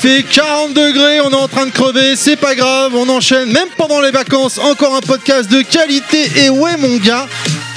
[0.00, 3.68] fait 40 degrés, on est en train de crever, c'est pas grave, on enchaîne, même
[3.76, 6.26] pendant les vacances, encore un podcast de qualité.
[6.36, 7.26] Et ouais, mon gars,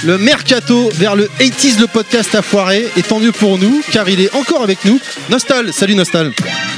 [0.04, 4.08] le mercato vers le 80s, le podcast a foiré, et tant mieux pour nous, car
[4.08, 4.98] il est encore avec nous.
[5.28, 6.32] Nostal, salut Nostal.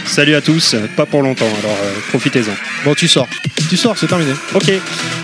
[0.04, 2.54] Salut à tous, pas pour longtemps, alors euh, profitez-en.
[2.84, 3.28] Bon, tu sors,
[3.68, 4.32] tu sors, c'est terminé.
[4.52, 4.72] Ok,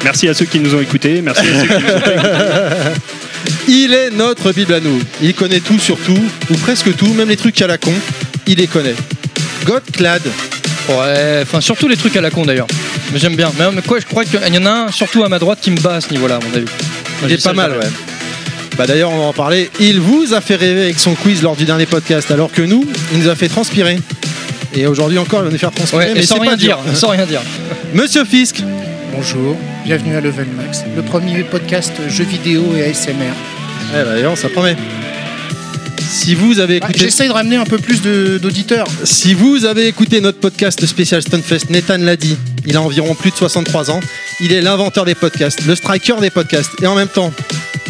[0.05, 3.01] merci à ceux qui nous ont écoutés, merci à ceux qui nous ont pas écoutés.
[3.67, 5.01] Il est notre Bible à nous.
[5.21, 7.93] Il connaît tout sur tout, ou presque tout, même les trucs à la con,
[8.47, 8.95] il les connaît.
[9.65, 10.23] Godclad,
[10.89, 12.67] Ouais, enfin surtout les trucs à la con d'ailleurs.
[13.13, 13.53] Mais j'aime bien.
[13.59, 15.71] Mais, mais quoi, je crois qu'il y en a un, surtout à ma droite, qui
[15.71, 16.67] me bat à ce niveau-là, à mon avis.
[17.25, 17.89] il est pas mal, ouais.
[18.77, 19.71] Bah d'ailleurs, on va en parler.
[19.79, 22.85] Il vous a fait rêver avec son quiz lors du dernier podcast, alors que nous,
[23.13, 23.99] il nous a fait transpirer.
[24.75, 26.07] Et aujourd'hui encore, il va nous faire transpirer.
[26.07, 27.43] Ouais, mais sans rien pas dire, sans rien dire.
[27.95, 28.63] Monsieur Fisk,
[29.15, 33.13] Bonjour, bienvenue à Level Max, le premier podcast jeux vidéo et ASMR.
[33.91, 34.75] Eh bah, d'ailleurs, ça promet.
[36.11, 38.87] Si vous avez Ah, écouté, J'essaye de ramener un peu plus d'auditeurs.
[39.05, 42.37] si vous avez écouté notre podcast spécial Stunfest, Nathan l'a dit,
[42.67, 44.01] il a environ plus de 63 ans.
[44.41, 46.71] Il est l'inventeur des podcasts, le striker des podcasts.
[46.83, 47.33] Et en même temps,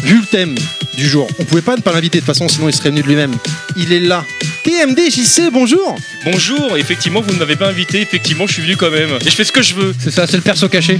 [0.03, 0.55] vu le thème
[0.97, 3.01] du jour, on pouvait pas ne pas l'inviter de toute façon, sinon il serait venu
[3.01, 3.35] de lui-même.
[3.77, 4.23] Il est là.
[4.63, 5.95] TMD JC, bonjour.
[6.25, 9.09] Bonjour, effectivement, vous ne m'avez pas invité, effectivement, je suis venu quand même.
[9.25, 9.93] Et je fais ce que je veux.
[9.99, 10.99] C'est ça, c'est le perso caché.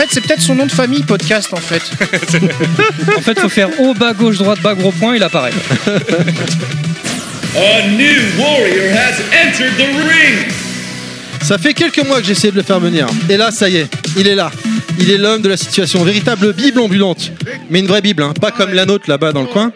[0.00, 1.82] En fait, c'est peut-être son nom de famille, podcast, en fait.
[3.18, 5.52] En fait, faut faire haut, bas, gauche, droite, bas, gros point, il apparaît.
[7.54, 10.50] A new warrior has entered the ring.
[11.42, 13.08] Ça fait quelques mois que j'ai essayé de le faire venir.
[13.28, 14.50] Et là, ça y est, il est là.
[14.98, 16.02] Il est l'homme de la situation.
[16.02, 17.30] Véritable Bible ambulante.
[17.68, 19.70] Mais une vraie Bible, hein, pas comme la nôtre là-bas dans le coin.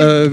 [0.00, 0.30] Euh,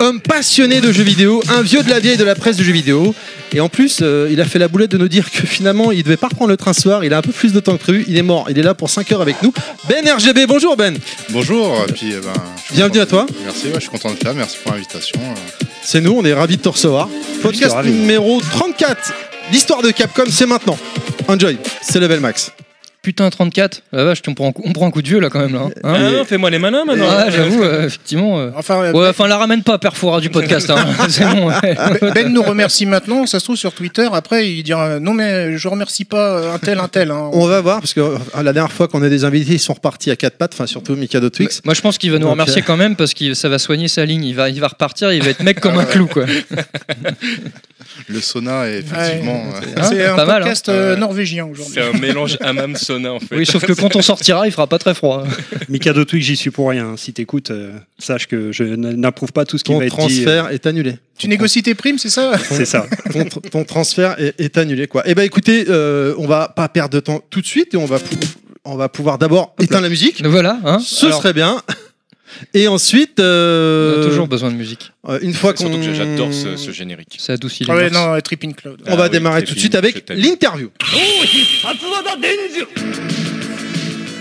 [0.00, 2.72] homme passionné de jeux vidéo, un vieux de la vieille de la presse de jeux
[2.72, 3.14] vidéo.
[3.52, 6.02] Et en plus, euh, il a fait la boulette de nous dire que finalement, il
[6.02, 7.04] devait pas reprendre le train ce soir.
[7.04, 8.04] Il a un peu plus de temps que prévu.
[8.08, 8.46] Il est mort.
[8.50, 9.52] Il est là pour 5 heures avec nous.
[9.88, 10.96] Ben RGB, bonjour Ben.
[11.30, 12.32] Bonjour, et puis eh ben,
[12.72, 13.26] Bienvenue à toi.
[13.44, 15.18] Merci, ouais, je suis content de faire, merci pour l'invitation.
[15.20, 15.64] euh.
[15.82, 17.08] C'est nous, on est ravis de te recevoir.
[17.42, 19.12] Podcast numéro 34.
[19.50, 20.78] L'histoire de Capcom, c'est maintenant.
[21.28, 22.52] Enjoy, c'est level max.
[23.08, 23.84] Putain, 34.
[23.92, 25.54] La vache, on prend, un coup- on prend un coup de vieux là quand même.
[25.54, 25.70] Là, hein.
[25.82, 27.06] Ah Hein non, fais-moi les malins maintenant.
[27.10, 28.38] Ah, j'avoue, euh, effectivement.
[28.38, 28.50] euh.
[28.54, 30.68] Enfin, euh, Ouais, enfin, la ramène pas, Perfora du podcast.
[30.68, 30.84] Hein.
[31.08, 31.48] C'est bon.
[31.48, 31.54] ouais.
[32.02, 34.06] Ben- Ben nous remercie maintenant, ça se trouve sur Twitter.
[34.12, 37.10] Après, il dira non, mais je remercie pas un tel, un tel.
[37.10, 37.30] hein.
[37.32, 39.72] On va voir, parce que euh, la dernière fois qu'on a des invités, ils sont
[39.72, 41.62] repartis à quatre pattes, enfin surtout Mikado Twix.
[41.64, 43.58] Moi, je pense qu'il va nous Donc, remercier euh, quand même parce que ça va
[43.58, 44.24] soigner sa ligne.
[44.24, 46.26] Il va, il va repartir, il va être mec comme un clou, quoi.
[48.06, 49.44] Le sauna est effectivement.
[49.54, 50.72] euh, Hein, C'est un pas mal, podcast hein.
[50.72, 51.00] euh, Ouais.
[51.00, 51.74] norvégien aujourd'hui.
[51.74, 53.36] C'est un mélange hammam sauna en fait.
[53.36, 55.24] Oui, sauf que quand on sortira, il fera pas très froid.
[55.68, 56.96] Mikado Twig, j'y suis pour rien.
[56.96, 59.96] Si t'écoutes, euh, sache que je n'approuve pas tout ce qui Ton va être dit.
[60.24, 60.96] transfert est annulé.
[61.18, 62.32] Tu négocies tes primes, c'est ça?
[62.38, 62.86] C'est ça.
[63.12, 65.02] Ton, tr- ton transfert est, est annulé, quoi.
[65.04, 67.86] Eh ben écoutez, euh, on va pas perdre de temps tout de suite et on
[67.86, 67.98] va,
[68.64, 70.22] on va pouvoir d'abord éteindre la musique.
[70.24, 70.78] Voilà, hein.
[70.80, 71.60] Ce Alors, serait bien.
[72.54, 74.92] Et ensuite, on euh, a toujours besoin de musique.
[75.08, 75.66] euh, une fois qu'on.
[75.66, 77.16] Surtout que j'adore ce, ce générique.
[77.18, 78.82] Ça adoucit les Ah ouais, non, Tripping Cloud.
[78.86, 80.70] On va Ah oui, démarrer tout de suite avec l'interview.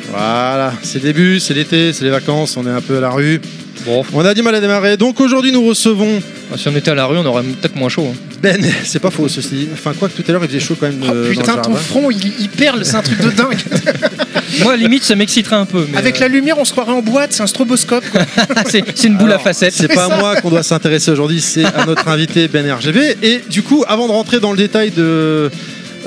[0.09, 3.09] Voilà, c'est le début, c'est l'été, c'est les vacances, on est un peu à la
[3.09, 3.41] rue.
[3.85, 4.97] Bon, On a du mal à démarrer.
[4.97, 6.21] Donc aujourd'hui, nous recevons
[6.55, 8.07] si on était à la rue, on aurait peut-être moins chaud.
[8.11, 8.17] hein.
[8.41, 8.57] Ben.
[8.85, 9.67] C'est pas faux, ceci dit.
[9.73, 10.99] Enfin, quoi que tout à l'heure, il faisait chaut quand même.
[11.03, 11.75] Oh, euh, dans le putain, ton jardin.
[11.75, 13.57] front, il, il perle, c'est un truc de dingue.
[14.63, 15.85] Moi, limite, ça m'exciterait un peu.
[15.91, 18.05] Mais Avec la lumière, on se croirait en boîte, c'est un stroboscope.
[18.09, 18.21] quoi.
[18.69, 19.73] c'est c'est une boule à Alors, facettes.
[19.73, 23.17] C'est pas à moi qu'on doit s'intéresser aujourd'hui, c'est à notre invité Ben RGV.
[23.23, 25.51] Et du coup, avant de rentrer dans le détail de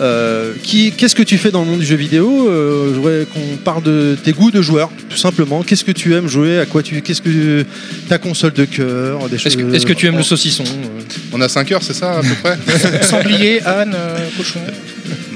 [0.00, 3.26] euh, qui, qu'est-ce que tu fais dans le monde du jeu vidéo, euh, je voudrais
[3.26, 5.62] qu'on parle de tes goûts de joueur, tout simplement.
[5.62, 7.64] Qu'est-ce que tu aimes jouer À quoi tu, qu'est-ce que
[8.08, 9.56] ta console de cœur, des Est-ce choses.
[9.56, 11.00] que, est-ce que tu aimes le saucisson euh
[11.32, 12.56] On a 5 heures, c'est ça à peu près
[13.02, 14.60] Sanglier, âne, euh, cochon.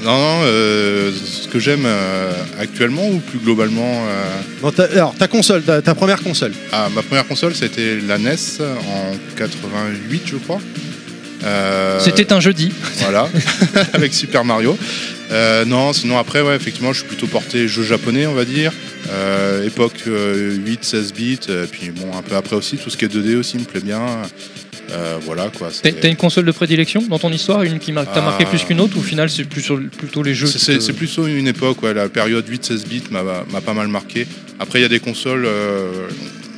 [0.03, 4.03] Non, non, euh, ce que j'aime euh, actuellement ou plus globalement.
[4.63, 6.53] euh, ta- alors, ta console, ta, ta première console.
[6.71, 10.59] ah, ma première console, c'était la NES en 88, je crois.
[11.45, 12.71] Euh, C'était un jeudi.
[12.99, 13.29] Voilà,
[13.93, 14.77] avec Super Mario.
[15.31, 18.71] Euh, non, sinon après, ouais, effectivement, je suis plutôt porté jeu japonais, on va dire.
[19.11, 23.07] Euh, époque 8-16 bits, euh, puis bon, un peu après aussi, tout ce qui est
[23.15, 24.01] 2D aussi me plaît bien.
[25.25, 25.69] Voilà quoi.
[25.81, 28.49] T'as une console de prédilection dans ton histoire Une qui t'a marqué Ah.
[28.49, 31.25] plus qu'une autre Ou au final, c'est plus sur- plutôt les jeux C'est- te- plutôt
[31.27, 34.25] une époque, ouais, la période 8-16 bits m'a m'a pas mal marqué.
[34.59, 35.47] Après, il y a des consoles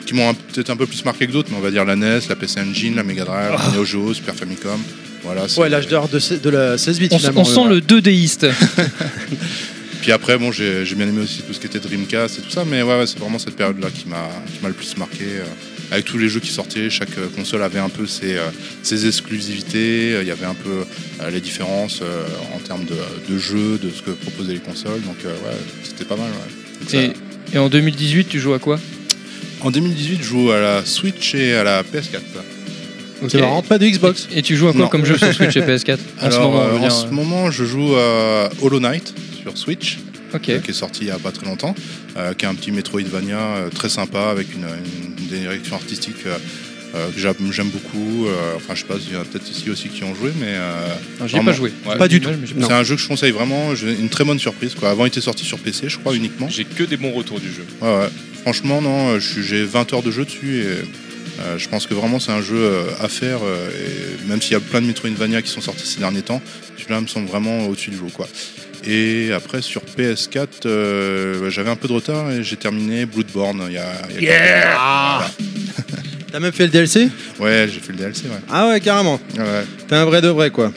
[0.08, 2.22] qui m'ont peut-être un peu plus marqué que d'autres, mais on va dire la NES,
[2.30, 4.80] la PC Engine, la Mega Drive, la Neo Geo, Super Famicom.
[5.24, 7.42] Voilà, Ouais, l'âge d'or de, de la 16 bits On, s- finalement.
[7.42, 8.50] on sent le 2Diste.
[10.02, 12.64] Puis après, bon, j'ai bien aimé aussi tout ce qui était Dreamcast et tout ça,
[12.66, 15.24] mais ouais, ouais, c'est vraiment cette période-là qui m'a le plus marqué.
[15.24, 15.44] euh,
[15.90, 18.50] avec tous les jeux qui sortaient, chaque euh, console avait un peu ses, euh,
[18.84, 20.84] ses exclusivités, euh, il y avait un peu
[21.22, 22.96] euh, les différences euh, en termes de,
[23.34, 26.26] de jeux, de ce que proposaient les consoles, donc euh, ouais, c'était pas mal.
[26.28, 26.82] Ouais.
[26.82, 28.80] Donc ça- Et, et en 2018, tu joues à quoi?
[29.68, 32.20] En 2018, je joue à la Switch et à la PS4.
[33.22, 33.30] Ok.
[33.30, 34.30] C'est marrant, pas de Xbox.
[34.34, 34.88] Et tu joues à quoi Non.
[34.88, 37.66] comme jeu sur Switch et PS4 en ce Alors, moment euh, en ce moment, je
[37.66, 39.98] joue à Hollow Knight sur Switch,
[40.34, 41.76] euh, qui est sorti il y a pas très longtemps,
[42.16, 44.64] euh, qui est un petit Metroidvania euh, très sympa avec une,
[45.20, 46.38] une direction artistique euh,
[46.96, 47.20] euh, que
[47.52, 48.26] j'aime beaucoup.
[48.28, 50.32] euh, enfin, je sais pas, il y en a peut-être ici aussi qui ont joué,
[50.40, 50.88] mais euh,
[51.20, 51.74] Non, J'y ai pas joué.
[51.86, 51.98] Ouais.
[51.98, 52.30] Pas du tout.
[52.62, 53.76] C'est un jeu que je conseille vraiment.
[53.76, 54.76] j'ai Une très bonne surprise.
[54.76, 54.92] Quoi.
[54.92, 56.48] Avant, il était sorti sur PC, je crois, uniquement.
[56.48, 57.66] J'ai que des bons retours du jeu.
[57.82, 58.08] Ouais, ouais.
[58.48, 60.68] Franchement, non, euh, j'ai 20 heures de jeu dessus et
[61.42, 63.40] euh, je pense que vraiment c'est un jeu euh, à faire.
[63.40, 66.42] et même s'il y a plein de Metroidvania qui sont sortis ces derniers temps,
[66.78, 68.08] celui-là me semble vraiment au-dessus du lot.
[68.08, 68.26] Quoi.
[68.86, 73.64] Et après, sur PS4, euh, bah, j'avais un peu de retard et j'ai terminé Bloodborne
[73.68, 73.92] il y a.
[74.18, 75.30] il y a Ah.
[76.32, 77.10] T'as même fait le DLC
[77.42, 78.40] Ouais, j'ai fait le DLC, ouais.
[78.50, 79.20] Ah ouais, carrément.
[79.38, 79.66] Ouais.
[79.90, 80.72] T'es un vrai de vrai, quoi.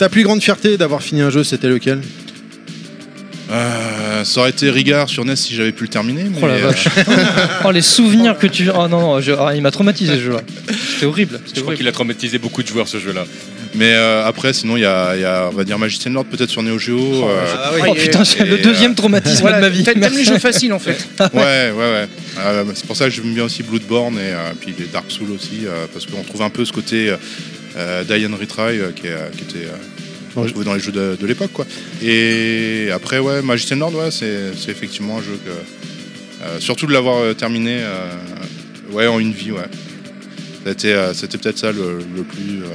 [0.00, 2.00] Ta plus grande fierté d'avoir fini un jeu, c'était lequel?
[3.54, 6.24] Euh, ça aurait été Rigard sur NES si j'avais pu le terminer.
[6.24, 6.88] Mais, Oh la euh, vache.
[7.64, 8.68] oh les souvenirs que tu.
[8.70, 10.40] Oh non, non, je- ah, il m'a traumatisé ce jeu-là.
[10.94, 11.40] C'était horrible.
[11.54, 13.24] Je crois qu'il a traumatisé beaucoup de joueurs ce jeu-là.
[13.74, 16.24] mais euh, après, sinon, il y a, il y a, on va dire, Magician Lord
[16.26, 17.28] peut-être sur Neo Geo.
[17.28, 19.84] euh, Ah Oh putain, c'est le deuxième traumatisme Voilà, de ma vie.
[19.84, 21.06] T'aimes les jeux faciles en fait.
[21.32, 22.08] Ouais, ouais, ouais.
[22.40, 25.30] Euh, c'est pour ça que j'aime bien aussi Bloodborne et euh, puis les Dark Souls
[25.30, 27.14] aussi, euh, parce qu'on trouve un peu ce côté
[27.76, 29.66] and Retry euh, qui, est, euh, qui était
[30.42, 31.66] retrouvé dans les jeux de, de l'époque, quoi.
[32.02, 35.50] Et après, ouais, Magician Lord, ouais, c'est effectivement un jeu que.
[36.44, 38.10] euh, surtout de l'avoir euh, terminé euh,
[38.92, 39.62] ouais, en une vie, ouais.
[40.66, 42.62] C'était euh, c'était peut-être ça le, le plus.
[42.62, 42.66] euh,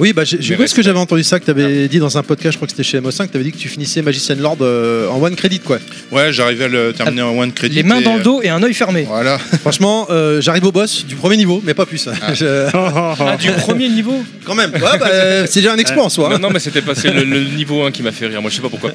[0.00, 2.52] Oui, bah j'ai vu ce que j'avais entendu ça que t'avais dit dans un podcast,
[2.54, 5.22] je crois que c'était chez MO5, t'avais dit que tu finissais Magician Lord euh, en
[5.22, 5.78] one credit, quoi.
[6.10, 7.76] Ouais, j'arrivais à le terminer en one credit.
[7.76, 9.04] Les mains et, dans le dos et un œil fermé.
[9.06, 9.38] Voilà.
[9.60, 12.08] Franchement, euh, j'arrive au boss du premier niveau, mais pas plus.
[12.34, 16.28] Je- Ah, du premier niveau Quand même, ouais, bah, c'est déjà un exploit en soi.
[16.28, 16.38] Non, hein.
[16.40, 18.40] non, mais c'était pas c'est le, le niveau 1 qui m'a fait rire.
[18.42, 18.90] Moi, je sais pas pourquoi.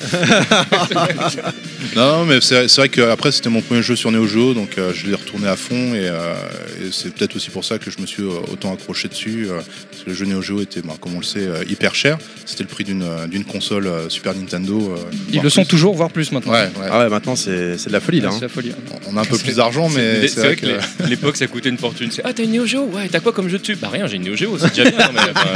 [1.96, 4.92] Non, mais c'est c'est vrai qu'après c'était mon premier jeu sur Neo Geo, donc euh,
[4.94, 6.34] je l'ai retourné à fond et, euh,
[6.82, 9.48] et c'est peut-être aussi pour ça que je me suis euh, autant accroché dessus.
[9.50, 9.56] euh,
[9.92, 12.18] parce que le jeu Neo Geo était, bah, comme on le sait, euh, hyper cher.
[12.46, 14.96] C'était le prix d'une euh, d'une console Super Nintendo.
[15.32, 16.52] Ils le sont toujours, voire plus maintenant.
[16.54, 16.88] Ouais, ouais.
[16.92, 18.30] Ah ouais, maintenant c'est de la folie là.
[18.32, 18.40] Hein.
[18.42, 18.72] la folie.
[19.12, 20.68] On a un peu plus d'argent, mais C'est vrai que
[21.08, 22.10] l'époque ça coûtait une fortune.
[22.12, 22.86] C'est ah t'as une Neo Geo?
[22.86, 25.10] Ouais, t'as quoi comme jeu dessus Bah rien, j'ai une Neo Geo, c'est déjà bien.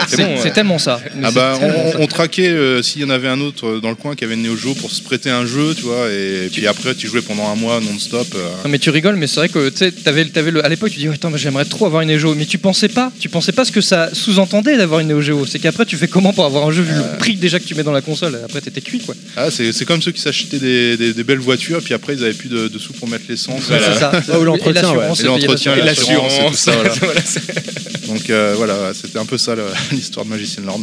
[0.07, 0.51] c'est bon.
[0.53, 0.99] tellement ça.
[1.23, 1.97] Ah bah, tellement on, ça.
[2.01, 4.43] on traquait euh, s'il y en avait un autre dans le coin qui avait une
[4.43, 7.49] Neo Geo pour se prêter un jeu, tu vois, et puis après tu jouais pendant
[7.49, 8.27] un mois non-stop.
[8.35, 10.69] euh, Non mais tu rigoles, mais c'est vrai que tu sais, t'avais, t'avais le, à
[10.69, 13.09] l'époque tu dis ouais, attends, j'aimerais trop avoir une Neo Geo, mais tu pensais pas,
[13.19, 15.45] tu pensais pas ce que ça sous-entendait d'avoir une Neo Geo.
[15.45, 17.73] C'est qu'après tu fais comment pour avoir un jeu vu le prix déjà que tu
[17.73, 18.37] mets dans la console?
[18.43, 19.15] Après t'étais cuit quoi.
[19.37, 22.33] Ah, c'est comme ceux qui s'achetaient des, des- des belles voitures, puis après ils avaient
[22.33, 23.69] plus de, de sous pour mettre l'essence.
[23.69, 24.21] Ouais, Voilà.
[24.21, 24.39] c'est ça.
[24.39, 27.21] Ou l'entretien, Et l'assurance, l'entretien, tout ça, Voilà,
[28.07, 29.55] Donc euh, voilà, c'était un peu ça
[29.93, 30.81] l'histoire de Magician Lord.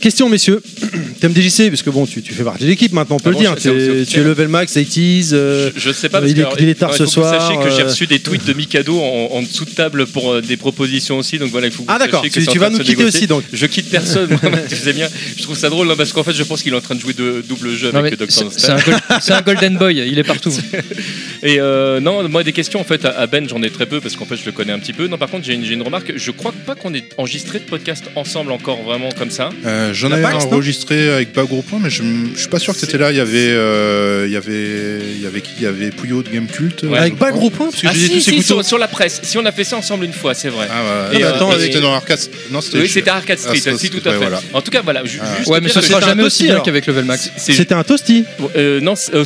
[0.00, 0.62] Question, messieurs.
[1.20, 3.34] TMDJC, parce que bon, tu, tu fais partie de l'équipe maintenant, on peut Ah le
[3.34, 4.06] bon, dire.
[4.06, 5.30] Tu es level max, 80s.
[5.32, 7.40] euh, Je, je sais pas euh, parce il est- alors, il est tard ce soir,
[7.40, 10.32] sachiez que j'ai euh, reçu des tweets de Mikado en, en dessous de table pour
[10.32, 11.38] euh, des propositions aussi.
[11.38, 13.18] Donc voilà, il faut que Ah d'accord, tu, tu vas nous quitter négocier.
[13.20, 13.42] aussi donc.
[13.52, 15.08] Je quitte personne, moi, tu sais bien.
[15.36, 17.00] Je trouve ça drôle hein, parce qu'en fait, je pense qu'il est en train de
[17.00, 18.26] jouer de double jeu Non, avec Dr.
[18.28, 18.80] c'est, Nostal.
[18.80, 20.52] c'est un, gold- c'est un Golden Boy, il est partout.
[21.42, 24.16] Et euh, non, moi des questions en fait à Ben j'en ai très peu parce
[24.16, 25.06] qu'en fait je le connais un petit peu.
[25.06, 28.50] Non par contre j'ai une, remarque, je crois pas qu'on ait enregistré de podcast ensemble
[28.52, 29.50] encore vraiment comme ça.
[29.64, 32.02] Euh, J'en avais Pax, enregistré avec Bas Gros Point, mais je,
[32.34, 33.10] je suis pas sûr que c'était là.
[33.10, 35.50] Il y avait, euh, il y avait, il y avait qui?
[35.58, 36.82] Il y avait Pouillot de Gamecult.
[36.84, 36.98] Ouais.
[36.98, 39.36] Avec pas gros point, parce que Ah si, tous si, sur, sur la presse, si
[39.38, 40.66] on a fait ça ensemble une fois, c'est vrai.
[40.70, 41.20] Ah ouais.
[41.20, 42.18] Et, euh, attends, et- c'était dans Arcade.
[42.50, 42.78] Non, c'était.
[42.78, 44.16] oui, c'était Arcade Street, Ah, ça, si tout à fait.
[44.18, 44.40] voilà.
[44.52, 45.36] En tout cas voilà, ju- Ah.
[45.38, 46.64] juste Ouais, mais que- sera jamais aussi bien alors.
[46.64, 47.30] qu'avec Level Max.
[47.36, 48.24] C'était un toasty.
[48.56, 49.24] euh, non, c'est- euh,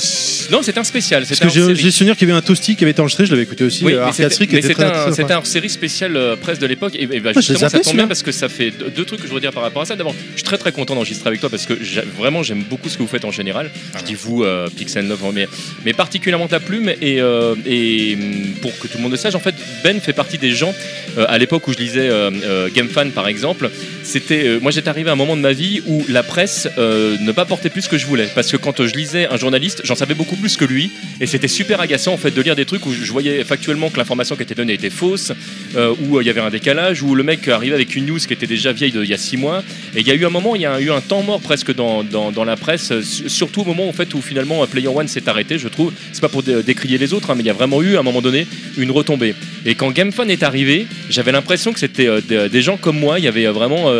[0.50, 2.90] non, c'était un spécial, Parce que j'ai souvenir qu'il y avait un toasty qui avait
[2.92, 3.85] été enregistré, je l'avais écouté aussi.
[3.87, 5.37] Euh, Arcade c'était Street qui mais était c'était très un, très c'était sympa.
[5.38, 6.95] un série spéciale euh, presse de l'époque.
[6.99, 8.07] Et, bah, je les justement, ça tombe bien celui-là.
[8.07, 9.97] parce que ça fait deux, deux trucs que je voudrais dire par rapport à ça.
[9.97, 11.73] D'abord, je suis très très content d'enregistrer avec toi parce que
[12.18, 13.71] vraiment j'aime beaucoup ce que vous faites en général.
[13.99, 15.49] Je dis vous, euh, Pixel Love, mais,
[15.87, 16.90] mais particulièrement ta plume.
[17.00, 20.12] Et, euh, et hum, pour que tout le monde le sache, en fait, Ben fait
[20.12, 20.75] partie des gens
[21.16, 23.71] euh, à l'époque où je lisais euh, Game Fan par exemple.
[24.02, 27.47] C'était, moi j'étais arrivé à un moment de ma vie où la presse ne pas
[27.47, 28.28] portait plus ce que je voulais.
[28.35, 30.90] Parce que quand je lisais un journaliste, j'en savais beaucoup plus que lui.
[31.21, 33.97] Et c'était super agaçant en fait de lire des trucs où je voyais factuellement que
[33.97, 35.32] l'information qui était donnée était fausse,
[35.76, 38.49] où il y avait un décalage, où le mec arrivait avec une news qui était
[38.49, 39.62] déjà vieille d'il y a six mois.
[39.94, 41.75] Et il y a eu un moment, il y a eu un temps mort presque
[41.75, 42.04] dans,
[42.44, 45.68] la presse, euh, su- surtout au moment où finalement euh, Player One s'est arrêté, je
[45.68, 45.92] trouve.
[46.12, 48.00] C'est pas pour dé- décrier les autres, hein, mais il y a vraiment eu à
[48.00, 48.46] un moment donné
[48.76, 49.34] une retombée.
[49.64, 53.18] Et quand GameFun est arrivé, j'avais l'impression que c'était euh, des, gens comme moi.
[53.18, 53.90] Il y avait vraiment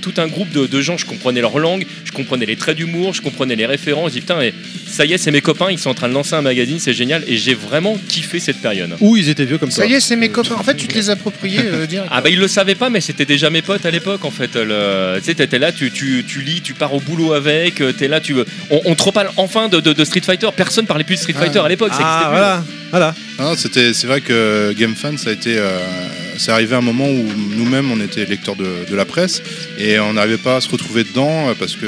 [0.00, 0.96] tout un groupe de, gens.
[0.96, 4.10] Je comprenais leur langue, je comprenais les traits d'humour, je comprenais les références.
[4.10, 4.54] Je dis putain, et
[4.92, 5.70] ça y est, c'est mes copains.
[5.70, 7.24] Ils sont en train de lancer un magazine, c'est génial.
[7.26, 8.90] Et j'ai vraiment kiffé cette période.
[9.00, 9.82] Ou ils étaient vieux comme ça.
[9.82, 10.54] Ça y est, c'est mes copains.
[10.56, 12.08] En fait, tu te les appropriais euh, direct.
[12.12, 14.54] Ah bah ils le savaient pas mais c'était déjà mes potes à l'époque en fait.
[14.54, 17.92] Le- Tu sais t'étais là, tu, tu, tu lis, tu pars au boulot avec, euh,
[17.92, 18.34] t'es là, tu
[18.70, 20.48] on, on te reparle enfin de, de- de Street Fighter.
[20.56, 21.92] Personne parlait plus de Street Fighter à l'époque.
[21.94, 22.64] Ah voilà.
[22.90, 23.14] Voilà.
[23.38, 25.78] Non, c'était, c'est vrai que GameFan, ça a été, euh,
[26.36, 27.24] c'est arrivé à un moment où
[27.56, 29.42] nous-mêmes, on était lecteurs de, de la presse
[29.78, 31.86] et on n'arrivait pas à se retrouver dedans euh, parce que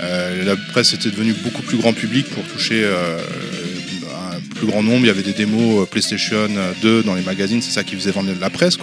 [0.00, 3.18] la presse était devenue beaucoup plus grand public pour toucher euh,
[4.34, 5.00] un plus grand nombre.
[5.00, 6.48] Il y avait des démos euh, PlayStation
[6.82, 8.76] 2 dans les magazines, c'est ça qui faisait vendre la presse.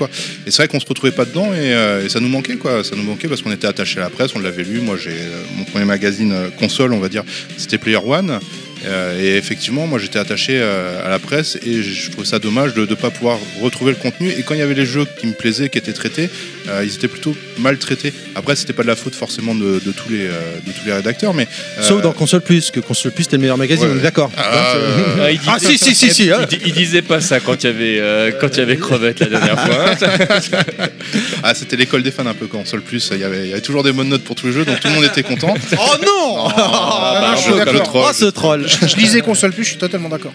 [0.45, 2.83] Et c'est vrai qu'on se retrouvait pas dedans et, euh, ça nous manquait, quoi.
[2.83, 4.79] Ça nous manquait parce qu'on était attaché à la presse, on l'avait lu.
[4.81, 7.23] Moi, j'ai euh, mon premier magazine euh, console, on va dire,
[7.57, 8.39] c'était Player One.
[8.85, 12.73] Euh, et effectivement, moi j'étais attaché euh, à la presse et je trouvais ça dommage
[12.73, 14.29] de ne pas pouvoir retrouver le contenu.
[14.31, 16.29] Et quand il y avait les jeux qui me plaisaient, qui étaient traités,
[16.67, 18.11] euh, ils étaient plutôt mal traités.
[18.35, 20.31] Après, c'était pas de la faute forcément de, de tous, les, euh,
[20.65, 21.47] de tous les rédacteurs, mais.
[21.77, 23.93] euh, Sauf dans Console Plus, que Console Plus c'était le meilleur magazine, Ouais.
[23.95, 24.31] on est d'accord.
[24.37, 24.89] Ah, euh,
[25.21, 26.31] Ah, dit- Ah si si si si.
[26.31, 26.45] hein.
[26.51, 29.19] il, il disait pas ça quand il y avait euh, quand il y avait crevette
[29.19, 29.85] la dernière fois.
[29.91, 30.87] hein.
[31.43, 33.09] ah, c'était l'école des fans un peu console plus.
[33.13, 34.79] Il y, avait, il y avait toujours des bonnes notes pour tous les jeux, donc
[34.79, 35.53] tout le monde était content.
[35.73, 38.03] Oh non Ah, bah, un je troll.
[38.07, 40.33] Oh ce troll Je lisais console plus, je suis totalement d'accord.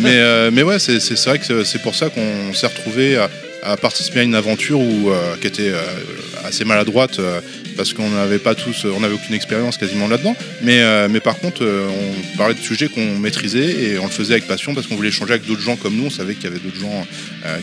[0.00, 3.28] mais, euh, mais ouais, c'est vrai que c'est pour ça qu'on s'est retrouvé à,
[3.62, 5.82] à participer à une aventure où, euh, qui était euh,
[6.44, 7.40] assez maladroite euh,
[7.76, 10.36] parce qu'on n'avait pas tous, on n'avait aucune expérience quasiment là-dedans.
[10.62, 14.74] Mais, par contre, on parlait de sujets qu'on maîtrisait et on le faisait avec passion
[14.74, 16.06] parce qu'on voulait échanger avec d'autres gens comme nous.
[16.06, 17.06] On savait qu'il y avait d'autres gens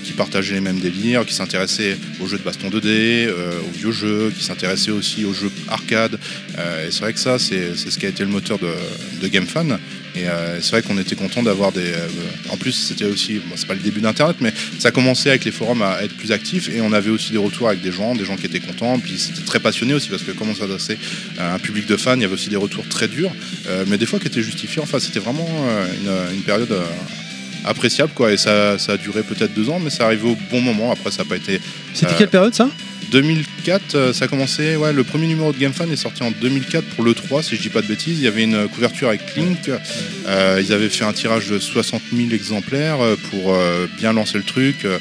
[0.04, 3.92] qui partageaient les mêmes délires, qui s'intéressaient aux jeux de baston 2D, euh, aux vieux
[3.92, 6.18] jeux, qui s'intéressaient aussi aux jeux arcade.
[6.56, 8.74] Et c'est vrai que ça, c'est c'est ce qui a été le moteur de,
[9.22, 9.78] de GameFan.
[10.18, 11.92] Et euh, c'est vrai qu'on était content d'avoir des.
[11.92, 12.08] euh,
[12.50, 13.36] en plus, c'était aussi.
[13.36, 16.32] Bon, c'est pas le début d'Internet, mais ça commençait avec les forums à être plus
[16.32, 19.00] actifs et on avait aussi des retours avec des gens, des gens qui étaient contents.
[19.00, 20.98] Puis c'était très passionné aussi parce que comme on s'adressait
[21.38, 23.32] à un public de fans, il y avait aussi des retours très durs,
[23.68, 24.82] euh, mais des fois qui étaient justifiés.
[24.82, 26.74] Enfin, c'était vraiment euh, une période.
[27.66, 30.38] Euh, appréciable quoi et ça, ça a duré peut-être deux ans mais ça arrivait au
[30.52, 31.60] bon moment après ça n'a pas été
[31.94, 32.70] C'était Euh, quelle période ça?
[33.12, 34.76] 2004, euh, ça a commencé.
[34.76, 37.62] Ouais, le premier numéro de GameFan est sorti en 2004 pour le 3, si je
[37.62, 38.18] dis pas de bêtises.
[38.20, 39.70] Il y avait une couverture avec Link.
[40.28, 44.38] Euh, ils avaient fait un tirage de 60 000 exemplaires euh, pour euh, bien lancer
[44.38, 44.84] le truc.
[44.84, 44.98] Euh,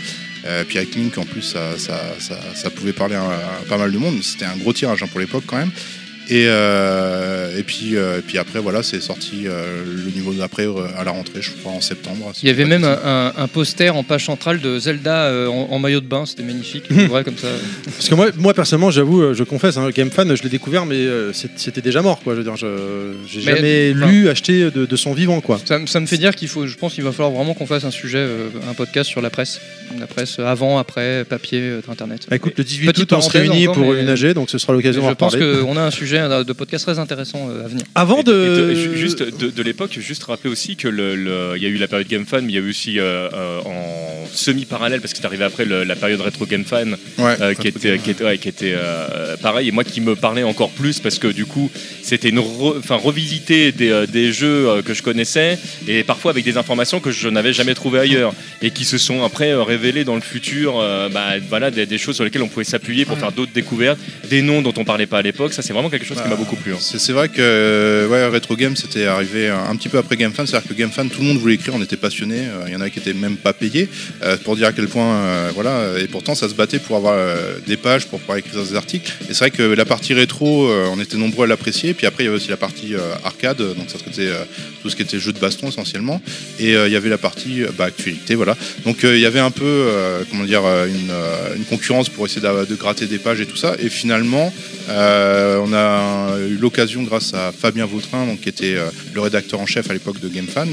[0.47, 3.77] euh, puis avec Link, en plus, ça, ça, ça, ça pouvait parler à, à pas
[3.77, 4.23] mal de monde.
[4.23, 5.73] C'était un gros tirage hein, pour l'époque quand même.
[6.29, 10.67] Et, euh, et puis, euh, et puis après, voilà, c'est sorti euh, le niveau d'après
[10.67, 12.31] euh, à la rentrée, je crois, en septembre.
[12.35, 15.79] si Il y avait même un, poster en page centrale de Zelda euh, en, en
[15.79, 16.91] maillot de bain, c'était magnifique.
[16.91, 17.49] Vrai comme ça.
[17.85, 20.97] Parce que moi, moi personnellement, j'avoue, je confesse, hein, Game Fan, je l'ai découvert, mais
[20.97, 22.35] euh, c'était déjà mort, quoi.
[22.35, 25.61] Je veux dire, je- j'ai Mais, jamais enfin- lu, acheté de, de son vivant, quoi.
[25.65, 27.67] Ça, me- ça me fait dire qu'il faut, je pense qu'il va falloir vraiment qu'on
[27.67, 29.61] fasse un sujet, euh, un podcast sur la presse.
[30.01, 32.27] La presse avant, après, papier, euh, internet.
[32.29, 34.51] Bah, écoute, le 18 Petite août, on se réunit encore, pour mais- une AG, donc
[34.51, 37.65] ce sera l'occasion je pense qu'on a un sujet euh, de podcast très intéressant euh,
[37.65, 37.85] à venir.
[37.95, 38.75] Avant de- de.
[38.75, 41.77] ju- juste de, de l'époque, juste rappeler aussi que le, le- il y a eu
[41.77, 45.13] la période Game Fan, mais il y a eu aussi euh, euh, en semi-parallèle parce
[45.13, 48.11] que c'est arrivé après le- la période rétro Game Fan, Ouais, euh, qui était, qui
[48.11, 51.29] était, ouais, qui était euh, pareil et moi qui me parlait encore plus parce que
[51.29, 51.71] du coup
[52.03, 55.59] c'était une re- enfin revisiter des, des jeux que je connaissais
[55.89, 58.33] et parfois avec des informations que je n'avais jamais trouvées ailleurs
[58.63, 62.15] et qui se sont après révélées dans le futur euh, bah, voilà des, des choses
[62.17, 63.99] sur lesquelles on pouvait s'appuyer pour faire d'autres découvertes
[64.31, 66.31] des noms dont on parlait pas à l'époque ça c'est vraiment quelque chose qui Bah,
[66.31, 66.79] m'a beaucoup plu hein.
[66.81, 70.47] C'est vrai que euh, ouais, Retro Game c'était arrivé un, un petit peu après GameFan,
[70.47, 72.91] c'est-à-dire que GameFan tout le monde voulait écrire, on était passionné, il y en a
[72.91, 73.89] qui étaient même pas payés
[74.23, 77.15] euh, pour dire à quel point euh, voilà et pourtant ça se battait pour avoir
[77.17, 79.11] euh, des pages pour pouvoir écrire des articles.
[79.29, 82.25] Et c'est vrai que la partie rétro, euh, on était nombreux à l'apprécier, puis après
[82.25, 84.45] il y avait aussi la partie euh, arcade, donc ça traitait euh,
[84.83, 86.21] tout ce qui était jeu de baston essentiellement,
[86.59, 88.57] et euh, il y avait la partie euh, bah, actualité, voilà.
[88.85, 92.09] Donc euh, il y avait un peu euh, comment dire euh, une, euh, une concurrence
[92.09, 94.53] pour essayer de gratter des pages et tout ça, et finalement
[94.89, 95.96] euh, on a
[96.51, 99.93] eu l'occasion, grâce à Fabien Vautrin, donc, qui était euh, le rédacteur en chef à
[99.93, 100.69] l'époque de GameFan,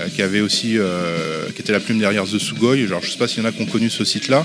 [0.00, 2.86] euh, qui avait aussi, euh, qui était la plume derrière The Sugoi.
[2.86, 4.44] Genre, je sais pas s'il y en a qui ont connu ce site-là.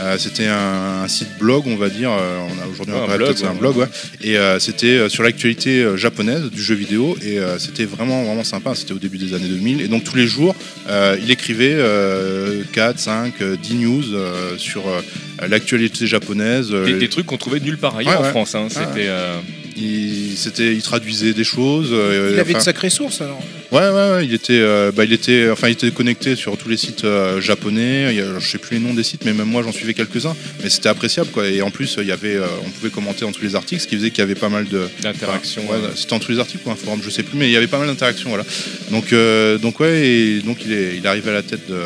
[0.00, 2.10] Euh, c'était un, un site blog, on va dire.
[2.10, 3.86] Euh, on a aujourd'hui Ouais, on un blog, un blog, ouais.
[4.22, 8.24] Et euh, c'était euh, sur l'actualité euh, japonaise du jeu vidéo, et euh, c'était vraiment
[8.24, 8.74] vraiment sympa.
[8.74, 10.54] C'était au début des années 2000, et donc tous les jours,
[10.88, 15.00] euh, il écrivait euh, 4, 5, euh, 10 news euh, sur euh,
[15.48, 16.68] l'actualité japonaise.
[16.72, 18.24] euh, des, des trucs qu'on trouvait nulle part ailleurs en.
[18.24, 18.68] France hein.
[18.70, 19.36] c'était euh,
[19.76, 21.88] il, c'était, il traduisait des choses.
[21.92, 23.42] euh, Il avait enfin, de sacrées sources alors.
[23.72, 26.68] ouais, ouais, ouais, il était, euh, bah, il était, enfin, il était connecté sur tous
[26.68, 28.08] les sites euh, japonais.
[28.10, 29.94] Il y a- je sais plus les noms des sites, mais même moi, j'en suivais
[29.94, 30.36] quelques-uns.
[30.62, 31.48] Mais c'était appréciable, quoi.
[31.48, 33.86] Et en plus, il y avait, euh, on pouvait commenter dans tous les articles, ce
[33.88, 36.38] qui faisait qu'il y avait pas mal de d'interaction Enfin, ouais, c'était en tous les
[36.38, 38.44] articles ou un forum, je sais plus, mais il y avait pas mal d'interactions, voilà.
[38.90, 41.76] Donc, euh, donc ouais, et donc il est, il est arrivé à la tête de,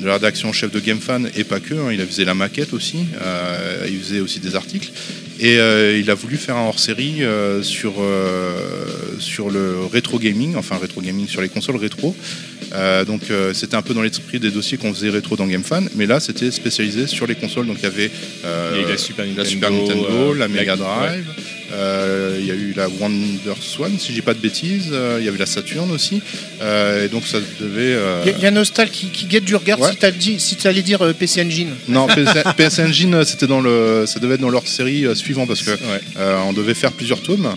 [0.00, 1.74] de la rédaction en chef de GameFan et pas que.
[1.74, 4.88] hein, il a faisait la maquette aussi, euh, il faisait aussi des articles.
[5.38, 8.58] Et euh, il a voulu faire un hors-série euh, sur, euh,
[9.18, 12.16] sur le rétro gaming, enfin rétro gaming sur les consoles rétro.
[13.06, 13.22] Donc
[13.54, 16.50] c'était un peu dans l'esprit des dossiers qu'on faisait rétro dans GameFan, mais là c'était
[16.50, 17.66] spécialisé sur les consoles.
[17.66, 18.10] Donc il y avait
[18.74, 20.76] Il y la Super la Nintendo, Super Nintendo, la Mega.
[20.76, 21.24] Drive,
[21.70, 24.90] il y a eu la Wonder One, si je dis pas de bêtises.
[24.92, 26.20] Euh, Il y avait la Saturn aussi.
[26.62, 27.94] Euh, et donc ça devait.
[27.94, 29.90] euh, Il y, a- il y a Nostal qui, qui guette du regard Ouais.
[30.38, 31.70] si tu allais dire euh, PC Engine.
[31.88, 32.06] Non,
[32.56, 35.62] PS Engine, euh, c'était dans le, ça devait être dans leur série euh, suivante parce
[35.62, 36.00] que Ouais.
[36.18, 37.54] euh, on devait faire plusieurs tomes.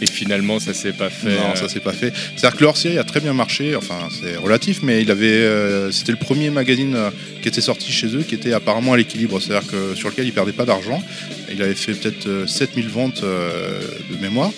[0.00, 1.36] Et finalement, ça s'est pas fait.
[1.36, 2.12] Non, euh, ça s'est pas fait.
[2.36, 3.74] C'est-à-dire que leur série a très bien marché.
[3.76, 7.10] Enfin, c'est relatif, mais il avait, euh, c'était le premier magazine euh,
[7.42, 9.40] qui était sorti chez eux, qui était apparemment à l'équilibre.
[9.40, 11.02] C'est-à-dire que sur lequel ils perdaient pas d'argent.
[11.50, 14.50] Il avait fait peut-être euh, 7000 ventes euh, de mémoire.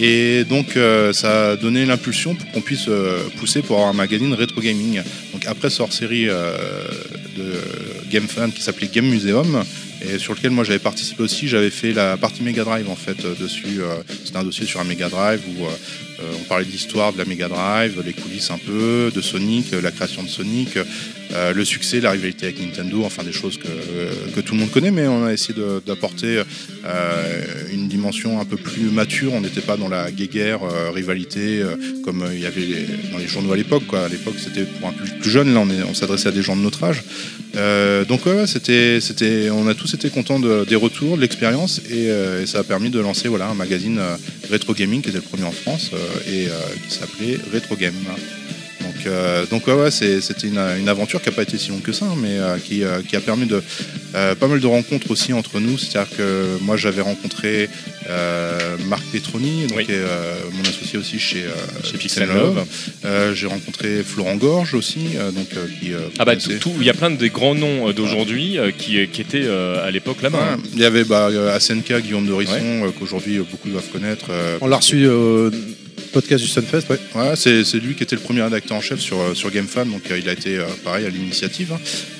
[0.00, 3.96] Et donc, euh, ça a donné l'impulsion pour qu'on puisse euh, pousser pour avoir un
[3.96, 5.02] magazine rétro gaming.
[5.32, 6.56] Donc, après ce hors-série euh,
[7.36, 7.54] de
[8.08, 9.64] Game Fan qui s'appelait Game Museum,
[10.02, 13.24] et sur lequel moi j'avais participé aussi, j'avais fait la partie Mega Drive en fait
[13.24, 13.80] euh, dessus.
[13.80, 15.66] euh, C'était un dossier sur un Mega Drive où
[16.20, 19.72] euh, on parlait de l'histoire de la Mega Drive, les coulisses un peu, de Sonic,
[19.72, 20.76] euh, la création de Sonic,
[21.32, 24.90] euh, le succès, la rivalité avec Nintendo, enfin des choses que, tout le monde connaît,
[24.90, 26.42] mais on a essayé d'apporter
[27.72, 29.34] une dimension un peu plus mature.
[29.34, 30.60] On n'était pas dans la guéguerre,
[30.94, 31.62] rivalité,
[32.04, 33.82] comme il y avait dans les journaux à l'époque.
[33.92, 35.52] À l'époque, c'était pour un public plus jeune.
[35.52, 37.02] Là, on, s'adressait à des gens de notre âge.
[38.08, 42.08] Donc, c'était, on a tous été contents de- des retours, de l'expérience, et,
[42.46, 44.00] ça a permis de lancer un magazine
[44.50, 45.90] rétro gaming qui était le premier en France
[46.26, 46.52] et euh,
[46.88, 47.94] qui s'appelait Retro Game.
[48.80, 51.92] Donc, euh, donc ouais, c'était une, une aventure qui n'a pas été si longue que
[51.92, 53.60] ça, hein, mais euh, qui, euh, qui a permis de
[54.14, 55.76] euh, pas mal de rencontres aussi entre nous.
[55.76, 57.68] C'est-à-dire que moi j'avais rencontré
[58.08, 59.86] euh, Marc Petroni, donc, Oui.
[59.90, 61.50] euh, mon associé aussi chez, euh,
[61.84, 62.54] Chez Pixel Love.
[62.56, 62.64] Love.
[63.04, 65.92] Euh, J'ai rencontré Florent Gorge aussi, euh, donc euh, qui.
[65.92, 68.70] euh, Ah bah tout, il y a plein de des grands noms euh, d'aujourd'hui euh,
[68.70, 70.38] qui, qui étaient euh, à l'époque là-bas.
[70.38, 70.60] Ouais, hein.
[70.72, 72.54] il y avait bah, euh, Asenka, Guillaume de Risson,
[72.86, 74.26] euh, qu'aujourd'hui euh, beaucoup doivent connaître.
[74.30, 75.04] euh, On l'a reçu
[76.20, 76.98] podcast du Sunfest, ouais.
[77.14, 79.86] Ouais, c'est c'est lui qui était le premier rédacteur en chef sur, euh, sur GameFan,
[79.86, 81.72] donc euh, il a été euh, pareil à l'initiative.
[81.72, 81.78] hein.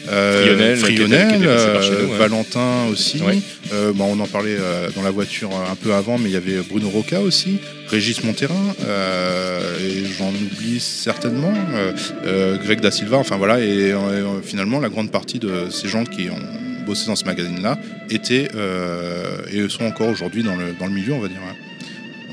[0.08, 2.16] Euh, Frionel, euh, nous, ouais.
[2.18, 3.18] Valentin aussi.
[3.20, 3.38] Ouais.
[3.72, 6.36] Euh, bon, on en parlait euh, dans la voiture un peu avant, mais il y
[6.36, 7.58] avait Bruno Roca aussi,
[7.88, 8.54] Régis Monterrain,
[8.86, 11.92] euh, et j'en oublie certainement, euh,
[12.24, 16.04] euh, Greg Da Silva, enfin voilà, et euh, finalement la grande partie de ces gens
[16.04, 17.78] qui ont bossé dans ce magazine-là
[18.10, 21.38] étaient euh, et sont encore aujourd'hui dans le, dans le milieu, on va dire.
[21.38, 21.67] ouais.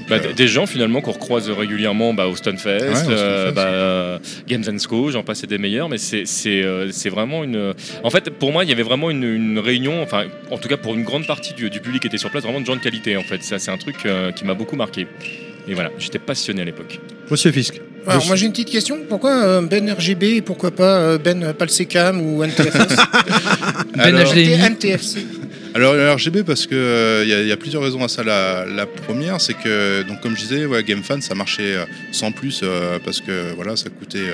[0.09, 3.51] Bah, euh, des gens finalement qu'on recroise régulièrement bah, au Stunfest, Ouais, au Stunfest, euh,
[3.51, 7.73] bah, euh, Games and Co, j'en passe des meilleurs, mais c'est euh, c'est vraiment une.
[8.03, 10.77] En fait, pour moi, il y avait vraiment une, une réunion, enfin, en tout cas
[10.77, 12.81] pour une grande partie du, du public qui était sur place, vraiment de gens de
[12.81, 13.41] qualité en fait.
[13.43, 15.07] Ça, c'est un truc euh, qui m'a beaucoup marqué.
[15.67, 16.99] Et voilà, j'étais passionné à l'époque.
[17.31, 17.81] Monsieur Fisk.
[18.07, 18.99] Alors moi j'ai une petite question.
[19.09, 22.95] Pourquoi euh, Ben RGB et pourquoi pas euh, Ben Palsecam ou NTFS
[23.95, 24.57] Ben Alors- HDMI.
[24.69, 25.25] MTFC
[25.75, 28.07] Alors le RGB parce que euh, il y, a- il y a plusieurs raisons à
[28.07, 28.23] ça.
[28.23, 32.31] La, la première, c'est que donc comme je disais, ouais, GameFan ça marchait euh, sans
[32.31, 34.33] plus euh, parce que voilà ça coûtait euh,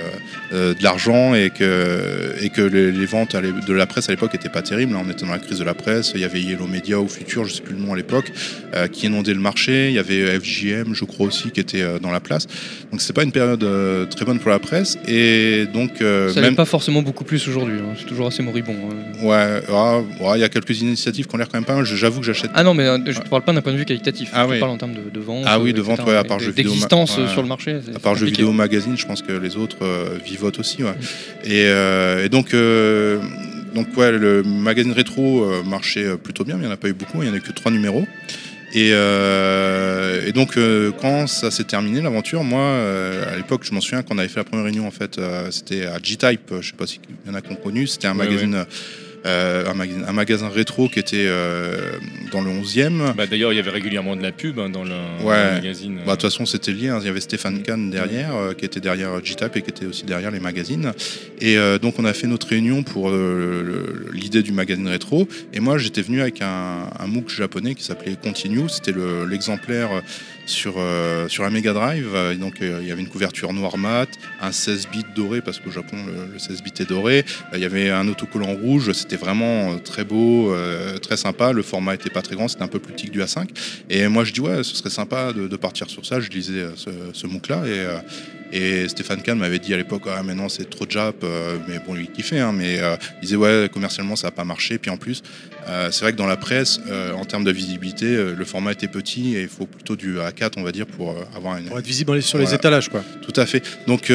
[0.54, 4.36] euh, de l'argent et que et que les, les ventes de la presse à l'époque
[4.36, 4.94] étaient pas terribles.
[4.94, 6.12] Là, on était dans la crise de la presse.
[6.14, 8.32] Il y avait Yellow Media ou Futur, je sais plus le nom à l'époque,
[8.76, 9.88] euh, qui inondait le marché.
[9.90, 12.46] Il y avait FJM, je crois aussi, qui était euh, dans la place.
[12.92, 16.42] Donc c'était pas une période euh, très bonne pour la presse et donc euh, Ça
[16.42, 17.80] même pas forcément beaucoup plus aujourd'hui.
[17.80, 17.96] hein.
[17.98, 18.76] C'est toujours assez moribond.
[18.92, 19.26] hein.
[19.26, 21.86] ouais, ah, ouais, il y a quelques initiatives qui ont l'air quand même pas mal.
[21.86, 23.86] J'avoue que j'achète Ah non, mais euh, je ne parle pas d'un point de vue
[23.86, 24.30] qualitatif.
[24.34, 24.60] Ah je oui.
[24.60, 25.44] parle en termes de, de vente.
[25.48, 27.28] Ah oui, euh, de vente, ouais, à part jeux vidéo, D'existence ouais.
[27.30, 27.80] sur le marché.
[27.96, 30.84] À part jeux vidéo magazine, je pense que les autres euh, vivotent aussi.
[30.84, 30.92] Ouais.
[31.46, 32.54] Et, euh, et donc,
[33.74, 36.94] donc ouais, le magazine rétro marchait plutôt bien, mais il n'y en a pas eu
[36.94, 38.06] beaucoup, il n'y en a eu que trois numéros.
[38.74, 43.74] Et, euh, et donc, euh, quand ça s'est terminé, l'aventure, moi, euh, à l'époque, je
[43.74, 46.68] m'en souviens, quand on avait fait la première réunion, en fait, c'était à G-Type, je
[46.68, 48.66] sais pas s'il y en a qui ont connu, c'était un Ouais, magazine.
[49.26, 51.92] Un, magazine, un magasin rétro qui était euh,
[52.32, 53.14] dans le 11e.
[53.16, 55.46] Bah, D'ailleurs, il y avait régulièrement de la pub hein, dans, le, dans Ouais.
[55.48, 55.96] le magazine.
[56.06, 56.90] Bah, de toute façon, c'était lié.
[56.90, 56.98] hein.
[57.02, 60.06] Il y avait Stéphane Kahn derrière, euh, qui était derrière G-Tap et qui était aussi
[60.06, 60.94] derrière les magazines.
[61.40, 65.28] Et euh, donc, on a fait notre réunion pour euh, l'idée du magazine rétro.
[65.54, 68.70] Et moi, j'étais venu avec un, un MOOC japonais qui s'appelait Continue.
[68.70, 69.90] C'était le- l'exemplaire
[70.46, 72.10] sur, euh, sur un Mega Drive.
[72.14, 74.10] Euh, et donc, euh, il y avait une couverture noir mat,
[74.42, 77.26] un 16 bits doré, parce qu'au Japon, le, le 16 bits est doré.
[77.54, 78.92] Il y avait un autocollant rouge.
[78.94, 80.54] C'était vraiment très beau,
[81.02, 81.52] très sympa.
[81.52, 83.48] Le format était pas très grand, c'était un peu plus petit que du A5.
[83.90, 86.20] Et moi, je dis, ouais, ce serait sympa de, de partir sur ça.
[86.20, 87.64] Je lisais ce, ce MOOC-là.
[87.66, 87.98] Et, euh,
[88.52, 91.24] et Stéphane Kahn m'avait dit à l'époque, ah, mais non, c'est trop de Jap.
[91.24, 92.40] euh, mais bon, lui, il kiffait.
[92.40, 94.78] Hein, mais euh, il disait, ouais, commercialement, ça n'a pas marché.
[94.78, 95.24] Puis en plus,
[95.68, 96.80] euh, c'est vrai que dans la presse,
[97.16, 100.64] en termes de visibilité, le format était petit et il faut plutôt du A4, on
[100.64, 103.04] va dire, pour avoir une, Pour être visible sur les étalages, quoi.
[103.22, 103.64] tout à fait.
[103.88, 104.12] Donc,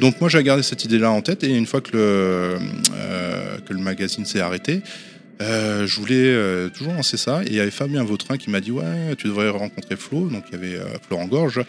[0.00, 1.44] donc moi, j'ai gardé cette idée-là en tête.
[1.44, 2.58] Et une fois que le,
[3.66, 4.82] que le magazine s'est arrêté,
[5.40, 7.42] euh, je voulais euh, toujours lancer ça.
[7.44, 10.28] Et il y avait Fabien Vautrin qui m'a dit Ouais, tu devrais rencontrer Flo.
[10.28, 11.60] Donc, il y avait euh, Florent Gorge,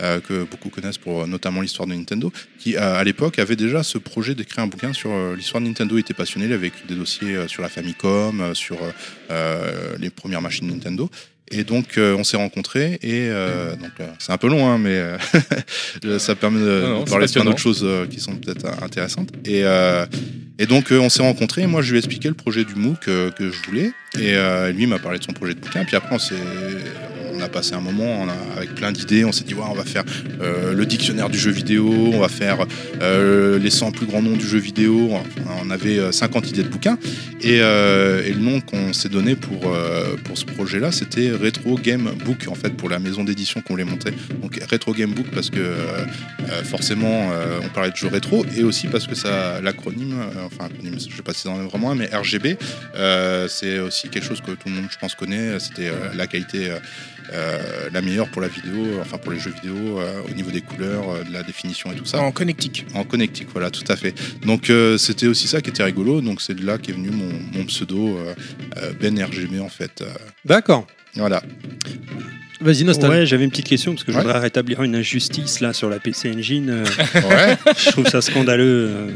[0.00, 3.56] euh, que beaucoup connaissent pour euh, notamment l'histoire de Nintendo, qui euh, à l'époque avait
[3.56, 5.96] déjà ce projet d'écrire un bouquin sur l'histoire de Nintendo.
[5.96, 6.46] Il était passionné.
[6.46, 8.78] Il avait écrit des dossiers sur la Famicom, sur
[9.98, 11.10] les premières machines Nintendo.
[11.52, 12.98] Et donc, euh, on s'est rencontrés.
[13.02, 14.98] Et euh, donc, euh, c'est un peu long, hein, mais
[16.18, 18.66] ça permet de, Non, non, de c'est parler de plein d'autres choses qui sont peut-être
[18.82, 19.30] intéressantes.
[19.44, 19.62] Et,
[20.58, 21.62] et donc, euh, on s'est rencontrés.
[21.62, 23.92] Et moi, je lui ai expliqué le projet du MOOC euh, que je voulais.
[24.18, 25.84] Et euh, lui m'a parlé de son projet de bouquin.
[25.84, 26.18] Puis après, on,
[27.34, 29.24] on a passé un moment avec plein d'idées.
[29.24, 30.04] On s'est dit, ouais, on va faire
[30.40, 32.66] euh, le dictionnaire du jeu vidéo, on va faire
[33.00, 35.10] les 100 plus grands noms du jeu vidéo.
[35.64, 36.98] On avait euh, 50 idées de bouquins.
[37.40, 39.74] Et, et le nom qu'on s'est donné pour,
[40.22, 43.84] pour ce projet-là, c'était Retro Game Book, en fait, pour la maison d'édition qu'on voulait
[43.84, 44.12] monter.
[44.40, 45.74] Donc Retro Game Book parce que
[46.62, 47.30] forcément,
[47.64, 50.14] on parlait de jeux rétro, et aussi parce que ça, l'acronyme,
[50.46, 52.56] enfin, acronyme, je sais pas si c'est vraiment un, mais RGB,
[52.96, 55.58] euh, c'est aussi quelque chose que tout le monde, je pense, connaît.
[55.60, 56.70] C'était euh, la qualité
[57.32, 60.60] euh, la meilleure pour la vidéo, enfin pour les jeux vidéo, euh, au niveau des
[60.60, 62.18] couleurs, euh, de la définition et tout ça.
[62.20, 62.84] En connectique.
[62.94, 64.14] En connectique, voilà, tout à fait.
[64.44, 66.20] Donc euh, c'était aussi ça qui était rigolo.
[66.20, 68.18] Donc c'est de là qu'est venu mon, mon pseudo
[69.00, 70.02] Ben RGB en fait.
[70.02, 70.06] Euh,
[70.44, 70.86] D'accord.
[71.14, 71.42] voilà.
[72.60, 73.10] Vas-y, Nostal.
[73.10, 74.22] Ouais, j'avais une petite question parce que je Ouais.
[74.22, 76.70] voudrais rétablir une injustice là sur la PC Engine.
[76.70, 76.84] euh,
[77.28, 77.56] Ouais.
[77.76, 79.10] je trouve ça scandaleux euh,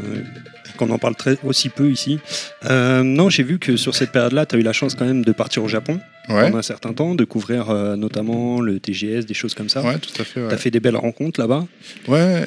[0.76, 2.18] qu'on en parle très, aussi peu ici.
[2.64, 5.24] Euh, non, j'ai vu que sur cette période-là, tu as eu la chance quand même
[5.24, 6.42] de partir au Japon Ouais.
[6.42, 9.80] pendant un certain temps, de couvrir euh, notamment le TGS, des choses comme ça.
[9.82, 10.40] Ouais, tout à fait.
[10.42, 10.48] Ouais.
[10.48, 11.64] Tu as fait des belles rencontres là-bas.
[12.08, 12.46] Ouais,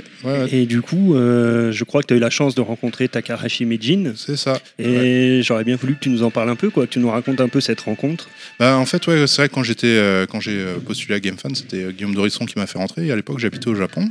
[0.52, 3.63] Et du coup, euh, je crois que tu as eu la chance de rencontrer Takahashi
[3.63, 4.12] Meijin.
[4.18, 4.60] c'est ça.
[4.80, 7.10] Et j'aurais bien voulu que tu nous en parles un peu, quoi, que tu nous
[7.10, 8.28] racontes un peu cette rencontre.
[8.60, 12.46] Bah, en fait, ouais, c'est vrai que quand j'ai postulé à GameFan, c'était Guillaume Dorisson
[12.46, 13.08] qui m'a fait rentrer.
[13.08, 14.10] Et à l'époque, j'habitais au Japon.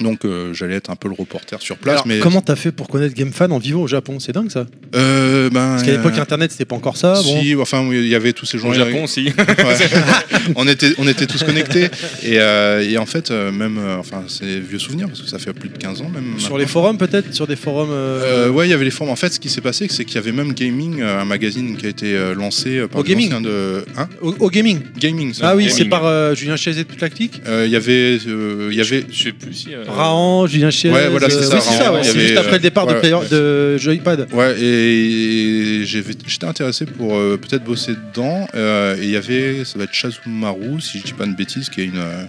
[0.00, 1.94] Donc euh, j'allais être un peu le reporter sur place.
[1.94, 4.18] Alors, mais Comment t'as fait pour connaître GameFan en vivant au Japon?
[4.20, 4.66] C'est dingue ça.
[4.94, 7.14] euh, ben, Parce qu'à l'époque, euh, Internet, c'était pas encore ça.
[7.14, 7.40] Bon.
[7.42, 9.26] Si, enfin, il y avait tous ces gens Au Japon aussi.
[9.26, 9.34] Ouais.
[10.56, 11.84] on, était, on était tous connectés.
[12.22, 15.68] Et, euh, et en fait, même, enfin, c'est vieux souvenir parce que ça fait plus
[15.70, 16.34] de 15 ans même.
[16.38, 16.56] Sur maintenant.
[16.58, 17.32] les forums, peut-être?
[17.34, 17.88] Sur des forums.
[17.90, 19.12] euh, Euh, ouais, il y avait les forums.
[19.12, 21.86] En fait, ce qui s'est passé, c'est qu'il y avait même Gaming, un magazine qui
[21.86, 23.30] a été lancé par Au Gaming?
[23.42, 23.84] de.
[23.96, 24.08] Hein?
[24.20, 24.80] Au, au gaming?
[24.98, 25.32] Gaming.
[25.32, 25.50] ça.
[25.50, 27.40] Ah oui, c'est par euh, Julien Chiez et toute la clique.
[27.46, 28.18] Euh, Il y avait.
[28.26, 29.04] euh, Il y avait.
[29.10, 29.68] Je sais plus si.
[29.88, 30.90] Euh, Rahan, Julien Chiez.
[30.90, 32.02] Ouais, voilà, c'est euh, ça, oui, c'est ça, ouais.
[32.04, 33.28] juste après le départ euh, de, player- ouais.
[33.30, 34.26] de Joypad.
[34.32, 38.46] Ouais, et j'étais intéressé pour euh, peut-être bosser dedans.
[38.54, 41.68] euh, et il y avait, ça va être Chazumaru, si je dis pas une bêtise,
[41.70, 42.24] qui est une, euh,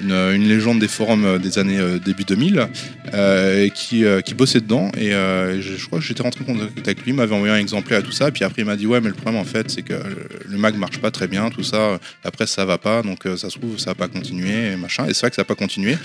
[0.00, 2.68] une, légende des forums euh, des années euh, début 2000,
[3.14, 4.90] euh, et qui, qui bossait dedans.
[4.96, 8.00] Et je, crois que j'étais rentré en contact avec lui, il m'avait envoyé un exemplaire
[8.00, 8.30] et tout ça.
[8.30, 9.94] Puis après, il m'a dit Ouais, mais le problème en fait, c'est que
[10.48, 11.98] le, Mac marche pas très bien, tout ça.
[12.24, 15.06] La presse, ça va pas, donc ça se trouve, ça va pas continuer, et machin.
[15.06, 15.96] Et c'est vrai que ça va pas continué.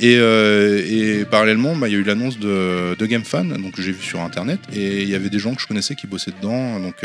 [0.00, 4.02] Et, et parallèlement, bah, il y a eu l'annonce de, de GameFan, donc j'ai vu
[4.02, 6.96] sur internet, et il y avait des gens que je connaissais qui bossaient dedans, donc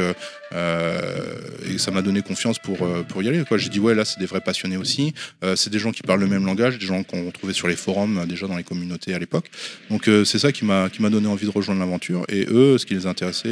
[1.68, 2.78] et ça m'a donné confiance pour,
[3.08, 3.44] pour y aller.
[3.58, 5.14] J'ai dit ouais, là c'est des vrais passionnés aussi,
[5.56, 8.18] c'est des gens qui parlent le même langage, des gens qu'on trouvait sur les forums,
[8.20, 9.46] euh, déjà dans les communautés à l'époque.
[9.90, 12.24] Donc euh, c'est ça qui m'a donné envie de rejoindre l'aventure.
[12.30, 13.50] Et eux, ce qui les intéressait.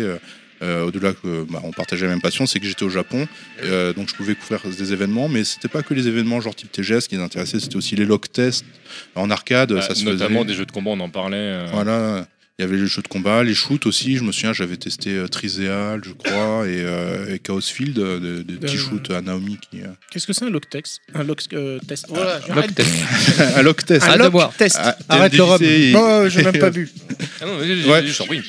[0.61, 3.25] euh, au-delà que bah, on partageait la même passion, c'est que j'étais au Japon,
[3.63, 6.69] euh, donc je pouvais couvrir des événements, mais c'était pas que les événements genre type
[6.69, 8.65] TGS qui les intéressaient, c'était aussi les log tests
[9.15, 10.47] en arcade, bah, ça se notamment faisait.
[10.49, 11.37] des jeux de combat, on en parlait.
[11.37, 12.27] euh, Voilà.
[12.59, 14.17] Il y avait les jeux de combat, les shoots aussi.
[14.17, 18.19] Je me souviens, j'avais testé euh, Trizeal, je crois, et, euh, et Chaos Field, euh,
[18.19, 19.79] des, des petits Euh, shoots à Naomi qui.
[19.79, 21.21] euh, Qu'est-ce que c'est un log test Un
[21.53, 22.07] euh, test.
[22.09, 22.41] Voilà,
[22.75, 22.89] test.
[23.55, 24.03] un log test.
[24.03, 24.53] Un Ah, log d'abord.
[24.57, 24.75] test.
[24.77, 25.57] Ah, Arrête le rhum.
[25.57, 26.89] TMDJC, Oh, j'ai même pas vu.
[27.39, 28.03] Ah non, j'ai- Ouais.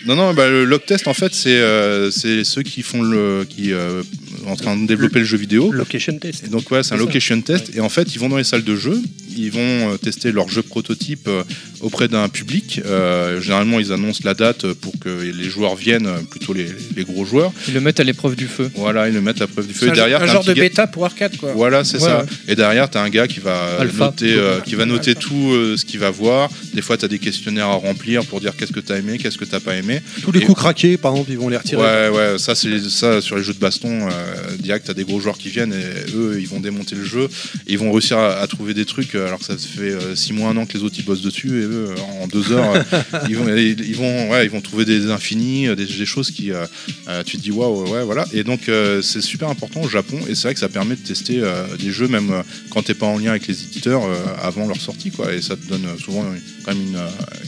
[0.06, 3.46] Non, non, bah, le test, en fait, c'est euh, c'est ceux qui font le.
[3.48, 4.02] qui euh,
[4.46, 5.70] en train de développer le jeu vidéo.
[5.70, 6.44] Location test.
[6.44, 7.02] Et donc ouais, c'est un ça.
[7.04, 7.70] location test.
[7.76, 9.00] Et en fait, ils vont dans les salles de jeu,
[9.36, 11.44] ils vont euh, tester leur jeu prototype euh,
[11.80, 12.80] auprès d'un public.
[12.86, 17.24] Euh, généralement, ils annoncent la date pour que les joueurs viennent, plutôt les, les gros
[17.24, 17.52] joueurs.
[17.68, 18.70] Ils le mettent à l'épreuve du feu.
[18.74, 19.88] Voilà, ils le mettent à la preuve du feu.
[19.88, 21.52] Et derrière, un genre de bêta pour arcade, quoi.
[21.54, 22.18] Voilà, c'est Ouais, ça.
[22.20, 22.26] ouais.
[22.48, 24.06] Et derrière, tu as un gars qui va Alpha.
[24.06, 26.48] noter, euh, qui va noter tout euh, ce qu'il va voir.
[26.74, 29.18] Des fois, tu as des questionnaires à remplir pour dire qu'est-ce que tu as aimé,
[29.18, 30.00] qu'est-ce que tu pas aimé.
[30.22, 31.82] Tous les Et- coups craqués, par exemple, ils vont les retirer.
[31.82, 34.08] Ouais, ouais, ça, c'est ça sur les jeux de baston.
[34.08, 34.10] Euh,
[34.58, 37.28] direct, tu as des gros joueurs qui viennent et eux, ils vont démonter le jeu.
[37.66, 40.50] Et ils vont réussir à, à trouver des trucs alors que ça fait 6 mois,
[40.50, 41.48] un an que les autres ils bossent dessus.
[41.48, 41.88] Et eux,
[42.22, 42.72] en deux heures,
[43.28, 46.30] ils, vont, ils, ils vont, ouais, ils vont trouver des infinis, euh, des, des choses
[46.30, 46.50] qui.
[46.52, 46.64] euh,
[47.08, 48.24] euh, tu te dis waouh, ouais, voilà.
[48.32, 50.18] Et donc, euh, c'est super important au Japon.
[50.28, 52.30] Et c'est vrai que ça permet de tester euh, des jeux, même
[52.70, 55.32] quand t'es pas en lien avec les éditeurs, euh, avant leur sortie, quoi.
[55.34, 56.98] Et ça te donne souvent une- quand même une,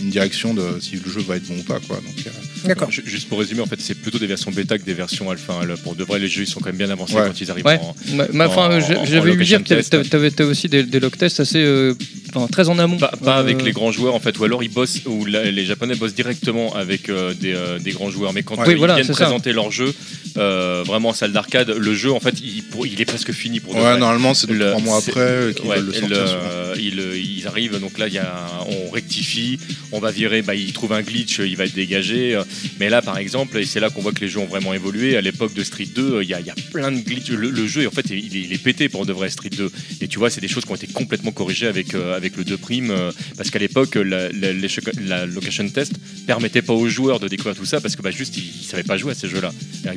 [0.05, 1.96] une direction de si le jeu va être bon ou pas, quoi.
[2.26, 2.31] Euh,
[2.64, 2.90] D'accord.
[2.90, 5.52] Ju- Juste pour résumer, en fait, c'est plutôt des versions bêta que des versions alpha.
[5.61, 5.66] hein.
[5.66, 7.24] Là, Pour de vrai, les jeux ils sont quand même bien avancés Ouais.
[7.26, 7.78] quand ils arrivent Ouais.
[7.81, 7.94] en.
[8.14, 11.59] Ma- ma- Enfin, j'avais eu location dire que t'avais- aussi des, des log tests assez
[11.62, 11.94] euh,
[12.35, 12.98] enfin, très en amont.
[12.98, 15.50] Pas, pas Euh, avec les grands joueurs en fait, ou alors ils bossent, ou la-
[15.50, 18.33] les Japonais bossent directement avec euh, des, euh, des grands joueurs.
[18.33, 18.73] Mais quand Ouais.
[18.73, 19.12] ils voilà, viennent ça.
[19.14, 19.92] présenter leur jeu,
[20.38, 23.99] euh, vraiment en salle d'arcade, le jeu en fait il, est presque fini pour Ouais,
[23.99, 26.09] normalement, c'est trois mois après qu'ils Ouais, veulent le sortir.
[26.11, 26.38] le- souvent.
[26.77, 29.59] ils, ils arrivent, donc là, il y a, on rectifie,
[29.92, 32.40] on va virer, bah, il trouve un glitch, il va être dégagé.
[32.81, 35.16] Mais là, par exemple, et c'est là qu'on voit que les jeux ont vraiment évolué,
[35.16, 37.31] à l'époque de Street 2, euh, il y a, il y a plein de glitches.
[37.31, 39.71] Le, le jeu, en fait, il est, il est pété pour de vrai Street 2.
[40.01, 42.57] Et tu vois, c'est des choses qui ont été complètement corrigées avec, avec le 2
[42.57, 42.92] prime,
[43.37, 44.68] parce qu'à l'époque, la, la- les-
[45.07, 45.92] la location test
[46.27, 48.83] permettait pas aux joueurs de découvrir tout ça, parce que bah, juste, ils, ils savaient
[48.83, 49.53] pas jouer à ces jeux-là.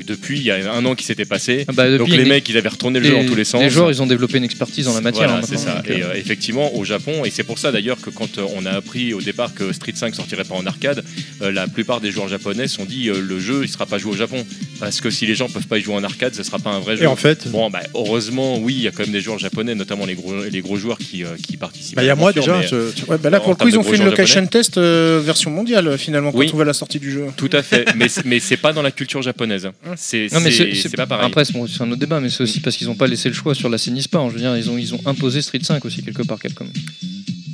[0.07, 1.65] Depuis, il y a un an qui s'était passé.
[1.67, 3.43] Ah bah, depuis, donc les les- mecs, ils avaient retourné le jeu dans tous les
[3.45, 3.61] sens.
[3.61, 5.27] Les joueurs, ils ont développé une expertise dans la matière.
[5.27, 5.75] Voilà, hein, c'est ça.
[5.75, 8.45] donc, Et euh, euh, effectivement, au Japon, et c'est pour ça d'ailleurs que quand euh,
[8.55, 11.03] on a appris au départ que Street 5 sortirait pas en arcade,
[11.41, 13.97] euh, la plupart des joueurs japonais se sont dit euh, le jeu il sera pas
[13.97, 14.45] joué au Japon
[14.79, 16.79] parce que si les gens peuvent pas y jouer en arcade, ce sera pas un
[16.79, 17.03] vrai jeu.
[17.03, 19.75] Et en fait, Bon, bah, heureusement, oui, il y a quand même des joueurs japonais,
[19.75, 21.95] notamment les gros, les gros joueurs qui, euh, qui participent.
[21.95, 22.57] bah, il y a moi déjà.
[22.59, 24.77] mais- je- tu- Ouais, bah là, pour le coup, ils ont fait une location test
[24.77, 26.49] euh, version mondiale, finalement, quand Oui.
[26.53, 27.27] on voit la sortie du jeu.
[27.35, 29.69] Tout à fait, mais, mais c'est pas dans la culture japonaise.
[29.97, 31.25] C'est Non mais c'est- c'est c'est pas pareil.
[31.25, 33.53] Après c'est un autre débat, mais c'est aussi parce qu'ils n'ont pas laissé le choix
[33.55, 33.77] sur la
[34.11, 34.25] Pas.
[34.29, 36.67] Je veux dire, ils ont ils ont imposé Street 5 aussi quelque part Capcom.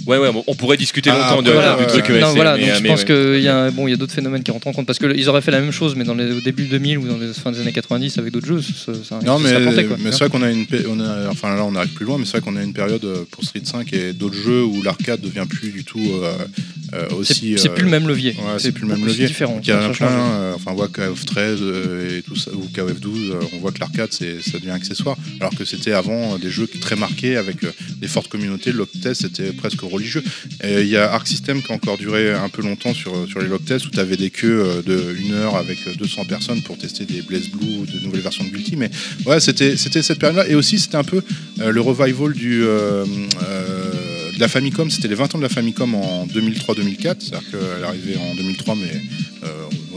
[0.07, 2.61] Ouais, ouais, on pourrait discuter Ah, longtemps de- voilà, du ouais, truc non voilà, mais,
[2.61, 3.05] donc euh, je mais pense ouais.
[3.35, 5.29] qu'il y a bon, il y a d'autres phénomènes qui rentrent en compte parce qu'ils
[5.29, 7.51] auraient fait la même chose mais dans les au début 2000 ou dans les fins
[7.51, 9.97] des années 90 avec d'autres jeux, ça, ça, Non, ça mais, serait planté, quoi.
[9.99, 10.65] mais c'est vrai qu'on a une.
[10.65, 12.73] pé- On a, enfin, là, on arrive plus loin, mais c'est vrai qu'on a une
[12.73, 16.31] période euh, pour Street 5 et d'autres jeux où l'arcade devient plus du tout euh,
[16.93, 17.55] euh, aussi.
[17.57, 18.31] c'est euh, plus le même levier.
[18.39, 19.25] Ouais, c'est plus le même levier.
[19.27, 19.55] C'est différent.
[19.55, 22.51] Donc, il y a plein, euh, enfin, on voit KF 13 euh, et tout ça,
[22.53, 25.91] ou KF 12, euh, on voit que l'arcade, c'est, ça devient accessoire, alors que c'était
[25.93, 28.71] avant euh, des jeux très marqués avec euh, des fortes communautés.
[29.01, 30.23] Test, c'était presque religieux.
[30.63, 33.47] Il y a Arc System qui a encore duré un peu longtemps sur, sur les
[33.47, 36.61] log tests, où tu avais des queues euh, de une heure avec euh, 200 personnes
[36.61, 38.75] pour tester des Blaze Blue de nouvelles versions de Guilty.
[38.75, 38.89] Mais
[39.25, 40.47] ouais, c'était, cette période-là.
[40.47, 41.21] Et aussi, c'était un peu
[41.59, 42.63] euh, le revival du.
[42.63, 43.05] euh,
[43.43, 47.83] euh, de la Famicom, c'était les 20 ans de la Famicom en 2003-2004, c'est-à-dire qu'elle
[47.83, 49.01] arrivée en 2003, mais
[49.43, 49.47] euh,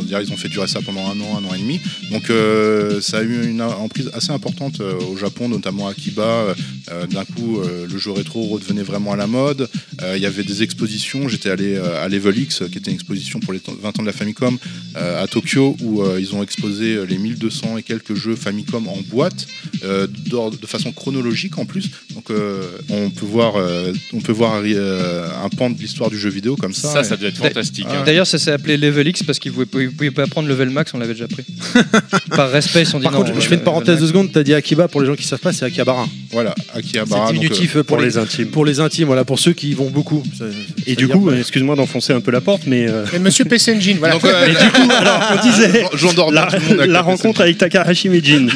[0.04, 1.80] dire ils ont fait durer ça pendant un an, un an et demi.
[2.10, 6.54] Donc euh, ça a eu une emprise assez importante euh, au Japon, notamment à Akiba.
[6.90, 9.68] Euh, D'un coup, euh, le jeu rétro redevenait vraiment à la mode.
[10.02, 11.28] Euh, Il y avait des expositions.
[11.28, 14.06] J'étais allé euh, à Level X, qui était une exposition pour les 20 ans de
[14.06, 14.58] la Famicom,
[14.96, 18.98] euh, à Tokyo, où euh, ils ont exposé les 1200 et quelques jeux Famicom en
[19.08, 19.46] boîte,
[19.84, 21.86] euh, de façon chronologique en plus.
[22.14, 26.18] Donc euh, on peut voir, euh, on peut voir euh, un pan de l'histoire du
[26.18, 26.92] jeu vidéo comme ça.
[26.92, 27.86] Ça, Et- ça doit être fantastique.
[27.88, 28.02] Hein.
[28.04, 30.70] D'ailleurs, ça s'est appelé Level X parce qu'ils ne pouvaient, ils pouvaient pas prendre Level
[30.70, 31.44] Max, on l'avait déjà pris.
[32.36, 33.18] Par respect, ils se sont dit Par non.
[33.20, 34.32] contre, je euh, fais une Level parenthèse de seconde.
[34.32, 36.06] T'as dit Akiba pour les gens qui savent pas, c'est Akihabara.
[36.30, 37.28] Voilà, Akihabara.
[37.28, 38.48] C'est donc, euh, diminutif pour, Pour les, les intimes.
[38.48, 40.22] pour les intimes, voilà, pour ceux qui y vont beaucoup.
[40.38, 40.44] Ça-
[40.86, 43.18] Et ça du veut coup, dire- excuse-moi d'enfoncer un peu la porte, mais euh, Et
[43.18, 44.14] Monsieur PC Engine, voilà.
[44.14, 46.90] donc, ouais, Mais du coup, alors on disait j'endors bien la, tout le monde avec
[46.90, 48.46] la le rencontre avec Takahashi Mijin.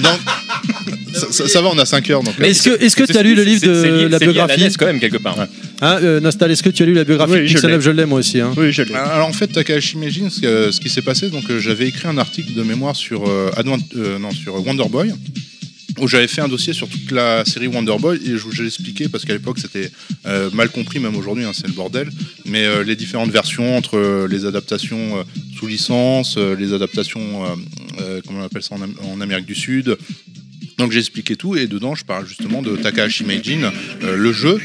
[1.18, 2.22] Ça, ça- ça va, on a 5 heures.
[2.22, 4.70] Donc, Mais est-ce que est-ce que tu as lu le livre de la biographie NES
[4.78, 5.38] quand même quelque part.
[5.40, 7.76] Hein, euh, Nostal, est-ce que tu as lu la biographie Oui, de je Pixel l'ai.
[7.76, 8.40] Up Je l'ai moi aussi.
[8.40, 8.52] hein.
[8.57, 8.94] Oui, je l'ai.
[8.94, 12.18] Alors en fait, Takahashi Meijin, ce, ce qui s'est passé, donc euh, j'avais écrit un
[12.18, 15.12] article de mémoire sur euh, Advent- euh, non, sur Wonder Boy
[16.00, 18.66] où j'avais fait un dossier sur toute la série Wonder Boy et je vous ai
[18.66, 19.90] expliqué parce qu'à l'époque c'était
[20.26, 22.09] euh, mal compris même aujourd'hui hein, c'est le bordel
[22.44, 25.22] mais euh, les différentes versions entre euh, les adaptations euh,
[25.59, 27.48] sous licence euh, les adaptations euh,
[28.00, 29.96] euh, comment on appelle ça en, Am- en Amérique du Sud
[30.79, 34.59] donc j'ai expliqué tout et dedans je parle justement de Takahashi Meijin euh, le jeu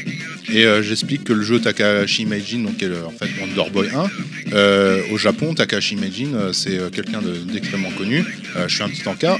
[0.52, 2.74] et euh, j'explique que le jeu Takahashi Meijin donc
[3.06, 4.06] en fait Wonder Boy 1
[4.52, 8.24] euh, au Japon, Takahashi Meijin, euh, c'est quelqu'un de- d'extrêmement connu.
[8.66, 9.38] Je suis un petit encart.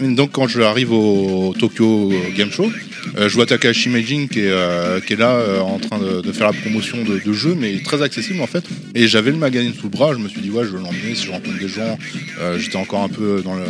[0.00, 2.70] Donc quand je arrive au Tokyo Game Show,
[3.16, 7.32] je vois Takahashi Meijin qui est, là en train de, faire la promotion de, de
[7.32, 8.64] jeux, mais très accessible en fait.
[8.94, 11.14] Et j'avais le magazine sous le bras, je me suis dit ouais je vais l'emmener
[11.14, 11.98] si je rencontre des gens.
[12.58, 13.64] J'étais encore un peu dans le...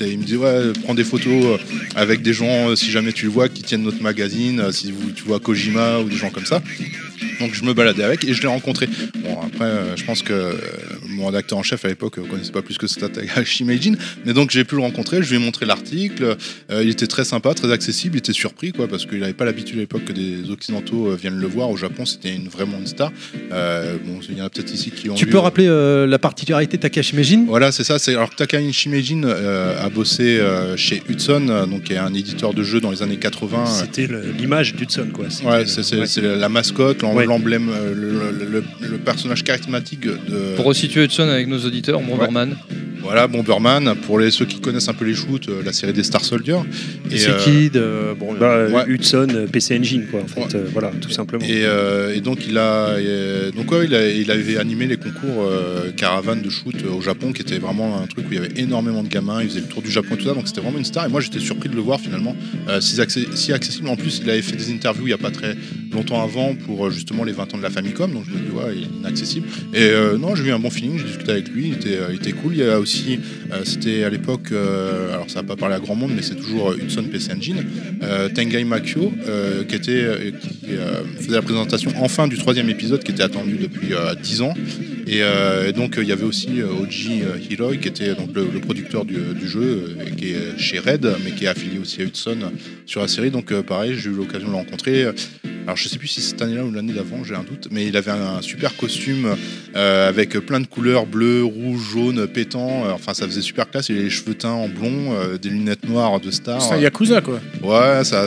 [0.00, 1.60] Il me dit ouais prends des photos
[1.94, 5.38] avec des gens si jamais tu le vois qui tiennent notre magazine, si tu vois
[5.38, 6.60] Kojima ou des gens comme ça.
[7.40, 8.88] Donc je me baladais avec et je l'ai rencontré.
[9.24, 10.52] Bon après euh, je pense que euh,
[11.08, 14.32] mon rédacteur en chef à l'époque ne connaissait pas plus que c'était Takahashi Meijin, mais
[14.32, 16.36] donc j'ai pu le rencontrer, je lui ai montré l'article,
[16.70, 19.44] euh, il était très sympa, très accessible, il était surpris quoi parce qu'il n'avait pas
[19.44, 21.70] l'habitude à l'époque que des occidentaux euh, viennent le voir.
[21.70, 23.12] Au Japon c'était une, vraiment une star.
[23.52, 25.66] Euh, bon il y en a peut-être ici qui ont Tu vu, peux euh, rappeler
[25.68, 27.98] euh, la particularité de Takashi Meijin voilà, c'est ça.
[27.98, 31.98] C'est alors que Takahashi Meijin euh, a bossé euh, chez Hudson, euh, donc qui est
[31.98, 33.58] un éditeur de jeux dans les années 80.
[33.62, 35.26] euh, C'était le- l'image d'Hudson, quoi.
[35.30, 36.06] C'était- Ouais, c'est c'est- ouais.
[36.06, 37.26] c'est la mascotte, Ouais.
[37.26, 40.56] l'emblème, euh, le, le- le- le personnage charismatique de.
[40.56, 42.56] Pour resituer Hudson avec nos auditeurs, Bomberman.
[43.00, 43.94] Voilà, Bomberman.
[44.06, 46.56] Pour les, ceux qui connaissent un peu les shoots, euh, la série des Star Soldier.
[47.10, 48.84] Et euh, Kid, euh, bon, Bah, Ouais.
[48.88, 50.40] Hudson, PC Engine, quoi, en fait.
[50.40, 50.46] Ouais.
[50.56, 51.44] euh, voilà, tout simplement.
[51.44, 52.96] Et, euh, et donc il a,
[53.56, 57.32] donc ouais, il, a- il avait animé les concours euh, caravane de shoot au Japon,
[57.32, 59.42] qui était vraiment un truc où il y avait énormément de gamins.
[59.42, 61.06] Il faisait le tour du Japon et tout ça, donc c'était vraiment une star.
[61.06, 62.34] Et moi j'étais surpris de le voir finalement,
[62.68, 63.00] euh, si,
[63.52, 63.88] accessible.
[63.88, 65.56] En plus, il avait fait des interviews il y a pas très
[65.92, 68.50] longtemps avant pour euh, justement les 20 ans de la Famicom, donc je me dis
[68.50, 69.46] ouais, il est inaccessible.
[69.72, 72.32] Et euh, non, j'ai eu un bon feeling, j'ai discuté avec lui, il était, euh,
[72.42, 72.54] cool.
[72.54, 73.20] Il y a aussi,
[73.52, 76.72] euh, c'était à l'époque, alors ça va pas parler à grand monde, mais c'est toujours
[76.72, 77.64] Hudson PC Engine,
[78.34, 79.12] Tengai Makio,
[79.68, 80.70] qui, était, qui
[81.18, 84.54] faisait la présentation enfin du troisième épisode qui était attendu depuis euh, 10 ans.
[85.06, 85.22] Et,
[85.72, 90.10] donc il y avait aussi Oji Hiroi qui était donc le, producteur du, jeu, et
[90.10, 92.38] qui est chez Red, mais qui est affilié aussi à Hudson
[92.84, 93.30] sur la série.
[93.30, 95.06] Donc pareil, j'ai eu l'occasion de le rencontrer.
[95.68, 97.96] Alors je sais plus si cette année-là ou l'année d'avant, j'ai un doute, mais il
[97.96, 99.34] avait un, super costume
[99.76, 102.84] euh, avec plein de couleurs bleu, rouge, jaune, pétant.
[102.86, 103.88] Euh, Enfin ça faisait super classe.
[103.88, 106.60] Il avait les cheveux teints en blond, euh, des lunettes noires de star.
[106.60, 107.40] C'est un Yakuza, quoi.
[107.62, 108.24] Ouais, ça.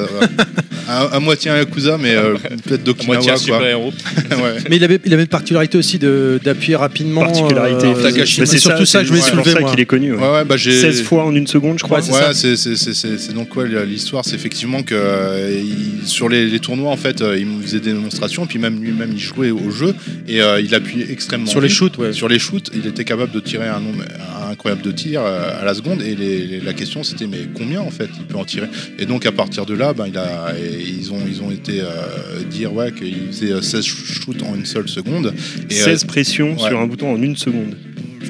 [0.87, 3.21] à, à moitié un Yakuza, mais euh, peut-être d'Okinawa.
[3.23, 3.37] Quoi.
[3.37, 3.91] super-héros.
[4.31, 4.57] Ouais.
[4.69, 7.21] Mais il avait, il avait une particularité aussi de- d'appuyer rapidement.
[7.25, 7.87] Particularité.
[7.87, 9.51] euh, c'est surtout ça que je voulais c'est pour soulever.
[9.53, 9.69] ça moi.
[9.71, 10.13] qu'il est connu.
[10.13, 10.17] ouais.
[10.21, 10.79] Ouais, ouais, bah j'ai.
[10.79, 11.97] 16 fois en une seconde, je crois.
[11.99, 12.33] Ouais, c'est Ouais, ça.
[12.33, 16.47] c'est c'est- c'est- c'est- c'est donc quoi l'histoire, c'est effectivement que euh, il- sur les,
[16.49, 19.51] les tournois en fait, euh, il nous faisait des démonstrations, puis même lui-même il jouait
[19.51, 19.95] au jeu
[20.27, 21.77] et euh, il appuyait extrêmement Sur les vite.
[21.77, 22.11] shoots, ouais.
[22.11, 24.03] Sur les shoots, il était capable de tirer un nombre
[24.51, 27.79] incroyable de tirs euh, à la seconde et les- les- la question c'était mais combien
[27.79, 28.67] en fait il peut en tirer?
[28.99, 31.79] Et donc à partir de là, ben, il a, et ils ont ils ont été
[31.79, 35.33] euh, dire ouais qu'il faisait euh, 16 shoots en une seule seconde.
[35.69, 36.67] Et, euh, 16 pressions ouais.
[36.67, 37.75] sur un bouton en une seconde.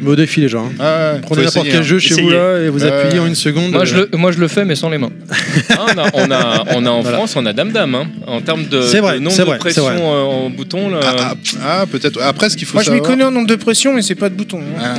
[0.01, 0.65] Je me mets au défi les gens.
[0.65, 0.71] hein.
[0.79, 1.83] ah, ouais, Prenez n'importe quel hein.
[1.83, 2.23] jeu chez Essayez.
[2.27, 2.91] vous là et vous Ouais.
[2.91, 3.71] appuyez en une seconde.
[3.71, 5.11] Moi je, le, moi je le fais mais sans les mains.
[5.69, 7.17] Ah, on, a, on, a, on a en Voilà.
[7.17, 7.93] France, on a Dame Dame.
[7.95, 8.07] Hein.
[8.27, 10.01] En termes de, C'est vrai, de nombre de vrai, pression c'est vrai.
[10.01, 11.35] euh, en bouton, là, Ah, ah,
[11.81, 12.19] ah, peut-être.
[12.21, 14.29] Après, ce qu'il faut Moi, je m'y connais en nombre de pression, mais c'est pas
[14.29, 14.59] de bouton.
[14.79, 14.93] hein.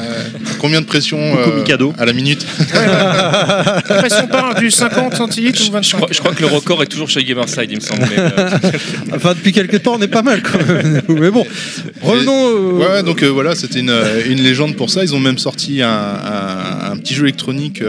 [0.60, 1.92] Combien de pression Coucou, Mikado.
[1.98, 5.96] à la minute La pression part du 50 centilitres ou je, 25.
[5.96, 8.02] crois, je crois que le record est toujours chez Gamerside, il me semble.
[8.02, 8.48] mais, euh,
[9.16, 11.02] Enfin, depuis quelques temps, on est pas mal quand même.
[11.08, 11.44] Mais bon,
[12.02, 12.48] revenons.
[12.48, 15.02] euh, Ouais, ouais, donc euh, voilà, c'était une, euh, une légende pour ça.
[15.02, 17.82] Ils ont même sorti un, petit jeu électronique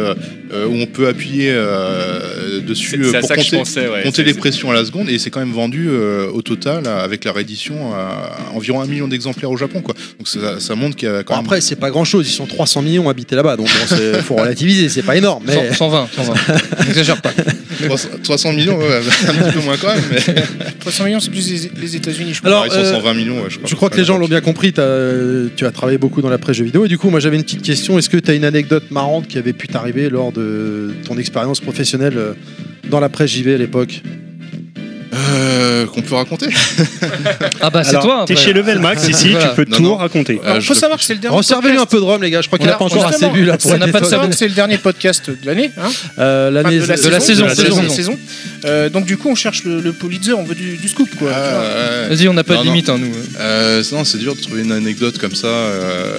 [0.53, 3.87] euh, où on peut appuyer euh, dessus euh, pour compter, pensais.
[3.87, 4.03] Ouais.
[4.03, 6.87] compter C'est- les pressions à la seconde et c'est quand même vendu euh, au total
[6.87, 9.81] avec la réédition à environ un million d'exemplaires au Japon.
[9.81, 9.95] Quoi.
[10.19, 11.45] Donc ça, ça montre qu'il y a quand Bon, même.
[11.45, 12.27] après, c'est pas grand chose.
[12.27, 13.57] Ils sont 300 millions habités là-bas.
[13.57, 13.67] Donc,
[14.15, 14.89] il faut relativiser.
[14.89, 15.43] C'est pas énorme.
[15.47, 16.85] Mais 100, 120, 120.
[16.87, 17.31] N'exagère pas.
[17.85, 20.03] 300, 300 millions, ouais, un petit peu moins quand même.
[20.11, 20.43] Mais...
[20.79, 22.51] 300 millions, c'est plus les, États-Unis, je crois.
[22.51, 23.69] Alors, ils sont euh, 120 millions, ouais, je crois.
[23.69, 26.57] Je crois que les gens l'ont bien compris, tu as travaillé beaucoup dans la presse
[26.57, 28.45] jeux vidéo et du coup moi j'avais une petite question, est-ce que tu as une
[28.45, 30.42] anecdote marrante qui avait pu t'arriver lors de
[31.05, 32.33] ton expérience professionnelle euh,
[32.89, 34.01] dans la presse JV à l'époque?
[35.13, 36.47] Euh, Qu'on peut raconter
[37.61, 38.23] Ah bah c'est Alors, toi.
[38.27, 38.45] T'es après.
[38.45, 39.49] chez Level Max ici, Voilà.
[39.49, 39.95] tu peux Non, tout non.
[39.97, 40.39] raconter.
[40.43, 41.91] Euh, Alors, je faut savoir que c'est le dernier Resservez-lui un podcast.
[41.91, 43.57] peu de rhum les gars, je crois qu'il a pas encore assez justement, bu là
[43.57, 44.09] pour ça être n'a pas de étonné.
[44.09, 47.43] Savoir que c'est le dernier podcast de l'année, hein Euh, Enfin, l'année de la saison,
[47.45, 47.47] de
[47.83, 48.17] la saison.
[48.65, 51.29] Euh, donc du coup, on cherche le, le Pulitzer, on veut du, du scoop, quoi.
[51.29, 51.33] tu vois.
[51.35, 52.15] Ah, ouais.
[52.15, 52.71] Vas-y, on n'a pas Non, de non.
[52.71, 53.11] limite, hein, nous.
[53.39, 55.47] Euh, non, c'est dur de trouver une anecdote comme ça.
[55.47, 56.13] euh,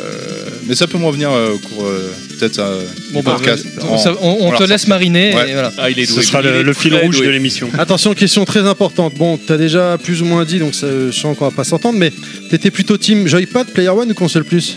[0.66, 3.66] Mais ça peut me revenir euh, au cours euh, peut-être euh, Bon, du bah, podcast.
[3.88, 5.50] on, ça- on- on on te la laisse mariner Ouais.
[5.50, 5.72] et voilà.
[5.78, 7.26] Ah, il est Ce sera il le, est le fil très rouge doué.
[7.26, 7.70] de l'émission.
[7.78, 8.66] Attention, question très
[9.16, 12.12] Bon, t'as déjà plus ou moins dit, donc je sens qu'on va pas s'entendre, mais
[12.50, 14.76] t'étais plutôt team Joypad, Player One ou console plus?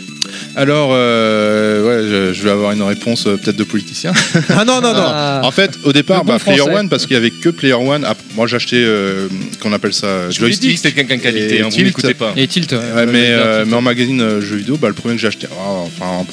[0.55, 4.11] Alors, euh, ouais, je, je vais avoir une réponse euh, peut-être de politicien.
[4.49, 5.03] Ah non, non, non.
[5.05, 5.41] Ah.
[5.43, 6.75] En fait, au départ, bon bah, Player français.
[6.75, 8.03] One, parce qu'il y avait que Player One.
[8.05, 9.27] Après, moi, j'achetais, euh,
[9.61, 10.77] qu'on appelle ça, Je l'ai dit que joystick.
[10.77, 11.85] c'était quelqu'un de qualité, hein, vous Tilt.
[11.87, 12.33] m'écoutez pas.
[12.35, 12.71] Et Tilt.
[12.71, 12.77] ouais.
[12.95, 15.47] Ouais, Le- mais, euh, en magazine euh, jeux vidéo, bah, le premier que j'ai acheté,
[15.51, 16.23] ah, enfin,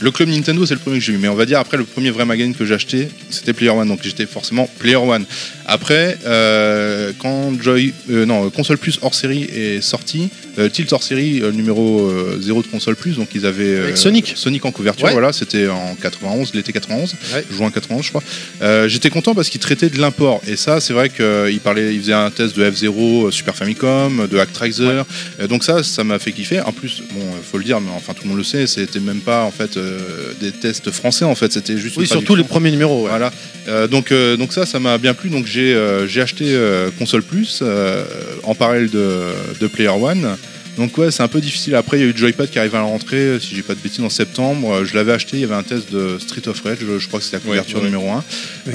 [0.00, 1.84] le club Nintendo, c'est le premier que j'ai eu, mais on va dire après le
[1.84, 5.24] premier vrai magazine que j'ai acheté, c'était Player One, donc j'étais forcément Player One.
[5.66, 11.02] Après, euh, quand Joy, euh, non, console plus hors série est sorti, euh, Tilt hors
[11.02, 14.32] série euh, numéro 0 de console plus, donc ils avaient euh, Avec Sonic.
[14.34, 15.12] Sonic en couverture, Ouais.
[15.12, 17.44] voilà, c'était en 91, l'été 91, Ouais.
[17.50, 18.22] juin 91, je crois.
[18.62, 22.00] Euh, J'étais content parce qu'ils traitaient de l'import, et ça, c'est vrai qu'ils parlaient, ils
[22.00, 25.02] faisaient un test de F0, euh, Super Famicom, de Actraiser,
[25.40, 26.60] euh, donc ça, ça m'a fait kiffer.
[26.60, 29.00] En plus, bon, euh, faut le dire, mais enfin tout le monde le sait, c'était
[29.00, 29.98] même pas en fait euh,
[30.40, 31.96] des tests français, en fait, c'était juste.
[31.96, 33.04] Oui, surtout les premiers numéros.
[33.04, 33.10] ouais.
[33.10, 33.30] Voilà.
[33.68, 35.28] Euh, donc, euh, donc ça, ça m'a bien plu.
[35.28, 38.04] Donc j'ai euh, j'ai acheté euh, console plus euh,
[38.44, 39.22] en parallèle de,
[39.60, 40.36] de Player One.
[40.76, 41.74] Donc ouais, c'est un peu difficile.
[41.74, 43.74] Après, il y a eu Joypad qui arrive à la rentrée, euh, si j'ai pas
[43.74, 44.72] de bêtises, en septembre.
[44.74, 47.06] Euh, Je l'avais acheté, il y avait un test de Street of Rage, je, je
[47.08, 47.84] crois que c'était la couverture ouais.
[47.84, 48.24] numéro 1.
[48.66, 48.72] Oui.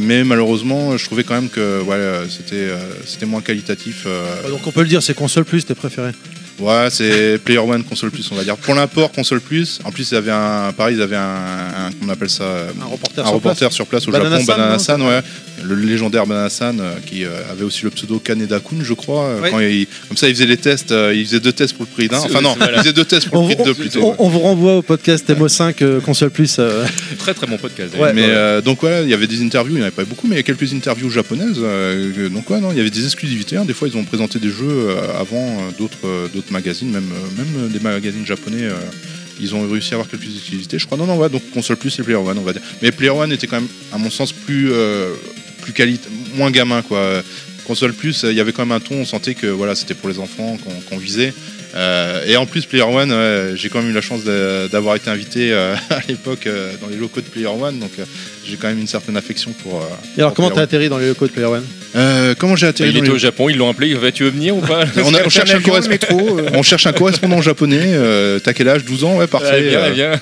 [0.00, 2.76] mais malheureusement, je trouvais quand même que ouais, euh, c'était euh,
[3.06, 4.04] c'était moins qualitatif.
[4.06, 6.12] euh, Donc on peut le dire, c'est console plus tes préférés.
[6.58, 8.56] Ouais, c'est Player One console plus, on va dire.
[8.56, 12.30] Pour l'import console plus, en plus, ils avaient un, pareil, ils avaient un, on appelle
[12.30, 14.78] ça, euh, Un reporter un sur reporter sur place au Banana Japon, San, Banana non,
[14.78, 15.20] San, ouais,
[15.62, 19.36] le légendaire Banana San, euh, qui euh, avait aussi le pseudo Kaneda Kun, je crois.
[19.40, 19.50] Ouais.
[19.50, 21.90] Quand il- comme ça, il faisait les tests, euh, il faisait deux tests pour le
[21.94, 22.18] prix d'un.
[22.20, 22.78] Enfin non, voilà.
[22.78, 24.00] il faisait deux tests pour On, le prix de deux plutôt.
[24.02, 24.16] on- ouais.
[24.18, 26.58] on vous renvoie au podcast MO5 euh, console plus.
[27.18, 27.94] Très très bon podcast.
[27.98, 28.12] Ouais.
[28.14, 30.36] mais donc voilà, il y avait des interviews, il n'y en avait pas beaucoup, mais
[30.36, 31.58] il y a quelques interviews japonaises.
[32.32, 33.56] donc ouais, non, il y avait des exclusivités.
[33.56, 33.64] hein.
[33.66, 34.88] Des fois, ils ont présenté des jeux
[35.18, 38.62] avant d'autres magazines, même euh, même euh, des magazines japonais.
[38.62, 38.74] euh,
[39.38, 40.78] ils ont réussi à avoir quelques exclusivités.
[40.78, 42.62] Je crois non non ouais, donc console plus et Player One, on va dire.
[42.80, 44.72] Mais Player One était quand même, à mon sens, plus
[45.60, 47.22] plus qualité, moins gamin quoi.
[47.66, 50.08] console plus, il y avait quand même un ton, on sentait que voilà, c'était pour
[50.08, 50.56] les enfants
[50.88, 51.34] qu'on visait.
[51.76, 53.14] Euh, et en plus, Player One,
[53.54, 56.96] j'ai quand même eu la chance d'avoir été invité euh, à l'époque euh, dans les
[56.96, 58.04] locaux de Player One, donc euh,
[58.48, 59.80] j'ai quand même une certaine affection pour.
[59.82, 59.84] euh,
[60.16, 61.64] Et alors, pour comment t'as atterri dans les locaux de Player One?
[61.94, 64.30] Euh, Comment j'ai atterri Il dans était les- au Japon, ils l'ont appelé, tu veux
[64.30, 64.84] venir ou pas?
[65.04, 65.58] On, a- on cherche un
[65.88, 66.38] métro.
[66.38, 66.48] euh.
[66.54, 67.80] On cherche un correspondant japonais.
[67.82, 68.84] euh, T'as quel âge?
[68.84, 69.50] 12 ans Ouais, parfait.
[69.50, 70.20] Ouais, viens, euh, viens.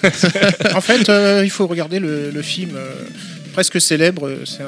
[0.76, 2.90] En fait, euh, il faut regarder le, le film euh,
[3.52, 4.30] presque célèbre.
[4.44, 4.62] C'est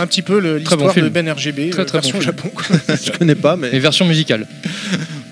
[0.00, 1.06] un, petit peu le- Très bon l'histoire film.
[1.06, 2.24] de Ben RGB, Très, très bon version film.
[2.24, 2.50] Japon.
[2.54, 2.96] quoi.
[3.04, 3.70] Je connais pas, mais.
[3.72, 4.46] Et version musicale.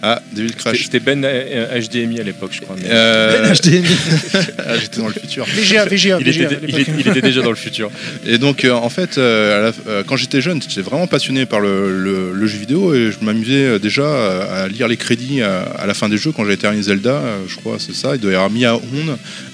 [0.02, 0.84] Ah, Devil Crash.
[0.84, 2.74] C'était Ben euh, HDMI à l'époque, je crois.
[2.80, 3.84] mais- Euh, HDMI.
[4.58, 5.44] ah, J'étais dans le futur.
[5.44, 6.44] VGA, VGA, il, VGA.
[6.44, 7.90] était, il, était, il était déjà dans le futur.
[8.26, 11.44] Et donc, euh, en fait, euh, à la- euh, quand j'étais jeune, j'étais vraiment passionné
[11.44, 15.42] par le, le- le jeu vidéo et je m'amusais euh, déjà à, lire les crédits
[15.42, 18.14] à, à la fin des jeux quand j'avais terminé Zelda, euh, je crois, c'est ça.
[18.14, 18.80] Il doit y avoir Mia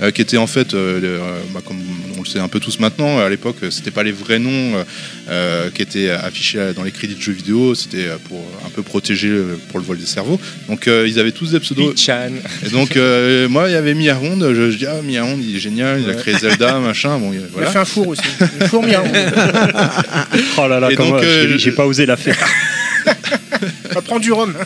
[0.03, 1.19] euh, qui était en fait, euh, euh,
[1.53, 1.79] bah, comme
[2.17, 4.85] on le sait un peu tous maintenant, à l'époque, c'était pas les vrais noms euh,
[5.29, 8.83] euh, qui étaient affichés dans les crédits de jeux vidéo, c'était euh, pour un peu
[8.83, 9.31] protéger
[9.71, 10.41] pour le vol des cerveaux.
[10.69, 11.95] Donc, euh, ils avaient tous des pseudos.
[11.97, 12.31] Chan.
[12.65, 15.59] Et donc, euh, moi, il y avait Mia Hond, je, je dis, ah, il est
[15.61, 18.23] génial, il a créé Zelda, machin, bon, il- Il a fait un four aussi.
[18.61, 19.03] Un four mien.
[20.59, 22.37] Oh là là, Et comment euh, j'ai pas osé la faire.
[24.05, 24.55] Prendre du rhum.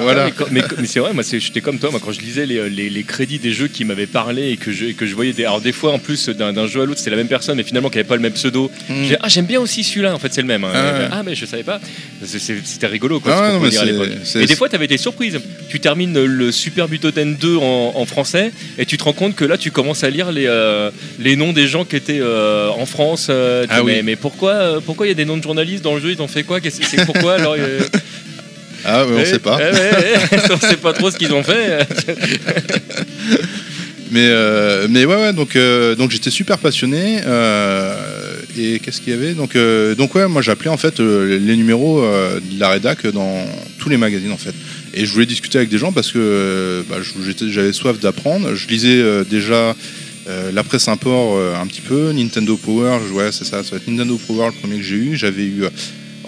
[0.00, 0.26] Voilà.
[0.26, 2.68] Mais, quand- mais- mais c'est vrai, moi j'étais comme toi, moi quand je lisais les,
[2.70, 5.32] les- les crédits des jeux qui m'avaient parlé et que je, et que je voyais
[5.32, 5.44] des.
[5.44, 7.90] Alors des fois en plus d'un jeu à l'autre, c'est la même personne, mais finalement
[7.90, 8.70] qui avait pas le même pseudo.
[8.88, 8.94] Mm.
[9.02, 10.64] J'ai dit, ah j'aime bien aussi celui-là, en fait c'est le même.
[10.64, 10.70] hein.
[10.74, 11.08] Ah ouais.
[11.10, 11.80] Ah mais je savais pas.
[12.24, 14.08] C'était rigolo quoi, Ah ce non, à l'époque.
[14.24, 15.38] c'est- Et des fois t'avais des surprises.
[15.68, 19.44] Tu termines le Super Butoden 2 en, en français et tu te rends compte que
[19.44, 22.86] là tu commences à lire les, euh, les noms des gens qui étaient euh, en
[22.86, 23.26] France.
[23.30, 24.02] euh, Ah mais, oui.
[24.04, 26.10] mais pourquoi euh, pourquoi il y a des noms de journalistes dans le jeu?
[26.12, 26.60] Ils ont fait quoi?
[26.60, 27.80] Qu'est-ce- C'est pourquoi alors euh,
[28.84, 29.58] Ah, ouais, on eh, sait pas.
[29.60, 29.74] eh,
[30.32, 31.86] eh, on sait pas trop ce qu'ils ont fait.
[34.10, 37.18] Mais, euh, mais ouais, ouais, donc, euh, donc j'étais super passionné.
[37.26, 37.94] euh,
[38.58, 39.34] et qu'est-ce qu'il y avait?
[39.34, 39.54] Donc,
[39.98, 43.46] donc, ouais, moi j'appelais en fait les numéros de la rédac dans
[43.78, 44.54] tous les magazines en fait.
[44.94, 46.96] Et je voulais discuter avec des gens parce que bah,
[47.48, 48.54] j'avais soif d'apprendre.
[48.54, 49.76] Je lisais déjà
[50.28, 53.76] euh, la presse import euh, un petit peu, Nintendo Power, ouais, c'est ça, ça va
[53.78, 55.16] être Nintendo Power le premier que j'ai eu.
[55.16, 55.64] J'avais eu.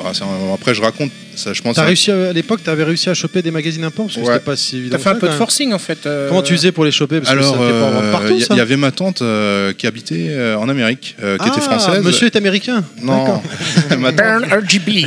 [0.05, 1.77] Ah, un- après, je raconte, ça, je pense.
[1.77, 4.21] T'as à- réussi à, à l'époque, t'avais réussi à choper des magazines imports parce que
[4.23, 4.27] Ouais.
[4.35, 4.97] c'était pas si évident.
[4.97, 6.07] T'as fait un peu de forcing en fait.
[6.07, 7.21] euh, Comment tu faisais pour les choper?
[7.21, 8.91] Parce que Alors, ça fait pas en vendre euh, partout, il y, il avait ma
[8.93, 12.03] tante euh, qui habitait euh, en Amérique, euh, qui était Ah, française.
[12.05, 12.85] Monsieur est américain.
[13.03, 13.41] Non,
[13.99, 15.07] ma tante- Burn RGB.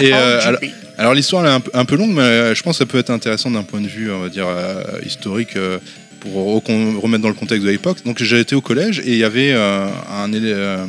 [0.00, 0.40] Et, euh,
[0.98, 2.98] alors, l'histoire est un, peu- un peu longue, mais euh, je pense que ça peut
[2.98, 5.56] être intéressant d'un point de vue, on va dire, euh, historique.
[6.22, 6.62] Pour
[7.02, 7.98] remettre dans le contexte de l'époque.
[8.06, 10.84] Donc j'ai été au collège et il y avait euh, un, élève, euh,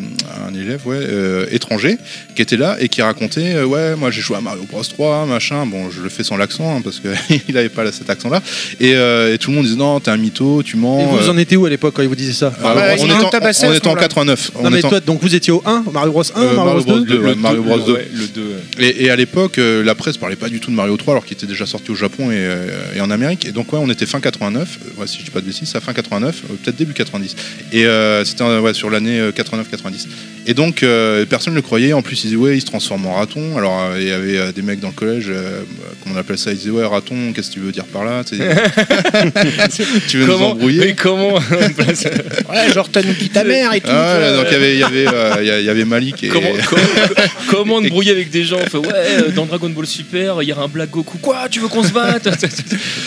[0.48, 1.98] un élève ouais, euh, étranger
[2.36, 5.26] qui était là et qui racontait euh, ouais moi j'ai joué à Mario Bros 3
[5.26, 8.42] machin bon je le fais sans l'accent hein, parce qu'il avait pas cet accent là
[8.80, 11.30] et, euh, et tout le monde disait non t'es un mytho tu mens Et vous
[11.30, 12.54] euh, en étiez où à l'époque quand il vous disait ça?
[12.64, 14.02] Ah, bah, on, l'ont en, tabassé à on ce est en moment-là.
[14.08, 16.40] 89 on Non mais est en- toi donc vous étiez au 1, Mario Bros 1,
[16.42, 17.06] Euh, Mario Bros 2.
[17.06, 17.94] 2, ouais, Mario Bros 2.
[17.94, 18.42] ouais, le 2.
[18.42, 18.86] ouais.
[18.86, 21.26] Et, et à l'époque, euh, la presse parlait pas du tout de Mario 3, alors
[21.26, 23.46] qu'il était déjà sorti au Japon et, euh, et en Amérique.
[23.46, 25.74] Et donc, ouais, on était fin 89, euh, ouais, si je dis pas de bêtises,
[25.76, 27.36] à fin 89, euh, peut-être début 90.
[27.72, 30.08] Et euh, c'était euh, ouais, sur l'année euh, 89-90.
[30.46, 31.94] Et donc, euh, personne ne le croyait.
[31.94, 33.58] En plus, ils disaient, ouais, il se transforme en raton.
[33.58, 35.62] Alors, euh, il y avait euh, des mecs dans le collège, euh,
[36.04, 36.52] comment on appelle ça?
[36.52, 38.24] Ils disaient, ouais, raton, qu'est-ce que tu veux dire par là?
[38.26, 38.44] Tu sais,
[40.10, 40.52] Tu veux nous Comment?
[40.52, 40.80] embrouiller?
[40.88, 41.40] Mais comment?
[42.50, 43.88] Ouais, genre t'as niqué ta mère et tout.
[43.90, 46.24] Ah, ouais, euh, donc il y avait, il y avait, euh, il y avait Malik
[46.24, 46.84] et Comment, comment,
[47.50, 48.60] comment te brouiller avec des gens?
[48.60, 51.18] Fait, Ouais, dans Dragon Ball Super, il y a un Black Goku.
[51.20, 51.48] Quoi?
[51.50, 52.28] Tu veux qu'on se batte?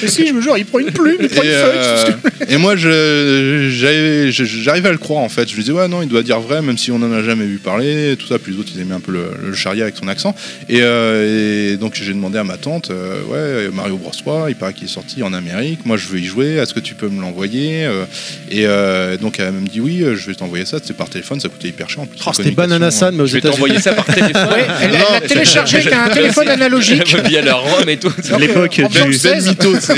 [0.02, 2.05] Mais si, je me jure, il prend une plume, il prend Et, une euh, feuille.
[2.48, 5.48] Et moi, je- j'avais- je- j'arrivais à le croire en fait.
[5.48, 7.44] Je me disais, ouais, non, il doit dire vrai, même si on en a jamais
[7.46, 8.38] vu parler, tout ça.
[8.38, 10.34] Plus les autres, ils aimaient un peu le, le charia avec son accent.
[10.68, 13.22] Et, euh, et donc, j'ai demandé à ma tante, euh,
[13.66, 15.80] ouais, Mario Bros 3, il paraît qu'il est sorti en Amérique.
[15.84, 16.56] Moi, je veux y jouer.
[16.56, 18.04] Est-ce que tu peux me l'envoyer Euh,
[18.50, 20.78] Et euh, donc, elle me dit, oui, euh, je vais t'envoyer ça.
[20.80, 22.18] C'était par téléphone, ça coûtait hyper cher en plus.
[22.26, 24.32] Oh, c'était Banana San mais aux Je vais t'envoyer ça par téléphone.
[24.46, 27.16] Ouais, elle l'a téléchargé avec un téléphone analogique.
[27.28, 28.12] Via la ROM et tout.
[28.38, 29.48] L'époque du, bande 16.
[29.48, 29.94] mytho, c'est-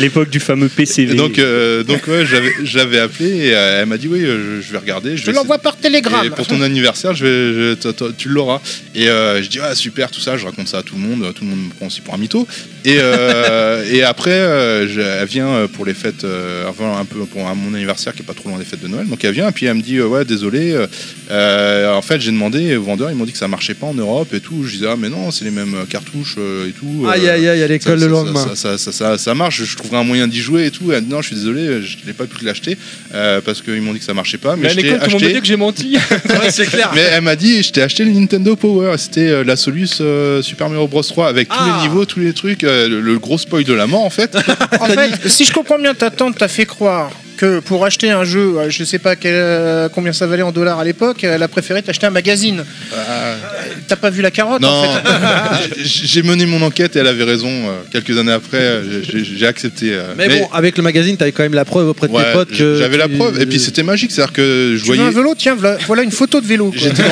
[0.00, 1.14] l'époque du fameux PCV.
[1.14, 2.24] donc, euh, donc ouais,
[2.64, 5.16] j'avais, appelé et euh, elle m'a dit oui, je, vais regarder.
[5.16, 6.30] Je l'envoie par Et télégramme.
[6.30, 8.60] pour ton anniversaire, je vais, je- t- t- tu l'auras.
[8.94, 11.32] Et euh, je dis ah super tout ça, je raconte ça à tout le monde,
[11.34, 12.46] tout le monde me prend aussi pour un mytho.
[12.84, 14.38] Et, euh, et après,
[14.88, 18.24] je- elle vient pour les fêtes, euh, enfin un peu pour mon anniversaire qui est
[18.26, 19.06] pas trop loin des fêtes de Noël.
[19.08, 20.76] Donc elle vient et puis elle me dit ouais désolé.
[21.30, 24.32] en fait j'ai demandé aux vendeurs, ils m'ont dit que ça marchait pas en Europe
[24.34, 24.64] et tout.
[24.64, 26.36] Je disais ah mais non c'est les mêmes cartouches
[26.68, 27.06] et tout.
[27.08, 28.44] Aïe aïe aïe à l'école le ça- lendemain.
[28.54, 30.92] Ça, ça, ça, ça- ça marche, je trouverai un moyen d'y jouer et tout.
[30.92, 32.76] Et non, je suis désolé, je n'ai pas pu te l'acheter
[33.14, 34.56] euh, parce qu'ils m'ont dit que ça marchait pas.
[34.56, 35.34] Mais, Mais à je t'ai l'école, tout le monde me acheté.
[35.34, 35.98] dit que j'ai menti.
[36.50, 36.90] c'est clair.
[36.94, 38.94] Mais elle m'a dit, je t'ai acheté le Nintendo Power.
[38.98, 41.78] C'était euh, la Solus euh, Super Mario Bros 3 avec tous Ah.
[41.82, 44.36] les niveaux, tous les trucs, euh, le, le gros spoil de la mort en fait.
[44.80, 48.24] En fait, si je comprends bien, ta tante t'a fait croire que pour acheter un
[48.24, 51.42] jeu, euh, je sais pas quel- euh, combien ça valait en dollars à l'époque, elle
[51.42, 52.64] a préféré t'acheter un magazine.
[53.88, 57.24] T'as pas vu la carotte en Non, fait j'ai mené mon enquête et elle avait
[57.24, 57.48] raison.
[57.48, 59.90] euh, Quelques années après, euh, j'ai- accepté.
[59.92, 62.32] euh, Mais, bon, avec le magazine, t'avais quand même la preuve auprès de ouais, tes
[62.32, 62.78] potes que.
[62.78, 63.40] j'avais la preuve.
[63.40, 65.08] Et puis c'était magique, c'est-à-dire que je Tu veux voyais.
[65.08, 65.34] un vélo?
[65.38, 65.56] Tiens,
[65.86, 66.72] voilà, une photo de vélo.
[66.74, 67.02] J'étais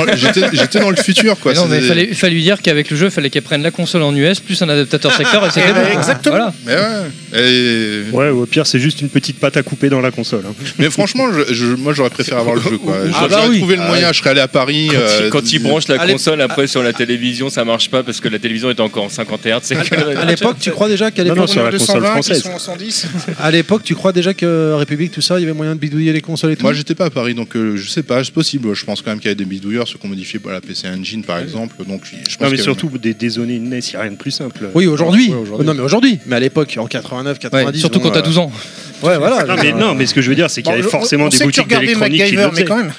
[0.81, 1.53] dans, le futur, quoi.
[1.53, 3.63] Mais non, mais il C'est- fallait, lui dire qu'avec le jeu, il fallait qu'elle prenne
[3.63, 5.99] la console en US plus un adaptateur secteur et c'était Eh bon.
[5.99, 6.35] exactement.
[6.37, 6.55] Voilà.
[6.67, 7.41] Mais ouais.
[7.41, 10.43] Et- Ouais, au pire, c'est juste une petite pâte à couper dans la console.
[10.49, 10.55] hein.
[10.79, 12.97] Mais franchement, je- je- moi j'aurais préféré avoir le jeu, quoi.
[13.03, 13.59] Ah J'aurais bah oui.
[13.59, 14.13] trouvé le moyen.
[14.13, 14.89] Je serais allé à Paris.
[14.91, 16.13] Quand, euh, il, quand il branche la Allez.
[16.13, 19.09] console après sur la télévision, ça marche pas parce que la télévision est encore en
[19.09, 19.75] 50 Hz.
[20.17, 22.09] À l'époque, tu crois déjà qu'à l'époque, non, sur la On est en console 220
[22.09, 22.43] qui française.
[22.43, 23.07] sont en 110.
[23.41, 26.13] à l'époque, tu crois déjà que République, tout ça, il y avait moyen de bidouiller
[26.13, 26.63] les consoles et tout.
[26.63, 28.75] Moi j'étais pas à Paris donc euh, je sais pas, c'est possible.
[28.75, 30.89] Je pense quand même qu'il y a des bidouilleurs, ceux qu'on modifie pour la PC
[30.89, 31.77] Engine par exemple.
[31.89, 34.17] Donc je pense Non, mais surtout, des dézoner une NES, il n'y a rien de
[34.17, 34.69] plus simple.
[34.75, 35.31] Oui, aujourd'hui.
[35.33, 36.19] Ouais, non, mais aujourd'hui.
[36.27, 37.79] Mais à l'époque, en 89, Ouais, 90.
[37.81, 38.53] surtout quand t'as 12 ans.
[39.03, 39.45] Ouais, voilà.
[39.45, 41.39] Non mais, non, mais ce que je veux dire, c'est qu'il y avait forcément des
[41.39, 42.93] boutiques d'électronique qui le mais quand même.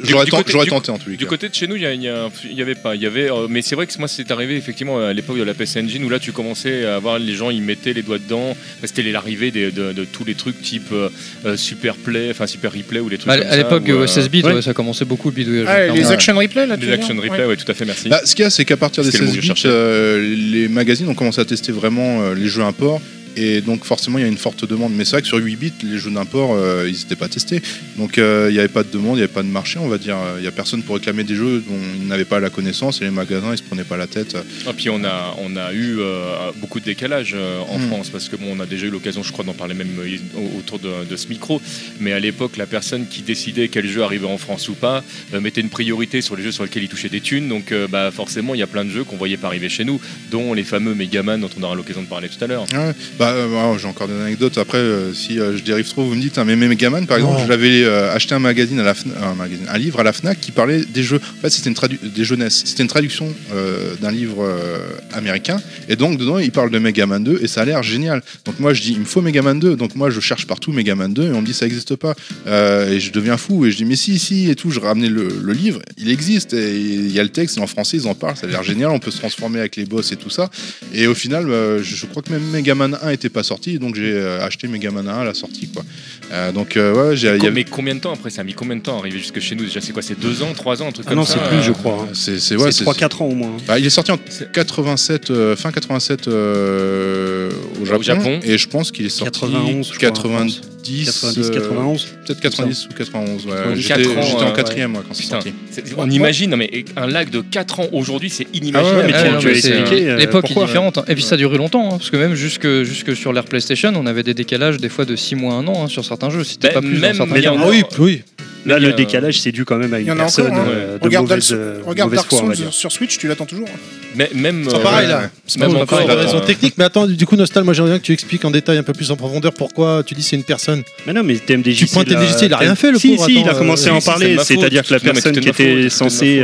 [0.00, 1.30] j'aurais côté- j'aurais tenté en tous les Du cas.
[1.30, 3.02] côté de chez nous, il y, a- il y a- il y avait pas, il
[3.02, 5.54] y avait, euh, mais c'est vrai que moi c'est arrivé effectivement à l'époque de la
[5.54, 8.56] PC Engine où là tu commençais à voir les gens ils mettaient les doigts dedans.
[8.80, 11.08] Bah, C'était l'arrivée de, de tous les trucs type euh,
[11.46, 14.02] euh, Super Play, enfin Super Replay ou les trucs À, comme à ça, l'époque, euh,
[14.02, 14.52] euh, 16 bits, ouais.
[14.54, 15.66] ouais, ça commençait beaucoup le bidouillage.
[15.68, 18.08] Ah, les action replay là les action replay, ouais, tout à fait, merci.
[18.08, 19.52] Bah, ce qu'il y a, c'est qu'à partir des C'était le mot 16 que je
[19.52, 23.00] bits, euh, les magazines ont commencé à tester vraiment euh, les jeux import.
[23.40, 24.92] Et donc forcément il y a une forte demande.
[24.94, 27.60] Mais c'est vrai que sur 8 bits, les jeux d'import, euh, ils n'étaient pas testés.
[27.96, 29.88] Donc euh, il n'y avait pas de demande, il n'y avait pas de marché, on
[29.88, 30.16] va dire.
[30.36, 33.04] Il n'y a personne pour réclamer des jeux dont ils n'avaient pas la connaissance et
[33.04, 34.36] les magasins ils se prenaient pas la tête.
[34.68, 37.34] Et puis on a, on a eu euh, beaucoup de décalage
[37.68, 37.86] en Mm.
[37.88, 39.88] France parce que bon, on a déjà eu l'occasion, je crois, d'en parler même
[40.36, 41.60] au- autour de, de ce micro.
[42.00, 45.04] Mais à l'époque, la personne qui décidait quel jeu arrivait en France ou pas
[45.40, 47.48] mettait une priorité sur les jeux sur lesquels il touchait des thunes.
[47.48, 50.00] Donc bah, forcément, il y a plein de jeux qu'on voyait pas arriver chez nous,
[50.30, 52.64] dont les fameux Megaman dont on aura l'occasion de parler tout à l'heure.
[52.72, 52.92] Ouais.
[53.18, 54.58] Bah, euh, alors, j'ai encore des anecdotes.
[54.58, 56.38] Après, euh, si euh, je dérive trop, vous me dites.
[56.38, 59.78] hein, mais Megaman, par exemple, je l'avais acheté un magazine à la un magazine, un
[59.78, 61.20] livre à la Fnac qui parlait des jeux.
[61.38, 62.62] En fait, c'était une tradu- des jeunesses.
[62.66, 64.78] C'était une traduction euh, d'un livre euh,
[65.12, 65.60] américain.
[65.88, 68.22] Et donc dedans, il parle de Megaman 2 et ça a l'air génial.
[68.44, 69.76] Donc moi, je dis, il me faut Megaman 2.
[69.76, 72.14] Donc moi, je cherche partout Megaman 2 et on me dit ça n'existe pas.
[72.46, 74.70] Euh, et je deviens fou et je dis mais si si et tout.
[74.70, 77.66] Je ramenais le, le livre, il existe et il y a le texte et en
[77.66, 78.36] français ils en parlent.
[78.36, 78.90] Ça a l'air génial.
[78.90, 80.50] On peut se transformer avec les boss et tout ça.
[80.92, 84.12] Et au final, je, je crois que même Megaman 1 était pas sorti, donc j'ai
[84.12, 85.84] euh, acheté Megaman 1 à la sortie, quoi.
[86.32, 87.28] Euh, donc euh, ouais, j'ai.
[87.28, 88.98] il y avait- Mais combien de temps après Ça a mis combien de temps à
[89.00, 91.10] arriver jusque chez nous Déjà, c'est quoi C'est deux ans, trois ans, un truc Ah
[91.10, 91.34] comme non, ça?
[91.42, 92.02] c'est plus, euh, je crois.
[92.02, 92.08] hein.
[92.12, 93.56] C'est c'est ouais, c'est c'est 3-4 ans au moins.
[93.66, 94.18] Bah, il est sorti en
[94.52, 97.50] 87, euh, fin 87 euh,
[97.80, 98.40] au Japon, Japon.
[98.42, 102.06] et je pense qu'il est sorti 91, je crois, en 90, 90, euh, 91.
[102.26, 103.46] peut-être 90 ou 91.
[103.46, 103.52] Ouais.
[103.52, 105.52] Ouais, J'étais quatre ans, j'étais euh, en quatrième moi, quand c'est Putain, sorti.
[105.70, 108.96] c'est- on imagine, non, mais un lag de 4 ans aujourd'hui, c'est Ah inimaginable.
[108.98, 110.66] ouais, mais Ah, tu- non, tu mais as c'est- expliqué, euh, L'époque est pourquoi.
[110.66, 110.98] différente.
[110.98, 111.04] hein.
[111.08, 113.92] Et puis ça a duré longtemps, hein, parce que même jusque, jusque sur l'ère PlayStation,
[113.96, 116.44] on avait des décalages des fois de 6 mois, 1 an hein, sur certains jeux.
[116.44, 118.22] C'était Ben, pas plus dans même certains il y Ah oui, oui.
[118.68, 120.58] Là, le euh, décalage, c'est dû quand même à une y en a personne encore.
[120.60, 120.66] hein.
[120.70, 123.18] euh, de Regarde, mauvaise, Dark- euh, regarde mauvaise Dark foi, on va Souls sur Switch,
[123.18, 123.68] tu l'attends toujours.
[123.68, 123.78] hein.
[124.14, 124.66] Mais même.
[124.70, 125.30] C'est pareil là.
[125.46, 126.40] C'est Même encore, raisons attend.
[126.46, 128.82] techniques, mais attends, du coup, Nostal, moi j'aimerais bien que tu expliques en détail un
[128.82, 130.82] peu plus en profondeur pourquoi tu dis c'est une personne.
[131.06, 131.76] Mais non, mais TMDJ.
[131.78, 133.88] Tu pointes c'est la- TMDJ, il a rien fait, le pauvre, si, il a commencé
[133.88, 134.36] à en parler.
[134.42, 136.42] C'est-à-dire que la personne qui était censée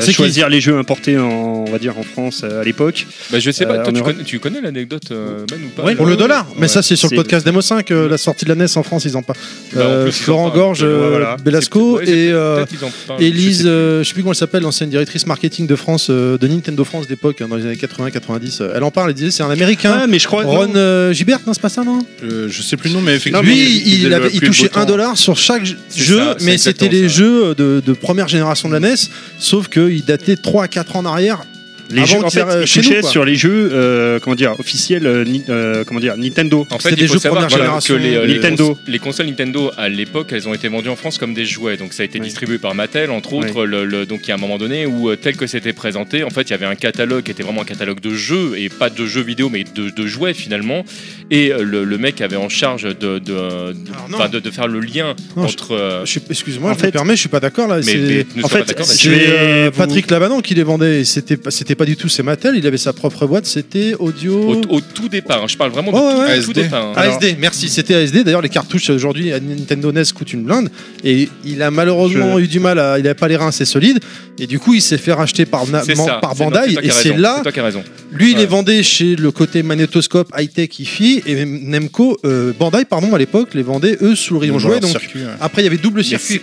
[0.00, 3.06] qui choisir les jeux importés en, on va dire, en France à l'époque.
[3.30, 3.82] Bah, je sais pas,
[4.24, 5.94] tu, connais, l'anecdote, Ben, ou pas?
[5.94, 8.50] Pour le dollar, mais ça c'est sur le podcast Demo 5, euh, la sortie de
[8.50, 9.38] la NES en France, ils en parlent.
[9.74, 10.58] Bah, en en Florent parlent.
[10.58, 10.82] Gorge,
[11.22, 11.36] voilà.
[11.36, 13.66] Belasco ouais, et euh, je sais plus.
[13.66, 16.84] euh, je sais plus comment elle s'appelle, l'ancienne directrice marketing de France, euh, de Nintendo
[16.84, 18.62] France d'époque, hein, dans les années 80-90.
[18.62, 19.98] euh, Elle en parle, elle disait c'est un américain.
[20.02, 20.44] Ah, mais je crois.
[20.44, 23.14] Ron euh, Gilbert, non, c'est pas ça, non Euh, je sais plus le nom, mais
[23.16, 23.40] effectivement.
[23.42, 24.80] Lui, il, avait- il touchait beau temps.
[24.80, 27.16] 1 dollar sur chaque jeu, ça, mais c'était les ça.
[27.16, 28.94] jeux de, de première génération de la NES,
[29.38, 31.42] sauf qu'il datait 3 à 4 ans en arrière.
[31.90, 33.10] Les Avant jeux, en fait, ils quoi.
[33.10, 36.66] sur les jeux, euh, comment dire, officiels, euh, ni- euh, comment dire, Nintendo.
[36.70, 37.96] En fait, C'était il des faut jeux savoir première voilà, génération.
[37.96, 38.74] que les, euh, les Nintendo.
[38.74, 41.76] cons- les consoles Nintendo à l'époque, elles ont été vendues en France comme des jouets.
[41.76, 42.24] Donc ça a été Oui.
[42.26, 43.40] distribué par Mattel, entre Oui.
[43.46, 43.66] autres.
[43.66, 46.24] Le, le- donc il y a un moment donné où euh, tel que c'était présenté,
[46.24, 48.68] en fait, il y avait un catalogue qui était vraiment un catalogue de jeux et
[48.68, 50.84] pas de jeux vidéo, mais de, de jouets finalement.
[51.30, 54.14] Et euh, le, le mec avait en charge de, de, non.
[54.14, 55.72] enfin, de, de faire le lien Non, je- entre.
[55.74, 57.76] euh, Je suis- Excuse-moi, En je me fait- permets, je suis pas d'accord là.
[57.76, 59.26] mais, c'est- mais ne en fait, d'accord, c'est- C'est Mathieu.
[59.26, 61.00] Je vais euh, vous- Patrick Labanon qui les vendait.
[61.00, 62.54] et C'était pas, c'était pas du tout ses Mattel.
[62.56, 63.46] Il avait sa propre boîte.
[63.46, 64.34] C'était audio.
[64.68, 65.96] au, au tout départ, hein, je parle vraiment de
[66.28, 66.40] ouais.
[66.42, 66.86] tout, départ.
[66.86, 66.92] hein.
[66.96, 68.24] Alors- ASD, merci, c'était ASD.
[68.24, 70.70] D'ailleurs, les cartouches aujourd'hui à Nintendo NES coûtent une blinde.
[71.04, 72.98] Et il a malheureusement eu du mal à.
[72.98, 73.98] Il a pas les reins assez solides.
[74.38, 76.50] Et du coup, il s'est fait racheter par, Na- C'est Man- ça, par c'est- non,
[76.50, 76.76] Bandai.
[76.82, 77.34] Et c'est là.
[77.38, 77.84] C'est toi qui as raison.
[78.12, 78.40] Lui, il Ouais.
[78.40, 81.22] les vendait chez le côté magnétoscope high-tech hi-fi.
[81.26, 84.80] Et Nemco, euh, Bandai, pardon, à l'époque, les vendait eux sous le rayon jouet.
[84.80, 85.26] Donc circuit, ouais.
[85.40, 86.40] après, il y avait double circuit.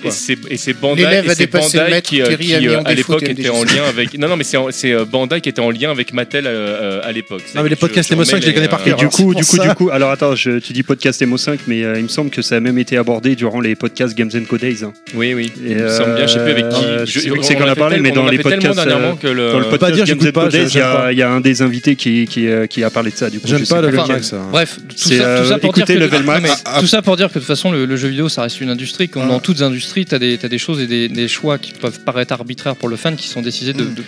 [0.50, 4.18] Et c'est Bandai, et Bandai qui, euh, qui, euh, à l'époque était en lien avec.
[4.18, 7.02] Non, non, mais c'est c'est, euh, Bandai qui était en lien avec Mattel euh, euh,
[7.04, 7.44] à l'époque.
[7.56, 8.96] Non, mais les Je- podcasts je Emo 5, remets je les connais par cœur.
[8.98, 9.68] du Alors, coup, du coup, ça.
[9.68, 12.30] du coup, alors attends, je, tu dis podcast Emo 5, mais euh, il me semble
[12.30, 14.84] que ça a même été abordé durant les podcasts Games and Co Days.
[14.84, 14.94] hein.
[15.14, 15.52] Oui, oui.
[15.66, 16.82] Et, Il me semble bien, je sais plus avec qui.
[17.06, 19.52] Je- on c'est qu'on a parlé, tel- mais dans les podcasts, dernièrement que le.
[19.52, 21.62] Dans le podcast dire, Games j'écoute and Co pas, Days, il y, a- un des
[21.62, 23.30] invités qui, qui, qui a parlé de ça.
[23.30, 24.16] Du coup, J'aime je sais pas plus le lequel.
[24.16, 24.34] Max.
[24.52, 26.42] Bref, tout ça, pour dire que, Level Max.
[26.42, 26.80] Non, mais Ah, ah.
[26.80, 29.10] tout ça pour dire que de toute façon le, jeu vidéo ça reste une industrie
[29.10, 29.28] comme Ah.
[29.30, 32.34] dans toutes industries tu as des, t'as des choses et des, choix qui peuvent paraître
[32.34, 34.04] arbitraires pour le fan qui sont décidés de, de-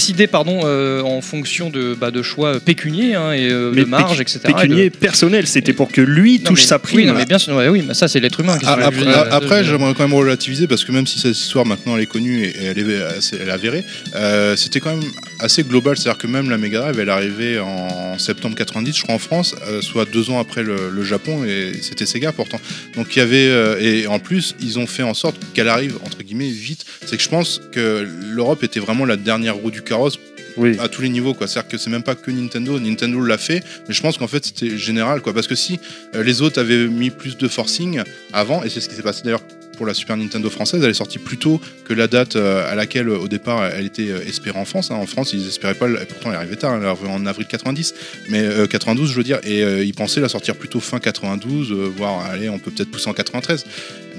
[0.00, 3.86] décidés pardon euh, en fonction de, bah, de choix pécuniers hein, et euh, Mais de
[3.86, 4.40] marge etc.
[4.44, 6.96] et de- Pécunier personnel, c'était pour que lui Non, touche mais- sa prime.
[7.00, 8.58] Oui, non, mais bien sûr, ouais, oui, mais ça c'est l'être humain.
[8.64, 11.66] Ah, Après, veux dire, après, j'aimerais quand même relativiser parce que même si cette histoire
[11.66, 13.84] maintenant elle est connue et elle est, assez- elle est avérée,
[14.14, 15.04] euh, c'était quand même
[15.38, 15.98] assez global.
[15.98, 19.18] C'est-à-dire que même la Mega Drive, elle est arrivée en septembre 90, je crois, en
[19.18, 22.60] France, euh, soit deux ans après le, le Japon, et c'était Sega pourtant.
[22.96, 25.96] Donc il y avait euh, et en plus ils ont fait en sorte qu'elle arrive
[26.06, 26.84] entre guillemets vite.
[27.04, 30.18] C'est que je pense que l'Europe était vraiment la dernière roue du carrosse
[30.56, 30.76] Oui.
[30.80, 31.46] à tous les niveaux quoi.
[31.46, 34.44] C'est-à-dire que c'est même pas que Nintendo, Nintendo l'a fait, mais je pense qu'en fait
[34.44, 35.78] c'était général quoi parce que si
[36.14, 39.22] euh, les autres avaient mis plus de forcing avant et c'est ce qui s'est passé
[39.24, 39.42] d'ailleurs
[39.76, 42.74] pour la Super Nintendo française, elle est sortie plus tôt que la date euh, à
[42.74, 44.90] laquelle euh, au départ elle était espérée en France.
[44.90, 44.96] hein.
[44.96, 47.46] En France, ils espéraient pas, et pourtant elle arrivait tard, elle est arrivée en avril
[47.46, 47.94] 90,
[48.28, 51.72] mais euh, 92 je veux dire, et euh, ils pensaient la sortir plutôt fin 92,
[51.72, 53.64] euh, voire allez, on peut peut-être pousser en 93.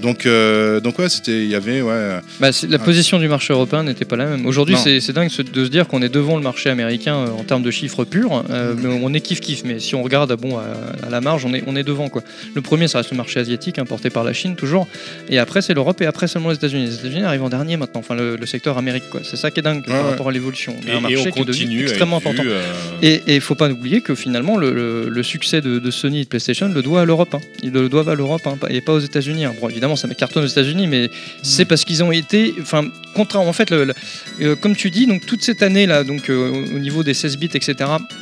[0.01, 1.91] Donc, euh, donc ouais, c'était, il y avait ouais.
[1.93, 2.79] euh, Bah, la Ah.
[2.79, 4.45] position du marché européen n'était pas la même.
[4.45, 7.63] Aujourd'hui, c'est dingue de se dire qu'on est devant le marché américain euh, en termes
[7.63, 8.43] de chiffres purs.
[8.49, 9.61] euh, mais on est kiff-kiff.
[9.65, 10.63] Mais si on regarde à, bon, à,
[11.05, 12.09] à la marge, on est, on est devant.
[12.09, 12.23] Quoi.
[12.55, 14.87] Le premier, ça reste le marché asiatique, importé par la Chine toujours.
[15.29, 16.85] Et après, c'est l'Europe et après seulement les États-Unis.
[16.85, 17.99] Les États-Unis arrivent en dernier maintenant.
[17.99, 19.09] Enfin, le, le secteur Amérique.
[19.09, 19.21] quoi.
[19.23, 20.09] C'est ça qui est dingue Ouais, par ouais.
[20.11, 20.75] rapport à l'évolution.
[20.83, 21.81] On Et, un et marché on qui est devenu continue.
[21.83, 22.43] extrêmement important.
[22.45, 22.61] euh,
[23.03, 26.23] Et il faut pas oublier que finalement le, le- le succès de, de Sony et
[26.23, 27.33] de PlayStation le doit à l'Europe.
[27.35, 27.39] hein.
[27.63, 29.45] Ils le doivent à l'Europe hein, et pas aux États-Unis.
[29.45, 29.53] hein.
[29.61, 31.11] Bon, évidemment, ça cartonne aux États-Unis, mais
[31.41, 35.43] c'est parce qu'ils ont été, enfin, contrairement en fait, euh, comme tu dis, donc toute
[35.43, 37.75] cette année là, donc euh, au niveau des 16 bits, etc.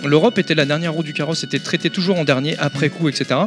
[0.03, 3.41] L'Europe était la dernière roue du carrosse, était traité toujours en dernier, après coup, etc.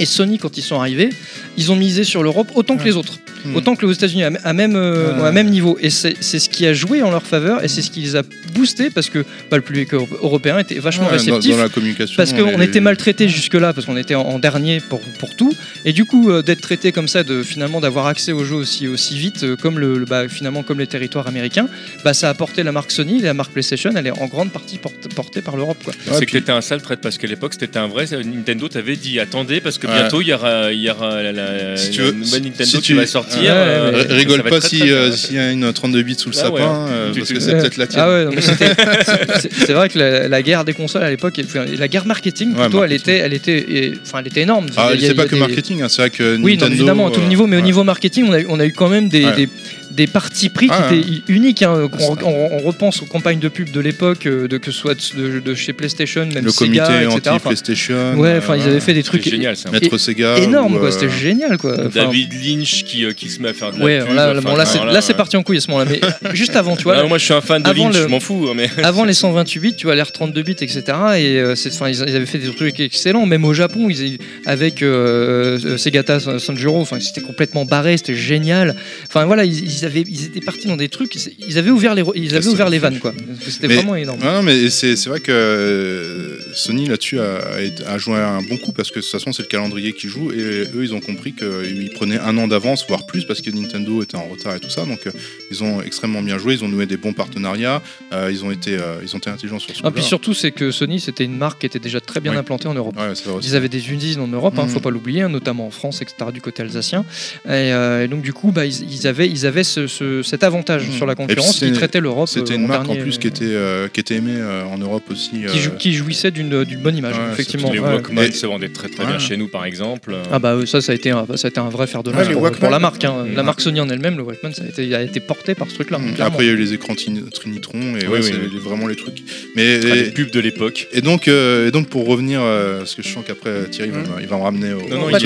[0.00, 1.10] Et Sony, quand ils sont arrivés,
[1.56, 3.56] ils ont misé sur l'Europe autant que les autres, Hmm.
[3.56, 5.28] autant que les États-Unis, à, à même, euh, Ouais.
[5.28, 5.78] à même niveau.
[5.80, 8.14] Et c'est c'est ce qui a joué en leur faveur et c'est ce qui les
[8.16, 8.22] a
[8.54, 9.20] boostés parce que
[9.50, 11.56] bah, le public euro- européen était vachement ouais, dans, réceptif.
[11.56, 12.16] dans la communication.
[12.18, 15.54] Parce qu'on les- était maltraité jusque-là, parce qu'on était en, en dernier pour, pour tout.
[15.86, 18.86] Et du coup, euh, d'être traité comme ça, de finalement d'avoir accès au jeu aussi,
[18.88, 21.68] aussi vite, euh, comme, le, le- bah, finalement, comme les territoires américains,
[22.04, 24.78] bah, ça a porté la marque Sony, la marque PlayStation, elle est en grande partie
[25.14, 25.78] portée par l'Europe.
[25.86, 28.68] Ouais, c'est que puis- t'étais un sale traite parce qu'à l'époque c'était un vrai Nintendo
[28.68, 29.86] t'avait dit attendez parce que.
[29.92, 32.40] Bientôt il y aura, il y aura la, la- Si tu la veux, nouvelle si-
[32.42, 33.40] Nintendo si qui tu- va sortir.
[33.42, 36.36] Ouais, euh, ouais, Rigole pas si, euh, s'il y a une 32 bits sous le
[36.40, 36.60] Ah ouais.
[36.60, 37.60] sapin, euh, Tu- parce tu- que c'est Ouais.
[37.60, 38.02] peut-être la tienne.
[38.04, 38.30] Ah
[39.66, 41.40] c'est vrai que la, la guerre des consoles à l'époque,
[41.78, 44.66] la guerre marketing Ouais, plutôt, elle était, elle était, et- enfin, elle était énorme.
[44.76, 47.20] Ah, c'est pas que des- marketing, hein, c'est vrai que Oui, non, évidemment, à tout
[47.20, 49.24] euh, niveau, mais au niveau marketing, on a, eu- on a eu quand même des,
[49.24, 49.48] Ouais.
[49.90, 51.62] Des, partis pris Ah, qui étaient uniques.
[51.62, 51.88] hein.
[51.92, 52.24] Ah, on, ça.
[52.24, 55.40] on- on repense aux campagnes de pub de l'époque, euh, de, que ce soit de,
[55.40, 57.30] de chez PlayStation, même le Sega, comité etc.
[57.36, 58.14] Anti-PlayStation.
[58.16, 59.70] ouais, enfin, ils avaient fait des C'était trucs génial ça.
[59.70, 60.36] Maître Sega.
[60.38, 60.88] ou, quoi.
[60.88, 61.76] euh, C'était génial, quoi.
[61.88, 64.14] David Lynch qui, euh, qui se met à faire de la Ouais, pub.
[64.14, 65.90] là, enfin, bon, là, c'est, là, euh, parti en couille à ce moment-là.
[65.90, 67.96] Mais euh, juste avant, tu vois, ah, moi je suis un fan de avant Lynch,
[67.96, 68.48] le- je m'en fous.
[68.50, 68.68] hein, Mais...
[68.82, 70.82] avant les 128 bits, tu vois, les 32 bits, etc.
[71.18, 73.26] Et euh, c'est, ils, ils avaient fait des trucs excellents.
[73.26, 78.74] Même au Japon, ils, avec euh, euh, Segata Sanjuro, enfin, c'était complètement barré, c'était génial.
[79.08, 81.14] Enfin voilà, ils, ils avaient, ils étaient partis dans des trucs.
[81.46, 83.14] Ils avaient ouvert les, ils avaient ouvert les vannes, quoi.
[83.48, 84.20] C'était vraiment énorme.
[84.22, 88.96] Non, mais c'est vrai que euh, Sony là-dessus a, joué un bon coup parce que
[88.96, 92.18] de toute façon c'est le calendrier qui joue et eux ils ont compris qu'ils prenaient
[92.18, 95.06] un an d'avance voire plus parce que Nintendo était en retard et tout ça donc
[95.06, 95.10] euh,
[95.50, 98.76] ils ont extrêmement bien joué ils ont noué des bons partenariats euh, ils ont été
[98.78, 101.36] euh, ils ont été intelligents sur ce Ah, puis surtout, c'est que Sony, c'était une
[101.36, 102.38] marque qui était déjà très bien Oui.
[102.38, 102.96] implantée en Europe.
[102.98, 103.12] Ouais.
[103.42, 104.70] Ils avaient des usines en Europe, hein, Mhm.
[104.70, 107.04] faut pas l'oublier, hein, notamment en France, etc., du côté alsacien.
[107.46, 110.44] Et, euh, et donc du coup, bah, ils, ils avaient, ils avaient ce- ce- cet
[110.44, 110.92] avantage Mhm.
[110.94, 112.28] sur la concurrence qui c'était- traitait l'Europe.
[112.28, 114.78] C'était euh, une en marque en plus qui était euh, qui était aimée euh, en
[114.78, 117.72] Europe aussi qui, euh, jou- qui jouissait d'une bonne image, Ouais, effectivement.
[117.72, 117.88] Les ouais.
[117.88, 119.10] Walkman Et- se vendaient très très Ouais.
[119.10, 120.14] bien chez nous par exemple.
[120.32, 122.10] Ah bah euh, ça, ça a été un, ça a été un vrai fer de
[122.10, 122.60] lance pour, Walkman.
[122.60, 123.04] pour la marque.
[123.04, 123.24] hein.
[123.26, 123.34] Mhm.
[123.36, 125.74] La marque Sony en elle-même, le Walkman, ça a été, a été porté par ce
[125.74, 125.98] truc-là.
[125.98, 126.26] Clairement.
[126.26, 128.50] après il y a eu les écrans Trin- Trinitron et Oui, ouais, oui, c'est oui.
[128.52, 129.22] les- vraiment les trucs
[129.56, 130.88] mais Ah, et, les pubs de l'époque.
[130.92, 133.98] et donc euh, et donc pour revenir euh, parce que je sens qu'après Thierry va
[133.98, 135.20] me- il va me ramener au Non, non, il,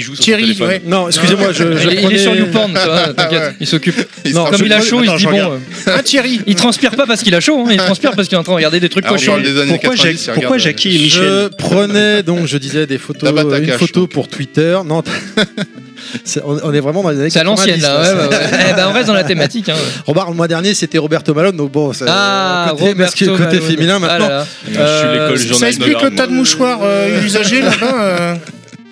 [0.00, 0.56] joue sur Thierry.
[0.86, 2.72] Non, excusez-moi, je, il, est- sur YouPorn,
[3.16, 3.96] t'inquiète, s'occupe.
[4.34, 5.36] Non, Comme il a chaud, il se dit bon.
[5.52, 8.36] euh, Ah, Thierry il transpire pas parce qu'il a chaud, hein, il transpire parce qu'il
[8.36, 10.58] est en train de regarder des trucs Ah, années Pourquoi, 90 Jacques- il pourquoi regarde,
[10.60, 14.78] Jackie et Je Michel prenais donc, je disais des photos, Tabata une photo pour Twitter.
[14.86, 15.02] Non,
[16.24, 18.28] c'est- on, est vraiment dans les années C'est à l'ancienne 90, là, ouais, ça.
[18.28, 18.68] ouais, ouais.
[18.70, 19.68] Eh ben, on reste dans la thématique.
[19.68, 19.74] Hein.
[20.06, 22.94] Remarque, le mois dernier, c'était Roberto Malone, donc bon, c'est Ah, côté,
[23.26, 24.28] côté féminin Ah maintenant.
[24.28, 24.46] là.
[24.66, 27.94] Je suis Euh, l'école Ça explique le tas de mouchoirs euh, usagés là-bas.
[28.02, 28.34] euh.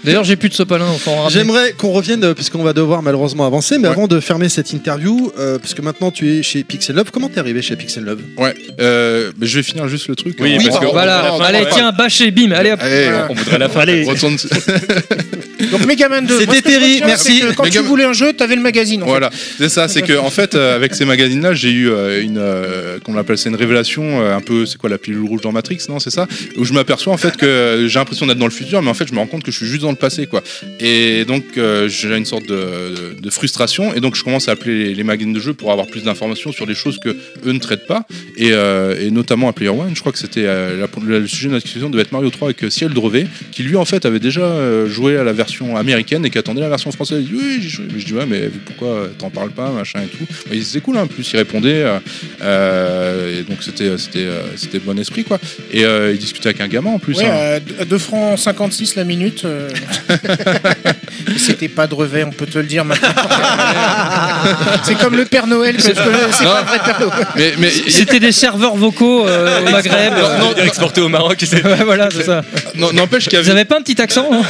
[0.05, 0.86] D'ailleurs, j'ai plus de sopalin.
[1.28, 3.94] J'aimerais qu'on revienne, euh, puisqu'on va devoir malheureusement avancer, mais Ouais.
[3.94, 7.28] avant de fermer cette interview, euh, parce que maintenant tu es chez Pixel Love, comment
[7.28, 8.20] t'es arrivé chez Pixel Love?
[8.36, 10.36] Ouais, euh, mais je vais finir juste le truc.
[10.40, 10.62] Oui, hein.
[10.66, 12.80] parce que- Voilà, allez, tiens, bâchez, bim, allez hop.
[12.82, 13.26] Allez, Voilà.
[13.30, 13.80] On voudrait la fin.
[13.80, 14.05] Allez.
[15.70, 16.38] Donc Megaman 2.
[16.40, 17.42] C'était ce Terry, merci.
[17.56, 19.02] Quand tu voulais un jeu, t'avais le magazine.
[19.02, 19.06] en.
[19.06, 22.38] Voilà, c'est ça, c'est que en fait, euh, avec ces magazines-là, j'ai eu euh, une,
[22.38, 25.78] euh, qu'on appelle, c'est une révélation, un peu, c'est quoi la pilule rouge dans Matrix,
[25.88, 28.82] non, c'est ça, où je m'aperçois en fait que j'ai l'impression d'être dans le futur,
[28.82, 30.42] mais en fait, je me rends compte que je suis juste dans le passé, quoi.
[30.80, 34.52] Et donc, euh, j'ai une sorte de, de- de frustration, et donc je commence à
[34.52, 37.52] appeler les, les magazines de jeux pour avoir plus d'informations sur des choses que eux
[37.52, 38.04] ne traitent pas,
[38.36, 41.64] et, euh, et notamment à Player One, je crois que c'était le sujet de notre
[41.64, 45.16] discussion devait être Mario 3 avec Ciel Drevet, qui lui en fait avait déjà joué
[45.16, 47.18] à la version américaine et qui attendait la version française.
[47.22, 47.84] Il dit oui, j'ai joué.
[47.92, 50.24] Mais je dis ouais, mais pourquoi t'en parles pas, machin et tout.
[50.50, 51.98] Mais c'est cool, hein, en plus il répondait, euh,
[52.42, 55.38] euh, et donc c'était c'était euh, c'était bon esprit quoi.
[55.72, 57.16] Et euh, il discutait avec un gamin en plus.
[57.18, 57.61] Ouais, hein.
[57.80, 59.44] à 2 francs 56 la minute.
[59.44, 59.68] euh,
[61.36, 63.09] C'était pas de revers, on peut te le dire maintenant.
[64.84, 65.82] c'est comme le Père Noël que.
[65.82, 67.26] C'est pas un vrai Père Noël.
[67.36, 70.14] Mais mais C'était des serveurs vocaux euh, au Maghreb.
[70.14, 71.38] Non, non, exporté au Maroc.
[71.40, 72.42] c'est- Ouais, voilà, c'est ça.
[72.74, 74.42] non, n'empêche qu'il y Vous avait avez pas un petit accent hein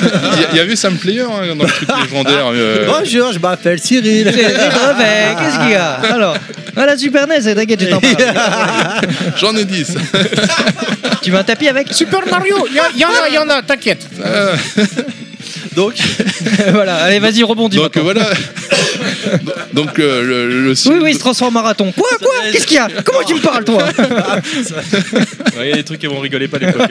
[0.51, 2.47] il y y avait Player hein, dans le truc légendaire.
[2.53, 4.25] euh, Bonjour, je m'appelle Cyril.
[4.25, 5.93] Brevets, Qu'est-ce qu'il y a?
[6.13, 6.37] Alors,
[6.77, 8.17] à la Super NES, t'inquiète, je t'en parle.
[9.41, 9.95] J'en ai 10.
[11.23, 11.93] Tu veux un tapis avec?
[11.93, 14.07] Super Mario, il y, a- y en a, il y en a, t'inquiète.
[15.77, 15.95] Donc,
[16.73, 17.77] Voilà, allez, vas-y, rebondis.
[17.77, 18.23] Donc euh, maintenant.
[18.23, 19.39] voilà.
[19.73, 21.93] Donc euh, le, le- Oui, oui, il se transforme en marathon.
[21.93, 22.89] Quoi, quoi Qu'est-ce qu'il y a?
[23.05, 23.83] Comment tu me parles, toi?
[25.59, 26.91] Ouais, Il y a des trucs qui vont rigoler pas l'époque.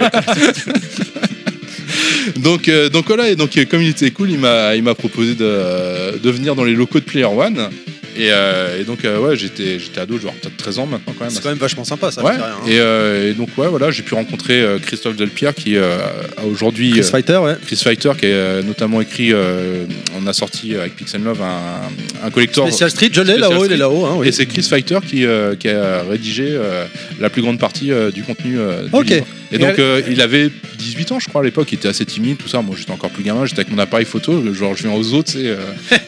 [2.37, 4.95] Donc, euh, donc voilà, et donc euh, comme il était cool, il m'a, il m'a
[4.95, 7.69] proposé de, de venir dans les locaux de Player One.
[8.17, 11.33] Et, euh, et donc, ouais, j'étais, j'étais ado, avoir peut-être 13 ans maintenant quand même.
[11.33, 12.21] c'est quand même vachement sympa ça.
[12.21, 13.23] Ouais, rien, hein.
[13.25, 15.97] et, et donc, ouais, voilà, j'ai pu rencontrer Christophe Delpierre qui a
[16.45, 16.91] aujourd'hui.
[16.91, 17.55] Chris Fighter, ouais.
[17.65, 22.67] Chris Fighter qui a notamment écrit, on a sorti avec Pixel Love un, un collector.
[22.67, 24.05] Special Street, je l'ai là-haut, il est là-haut.
[24.05, 24.27] Hein, oui.
[24.27, 25.25] Et c'est Chris Fighter qui,
[25.59, 26.59] qui a rédigé
[27.21, 29.07] la plus grande partie du contenu du Ok.
[29.09, 29.25] livre.
[29.51, 31.87] Et, Et donc elle- euh, il avait 18 ans je crois à l'époque, il était
[31.87, 32.61] assez timide, tout ça.
[32.61, 35.31] Moi j'étais encore plus gamin, j'étais avec mon appareil photo, genre je viens aux autres,
[35.31, 35.55] c'est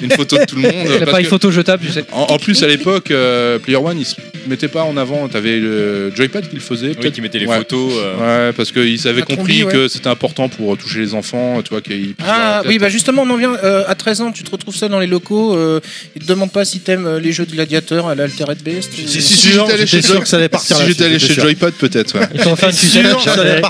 [0.02, 0.74] une photo de tout le monde.
[1.00, 2.06] L'appareil que- photo jetable, tu sais.
[2.12, 4.16] en, en plus à l'époque, euh, Player One il se
[4.48, 6.94] mettait pas en avant, t'avais le Joypad qui le faisait.
[7.02, 7.58] Oui, qui mettait les Ouais.
[7.58, 7.94] photos.
[7.96, 9.72] euh, Ouais, parce qu'ils avaient combi, compris ouais.
[9.72, 11.82] que c'était important pour toucher les enfants, tu vois,
[12.26, 13.54] Ah oui, bah justement, on en vient.
[13.64, 15.56] euh, à 13 ans, tu te retrouves ça dans les locaux.
[15.56, 15.80] euh,
[16.16, 18.92] ils te demandent pas si t'aimes euh, les jeux de gladiateurs à l'Altered Beast.
[18.94, 21.06] Si, Si, si, j'étais allé chez sûr Joy- que ça allait partir si là-dessus, j'étais
[21.06, 21.44] allé j'étais chez sûr.
[21.44, 22.16] Joypad peut-être.
[22.36, 22.42] Ils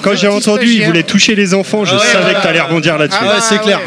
[0.03, 3.19] quand j'ai entendu, il voulait toucher les enfants, je Ah savais que t'allais rebondir là-dessus.
[3.21, 3.79] Ah ouais, c'est clair.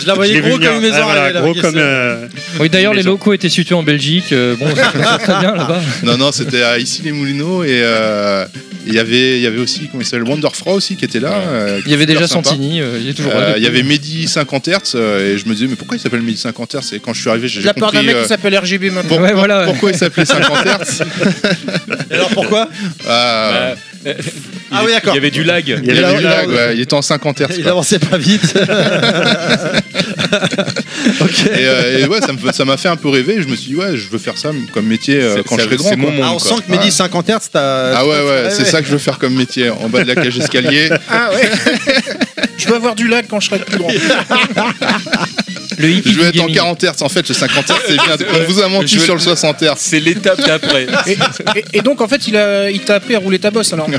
[0.00, 0.96] Je la voyais gros comme une maison.
[1.08, 1.74] Ah, gros comme.
[1.76, 2.26] euh,
[2.60, 4.32] Oui, d'ailleurs, les locaux étaient situés en Belgique.
[4.32, 5.80] euh, bon, ça fait très bien là-bas.
[6.04, 8.44] Non, non, c'était à ici les Moulineaux et euh,
[8.86, 11.32] il y avait, il y avait aussi, comment il s'appelle, Wonderfra aussi qui était là.
[11.48, 12.50] euh, Il y avait déjà sympa.
[12.50, 13.54] Santini, euh, il est toujours Euh, là.
[13.58, 16.22] il y avait Mehdi 50 Hz euh, et je me disais mais pourquoi il s'appelle
[16.22, 18.16] Mehdi 50 Hz et quand je suis arrivé j'ai De la part d'un compris mec
[18.16, 19.08] euh, qui s'appelle RGB maintenant.
[19.16, 19.64] pour- Ouais, voilà, ouais.
[19.66, 21.02] pourquoi il s'appelait 50 Hz
[22.10, 22.68] Et alors pourquoi?
[23.04, 23.74] Bah,
[24.70, 25.14] Ah oui, d'accord.
[25.14, 25.64] Il y avait du lag.
[25.66, 27.70] il y il y avait du lag, ouais, il était en 50 Hz Il quoi.
[27.72, 28.42] avançait pas vite.
[31.20, 31.46] ok.
[31.46, 33.68] et, euh, et ouais ça me- ça m'a fait un peu rêver je me suis
[33.70, 35.88] dit ouais je veux faire ça comme métier euh, C'est- quand c'est- je serai grand
[35.88, 36.20] c'est mon monde.
[36.22, 36.56] Ah, on quoi.
[36.58, 37.94] sent que Mehdi 50 Hz, t'as.
[37.96, 40.14] ah ouais ouais c'est ça que je veux faire comme métier en bas de la
[40.16, 41.50] cage d'escalier Ah ouais.
[42.58, 43.88] je veux avoir du lag quand je serai plus grand.
[45.78, 46.54] Le hippie je veux être en gaming.
[46.56, 49.20] 40 Hz en fait le 50 Hz c'est bien on vous a menti sur le
[49.20, 50.86] 60 Hz C'est l'étape d'après.
[51.06, 53.72] Et, et- et donc, en fait, il a, il t'a appris à rouler ta bosse
[53.72, 53.88] alors.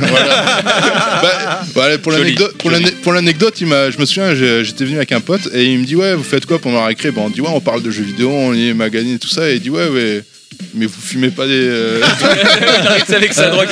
[1.22, 2.72] Bah, bah, allez, pour l'anecdote, pour
[3.02, 5.86] pour l'anecdote, il m'a- je me souviens, j'étais venu avec un pote et il me
[5.86, 7.12] dit ouais, vous faites quoi pendant la récré?
[7.12, 9.28] Bah, on dit ouais, on parle de jeux vidéo, on lit les magazines et tout
[9.28, 9.50] ça.
[9.50, 10.24] Et il dit ouais, ouais,
[10.74, 11.54] mais vous fumez pas des.
[11.56, 12.02] euh,
[13.16, 13.68] avec sa drogue.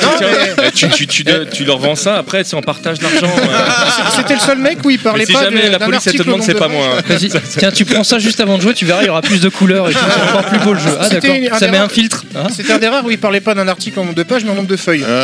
[0.74, 3.26] Tu, tu, tu, tu leur vends ça, après, si on partage l'argent.
[3.36, 3.68] euh,
[4.16, 6.14] C'était le seul mec où il parlait mais si pas jamais de- la police elle
[6.14, 6.96] te demande, c'est pas moi.
[6.98, 7.02] hein.
[7.06, 9.40] Vas-y, tiens, tu prends ça juste avant de jouer, tu verras, il y aura plus
[9.40, 10.96] de couleurs et tout, c'est encore plus beau le jeu.
[11.00, 12.24] Ah d'accord, ça met un filtre.
[12.34, 12.46] hein.
[12.54, 14.50] C'était un des rares où il parlait pas d'un article en nombre de pages, mais
[14.50, 15.04] en nombre de feuilles.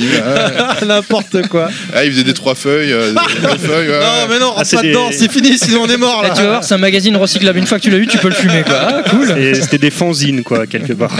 [0.00, 0.48] euh,
[0.86, 1.68] N'importe quoi.
[1.94, 3.88] ah, il faisait des trois feuilles, euh, des trois feuilles.
[3.88, 6.22] ouais, Non, mais non, rentre c'est pas des- dedans, c'est fini, sinon on est mort
[6.22, 6.34] Là, là.
[6.34, 7.58] tu vas voir, c'est un magazine recyclable.
[7.58, 8.76] Une fois que tu l'as eu, tu peux le fumer quoi.
[8.80, 9.30] Ah cool.
[9.38, 11.14] et C'était des fanzines, quoi, quelque part.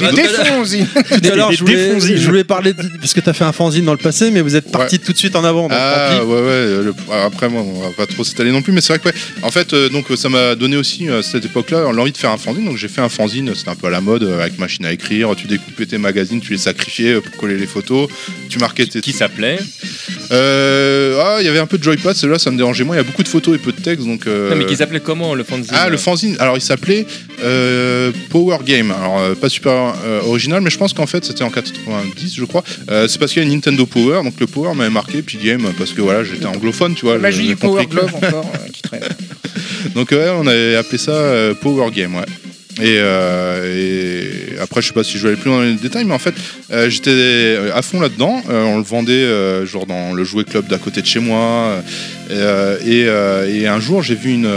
[0.00, 0.84] Des défonds aussi.
[0.86, 2.16] Tout à l'heure, des je voulais, défonzines.
[2.16, 4.56] je voulais parler de- parce que t'as fait un fanzine dans le passé, mais vous
[4.56, 5.62] êtes parti tout de suite en avant.
[5.68, 6.26] donc Ah tant pis.
[6.26, 6.94] ouais ouais le-
[7.24, 9.14] après moi on va pas trop s'étaler non plus mais c'est vrai que ouais.
[9.42, 12.16] en fait euh, donc ça m'a donné aussi euh, à cette époque là l'envie de
[12.16, 14.40] faire un fanzine donc j'ai fait un fanzine c'était un peu à la mode euh,
[14.40, 17.66] avec machine à écrire tu découpais tes magazines tu les sacrifiais euh, pour coller les
[17.66, 17.89] photos
[18.48, 19.58] tu marquais tes Qui s'appelait
[20.32, 22.98] Euh, ah, il y avait un peu de joypad, celui-là ça me dérangeait moins, il
[22.98, 24.26] y a beaucoup de photos et peu de texte donc.
[24.26, 27.06] euh, Non, mais qu'ils appelaient comment le fanzine Ah, le fanzine, alors il s'appelait
[27.42, 28.90] euh, Power Game.
[28.92, 29.72] Alors, euh, pas super
[30.04, 32.62] euh, original, mais je pense qu'en fait c'était en 90, je crois.
[32.90, 35.38] Euh, c'est parce qu'il y a une Nintendo Power, donc le Power m'avait marqué, puis
[35.42, 37.14] Game, parce que voilà, j'étais anglophone, tu vois.
[37.14, 39.02] La magie j'ai du Power Glove encore euh, qui traîne.
[39.94, 42.26] Donc, ouais, on avait appelé ça euh, Power Game, ouais.
[42.78, 46.14] Et, euh, après, je sais pas si je vais aller plus dans les détails, mais
[46.14, 46.34] en fait,
[46.70, 48.42] euh, j'étais à fond là-dedans.
[48.48, 51.82] Euh, on le vendait euh, genre dans le jouet club d'à côté de chez moi.
[52.30, 54.50] Et, un jour, j'ai vu une,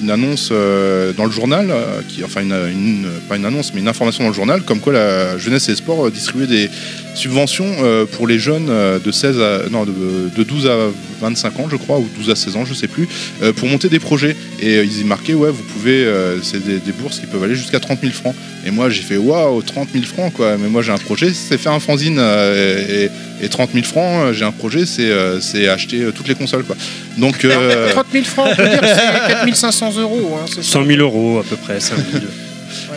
[0.00, 3.88] une annonce euh, dans le journal, euh, qui, enfin, une, pas une annonce, mais une
[3.88, 6.70] information dans le journal, comme quoi la jeunesse et sports euh, distribuait des
[7.14, 7.66] subventions
[8.12, 8.70] pour les jeunes
[9.04, 10.76] de 16 à, non, de, de 12 à
[11.20, 13.08] 25 ans, je crois, ou 12 à 16 ans, je sais plus,
[13.56, 14.36] pour monter des projets.
[14.60, 16.08] Et ils y marquaient, ouais, vous pouvez,
[16.42, 18.36] c'est des, bourses qui peuvent aller jusqu'à 30 000 francs.
[18.64, 20.56] Et moi, j'ai fait, waouh, 30 000 francs, quoi.
[20.56, 22.20] Mais moi, j'ai un projet, c'est faire un fanzine.
[22.20, 23.08] et,
[23.42, 26.34] et 30 000 francs, euh, j'ai un projet, c'est euh, c'est acheter euh, toutes les
[26.34, 26.76] consoles, quoi.
[27.16, 30.38] Donc, euh, 30 000 francs, on peut dire que c'est 4 500 euros.
[30.40, 30.72] Hein, c'est ça.
[30.72, 32.24] 100 000 euros à peu près, 5 000.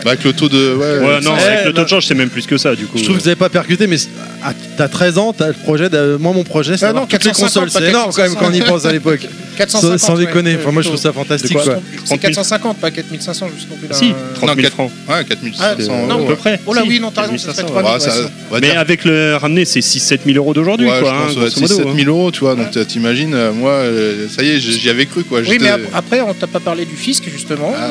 [0.04, 0.74] Bah, avec le taux de.
[0.74, 2.98] Ouais, Ouais, non, avec le taux de change, c'est même plus que ça, du coup.
[2.98, 3.96] Je trouve que vous n'avez pas percuté, mais
[4.42, 5.88] ah, t'as 13 ans, t'as le projet.
[5.88, 7.82] de- Moi, mon projet, c'est Ah d'avoir non, toutes les 450, consoles.
[7.82, 9.20] C'est énorme quand même quand on y pense à l'époque.
[9.56, 10.54] 450, Sans, sans déconner.
[10.54, 11.56] ouais, Enfin, moi, je trouve ça fantastique.
[11.58, 11.76] C'est quoi.
[12.04, 13.86] c'est 450, pas 4500, juste non plus.
[13.88, 13.94] là.
[13.94, 14.90] Si, Euh, 30 Non, 000 quatre- francs.
[15.08, 16.60] Ouais, 4 Ah, 700 non, à peu près.
[16.66, 18.10] Oh là Si, oui, non, t'as raison, ça serait 4500, 3 Ouais, 000.
[18.12, 20.98] ça- ouais, on va Mais dire- avec le ramené, c'est 6-7 000 euros d'aujourd'hui, Ouais,
[21.00, 21.08] quoi.
[21.08, 21.94] je hein, pense, ouais, grosso 6 modo, 7 hein.
[21.96, 22.56] 000 euros, tu vois.
[22.56, 25.40] Donc, t'imagines, euh, moi, euh, ça y est, j'y avais cru, quoi.
[25.48, 27.72] Oui, mais ap- après, on t'a pas parlé du fisc, justement.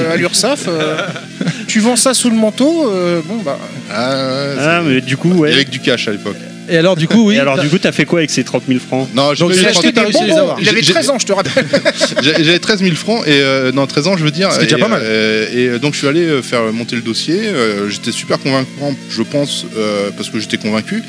[0.00, 0.64] Euh, à l'URSSAF.
[0.68, 0.96] euh,
[1.66, 3.58] tu vends ça sous le manteau, euh, bon, bah.
[3.90, 5.52] Ah, ouais, Ah, c'est- mais du coup, ouais.
[5.52, 6.36] avec du cash à l'époque.
[6.70, 7.36] Et alors, du coup, oui.
[7.36, 9.08] Et alors, du coup, t'as fait quoi avec ces 30 000 francs?
[9.14, 10.42] Non, j'ai Donc, eu acheté des t'as réussi à les bonbons.
[10.42, 10.60] avoir.
[10.60, 11.64] Il avait J'ai- 13 ans, je te rappelle.
[12.22, 14.52] J'ai- J'avais 13 000 francs et euh, non 13 ans je veux dire.
[14.52, 15.00] C'est déjà Et, pas mal.
[15.02, 17.40] euh, et euh, donc je suis allé euh, faire monter le dossier.
[17.46, 21.02] euh, j'étais super convaincant, je pense, euh, parce que j'étais convaincu.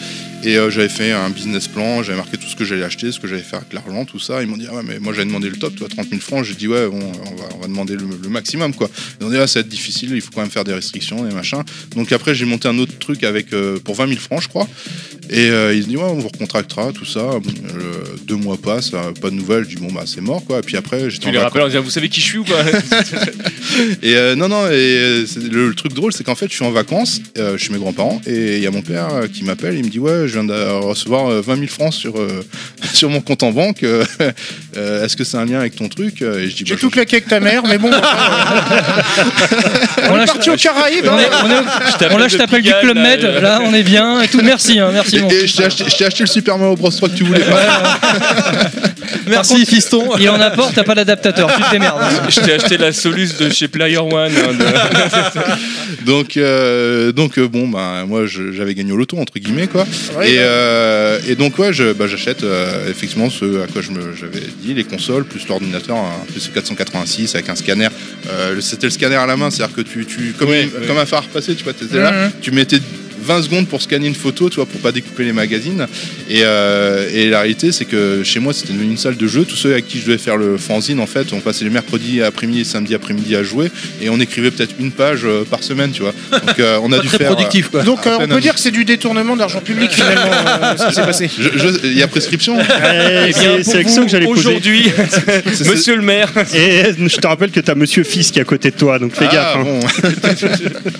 [0.44, 3.20] Et euh, j'avais fait un business plan, j'avais marqué tout ce que j'allais acheter, ce
[3.20, 4.42] que j'allais faire avec l'argent, tout ça.
[4.42, 6.46] Ils m'ont dit ah ouais mais moi j'avais demandé le top, toi 30 000 francs.
[6.46, 8.90] J'ai dit ouais bon on va, on va demander le, le maximum quoi.
[9.20, 11.30] Ils m'ont dit ah ça va être difficile, il faut quand même faire des restrictions
[11.30, 11.64] et machin.
[11.96, 14.68] Donc après j'ai monté un autre truc avec euh, pour 20 000 francs je crois.
[15.30, 17.32] Et euh, ils se disent ouais on vous recontractera tout ça.
[18.26, 19.66] Deux mois passent, pas de nouvelles.
[19.70, 20.60] Je dis bon bah c'est mort quoi.
[20.60, 21.52] Et puis après j'étais Tu en les vacances.
[21.54, 22.64] rappelles en disant Vous savez qui je suis ou pas
[24.04, 27.22] Et non, non, et le, le truc drôle, c'est qu'en fait, je suis en vacances
[27.58, 29.76] chez mes grands-parents et il y a mon père qui m'appelle.
[29.78, 32.44] Il me dit Ouais, je viens de recevoir euh, 20 000 francs sur, euh,
[32.94, 33.84] sur mon compte en banque.
[33.84, 34.04] euh,
[34.78, 36.16] euh, Est-ce que c'est un lien avec ton truc?
[36.20, 37.92] J'ai bah, tout claqué avec ta mère, mais bon.
[40.12, 41.06] On est parti au Caraïbes.
[41.12, 41.30] On, est- hein.
[41.44, 44.28] on est- on là, je t'appelle du Club Med, là, là, on est bien, et
[44.28, 44.42] tout.
[44.44, 46.76] Merci, hein, merci, Et, mon et je t'ai acheté, je t'ai acheté le Super Mario
[46.76, 48.00] Bros 3 que tu voulais pas.
[49.30, 50.10] Merci, fiston.
[50.20, 52.00] Il en apporte, t'as pas d'adaptateur, tu te démerdes.
[52.30, 54.14] Je t'ai acheté la Solus de chez Player One.
[54.36, 59.68] hein, de- Donc, euh, donc euh, bon, bah, moi, j'avais gagné au loto, entre guillemets,
[59.68, 59.86] quoi.
[60.18, 60.42] Ouais, et, bah.
[60.44, 64.44] euh, et donc, ouais, je- bah, j'achète euh, effectivement ce à quoi je me- j'avais
[64.62, 67.90] dit, les consoles, plus l'ordinateur, un PC 486 avec un scanner.
[68.30, 70.70] Euh, le- C'était le scanner à la main, c'est-à-dire que tu, tu comme, Ouais, une-
[70.82, 70.88] ouais.
[70.88, 72.32] comme un phare passé, tu vois, tu étais là, Mhm.
[72.42, 72.80] tu mettais
[73.22, 75.88] 20 secondes pour scanner une photo, tu vois, pour pas découper les magazines.
[76.30, 79.46] Et, euh, et la réalité, c'est que chez moi, c'était devenu une salle de jeu.
[79.46, 82.22] Tous ceux avec qui je devais faire le fanzine, en fait, on passait les mercredis
[82.22, 83.72] après-midi et samedi après-midi à jouer.
[84.02, 86.14] Et on écrivait peut-être une page euh, par semaine, tu vois.
[86.32, 87.28] Donc euh, on a dû très faire.
[87.36, 87.84] productif, quoi.
[87.84, 90.94] Donc, euh, on peut dire que c'est du détournement d'argent public, finalement, euh, ce qui
[90.96, 91.30] s'est passé.
[91.84, 94.40] Il y a prescription Eh, bien, C'est ça que j'allais poser.
[94.40, 94.92] Aujourd'hui,
[95.70, 96.30] monsieur le maire.
[96.54, 99.14] Et je te rappelle que t'as Monsieur Fils qui est à côté de toi, donc
[99.14, 99.56] fais Ah, gaffe.
[99.58, 99.64] hein.
[99.64, 99.80] bon.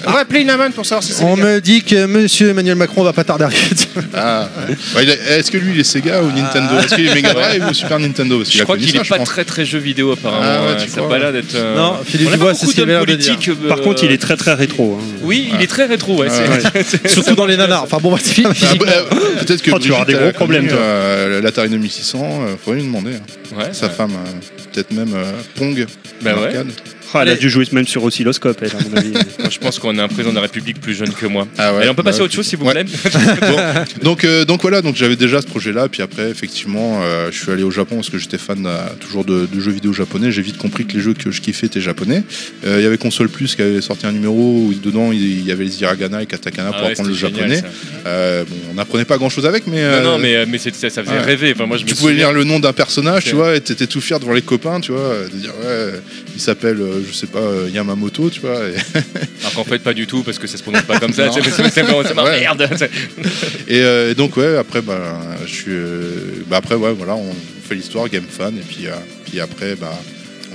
[0.08, 1.24] On va appeler une amende pour savoir si c'est.
[1.24, 3.68] On me dit que monsieur Emmanuel Macron va pas tarder à arriver.
[4.14, 4.50] Ah.
[4.96, 7.34] Ouais, il a- Est-ce que lui, il est Sega ou Nintendo Est-ce qu'il est Mega
[7.34, 9.46] Drive ou Super Nintendo Parce Je a crois connu qu'il ça, est je pas très
[9.46, 10.44] très jeu vidéo apparemment.
[10.44, 11.56] Ah ouais, tu ça a crois, pas l'air d'être.
[11.56, 13.22] euh, Non, Philippe on a Dubois, pas c'est beaucoup ce qu'il d'hommes avait l'air de
[13.22, 13.34] dire.
[13.36, 13.68] politiques.
[13.70, 15.00] Par euh, contre, il est très très rétro.
[15.00, 15.04] hein.
[15.24, 16.18] Oui, il est très rétro.
[16.20, 17.84] Ouais, Ah, c'est- Surtout dans les nanars.
[17.84, 18.50] Enfin bon, c'est Ah,
[18.80, 19.04] bah, euh,
[19.46, 20.78] Peut-être que Oh, tu vas avoir Brigitte, des elle gros connu, problèmes, toi.
[20.80, 23.12] euh, L'Atari 2600, euh, faudrait lui demander.
[23.16, 23.58] hein.
[23.58, 23.94] Ouais, Sa ouais.
[23.94, 25.86] femme, euh, peut-être même euh, Pong.
[26.22, 26.48] Bah ouais.
[26.48, 26.68] arcade.
[27.14, 29.12] Ah, elle a dû jouer même sur oscilloscope, elle, à mon avis.
[29.40, 31.48] Moi, je pense qu'on a un président de la République plus jeune que moi.
[31.58, 32.86] Ah ouais, Allez, on peut passer à autre chose, s'il vous plaît.
[33.42, 33.58] Bon,
[34.04, 37.52] donc, euh, donc voilà, donc j'avais déjà ce projet-là, puis après effectivement, euh, je suis
[37.52, 40.32] allé au Japon parce que j'étais fan euh, toujours de, de jeux vidéo japonais.
[40.32, 42.24] J'ai vite compris que les jeux que je kiffais étaient japonais.
[42.66, 45.52] Euh, Il y avait Console Plus qui avait sorti un numéro où dedans il y
[45.52, 47.56] avait les hiragana et katakana Ah pour ouais, apprendre le japonais.
[47.56, 47.72] génial,
[48.06, 49.84] Euh, bon, on n'apprenait pas grand-chose avec, mais ça.
[49.84, 51.22] euh, Non, non, mais, mais c'est- ça, ça faisait ouais.
[51.22, 51.54] rêver.
[51.56, 53.62] Enfin, moi, je me tu pouvais souviens- lire le nom d'un personnage, tu vois, et
[53.62, 55.94] t'étais tout fier devant les copains, tu vois, de dire ouais,
[56.36, 58.56] il s'appelle, euh, je sais pas, euh, Yamamoto, tu vois.
[58.68, 58.76] et-
[59.42, 61.30] Alors qu'en fait, pas du tout, parce que ça se prononce pas comme ça.
[61.32, 61.84] C'est
[62.16, 62.40] ma Ouais.
[62.40, 62.68] merde.
[63.68, 67.32] Et, euh, et donc ouais, après bah, je suis, euh, bah, après ouais, voilà, on
[67.68, 68.92] fait l'histoire, Game Fan, et puis, euh,
[69.26, 69.92] puis après bah,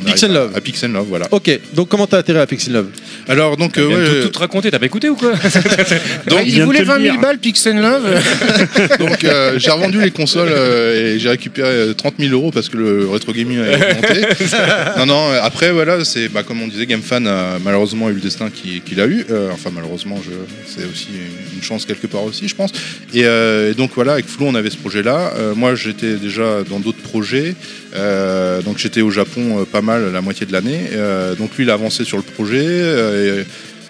[0.05, 0.57] Pix arrive and à- Love.
[0.57, 1.29] À, Pix and Love, voilà.
[1.31, 2.89] Ok, donc comment t'as atterri à Pixel Love?
[3.29, 5.33] Alors donc, euh, viens ouais, euh, tout, tout raconter, t'as pas écouté ou quoi?
[6.27, 7.21] Donc, il voulait te le 20 000 dire.
[7.21, 8.21] balles, Pixel Love.
[8.99, 12.69] donc euh, j'ai revendu les consoles euh, et j'ai récupéré euh, 30 000 euros parce
[12.69, 14.21] que le rétro gaming a augmenté.
[14.99, 15.31] non, non.
[15.43, 19.01] Après, voilà, c'est bah, comme on disait, GameFan a malheureusement eu le destin qu'il qu'il
[19.01, 19.25] a eu.
[19.31, 20.31] Euh, enfin, malheureusement, je,
[20.67, 21.09] c'est aussi
[21.55, 22.71] une chance quelque part aussi, je pense.
[23.15, 25.33] Et, euh, et donc voilà, avec Flo, on avait ce projet-là.
[25.37, 27.55] Euh, moi, j'étais déjà dans d'autres projets.
[27.95, 30.89] Euh, donc j'étais au Japon euh, pas mal la moitié de l'année.
[30.93, 32.65] Euh, donc lui, il a avancé sur le projet.
[32.65, 33.41] et,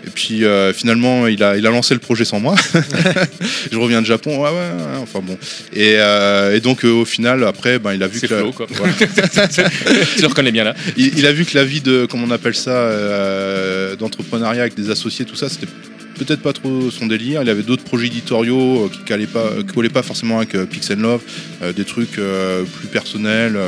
[0.07, 2.55] et puis euh, finalement, il a, il a lancé le projet sans moi.
[3.73, 5.39] je reviens de Japon, ouais, ouais, ouais, enfin bon.
[5.73, 8.53] Et, euh, et donc euh, au final, après, ben, il a vu que la- Flo,
[8.53, 8.67] quoi.
[8.71, 8.93] voilà.
[10.15, 10.75] Tu le reconnais bien là.
[10.99, 12.91] il, il a vu que la vie de, comment on appelle ça,
[13.99, 15.67] d'entrepreneuriat avec des associés, tout ça, c'était
[16.15, 17.43] peut-être pas trop son délire.
[17.43, 20.91] Il avait d'autres projets éditoriaux euh, qui pas, qui collaient pas forcément avec euh, Pix
[20.91, 21.23] and Love,
[21.63, 23.59] euh, des trucs euh, plus personnels.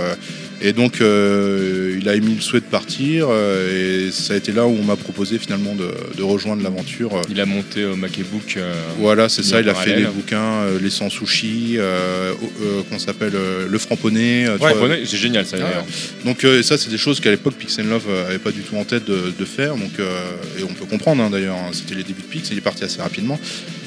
[0.63, 4.37] Euh, et donc, euh, il a émis le souhait de partir, euh, et ça a
[4.37, 7.15] été là où on m'a proposé finalement de, de rejoindre l'aventure.
[7.17, 8.57] euh, Il a monté au Macbook.
[8.57, 9.61] euh, voilà, c'est ça.
[9.61, 12.33] Il a fait les bouquins, euh, les sans sushi, euh,
[12.63, 14.47] euh, qu'on s'appelle euh, le framponnet.
[14.49, 15.85] euh, tu Ouais, c'est génial ça Ah d'ailleurs.
[16.25, 18.61] Donc euh, ça, c'est des choses qu'à l'époque Pix and Love euh, avait pas du
[18.63, 19.77] tout en tête de, de faire.
[19.77, 20.19] Donc euh,
[20.59, 21.57] et on peut comprendre hein, d'ailleurs.
[21.57, 23.39] hein, c'était les débuts de Pix, il est parti assez rapidement.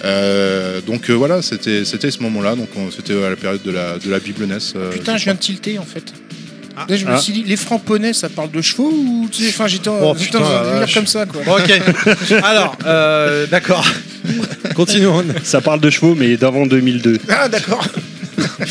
[0.05, 2.55] Euh, donc euh, voilà, c'était c'était ce moment-là.
[2.55, 5.33] Donc on- c'était à la période de la de la Bible euh, Putain, je viens
[5.33, 6.13] de tilter en fait.
[6.87, 7.17] Là, je me Ah.
[7.17, 10.13] suis dit, les framponnais, ça parle de chevaux ou tu sais, enfin, j'étais Oh, en
[10.13, 10.93] j'étais putain, la délire vache.
[10.93, 11.41] comme ça quoi.
[11.45, 11.71] Bon, ok.
[12.43, 13.85] Alors, euh, d'accord.
[14.75, 15.23] Continuons.
[15.43, 17.17] Ça parle de chevaux, mais d'avant 2002.
[17.29, 17.85] Ah d'accord.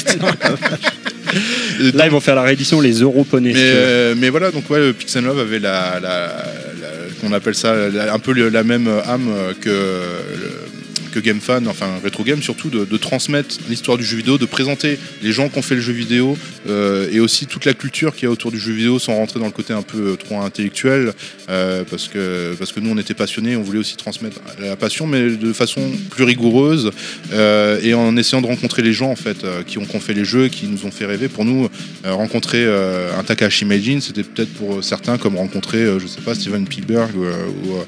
[1.95, 3.53] Là, ils vont faire la réédition Les Europonais.
[3.53, 7.55] Mais, euh, mais voilà, donc ouais, Pix and Love avait la, la, la- qu'on appelle
[7.55, 9.29] ça la- un peu le- la même âme
[9.61, 10.51] que le-
[11.11, 15.33] que GameFan, enfin Retro Game surtout, de, transmettre l'histoire du jeu vidéo, de présenter les
[15.33, 16.37] gens qui ont fait le jeu vidéo
[16.69, 19.39] euh, et aussi toute la culture qu'il y a autour du jeu vidéo sans rentrer
[19.39, 21.13] dans le côté un peu trop intellectuel
[21.49, 25.07] euh, parce, que, parce que nous on était passionnés, on voulait aussi transmettre la passion
[25.07, 25.81] mais de façon
[26.11, 26.91] plus rigoureuse
[27.33, 30.25] euh, et en essayant de rencontrer les gens en fait euh, qui ont, fait les
[30.25, 31.29] jeux, qui nous ont fait rêver.
[31.29, 31.69] Pour nous,
[32.05, 36.21] euh, rencontrer euh, un Takahashi Meijin, c'était peut-être pour certains comme rencontrer, euh, je sais
[36.21, 37.85] pas, Steven Spielberg ou, euh, euh,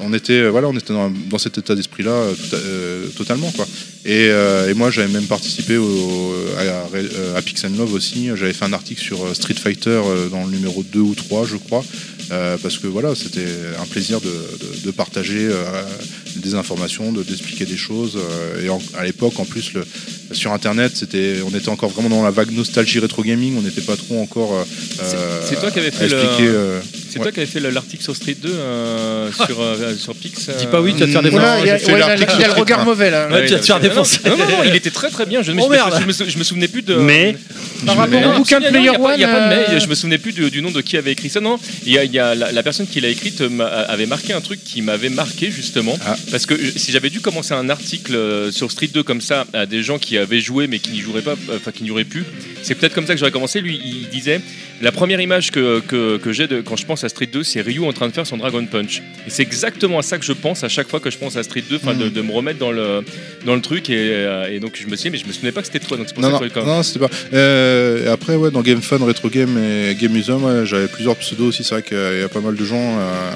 [0.00, 3.66] on était, euh, voilà, on était dans, cet état d'esprit-là euh, euh, totalement quoi.
[4.04, 4.30] Et,
[4.74, 5.78] moi, j'avais même participé
[6.58, 8.28] à, à Pix and Love aussi.
[8.34, 11.84] J'avais fait un article sur Street Fighter dans le numéro 2 ou 3, je crois.
[12.28, 13.46] Parce que voilà, c'était
[13.80, 15.48] un plaisir de, partager
[16.36, 18.16] des informations, de d'expliquer des choses.
[18.16, 19.84] euh, et en- à l'époque, en plus, le,
[20.32, 23.56] sur Internet, c'était, on était encore vraiment dans la vague nostalgie rétro gaming.
[23.58, 24.54] On n'était pas trop encore.
[24.54, 24.64] euh,
[24.96, 26.80] C'est- euh, c'est toi qui avais fait le- euh,
[27.10, 27.26] C'est Ouais.
[27.26, 30.50] toi qui avais fait le- l'article sur Street 2 euh, sur, euh, sur Pix.
[30.58, 31.60] Dis pas oui, tu vas te faire Non, défoncer.
[31.62, 33.28] Il y a, le regard mauvais là.
[33.28, 34.18] Ouais, tu vas te faire défoncer.
[34.26, 35.40] Non, non, non, il était très très bien.
[35.42, 35.94] Je, me- Oh, merde.
[36.00, 36.96] je, me, sou- je me souvenais plus de.
[36.96, 37.36] Mais-
[37.86, 39.80] Par rapport au bouquin de Player pas- Il n'y a pas de One, mais.
[39.80, 41.40] Je me souvenais plus du, du nom de qui avait écrit ça.
[41.40, 43.42] Non, il y a, il y a la, la personne qui l'a écrite
[43.88, 45.96] avait marqué un truc qui m'avait marqué justement.
[46.04, 46.16] Ah.
[46.30, 49.46] Parce que euh, si j'avais dû commencer un article euh, sur Street 2 comme ça
[49.52, 51.90] à des gens qui avaient joué mais qui n'y joueraient pas, euh, enfin qui n'y
[51.90, 52.24] auraient pu,
[52.62, 53.60] c'est peut-être comme ça que j'aurais commencé.
[53.60, 54.40] Lui, il disait
[54.84, 57.60] la première image que, que, que j'ai de- quand je pense à Street 2, c'est
[57.60, 58.98] Ryu en train de faire son Dragon Punch.
[59.26, 61.42] Et c'est exactement à ça que je pense à chaque fois que je pense à
[61.42, 62.10] Street 2, enfin de, Mhm.
[62.10, 63.00] de me remettre dans le,
[63.46, 63.90] dans le truc.
[63.90, 65.80] Et, euh, et donc je me suis dit, mais je me souvenais pas que c'était
[65.80, 65.96] toi.
[65.96, 67.10] Donc c'est pour Non, ça non, que non, c'était pas.
[67.32, 71.48] Euh, après, ouais, dans Game Fun, Retro Game et Game Museum, ouais, j'avais plusieurs pseudos
[71.48, 71.64] aussi.
[71.64, 73.30] C'est vrai qu'il y a pas mal de gens euh,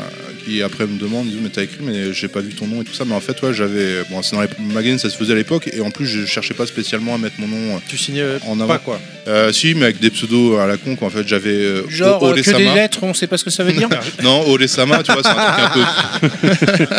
[0.44, 2.82] qui après me demandent, ils disent mais t'as écrit, mais j'ai pas vu ton nom
[2.82, 3.05] et tout ça.
[3.05, 4.03] Mais en fait, ouais, j'avais.
[4.11, 6.55] Bon, c'est dans les magazines, ça se faisait à l'époque, et en plus, je cherchais
[6.55, 7.80] pas spécialement à mettre mon nom.
[7.88, 8.68] Tu signes En avant.
[8.68, 9.01] pas quoi.
[9.26, 11.09] Euh, si, mais avec des pseudos à la con, quoi.
[11.09, 11.55] En fait, j'avais.
[11.57, 12.74] euh, Genre O- euh, que des Ole-sama.
[12.74, 13.89] lettres, on sait pas ce que ça veut dire.
[14.22, 16.99] Non, Ole-sama, tu vois, c'est un truc un peu.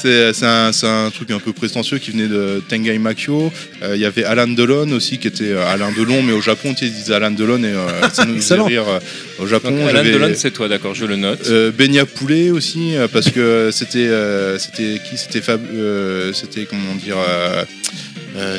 [0.00, 0.46] C'est c'est
[0.86, 3.52] un, truc un peu prétentieux qui venait de Tengai Makio.
[3.82, 6.72] Euh, Il y avait Alan Delon aussi, qui était euh, Alain Delon, mais au Japon,
[6.72, 8.98] tu sais, ils disaient Alan Delon et euh, ça nous faisait rire euh,
[9.42, 9.70] au Japon.
[9.70, 11.46] Donc, Alan Delon, c'est toi, d'accord, je le note.
[11.48, 15.16] euh, Benya Poulet aussi, euh, parce que c'était euh, c'était qui?
[15.18, 17.64] C'était Fab, euh, c'était comment dire euh, euh,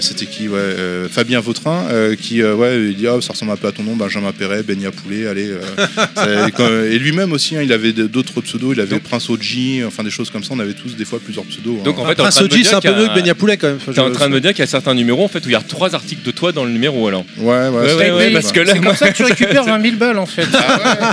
[0.02, 3.52] c'était qui ouais, euh, Fabien Vautrin euh, qui euh, ouais il dit ah, ça ressemble
[3.52, 5.60] un peu à ton nom Benjamin Perret Benya Poulet allez euh,
[6.16, 9.30] ça- et, quand- et lui-même aussi hein, il avait d'autres pseudos il avait Donc- Prince
[9.30, 12.04] Oji enfin des choses comme ça on avait tous des fois plusieurs pseudos Donc hein.
[12.04, 13.78] en fait, Prince Oji, c'est un peu mieux que Benya Poulet quand même.
[13.94, 15.54] T'es en train de me dire qu'il y a certains numéros en fait où il
[15.54, 17.26] y a trois articles de toi dans le numéro alors.
[17.38, 19.82] ouais ouais, Ouais, ouais, ouais, parce que là, c'est comme ça que tu récupères 20
[19.82, 20.48] 000 balles en fait.
[20.54, 21.04] Ah,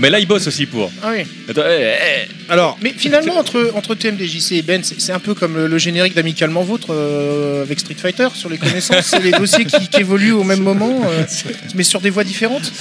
[0.00, 0.90] mais là il bosse aussi pour.
[1.02, 1.24] Ah oui.
[1.48, 1.94] Attends, eh,
[2.28, 5.66] eh, Alors, Mais finalement, entre, entre TMDJC et Ben, c'est c'est un peu comme le,
[5.66, 9.06] le générique d'Amicalement Vôtre euh, avec Street Fighter sur les connaissances.
[9.06, 11.22] c'est les dossiers qui, qui évoluent au même moment, euh,
[11.74, 12.72] mais sur des voies différentes.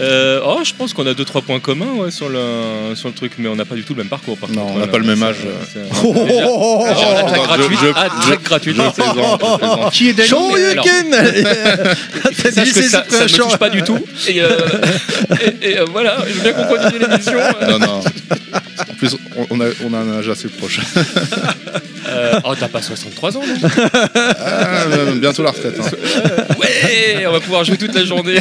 [0.00, 3.14] Euh, oh, je pense qu'on a deux trois points communs ouais, sur le sur le
[3.14, 4.38] truc, mais on n'a pas du tout le même parcours.
[4.38, 4.92] Par Non, contre, on n'a voilà.
[4.92, 5.36] pas le même C'est- âge.
[5.72, 8.76] c'est- Oh, oh, oh, oh, je- gratuite.
[9.92, 10.30] Qui est Daniel
[12.34, 13.98] Sache que ça, un me touche pas du tout.
[14.28, 14.48] Et, euh,
[15.62, 17.38] et- et, euh, voilà, je veux bien qu'on continue l'émission.
[17.68, 18.00] Non, non.
[19.00, 19.16] Plus,
[19.50, 20.80] on- a, on a un âge assez proche.
[22.08, 23.68] Euh, oh, t'as pas 63 ans, non
[24.40, 25.74] Ah, euh, bientôt la retraite.
[25.78, 26.56] hein.
[26.58, 28.34] Ouais, on va pouvoir jouer toute la journée.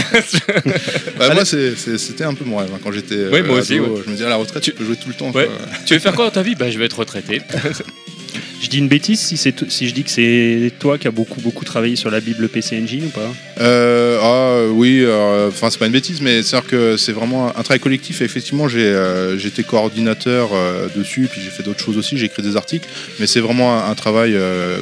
[1.20, 2.70] Ouais, moi, c'était un peu mon rêve.
[2.74, 2.80] hein.
[2.84, 4.01] Quand j'étais euh, Ouais, moi aussi, ado, ouais.
[4.05, 5.30] je me disais à la retraite, tu peux jouer tout le temps.
[5.32, 5.49] Ouais.
[5.86, 6.55] tu veux faire quoi dans ta vie?
[6.55, 7.41] Bah, je vais être retraité.
[8.62, 11.66] Je dis une bêtise si, si je dis que c'est toi qui as beaucoup beaucoup
[11.66, 13.32] travaillé sur la Bible PC Engine ou pas?
[13.62, 17.64] Euh, ah oui, euh, enfin c'est pas une bêtise, mais c'est que c'est vraiment un
[17.64, 18.22] travail collectif.
[18.22, 22.18] Et effectivement, j'ai euh, j'étais coordinateur euh, dessus, puis j'ai fait d'autres choses aussi.
[22.18, 22.88] J'ai écrit des articles,
[23.20, 24.78] mais c'est vraiment un, travail euh,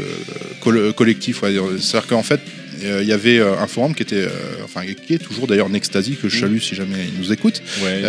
[0.62, 1.42] col- collectif.
[1.42, 2.42] C'est-à-dire qu'en fait,
[2.84, 4.30] euh, il y avait euh, un forum qui était, euh,
[4.64, 7.62] enfin qui est toujours d'ailleurs Nextasy que je salue si jamais il nous écoute.
[7.84, 8.02] Ouais,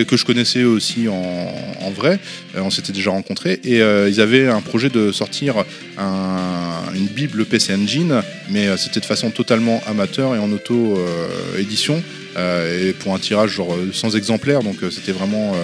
[0.00, 2.18] et que je connaissais aussi en, en vrai.
[2.56, 3.60] On s'était déjà rencontrés.
[3.64, 5.64] Et ils avaient un projet de sortir
[5.96, 12.02] un- une Bible PC Engine, mais c'était de façon totalement amateur et en auto-édition.
[12.36, 14.62] et pour un tirage genre 100 exemplaires.
[14.62, 15.54] Donc c'était vraiment.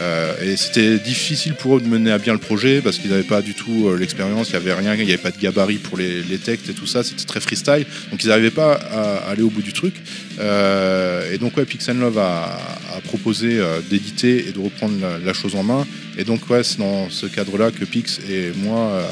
[0.00, 3.24] Euh, et c'était difficile pour eux de mener à bien le projet parce qu'ils n'avaient
[3.24, 5.78] pas du tout euh, l'expérience, il n'y avait rien, il n'y avait pas de gabarit
[5.78, 7.84] pour les, textes et tout ça, c'était très freestyle.
[8.10, 9.94] Donc ils n'arrivaient pas à aller au bout du truc.
[10.38, 12.58] Euh, et donc ouais, Love a,
[13.04, 14.94] proposé d'éditer et de reprendre
[15.24, 15.86] la, chose en main.
[16.16, 19.02] Et donc ouais, c'est dans ce cadre-là que Pix et moi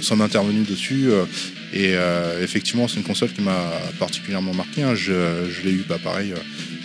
[0.00, 1.08] sommes intervenus dessus.
[1.72, 1.94] et
[2.42, 4.82] effectivement, c'est une console qui m'a particulièrement marqué.
[4.82, 4.94] hein.
[4.94, 5.12] Je,
[5.64, 6.34] l'ai eu, bah, pareil,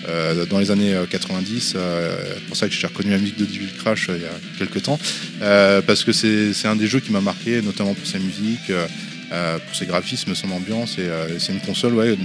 [0.08, 1.74] euh, euh, dans les années euh, 90.
[1.76, 4.26] euh, c'est pour ça que j'ai reconnu la musique de Devil Crash euh, il y
[4.26, 5.00] a quelques temps.
[5.42, 8.88] Euh, parce que c'est un des jeux qui m'a marqué, notamment pour sa musique, euh,
[9.32, 10.98] euh, pour ses graphismes, son ambiance.
[10.98, 12.18] Et euh, c'est une console, ouais.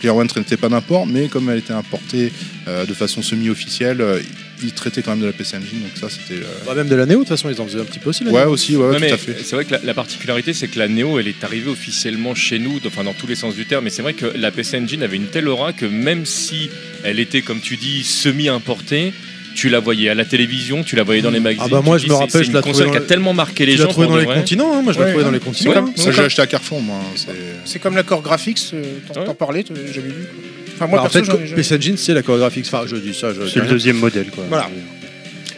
[0.00, 2.32] Player One traitait pas d'import, mais comme elle était importée
[2.68, 4.02] euh, de façon semi-officielle,
[4.58, 5.80] euh, il traitait quand même de la PC Engine.
[5.82, 6.40] Donc ça, c'était.
[6.40, 8.10] euh, Bah, même de la Néo, de toute façon, ils en faisaient un petit peu
[8.10, 8.24] aussi.
[8.24, 9.36] la Ouais, aussi, ouais, tout à fait.
[9.44, 12.58] C'est vrai que la, la particularité, c'est que la Neo, elle est arrivée officiellement chez
[12.58, 13.84] nous, enfin dans tous les sens du terme.
[13.84, 16.70] Mais c'est vrai que la PC Engine avait une telle aura que même si
[17.04, 19.12] elle était, comme tu dis, semi-importée,
[19.54, 21.64] tu la voyais à la télévision, tu la voyais dans les magazines.
[21.66, 23.00] Ah bah moi, tu je me rappelle, c'est je une la trouvais console qui a
[23.00, 23.84] le- tellement marqué les gens.
[23.84, 25.72] l'as trouvé pour dans les continents, hein, moi je l'ai trouvé dans les continents.
[25.76, 25.92] Hein.
[25.96, 26.96] Ça, j'ai acheté à Carrefour, moi.
[27.00, 27.32] hein,
[27.64, 28.76] c'est- comme l'accord graphique, ce-
[29.14, 30.26] t'en parlais, t'as jamais vu.
[30.76, 32.62] Enfin, moi, Bah, en perso, fait, j'en ai jamais PC Engine, c'est la chorégraphie.
[32.64, 33.72] Enfin, je dis ça, je dis C'est le rien.
[33.72, 34.44] deuxième modèle quoi.
[34.48, 34.68] Voilà.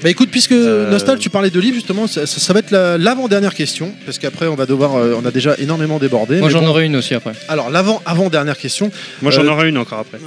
[0.02, 2.70] Bah écoute, puisque Euh, Nostal, tu parlais de livres justement, ça, ça- ça va être
[2.70, 6.40] la- l'avant-dernière question, parce qu'après on va devoir, euh, on a déjà énormément débordé.
[6.40, 6.68] Moi j'en bon.
[6.68, 7.32] aurais une aussi après.
[7.48, 8.90] Alors l'avant, avant-dernière question.
[9.22, 10.18] Moi j'en Euh, aurai une encore après.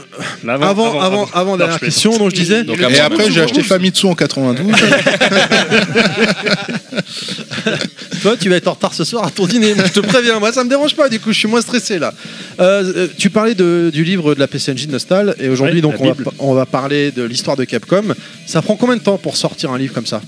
[0.47, 2.63] Avant, avant, avant, dernière Non, je question, donc je disais.
[2.63, 4.75] Donc, Et avant- après, j'ai acheté Famitsu en 92.
[8.21, 9.73] Toi, tu vas être en retard ce soir à ton dîner.
[9.75, 10.39] je te préviens.
[10.39, 11.09] Moi, ça me dérange pas.
[11.09, 12.13] Du coup, je suis moins stressé là.
[12.59, 15.81] Euh, euh, tu parlais de- du livre de la PC Engine Nostal, et aujourd'hui, Ouais,
[15.81, 18.03] donc, va, on va parler de l'histoire de Capcom.
[18.45, 20.21] Ça prend combien de temps pour sortir un livre comme ça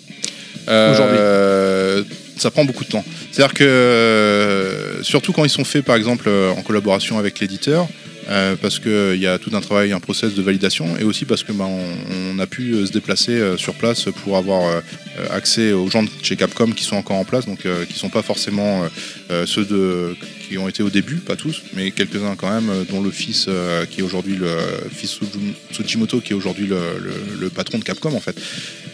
[0.70, 2.04] Euh,
[2.38, 3.04] ça prend beaucoup de temps.
[3.32, 7.88] C'est-à-dire que, euh, surtout quand ils sont faits, par exemple, euh, en collaboration avec l'éditeur,
[8.30, 11.44] euh, parce qu'il y a tout un travail, un process de validation, et aussi parce
[11.44, 14.80] que bah, on, on a pu euh, se déplacer euh, sur place pour avoir euh,
[15.20, 18.00] euh, accès aux gens de chez Capcom qui sont encore en place, donc euh, qui
[18.00, 18.88] sont pas forcément euh,
[19.32, 20.16] euh, ceux de,
[20.48, 23.46] qui ont été au début, pas tous, mais quelques-uns quand même, euh, dont le fils
[23.50, 24.56] euh, qui est aujourd'hui le
[24.96, 28.36] fils Tsujim- Tsujimoto, qui est aujourd'hui le, le- le patron de Capcom en fait.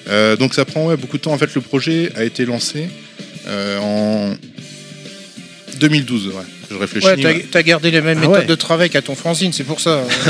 [0.08, 1.34] Euh, donc ça prend beaucoup de temps.
[1.34, 2.88] En fait, le projet a été lancé
[3.47, 4.36] euh, en
[5.80, 6.28] 2012.
[6.28, 6.59] Ouais.
[6.72, 7.07] Je réfléchis.
[7.07, 8.45] Ouais, t'as- t'as gardé les mêmes Ah méthodes ouais.
[8.45, 10.03] de travail qu'à ton fanzine, c'est pour ça.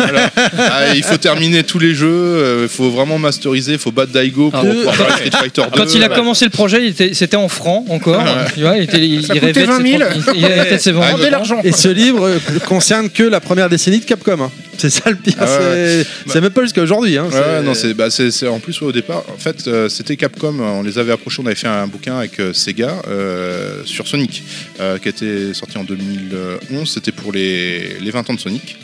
[0.58, 2.62] Ah, il faut terminer tous les jeux.
[2.64, 3.74] Il faut vraiment masteriser.
[3.74, 5.78] Il faut battre Daigo pour Ah, pouvoir Street Fighter 2.
[5.78, 8.24] Quand il a commencé le projet, il était- c'était en francs encore.
[8.54, 10.04] Tu vois, il, était, il, Ça il coûtait rêvait de 20 000.
[10.04, 10.78] ses propres- il- rêvait de
[11.24, 11.62] ses l'argent.
[11.64, 14.40] Et ce livre euh, concerne que la première décennie de Capcom.
[14.42, 14.52] hein.
[14.78, 15.34] C'est ça le pire.
[15.40, 17.18] Ah ouais, c'est même pas jusqu'à aujourd'hui.
[17.18, 17.26] Hein.
[17.26, 19.68] Ouais, C'est- ouais, non, c'est, bah, c'est, c'est- en plus ouais, au départ, en fait,
[19.68, 20.56] euh, c'était Capcom.
[20.58, 21.42] On les avait approchés.
[21.44, 24.42] On avait fait un bouquin avec euh, Sega euh, sur Sonic,
[24.80, 25.84] euh, qui était sorti en
[26.30, 26.90] 2011.
[26.90, 28.78] C'était pour les, les 20 ans de Sonic.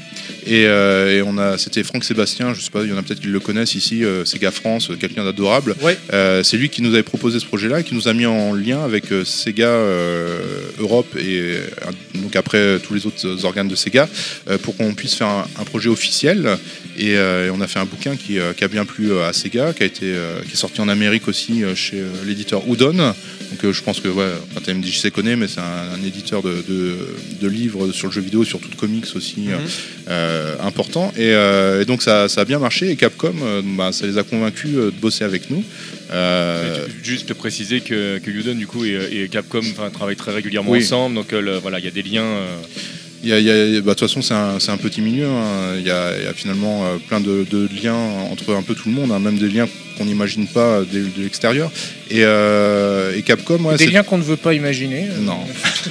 [0.48, 2.54] Et, euh, et on a, c'était Franck Sébastien.
[2.54, 4.04] Je sais pas, il y en a peut-être qui le connaissent ici.
[4.04, 5.76] euh, Sega France, quelqu'un d'adorable.
[5.82, 5.98] Ouais.
[6.14, 8.54] Euh, c'est lui qui nous avait proposé ce projet-là et qui nous a mis en
[8.54, 9.76] lien avec Sega
[10.80, 11.58] Europe et
[12.16, 14.08] donc après tous les autres organes de Sega
[14.62, 16.58] pour qu'on puisse faire un, un projet officiel.
[16.98, 19.84] Et, et on a fait un bouquin qui, qui a bien plu à Sega, qui,
[19.84, 20.14] a été,
[20.46, 23.14] qui est sorti en Amérique aussi chez l'éditeur Udon.
[23.56, 26.56] Donc euh, je pense que ouais, enfin, TMDJC connaît, mais c'est un, un éditeur de,
[26.68, 27.07] de-
[27.41, 29.57] de livres sur le jeu vidéo, surtout de comics aussi euh,
[30.10, 31.14] euh, important.
[31.15, 32.90] Et, euh, et donc ça, ça a bien marché.
[32.90, 33.34] Et Capcom,
[33.77, 35.64] bah, ça les a convaincus de bosser avec nous.
[36.11, 39.61] Euh, Juste préciser que, que Udon du coup et, et Capcom
[39.94, 40.80] travaillent très régulièrement Oui.
[40.84, 42.23] ensemble, donc euh, le- voilà, il y a des liens.
[42.23, 42.57] euh,
[43.26, 45.02] Il y a, il y a- bah, de toute façon, c'est un, c'est un petit
[45.02, 45.26] milieu.
[45.26, 45.73] hein.
[45.77, 47.95] Il y, a, il y a finalement euh, plein de, de liens
[48.31, 51.23] entre un peu tout le monde, hein, même des liens qu'on n'imagine pas de, de
[51.23, 51.72] l'extérieur.
[52.11, 55.07] Et, euh, et Capcom, ouais, Des c'est- liens qu'on ne veut pas imaginer.
[55.10, 55.39] euh, Non.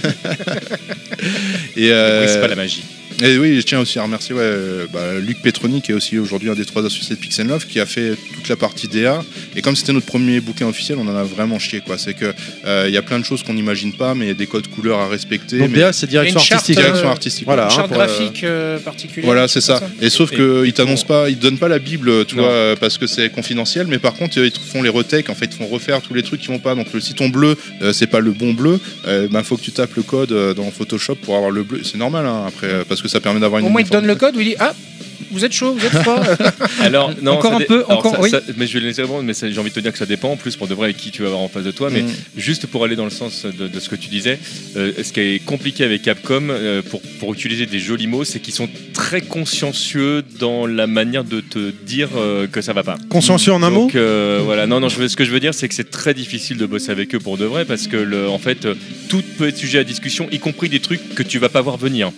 [1.77, 2.85] Et, euh, c'est pas la magie.
[3.23, 6.19] Et oui, je tiens aussi à remercier ouais, euh, bah, Luc Petroni, qui est aussi
[6.19, 9.23] aujourd'hui un des trois associés de Pixel Love, qui a fait toute la partie DA.
[9.57, 11.81] Et comme c'était notre premier bouquin officiel, on en a vraiment chié.
[11.81, 11.97] quoi.
[11.97, 12.35] C'est que
[12.67, 14.47] euh, il y a plein de choses qu'on n'imagine pas, mais il y a des
[14.47, 15.59] codes couleurs à respecter.
[15.59, 16.79] Donc mais- DA, c'est direction Il artistique.
[16.79, 17.45] euh, direction artistique.
[17.45, 19.27] Voilà, Une hein, charte euh, graphique euh, particulière.
[19.27, 19.81] Voilà, c'est ça.
[20.01, 22.43] Et sauf qu'ils t'annoncent pas, ils te donnent pas la Bible, tu Non.
[22.43, 23.87] vois, euh, parce que c'est confidentiel.
[23.87, 25.31] Mais par contre, ils font les retakes.
[25.31, 26.75] En fait, ils te font refaire tous les trucs qui vont pas.
[26.75, 29.63] Donc, le- si ton bleu, euh, c'est pas le bon bleu, euh, ben faut que
[29.63, 31.81] tu tapes le code euh, dans Photoshop pour avoir le bleu.
[31.85, 33.67] C'est normal, hein, après, euh, parce que ça permet d'avoir une.
[33.67, 34.73] Au moins, il te donne le code il dit Ah,
[35.35, 36.23] vous êtes chaud, vous êtes froid.
[36.81, 38.31] Alors, non, Encore un dé- peu, alors encore, ça- oui.
[38.31, 40.07] ça- mais je vais le laisser répondre, mais j'ai envie de te dire que ça
[40.07, 41.91] dépend en plus pour de vrai avec qui tu vas avoir en face de toi.
[41.91, 42.09] Mais Mm.
[42.37, 44.39] juste pour aller dans le sens de, de ce que tu disais,
[44.77, 48.41] euh, ce qui est compliqué avec Capcom euh, pour, pour utiliser des jolis mots, c'est
[48.41, 52.97] qu'ils sont très consciencieux dans la manière de te dire euh, que ça va pas.
[53.09, 55.55] Consciencieux en un mot Donc euh, voilà, non, non, je ce que je veux dire,
[55.55, 58.29] c'est que c'est très difficile de bosser avec eux pour de vrai parce que le,
[58.29, 58.67] en fait,
[59.09, 61.77] tout peut être sujet à discussion, y compris des trucs que tu vas pas voir
[61.77, 62.11] venir.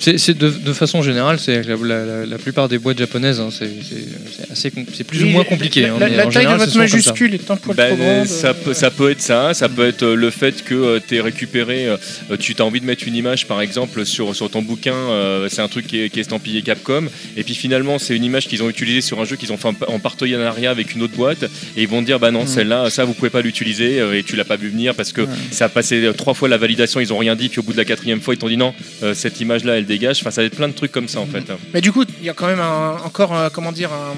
[0.00, 3.48] C'est de, de façon générale, c'est la, la- la- la plupart des boîtes japonaises, hein,
[3.50, 5.82] c'est c'est- c'est assez, com- c'est plus ou moins compliqué.
[5.82, 7.88] La, hein, la- mais la en taille général, de votre majuscule est un poil Ben,
[7.94, 8.26] trop grande.
[8.26, 11.16] ça, euh, peut, ça peut être ça, ça peut être euh, le fait que tu
[11.16, 11.96] es récupéré, euh,
[12.38, 15.60] tu as envie de mettre une image par exemple sur, sur ton bouquin, euh, c'est
[15.62, 17.04] un truc qui est, qui est estampillé Capcom,
[17.36, 19.68] et puis finalement c'est une image qu'ils ont utilisée sur un jeu qu'ils ont fait
[19.68, 21.42] en en partenariat avec une autre boîte,
[21.76, 24.22] et ils vont te dire bah non, celle-là, ça vous pouvez pas l'utiliser, euh, et
[24.22, 27.00] tu l'as pas vu venir parce que ça a passé euh, trois fois la validation,
[27.00, 28.72] ils ont rien dit, puis au bout de la quatrième fois ils t'ont dit non,
[29.02, 31.26] euh, cette image-là elle dégage, enfin ça va être plein de trucs comme ça en
[31.26, 31.44] fait.
[31.74, 34.14] Mais du coup, il y a quand même un- encore, un- comment dire, un-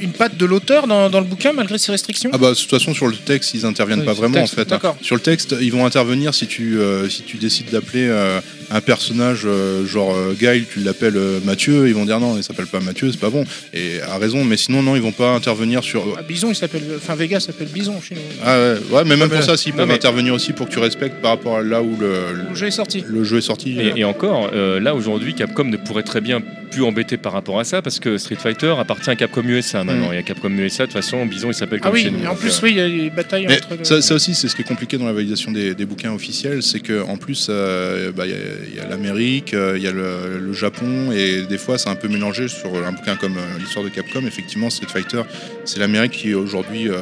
[0.00, 2.70] une patte de l'auteur dans, dans le bouquin malgré ces restrictions Ah bah de toute
[2.70, 4.72] façon sur le texte ils interviennent Oui, pas vraiment texte, en fait.
[4.72, 4.94] hein.
[5.02, 8.40] Sur le texte ils vont intervenir si tu euh, si tu décides d'appeler euh,
[8.70, 12.42] un personnage euh, genre euh, Guile tu l'appelles euh, Mathieu ils vont dire non il
[12.42, 15.30] s'appelle pas Mathieu c'est pas bon et à raison mais sinon non ils vont pas
[15.34, 16.82] intervenir sur Ah, Bison, il s'appelle.
[16.96, 18.20] Enfin, Vega s'appelle Bison chez nous.
[18.44, 20.72] ah ouais, ouais mais même pour ça s'ils non, peuvent mais- intervenir aussi pour que
[20.72, 23.04] tu respectes par rapport à là où le, Le jeu est sorti.
[23.06, 23.78] le jeu est sorti.
[23.78, 26.40] Et, et encore, euh, là aujourd'hui, Capcom ne pourrait très bien
[26.70, 30.12] plus embêter par rapport à ça parce que Street Fighter appartient à Capcom USA maintenant.
[30.12, 32.18] Et à Capcom USA, de toute façon, Bison il s'appelle Ah comme oui, chez nous.
[32.22, 33.76] et en donc, plus, euh, oui, il y a des batailles Mais entre.
[33.78, 36.12] le- ça, ça aussi, c'est ce qui est compliqué dans la validation des, des bouquins
[36.12, 38.36] officiels, c'est qu'en plus, euh, bah, il y a-
[38.74, 42.08] y a, l'Amérique, euh, il y a le, Japon, et des fois, c'est un peu
[42.08, 44.22] mélangé sur un bouquin comme euh, l'histoire de Capcom.
[44.26, 45.22] Effectivement, Street Fighter,
[45.64, 47.00] c'est l'Amérique qui aujourd'hui euh,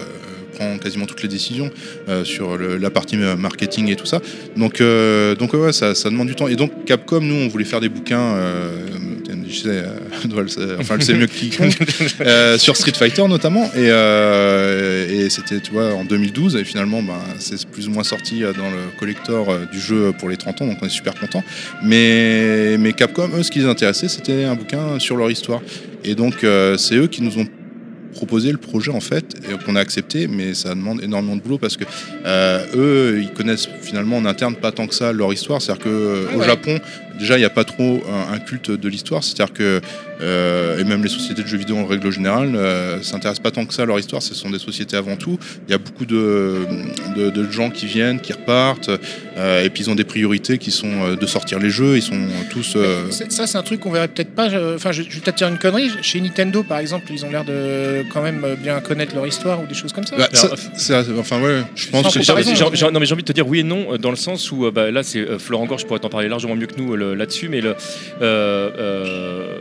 [0.54, 1.70] prend quasiment toutes les décisions
[2.22, 4.20] sur la partie marketing et tout ça.
[4.56, 6.46] Donc, donc ça, demande du temps.
[6.46, 8.36] Et donc, Capcom, nous, on voulait faire des bouquins.
[9.48, 9.84] Je sais, euh,
[10.28, 11.76] le- enfin, elle sait mieux que quiconque,
[12.20, 13.64] euh, sur Street Fighter notamment.
[13.74, 16.56] Et, euh, et c'était, tu vois, en 2012.
[16.56, 20.28] Et finalement, ben, c'est plus ou moins sorti euh, dans le collector du jeu pour
[20.28, 20.66] les 30 ans.
[20.66, 21.42] Donc on est super content.
[21.82, 25.60] Mais, mais Capcom, eux, ce qui les intéressait, c'était un bouquin sur leur histoire.
[26.04, 26.44] Et donc,
[26.76, 27.46] c'est eux qui nous ont
[28.14, 31.58] proposé le projet en fait et qu'on a accepté mais ça demande énormément de boulot
[31.58, 31.82] parce que
[32.24, 35.74] euh, eux ils connaissent finalement en interne pas tant que ça leur histoire c'est à
[35.74, 36.46] dire que euh, Ah au ouais.
[36.46, 36.78] Japon
[37.18, 39.80] déjà il n'y a pas trop un, un culte de l'histoire c'est à dire que
[40.20, 43.66] euh, et même les sociétés de jeux vidéo en règle générale euh, s'intéressent pas tant
[43.66, 45.38] que ça à leur histoire ce sont des sociétés avant tout
[45.68, 46.66] il y a beaucoup de,
[47.16, 48.90] de, de gens qui viennent qui repartent
[49.36, 52.02] euh, et puis ils ont des priorités qui sont euh, de sortir les jeux ils
[52.02, 52.20] sont
[52.50, 54.48] tous euh, Ça, c'est un truc qu'on verrait peut-être pas.
[54.48, 55.90] je- Enfin, je, je vais peut-être dire une connerie.
[56.02, 59.66] Chez Nintendo, par exemple, ils ont l'air de quand même bien connaître leur histoire ou
[59.66, 60.16] des choses comme ça.
[60.16, 62.32] bah, ça- enfin ouais je pense que J'ai-
[62.86, 65.38] envie de te dire oui et non dans le sens où bah, là c'est euh,
[65.38, 67.74] Florent Gorge pourrait t'en parler largement mieux que nous le- là-dessus mais le,
[68.22, 69.58] euh, euh,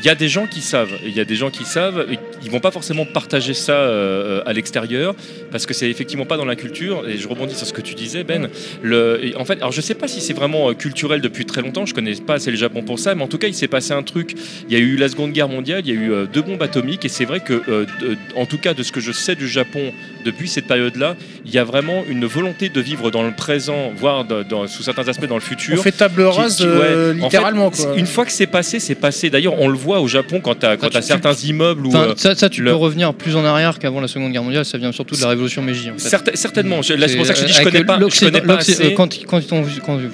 [0.00, 2.18] il y a des gens qui savent il y a des gens qui savent et
[2.42, 5.14] ils vont pas forcément partager ça euh, à l'extérieur
[5.52, 7.94] parce que c'est effectivement pas dans la culture et je rebondis sur ce que tu
[7.94, 8.48] disais Ben
[8.82, 11.86] le, en fait alors je sais pas si c'est vraiment euh, culturel depuis très longtemps
[11.86, 13.92] je connais pas assez le Japon pour ça mais en tout cas il s'est passé
[13.92, 14.34] un truc
[14.68, 16.62] il y a eu la seconde guerre mondiale il y a eu euh, deux bombes
[16.62, 19.34] atomiques et c'est vrai que euh, de- en tout cas de ce que je sais
[19.34, 19.92] du Japon
[20.24, 23.92] depuis cette période là il y a vraiment une volonté de vivre dans le présent,
[23.96, 25.82] voire de- dans- sous certains aspects dans le On futur.
[25.82, 26.70] fait table rase qui- ouais.
[26.72, 27.70] euh, En fait, littéralement.
[27.70, 27.94] quoi.
[27.96, 29.30] Une fois que c'est passé, c'est passé.
[29.30, 31.96] D'ailleurs, on le voit au Japon quand tu as, tu- certains immeubles où.
[31.96, 34.64] Euh, ça, ça, tu le- peux revenir plus en arrière qu'avant la Seconde Guerre mondiale.
[34.64, 35.90] Ça vient surtout de la Révolution Meiji.
[35.90, 36.08] En fait.
[36.08, 36.82] certain- certainement.
[36.82, 38.80] C'est pour ça que je dis je avec connais pas, je connais pas assez.
[38.84, 39.64] euh, Quand, quand ils ont,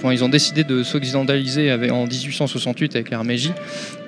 [0.01, 3.53] quand- ils ont décidé de s'occidentaliser en 1868 avec l'ère Meiji,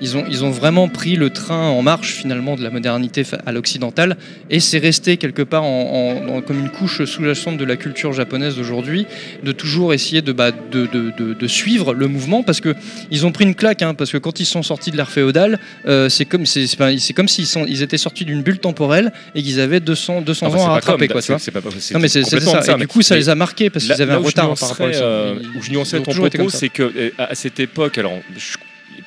[0.01, 3.51] ils ont, ils ont vraiment pris le train en marche finalement de la modernité à
[3.51, 4.17] l'occidental
[4.49, 8.13] et c'est resté quelque part en, en- en- comme une couche sous-jacente de la culture
[8.13, 9.05] japonaise d'aujourd'hui,
[9.43, 12.73] de toujours essayer de, bah, de, de- de- de suivre le mouvement parce que
[13.11, 15.58] ils ont pris une claque, hein, parce que quand ils sont sortis de l'ère féodale,
[15.87, 16.67] euh, c'est comme c'est
[17.13, 20.49] comme s'ils sont ils étaient sortis d'une bulle temporelle et qu'ils avaient 200 200 Ah
[20.49, 21.61] bah, ans à rattraper quoi tu c'est- vois.
[21.61, 22.37] pas- Non mais c'est ça.
[22.37, 24.93] Et du coup ça les a marqués parce qu'ils avaient un retard par rapport à
[24.93, 25.33] ça.
[25.55, 28.19] où je ont ton propos, c'est que euh, à cette époque, alors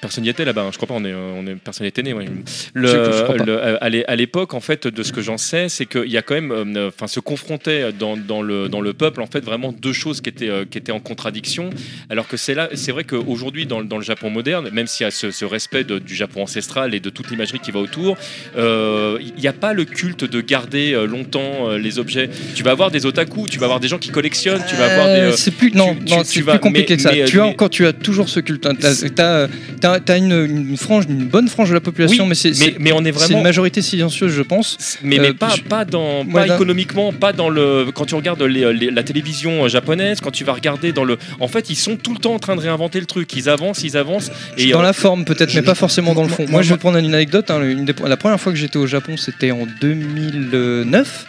[0.03, 2.03] personne n'y était là-bas, hein, je crois pas, on est, euh, on est personne n'était
[2.03, 2.13] né.
[2.13, 2.27] ouais.
[2.75, 3.45] Le- Je sais que je crois pas.
[3.45, 6.11] le- euh, à l'é- à l'époque, en fait, de ce que j'en sais, c'est qu'il
[6.11, 9.27] y a quand même, euh, enfin, se confrontaient dans, dans le dans le peuple, en
[9.27, 11.71] fait, vraiment deux choses qui étaient euh, qui étaient en contradiction.
[12.11, 15.05] Alors que c'est là, c'est vrai qu'aujourd'hui, dans, le- dans le Japon moderne, même s'il
[15.05, 17.79] y a ce, ce respect de- du Japon ancestral et de toute l'imagerie qui va
[17.79, 18.17] autour,
[18.57, 22.29] euh, il n'y a pas le culte de garder euh, longtemps euh, les objets.
[22.57, 25.07] Tu vas avoir des otaku, tu vas avoir des gens qui collectionnent, tu vas avoir
[25.07, 25.13] des.
[25.21, 27.13] Euh, euh, c'est plus non, tu- non tu c'est plus compliqué mais- que ça.
[27.13, 28.67] mais, tu as mais- encore tu as toujours ce culte.
[28.67, 28.75] hein.
[28.75, 29.49] T'as
[29.81, 30.33] t'as- t'as- une,
[30.71, 33.01] une frange, une bonne frange de la population, Oui, mais c'est mais, c'est- mais on
[33.01, 33.43] est c'est une vraiment.
[33.43, 34.99] majorité silencieuse, je pense.
[35.03, 37.87] Mais, mais euh, pas, je- pas, dans, Moi, pas dans- économiquement, pas dans le.
[37.95, 41.19] Quand tu regardes les- les- la télévision japonaise, quand tu vas regarder dans le.
[41.41, 43.33] En fait, ils sont tout le temps en train de réinventer le truc.
[43.35, 44.31] Ils avancent, ils avancent.
[44.59, 46.43] Et dans euh, la forme peut-être, mais pas forcément dans le fond.
[46.45, 47.51] moi- Moi, je vais prendre une anecdote.
[47.51, 51.27] hein, une des- la première fois que j'étais au Japon, c'était en 2009.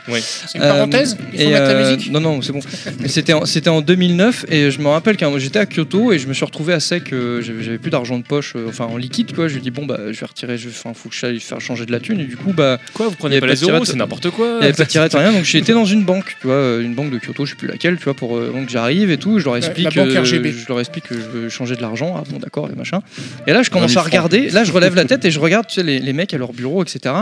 [0.48, 2.60] C'est une parenthèse Il faut et, mettre la euh, musique Non, non, c'est bon.
[3.08, 6.28] C'était en, c'était en 2009 et je me rappelle quand j'étais à Kyoto et je
[6.28, 7.12] me suis retrouvé à sec.
[7.14, 9.48] euh, j'avais plus d'argent de poche, euh, enfin en liquide quoi.
[9.48, 11.86] Je lui dis bon bah je vais retirer, je, enfin faut que j'aille faire changer
[11.86, 13.96] de la thune et du coup bah quoi, vous prenez pas pas les euros, c'est
[13.96, 14.48] n'importe quoi.
[14.48, 16.56] il n'y avait pas de tirette rien donc j'ai été dans une banque, tu vois,
[16.56, 19.12] euh, une banque de Kyoto, je sais plus laquelle, tu vois, pour euh, donc j'arrive
[19.12, 20.52] et tout, je leur explique, la banque euh, RGB.
[20.52, 23.02] je leur explique que je veux changer de l'argent, ah bon d'accord et machin.
[23.48, 25.40] Et là je commence 20 000 à regarder, là je relève la tête et je
[25.40, 27.14] regarde tu sais, les, les mecs à leur bureau etc.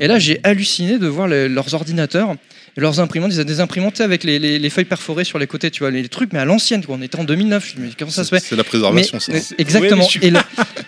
[0.00, 2.34] Et là j'ai halluciné de voir les- leurs ordinateurs.
[2.76, 5.46] Et Leurs imprimantes, ils avaient des imprimantes avec les, les- les feuilles perforées sur les
[5.46, 6.96] côtés, tu vois, les, les trucs, mais à l'ancienne, quoi.
[6.98, 7.64] On était en 2009.
[7.66, 9.32] Je me dis, mais comment ça se fait C'est la mais, préservation, ça.
[9.32, 10.06] mais- exactement.
[10.08, 10.38] Je et, le,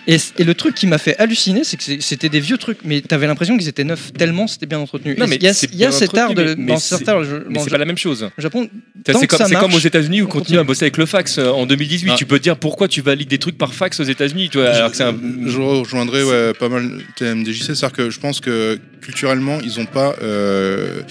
[0.06, 3.00] et, et le truc qui m'a fait halluciner, c'est que c'était des vieux trucs, mais
[3.00, 5.14] t'avais l'impression qu'ils étaient neufs tellement c'était bien entretenu.
[5.18, 7.20] Non, mais il y a, y cet art de, mais- dans certains,
[7.64, 8.28] c'est pas la même chose.
[8.38, 8.68] Japon.
[9.06, 11.66] C'est comme, aux États-Unis où on on continue à bosser avec le fax euh, en
[11.66, 12.10] 2018.
[12.12, 12.14] Ah.
[12.16, 14.70] Tu peux te dire pourquoi tu valides des trucs par fax aux États-Unis, tu vois,
[14.70, 15.14] alors que c'est un.
[15.46, 20.14] Je rejoindrai ouais, pas mal TMDJC, c'est-à-dire que je pense que culturellement, ils n'ont pas
[20.22, 21.02] euh,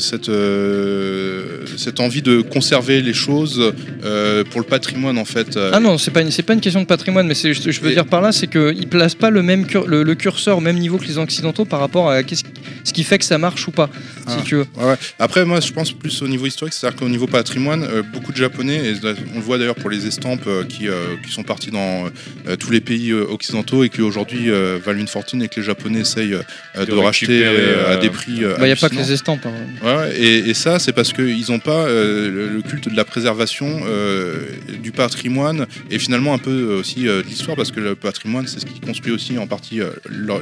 [0.00, 3.72] cette, euh, cette envie de conserver les choses
[4.04, 5.56] euh, pour le patrimoine en fait.
[5.56, 7.70] Euh, Ah non, c'est pas une, c'est pas une question de patrimoine, mais c'est, je,
[7.70, 10.14] je veux Et- dire par là, c'est qu'ils placent pas le même cur- le, le
[10.14, 12.44] curseur au même niveau que les occidentaux par rapport à qu'est-ce,
[12.84, 13.90] ce qui fait que ça marche ou pas,
[14.26, 14.36] Ah.
[14.38, 14.66] si tu veux.
[14.76, 14.96] Ouais, ouais.
[15.18, 18.36] Après, moi, je pense plus au niveau historique, c'est-à-dire qu'au niveau patrimoine, euh, beaucoup de
[18.36, 18.94] Japonais, et
[19.34, 22.06] on le voit d'ailleurs pour les estampes euh, qui, euh, qui sont partis dans
[22.48, 25.60] euh, tous les pays euh, occidentaux et qui aujourd'hui euh, valent une fortune et que
[25.60, 28.42] les Japonais essayent euh, de, De racheter euh, à euh, des prix.
[28.44, 29.44] euh, Il n'y a pas que les estampes.
[29.46, 29.52] hein.
[29.82, 33.04] Ouais, et, et ça, c'est parce qu'ils n'ont pas euh, le, le culte de la
[33.04, 34.46] préservation euh,
[34.82, 38.60] du patrimoine et finalement un peu aussi euh, de l'histoire, parce que le patrimoine, c'est
[38.60, 39.90] ce qui construit aussi en partie euh,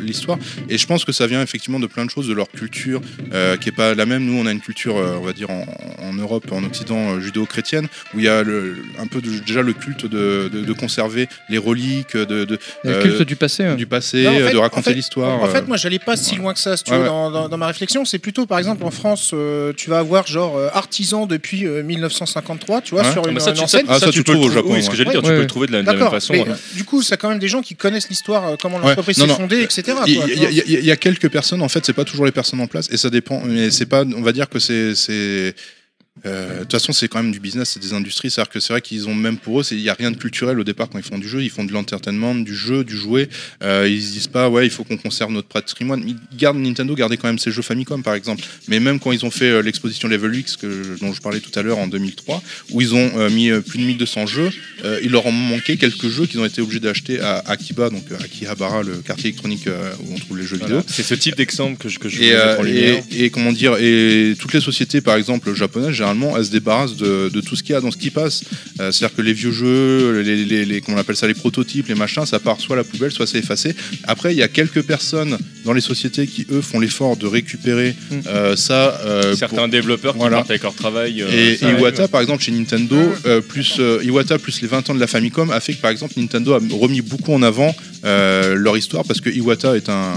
[0.00, 0.38] l'histoire.
[0.68, 3.00] Et je pense que ça vient effectivement de plein de choses, de leur culture
[3.32, 4.24] euh, qui est pas la même.
[4.24, 5.64] Nous, on a une culture, euh, on va dire, en,
[6.02, 9.62] en Europe, en Occident, euh, judéo-chrétienne, où il y a le- un peu de- déjà
[9.62, 13.64] le culte de, de- de conserver les reliques de, de- Le Euh, culte du passé.
[13.64, 13.74] hein.
[13.74, 15.42] du passé, Non, en fait- de raconter en fait- l'histoire.
[15.42, 17.08] En fait, moi, j'allais pas si loin que ça, si tu Ouais, veux, ouais.
[17.08, 18.04] dans, dans- dans ma réflexion.
[18.04, 21.82] C'est plutôt, par exemple, en France, euh, tu vas avoir genre euh, artisan depuis euh,
[21.82, 23.12] 1953, tu vois, Ouais.
[23.12, 23.86] sur Ah, une, mais ça, une tu, enseigne.
[23.88, 25.28] Ah, ça, tu peux trouves le au trouver- Japon, Oui, ce que j'allais dire, tu
[25.28, 26.32] peux le trouver de la, de la même façon.
[26.32, 26.48] mais ouais.
[26.50, 29.26] euh, du coup, ça quand même des gens qui connaissent l'histoire, euh, comment l'entreprise s'est
[29.28, 29.82] fondée, etc.
[30.06, 30.14] Il
[30.84, 33.10] y, a- quelques personnes, en fait, c'est pas toujours les personnes en place, et ça
[33.10, 33.40] dépend.
[33.44, 35.52] Mais c'est pas, on va dire que c'est, c'est, euh,
[36.24, 38.30] de toute façon, c'est quand même du business, c'est des industries.
[38.30, 40.58] C'est-à-dire que c'est vrai qu'ils ont même pour eux, il y a rien de culturel
[40.58, 41.42] au départ quand ils font du jeu.
[41.42, 43.28] Ils font de l'entertainment, du jeu, du jouet.
[43.62, 46.02] Euh, ils se disent pas, ouais, il faut qu'on conserve notre patrimoine.
[46.06, 48.42] Ils gardent Nintendo, gardait quand même ses jeux Famicom, par exemple.
[48.68, 51.56] Mais même quand ils ont fait euh, l'exposition Level X, que, dont je parlais tout
[51.58, 54.50] à l'heure en 2003, où ils ont euh, mis euh, plus de 1200 jeux,
[54.84, 58.04] euh, il leur en manquait quelques jeux qu'ils ont été obligés d'acheter à Akiba, donc
[58.10, 60.82] euh, Akihabara, le quartier électronique euh, où on trouve les jeux vidéo.
[60.86, 63.76] C'est ce type d'exemple que je, que je Et, voulais euh, et, et comment dire
[63.78, 67.62] et toutes les sociétés par exemple japonaises généralement elles se débarrassent de, de tout ce
[67.62, 68.42] qu'il y a dans ce qui passe
[68.80, 71.26] Euh, c'est à dire que les vieux jeux les, les, les- comment on appelle ça
[71.26, 73.74] les prototypes les machins ça part soit à la poubelle soit c'est effacé
[74.04, 77.94] après il y a quelques personnes dans les sociétés qui eux font l'effort de récupérer
[78.10, 78.14] Mm.
[78.26, 80.36] euh, ça euh, pour- Certains développeurs qui Voilà.
[80.38, 81.22] partent avec leur travail.
[81.22, 81.58] euh, et.
[81.78, 85.06] Iwata, par exemple, chez Nintendo, euh, plus euh, Iwata plus les 20 ans de la
[85.06, 87.74] Famicom a fait que, par exemple, Nintendo a remis beaucoup en avant
[88.04, 90.12] euh, leur histoire parce que Iwata est un,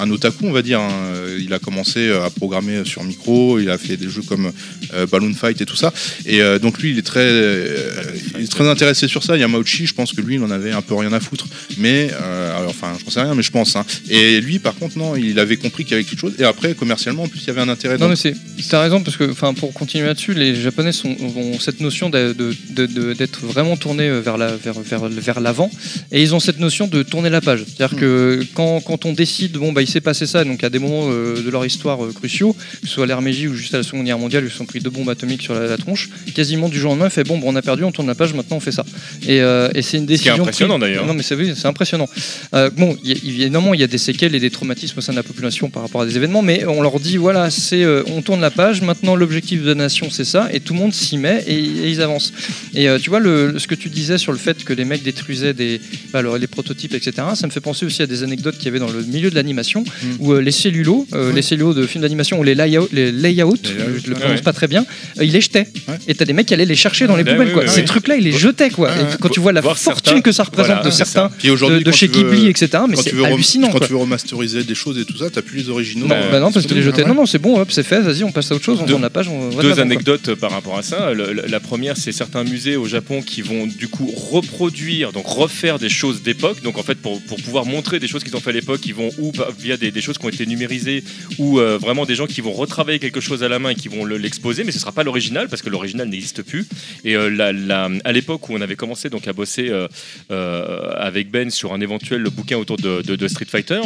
[0.00, 0.80] un otaku, on va dire.
[0.80, 0.92] hein.
[1.38, 4.50] Il a commencé à programmer sur micro, il a fait des jeux comme
[4.94, 5.92] euh, Fight et tout ça.
[6.26, 8.02] Et euh, donc lui, il est très, euh,
[8.38, 9.36] il est très intéressé sur ça.
[9.36, 11.46] Yamauchi, je pense que lui, il en avait un peu rien à foutre.
[11.78, 13.76] Mais euh, alors, enfin, j'en sais rien, mais je pense.
[13.76, 13.84] hein.
[14.08, 16.34] Et lui, par contre, non, il avait compris qu'il y avait quelque chose.
[16.38, 17.98] Et après, commercialement, en plus, il y avait un intérêt.
[17.98, 18.34] Non mais c'est,
[18.68, 22.32] t'as raison parce que, enfin, pour continuer là-dessus, les Japonais sont, ont cette notion de-
[22.32, 25.70] de- de- de- d'être vraiment tournés vers la, vers, vers, vers l'avant,
[26.12, 27.64] et ils ont cette notion de tourner la page.
[27.66, 28.00] C'est-à-dire Mm.
[28.00, 31.08] que quand, quand on décide, bon bah il s'est passé ça, donc à des moments,
[31.08, 34.44] de leur histoire cruciaux, que ce soit Meiji ou juste à la Seconde Guerre mondiale,
[34.44, 36.94] ils se sont pris deux bombes atomiques sur la, la tronche, quasiment du jour au
[36.94, 38.84] lendemain, fait bon, bon, on a perdu, on tourne la page, maintenant on fait ça.
[39.26, 40.34] Et, euh, et c'est une décision.
[40.34, 41.06] impressionnant, prise- d'ailleurs.
[41.06, 42.08] Non, mais c'est oui, c'est impressionnant.
[42.54, 45.12] Euh, bon, y a- évidemment, il y a des séquelles et des traumatismes au sein
[45.12, 48.02] de la population par rapport à des événements, mais on leur dit voilà, c'est, euh,
[48.08, 50.92] on tourne la page, maintenant l'objectif de la nation c'est ça, et tout le monde
[50.94, 52.32] s'y met et, et ils avancent.
[52.74, 55.54] Et tu vois, le, ce que tu disais sur le fait que les mecs détruisaient
[55.54, 55.80] des,
[56.12, 58.78] bah, les prototypes, etc., ça me fait penser aussi à des anecdotes qu'il y avait
[58.78, 59.84] dans le milieu de l'animation,
[60.18, 63.56] où euh, les cellulos, euh, les cellulos de films d'animation, ou les layouts, les layouts
[63.64, 64.20] je le ouais.
[64.20, 64.84] prononce pas très bien,
[65.18, 65.40] euh, ils les.
[65.56, 65.64] Ouais.
[66.08, 67.66] Et t'as des mecs qui allaient les chercher dans les poubelles, quoi.
[67.66, 68.90] Ces trucs-là, ils les jetaient, quoi.
[68.90, 72.08] Et quand tu vois la fortune certains- que ça représente Voilà, de certains, de, chez
[72.08, 73.86] tu Ghibli, etc., mais c'est tu hallucinant, Quand quoi.
[73.86, 76.06] tu veux remasteriser des choses et tout ça, t'as plus les originaux.
[76.06, 77.02] Non, Euh, bah non, parce que les jeter.
[77.02, 77.08] ouais.
[77.08, 79.02] Non, non, c'est bon, hop, c'est fait, vas-y, on passe à autre chose, on tourne
[79.02, 81.10] la page, on va de Deux anecdotes par rapport à ça.
[81.48, 85.88] La première, c'est certains musées au Japon qui vont du coup reproduire, donc refaire des
[85.88, 86.62] choses d'époque.
[86.62, 89.10] Donc en fait, pour, pouvoir montrer des choses qu'ils ont fait à l'époque, ils vont
[89.18, 91.02] ou via des, choses qui ont été numérisées,
[91.38, 93.88] ou euh, vraiment des gens qui vont retravailler quelque chose à la main et qui
[93.88, 96.66] vont le- l'exposer, mais ce pas l'original parce que l'original n'existe plus.
[97.04, 99.88] Et euh, à l'époque où on avait commencé donc à bosser euh,
[100.30, 103.80] euh, avec Ben sur un éventuel bouquin autour de, Street Fighter,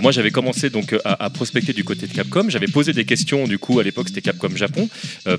[0.00, 2.48] moi j'avais commencé donc à, prospecter du côté de Capcom.
[2.48, 4.88] J'avais posé des questions du coup à l'époque c'était Capcom Japon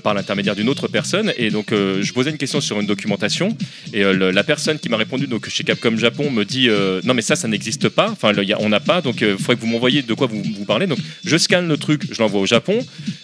[0.02, 1.32] par l'intermédiaire d'une autre personne.
[1.38, 3.56] Et donc je posais une question sur une documentation.
[3.94, 6.68] Et la personne qui m'a répondu donc chez Capcom Japon me dit
[7.04, 8.10] non mais ça ça n'existe pas.
[8.10, 9.00] Enfin on n'a pas.
[9.00, 11.76] Donc il faudrait que vous m'envoyiez de quoi vous, vous parlez donc je scanne le
[11.78, 12.78] truc je l'envoie au Japon.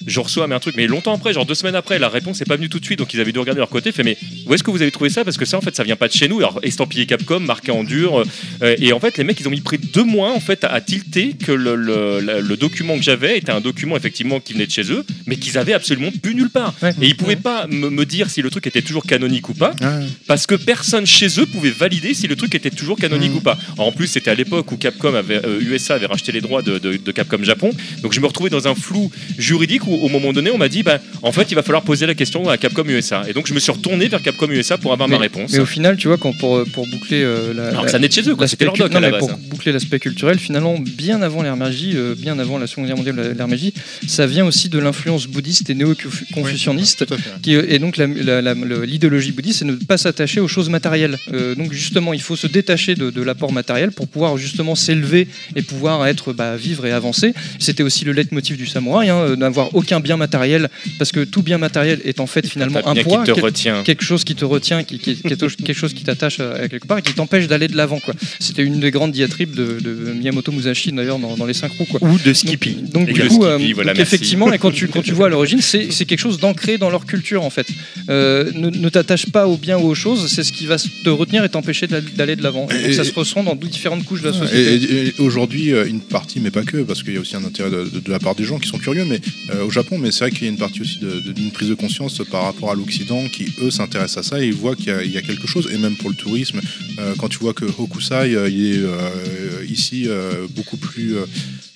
[0.07, 2.47] Je reçois mais un truc mais longtemps après genre deux semaines après la réponse n'est
[2.47, 2.99] pas venue tout de suite.
[2.99, 4.91] Donc ils avaient dû regarder de leur côté fait mais où est-ce que vous avez
[4.91, 5.25] trouvé ça?
[5.25, 6.39] Parce que ça en fait ça vient pas de chez nous.
[6.39, 8.25] Alors estampillé Capcom marqué en dur
[8.63, 10.65] euh, et en fait les mecs ils ont mis près de deux mois en fait
[10.65, 14.41] à, à tilter que le, le- la- le document que j'avais était un document effectivement
[14.41, 16.75] qui venait de chez eux mais qu'ils avaient absolument pu nulle part.
[16.83, 16.91] Ouais.
[17.01, 19.73] et ils pouvaient pas me, me dire si le truc était toujours canonique ou pas
[19.81, 20.07] Ouais.
[20.27, 23.59] parce que personne chez eux pouvait valider si le truc était toujours canonique ou pas.
[23.75, 26.63] Alors, en plus, c'était à l'époque où Capcom avait, euh, USA avait racheté les droits
[26.63, 27.71] de, de- de Capcom Japon,
[28.03, 30.83] donc je me retrouvais dans un flou juridique où, au moment donné, on m'a dit,
[30.83, 33.23] bah, en fait, il va falloir poser la question à Capcom USA.
[33.27, 35.53] Et donc, je me suis retourné vers Capcom USA pour avoir ma réponse.
[35.55, 37.99] Mais au final, tu vois, quand pour, pour boucler euh, la, Alors la- que ça
[37.99, 38.47] n'est de chez eux, quoi.
[38.47, 39.29] C'était leur l'aspect doc à cul- la non, mais base.
[39.39, 42.97] pour boucler l'aspect culturel, finalement, bien avant l'ère Meiji, euh, bien avant la Seconde Guerre
[42.99, 43.73] mondiale, Meiji,
[44.07, 47.07] ça vient aussi de l'influence bouddhiste et néo-confucianiste.
[47.43, 50.69] Qui- et donc la- la- la- le- l'idéologie bouddhiste, c'est ne pas s'attacher aux choses
[50.69, 51.17] matérielles.
[51.33, 55.29] Euh, donc justement, il faut se détacher de, de l'apport matériel pour pouvoir justement s'élever
[55.57, 57.35] et pouvoir être bah, vivre et avancer.
[57.59, 60.69] C'était aussi le leitmotiv du samouraï, hein, euh, n'avoir aucun bien matériel,
[60.99, 63.21] parce que tout bien matériel est en fait finalement un bien poids.
[63.25, 63.83] qui te quel- retient.
[63.83, 66.87] quelque chose qui te retient, qui, qui- qui est quelque chose qui t'attache à quelque
[66.87, 68.01] part et qui t'empêche d'aller de l'avant.
[68.01, 68.15] quoi.
[68.41, 71.87] C'était une des grandes diatribes de, de Miyamoto Musashi d'ailleurs dans, dans les cinq roues.
[71.91, 72.01] Quoi.
[72.07, 72.75] Ou de Skippy.
[72.93, 74.03] Donc, du coup, Skippy, euh, voilà, donc, merci.
[74.15, 76.91] effectivement, et quand tu, quand tu vois à l'origine, c'est c'est quelque chose d'ancré dans
[76.91, 77.69] leur culture en fait.
[78.11, 81.09] Euh, ne ne t'attache pas aux biens ou aux choses, c'est ce qui va te
[81.11, 82.67] retenir et t'empêcher d'aller de l'avant.
[82.71, 84.75] Et donc, Et- ça se ressent dans différentes couches de la société.
[84.75, 87.45] et- et aujourd'hui, euh, une partie, mais pas que, parce qu'il y a aussi un
[87.45, 89.21] intérêt de, de- de la part des gens qui sont curieux, mais
[89.55, 91.52] euh, au Japon, mais c'est vrai qu'il y a une partie aussi de- de- d'une
[91.53, 94.75] prise de conscience par rapport à l'Occident qui, eux, s'intéressent à ça et ils voient
[94.77, 96.61] qu'il y, a- quelque chose, et même pour le tourisme,
[96.99, 100.09] euh, quand tu vois que Hokusai, euh, il est euh, ici
[100.57, 101.15] beaucoup plus.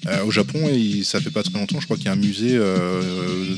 [0.09, 2.17] Euh, au Japon, il- ça fait pas très longtemps, je crois qu'il y a un
[2.17, 3.01] musée euh,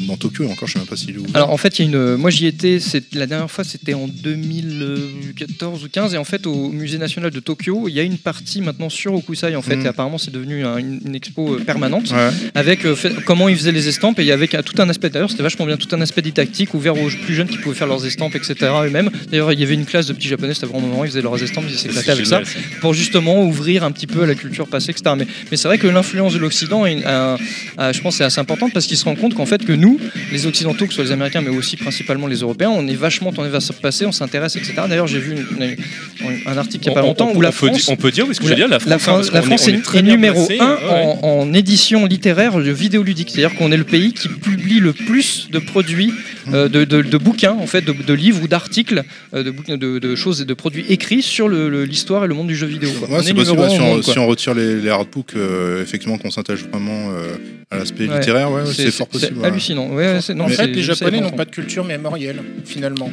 [0.07, 1.31] dans Tokyo, et encore, je sais même pas s'il est ouvert.
[1.37, 2.17] Alors en fait, il y a une.
[2.17, 2.79] Moi j'y étais.
[3.13, 7.41] La dernière fois, c'était en 2014 ou 15, et en fait au musée national de
[7.41, 9.85] Tokyo, il y a une partie maintenant sur Okusai en fait, Mm.
[9.85, 12.31] et apparemment c'est devenu un- une, une expo euh, permanente Ouais.
[12.55, 15.11] avec euh, fait- comment ils faisaient les estampes et avec euh, tout un aspect.
[15.11, 17.87] D'ailleurs, c'était vachement bien, tout un aspect didactique ouvert aux plus jeunes qui pouvaient faire
[17.87, 18.55] leurs estampes, etc.
[18.87, 19.11] Eux-mêmes.
[19.31, 21.43] D'ailleurs, il y avait une classe de petits japonais, c'était vraiment moment, ils faisaient leurs
[21.43, 24.67] estampes, ils s'éclataient avec ça Génial, pour justement ouvrir un petit peu à la culture
[24.69, 25.15] passée, etc.
[25.19, 27.37] Mais, mais c'est vrai que l'influence de l'Occident, est un-
[27.77, 30.01] un- je pense, c'est assez importante parce qu'ils se rendent compte qu'en fait, que nous,
[30.33, 33.33] les Occidentaux, que ce soit les Américains, mais aussi principalement les Européens, on est vachement
[33.33, 34.75] tourné vers ce passé, on s'intéresse, etc.
[34.89, 35.77] D'ailleurs, j'ai vu une- une-
[36.47, 37.89] un article il n'y a pas On- on- longtemps on- où la France.
[37.89, 39.41] on peut dire que où je veux dire la France, la hein, France, parce la
[39.41, 41.19] qu'on France est- est, est est numéro placé, 1 ouais.
[41.23, 43.31] en, en édition littéraire de vidéoludique.
[43.31, 46.13] C'est-à-dire qu'on est le pays qui publie le plus de produits,
[46.53, 49.05] euh, de, de- de bouquins, en fait, de, de livres ou d'articles,
[49.35, 52.47] euh, de, bouquins- de, de choses et de produits écrits sur l'histoire et le monde
[52.49, 52.91] du jeu vidéo.
[52.99, 53.09] quoi.
[53.09, 54.13] Ouais, on c'est est possible, numéro ouais, si, un on, monde, quoi.
[54.13, 57.37] si on retire les, les artbooks, euh, effectivement, qu'on s'attache vraiment euh,
[57.71, 58.19] à l'aspect Ouais.
[58.19, 59.39] littéraire, ouais, c'est fort c'est possible.
[59.41, 59.47] ouais.
[59.47, 59.89] hallucinant.
[59.89, 62.41] Ouais, ouais, c'est- non, en c'est- fait, les c'est Japonais n'ont pas de culture mémorielle,
[62.65, 63.11] finalement.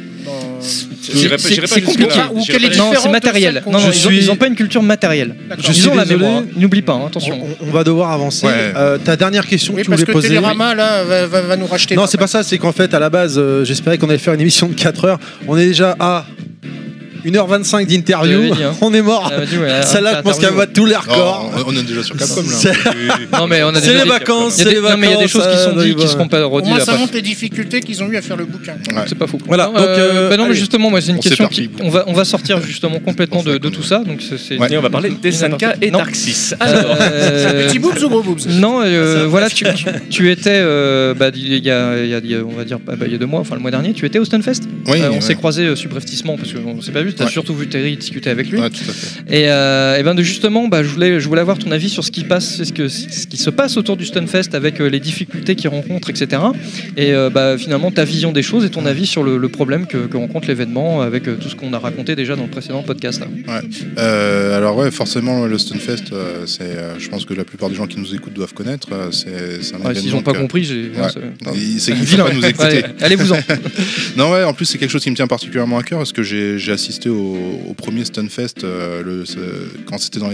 [0.60, 2.20] C'est- c'est compliqué.
[2.34, 3.62] Ou quelle est Non, c'est matériel.
[3.66, 5.34] Non, non, Je ils, ont, suis- ils ont pas une culture matérielle.
[5.58, 6.42] Ils suis ont la mémoire.
[6.56, 7.40] N'oublie pas, hein, attention.
[7.62, 8.46] On, on va devoir avancer.
[8.46, 8.52] Ouais.
[8.76, 10.28] Euh, ta dernière question Oui, que tu parce voulais que poser.
[10.28, 11.96] Télérama, là, va, va- va nous racheter.
[11.96, 14.34] Non, c'est pas ça, c'est qu'en fait, à la base, euh, j'espérais qu'on allait faire
[14.34, 15.18] une émission de 4 heures.
[15.48, 16.26] On est déjà à
[17.30, 18.52] 1h25 d'interview.
[18.52, 18.74] Hein.
[18.80, 19.30] On est mort.
[19.36, 21.50] Ouais, Celle-là, je pense qu'elle bat tous les records.
[21.66, 22.56] on, on est déjà sur Capcom là.
[22.56, 22.72] C'est-
[23.32, 25.16] Non mais on a C'est déjà les vacances, c'est les non, mais il y a
[25.16, 26.10] des vacances, choses qui sont ça, dites qui va.
[26.10, 26.80] seront pas redites.
[26.82, 28.74] ça montre les difficultés qu'ils ont eu à faire le bouquin.
[29.06, 29.38] C'est pas fou.
[29.46, 31.48] Voilà, Non, donc, euh, bah non, mais justement, moi, c'est une question
[32.06, 34.02] on va, sortir justement complètement de, de tout ça.
[34.06, 35.98] Donc c'est, on va parler des SNK et Non.
[35.98, 36.54] Dark 6.
[36.60, 39.64] Alors, Euh, Petit boobs ou gros boobs Non, euh, voilà, tu,
[40.30, 43.40] étais, euh, il y, a, on va dire, bah, bah, il y a deux mois,
[43.40, 44.62] enfin le mois dernier, tu étais au Stunfest.
[44.86, 47.14] Oui, Euh, on s'est croisés euh, subrepticement parce qu'on s'est pas vu.
[47.16, 47.30] T'as Ouais.
[47.30, 48.60] surtout vu Terry discuter avec lui.
[48.60, 49.20] Ouais, tout à fait.
[49.34, 52.04] Et, euh, et ben de justement, bah, je voulais, je voulais avoir ton avis sur
[52.04, 55.00] ce qui passe, ce, que, ce qui se passe autour du Stunfest avec euh, les
[55.00, 56.42] difficultés qu'il rencontre, etc.
[56.96, 59.86] Et euh, bah, finalement ta vision des choses et ton avis sur le, le problème
[59.86, 63.20] que, que rencontre l'événement avec tout ce qu'on a raconté déjà dans le précédent podcast.
[63.20, 63.62] là.
[64.56, 66.12] Alors ouais, forcément le Stunfest,
[66.46, 68.88] c'est, je pense que la plupart des gens qui nous écoute doivent connaître.
[69.12, 70.90] c'est, c'est un Ouais, S'ils n'ont pas que- compris, j'ai.
[71.12, 72.82] C'est- c'est qu'il pas nous écouter.
[73.00, 73.38] Allez-vous-en.
[74.16, 76.22] Non ouais, en plus c'est quelque chose qui me tient particulièrement à cœur parce que
[76.22, 77.36] j'ai, j'ai assisté au,
[77.68, 79.24] au premier Stunfest euh, le,
[79.86, 80.30] quand c'était dans,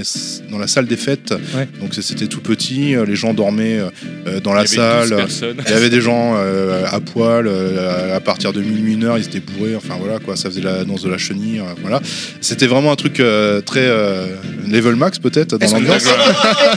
[0.59, 1.33] la salle des fêtes.
[1.57, 1.69] Ouais.
[1.81, 3.79] Donc c'était tout petit, euh, les gens dormaient
[4.27, 5.55] euh, dans la y avait 12 salle.
[5.67, 9.19] Il y avait des gens euh, à poil, euh, à partir de minuit, une heure,
[9.19, 12.01] ils étaient bourrés, enfin voilà quoi, ça faisait la danse de la chenille, euh, voilà.
[12.41, 14.27] C'était vraiment un truc euh, très euh,
[14.69, 16.05] level max peut-être dans l'ambiance.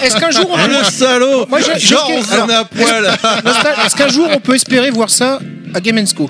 [0.03, 3.05] est-ce qu'un jour on Ah, le salaud Moi, j'ai- j'ai- Genre, on alors- à poil
[3.85, 5.39] Est-ce qu'un jour on peut espérer voir ça
[5.73, 6.29] à Game Co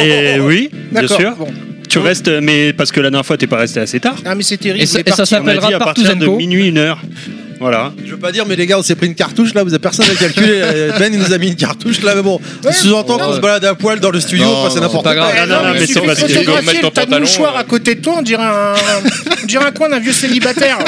[0.00, 1.36] Et oui, bien sûr.
[1.36, 1.48] Bon.
[1.96, 4.16] Tu restes, mais parce que la dernière fois, t'es pas resté assez tard.
[4.24, 4.82] Ah mais c'est terrible.
[4.82, 7.00] Et ça- et ça s'appellera à partir de minuit, une heure.
[7.58, 7.94] Voilà.
[8.04, 9.78] Je veux pas dire, mais les gars, on s'est pris une cartouche là, vous avez
[9.78, 10.46] personne à calculer.
[10.62, 12.72] Euh, Ben, il nous a mis une cartouche là, mais bon, Ouais.
[12.72, 15.14] sous-entend qu'on se balade à poil dans le studio, Non, enfin, c'est non, n'importe quoi.
[15.14, 17.60] non, non, il mais c'est parce que- photographier mettre ton le tas pantalon, mouchoirs euh.
[17.60, 18.74] à côté de toi, on dirait un,
[19.42, 20.78] on dirait un coin d'un vieux célibataire.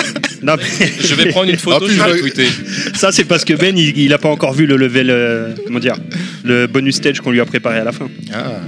[0.42, 2.48] Non, mais- Je vais prendre une photo, plus, je vais la je- tweeter.
[2.94, 5.78] Ça, c'est parce que Ben, il, il a pas encore vu le level, euh, comment
[5.78, 5.96] dire,
[6.44, 8.08] le bonus stage qu'on lui a préparé à la fin.
[8.34, 8.60] Ah.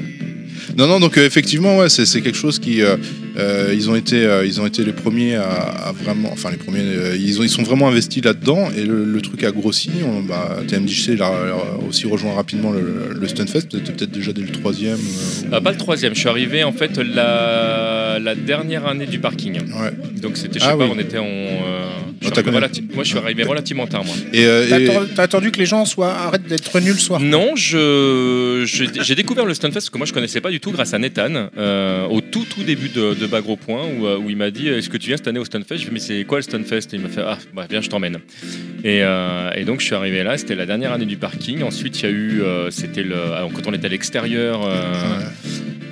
[0.77, 2.83] Non, non, donc euh, effectivement, ouais, c'est, c'est quelque chose qui.
[2.83, 2.97] euh,
[3.37, 6.31] euh, ils, ont été, ils ont été les premiers à, vraiment.
[6.33, 6.83] Enfin, les premiers.
[7.17, 9.91] ils, ont, ils sont vraiment investis là-dedans et le, truc a grossi.
[10.05, 11.33] On, bah, TMDC il a,
[11.89, 14.99] aussi rejoint rapidement le, Stunfest, peut-être, peut-être déjà dès le troisième.
[14.99, 17.80] euh, Ah, pas le troisième, je suis arrivé en fait la,
[18.23, 19.55] la dernière année du parking.
[19.61, 19.91] ouais.
[20.21, 20.91] Donc c'était, je sais Ah pas, oui.
[20.95, 21.25] on était en.
[21.25, 21.87] euh,
[22.23, 24.15] je relati- moi je suis arrivé relativement tard moi.
[24.33, 26.99] Et, euh, T'as et- attendu- T'as attendu que les gens soient arrêtent d'être nuls le
[26.99, 27.19] soir?
[27.21, 30.71] Non, je, je- j'ai découvert le Stunfest parce que moi je connaissais pas du tout
[30.71, 34.19] grâce à Nathan euh, au tout tout début de, de Bas Gros Point où, euh,
[34.19, 35.77] où il m'a dit est-ce que tu viens cette année au Stunfest?
[35.79, 36.93] Je lui ai dit mais c'est quoi le Stunfest?
[36.93, 38.19] Et il m'a fait ah bah viens je t'emmène.
[38.85, 41.63] Et, euh, et donc je suis arrivé là, c'était la dernière année du parking.
[41.63, 44.83] Ensuite il y a eu euh, c'était le alors, quand on était à l'extérieur euh,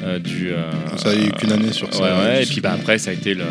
[0.04, 0.50] euh, du.
[0.52, 3.10] euh, Ça a eu qu'une année sur ça, Ouais, ouais, et puis bah après ça
[3.10, 3.44] a été le,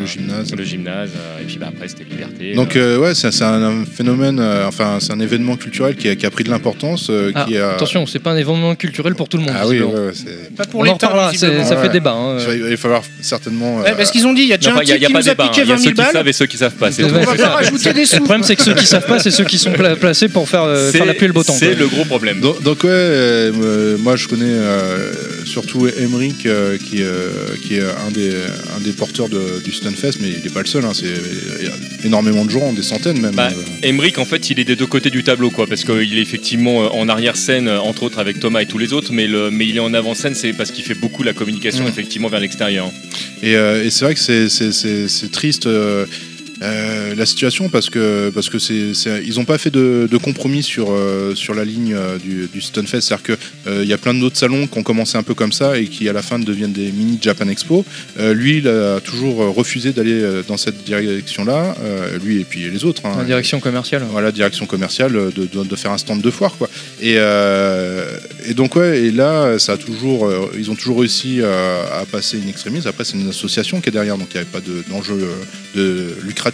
[0.00, 0.54] Le gymnase.
[0.54, 2.54] le gymnase euh, et puis bah après c'était Liberté.
[2.54, 6.08] Donc euh, ouais, c'est, c'est un, un phénomène, euh, enfin c'est un événement culturel qui
[6.08, 7.70] a, qui a pris de l'importance, euh, Ah, qui a.
[7.72, 9.54] Attention, c'est pas un événement culturel pour tout le monde.
[9.56, 10.06] Ah oui, ouais, visiblement.
[10.06, 10.54] ouais, c'est.
[10.56, 11.06] Pas pour On en l'État.
[11.08, 11.64] reparlera, c'est- visiblement.
[11.68, 12.12] ça fait débat.
[12.12, 12.38] hein.
[12.52, 13.78] Il va- falloir certainement.
[13.78, 15.04] Ouais, euh, parce qu'ils ont dit, il y a déjà Non, un a, type y
[15.04, 15.44] a qui pas nous a débat.
[15.44, 15.48] hein.
[15.48, 16.28] piqué Il y a 20 ceux 000 qui savent balles.
[16.28, 16.90] et ceux qui savent pas.
[16.98, 20.48] Le problème, c'est que ceux qui savent pas, c'est ceux qui sont pla- placés pour
[20.48, 21.52] faire, euh, la pluie et le beau temps.
[21.52, 22.40] C'est le gros problème.
[22.40, 25.12] Donc, ouais, euh, euh, moi je connais euh,
[25.44, 27.30] surtout Emmerich euh, qui, euh,
[27.62, 28.30] qui est un des,
[28.76, 31.66] un des porteurs de- du Stunfest, mais il n'est pas le seul, hein, c'est il
[31.66, 33.34] y a énormément de gens, des centaines même.
[33.34, 33.62] Bah, euh.
[33.88, 36.94] Emmerich, en fait, il est des deux côtés du tableau, quoi, parce qu'il est effectivement
[36.98, 39.80] en arrière-scène, entre autres avec Thomas et tous les autres, mais, le, mais il est
[39.80, 41.88] en avant-scène, c'est parce qu'il fait beaucoup la communication, Mm.
[41.88, 42.90] effectivement, vers l'extérieur.
[43.42, 45.68] Et, et c'est vrai que c'est- c'est c'est- c'est triste.
[46.64, 50.16] Euh, la situation parce que parce que c'est c'est- ils n'ont pas fait de, de
[50.16, 53.00] compromis sur euh, sur la ligne euh, du, du Stunfest.
[53.02, 53.36] C'est à dire que
[53.82, 56.08] il y a plein d'autres salons qui ont commencé un peu comme ça et qui
[56.08, 57.84] à la fin deviennent des mini Japan Expo.
[58.18, 61.74] Lui il a toujours refusé d'aller dans cette direction là
[62.22, 63.12] lui et puis les autres hein.
[63.20, 64.02] En direction commerciale.
[64.10, 66.68] voilà direction commerciale de, de, de faire un stand de foire quoi.
[67.02, 67.16] Et,
[68.48, 72.48] et donc ouais et là ça a toujours ils ont toujours réussi à passer une
[72.48, 75.18] extrémiste après c'est une association qui est derrière donc il n'y avait pas de- d'enjeu
[75.74, 76.53] de lucratif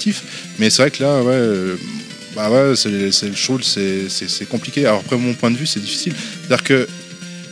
[0.59, 1.77] mais c'est vrai que là ouais euh,
[2.35, 6.15] bah ouais c'est le show c'est compliqué alors après mon point de vue c'est difficile
[6.15, 6.89] c'est à dire que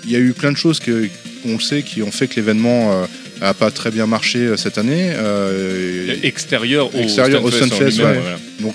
[0.05, 1.09] il y a eu plein de choses que
[1.45, 3.07] on le sait qui ont fait que l'événement euh,
[3.41, 5.12] a pas très bien marché euh, cette année
[6.23, 7.91] Extérieur au Extérieur au ouais.
[7.91, 8.39] voilà.
[8.61, 8.75] donc,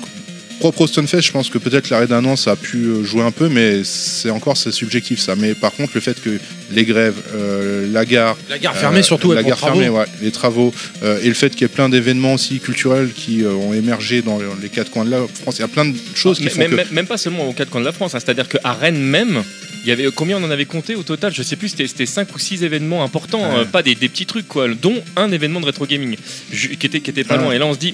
[0.60, 3.22] propre au Stunfest, je pense que peut-être l'arrêt d'un an, ça a pu euh, jouer
[3.24, 5.36] un peu, mais c'est encore c'est subjectif ça.
[5.36, 6.40] Mais par contre, le fait que
[6.72, 9.80] les grèves, euh, la gare, La gare fermée, euh, surtout, la gare travaux.
[9.82, 10.74] fermée, ouais, les travaux,
[11.04, 14.40] euh, et le fait qu'il y ait plein d'événements aussi culturels qui ont émergé dans
[14.62, 15.56] les quatre coins de la France.
[15.58, 16.94] Il y a plein de choses qui Mais- font même, que.
[16.94, 19.44] même- pas seulement aux quatre coins de la France, hein, c'est-à-dire qu'à Rennes même,
[19.84, 21.34] il y avait combien on en avait compté au total?
[21.36, 23.60] Je sais plus, c'était- c'était 5 ou 6 événements importants, Ouais.
[23.60, 26.16] euh, pas des, des petits trucs, quoi, dont un événement de rétro gaming
[26.52, 27.52] qui était, qui était pas loin.
[27.52, 27.94] Et là, on se dit,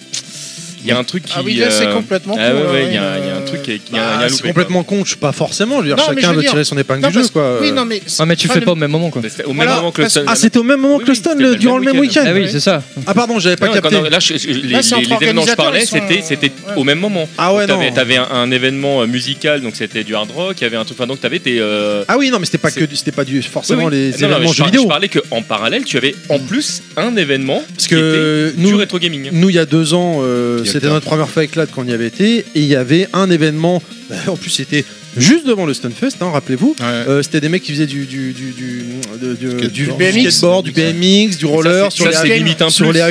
[0.83, 1.33] il y a un truc qui.
[1.35, 3.17] Ah oui, là, c'est euh, complètement Ah ouais, con, ouais, ouais, il y, a un-
[3.17, 4.25] il y a un euh, truc qui est- il y a- il y a Bah,
[4.25, 5.75] un c'est loupé, complètement con, je pas forcément.
[5.77, 7.13] Je veux dire, Non, mais je chacun veux veut dire- tirer son épingle Non, du
[7.13, 7.57] jeu, parce- quoi.
[7.61, 8.01] Oui, non, mais.
[8.19, 9.21] Ah, mais tu fais le- pas au même moment quoi.
[9.21, 9.29] quoi.
[9.29, 10.23] C'était Au même Voilà, moment que le parce- Stun.
[10.27, 11.85] Ah, c'était au même moment Oui, que le oui, stun, c'était le- le durant le
[11.85, 12.23] même week-end.
[12.25, 12.81] Ah oui, c'est ça.
[13.07, 13.95] Ah pardon, j'avais pas Non, capté.
[13.95, 15.87] non, là, je- je- les, Là, c'est les- entre les événements dont je parlais, ils
[15.87, 16.73] c'était sont- c'était ouais.
[16.75, 17.27] au même moment.
[17.37, 17.77] Ah ouais, non.
[17.79, 20.55] T'avais avais un, un événement euh, musical, donc c'était du hard rock.
[20.59, 20.97] Il y avait un truc.
[20.99, 21.59] Enfin, donc t'avais tes.
[21.59, 23.97] euh, Ah oui, non, mais c'était pas que du- c'était pas du forcément oui, oui.
[23.97, 24.81] les Non, non, mais événements je, jeux par- vidéo.
[24.83, 28.69] je parlais qu'en parallèle, tu avais en plus un événement Parce qui que était nous-
[28.69, 29.29] du rétro gaming.
[29.31, 31.87] Nous, il y a deux ans, euh, c'était notre première fois avec Clad quand on
[31.87, 33.81] y avait été, et il y avait un événement.
[34.27, 34.85] En plus, c'était
[35.17, 36.75] juste devant le Stunfest, hein, rappelez-vous.
[36.81, 40.31] Euh, c'était des mecs qui faisaient du du du du, du BMX.
[40.31, 43.01] skateboard, du BMX, du roller, Ça, c'est- sur ça, les limite un sur les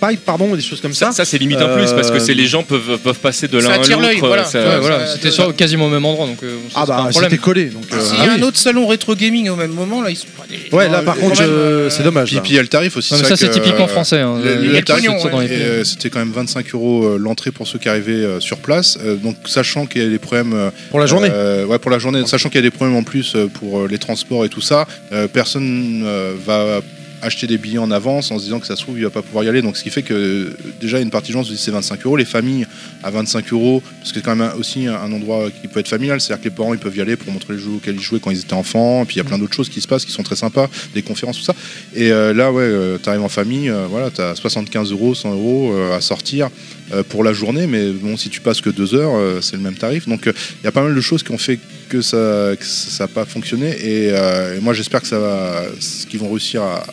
[0.00, 1.12] pipe, pardon, des choses comme Ça, ça.
[1.12, 3.58] ça, c'est limite un plus parce que Euh, c'est les gens peuvent, peuvent passer de
[3.58, 4.18] l'un à l'autre.
[4.20, 4.44] voilà.
[4.48, 6.42] Ouais, voilà, c'était quasiment au même endroit donc.
[6.42, 7.30] euh, Ah bah un problème.
[7.30, 7.84] c'était collé donc.
[7.92, 8.40] euh, S'il y ah a oui.
[8.40, 11.02] un autre salon rétro gaming au même moment, là, ils sont pas des- Ouais, là
[11.02, 12.28] par contre, euh, c'est dommage.
[12.28, 12.40] Puis, là.
[12.42, 13.14] puis il y a le tarif aussi.
[13.16, 14.20] Ça c'est que, typiquement euh, français.
[14.20, 14.38] hein.
[14.42, 17.18] le- Il y a le le tarif, et, euh, c'était quand même 25 euros euh,
[17.18, 18.98] l'entrée pour ceux qui arrivaient euh, sur place.
[19.04, 21.28] Euh, donc, sachant qu'il y a des problèmes euh, Pour la journée.
[21.30, 22.26] euh, ouais, pour la journée.
[22.26, 24.60] Sachant qu'il y a des problèmes en plus euh, pour euh, les transports et tout
[24.60, 26.80] ça, euh, personne euh, va
[27.20, 29.22] acheter des billets en avance en se disant que ça se trouve il va pas
[29.22, 31.50] pouvoir y aller donc ce qui fait que euh, déjà une partie de gens se
[31.50, 32.64] disent c'est 25 euros les familles
[33.02, 36.20] à 25 euros parce que c'est quand même aussi un, endroit qui peut être familial.
[36.20, 37.96] C'est à dire que les parents ils peuvent y aller pour montrer les jeux auxquels
[37.96, 39.02] ils jouaient quand ils étaient enfants.
[39.02, 40.68] Et puis il y a plein d'autres choses qui se passent qui sont très sympas
[40.94, 41.54] des conférences tout ça.
[41.94, 45.32] Et euh, là ouais tu arrives en famille euh, voilà tu as 75 euros 100
[45.32, 46.50] euros euh, à sortir
[46.92, 47.66] euh, pour la journée.
[47.66, 50.08] Mais bon si tu passes que deux heures euh, c'est le même tarif.
[50.08, 51.58] Donc euh, il y a pas mal de choses qui ont fait
[51.88, 52.54] que ça
[53.00, 53.68] n'a pas fonctionné.
[53.70, 55.62] Et, euh, et moi j'espère que ça va
[56.08, 56.84] qu'ils vont réussir à,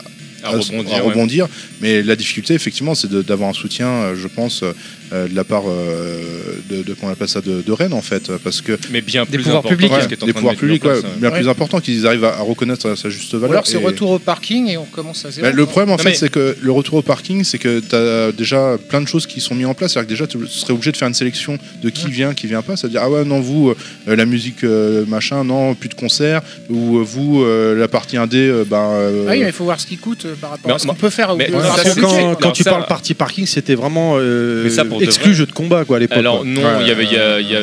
[0.43, 1.51] À à- rebondir, ouais.
[1.81, 4.63] Mais la difficulté, effectivement, c'est d'avoir un soutien, euh, je pense,
[5.13, 6.21] euh, de la part euh,
[6.69, 8.31] de, de, qu'on appelle ça, de, de Rennes, en fait.
[8.43, 9.89] Parce que Mais bien Des plus pouvoirs important publics.
[9.91, 11.19] que ce ouais, qui est en les train de pouvoirs publics, place, ouais, euh.
[11.19, 11.37] bien Ouais.
[11.39, 13.51] plus important, qu'ils arrivent à, à reconnaître sa, sa juste Ou valeur.
[13.53, 15.45] alors c'est Et- retour au parking et on commence à zéro.
[15.47, 17.79] bah, le problème, en Non, fait, mais- c'est que le retour au parking, c'est que
[17.79, 19.93] tu as déjà plein de choses qui sont mises en place.
[19.93, 22.61] C'est-à-dire que déjà, tu serais obligé de faire une sélection de qui vient, qui vient
[22.61, 22.75] pas.
[22.75, 23.73] C'est-à-dire, ah ouais, non, vous,
[24.07, 26.41] euh, la musique, euh, machin, non, plus de concert.
[26.69, 28.77] Ou vous, euh, la partie indé, euh, ben.
[28.77, 30.79] euh, Ah oui, mais il faut voir ce qui coûte euh, par rapport Mais à
[30.79, 31.35] ce qu'on peut faire.
[32.41, 34.15] quand, tu parles partie parking, c'était vraiment
[35.01, 36.17] exclu jeu de combat quoi à l'époque.
[36.17, 37.59] Alors non, Ouais, il y avait, il y a- il y a-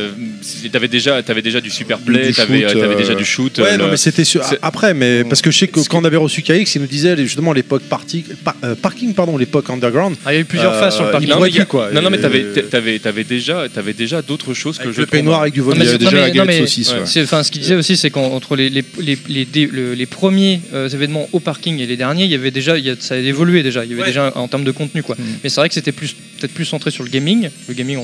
[0.70, 3.58] t'avais déjà, t'avais déjà du super play, Du t'avais, shoot, t'avais euh, déjà du shoot.
[3.58, 4.22] Ouais, euh, non, le- mais c'était
[4.62, 5.28] Après, mais Mm.
[5.28, 7.82] parce que je sais que quand on avait reçu KX, il nous disait justement l'époque
[7.82, 10.16] party, par- euh, parking, pardon, l'époque underground.
[10.24, 11.28] Ah, il y a eu plusieurs Euh, phases sur le parking.
[11.30, 11.90] Non, mais plus, quoi.
[11.92, 15.06] Non, non, mais t'avais, t'avais, t'avais déjà, t'avais déjà d'autres choses que Avec je le
[15.06, 16.92] peignoir avec du il y avait non, déjà la galette saucisse.
[17.22, 18.84] Enfin, ce qu'il disait aussi, c'est qu'entre les, les,
[19.70, 23.18] le- premiers euh, événements au parking et les derniers, il y avait déjà, ça a
[23.18, 23.84] évolué déjà.
[23.84, 25.16] Il y avait déjà en termes de contenu, quoi.
[25.18, 25.22] Mm.
[25.42, 27.50] Mais c'est vrai que c'était plus peut-être plus centré sur le gaming.
[27.68, 27.98] Le gaming,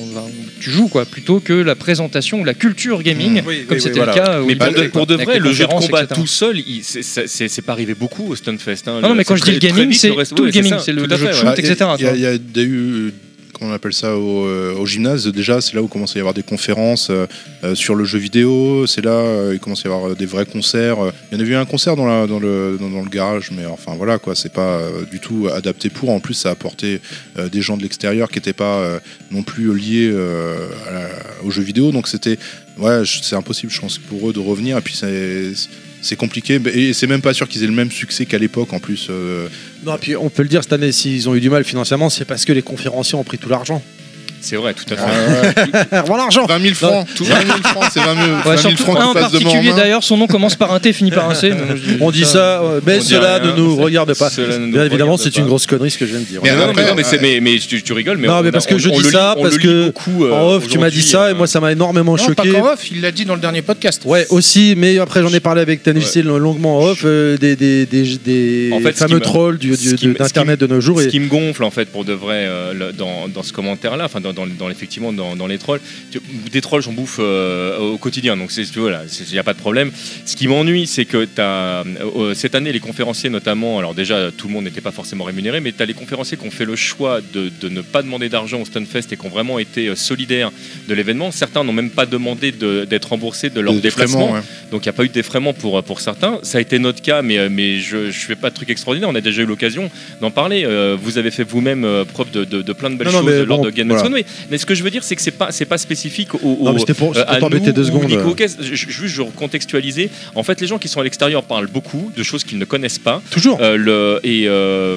[0.60, 3.46] tu joues quoi, plutôt que la présentation ou la culture gaming, Mm.
[3.46, 4.12] Oui, comme oui, c'était oui, le voilà.
[4.12, 4.40] cas.
[4.46, 6.20] Mais pour de, pour de vrai, le jeu de combat etc.
[6.20, 8.86] tout seul, c'est- pas arrivé beaucoup au Stunfest.
[8.86, 9.00] hein.
[9.02, 11.06] Non, non, mais quand je dis le gaming, c'est tout le gaming, c'est le jeu
[11.28, 13.12] de shoot, etc., Il y a, eu,
[13.60, 16.34] on appelle ça, au, euh, au gymnase, déjà, c'est là où commence à y avoir
[16.34, 17.26] des conférences euh,
[17.64, 18.86] euh, sur le jeu vidéo.
[18.86, 20.98] C'est là euh, il commence à y avoir des vrais concerts.
[21.30, 22.78] Il y en a eu un concert dans, le,
[23.10, 24.80] garage, mais enfin voilà, quoi, c'est pas
[25.10, 26.10] du tout adapté pour.
[26.10, 27.00] En plus, ça a apporté
[27.50, 30.14] des gens de l'extérieur qui n'étaient pas non plus liés
[31.44, 31.90] aux jeux vidéo.
[31.90, 32.38] Donc c'était,
[32.78, 34.78] ouais, c'est impossible, je pense, pour eux de revenir.
[34.78, 35.52] Et puis c'est.
[36.00, 38.78] C'est compliqué, et c'est même pas sûr qu'ils aient le même succès qu'à l'époque en
[38.78, 39.08] plus.
[39.10, 39.48] euh,
[39.84, 42.24] Non, puis on peut le dire cette année, s'ils ont eu du mal financièrement, c'est
[42.24, 43.82] parce que les conférenciers ont pris tout l'argent.
[44.40, 45.02] C'est vrai, tout à fait.
[45.96, 48.56] ouais, Rends l'argent 20 000 francs, 20 000 francs, c'est 20 000, 20 Ouais, 000
[48.58, 49.76] surtout francs un en qui passent de main en particulier main.
[49.76, 51.52] d'ailleurs, son nom commence par un T, finit par un C.
[52.00, 54.30] On dit ça, euh, mais cela ne nous regarde pas.
[54.30, 55.40] Bien évidemment, c'est pas.
[55.40, 56.40] une grosse connerie ce que je viens de dire.
[56.42, 58.42] Mais non, mais, non, mais, c'est- euh, mais, mais tu, tu rigoles, mais Non, on-
[58.42, 60.68] mais parce on- que je on dis lit- ça, parce que beaucoup, euh, en off,
[60.68, 62.52] tu m'as dit ça, euh, et moi ça m'a énormément Non, pas choqué.
[62.52, 64.02] qu'en off, il l'a dit dans le dernier podcast.
[64.04, 67.86] Ouais, aussi, mais après j'en ai parlé avec Tanussi longuement en off, euh, des, des,
[67.86, 69.58] des, des En fait, ce qui fameux me- trolls
[70.18, 71.00] d'internet de nos jours.
[71.00, 74.04] Ce Et, qui me gonfle en fait pour de vrai euh, dans, dans ce commentaire-là,
[74.04, 75.80] enfin dans, dans, dans- effectivement dans, dans les trolls,
[76.52, 79.42] des trolls j'en bouffe euh, au quotidien, donc c'est tu vois, là, il n'y a
[79.44, 79.90] pas de problème.
[80.24, 81.84] Ce qui m'ennuie, c'est que as,
[82.34, 85.72] cette année les conférenciers notamment, alors déjà tout le monde n'était pas forcément rémunéré, mais
[85.72, 88.60] tu as les conférenciers qui ont fait le choix de, de ne pas demander d'argent
[88.60, 90.50] au Stunfest et qui ont vraiment été euh, solidaires
[90.88, 91.30] de l'événement.
[91.30, 94.32] Certains n'ont même pas demandé de- d'être remboursés de leur Des déplacement.
[94.32, 94.40] ouais.
[94.70, 96.38] Donc il n'y a pas eu de défraiement pour, pour certains.
[96.42, 99.08] Ça a été notre cas, mais, euh, mais je ne fais pas de trucs extraordinaires.
[99.10, 99.90] On a déjà eu l'occasion
[100.20, 100.64] d'en parler.
[100.64, 103.58] Euh, vous avez fait vous-même euh, preuve de, de- plein de belles Non, choses lors
[103.58, 104.02] bon, de Game voilà.
[104.50, 106.64] Mais, ce que je veux dire, c'est que c'est pas c'est pas spécifique au, au-
[106.64, 108.02] Non, mais pour, euh, à nous deux secondes.
[108.08, 108.34] Nico.
[108.60, 110.10] Je- Juste je recontextualiser.
[110.34, 112.98] En fait, les gens qui sont à l'extérieur parlent beaucoup de choses qu'ils ne connaissent
[112.98, 113.22] pas.
[113.30, 113.58] Toujours.
[113.60, 114.96] Euh, le, et, euh,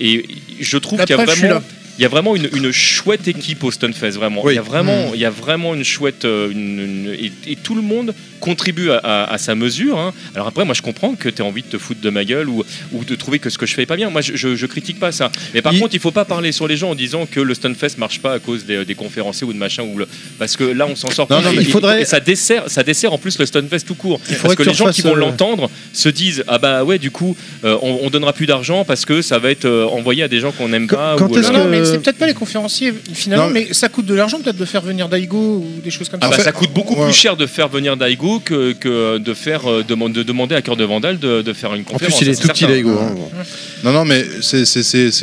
[0.00, 0.24] et
[0.60, 1.60] je trouve qu'il y a vraiment.
[1.98, 4.42] Il y a vraiment une, une chouette équipe au Stunfest, vraiment.
[4.44, 4.52] Oui.
[4.52, 7.56] Il y a vraiment, il y a vraiment une chouette, euh, une- une- et, et
[7.56, 9.98] tout le monde contribue à, à- à sa mesure.
[9.98, 10.12] hein.
[10.34, 12.48] Alors après, moi, je comprends que tu as envie de te foutre de ma gueule
[12.48, 14.10] ou, ou de trouver que ce que je fais est pas bien.
[14.10, 15.30] Moi, je, je, je critique pas ça.
[15.54, 17.54] Mais par Il- contre, il faut pas parler sur les gens en disant que le
[17.54, 20.06] Stunfest marche pas à cause des, des conférenciers ou de machin ou le,
[20.38, 21.42] parce que là, on s'en sort Non, pas.
[21.42, 23.94] non, mais Et- il faudrait- et ça dessert, ça dessert en plus le Stunfest tout
[23.94, 24.20] court.
[24.42, 27.36] Parce que, les gens qui vont euh, l'entendre se disent ah bah ouais, du coup,
[27.64, 30.40] euh, on, on donnera plus d'argent parce que ça va être euh, envoyé à des
[30.40, 31.16] gens qu'on n'aime Quand- pas.
[31.18, 31.34] quand ou,
[31.86, 34.64] euh, c'est peut-être pas les conférenciers finalement, Non, mais ça coûte de l'argent peut-être de
[34.64, 36.36] faire venir Daigo ou des choses comme Ah ça.
[36.36, 37.04] bah, ça coûte beaucoup ouais.
[37.06, 40.76] plus cher de faire venir Daigo que, que de faire euh, de demander à Cœur
[40.76, 42.16] de Vandal de, de faire une En conférence.
[42.18, 42.66] plus, il est tout petit.
[42.66, 42.90] Lego.
[42.98, 43.14] hein.
[43.84, 44.64] Non, non, mais c'est-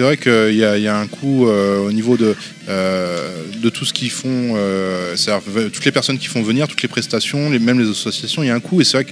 [0.03, 2.35] vrai qu'il y a, il y a un coût euh, au niveau de,
[2.69, 3.29] euh,
[3.61, 6.87] de tout ce qu'ils font, euh, c'est-à-dire toutes les personnes qui font venir, toutes les
[6.87, 8.79] prestations, les, même les associations, il y a un coût.
[8.81, 9.05] Et c'est vrai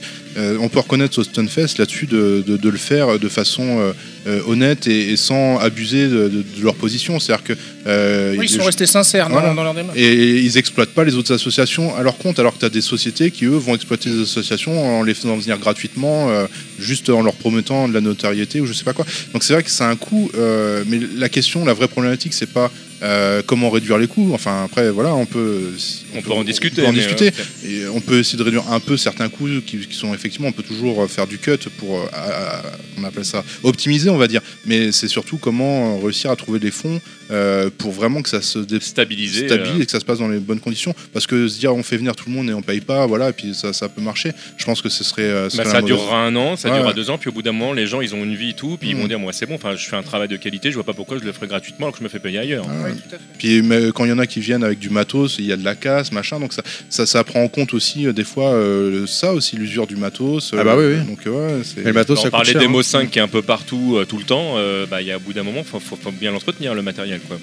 [0.58, 3.92] qu'on peut reconnaître au Stunfest là-dessus de, de- de le faire de façon euh,
[4.28, 7.20] euh, honnête et, et sans abuser de, leur position.
[7.20, 7.54] C'est-à-dire que.
[7.88, 9.54] euh, Oui, ils sont restés sincères dans- Voilà.
[9.54, 9.98] dans leur démarche.
[9.98, 12.82] et ils exploitent pas les autres associations à leur compte, alors que tu as des
[12.82, 16.46] sociétés qui, eux, vont exploiter les associations en les faisant venir gratuitement, euh,
[16.80, 19.06] juste en leur promettant de la notoriété ou je sais pas quoi.
[19.34, 22.46] Donc c'est vrai que c'est un coût, euh, mais la question, la vraie problématique, c'est
[22.52, 22.72] pas
[23.04, 24.32] euh, comment réduire les coûts.
[24.34, 25.72] Enfin, après, voilà, on peut.
[26.16, 26.82] On peut en discuter.
[26.82, 27.32] on peut en mais, discuter.
[27.66, 30.48] euh, Et on peut essayer de réduire un peu certains coûts qui, qui sont effectivement,
[30.50, 32.64] on peut toujours faire du cut pour, euh, à- à-
[33.00, 34.42] on appelle ça, optimiser, on va dire.
[34.66, 37.02] Mais c'est surtout comment réussir à trouver des fonds
[37.32, 39.48] euh, pour vraiment que ça se dé- stabiliser.
[39.48, 40.94] stabilise euh, et que ça se passe dans les bonnes conditions.
[41.14, 43.30] Parce que se dire on fait venir tout le monde et on paye pas, voilà,
[43.30, 44.32] et puis ça, ça peut marcher.
[44.58, 45.22] Je pense que ce serait.
[45.24, 46.96] euh, ce bah, ça mauvaise- durera un an, ça Ouais, durera ouais.
[46.96, 48.78] deux ans, puis au bout d'un moment, les gens, ils ont une vie et tout,
[48.80, 49.02] puis ils Mm.
[49.02, 50.94] vont dire, moi c'est bon, enfin, je fais un travail de qualité, je vois pas
[50.94, 52.66] pourquoi je le ferais gratuitement alors que je me fais payer ailleurs.
[52.68, 52.74] Ouais.
[52.86, 53.24] Oui, tout à fait.
[53.38, 55.58] Puis mais, quand il y en a qui viennent avec du matos, il y a
[55.58, 58.52] de la casse, machin, donc ça, ça, ça prend en compte aussi euh, des fois
[58.54, 60.54] euh, ça aussi, l'usure du matos.
[60.58, 61.06] Ah bah oui, oui.
[61.08, 61.82] Donc euh, ouais, c'est.
[61.82, 62.70] Et le matos, on ça coûte parlait des hein.
[62.70, 65.12] Mo 5 qui est un peu partout euh, tout le temps, euh, bah, il y
[65.12, 67.21] a au bout d'un moment, faut, faut, faut bien l'entretenir le matériel.
[67.28, 67.38] Quoi.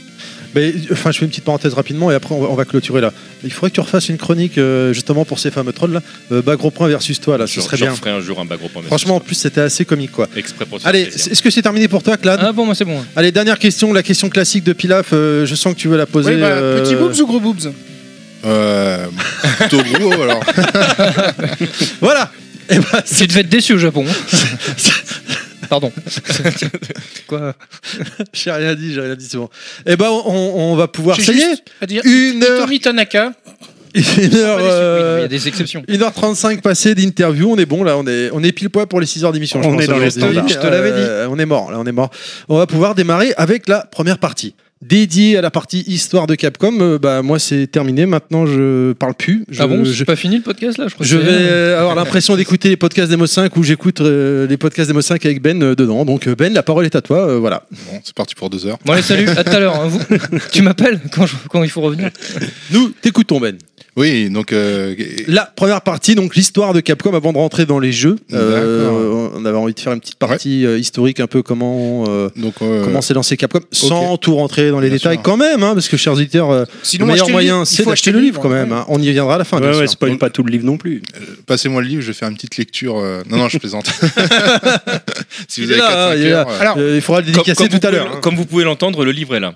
[0.55, 3.03] Mais, enfin, je fais une petite parenthèse rapidement et après on va, on va clôturer
[3.03, 3.13] là.
[3.45, 6.03] Il faudrait que tu refasses une chronique euh, justement pour ces fameux trolls là.
[6.33, 7.95] Euh, bas gros point versus toi là, ce je serait je bien.
[8.07, 8.83] un jour un bas gros point.
[8.83, 10.27] Franchement, en plus c'était assez comique quoi.
[10.37, 13.05] exprès pour Allez, est-ce que c'est terminé pour toi, Clad Ah bon, moi c'est bon.
[13.15, 15.13] Allez, dernière question, la question classique de Pilaf.
[15.13, 16.35] euh, je sens que tu veux la poser.
[16.35, 17.71] Oui, bah, euh, Petit boobs ou gros boobs?
[18.47, 19.07] Euh,
[19.59, 20.41] plutôt gros alors.
[22.01, 22.33] Voilà.
[22.71, 24.05] Et bah, Tu devais être déçu au Japon.
[25.69, 25.93] Pardon.
[27.27, 27.55] Quoi
[28.33, 29.49] j'ai rien dit, j'ai rien dit, c'est bon.
[29.87, 31.17] Et ben, on, on va pouvoir.
[31.19, 33.33] Dire une heure, Tanaka.
[33.95, 35.83] une heure, euh, Il y a des exceptions.
[35.89, 39.07] 1h35 passée d'interview, on est bon là, on est, on est pile poil pour les
[39.07, 39.63] 6 heures d'émission.
[39.63, 40.49] je On pense, est dans les standards.
[40.49, 40.99] Je te l'avais dit.
[41.01, 42.11] Euh, on est mort, là on est mort.
[42.49, 44.55] On va pouvoir démarrer avec la première partie.
[44.81, 49.15] Dédiée à la partie histoire de Capcom, euh, bah moi c'est terminé, maintenant je parle
[49.15, 49.45] plus.
[49.49, 51.97] Je, ah bon, je, pas fini le podcast là Je, crois je vais euh, avoir
[51.97, 55.61] l'impression d'écouter les podcasts d'Emo 5 où j'écoute euh, les podcasts d'Emo 5 avec Ben
[55.65, 56.05] euh, dedans.
[56.05, 57.65] Donc Ben, la parole est à toi, euh, voilà.
[57.91, 58.79] Bon, c'est parti pour deux heures.
[58.85, 59.75] Bon allez, salut, à tout à l'heure.
[59.75, 60.01] hein, vous.
[60.53, 62.11] tu m'appelles quand, quand il faut revenir.
[62.71, 63.59] Nous t'écoutons Ben.
[63.99, 64.53] Oui, donc.
[64.53, 64.95] euh,
[65.27, 68.17] La première partie, donc l'histoire de Capcom avant de rentrer dans les jeux.
[68.33, 72.29] Euh, on avait envie de faire une petite partie euh, historique, un peu comment euh,
[72.37, 75.23] donc euh, comment s'est lancé Capcom, sans tout rentrer dans les Bien détails sûr.
[75.23, 78.21] quand même, hein, parce que chers auditeurs, Sinon, le meilleur moyen c'est d'acheter acheter le
[78.21, 78.73] livre quand même.
[78.73, 78.85] hein.
[78.89, 79.61] On y viendra à la fin.
[79.61, 79.91] Ouais, ouais, sûr.
[79.91, 81.03] spoil pas tout le livre non plus.
[81.47, 82.99] passez-moi le livre, je vais faire une petite lecture.
[82.99, 83.87] euh, Non, non, je plaisante.
[85.49, 86.49] si Il vous avez là, 4-5 il heures.
[86.49, 88.13] euh, Alors, il faudra le dédicacer tout à l'heure.
[88.15, 88.19] hein.
[88.23, 89.55] comme vous pouvez l'entendre, le livre est là.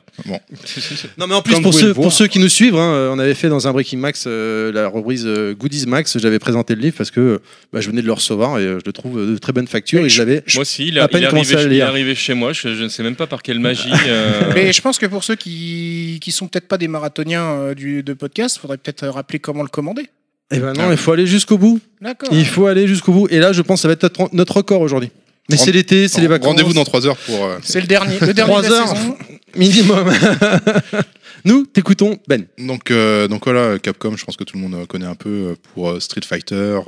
[1.19, 3.69] Non mais en plus pour ceux, pour ceux qui nous suivent, on avait fait dans
[3.69, 4.27] un Breaking Max
[4.73, 7.41] la rubrique euh, Goodies Max, j'avais présenté le livre parce que
[7.73, 10.05] bah, je venais de le recevoir et euh, je le trouve de très bonne facture
[10.05, 10.43] et je l'avais.
[10.55, 11.87] Moi aussi, il, à a- peine il est commencé arrivé, à il est lire.
[11.89, 13.91] arrivé chez moi, je, je ne sais même pas par quelle magie.
[14.09, 17.75] euh, Mais je pense que pour ceux qui, qui sont peut-être pas des marathoniens euh,
[17.75, 20.07] du, de podcast, faudrait peut-être rappeler comment le commander.
[20.55, 21.81] Eh ben non, il faut aller jusqu'au bout.
[22.01, 22.29] D'accord.
[22.33, 23.29] Il faut aller jusqu'au bout.
[23.31, 25.11] Et là, je pense que ça va être notre- notre record aujourd'hui.
[25.51, 26.49] Mais c'est l'été, c'est les vacances.
[26.49, 27.45] Rendez-vous dans 3 heures pour.
[27.45, 28.89] euh, C'est le dernier, le dernier Trois de la heures.
[28.97, 29.17] saison.
[29.57, 30.11] minimum.
[31.45, 32.45] Nous, t'écoutons Ben.
[32.59, 35.29] Donc, euh, donc voilà, Capcom, je pense que tout le monde euh, connaît un peu
[35.29, 36.79] euh, pour Street Fighter,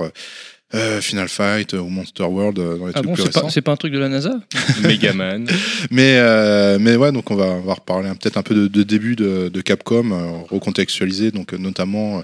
[0.75, 3.33] euh, Final Fight euh, ou Monster World euh, dans les Ah trucs bon, plus c'est
[3.33, 3.51] pas, récents.
[3.51, 4.33] c'est pas un truc de la NASA
[4.83, 5.47] Megaman.
[5.91, 8.67] Mais, euh, mais ouais, donc on va, on va reparler un- peut-être un peu de,
[8.69, 12.23] de début de, de Capcom, euh, recontextualiser, donc notamment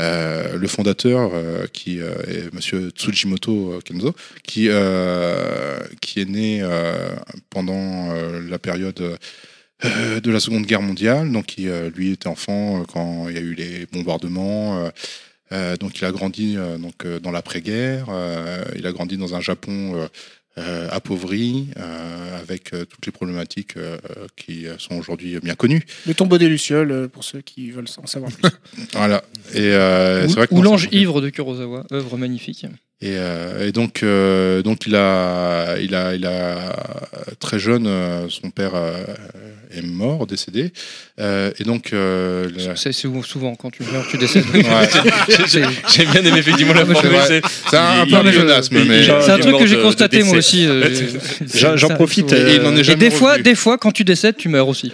[0.00, 6.60] euh, le fondateur euh, qui euh, est Monsieur Tsujimoto Kenzo, qui, euh, qui est né
[6.62, 7.10] euh,
[7.50, 9.18] pendant euh, la période
[9.84, 11.30] euh, de la Seconde Guerre mondiale.
[11.30, 14.90] Donc, qui, euh, lui était enfant euh, quand il y a eu les bombardements.
[15.80, 18.06] donc, il a grandi donc, dans l'après-guerre.
[18.76, 20.08] il a grandi dans un Japon
[20.90, 21.68] appauvri,
[22.40, 23.74] avec toutes les problématiques
[24.36, 25.82] qui sont aujourd'hui bien connues.
[26.06, 28.48] Le tombeau des Lucioles, pour ceux qui veulent en savoir plus.
[28.94, 29.22] Voilà.
[29.54, 32.16] Et euh, Ou, c'est vrai que ou moi, ça L'ange me- ivre de Kurosawa, œuvre
[32.16, 32.64] magnifique.
[33.02, 36.76] Et, euh, et donc, euh, donc il a, il a, il a
[37.40, 39.04] très jeune, euh, son père euh,
[39.76, 40.72] est mort, décédé.
[41.20, 44.44] Euh, et donc, euh, la- C'est souvent quand tu meurs, tu décèdes.
[45.94, 47.12] J'ai bien aimé effectivement la formule.
[47.26, 49.58] c'est- c'est un, un peu un mais je- pléonasme, il- mais il- C'est un truc
[49.58, 50.66] que j'ai constaté moi aussi.
[50.66, 50.88] euh,
[51.76, 53.42] J'en- profite, et il n'en est Et jamais des fois, revenu.
[53.44, 54.92] des fois, quand tu décèdes, tu meurs aussi.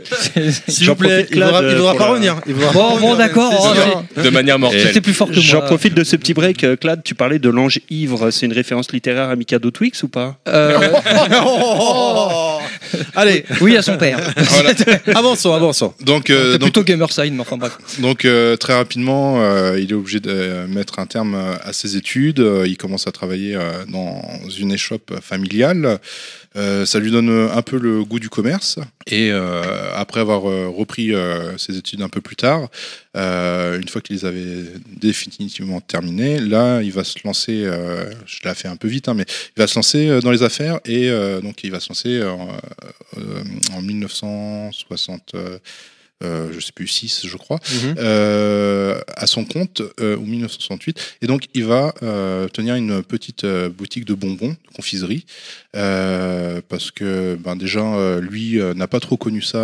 [0.68, 1.42] S'il vous plaît, il il
[1.76, 2.36] voudra pas revenir.
[2.72, 3.52] Bon, bon, d'accord.
[3.74, 4.22] Sûr.
[4.22, 4.86] De manière mortelle.
[4.88, 5.42] C'était plus fort que moi.
[5.42, 6.64] J'en profite de ce petit break.
[6.64, 8.30] euh, Claude, tu parlais de l'ange ivre.
[8.30, 10.36] C'est une référence littéraire à Mikado Twix ou pas?
[11.44, 12.58] Oh
[13.14, 14.18] Allez, oui, à son père.
[15.14, 15.94] Avançons, avançons.
[16.00, 17.76] donc, euh, C'est donc, plutôt gamer side, mais enfin bref.
[17.98, 21.72] donc euh, très rapidement, euh, il est obligé de euh, mettre un terme euh, à
[21.72, 22.44] ses études.
[22.66, 23.58] Il commence à travailler
[23.88, 24.22] dans
[24.58, 25.98] une échoppe familiale.
[26.58, 28.78] Euh, ça lui donne euh, un peu le goût du commerce.
[29.06, 29.62] Et euh,
[29.94, 31.12] après avoir repris
[31.56, 32.68] ses études un peu plus tard,
[33.14, 34.64] une fois qu'il les avait
[34.96, 37.64] définitivement terminées, là, il va se lancer.
[38.26, 39.24] je l'ai fait un peu vite, hein, mais
[39.56, 41.10] il va se lancer dans les affaires et
[41.42, 42.22] donc il va se lancer
[43.72, 45.34] en 1960.
[46.24, 47.94] Euh, je sais plus 6 je crois Mhm.
[47.98, 53.46] euh, à son compte euh, ou 1968 et donc il va euh, tenir une petite
[53.46, 55.24] boutique de bonbons de confiserie
[56.68, 59.58] parce que ben déjà lui n'a pas trop connu ça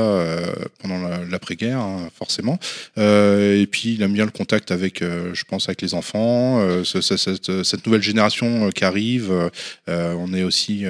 [0.81, 2.59] pendant la- l'après-guerre hein, forcément.
[2.97, 7.17] Et puis il aime bien le contact avec je pense avec les enfants ce- ce-
[7.17, 9.33] cette, cette nouvelle génération qui arrive
[9.89, 10.85] on est aussi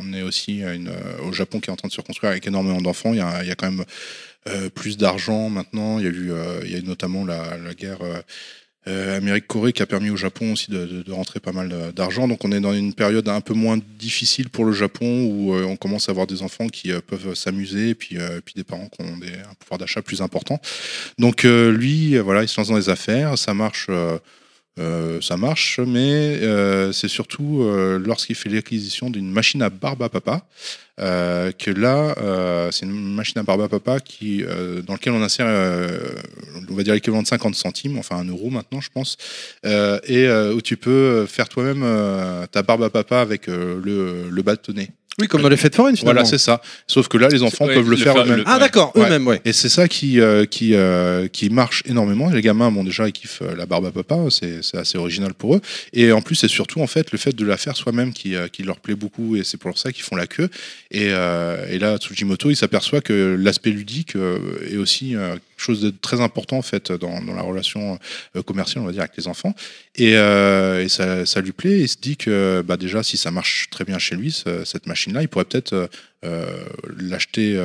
[0.00, 0.90] on est aussi une,
[1.26, 3.12] au Japon qui est en train de se reconstruire avec énormément d'enfants.
[3.12, 3.84] Il y a, il y a quand même
[4.74, 5.98] plus d'argent maintenant.
[5.98, 8.20] Il y a eu, euh, notamment la, guerre euh,
[8.88, 12.26] euh, Amérique-Corée qui a permis au Japon aussi de, rentrer pas mal d'argent.
[12.26, 15.64] Donc on est dans une période un peu moins difficile pour le Japon où euh,
[15.64, 18.64] on commence à avoir des enfants qui euh, peuvent s'amuser et puis, euh, puis des
[18.64, 20.60] parents qui ont un pouvoir d'achat plus important.
[21.18, 23.36] Donc euh, lui, euh, voilà, il se lance dans les affaires.
[23.36, 23.88] Ça marche.
[24.80, 30.02] Euh, ça marche, mais euh, c'est surtout euh, lorsqu'il fait l'acquisition d'une machine à barbe
[30.02, 30.46] à papa
[31.00, 35.12] euh, que là, euh, c'est une machine à barbe à papa qui, euh, dans laquelle
[35.12, 35.46] on insère,
[36.70, 39.16] on va dire l'équivalent de 50 centimes, enfin un euro maintenant, je pense,
[39.64, 41.84] et où tu peux faire toi-même
[42.50, 44.90] ta barbe à papa avec le, le bâtonnet.
[45.18, 46.20] Oui, comme dans les fêtes foraines finalement.
[46.22, 46.62] Voilà, c'est ça.
[46.86, 48.42] Sauf que là, les enfants Ouais, peuvent le, le faire faire- eux-mêmes.
[48.46, 49.06] Ah d'accord, Ouais.
[49.06, 49.40] eux-mêmes, ouais.
[49.44, 52.30] Et c'est ça qui, euh, qui, euh, qui marche énormément.
[52.30, 55.34] Les gamins, bon, déjà, ils kiffent euh, la barbe à papa, c'est c'est assez original
[55.34, 55.60] pour eux.
[55.92, 58.48] Et en plus, c'est surtout en fait le fait de la faire soi-même qui, euh,
[58.48, 60.48] qui leur plaît beaucoup, et c'est pour ça qu'ils font la queue.
[60.90, 64.38] Et, euh, et là, Tsujimoto, il s'aperçoit que l'aspect ludique euh,
[64.72, 67.98] est aussi euh, chose de très important en fait dans, la relation
[68.36, 69.54] euh, commerciale, on va dire, avec les enfants.
[69.96, 71.78] Et, euh, ça, lui plaît.
[71.78, 74.64] Et il se dit que bah, déjà, si ça marche très bien chez lui, ce-
[74.64, 75.90] cette machine-là, il pourrait peut-être
[76.24, 76.64] euh,
[76.98, 77.58] l'acheter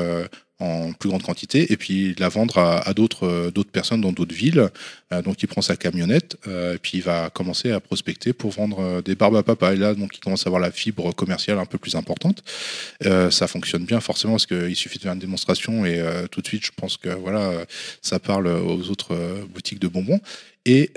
[0.60, 4.34] en plus grande quantité et puis la vendre à, d'autres euh, d'autres personnes dans d'autres
[4.34, 4.69] villes.
[5.11, 8.52] Euh, donc il prend sa camionnette euh, et puis il va commencer à prospecter pour
[8.52, 9.73] vendre des barbes à papa.
[9.73, 12.44] Et là, donc il commence à avoir la fibre commerciale un peu plus importante.
[13.02, 16.02] Ça fonctionne bien forcément parce qu'il suffit de faire une démonstration et
[16.32, 17.52] tout de suite, je pense que voilà,
[18.02, 19.15] ça parle aux autres
[19.53, 20.19] boutiques de bonbons.
[20.65, 20.91] Et,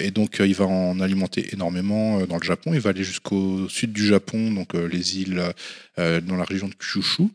[0.00, 2.72] et donc, il va en alimenter énormément dans le Japon.
[2.74, 5.42] Il va aller jusqu'au sud du Japon, donc les îles
[5.96, 7.28] dans la région de Kyushu.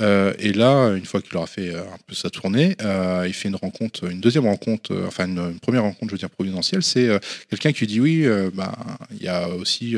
[0.00, 3.32] Euh, et là, une fois qu'il aura fait euh, un peu sa tournée, euh, il
[3.32, 6.82] fait une rencontre, une deuxième rencontre, enfin une, première rencontre, je veux dire providentielle.
[6.82, 7.08] C'est
[7.50, 8.72] quelqu'un qui dit oui, ben,
[9.12, 9.96] il y a aussi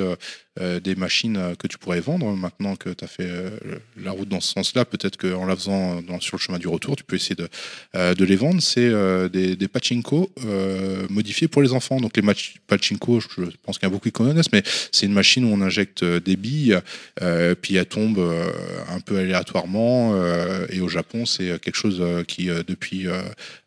[0.59, 3.29] des machines que tu pourrais vendre maintenant que tu as fait
[3.97, 4.85] la route dans ce sens-là.
[4.85, 8.61] Peut-être qu'en la faisant sur le chemin du retour, tu peux essayer de, les vendre.
[8.63, 8.91] C'est
[9.31, 10.31] des, des pachinko
[11.11, 12.01] modifiés pour les enfants.
[12.01, 12.23] Donc les
[12.67, 14.63] pachinko, je pense qu'il y a beaucoup qui connaissent, mais
[14.93, 16.79] c'est une machine où on injecte des billes,
[17.61, 18.51] puis elles tombent euh,
[18.89, 19.66] un peu aléatoirement.
[19.75, 23.21] Euh, et au Japon, c'est quelque chose euh, qui, euh, depuis euh,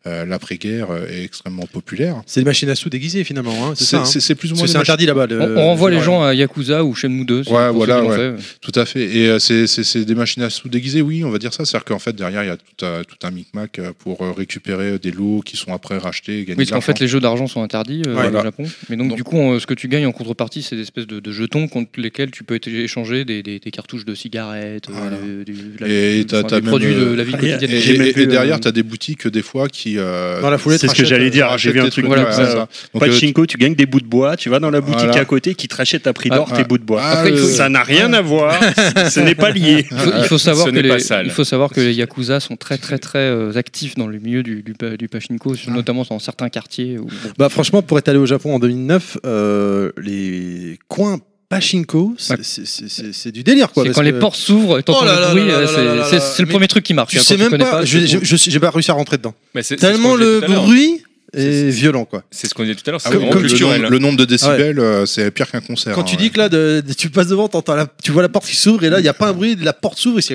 [0.06, 2.22] euh, l'après-guerre, euh, est extrêmement populaire.
[2.26, 4.02] C'est des machines à sous déguisées finalement, hein, c'est C'est ça.
[4.02, 4.04] hein.
[4.04, 5.26] c'est- plus ou moins c'est interdit là-bas.
[5.26, 7.44] le- On, on renvoie les le- gens à Yakuza ou Shenmue 2.
[7.44, 8.34] c'est Ouais, voilà, ouais.
[8.60, 9.04] Tout à fait.
[9.04, 11.64] Et euh, c'est- c'est c'est des machines à sous déguisées, oui, on va dire ça.
[11.64, 14.32] C'est-à-dire qu'en fait, derrière, il y a tout, un- tout un micmac euh, pour euh,
[14.32, 17.20] récupérer des lots qui sont après rachetés et gagner Oui, parce qu'en fait, les jeux
[17.20, 18.40] d'argent sont interdits euh, Voilà.
[18.40, 18.64] au Japon.
[18.88, 21.06] Mais donc, Donc- du coup, euh, ce que tu gagnes en contrepartie, c'est des espèces
[21.06, 24.92] de, de jetons contre lesquels tu peux échanger des, des- des cartouches de cigarettes, euh,
[24.94, 25.16] Voilà.
[25.16, 27.70] de- du- de la- Et enfin, produits de euh, la vie ah, quotidienne.
[27.70, 29.94] Et, J'ai derrière, euh, tu as des boutiques, des fois, qui.
[29.98, 31.46] euh, Dans la foulée, C'est ce que j'allais euh, dire.
[31.58, 32.68] J'ai rachètent vu un truc ça.
[32.94, 35.54] euh, Pachinko, tu gagnes des bouts de bois, tu vas dans la boutique à côté
[35.54, 37.00] qui te rachète à prix d'or Ah, tes bouts de bois.
[37.02, 38.58] Ah, euh, Ça n'a rien à voir,
[39.10, 39.86] ce n'est pas lié.
[39.90, 41.26] Il faut, savoir que les, pas sale.
[41.26, 44.42] il faut savoir que les yakuza sont très très très euh, actifs dans le milieu
[44.42, 46.98] du, du, pa- du pachinko, notamment dans certains quartiers.
[47.38, 51.18] Bah franchement, pour être allé au Japon en 2009, euh, les coins
[51.50, 53.82] pachinko, c'est- du délire quoi.
[53.84, 56.94] c'est quand les portes s'ouvrent et t'entends Oh le bruit, c'est- le premier truc qui
[56.94, 57.10] marque.
[57.10, 59.34] Tu hein, sais même pas, j'ai pas réussi à rentrer dedans.
[59.78, 61.02] Tellement le bruit
[61.34, 62.22] et violent quoi.
[62.30, 63.74] C'est ce qu'on disait tout à l'heure, c'est Ah vraiment comme le, culturel.
[63.76, 63.90] nombre, hein.
[63.90, 65.94] le nombre de décibels, euh, c'est pire qu'un concert.
[65.94, 66.22] Quand hein, tu ouais.
[66.22, 68.56] dis que là, de- de- tu passes devant, t'entends la- tu vois la porte qui
[68.56, 70.34] s'ouvre et là, il n'y a pas un bruit, la porte s'ouvre et c'est.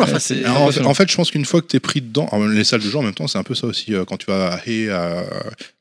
[0.00, 0.44] Enfin, c'est.
[0.44, 2.64] Alors, en, fait, en fait, je pense qu'une fois que tu es pris dedans, les
[2.64, 3.94] salles de jeu en même temps, c'est un peu ça aussi.
[3.94, 5.24] euh, quand tu vas à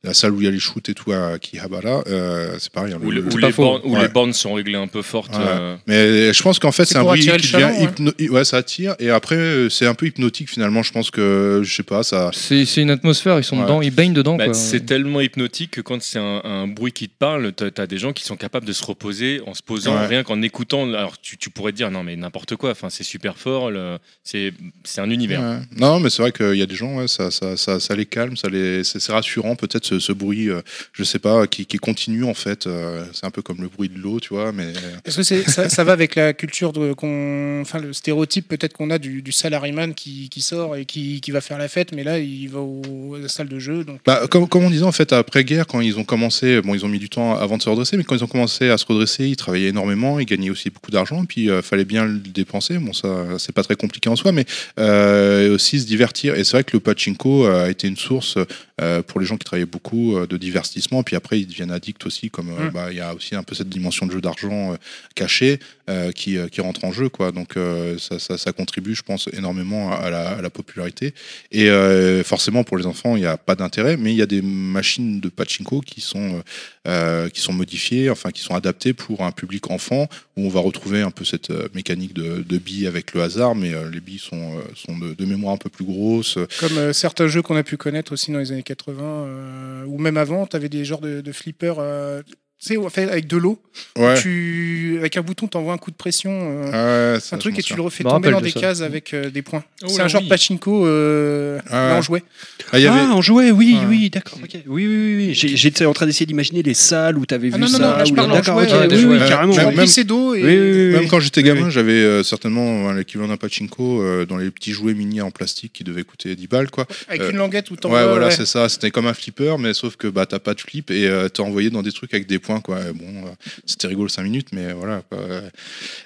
[0.04, 2.94] la salle où il y a les shoots et tout à Kihabara, euh, c'est pareil.
[2.94, 4.02] hein, Où, le- le- le- les bornes, où Ouais.
[4.02, 5.34] les bornes sont réglées un peu fortes.
[5.34, 5.42] Ouais.
[5.46, 8.44] euh, Mais je pense qu'en fait, C'est c'est un bruit qui le devient ouais.
[8.44, 8.96] ça attire.
[9.00, 10.84] Et après, c'est un peu hypnotique finalement.
[10.84, 12.32] Je pense que, je sais pas, ça.
[12.34, 14.36] C'est une atmosphère, ils sont dedans, ils baignent dedans.
[14.36, 17.88] bah, c'est tellement hypnotique que quand c'est un, un bruit qui te parle, t'as as
[17.88, 20.08] des gens qui sont capables de se reposer en se posant, Ouais.
[20.08, 20.84] rien qu'en écoutant.
[20.94, 22.72] Alors tu, tu pourrais te dire non mais n'importe quoi.
[22.72, 23.72] Enfin c'est super fort.
[23.72, 24.54] le- C'est
[24.98, 25.42] un univers.
[25.42, 25.60] Ouais.
[25.78, 28.06] Non, mais c'est vrai qu'il y a des gens, ouais, ça, ça, ça, ça les
[28.06, 30.62] calme, ça les, c'est rassurant peut-être ce, ce bruit, euh,
[30.94, 32.68] je sais pas, qui, qui continue en fait.
[32.68, 34.74] euh, c'est un peu comme le bruit de l'eau, tu vois, mais
[35.06, 38.74] Est-ce que c'est- ça, ça va avec la culture, de, qu'on, enfin le stéréotype peut-être
[38.74, 41.92] qu'on a du, du salaryman qui, qui sort et qui, qui va faire la fête,
[41.94, 43.73] mais là il va au, à la salle de jeu.
[43.74, 46.86] Donc, Bah, comme, comme on disait en fait après-guerre, quand ils ont commencé, bon, ils
[46.86, 48.86] ont mis du temps avant de se redresser, mais quand ils ont commencé à se
[48.86, 52.78] redresser, ils travaillaient énormément, ils gagnaient aussi beaucoup d'argent, puis il fallait bien le dépenser.
[52.78, 54.46] Bon, ça, c'est pas très compliqué en soi, mais
[54.80, 56.36] euh, aussi se divertir.
[56.36, 58.38] Et c'est vrai que le pachinko euh, a été une source
[58.82, 61.04] euh, pour les gens qui travaillaient beaucoup euh, de divertissement.
[61.04, 62.70] Puis après, ils deviennent addicts aussi, comme euh, Mm.
[62.72, 64.76] bah, il y a aussi un peu cette dimension de jeu d'argent euh,
[65.16, 65.83] caché euh,
[66.16, 67.32] qui, euh, qui rentre en jeu, quoi.
[67.32, 71.14] Donc euh, ça, contribue, je pense, énormément à la, popularité.
[71.52, 74.28] Et euh, forcément, pour les enfants, il n'y a pas d'intérêt, mais il y a
[74.28, 76.42] des machines de pachinko qui sont, euh,
[76.88, 80.08] euh, qui sont modifiées, enfin qui sont adaptées pour un public enfant,
[80.38, 83.74] où on va retrouver un peu cette euh, mécanique de, billes avec le hasard, mais
[83.74, 86.38] euh, les billes sont, euh, sont de, mémoire un peu plus grosses.
[86.60, 89.98] Comme euh, certains jeux qu'on a pu connaître aussi dans les années 80, euh, ou
[89.98, 91.80] même avant, tu avais des genres de, flippers.
[91.80, 92.22] euh,
[92.66, 93.60] sais, en fait, avec de l'eau,
[93.98, 94.14] Ouais.
[94.22, 97.56] tu, avec un bouton, tu envoies un coup de pression, euh, Ouais, un ça, truc,
[97.56, 98.60] je et tu le refais tomber dans des de ça.
[98.60, 99.64] cases avec euh, des points.
[99.84, 100.28] Oh c'est un genre oui.
[100.30, 102.02] pachinko euh, Ah en ouais.
[102.04, 102.24] jouet.
[102.72, 102.88] Ah, avait...
[102.88, 103.86] Ah, en jouet, oui, Ouais.
[103.90, 104.38] oui, d'accord.
[104.44, 104.50] ok.
[104.68, 105.26] Oui, oui, oui.
[105.30, 105.34] oui.
[105.34, 107.80] J'étais en train d'essayer d'imaginer les salles où tu avais Ah vu non, non, ça.
[107.80, 109.28] non, là, je où- parle D'accord, jouet, ok, euh, oui, des oui, jouets.
[109.28, 109.56] carrément.
[109.56, 110.44] Même- d'eau et.
[110.44, 111.08] Oui, oui, oui, Même oui.
[111.08, 111.72] quand j'étais Oui, gamin, oui.
[111.72, 115.74] j'avais euh, certainement euh, l'équivalent d'un pachinko euh, dans les petits jouets mini en plastique
[115.74, 116.86] qui devaient coûter 10 balles, quoi.
[117.10, 118.06] Avec une languette où Ouais, t'envoies.
[118.08, 118.32] voilà, ouais.
[118.32, 118.70] c'est ça.
[118.70, 121.70] C'était comme un flipper, mais sauf que bah, t'as pas de flip et t'es envoyé
[121.72, 122.82] dans des trucs avec des points, quoi.
[122.82, 123.32] Et bon, euh,
[123.66, 125.04] c'était rigolo 5 minutes, mais voilà.
[125.10, 125.20] Quoi.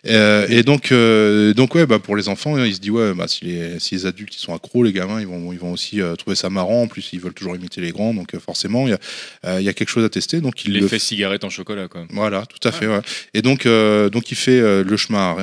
[0.07, 3.27] Euh, et donc, euh, donc ouais, bah, pour les enfants, ils se disent, ouais, bah,
[3.27, 5.99] si, les, si les adultes ils sont accros, les gamins, ils vont, ils vont aussi
[6.17, 6.83] trouver ça marrant.
[6.83, 9.69] En plus, ils veulent toujours imiter les grands, donc forcément, il y, a, il y
[9.69, 10.41] a quelque chose à tester.
[10.41, 12.05] Donc, le L'effet cigarette en chocolat quoi.
[12.11, 12.87] voilà, tout à fait.
[12.87, 13.01] ouais.
[13.33, 15.35] Et donc, donc il fait le chemin,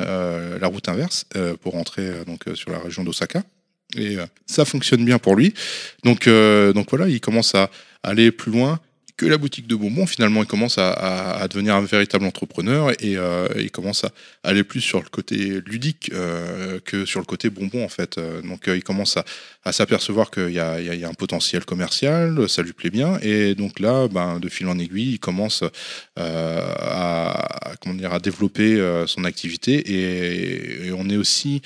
[0.59, 1.25] la route inverse,
[1.61, 3.43] pour rentrer donc sur la région d'Osaka.
[3.97, 5.53] Et ça fonctionne bien pour lui.
[6.03, 7.69] Donc, euh, donc voilà, il commence à
[8.03, 8.79] aller plus loin
[9.17, 10.05] que la boutique de bonbons.
[10.05, 14.11] Finalement, il commence à, devenir un véritable entrepreneur et euh, il commence à
[14.43, 18.17] aller plus sur le côté ludique euh, que sur le côté bonbon en fait.
[18.17, 22.89] Euh, donc, il commence à, s'apercevoir qu'il y a, un potentiel commercial, ça lui plaît
[22.89, 23.17] bien.
[23.21, 25.63] Et donc là, ben, de fil en aiguille, il commence
[26.17, 29.73] à, comment dire, à développer son activité.
[29.91, 31.61] Et, et on est aussi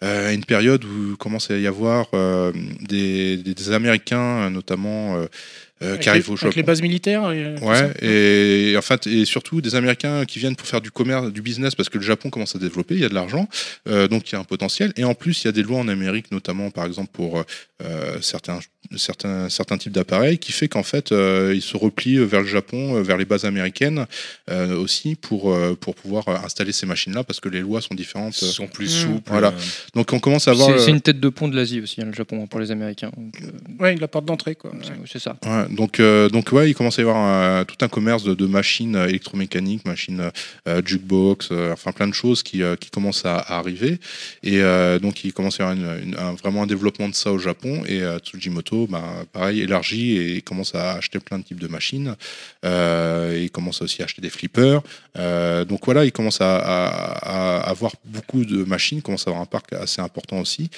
[0.00, 2.06] à une période où commence à y avoir
[2.80, 5.24] des Américains, notamment,
[5.82, 6.66] euh, qui arrivent les, au avec les Japon.
[6.66, 7.32] bases militaires.
[7.32, 11.32] et Ouais, et en fait, et surtout des Américains qui viennent pour faire du commerce,
[11.32, 13.48] du business, parce que le Japon commence à développer, il y a de l'argent,
[13.88, 14.92] euh, donc il y a un potentiel.
[14.96, 17.44] Et en plus, il y a des lois en Amérique, notamment par exemple pour
[17.82, 18.60] euh, certains,
[18.96, 22.96] certains, certains types d'appareils, qui fait qu'en fait, euh, ils se replient vers le Japon,
[22.96, 24.06] euh, vers les bases américaines
[24.50, 28.40] euh, aussi, pour, euh, pour pouvoir installer ces machines-là, parce que les lois sont différentes.
[28.42, 29.00] Ils sont plus Mm.
[29.08, 29.30] souples.
[29.30, 29.54] Voilà.
[29.94, 30.78] Donc on commence à avoir.
[30.78, 33.10] C'est une tête de pont de l'Asie aussi, hein, le Japon, pour les Américains.
[33.16, 34.72] Donc, euh, Ouais, la porte d'entrée, quoi.
[34.82, 35.36] c'est- c'est ça.
[35.44, 38.34] Ouais, donc, euh, donc ouais, il commence à y avoir un- tout un commerce de,
[38.34, 40.30] de machines électromécaniques, machines
[40.68, 43.98] euh, jukebox, euh, enfin plein de choses qui, euh, qui commencent à, à arriver.
[44.42, 47.14] Et euh, donc il commence à y avoir une- une- un- vraiment un développement de
[47.14, 47.82] ça au Japon.
[47.86, 48.18] Et euh,
[48.88, 52.16] Bah, pareil, élargit et commence à acheter plein de types de machines.
[52.64, 54.82] Euh, il commence aussi à acheter des flippers.
[55.16, 56.56] Euh, donc voilà, il commence à,
[57.58, 60.70] avoir beaucoup de machines, commence à avoir un parc assez important aussi.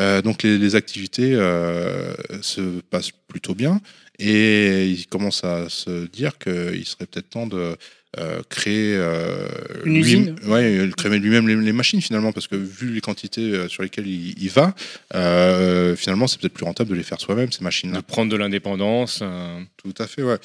[0.00, 3.80] Euh, donc les, activités euh, se passent plutôt bien
[4.18, 7.76] et il commence à se dire qu'il serait peut-être temps de
[8.18, 9.46] euh, créer euh,
[9.84, 13.52] Une lui- usine ouais, créer lui-même les, les machines finalement parce que vu les quantités
[13.52, 14.74] euh, sur lesquelles il, il va,
[15.14, 18.02] euh, finalement c'est peut-être plus rentable de les faire soi-même ces de machines-là.
[18.02, 19.20] prendre de l'indépendance.
[19.22, 20.36] euh, Tout à fait, ouais.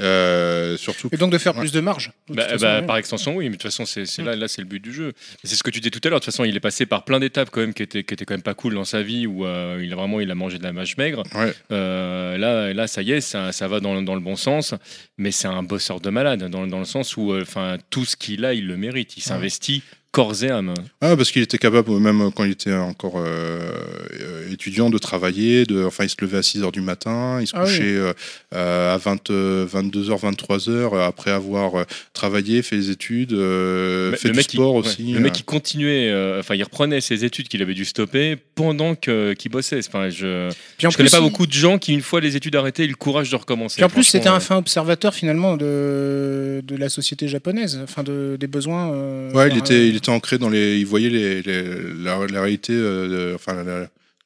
[0.00, 1.08] Euh, surtout.
[1.12, 1.60] Et donc de faire Ouais.
[1.60, 2.10] plus de marge.
[2.28, 2.86] de Bah, façon, bah, ouais.
[2.86, 4.24] par extension, oui, mais de toute façon, c'est Mm.
[4.24, 5.12] là, là c'est le but du jeu.
[5.44, 6.18] C'est ce que tu disais tout à l'heure.
[6.20, 8.24] De toute façon, il est passé par plein d'étapes quand même qui étaient, qui étaient
[8.24, 10.58] quand même pas cool dans sa vie où euh, il a vraiment il a mangé
[10.58, 11.22] de la mâche maigre.
[11.34, 11.52] Ouais.
[11.70, 14.74] Euh, là, là, ça y est, ça, ça va dans, dans le bon sens.
[15.18, 18.16] Mais c'est un bosseur de malade dans, dans le sens où, euh, enfin, tout ce
[18.16, 19.16] qu'il a, il le mérite.
[19.16, 19.82] Il s'investit
[20.14, 20.72] corps et âme.
[21.00, 25.84] Ah, parce qu'il était capable, même quand il était encore euh, étudiant, de travailler, de,
[25.84, 27.70] enfin il se levait à 6 heures du matin, il se Ah oui.
[27.70, 28.12] couchait euh,
[28.54, 34.28] euh, à 20, euh, 22h, 23h après avoir euh, travaillé, fait les études, euh, fait
[34.30, 35.12] du mec, il- sport ouais, aussi.
[35.12, 35.34] le mec euh.
[35.34, 39.50] qui continuait, euh, enfin il reprenait ses études qu'il avait dû stopper pendant que- qu'il
[39.50, 39.80] bossait.
[39.86, 42.84] Enfin, je je connais pas il- beaucoup de gens qui, une fois les études arrêtées,
[42.84, 43.76] aient le courage de recommencer.
[43.76, 48.36] Puis en plus, c'était un fin observateur finalement de, de la société japonaise, enfin de,
[48.38, 48.92] des besoins.
[48.92, 50.78] euh, Ouais, il euh, était, il était ancré dans les.
[50.78, 53.64] Il voyait les, les- la, réalité, euh, de, enfin,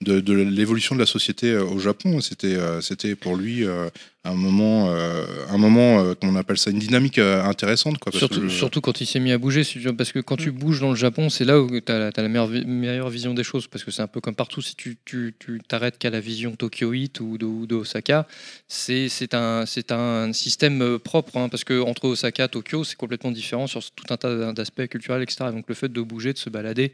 [0.00, 2.20] de, l'évolution de la société euh, au Japon.
[2.20, 3.64] C'était, euh, c'était pour lui
[4.30, 8.12] un moment, euh, un moment, euh, comment on appelle ça, une dynamique euh, intéressante, quoi.
[8.12, 9.62] parce Surtout, que le- surtout quand il s'est mis à bouger,
[9.96, 10.44] parce que quand Mm.
[10.44, 13.44] tu bouges dans le Japon, c'est là où tu as, la meilleure, meilleure vision des
[13.44, 16.20] choses, parce que c'est un peu comme partout, si tu tu- tu t'arrêtes qu'à la
[16.20, 18.26] vision tokyoïte ou de, ou de Osaka,
[18.66, 22.84] c'est c'est un, c'est un système euh, propre, hein, parce que entre Osaka et Tokyo,
[22.84, 25.46] c'est complètement différent sur tout un tas d'aspects culturels, etc.
[25.52, 26.92] Donc le fait de bouger, de se balader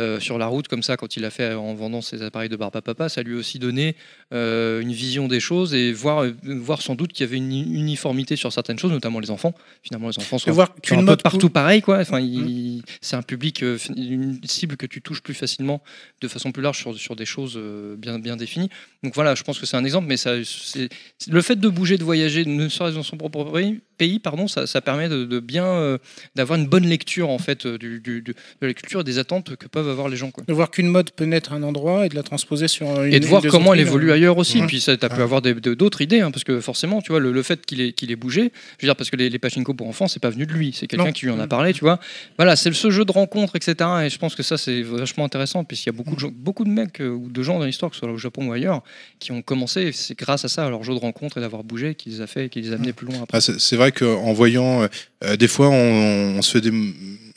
[0.00, 2.56] euh, sur la route comme ça, quand il a fait en vendant ses appareils de
[2.56, 3.96] barbe à papa, ça lui a aussi donné
[4.32, 6.32] euh, une vision des choses et voir, euh,
[6.72, 9.54] voir sans doute qu'il y avait une uniformité sur certaines choses, notamment les enfants.
[9.82, 12.82] Finalement, les enfants sont voir un peu partout pareil quoi enfin Mmh.
[13.00, 15.82] c'est un public euh, une cible que tu touches plus facilement
[16.20, 18.70] de façon plus large sur, sur des choses euh, bien bien définies
[19.02, 22.04] donc voilà je pense que c'est un exemple mais ça le fait de bouger de
[22.04, 25.64] voyager ne serait-ce dans son propre pays, pays pardon ça, ça permet de, de bien
[25.66, 25.98] euh,
[26.36, 29.18] d'avoir une bonne lecture en fait euh, du, du- du- de la culture et des
[29.18, 31.62] attentes que peuvent avoir les gens quoi de voir qu'une mode peut naître à un
[31.62, 34.60] endroit et de la transposer sur une et de voir comment elle évolue ailleurs aussi.
[34.60, 34.66] Ouais.
[34.66, 35.22] Puis ça, tu as pu Ouais.
[35.22, 38.50] avoir d'autres idées, hein, parce que forcément, tu vois, le, le fait qu'il ait, bougé,
[38.78, 40.72] je veux dire, parce que les, les pachinko pour enfants, c'est pas venu de lui,
[40.74, 41.48] c'est quelqu'un qui lui en a Mm.
[41.48, 41.98] parlé, tu vois.
[42.38, 43.74] Voilà, c'est ce jeu de rencontre, etc.
[44.04, 46.64] Et je pense que ça, c'est vachement intéressant, puisqu'il y a beaucoup de, gens- beaucoup
[46.64, 48.82] de mecs euh, ou de gens dans l'histoire, que ce soit au Japon ou ailleurs,
[49.20, 51.94] qui ont commencé, c'est grâce à ça, à leur jeu de rencontre et d'avoir bougé,
[51.94, 53.38] qui les a fait, et qui les a amenés plus loin après.
[53.38, 54.88] Ah, c'est c'est qu'en voyant, euh,
[55.24, 56.72] euh, des fois, on, on se fait des.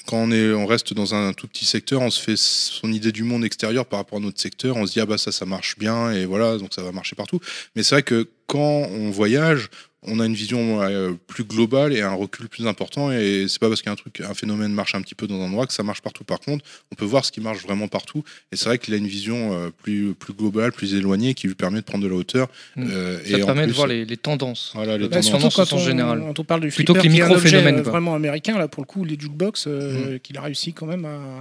[0.08, 3.12] Quand on, est, on reste dans un tout petit secteur, on se fait son idée
[3.12, 4.78] du monde extérieur par rapport à notre secteur.
[4.78, 7.16] On se dit, ah bah ça, ça marche bien, et voilà, donc ça va marcher
[7.16, 7.40] partout.
[7.76, 9.70] Mais c'est vrai que quand on voyage,
[10.08, 13.12] on a une vision euh, plus globale et un recul plus important.
[13.12, 15.66] Et c'est pas parce qu'un truc, un phénomène marche un petit peu dans un endroit
[15.68, 16.24] que ça marche partout.
[16.24, 18.24] Par contre, on peut voir ce qui marche vraiment partout.
[18.52, 21.56] Et c'est vrai qu'il a une vision euh, plus, plus globale, plus éloignée, qui lui
[21.56, 22.48] permet de prendre de la hauteur.
[22.76, 22.88] Mm.
[22.90, 24.72] Euh, Ça en permet de plus, voir les, les tendances.
[24.76, 25.26] Voilà, les Bah, tendances.
[25.26, 26.20] surtout tendances quand on, générales.
[26.20, 29.18] quand on parle du Plutôt que les micro-phénomènes, vraiment américain là pour le coup les
[29.20, 31.40] jukebox euh, qu'il a réussi quand même à,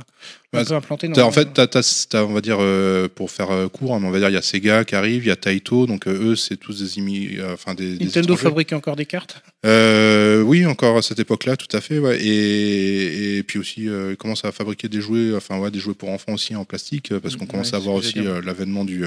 [0.60, 3.30] un peu implanter dans T'as- en fait, t'as- t'as- t'as, on va dire, euh, pour
[3.30, 5.30] faire euh, court, hein, on va dire, il y a Sega qui arrive, il y
[5.30, 8.42] a Taito, donc euh, eux, c'est tous des imi- euh, enfin des, des Nintendo étrangers.
[8.42, 9.42] fabriquait encore des cartes?
[9.66, 11.98] Euh, oui, encore à cette époque-là, tout à fait.
[11.98, 12.18] Ouais.
[12.22, 15.94] Et, et puis aussi, euh, ils commencent à fabriquer des jouets, enfin ouais, des jouets
[15.94, 19.04] pour enfants aussi en plastique, parce qu'on Ouais, commence à voir aussi euh, l'avènement du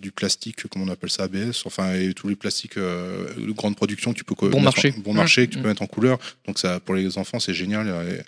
[0.00, 3.76] du plastique, comment on appelle ça, ABS, enfin et tous les plastiques euh, de grande
[3.76, 4.94] production que tu peux co- Bon mettre marché.
[4.96, 5.62] en- bon marché que tu Mmh.
[5.62, 6.18] peux mettre en couleur.
[6.46, 7.88] Donc ça, pour les enfants, c'est génial.
[7.88, 8.20] Et-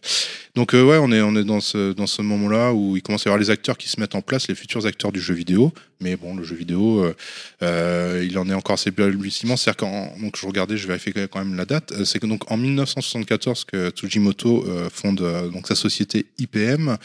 [0.55, 3.27] donc euh, ouais, on est on est dans ce dans ce moment-là où il commence
[3.27, 5.35] à y avoir les acteurs qui se mettent en place, les futurs acteurs du jeu
[5.35, 5.73] vidéo.
[6.01, 7.15] Mais bon, le jeu vidéo, euh,
[7.63, 9.57] euh, il en est encore assez balbutiements.
[9.57, 11.93] C'est-à-dire qu'en donc je regardais, je vérifiais quand même la date.
[11.93, 16.97] Euh, C'est que donc en 1974 que Tsujimoto euh, fonde euh, donc sa société IPM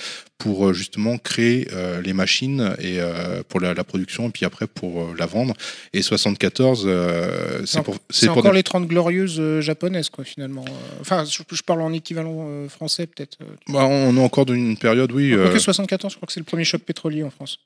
[0.43, 4.45] pour euh, justement créer euh, les machines et euh, pour la, la production et puis
[4.45, 5.53] après pour la vendre.
[5.93, 10.65] Et 74, euh, c'est pour c'est encore les 30 glorieuses japonaises quoi finalement
[10.99, 13.37] enfin je, je parle en équivalent français peut-être.
[13.69, 15.31] Bah, on est encore dans une période, oui.
[15.33, 17.59] euh, Quoique 74 je crois que c'est le premier choc pétrolier en France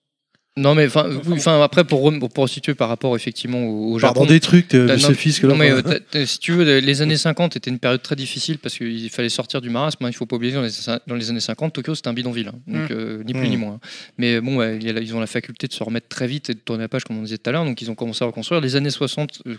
[0.57, 4.21] Non, mais enfin, oui, enfin, après, pour, pour resituer par rapport effectivement au, au Pardon
[4.21, 4.34] Japon.
[4.34, 5.59] des trucs de, de non, ces fils que non, là.
[5.59, 8.75] mais enfin, euh, si tu veux, les années 50 étaient une période très difficile parce
[8.77, 10.03] qu'il fallait sortir du marasme.
[10.03, 10.09] hein.
[10.09, 10.69] Il faut pas oublier, dans les,
[11.07, 12.47] dans les années 50, Tokyo c'était un bidonville.
[12.49, 12.59] hein.
[12.67, 12.93] Donc, Mm.
[12.93, 13.49] euh, ni plus Mm.
[13.51, 13.79] ni moins.
[14.17, 16.84] Mais bon, ouais, ils ont la faculté de se remettre très vite et de tourner
[16.84, 17.63] la page, comme on disait tout à l'heure.
[17.65, 18.59] Donc, ils ont commencé à reconstruire.
[18.59, 19.55] Les années 60 euh,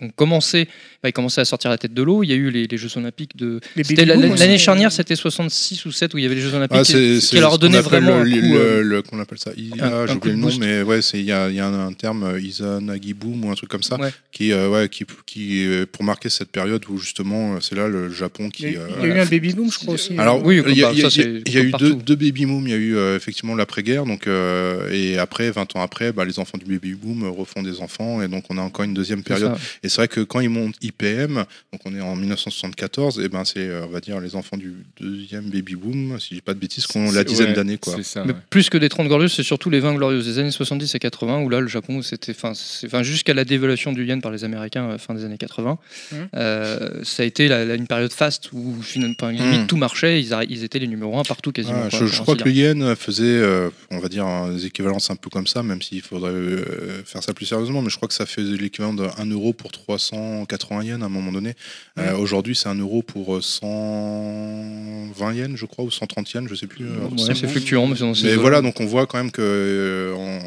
[0.00, 0.66] ont commencé,
[1.02, 2.22] bah, ils commençaient à sortir la tête de l'eau.
[2.24, 3.60] Il y a eu les, les Jeux Olympiques de.
[3.76, 7.38] L'année charnière, c'était 66 ou 7 où il y avait les Jeux Olympiques Ah, qui,
[7.38, 8.56] leur appelle vraiment le, coup.
[8.56, 9.52] euh, le- le- qu'on appelle ça?
[9.80, 10.04] Ah,
[10.40, 10.60] j'ai nom boost.
[10.60, 13.50] mais ouais c'est il y a, il y a un, terme euh, Izanagi boom ou
[13.50, 14.10] un truc comme ça Ouais.
[14.32, 17.88] qui euh, ouais qui qui euh, pour marquer cette période où justement euh, c'est là
[17.88, 19.70] le Japon il qui y a, eu- euh, il y a eu un baby boom
[19.70, 21.40] je crois aussi alors Oui, il y a, il y a- ça, il y a-
[21.40, 23.54] c'est il y a eu deux, deux baby boom il y a eu euh, effectivement
[23.54, 27.28] l'après-guerre donc euh, et après 20 ans après bah, les enfants du baby boom euh,
[27.30, 30.20] refont des enfants et donc on a encore une deuxième période et c'est vrai que
[30.20, 31.34] quand ils montent IPM,
[31.72, 34.72] donc on est en 1974, et ben c'est, euh, on va dire, les enfants du
[35.00, 37.78] deuxième baby boom, si je dis pas de bêtises, qui ont la dizaine ouais, d'années,
[37.78, 37.96] quoi.
[38.02, 38.24] Ça.
[38.24, 40.98] Mais plus que des 30 glorieuses, c'est surtout les 20 glorieuses des années 70 et
[40.98, 44.90] 80, où là, le Japon, c'était, enfin, jusqu'à la dévaluation du yen par les Américains
[44.90, 45.78] euh, fin des années 80,
[46.12, 46.28] Mhm.
[46.36, 49.66] euh, ça a été la- la- une période faste où finalement, enfin, limite Mhm.
[49.66, 51.82] tout marchait, ils, étaient les numéros 1 partout quasiment.
[51.86, 55.16] Ah, quoi, je, crois que le yen faisait, euh, on va dire, des équivalences un
[55.16, 58.14] peu comme ça, même s'il faudrait euh, faire ça plus sérieusement, mais je crois que
[58.14, 61.54] ça fait l'équivalent de 1 euro pour 380 yens à un moment donné.
[61.98, 66.54] Euh, Aujourd'hui, c'est 1 euro pour euh, 120 yens, je crois, ou 130 yens, je
[66.54, 66.84] sais plus.
[66.86, 70.38] euh, Ouais, c'est fluctuant, mais, Mais voilà, donc on voit quand même que euh,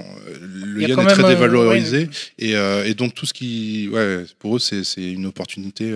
[0.41, 2.09] le Il yen est très euh, dévalorisé
[2.39, 5.93] et, euh, et donc tout ce qui, ouais, pour eux c'est une opportunité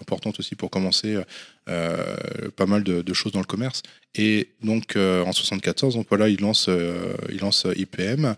[0.00, 1.18] importante aussi pour commencer
[1.68, 2.14] euh,
[2.54, 3.82] pas mal de, de choses dans le commerce.
[4.14, 8.36] Et donc euh, en 74, donc voilà, ils lancent, euh, ils lancent IPM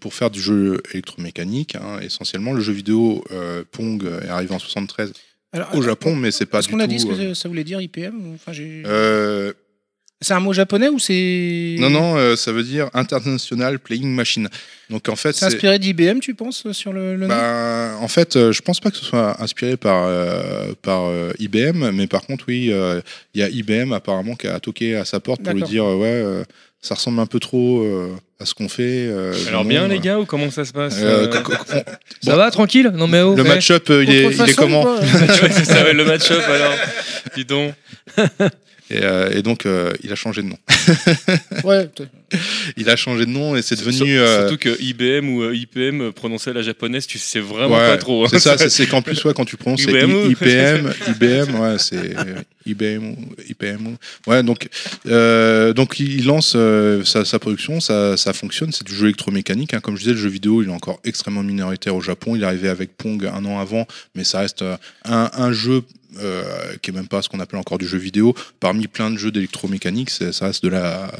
[0.00, 2.54] pour faire du jeu électromécanique hein, essentiellement.
[2.54, 3.22] Le jeu vidéo
[3.70, 5.12] Pong est arrivé en 73
[5.52, 7.82] Alors, au Japon, mais c'est pas Est-ce qu'on a dit ce que ça voulait dire
[7.82, 8.52] IPM enfin,
[10.22, 11.76] C'est un mot japonais ou c'est.
[11.78, 14.48] non, non, euh, ça veut dire International Playing Machine.
[14.88, 18.36] Donc en fait, C'est inspiré d'IBM, tu penses, sur le, le nom Bah, en fait,
[18.36, 22.22] euh, je pense pas que ce soit inspiré par, euh, par euh, IBM, mais par
[22.22, 23.00] contre, oui, euh,
[23.34, 25.96] il y a IBM apparemment qui a toqué à sa porte pour lui dire euh,
[25.96, 26.44] ouais, euh,
[26.80, 29.06] ça ressemble un peu trop euh, à ce qu'on fait.
[29.08, 31.82] euh, Alors bien euh, les gars ou comment ça se passe euh, euh, on-
[32.28, 33.34] Ça va, tranquille Non mais oh.
[33.36, 34.84] Le match-up, euh, il, est, il est Contrefaçon, comment
[35.92, 36.74] le match-up alors.
[37.36, 37.72] Dis donc.
[38.92, 40.58] Et, euh, et donc, euh, il a changé de nom.
[41.64, 41.88] Ouais,
[42.76, 44.18] Il a changé de nom et c'est Sur- devenu.
[44.18, 47.86] euh, Surtout que IBM ou euh, IPM prononcer à la japonaise, tu sais vraiment ouais,
[47.88, 48.24] pas trop.
[48.24, 48.28] hein.
[48.30, 52.14] C'est ça, c'est- qu'en plus, ouais, quand tu prononces IBM IPM, IBM, ouais, c'est
[52.66, 53.16] IBM, ou
[53.48, 53.86] IPM.
[53.86, 53.96] ou-
[54.30, 54.68] Ouais, donc,
[55.06, 59.74] euh, donc il lance euh, sa, sa production, ça, ça fonctionne, c'est du jeu électromécanique.
[59.74, 59.80] hein.
[59.80, 62.34] Comme je disais, le jeu vidéo, il est encore extrêmement minoritaire au Japon.
[62.34, 64.64] Il est arrivé avec Pong un an avant, mais ça reste
[65.04, 65.82] un, un jeu.
[66.20, 66.42] Euh,
[66.82, 69.30] qui est même pas ce qu'on appelle encore du jeu vidéo parmi plein de jeux
[69.30, 71.10] d'électromécanique c'est- ça reste de la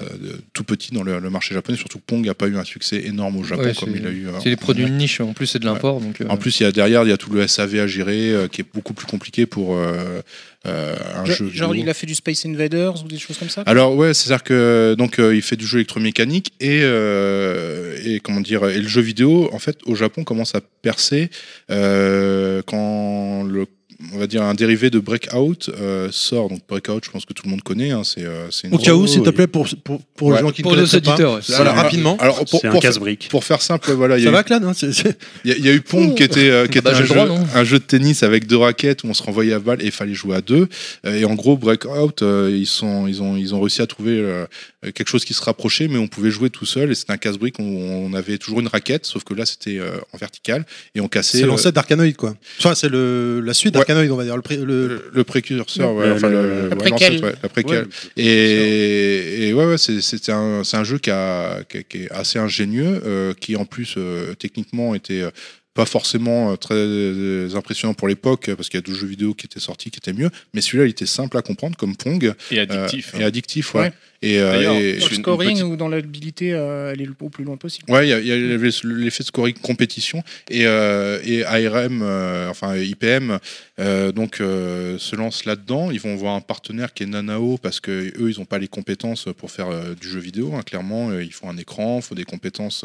[0.52, 3.36] tout petit dans le, le marché japonais surtout Pong n'a pas eu un succès énorme
[3.38, 5.20] au Japon Ouais, comme c'est- il a eu euh, C'est des en produits de niche,
[5.20, 6.00] en plus c'est de l'import.
[6.00, 7.86] Donc, euh, en plus, il y a derrière, il y a tout le SAV à
[7.86, 10.20] gérer, euh, qui est beaucoup plus compliqué pour euh,
[10.66, 11.50] euh, un Je- jeu.
[11.52, 13.62] Genre, il a fait du Space Invaders ou des choses comme ça?
[13.66, 18.40] Alors ouais, c'est-à-dire que donc euh, il fait du jeu électromécanique et euh, et comment
[18.40, 21.30] dire et le jeu vidéo en fait au Japon commence à percer
[21.70, 23.66] euh, quand le
[24.14, 27.42] on va dire un dérivé de Breakout euh, sort donc Breakout je pense que tout
[27.44, 29.66] le monde connaît hein, c'est euh, c'est une Au cas où, s'il te plaît, pour,
[29.84, 30.36] pour, pour Ouais.
[30.36, 31.16] les gens qui ne Pour nos connaissent pas.
[31.16, 31.22] ouais.
[31.24, 32.16] Voilà, C'est un- rapidement.
[32.20, 33.28] alors pour, C'est un pour, casse-brique.
[33.30, 35.56] pour faire simple voilà il y Ça a eu- va, Clan hein, C'est- c'est- Il
[35.56, 37.32] y, y a eu Pong qui était, euh, qui bah, était j'ai un, droit, jeu,
[37.42, 39.86] non un jeu de tennis avec deux raquettes où on se renvoyait à balle et
[39.86, 40.68] il fallait jouer à deux.
[41.06, 44.18] Euh, Et en gros, Breakout, euh, ils, sont, ils, ont, ils ont réussi à trouver
[44.18, 44.44] euh,
[44.90, 46.90] quelque chose qui se rapprochait, mais on pouvait jouer tout seul.
[46.90, 49.92] Et c'était un casse-brique où on avait toujours une raquette, sauf que là, c'était euh,
[50.12, 51.38] en vertical et on cassait.
[51.38, 52.34] C'est euh, l'ancêtre d'Arcanoid, quoi.
[52.58, 53.80] Enfin, c'est le, la suite Ouais.
[53.80, 54.36] d'Arcanoid, on va dire.
[54.36, 57.86] Le, pré- le- le, le précurseur, ouais, Le- enfin, le- le- le ouais, la préquelle.
[58.16, 63.00] Et, et ouais, ouais c'est c'est un, jeu qui, a, qui, qui est assez ingénieux,
[63.04, 65.30] euh, qui en plus euh, techniquement était euh,
[65.74, 69.34] pas forcément euh, très euh, impressionnant pour l'époque, parce qu'il y a d'autres jeux vidéo
[69.34, 72.34] qui étaient sortis qui étaient mieux, mais celui-là il était simple à comprendre comme Pong
[72.50, 73.14] Et euh, addictif.
[73.18, 73.80] et addictif, ouais.
[73.82, 73.92] Ouais.
[74.22, 77.28] Et, euh, D'ailleurs, et- Dans le scoring petite- ou dans l'habilité à aller le- au
[77.28, 80.66] plus loin possible Ouais, il y a- il y, avait l'effet de scoring compétition et,
[80.66, 83.38] euh, et ARM, euh, enfin IPM,
[83.80, 85.90] euh, donc euh, se lance là-dedans.
[85.90, 88.68] Ils vont voir un partenaire qui est Nanao parce que eux, ils n'ont pas les
[88.68, 90.52] compétences pour faire euh, du jeu vidéo.
[90.54, 92.84] hein, clairement, Euh, il faut un écran, il faut des compétences.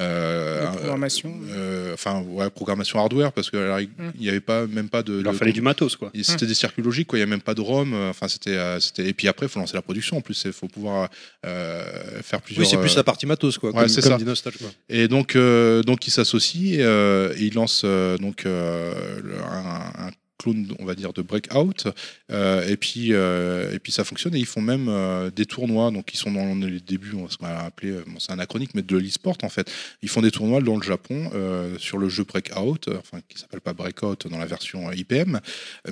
[0.00, 1.34] euh, de programmation.
[1.50, 3.88] euh, Enfin, ouais, programmation hardware parce qu'il
[4.20, 5.18] n'y avait pas même pas de.
[5.18, 6.10] Il leur de- fallait du matos, quoi.
[6.22, 7.18] C'était des circuits logiques, quoi.
[7.18, 7.92] Il n'y a même pas de ROM.
[7.92, 9.06] euh, Enfin, c'était, euh, c'était.
[9.08, 10.16] Et puis après, il faut lancer la production.
[10.16, 11.08] En plus, il faut pouvoir
[11.46, 12.64] euh, faire plusieurs.
[12.66, 13.70] Oui, c'est plus euh, la partie matos, quoi.
[13.70, 14.12] ouais, comme, c'est comme
[14.58, 14.68] quoi.
[14.88, 17.84] et donc, euh, donc ils s'associent et, et ils lancent
[18.20, 21.88] donc le- un, un clone, on va dire, de Breakout.
[22.30, 25.90] Euh, et puis, euh, et puis ça fonctionne et ils font même euh, des tournois.
[25.90, 29.36] Donc ils sont dans les débuts, on va appeler, bon, c'est anachronique, mais de l'e-sport
[29.42, 29.70] en fait.
[30.02, 31.30] Ils font des tournois dans le Japon
[31.78, 35.40] sur le jeu Breakout, enfin qui s'appelle pas Breakout dans la version IPM,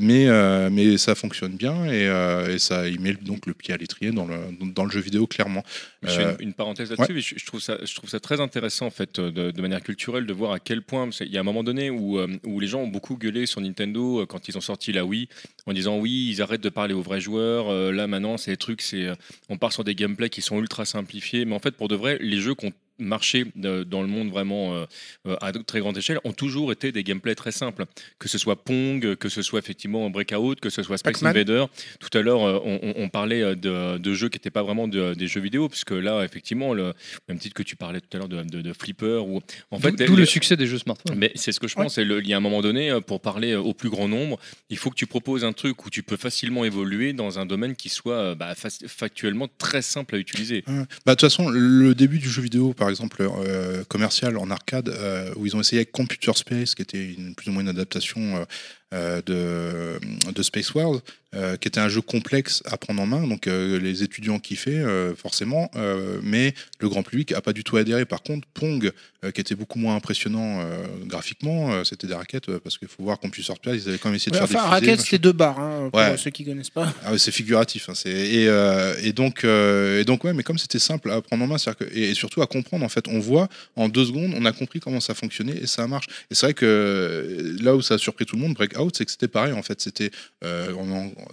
[0.01, 0.27] mais
[0.70, 2.05] mais ça fonctionne bien et,
[2.52, 5.27] et ça, il met donc le pied à l'étrier dans le dans le jeu vidéo
[5.27, 5.62] clairement.
[6.02, 8.40] Je fais une, une parenthèse là-dessus, mais je, je trouve ça, je trouve ça très
[8.40, 11.40] intéressant en fait, de, de manière culturelle, de voir à quel point qu'il y a
[11.40, 14.58] un moment donné où, où les gens ont beaucoup gueulé sur Nintendo euh, quand ils
[14.58, 15.28] ont sorti la Wii,
[15.66, 17.70] en disant oui, ils arrêtent de parler aux vrais joueurs.
[17.70, 19.14] euh, là maintenant, c'est des trucs, c'est, euh,
[19.48, 22.18] on part sur des gameplays qui sont ultra simplifiés, mais en fait, pour de vrai,
[22.20, 24.85] les jeux qu'on marché de- dans le monde vraiment euh,
[25.27, 27.85] euh, à très grande échelle ont toujours été des gameplays très simples.
[28.18, 31.23] Que ce soit Pong, que ce soit effectivement Breakout, que ce soit Space.
[31.23, 31.64] Invader.
[32.01, 34.62] Tout à l'heure, euh, on, on- on parlait euh, de, de jeux qui n'étaient pas
[34.62, 36.93] vraiment de- des jeux vidéo, puisque là, effectivement, le
[37.28, 39.40] même titre que tu parlais tout à l'heure de, Flipper, ou
[39.70, 41.16] en fait, d'où le succès des jeux smartphones.
[41.16, 41.98] mais c'est ce que je pense.
[41.98, 44.39] le- Il y a un moment donné, euh, pour parler euh, au plus grand nombre,
[44.70, 47.77] il faut que tu proposes un truc où tu peux facilement évoluer dans un domaine
[47.77, 50.64] qui soit euh, bah, fac- factuellement très simple à utiliser.
[50.66, 50.74] Bah,
[51.06, 55.32] de toute façon, le début du jeu vidéo, par exemple, euh, commercial en arcade, euh,
[55.36, 58.36] où ils ont essayé avec Computer Space, qui était une, plus ou moins une adaptation
[58.36, 58.44] euh,
[58.92, 59.98] de,
[60.32, 61.00] de Space Wars,
[61.34, 63.26] euh, qui était un jeu complexe à prendre en main.
[63.26, 67.64] Donc euh, les étudiants kiffaient euh, forcément, euh, mais le grand public a pas du
[67.64, 68.04] tout adhéré.
[68.04, 68.92] Par contre, Pong,
[69.24, 72.88] euh, qui était beaucoup moins impressionnant euh, graphiquement, euh, c'était des raquettes euh, parce qu'il
[72.88, 73.74] faut voir qu'on puisse sortir.
[73.74, 75.04] Ils avaient quand même essayé de Ouais, faire enfin, des fusées, raquette, machin.
[75.04, 76.16] c'était deux barres, hein, pour Ouais.
[76.16, 76.94] ceux qui connaissent pas.
[77.04, 77.88] Ah c'est figuratif.
[77.88, 81.42] hein, et, euh, et donc, euh, et donc ouais, mais comme c'était simple à prendre
[81.44, 84.44] en main, que- et, surtout à comprendre, en fait, on voit en deux secondes, on
[84.44, 86.06] a compris comment ça fonctionnait et ça marche.
[86.30, 88.54] Et c'est vrai que euh, là où ça a surpris tout le monde,
[88.94, 89.53] C'est que c'était pareil.
[89.53, 90.11] En fait, c'était,
[90.44, 90.73] euh,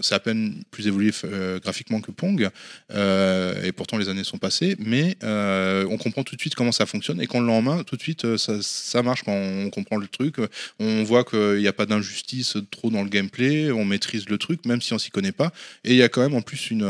[0.02, 2.49] c'est à peine plus évolué euh, graphiquement que Pong,
[2.91, 6.86] euh, et pourtant les années sont passées, mais on comprend tout de suite comment ça
[6.86, 9.98] fonctionne et quand on l'a en main, tout de suite, ça, marche quand on comprend
[9.98, 10.38] le truc.
[10.80, 14.65] On voit qu'il n'y a pas d'injustice trop dans le gameplay, on maîtrise le truc,
[14.65, 15.52] même si on s'y connaît pas.
[15.84, 16.84] Et il y a quand même en plus une,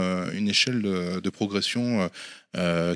[0.48, 2.10] échelle de, progression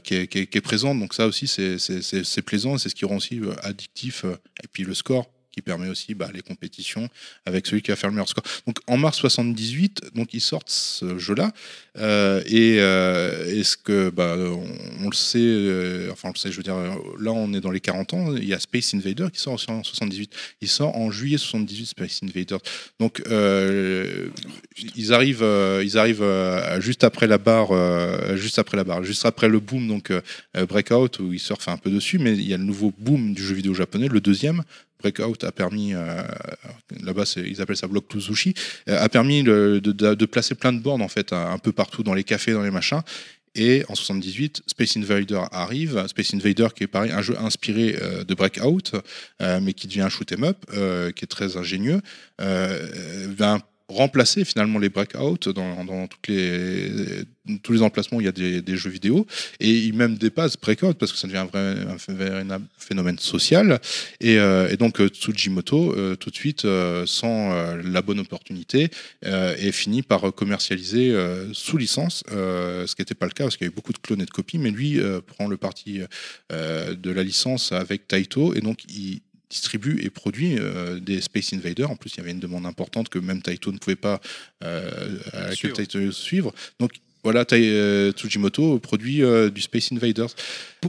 [0.03, 0.99] qui, est, qui est- présente.
[0.99, 4.25] Donc ça aussi, c'est- plaisant c'est ce qui rend aussi addictif.
[4.63, 5.27] Et puis le score
[5.61, 7.09] permet aussi bah, les compétitions
[7.45, 8.43] avec celui qui va faire le meilleur score.
[8.65, 11.51] Donc en mars 78, donc ils sortent ce jeu-là
[11.99, 16.57] euh, et euh, est-ce que bah, on, le sait, euh, enfin on le sait, je
[16.57, 16.75] veux dire,
[17.19, 19.83] là on est dans les 40 ans, il y a Space Invader qui sort en
[19.83, 20.31] 78,
[20.61, 22.59] il sort en juillet 78 Space Invaders.
[22.99, 25.45] Donc ils arrivent,
[25.83, 26.25] ils arrivent
[26.79, 30.11] juste après la barre, juste après la barre, juste après le boom donc
[30.53, 33.43] Breakout où ils surfent un peu dessus, mais il y a le nouveau boom du
[33.43, 34.63] jeu vidéo japonais, le deuxième.
[34.99, 36.23] Breakout a permis, euh,
[37.01, 38.51] là-bas ils appellent ça Block to euh,
[38.87, 42.53] a permis de, placer plein de bornes en fait un, peu partout dans les cafés,
[42.53, 43.01] dans les machins.
[43.55, 46.05] Et en 78, Space Invader arrive.
[46.07, 48.91] Space Invader qui est pareil, un jeu inspiré euh, de Breakout,
[49.39, 50.65] mais qui devient un shoot 'em up,
[51.15, 52.01] qui est très ingénieux.
[52.39, 53.59] Ben,
[53.89, 56.91] remplacer finalement les breakouts dans, dans toutes les,
[57.63, 59.25] tous les emplacements où il y a des, des jeux vidéo.
[59.59, 61.75] Et il même dépasse breakout parce que ça devient un vrai
[62.09, 63.79] un véritable phénomène social.
[64.19, 68.19] Et, euh, et donc euh, Tsujimoto euh, tout de suite euh, sans euh, la bonne
[68.19, 68.89] opportunité
[69.25, 71.15] euh, et finit par commercialiser
[71.53, 74.19] sous licence ce qui n'était pas le cas parce qu'il y avait beaucoup de clones
[74.19, 74.57] de copies.
[74.57, 76.01] Mais lui prend le parti
[76.49, 78.53] de la licence avec Taito.
[78.53, 81.89] Et donc il distribue et produit euh, des Space Invaders.
[81.89, 84.19] En plus, il y avait une demande importante que même Taito ne pouvait pas
[84.63, 85.75] euh, à laquelle Suivre.
[85.75, 86.53] Taito suivre.
[86.79, 86.91] Donc
[87.27, 90.29] voilà, Tai- euh, Tsujimoto produit euh, du Space Invaders.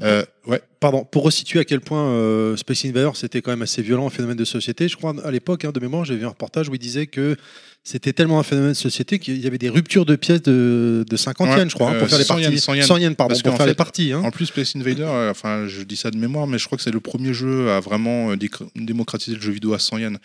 [0.03, 0.63] Euh, ouais.
[0.81, 4.11] Pardon, pour resituer à quel point euh, Space Invader c'était quand même assez violent, un
[4.11, 4.87] phénomène de société.
[4.89, 7.37] Je crois à l'époque, hein, de mémoire, j'ai vu un reportage où il disait que
[7.83, 11.17] c'était tellement un phénomène de société qu'il y avait des ruptures de pièces de, de
[11.17, 12.51] 50 Ouais, yens, je crois, hein, pour faire les 100 parties.
[12.51, 12.87] yens, 100 yens.
[12.87, 14.13] 100 yens, pardon, pour faire les fait, parties.
[14.13, 14.21] hein.
[14.25, 16.85] En plus, Space Invader, euh, enfin, je dis ça de mémoire, mais je crois que
[16.85, 18.35] c'est le premier jeu à vraiment
[18.77, 20.19] démocratiser le jeu vidéo à 100 yens.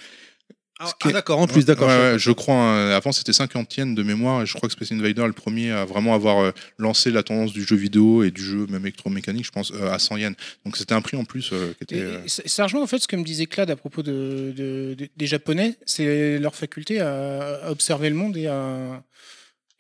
[0.85, 1.88] Ah, ah, d'accord, en plus, d'accord.
[1.88, 2.55] Ouais, je- ouais, je crois.
[2.55, 5.34] hein, avant, c'était 50 yens de mémoire, et je crois que Space Invader est le
[5.34, 8.81] premier à vraiment avoir euh, lancé la tendance du jeu vidéo et du jeu même
[8.84, 10.35] électromécanique, je pense, euh, à 100 yens.
[10.65, 12.01] Donc c'était un prix en plus euh, qui était.
[12.01, 14.53] euh, et ça ça rejoint en fait ce que me disait Claude à propos de,
[14.55, 19.03] de- de- des Japonais, c'est leur faculté à, à observer le monde et à,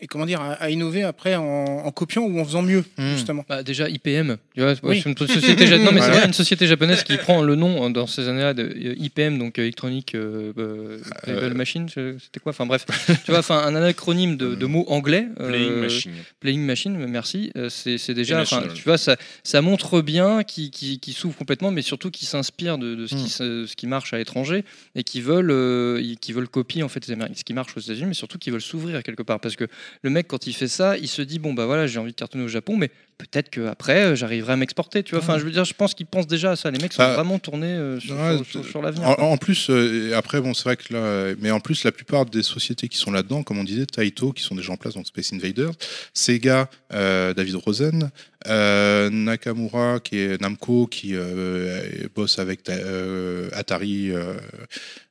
[0.03, 3.13] et comment dire, à, à innover après en, en copiant ou en faisant mieux, Hmm.
[3.13, 3.45] justement.
[3.47, 5.01] Bah, déjà IPM, tu vois, Oui.
[5.01, 7.89] c'est une société, ja- non, mais vrai, une société japonaise qui prend le nom euh,
[7.89, 12.51] dans ces années-là de euh, IPM, donc euh, Electronic euh, euh, Label Machine, c'était quoi?
[12.51, 12.85] Enfin bref,
[13.25, 15.27] tu vois, enfin un acronyme de, de mots anglais.
[15.39, 16.11] euh, Playing Machine.
[16.41, 17.51] Playing Machine, merci.
[17.57, 18.43] euh, c'est déjà,
[18.75, 22.77] tu vois, ça, ça montre bien qui qui qui s'ouvre complètement, mais surtout qui s'inspire
[22.77, 23.27] de, de ce, qui, Mm.
[23.27, 24.65] se- ce qui marche à l'étranger
[24.95, 28.13] et qui veulent, euh, qui veulent copier en fait ce qui marche aux États-Unis, mais
[28.13, 29.65] surtout qui veulent s'ouvrir quelque part, parce que
[30.01, 32.17] le mec quand il fait ça, il se dit bon bah voilà, j'ai envie de
[32.17, 32.91] cartonner au Japon, mais
[33.31, 35.23] peut-être qu'après j'arriverai à m'exporter, tu vois.
[35.23, 36.69] Enfin, je veux dire, je pense qu'ils pensent déjà à ça.
[36.71, 37.13] Les mecs sont Ah.
[37.13, 39.07] vraiment tournés euh, sur, Ouais, sur- sur- sur l'avenir.
[39.19, 42.25] En, plus, euh, après, bon, c'est vrai que là, euh, mais en plus, la plupart
[42.25, 45.07] des sociétés qui sont là-dedans, comme on disait, Taito, qui sont déjà en place, donc
[45.07, 45.71] Space Invaders,
[46.13, 48.09] Sega, euh, David Rosen,
[48.47, 51.81] euh, Nakamura, qui est Namco, qui euh,
[52.13, 54.11] bosse avec ta- euh, Atari.
[54.11, 54.33] euh,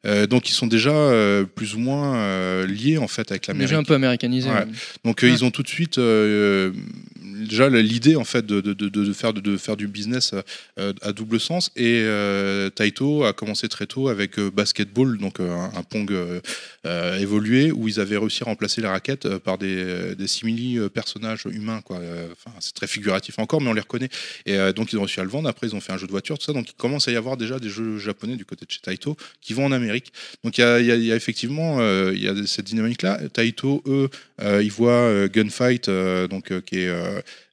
[0.04, 3.68] euh, donc, ils sont déjà euh, plus ou moins euh, liés en fait avec l'Amérique.
[3.68, 4.48] Déjà un peu américanisé.
[4.50, 4.66] Ouais.
[5.04, 6.72] Donc euh, ils ont tout de suite euh,
[7.46, 10.34] déjà l'idée en fait de, de, de, faire de, faire du business
[10.78, 11.70] euh, à double sens.
[11.76, 16.12] Et euh, Taito a commencé très tôt avec euh, basketball donc un, pong
[17.20, 21.80] évolué où ils avaient réussi à remplacer la raquette par des, des simili personnages humains
[21.80, 21.98] quoi.
[22.32, 24.08] Enfin c'est très figuratif encore mais on les reconnaît.
[24.46, 25.48] Et donc ils ont réussi à le vendre.
[25.48, 26.52] Après ils ont fait un jeu de voiture tout ça.
[26.52, 29.16] Donc il commence à y avoir déjà des jeux japonais du côté de chez Taito
[29.40, 30.12] qui vont en Amérique.
[30.44, 34.08] Donc il y a, effectivement euh, y a cette dynamique là Taito eux
[34.60, 35.88] ils voient euh, Gunfight,
[36.30, 36.92] donc, qui est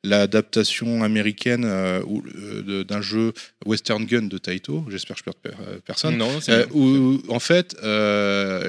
[0.04, 2.02] l'adaptation américaine euh,
[2.36, 3.34] euh, d'un jeu
[3.66, 4.86] Western Gun de Taito.
[4.90, 6.18] J'espère que je perds per- euh, personne.
[6.18, 7.76] Non, Euh, où, en fait,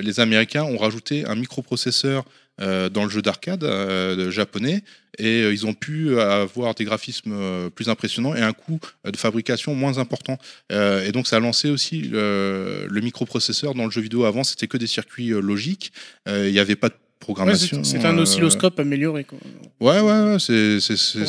[0.03, 2.25] les Américains ont rajouté un microprocesseur
[2.59, 4.83] dans le jeu d'arcade de- japonais
[5.19, 9.97] et ils ont pu avoir des graphismes plus impressionnants et un coût de fabrication moins
[9.99, 10.37] important.
[10.71, 14.25] Et donc ça a lancé aussi le, le microprocesseur dans le jeu vidéo.
[14.25, 15.93] Avant, c'était que des circuits logiques.
[16.29, 17.85] Il n'y avait pas de programmation.
[17.85, 19.39] c'est c'est un euh, oscilloscope amélioré, quoi,
[19.81, 20.37] Ouais, ouais, ouais.
[20.39, 20.79] C'est,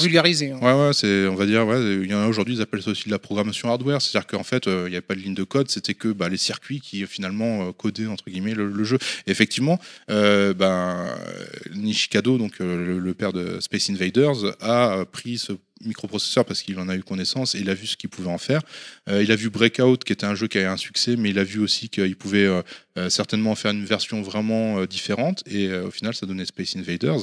[0.02, 0.52] vulgariser.
[0.52, 0.60] hein.
[0.62, 2.92] Ouais, ouais, c'est, on va dire, ouais, il y en a aujourd'hui, ils appellent ça
[2.92, 4.02] aussi de la programmation hardware.
[4.02, 6.28] C'est-à-dire qu'en fait, euh, il n'y avait pas de ligne de code, c'était que bah,
[6.30, 8.98] les circuits qui finalement euh, codaient entre guillemets le, le jeu.
[9.28, 11.06] Et effectivement, euh, ben,
[11.76, 15.54] Nishikado, donc le, le père de Space Invaders, a pris ce
[15.86, 18.38] microprocesseur parce qu'il en a eu connaissance et il a vu ce qu'il pouvait en
[18.38, 18.62] faire.
[19.10, 21.30] Euh, il a vu Breakout, qui était un jeu qui a eu un succès, mais
[21.30, 22.62] il a vu aussi qu'il pouvait euh,
[22.98, 25.44] euh, certainement en faire une version vraiment euh, différente.
[25.50, 27.22] Et au final, ça donnait Space Invaders.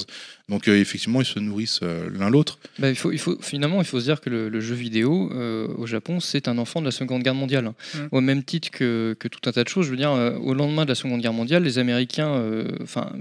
[0.49, 2.59] Donc euh, effectivement, ils se nourrissent euh, l'un l'autre.
[2.79, 5.29] Bah, il faut, il faut, finalement, il faut se dire que le, le jeu vidéo
[5.33, 7.67] euh, au Japon, c'est un enfant de la Seconde Guerre mondiale.
[7.67, 7.75] hein.
[7.95, 7.99] Mm.
[8.11, 9.85] Au même titre que, que tout un tas de choses.
[9.85, 13.11] Je veux dire, euh, au lendemain de la Seconde Guerre mondiale, les Américains, euh, enfin,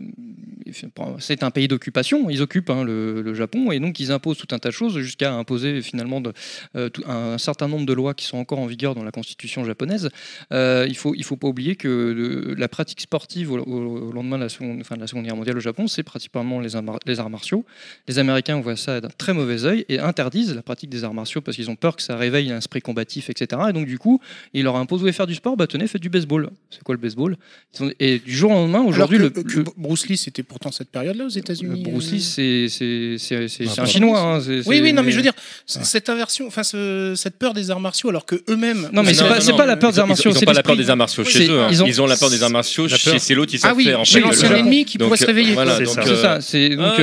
[1.18, 2.28] c'est un pays d'occupation.
[2.30, 4.98] Ils occupent hein, le, le Japon et donc ils imposent tout un tas de choses
[4.98, 6.32] jusqu'à imposer finalement de,
[6.76, 9.64] euh, tout- un, certain nombre de lois qui sont encore en vigueur dans la constitution
[9.64, 10.10] japonaise.
[10.52, 14.12] Euh, il faut, il faut pas oublier que le- la pratique sportive au, au- au
[14.12, 16.76] lendemain de la Seconde, enfin, de la seconde Guerre mondiale au Japon, c'est principalement les,
[16.76, 17.64] arts- les arts martiaux.
[18.06, 21.40] Les Américains voient ça d'un très mauvais œil et interdisent la pratique des arts martiaux
[21.40, 23.60] parce qu'ils ont peur que ça réveille un esprit combatif, etc.
[23.70, 24.20] Et donc, du coup,
[24.54, 25.56] ils leur imposent, vous voulez faire du sport?
[25.56, 26.50] Bah tenez, faites du baseball.
[26.70, 27.36] C'est quoi le baseball?
[27.80, 29.32] Ils Et du jour au lendemain, aujourd'hui, le,
[29.76, 31.82] Bruce Lee, c'était pourtant cette période-là aux États-Unis.
[31.82, 34.20] Bruce euh, Lee, c'est c'est- c'est- c'est- Ah, c'est un chinois.
[34.20, 35.32] hein, c'est- Oui, c'est- oui, non, mais je veux dire,
[35.66, 38.88] cette aversion, enfin, ce- cette peur des arts martiaux, alors que eux-mêmes.
[38.92, 40.30] Non, mais Ah, c'est non, pas, c'est pas la peur des Ils arts martiaux.
[40.30, 41.60] Ils n'ont c'est pas la peur des arts martiaux Oui, chez c'est- eux.
[41.60, 41.68] hein.
[41.70, 43.76] ils ont- Ils ont la peur des arts martiaux chez c'est l'autre, ils Ah savent
[43.76, 44.00] oui, faire.
[44.00, 45.54] en chez fait, l'ancien le- ennemi qui pourrait se euh, réveiller.
[45.54, 46.40] Voilà, C'est ça.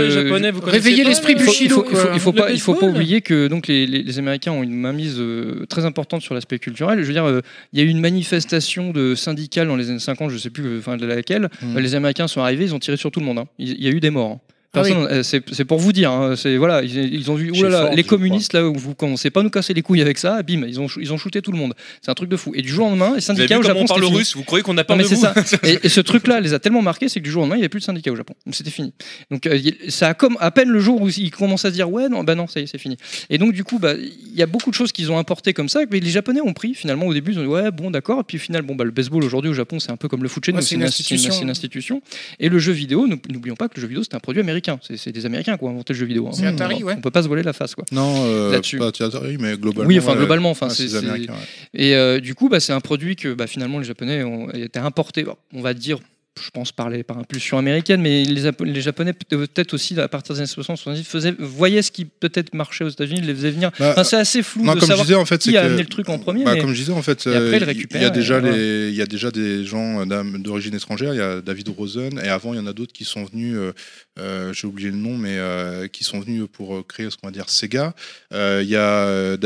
[0.10, 2.73] C'est euh, japonais, vous réveiller l'esprit Bushido, faut, il faut- il faut pas, il faut
[2.73, 2.95] pas baseball.
[2.95, 6.60] oublier que donc les, les- les Américains ont une mainmise euh, très importante sur l'aspect
[6.60, 6.99] culturel.
[7.02, 7.41] Je veux dire, euh,
[7.73, 10.80] il y a eu une manifestation de syndicale dans les années 50, je sais plus
[10.80, 11.49] enfin, de laquelle.
[11.61, 11.77] Mm.
[11.77, 13.40] Euh, Les Américains sont arrivés, ils ont tiré sur tout le monde.
[13.40, 13.45] hein.
[13.60, 14.32] Il il y a eu des morts.
[14.32, 14.40] hein.
[14.76, 14.91] Ah oui.
[14.93, 16.11] Euh, c'est c'est pour vous dire.
[16.11, 17.52] hein, c'est voilà, ils, ils ont vu.
[17.56, 19.81] Oh là là, Ford, les communistes là, où vous commencez pas à nous casser les
[19.81, 20.41] couilles avec ça.
[20.43, 21.73] Bim, ils ont ils ont shooté tout le monde.
[22.02, 22.52] C'est un truc de fou.
[22.56, 24.15] Et du jour au lendemain, les Vous avez syndicats vu au comment Japon on parle
[24.15, 25.34] russe Vous croyez qu'on a Non, peur mais de vous ça.
[25.64, 27.60] Et, et ce truc-là les a tellement marqués, c'est que du jour au lendemain, il
[27.60, 28.34] n'y avait plus de syndicats au Japon.
[28.45, 28.93] Donc c'était fini.
[29.31, 31.89] Donc euh, ça a comme à peine le jour où ils commencent à se dire
[31.91, 32.97] ouais non bah non ça y est c'est fini.
[33.30, 35.69] Et donc du coup bah il y a beaucoup de choses qu'ils ont importées comme
[35.69, 35.81] ça.
[35.91, 38.19] Mais les Japonais ont pris finalement au début ils ont dit ouais bon d'accord.
[38.22, 40.23] Et puis au final bon bah le baseball aujourd'hui au Japon c'est un peu comme
[40.23, 40.57] le foot chez nous.
[40.60, 41.41] Ouais, c'est une c'est institution.
[41.41, 42.02] une institution.
[42.39, 44.64] Et le jeu vidéo nous- n'oublions pas que le jeu vidéo c'est un produit américain.
[44.81, 46.27] C'est c'est des Américains qui ont inventé le jeu vidéo.
[46.27, 46.31] hein.
[46.33, 46.95] C'est Atari, on, ouais.
[46.97, 47.85] on peut pas se voler la face quoi.
[47.91, 48.77] Non, euh, Là-dessus.
[48.77, 49.87] pas Atari, mais globalement.
[49.87, 51.27] Oui, enfin, globalement, enfin, c'est- ouais.
[51.73, 54.79] Et euh, du coup, bah, c'est un produit que bah, finalement les Japonais ont été
[54.79, 55.99] importés, on va dire,
[56.44, 59.98] je pense par, les- par impulsion américaine, mais les, Japo- les Japonais peut- peut-être aussi
[59.99, 63.34] à partir des années 60, 70 faisaient, voyaient ce qui peut-être marchait aux États-Unis, les
[63.34, 63.72] faisaient venir.
[63.80, 65.62] Bah, Enfin, c'est assez flou non, de comme je savoir disais, en fait, qui a
[65.62, 66.44] que- amené le truc en premier.
[66.44, 69.06] Bah, mais- Comme je disais, en fait, euh, il y, a déjà il y a
[69.06, 71.14] déjà des gens d'origine étrangère.
[71.14, 73.56] Il y a David Rosen, et avant, il y en a d'autres qui sont venus,
[73.56, 73.72] euh,
[74.20, 77.32] euh, j'ai oublié le nom, mais euh, qui sont venus pour créer ce qu'on va
[77.32, 77.94] dire Sega.
[78.34, 79.38] Euh, Il y a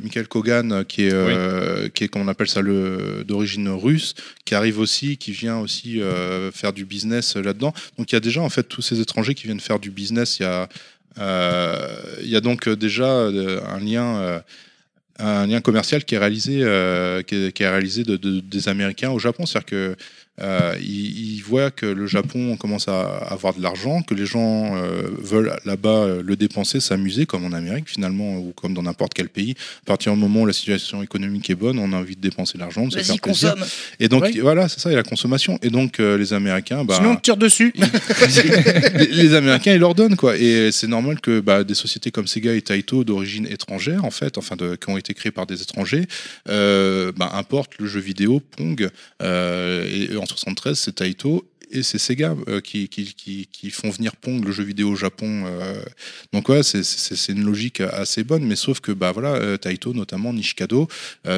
[0.00, 4.78] Michael Kogan, qui est, qui est, comment on appelle ça, le- d'origine russe, qui arrive
[4.78, 6.00] aussi, qui vient aussi
[6.52, 7.72] faire du business euh, là-dedans.
[7.96, 10.38] Donc il y a déjà, en fait, tous ces étrangers qui viennent faire du business.
[10.38, 10.68] Il y a,
[11.18, 11.76] euh,
[12.22, 14.16] il y a donc euh, déjà euh, un lien.
[14.18, 14.40] euh,
[15.22, 19.18] un lien commercial qui est réalisé, euh, qui est, réalisé de, de- des Américains au
[19.18, 19.44] Japon.
[19.44, 19.96] C'est-à-dire que
[20.42, 24.76] euh, ils, ils voient que le Japon commence à avoir de l'argent, que les gens
[24.76, 29.14] euh, veulent là-bas euh, le dépenser, s'amuser, comme en Amérique finalement, ou comme dans n'importe
[29.14, 29.54] quel pays.
[29.82, 32.54] À partir du moment où la situation économique est bonne, on a envie de dépenser
[32.58, 33.54] de l'argent, de se Vas-y, faire plaisir.
[33.54, 33.68] consomme.
[33.98, 34.38] Et donc Oui.
[34.40, 35.58] voilà, c'est ça, il y a la consommation.
[35.62, 37.72] Et donc euh, les Américains, bah, Sinon, on tire dessus.
[38.98, 40.36] les, les Américains, ils leur donnent quoi.
[40.36, 44.38] Et c'est normal que bah, des sociétés comme Sega et Taito d'origine étrangère, en fait,
[44.38, 46.06] enfin, de, qui ont été créées par des étrangers,
[46.48, 48.88] euh, bah, importent le jeu vidéo Pong.
[49.22, 52.88] Euh, et en 73, c'est Taito et c'est Sega euh, qui,
[53.70, 55.44] font venir Pong, le jeu vidéo au Japon.
[55.46, 55.80] euh.
[56.32, 60.32] Donc ouais, c'est- une logique assez bonne, mais sauf que bah voilà, euh, Taito notamment
[60.32, 60.88] Nishikado,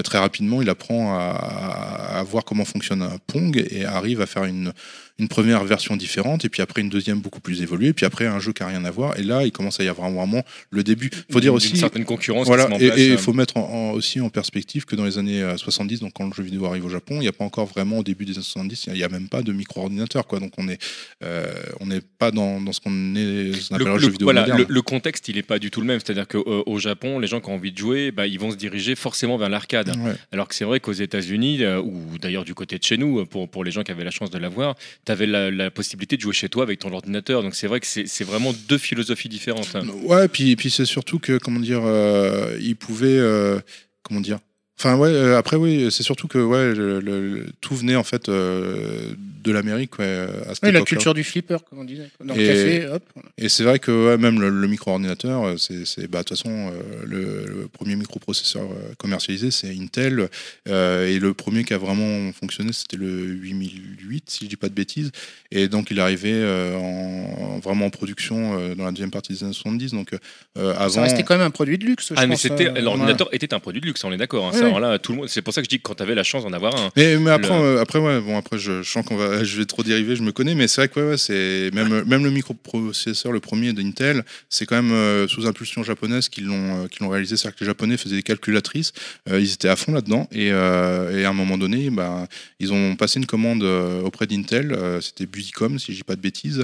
[0.04, 4.72] très rapidement, il apprend à voir comment fonctionne un Pong et arrive à faire une
[5.18, 8.38] une première version différente et puis après une deuxième beaucoup plus évoluée puis après un
[8.38, 10.82] jeu qui a rien à voir et là il commence à y avoir vraiment le
[10.82, 13.18] début faut dire aussi certaine concurrence voilà, qui se met en et et il euh.
[13.18, 16.26] faut mettre en- en- aussi en perspective que dans les années euh, 70, donc quand
[16.26, 18.32] le jeu vidéo arrive au Japon, il n'y a pas encore vraiment au début des
[18.34, 20.24] années 70, il n'y a même pas de micro-ordinateur.
[20.40, 20.80] Donc on est,
[21.22, 21.44] euh,
[21.80, 24.10] on n'est pas dans, dans ce qu'on est, ce qu'on Le, appellera le le- jeu
[24.10, 26.00] vidéo voilà, le, le contexte, il n'est pas du tout le même.
[26.04, 28.56] C'est-à-dire qu'au au Japon, les gens qui ont envie de jouer, bah, ils vont se
[28.56, 29.88] diriger forcément vers l'arcade.
[29.96, 30.14] Ouais.
[30.32, 33.24] Alors que c'est vrai qu'aux États-Unis, euh, ou d'ailleurs du côté de chez nous, euh,
[33.26, 36.22] pour, pour les gens qui avaient la chance de l'avoir, tu avais la, possibilité de
[36.22, 37.42] jouer chez toi avec ton ordinateur.
[37.42, 39.74] Donc c'est vrai que c'est c'est vraiment deux philosophies différentes.
[39.74, 39.84] hein.
[40.02, 43.58] Ouais, puis, puis c'est surtout que, comment dire, euh, ils pouvaient, euh,
[44.02, 44.38] comment dire.
[44.84, 48.02] Enfin, ouais, euh, après, oui, c'est surtout que ouais, le- le- le- tout venait en
[48.02, 49.12] fait euh,
[49.44, 52.08] de l'Amérique ouais, à cette Oui, la culture du flipper, comme on disait.
[52.24, 53.02] Dans le Et- café, hop.
[53.38, 56.50] Et c'est vrai que ouais, même le, le micro-ordinateur, euh, c'est, bah, de toute façon,
[56.72, 60.28] euh, le, le premier microprocesseur euh, commercialisé, c'est Intel.
[60.68, 64.68] euh, et le premier qui a vraiment fonctionné, c'était le 8008, si je dis pas
[64.68, 65.12] de bêtises.
[65.52, 69.12] Et donc, il est arrivé euh, en, en- vraiment en production euh, dans la deuxième
[69.12, 69.92] partie des années 70.
[69.92, 70.12] Donc,
[70.58, 71.02] euh, Ça avant.
[71.02, 72.08] restait quand même un produit de luxe.
[72.08, 74.48] je Ah mais pense, c'était euh, l'ordinateur était un produit de luxe, on est d'accord.
[74.48, 74.52] hein.
[74.52, 74.71] Ça, oui.
[74.76, 75.28] Alors là, tout le monde.
[75.28, 76.90] C'est pour ça que je dis que quand tu avais la chance d'en avoir un.
[76.96, 79.56] Mais, mais après, Le- euh, après, ouais, bon, après, je, je sens qu'on va, je
[79.58, 82.24] vais trop dériver, je me connais, mais c'est vrai que ouais, ouais, c'est même, même
[82.24, 86.88] le microprocesseur, le premier d'Intel, c'est quand même euh, sous impulsion japonaise qu'ils l'ont, euh,
[86.88, 87.36] qu'ils l'ont réalisé.
[87.36, 88.92] C'est-à-dire que les Japonais faisaient des calculatrices,
[89.30, 92.26] euh, ils étaient à fond là-dedans, et, et à un moment donné, bah,
[92.60, 96.62] ils ont passé une commande auprès d'Intel, c'était Budicom, si je dis pas de bêtises,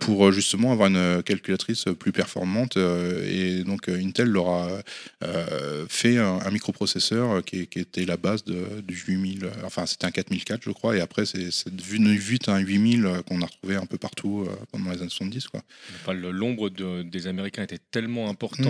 [0.00, 4.68] pour justement avoir une calculatrice plus performante, et donc Intel leur a
[5.88, 9.86] fait un, un microprocesseur euh, qui, qui était la base de, du 8000, euh, enfin
[9.86, 13.46] c'était un 4004 je crois, et après c'est devenu vite un 8000 euh, qu'on a
[13.46, 15.62] retrouvé un peu partout pendant les années 70 quoi.
[16.02, 18.60] Enfin, L'ombre de- des Américains était tellement important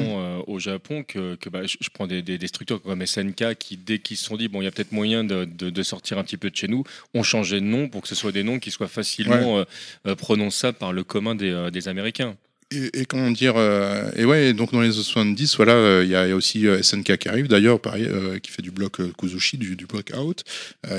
[0.40, 0.42] Mm.
[0.46, 3.76] au Japon que, que, bah, je, je prends des, des- des structures comme SNK qui,
[3.76, 6.36] dès qu'ils se sont dit, bon, il y a peut-être moyen de, sortir un petit
[6.36, 6.84] peu de chez nous,
[7.14, 9.64] ont changé de nom pour que ce soit des noms qui soient facilement
[10.06, 12.36] euh, prononçables par le commun des, des Américains.
[12.72, 16.14] Et, comment dire euh, Et ouais, donc dans les années 70, voilà, euh, il y,
[16.14, 18.08] a aussi euh, SNK qui arrive, d'ailleurs, pareil,
[18.42, 20.44] qui fait du bloc Kuzushi, du, du bloc out.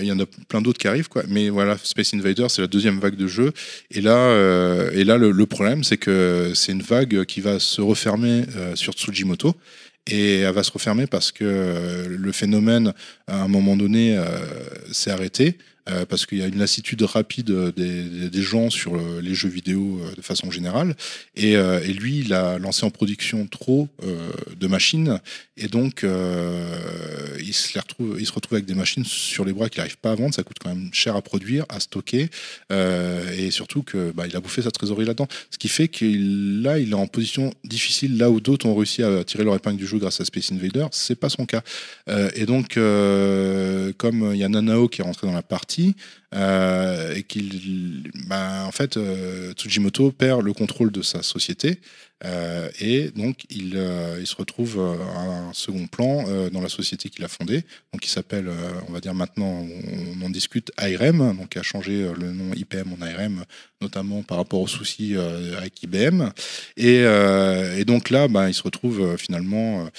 [0.01, 1.23] Il y en a plein d'autres qui arrivent, quoi.
[1.29, 3.53] Mais voilà, Space Invader, c'est la deuxième vague de jeux.
[3.89, 4.35] Et là,
[4.91, 8.43] et là, le, problème, c'est que c'est une vague qui va se refermer
[8.75, 9.55] sur Tsujimoto.
[10.07, 12.93] Et elle va se refermer parce que le phénomène,
[13.31, 14.25] à un moment donné, euh,
[14.91, 15.57] s'est arrêté.
[15.89, 20.15] euh, parce qu'il y a une lassitude rapide des, gens sur les jeux vidéo euh,
[20.15, 20.95] de façon générale.
[21.35, 21.55] Et,
[21.93, 23.87] lui, il a lancé en production trop
[24.59, 25.19] de machines.
[25.57, 28.17] Et donc, il, se retrouve,
[28.51, 30.33] avec des machines sur les bras qu'il n'arrive pas à vendre.
[30.33, 32.29] Ça coûte quand même cher à produire, à stocker.
[32.71, 35.27] Et surtout que bah, il a bouffé sa trésorerie là-dedans.
[35.49, 38.17] Ce qui fait qu'il là, il est en position difficile.
[38.17, 40.87] Là où d'autres ont réussi à tirer leur épingle du jeu grâce à Space Invader,
[40.91, 41.63] c'est pas son cas.
[42.35, 42.77] Et donc,
[43.21, 45.95] euh, comme il y a Nanao qui est rentré dans la partie,
[46.33, 51.79] euh, et qu'il, bah, fait, euh, Tsujimoto perd le contrôle de sa société.
[52.23, 56.69] euh, et donc, il, euh, se retrouve euh, à un second plan euh, dans la
[56.69, 60.29] société qu'il a fondée, donc qui s'appelle, euh, on va dire maintenant, on, on en
[60.29, 63.43] discute, ARM, donc qui a changé euh, le nom IPM en ARM,
[63.81, 66.29] notamment par rapport aux soucis euh, avec IBM.
[66.77, 69.89] Et, euh, et donc là, bah, il se retrouve euh, finalement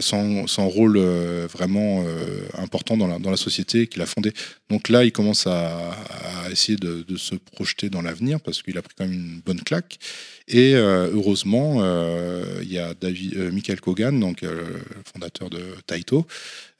[0.00, 2.06] sans, sans rôle vraiment
[2.56, 4.32] important dans la, dans la société qu'il a fondée.
[4.70, 5.94] Donc là, il commence à,
[6.50, 9.98] essayer de, se projeter dans l'avenir parce qu'il a pris quand même une bonne claque.
[10.48, 11.84] Et heureusement,
[12.62, 12.94] il y a
[13.52, 14.80] Michael Kogan, donc le
[15.12, 16.26] fondateur de Taito,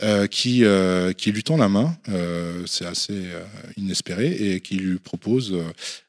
[0.03, 1.97] euh, qui, euh, qui lui tend la main.
[2.09, 3.23] euh, C'est assez
[3.77, 5.55] inespéré et qui lui propose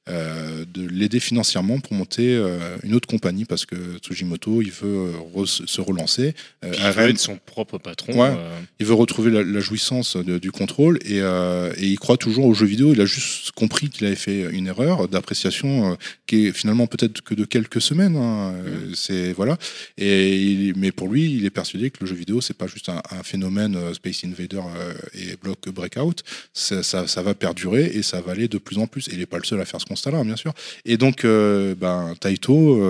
[0.08, 2.40] de l'aider financièrement pour monter
[2.84, 6.36] une autre compagnie parce que Tsujimoto, il veut re- se relancer.
[6.64, 8.14] Il veut être son propre patron.
[8.22, 8.36] Ouais.
[8.80, 12.54] il veut retrouver la, la jouissance de- du contrôle et, et il croit toujours aux
[12.54, 12.94] jeux vidéo.
[12.94, 15.98] Il a juste compris qu'il avait fait une erreur d'appréciation
[16.28, 18.16] qui est finalement peut-être que de quelques semaines.
[18.16, 18.54] hein.
[18.64, 19.58] Euh, C'est voilà.
[19.98, 22.90] Et il- mais pour lui, il est persuadé que le jeu vidéo c'est pas juste
[22.90, 26.24] un, un phénomène euh, Space Invader euh, et Block Breakout.
[26.54, 29.08] Ça, va perdurer et ça va aller de plus en plus.
[29.10, 30.54] Et il n'est pas le seul à faire ce constat-là, bien sûr.
[30.86, 32.82] Et donc, euh, ben, Taito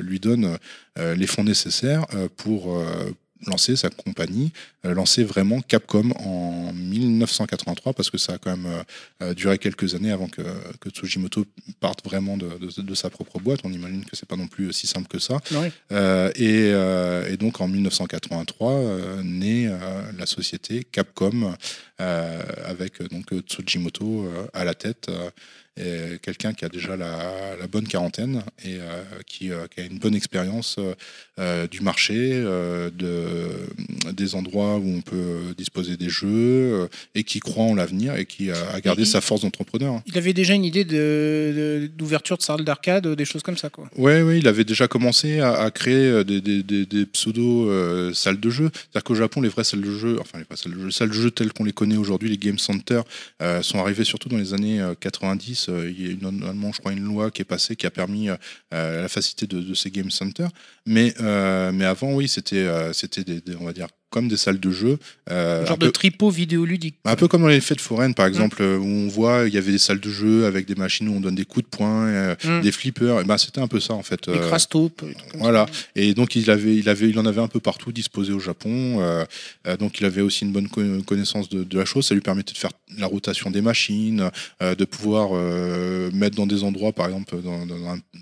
[0.00, 0.58] lui donne
[0.96, 2.06] les fonds nécessaires
[2.36, 2.82] pour
[3.46, 4.52] lancer sa compagnie,
[4.86, 8.82] euh, lancer vraiment Capcom en 1983, parce que ça a quand même euh,
[9.22, 10.42] euh, duré quelques années avant que,
[10.80, 11.44] que Tsujimoto
[11.80, 13.60] parte vraiment de, de- de sa propre boîte.
[13.64, 15.38] On imagine que c'est pas non plus si simple que ça.
[15.92, 19.68] Euh, et, euh, et donc en 1983 euh, naît
[20.18, 21.54] la société Capcom
[21.98, 25.10] avec donc Tsujimoto à la tête.
[25.76, 29.98] Quelqu'un qui a déjà la, la bonne quarantaine et euh, qui, euh, qui a une
[29.98, 30.76] bonne expérience
[31.38, 37.64] euh, du marché, de, des endroits où on peut disposer des jeux et qui croit
[37.64, 40.00] en l'avenir et qui a, gardé Et- sa force d'entrepreneur.
[40.06, 40.92] Il avait déjà une idée de-
[41.82, 43.68] de- d'ouverture de, salle d'arcade, des choses comme ça.
[43.70, 43.88] Quoi.
[43.96, 48.40] Ouais, il avait déjà commencé à, à créer des, des, des, des pseudo euh, salles
[48.40, 48.70] de jeu.
[48.74, 50.92] C'est-à-dire qu'au Japon, les vraies salles de jeu, enfin les vraies salles de jeu, les
[50.92, 53.04] salles de jeu telles qu'on les connaît aujourd'hui, les game centers,
[53.42, 56.72] euh, sont arrivées surtout dans les années euh, 90 2010, euh, il y a normalement,
[56.72, 58.36] je crois, une loi qui est passée qui a permis euh,
[58.72, 60.50] euh, la facilité de, ces game centers.
[60.86, 61.14] Mais,
[61.72, 64.98] mais avant, oui, c'était, c'était des, des- on va dire, comme des salles de jeu.
[65.30, 66.94] euh, genre peu- de tripot vidéoludique.
[67.04, 69.58] un peu comme dans les fêtes foraines, par exemple, euh, où on voit, il y
[69.58, 72.06] avait des salles de jeu avec des machines où on donne des coups de poing,
[72.06, 72.60] euh, Mm.
[72.60, 73.20] des flippers.
[73.20, 74.28] Et ben, c'était un peu ça, en fait.
[74.30, 74.38] Des
[74.96, 75.66] comme voilà.
[75.66, 75.72] ça.
[75.96, 79.00] Et donc il avait, il avait, il en avait un peu partout disposé au Japon.
[79.80, 82.06] donc il avait aussi une bonne co- connaissance de, de la chose.
[82.06, 84.30] Ça lui permettait de faire la rotation des machines,
[84.60, 85.30] de pouvoir
[86.12, 87.66] mettre dans des endroits, par exemple dans,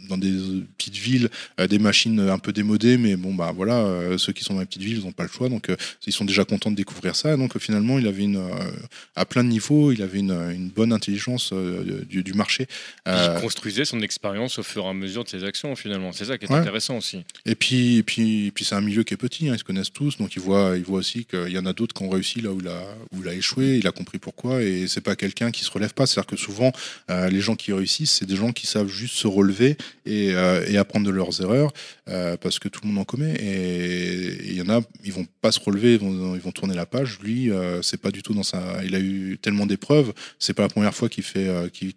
[0.08, 0.32] dans, des
[0.78, 1.28] petites villes,
[1.68, 2.96] des machines un peu démodées.
[2.96, 3.84] Mais bon bah voilà,
[4.18, 5.48] ceux qui sont dans les petites villes, ils n'ont pas le choix.
[5.48, 5.70] Donc
[6.06, 7.36] ils sont déjà contents de découvrir ça.
[7.36, 8.70] Donc euh, finalement, il avait une, euh,
[9.16, 12.66] à plein de niveaux, il avait une, une bonne intelligence euh, du, du marché.
[13.08, 16.12] Euh, Il construisait son expérience au fur et à mesure de ses actions finalement.
[16.12, 16.58] C'est ça qui est Ouais.
[16.58, 17.24] intéressant aussi.
[17.46, 19.64] Et puis, et puis, et puis c'est un milieu qui est petit, hein, ils se
[19.64, 22.10] connaissent tous, donc il voit, il voit aussi qu'il y en a d'autres qui ont
[22.10, 22.82] réussi là où il, a,
[23.12, 25.94] où il a échoué, il a compris pourquoi, et c'est pas quelqu'un qui se relève
[25.94, 26.06] pas.
[26.06, 26.72] C'est-à-dire que souvent,
[27.10, 29.76] euh, les gens qui réussissent, c'est des gens qui savent juste se relever
[30.06, 31.72] et, euh, et apprendre de leurs erreurs,
[32.08, 33.34] euh, parce que tout le monde en commet.
[33.40, 37.18] Et il y en a, ils vont pas se relever, ils vont, tourner la page.
[37.20, 38.84] Lui, euh, c'est pas du tout dans sa.
[38.84, 41.94] Il a eu tellement d'épreuves, c'est pas la première fois qu'il fait, euh, qu'il-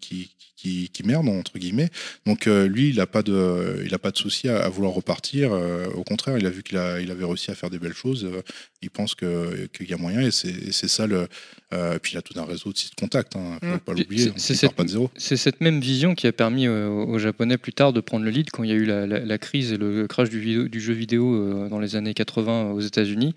[1.06, 1.90] merde entre guillemets.
[2.26, 4.94] Donc euh, lui, il n'a pas de, il a pas de souci à, à vouloir
[4.94, 5.54] repartir.
[5.54, 7.94] Euh, au contraire, il a vu qu'il a, il avait réussi à faire des belles
[7.94, 8.26] choses.
[8.26, 8.42] Euh,
[8.82, 11.28] il pense que qu'il y a moyen et c'est et ça le.
[11.74, 13.36] euh, puis il a tout un réseau de sites contacts.
[13.36, 13.80] Hein, faut Mm.
[13.80, 14.24] pas l'oublier.
[14.38, 14.54] c'est-
[15.38, 18.64] cette- même vision qui a permis aux Japonais plus tard de prendre le lead quand
[18.64, 20.94] il y a eu la, la- la crise et le crash du, vidéo- du jeu
[20.94, 23.34] vidéo dans les années 80 aux États-Unis,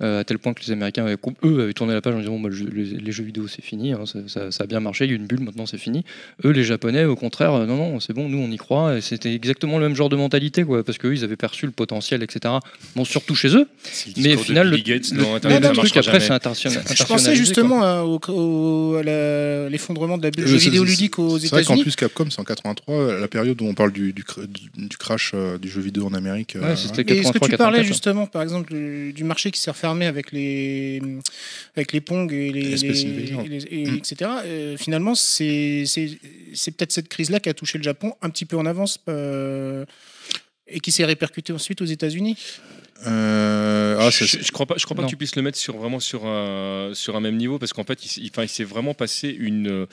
[0.00, 2.48] à tel point que les Américains, avaient, eux, avaient tourné la page en disant bon,
[2.48, 5.08] bah, les, les jeux vidéo c'est fini, hein, ça, ça- ça a bien marché, il
[5.08, 6.04] y a eu une bulle, maintenant c'est fini.
[6.44, 9.00] Eux, les Japonais, au contraire, euh, non, non, c'est bon, nous on y croit, et
[9.00, 12.22] c'était exactement le même genre de mentalité, quoi, parce qu'eux, ils avaient perçu le potentiel,
[12.22, 12.54] etc.
[12.96, 15.76] Bon, surtout chez eux, C'est mais au final, le, Gates le- dans le- Internet, le
[15.76, 16.82] truc après, c'est international.
[16.94, 20.84] Je pensais justement à, au- au- à la- l'effondrement de la Euh, jeu c'est- vidéo
[20.84, 21.82] c'est- ludique aux C'est vrai qu'en États-Unis.
[21.82, 24.96] plus Capcom, c'est en 83, la période où on parle du, du, cr- du- du
[24.96, 26.56] crash euh, du jeu vidéo en Amérique.
[26.58, 27.84] Ouais, euh, est-ce que tu 83, parlais 84.
[27.86, 31.00] justement, par exemple, du, marché qui s'est refermé avec les,
[31.76, 33.44] avec les Pong et les, Les les- Invaders.
[33.44, 33.96] et les- et- Mm.
[33.96, 34.30] etc.
[34.44, 36.18] euh, finalement, c'est c'est-
[36.62, 39.84] c'est peut-être cette crise-là qui a touché le Japon un petit peu en avance euh,
[40.68, 42.36] et qui s'est répercutée ensuite aux États-Unis.
[43.06, 45.06] Euh, ah, je, je crois pas, je crois pas Non.
[45.08, 47.84] que tu puisses le mettre sur vraiment sur un sur un même niveau parce qu'en
[47.84, 49.86] fait, il, il- il s'est vraiment passé une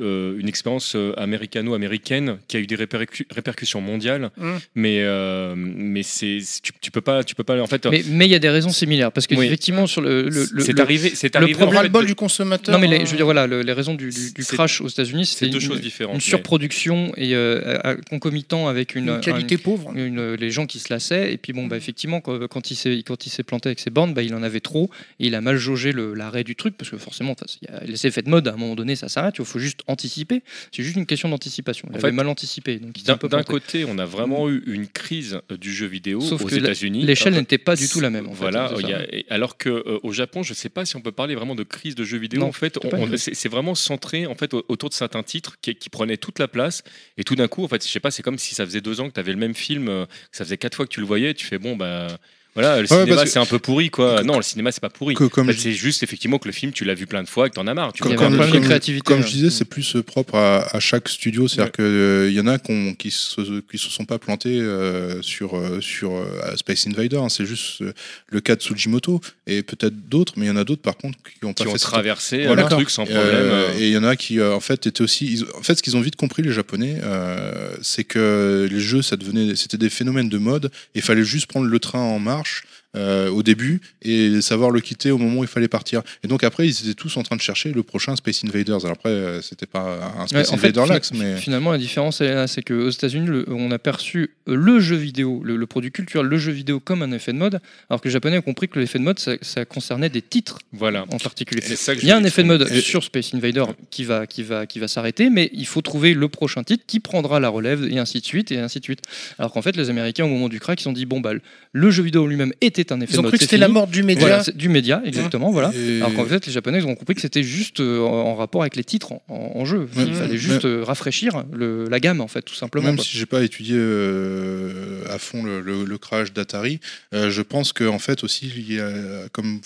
[0.00, 4.30] euh, une expérience euh, américano-américaine qui a eu des répercu- répercussions mondiales.
[4.36, 4.52] Mm.
[4.74, 7.86] Mais euh, mais c'est tu, tu peux pas tu peux pas en fait.
[7.86, 9.46] Mais mais il y a des raisons similaires parce que Oui.
[9.46, 12.14] effectivement sur le, le, le- c'est le- arrivé, c'est le problème- fait, ras-le-bol de- du
[12.14, 12.72] consommateur.
[12.74, 14.80] non mais les, euh, je veux dire voilà le- les raisons du, du- du crash
[14.80, 16.14] aux États-Unis c'est deux une, choses différentes.
[16.14, 19.90] une mais- surproduction et euh, concomitant avec une, une qualité pauvre.
[19.90, 22.76] un- une- les gens qui se lassaient et puis bon bah effectivement quand, quand il
[22.76, 25.34] s'est quand il s'est planté avec ses bornes bah, il en avait trop et il
[25.34, 28.28] a mal jaugé l'arrêt du truc parce que forcément il y a les effets de
[28.30, 30.42] mode à un moment donné ça s'arrête il faut juste anticiper
[30.72, 34.04] c'est juste une question d'anticipation il En avait fait, mal anticipé D'un côté, on a
[34.04, 37.04] vraiment eu une crise euh, du jeu vidéo Sauf aux États-Unis.
[37.04, 40.12] l'échelle n'était pas du tout la même en Voilà, y a- alors que euh, au
[40.12, 42.40] Japon, je sais pas si on peut parler vraiment de crise de jeux vidéo.
[42.40, 42.78] Non, en fait,
[43.18, 46.48] c'est vraiment centré en fait au- autour de certains titres qui, qui prenaient toute la
[46.48, 46.82] place.
[47.16, 49.00] Et tout d'un coup, en fait, je sais pas, c'est comme si ça faisait deux
[49.00, 51.00] ans que tu avais le même film, euh, que ça faisait quatre fois que tu
[51.00, 51.34] le voyais.
[51.34, 52.08] Tu fais bon bah.
[52.54, 54.22] Voilà, le Ouais, cinéma c'est un peu pourri quoi.
[54.24, 55.14] Non, le cinéma c'est pas pourri.
[55.14, 57.22] que- comme En fait, je- c'est juste effectivement que le film tu l'as vu plein
[57.22, 57.92] de fois et que t'en as marre.
[57.92, 59.26] Tu comme, comme- créativité, comme ouais.
[59.26, 61.46] je disais, c'est plus euh, propre à, à chaque studio.
[61.46, 65.80] C'est-à-dire qu'il y en a qui se, qui se sont pas plantés euh, sur, euh,
[65.80, 67.18] sur euh, Space Invader.
[67.18, 67.28] hein.
[67.28, 67.92] C'est juste euh,
[68.30, 71.16] le cas de Tsujimoto et peut-être d'autres, mais il y en a d'autres par contre
[71.22, 72.66] qui ont pas fait cette- traversé Voilà.
[72.66, 73.24] un truc sans problème.
[73.24, 73.78] Euh, euh.
[73.78, 75.26] et il y en a qui, euh, en fait, étaient aussi.
[75.26, 79.02] ils- en fait, ce qu'ils ont vite compris, les Japonais, euh, c'est que les jeux,
[79.02, 80.66] ça devenait, c'était des phénomènes de mode.
[80.94, 82.62] Et il fallait juste prendre le train en marche démarche
[82.96, 86.42] euh, au début et savoir le quitter au moment où il fallait partir et donc
[86.42, 89.42] après ils étaient tous en train de chercher le prochain Space Invaders alors après euh,
[89.42, 92.62] c'était pas un Space Ouais, fait, Invader Lax mais Finalement, la différence, est là, c'est
[92.62, 96.50] qu'aux États-Unis, le- on a perçu le jeu vidéo, le, le produit culturel, le jeu
[96.52, 97.60] vidéo comme un effet de mode,
[97.90, 100.58] alors que les Japonais ont compris que l'effet de mode, ça, ça concernait des titres
[100.72, 101.04] Voilà.
[101.10, 101.60] en particulier.
[101.60, 104.42] Que Il y a un effet de mode Et- sur Space Invader qui va, qui
[104.42, 107.84] va, qui va s'arrêter, mais il faut trouver le prochain titre qui prendra la relève
[107.90, 109.00] et ainsi de suite et ainsi de suite.
[109.38, 111.32] Alors qu'en fait, les Américains, au moment du crack, ils se sont dit bon bah
[111.72, 112.52] le jeu vidéo lui-même
[112.82, 114.26] était un effet Ils de ont cru que c'était la mort du média.
[114.26, 115.50] Voilà, du média, exactement.
[115.50, 115.72] Voilà.
[115.74, 118.62] Et- Alors qu'en fait, les Japonais ils ont compris que c'était juste euh, en rapport
[118.62, 119.88] avec les titres en, en jeu.
[119.96, 122.86] Il fallait juste euh, rafraîchir le- la gamme, en fait, tout simplement.
[122.86, 123.04] même quoi.
[123.04, 123.76] si j'ai pas étudié
[124.22, 126.80] euh, à fond le, le- le crash d'Atari.
[127.14, 128.90] Euh, je pense que en fait aussi il y a
[129.32, 129.60] comme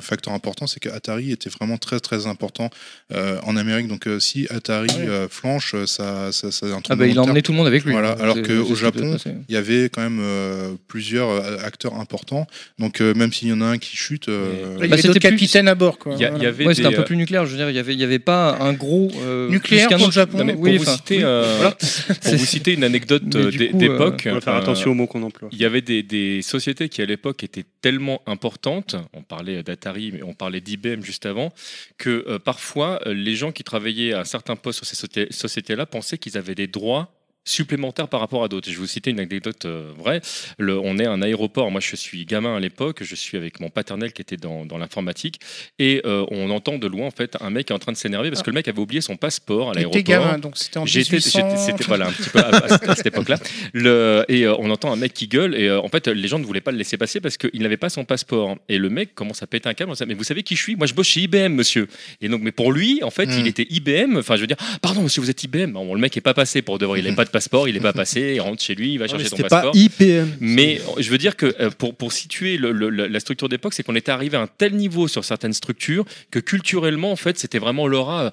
[0.00, 2.70] facteur important, c'est qu'Atari était vraiment très très important
[3.12, 3.88] euh, en Amérique.
[3.88, 5.08] Donc euh, si Atari Ah ouais.
[5.08, 7.66] euh, flanche, ça, ça, ça a un Ah bah, il a emmené tout le monde
[7.66, 7.92] avec lui.
[7.92, 8.16] Voilà, hein.
[8.20, 9.16] alors C'est- que c'est au ce qui peut Japon,
[9.48, 12.46] il y avait quand même euh, plusieurs acteurs importants.
[12.78, 14.94] Donc euh, même s'il y en a un qui chute, euh, Là, il y Bah,
[14.94, 15.98] avait d'autres capitaines à bord.
[15.98, 16.14] Quoi.
[16.14, 16.48] Il y, a- il y Voilà.
[16.48, 17.46] avait Ouais, c'était un peu euh, plus nucléaire.
[17.46, 20.06] Je veux dire, il y avait, il y avait pas un gros euh, Nucléaire pour
[20.06, 20.12] le.
[20.12, 20.38] Japon.
[20.38, 21.76] Non, mais Non, pour oui, vous enfin, citer, oui, euh, voilà.
[22.22, 25.48] Pour vous citer une anecdote euh, d'époque, faire attention aux mots qu'on emploie.
[25.52, 30.10] Il y avait des, des sociétés qui à l'époque étaient tellement importantes, on parlait d'Atari,
[30.12, 31.52] mais on parlait d'IBM juste avant,
[31.98, 35.86] que euh, parfois les gens qui travaillaient à un certain poste sur ces sociétés- sociétés-là
[35.86, 37.12] pensaient qu'ils avaient des droits
[37.44, 38.68] supplémentaires par rapport à d'autres.
[38.68, 40.20] Je vais vous citer une anecdote euh, vraie.
[40.58, 43.60] Le- on est à un aéroport, moi je suis gamin à l'époque, je suis avec
[43.60, 45.40] mon paternel qui était dans, dans l'informatique,
[45.78, 47.96] et euh, on entend de loin en fait un mec qui est en train de
[47.96, 50.02] s'énerver parce que le mec avait oublié son passeport à l'aéroport.
[50.02, 51.38] gamin, donc c'était en J'étais, 1800.
[51.50, 53.38] j'étais- c'était voilà un petit peu à, à- à cette époque-là.
[54.28, 56.60] Et euh, on entend un mec qui gueule et en fait les gens ne voulaient
[56.60, 58.56] pas le laisser passer parce qu'il n'avait pas son passeport.
[58.68, 59.92] Et le mec commence à péter un câble.
[60.06, 60.76] Mais vous savez qui je suis?
[60.76, 61.88] Moi je bosse chez IBM, monsieur.
[62.20, 63.38] Et donc mais pour lui en fait Mm.
[63.40, 64.16] il était IBM.
[64.18, 65.72] Enfin je veux dire ah, pardon monsieur vous êtes IBM.
[65.72, 67.00] Bon, le mec est pas passé pour de vrai.
[67.00, 67.68] Il n'avait pas de passeport.
[67.68, 68.32] Il est pas passé.
[68.36, 68.92] Il rentre chez lui.
[68.94, 69.76] Il va chercher son C'était pas passeport.
[69.76, 70.36] IPM.
[70.40, 73.82] Mais je veux dire que euh, pour, pour situer le- le- la structure d'époque, c'est
[73.82, 77.58] qu'on était arrivé à un tel niveau sur certaines structures que culturellement, en fait, c'était
[77.58, 78.24] vraiment l'aura.
[78.24, 78.30] euh,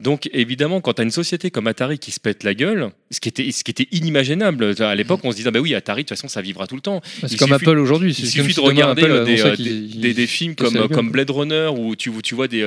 [0.00, 3.20] Donc évidemment, quand tu as une société comme Atari qui se pète la gueule, ce
[3.20, 6.08] qui était, ce qui était inimaginable, à l'époque, on se disait, bah oui, Atari, de
[6.08, 7.00] toute façon, ça vivra tout le temps.
[7.26, 8.12] C'est comme suffit- Apple aujourd'hui.
[8.18, 11.10] Il suffit de regarder Apple euh, des, euh, des, des- des films comme, euh, comme
[11.10, 12.64] Blade Runner où tu, où tu vois des,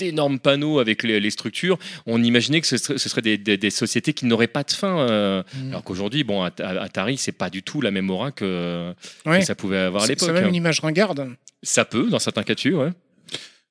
[0.00, 1.78] énormes panneaux avec les, les structures.
[2.06, 5.06] On imaginait que ce serait, ce serait des sociétés qui n'auraient pas de fin.
[5.16, 5.68] Euh, Mm.
[5.70, 8.92] Alors qu'aujourd'hui, bon, At- Atari, c'est pas du tout la même aura que,
[9.26, 9.40] Ouais.
[9.40, 10.26] que ça pouvait avoir à l'époque.
[10.26, 10.48] Ça a même hein.
[10.48, 11.28] une image ringarde.
[11.62, 12.92] Ça peut, dans certains cas de ouais.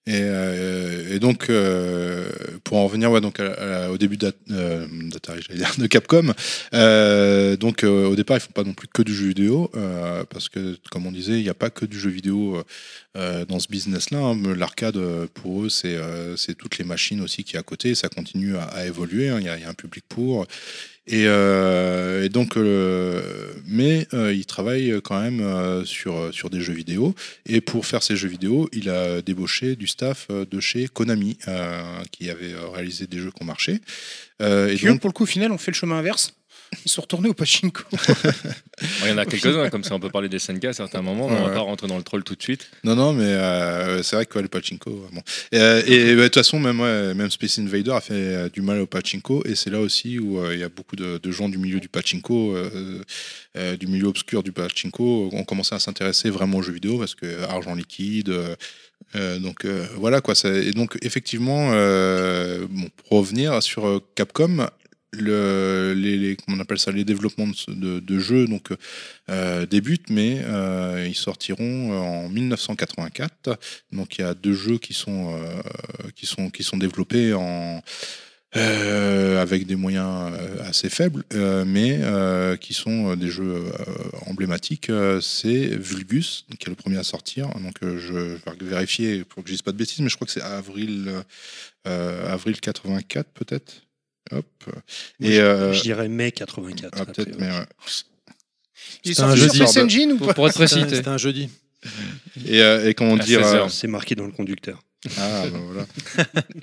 [0.07, 2.29] Et, euh, et donc, euh,
[2.63, 4.19] pour en revenir ouais, donc, à- à- au début
[4.51, 6.31] euh, d'Atari, j'allais dire, de Capcom,
[6.75, 10.23] euh, donc euh, au départ, ils font pas non plus que du jeu vidéo, euh,
[10.29, 12.63] parce que, comme on disait, il n'y a pas que du jeu vidéo
[13.15, 14.17] euh, dans ce business-là.
[14.19, 14.41] hein.
[14.55, 17.95] L'arcade, euh, pour eux, c'est euh, c'est toutes les machines aussi qui est à côté,
[17.95, 19.37] ça continue à, à évoluer, hein.
[19.39, 20.45] il y, a- il y a un public pour.
[21.07, 22.55] Et, euh, et donc,
[23.67, 27.13] mais il travaille quand même sur, sur des jeux vidéo.
[27.45, 31.37] Et pour faire ces jeux vidéo, il a débauché du staff de chez Konami,
[32.11, 33.81] qui avait réalisé des jeux qui ont marché.
[34.41, 36.33] Et donc, pour le coup, au final, on fait le chemin inverse.
[36.85, 37.83] Ils sont retournés au pachinko.
[39.03, 41.29] Il y en a quelques-uns, comme ça on peut parler des SNK à certains moments,
[41.29, 42.67] mais on va pas rentrer dans le troll tout de suite.
[42.83, 45.07] non, non, mais euh, c'est vrai que ouais, le pachinko.
[45.11, 45.21] bon.
[45.51, 48.49] Et, euh, et, bah, de toute façon, même, ouais, même Space Invader a fait euh,
[48.49, 51.17] du mal au pachinko, et c'est là aussi où euh, il y a beaucoup de,
[51.17, 53.01] de gens du milieu du pachinko, euh,
[53.57, 57.15] euh, du milieu obscur du pachinko, ont commencé à s'intéresser vraiment aux jeux vidéo parce
[57.15, 58.29] que argent liquide.
[58.29, 58.55] euh,
[59.15, 60.35] euh, donc euh, voilà quoi.
[60.35, 64.67] ça- et donc effectivement, euh, bon, pour revenir sur euh, Capcom,
[65.21, 68.69] le, les, les- appelle ça, les développements de, jeux donc
[69.29, 73.57] euh, débutent, mais euh, ils sortiront euh, en 1984.
[73.91, 75.37] Donc il y a deux jeux qui sont
[76.15, 77.81] qui sont qui sont développés en
[78.53, 81.23] avec des moyens assez faibles,
[81.65, 81.99] mais
[82.61, 83.65] qui sont des jeux
[84.27, 84.89] emblématiques.
[85.21, 87.49] C'est Vulgus, qui est le premier à sortir.
[87.49, 90.25] Donc euh, je vais vérifier pour que je dise pas de bêtises, mais je crois
[90.25, 91.11] que c'est avril,
[91.83, 93.85] avril 84 peut-être.
[94.31, 94.45] Hop.
[95.21, 96.93] Et euh, Je dirais mai 84.
[96.97, 97.37] ah, peut-être, priori.
[97.39, 97.65] mais ouais.
[99.03, 100.81] Il est C'était un sur Engine ou Pour, pas pour être précis.
[100.89, 101.49] C'était un jeudi.
[102.47, 103.67] Et, euh, et comment À dire 16 euh.
[103.69, 104.81] C'est marqué dans le conducteur.
[105.19, 105.85] Ah, bah voilà.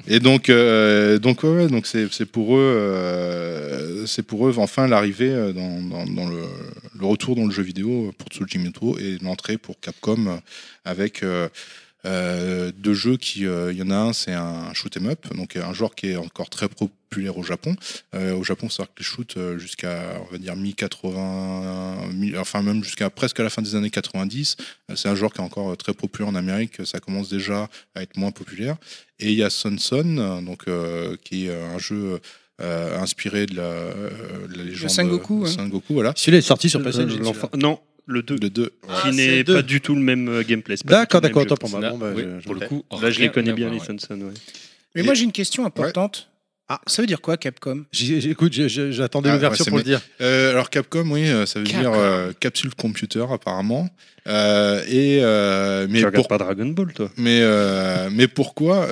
[0.08, 4.55] et donc, euh, donc, ouais, ouais, donc c'est c'est pour eux, euh, c'est pour eux
[4.58, 6.42] enfin l'arrivée dans, dans- dans le,
[6.99, 10.41] le retour dans le jeu vidéo pour Tsujimoto et l'entrée pour Capcom
[10.84, 11.49] avec euh,
[12.05, 15.32] euh, deux jeux qui, euh, il y en a un, c'est un shoot 'em up,
[15.36, 16.68] donc un genre qui est encore très
[17.12, 17.76] populaire au Japon.
[18.15, 22.36] Euh, au Japon, c'est que les shoots euh, jusqu'à, on va dire mi 80, mi-
[22.39, 24.57] enfin même jusqu'à presque à la fin des années 90,
[24.91, 26.84] euh, c'est un genre qui est encore très populaire en Amérique.
[26.86, 28.76] Ça commence déjà à être moins populaire.
[29.18, 32.18] Et il y a Son Son, euh, donc, euh, qui est un jeu
[32.62, 35.52] euh, inspiré de la, euh, de la légende Sengoku, de hein.
[35.52, 36.12] Sengoku, voilà.
[36.16, 36.81] Celui-là est sorti sur.
[36.81, 38.36] Euh, l'enfant- Non, le 2.
[38.41, 38.70] Le 2.
[38.89, 39.55] Ah, qui n'est c'est deux.
[39.55, 40.76] pas du tout le même gameplay.
[40.84, 41.81] D'accord, le d'accord, autant pour moi.
[41.81, 43.78] Là, Bon, bah, oui, je- pour je- le coup, Là, je les connais bien, les
[43.78, 43.84] ouais.
[43.86, 44.18] Sanson.
[44.20, 44.32] Ouais.
[44.94, 46.28] Mais Et- moi, j'ai une question importante.
[46.75, 46.81] Ah.
[46.86, 47.84] Ça veut dire quoi, Capcom?
[47.92, 50.01] J'ai- j'ai- Écoute, j'ai- j'ai- j'attendais Ah, l'ouverture ouais, pour le dire.
[50.23, 53.91] Euh, alors Capcom, oui, euh, ça veut dire euh, capsule computer apparemment.
[54.28, 58.86] Euh, et euh, mais tu regardes pour- pas Dragon Ball, toi Mais, euh, mais pourquoi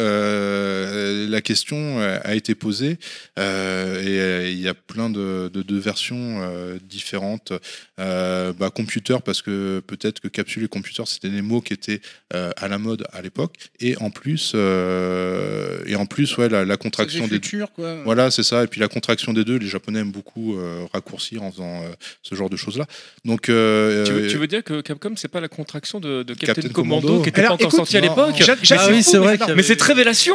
[1.29, 2.99] la question a été posée
[3.39, 7.53] euh, et il y a plein de, de- de versions euh, différentes.
[8.01, 12.01] Euh, bah, computer, parce que peut-être que capsule et computer, c'était des mots qui étaient
[12.35, 13.55] euh, à la mode à l'époque.
[13.81, 17.41] Et en plus, euh, et en plus ouais, la, la contraction des
[17.75, 18.03] quoi.
[18.05, 18.65] voilà, c'est ça.
[18.65, 21.89] Et puis la contraction des deux, les Japonais aiment beaucoup euh, raccourcir en faisant euh,
[22.23, 22.87] ce genre de choses-là.
[23.25, 26.35] Donc, euh, Tu veux, tu veux dire que Capcom, c'est pas la contraction de, de
[26.35, 27.23] Captain, Captain Commando, Commando.
[27.23, 29.83] qui était Alors, pas encore sorti à l'époque j'a- Ah oui, c'est vrai mais cette
[29.83, 30.35] révélation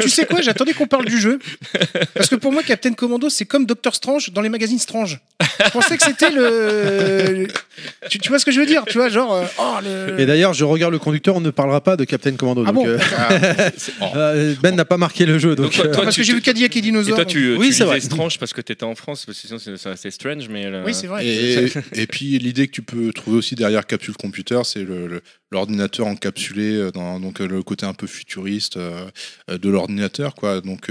[0.00, 1.38] Tu sais quoi J'attendais qu'on parle du jeu.
[2.14, 5.20] Parce que pour moi, Captain Commando, c'est comme Doctor Strange dans les magazines Strange.
[5.64, 7.46] Je pensais que c'était le.
[8.08, 9.32] Tu, tu vois ce que je veux dire Tu vois, genre.
[9.34, 10.20] euh, oh, le...
[10.20, 12.64] Et d'ailleurs, je regarde le conducteur, on ne parlera pas de Captain Commando.
[12.66, 12.98] Ah donc, bon euh,
[14.00, 14.04] oh.
[14.16, 15.66] euh, ben n'a pas marqué le jeu, donc.
[15.66, 17.16] Donc, toi- toi, Parce tu- que j'ai tu- vu Cadillac et Et Dinosaure.
[17.16, 18.00] toi, tu, Oui, tu c'est vrai.
[18.00, 19.58] Strange parce que t'étais en France, parce que sinon
[19.96, 20.66] c'est strange, mais.
[20.66, 21.26] euh, Oui, c'est vrai.
[21.26, 25.22] Et, et puis l'idée que tu peux trouver aussi derrière Capsule Computer, c'est le- le-
[25.52, 29.06] l'ordinateur encapsulé, euh, dans, donc euh, le côté un peu futuriste euh,
[29.48, 30.60] de l'ordinateur, quoi.
[30.60, 30.90] Donc,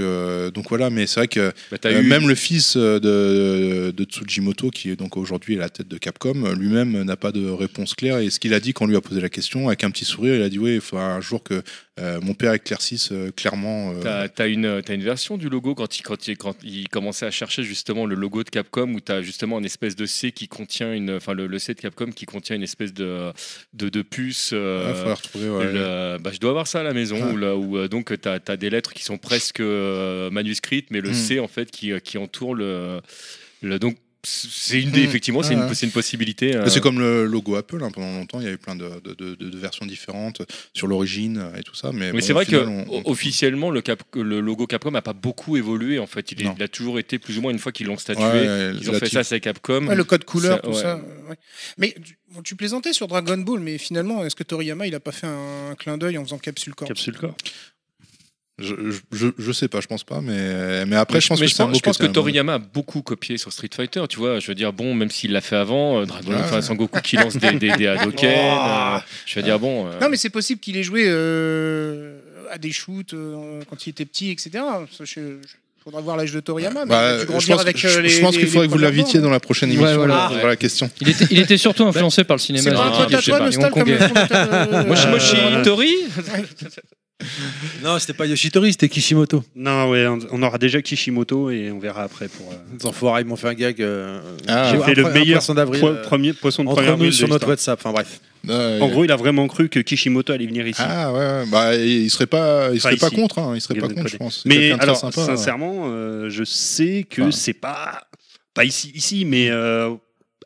[0.54, 4.90] donc voilà, mais c'est vrai que bah, eu- même le fils de, de Tsujimoto, qui
[4.90, 8.18] est donc aujourd'hui à la tête de Capcom, lui-même n'a pas de réponse claire.
[8.18, 10.04] Et ce qu'il a dit quand on lui a posé la question, avec un petit
[10.04, 11.62] sourire, il a dit oui, il faudra un jour que
[11.98, 13.92] euh, mon père éclaircisse euh, clairement.
[13.92, 16.88] euh, T'as t'as une, t'as une version du logo quand il, quand, il, quand il
[16.88, 20.06] commençait à chercher justement le logo de Capcom où tu as justement une espèce de
[20.06, 21.10] C qui contient une.
[21.12, 23.32] Enfin, le, le C de Capcom qui contient une espèce de,
[23.74, 24.49] de, de puce.
[24.52, 25.48] Euh, retrouver.
[25.48, 25.72] ouais.
[25.72, 27.32] le- bah, je dois avoir ça à la maison Ouais.
[27.32, 31.00] où, là, où, euh, donc tu as, des lettres qui sont presque euh, manuscrites, mais
[31.00, 31.14] le Mm.
[31.14, 33.00] C en fait qui, qui entoure le.
[33.62, 34.96] le donc c'est une Mm.
[34.96, 35.68] effectivement c'est Ouais.
[35.68, 36.54] une, c'est une possibilité.
[36.54, 38.88] euh, Mais C'est comme le logo Apple, hein, pendant longtemps, il y avait plein de,
[39.04, 40.42] de- de- de versions différentes
[40.74, 41.90] sur l'origine euh, et tout ça.
[41.92, 44.66] Mais, Mais bon, c'est vrai que final, on- on- o- officiellement le, Cap- le logo
[44.66, 46.32] Capcom n'a pas beaucoup évolué en fait.
[46.32, 46.54] Il, est- Non.
[46.56, 48.22] il a toujours été plus ou moins une fois qu'ils l'ont statué.
[48.22, 49.86] Ouais, ils ont fait type- ça, c'est Capcom.
[49.86, 50.82] Ouais, le code couleur, Ça, tout ouais.
[50.82, 50.96] ça.
[50.96, 51.36] euh, ouais.
[51.78, 51.94] Mais
[52.44, 55.74] tu, plaisantais sur Dragon Ball, mais finalement, est-ce que Toriyama, il a pas fait un,
[55.78, 57.34] clin d'œil en faisant Capsule Corp Capsule Corps.
[58.60, 61.40] Je, je, je, je sais pas, je pense pas, mais, mais après, Mais je pense
[61.40, 64.38] mais que je pense Toriyama a beaucoup copié sur Street Fighter, tu vois.
[64.40, 66.38] Je veux dire, bon, même s'il l'a fait avant, euh, Dragon, Ouais.
[66.40, 69.86] enfin, Sangoku qui lance des, des, des Hadoken, euh, je veux dire, bon.
[69.86, 72.18] euh, Non, mais c'est possible qu'il ait joué euh,
[72.50, 74.50] à des shoots euh, quand il était petit, etc.
[74.96, 75.36] Ça, je- je-
[75.82, 76.84] faudra voir l'âge de Toriyama.
[76.84, 78.08] Mais Bah, il je grandir pense, avec je- euh, les.
[78.10, 79.96] je pense les- qu'il faudrait les que vous l'invitiez dans la prochaine Ouais, émission.
[79.96, 80.90] Voilà la question.
[81.00, 82.62] Il était, il était surtout influencé par le cinéma.
[82.70, 85.94] C'est pas un pote à toi, comme le euh, Moshi euh, Tori
[87.84, 89.42] Non, c'était pas Yoshitori, c'était Kishimoto.
[89.54, 92.50] Non, ouais, on, on aura déjà Kishimoto et on verra après pour.
[92.52, 93.80] euh, Les enfoirés, ils m'ont fait un gag.
[93.82, 94.70] euh, Ah.
[94.72, 95.80] J'ai fait le meilleur poisson d'avril.
[95.80, 97.46] po- euh, premier poisson de entre première nous sur de notre.
[97.48, 97.78] WhatsApp.
[97.80, 98.20] Enfin bref.
[98.48, 100.80] Ouais, En gros, il a vraiment cru que Kishimoto allait venir ici.
[100.82, 103.16] ah ouais, bah il serait pas, il serait Enfin, pas ici.
[103.16, 104.42] contre, hein, il serait Il pas contre, je pense.
[104.46, 107.30] Mais alors, sympa, sincèrement, euh, je sais que Enfin.
[107.32, 108.00] c'est pas
[108.54, 109.90] pas ici, ici, mais euh,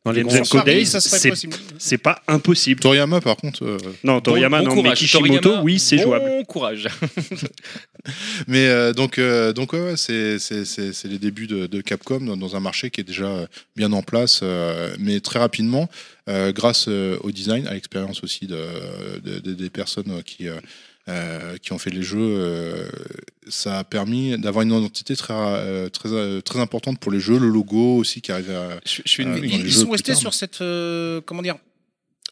[0.05, 1.01] Dans les Games Paris, Days,
[1.79, 2.81] c'est pas impossible.
[2.81, 4.93] Toriyama, par contre, euh, Non, Toriyama, Bon- bon non, mais.
[4.95, 6.45] Kishimoto, Toriyama, oui, c'est bon jouable.
[6.47, 6.89] courage.
[8.49, 10.39] Mais euh, donc, euh, donc ouais, ouais, c'est
[11.05, 14.41] les débuts de, de Capcom dans, dans un marché qui est déjà bien en place,
[14.43, 15.89] euh, mais très rapidement,
[16.29, 18.59] euh, grâce au design, à l'expérience aussi de,
[19.25, 20.49] de- de- des personnes euh, qui,
[21.09, 22.89] euh, qui ont fait les jeux, euh,
[23.49, 27.39] ça a permis d'avoir une identité très, euh, très, euh, très importante pour les jeux,
[27.39, 28.81] le logo aussi qui arrivait à...
[28.87, 30.61] Je, je suis une- Ils, ils sont restés sur cette.
[30.63, 31.57] euh, comment dire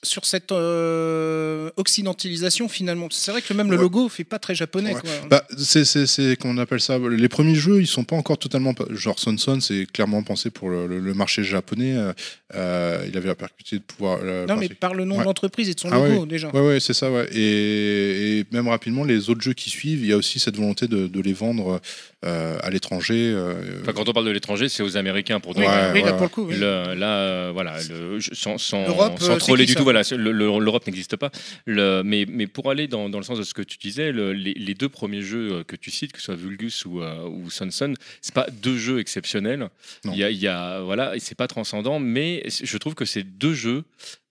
[0.05, 3.09] sur cette euh, occidentalisation finalement.
[3.11, 3.83] C'est vrai que même le Ouais.
[3.83, 4.95] logo fait pas très japonais.
[4.95, 5.01] Ouais.
[5.01, 5.11] Quoi.
[5.31, 6.99] Bah, c'est, c'est, c'est qu'on appelle ça.
[6.99, 8.75] Les premiers jeux, ils sont pas encore totalement.
[8.91, 11.95] Genre Son Son, c'est clairement pensé pour le, le- le marché japonais.
[11.97, 12.13] euh,
[12.55, 14.19] euh, il avait la percuté de pouvoir.
[14.23, 15.21] euh, non, mais par le nom Ouais.
[15.23, 16.27] de l'entreprise et de son Ah logo ouais.
[16.27, 16.49] déjà.
[16.51, 17.27] Ouais, ouais, c'est ça, ouais.
[17.33, 20.87] Et, et même rapidement, les autres jeux qui suivent, il y a aussi cette volonté
[20.89, 21.81] de, de les vendre
[22.25, 23.33] euh, à l'étranger.
[23.35, 25.65] euh, Enfin, quand on parle de l'étranger, c'est aux Américains pour Oui,
[25.95, 26.47] oui, là pour le coup.
[26.49, 26.57] oui.
[26.59, 30.87] Le- là, euh, voilà, le- sans, sans, L'Europe, sans troller du ça tout, voilà, l'Europe
[30.87, 31.31] n'existe pas.
[31.67, 34.33] Le- mais, mais pour aller dans, dans le sens de ce que tu disais, le-
[34.33, 37.29] les, les deux premiers jeux euh, que tu cites, que ce soit Vulgus ou, euh,
[37.29, 39.69] ou Sonson, c'est pas deux jeux exceptionnels.
[40.13, 43.23] Il y a, il y a- voilà, c'est pas transcendant, mais je trouve que c'est
[43.25, 43.85] deux jeux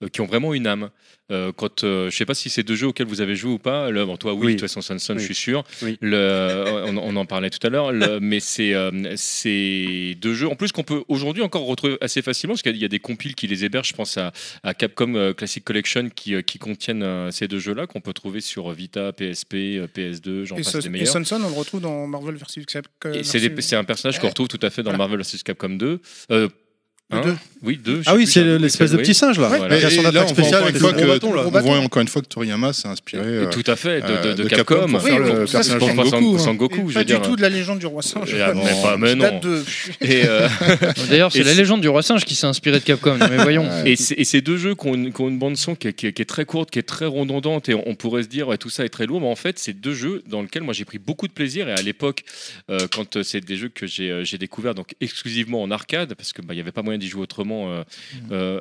[0.09, 0.89] qui ont vraiment une âme.
[1.31, 3.57] Euh, quand, euh, je sais pas si c'est deux jeux auxquels vous avez joué ou
[3.57, 3.89] pas.
[3.89, 4.55] Le, bon, toi, oui, Oui.
[4.55, 5.19] de toute façon, Sonson, Oui.
[5.19, 5.63] je suis sûr.
[5.81, 5.97] Oui.
[6.01, 8.91] Le, on, on en parlait tout à l'heure, mais c'est euh,
[10.15, 12.87] deux jeux en plus qu'on peut aujourd'hui encore retrouver assez facilement parce qu'il y a-
[12.89, 13.89] des compiles qui les hébergent.
[13.89, 17.59] Je pense à, à Capcom euh, Classic Collection qui, euh, qui contiennent euh, ces deux
[17.59, 21.07] jeux-là qu'on peut trouver sur Vita, PSP, euh, PS2, j'en Et, passe des et meilleurs.
[21.07, 22.65] Sonson, on le retrouve dans Marvel vs.
[22.67, 23.13] Capcom.
[23.13, 25.07] Et c'est un personnage qu'on retrouve tout à fait dans Voilà.
[25.07, 26.01] Marvel vs Capcom 2.
[27.13, 27.35] Euh, Hein deux.
[27.63, 28.01] Oui, deux.
[28.07, 29.47] Ah oui, c'est l'espèce de petit singe là.
[29.49, 29.77] Voilà.
[29.77, 31.43] Et, et là, on voit spéciale encore avec une fois que, bâton, là.
[31.45, 34.13] on voit encore une fois que Toriyama s'est inspiré euh, Tout à fait, de, de-
[34.13, 34.75] euh, de de Capcom.
[34.75, 35.89] Capcom pour faire Oui, le personnage Pour
[36.39, 36.55] Sangoku, Sang- hein.
[36.87, 37.21] Je pas veux du dire.
[37.21, 38.35] tout de la légende du roi singe.
[38.41, 39.39] Ah, mais pas- mais non.
[39.45, 40.47] euh,
[41.09, 43.17] D'ailleurs, c'est la légende du roi singe qui s'est inspiré de Capcom.
[43.29, 43.69] Mais voyons.
[43.85, 46.83] Et, ces deux jeux qui ont une, bande son qui est, très courte, qui est
[46.83, 49.59] très redondante, et on, pourrait se dire tout ça est très lourd, mais en fait,
[49.59, 51.67] c'est deux jeux dans lesquels moi j'ai pris beaucoup de plaisir.
[51.69, 52.23] Et à l'époque,
[52.69, 56.33] euh, quand euh, c'est des jeux que j'ai euh, découvert donc exclusivement en arcade, parce
[56.33, 57.83] que bah, il n'y avait pas moyen d'y jouer autrement euh,
[58.31, 58.59] euh,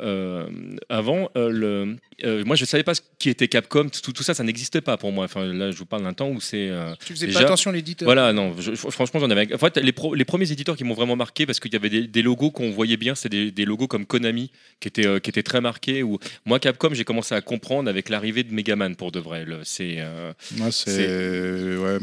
[0.51, 1.31] euh, avant.
[1.37, 3.89] euh, le, euh, moi, je savais pas ce qui était Capcom.
[4.03, 5.25] Tout, tout ça, ça n'existait pas pour moi.
[5.27, 7.71] Enfin, là, je vous parle d'un temps où c'est euh, Tu faisais Déjà- pas attention
[7.71, 8.07] à l'éditeur.
[8.07, 9.55] voilà, non, je- franchement, j'en avais.
[9.55, 11.89] En fait, les, pro- les premiers éditeurs qui m'ont vraiment marqué, parce qu'il y avait
[11.91, 15.19] des, des logos qu'on voyait bien, c'était des, des logos comme Konami, qui étaient, euh,
[15.21, 16.03] qui étaient très marqués.
[16.03, 19.47] Où, moi, Capcom, j'ai commencé à comprendre avec l'arrivée de Megaman, pour de vrai.
[19.65, 19.97] C'est.
[19.99, 21.99] euh, Ouais, c'est C'est- ouais,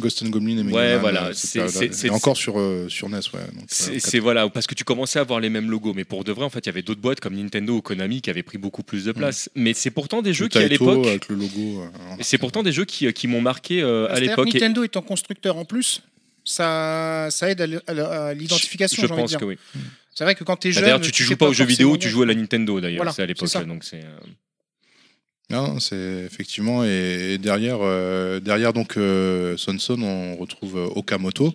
[0.00, 3.18] Ghost and Goblin et Mega Ouais, voilà, c'est- c'est- c'est- encore sur, euh, sur NES,
[3.34, 3.40] ouais.
[3.68, 6.32] C'est c'est- voilà, parce que tu commençais à avoir les mêmes logos, mais pour de
[6.32, 8.58] vrai, en fait, il y avait d'autres boîtes comme Nintendo ou Konami qui avaient pris
[8.58, 9.48] beaucoup plus de place.
[9.54, 11.82] Mais c'est pourtant des jeux le qui, à l'époque, avec le logo.
[11.82, 11.88] euh,
[12.20, 14.48] c'est pourtant des jeux qui, qui m'ont marqué euh, à l'époque.
[14.48, 16.02] Et Nintendo étant constructeur en plus,
[16.44, 19.02] ça, ça aide à l'identification.
[19.02, 19.40] Je j'ai envie de pense dire.
[19.40, 19.56] que oui.
[20.14, 20.84] C'est vrai que quand tu es Bah, jeune.
[20.84, 22.98] D'ailleurs, tu, joues pas aux jeux vidéo, tu joues à la Nintendo d'ailleurs.
[22.98, 23.64] Voilà, c'est à l'époque, ça.
[23.64, 24.04] donc c'est.
[24.04, 24.18] euh,
[25.50, 31.50] Non, c'est effectivement et derrière, euh, derrière donc euh, Sonson, on retrouve euh, Okamoto euh,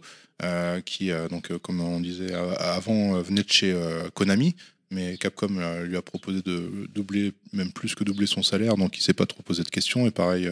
[0.81, 4.55] qui euh, donc euh, comme on disait euh, avant euh, venait de chez euh, Konami,
[4.91, 8.97] mais Capcom euh, lui a proposé de doubler, même plus que doubler son salaire, donc
[8.97, 10.49] il s'est pas trop posé de questions et pareil.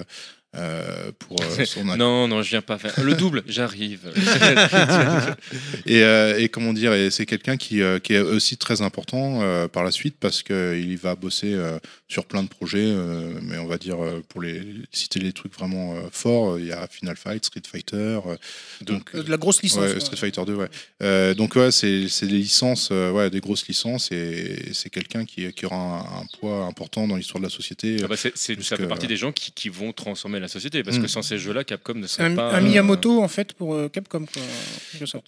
[0.58, 2.94] Euh, pour euh, son Non, non, je viens pas faire.
[3.04, 4.12] Le double, j'arrive.
[5.86, 9.42] et, euh, et comment dire, et c'est quelqu'un qui, euh, qui est aussi très important
[9.42, 13.58] euh, par la suite parce qu'il va bosser euh, sur plein de projets, euh, mais
[13.58, 13.98] on va dire
[14.30, 14.62] pour les
[14.92, 18.36] citer les trucs vraiment euh, forts, il y a Final Fight, Street Fighter, euh,
[18.82, 19.82] donc Euh, De la grosse licence.
[19.84, 20.00] ouais, ouais.
[20.00, 20.68] Street Fighter 2, ouais.
[21.04, 25.52] Euh, donc ouais, c'est des licences, euh, ouais, des grosses licences, et c'est quelqu'un qui,
[25.54, 27.98] qui aura un, un poids important dans l'histoire de la société.
[28.04, 30.98] Ah bah, c'est- ça fait partie des gens qui, qui vont transformer la société parce
[30.98, 31.02] Mm.
[31.04, 32.52] que sans ces jeux-là, Capcom ne serait un, pas.
[32.54, 35.26] un euh, Miyamoto en fait pour euh, Capcom quoi, en quelque sorte.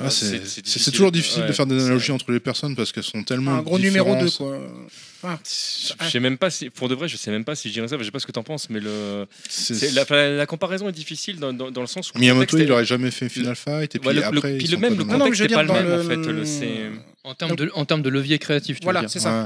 [0.00, 0.92] Ah, Ah, c'est difficile.
[0.92, 3.78] toujours difficile de faire des analogies entre les personnes parce qu'elles sont tellement Un gros
[3.78, 4.58] numéro 2 différentes.
[5.22, 5.38] quoi.
[5.44, 7.88] Je sais même pas si, pour de vrai, je sais même pas si je dirais
[7.88, 7.96] ça.
[7.98, 10.88] Je sais pas ce que t'en penses, mais le, C'est- c'est- la, la- la comparaison
[10.88, 13.10] est difficile dans, dans- dans le sens où le Miyamoto, contexte est- il aurait jamais
[13.10, 15.04] fait Final Fight et puis Ouais, le- le- après puis ils le même, le dans-
[15.06, 16.20] Non, non, mais contexte je veux n'est pas dire le même le.
[16.20, 16.32] en fait.
[16.32, 16.90] le- c'est-
[17.24, 19.10] En termes de, en termes de levier créatif, tu Voilà, veux dire.
[19.12, 19.44] c'est ça.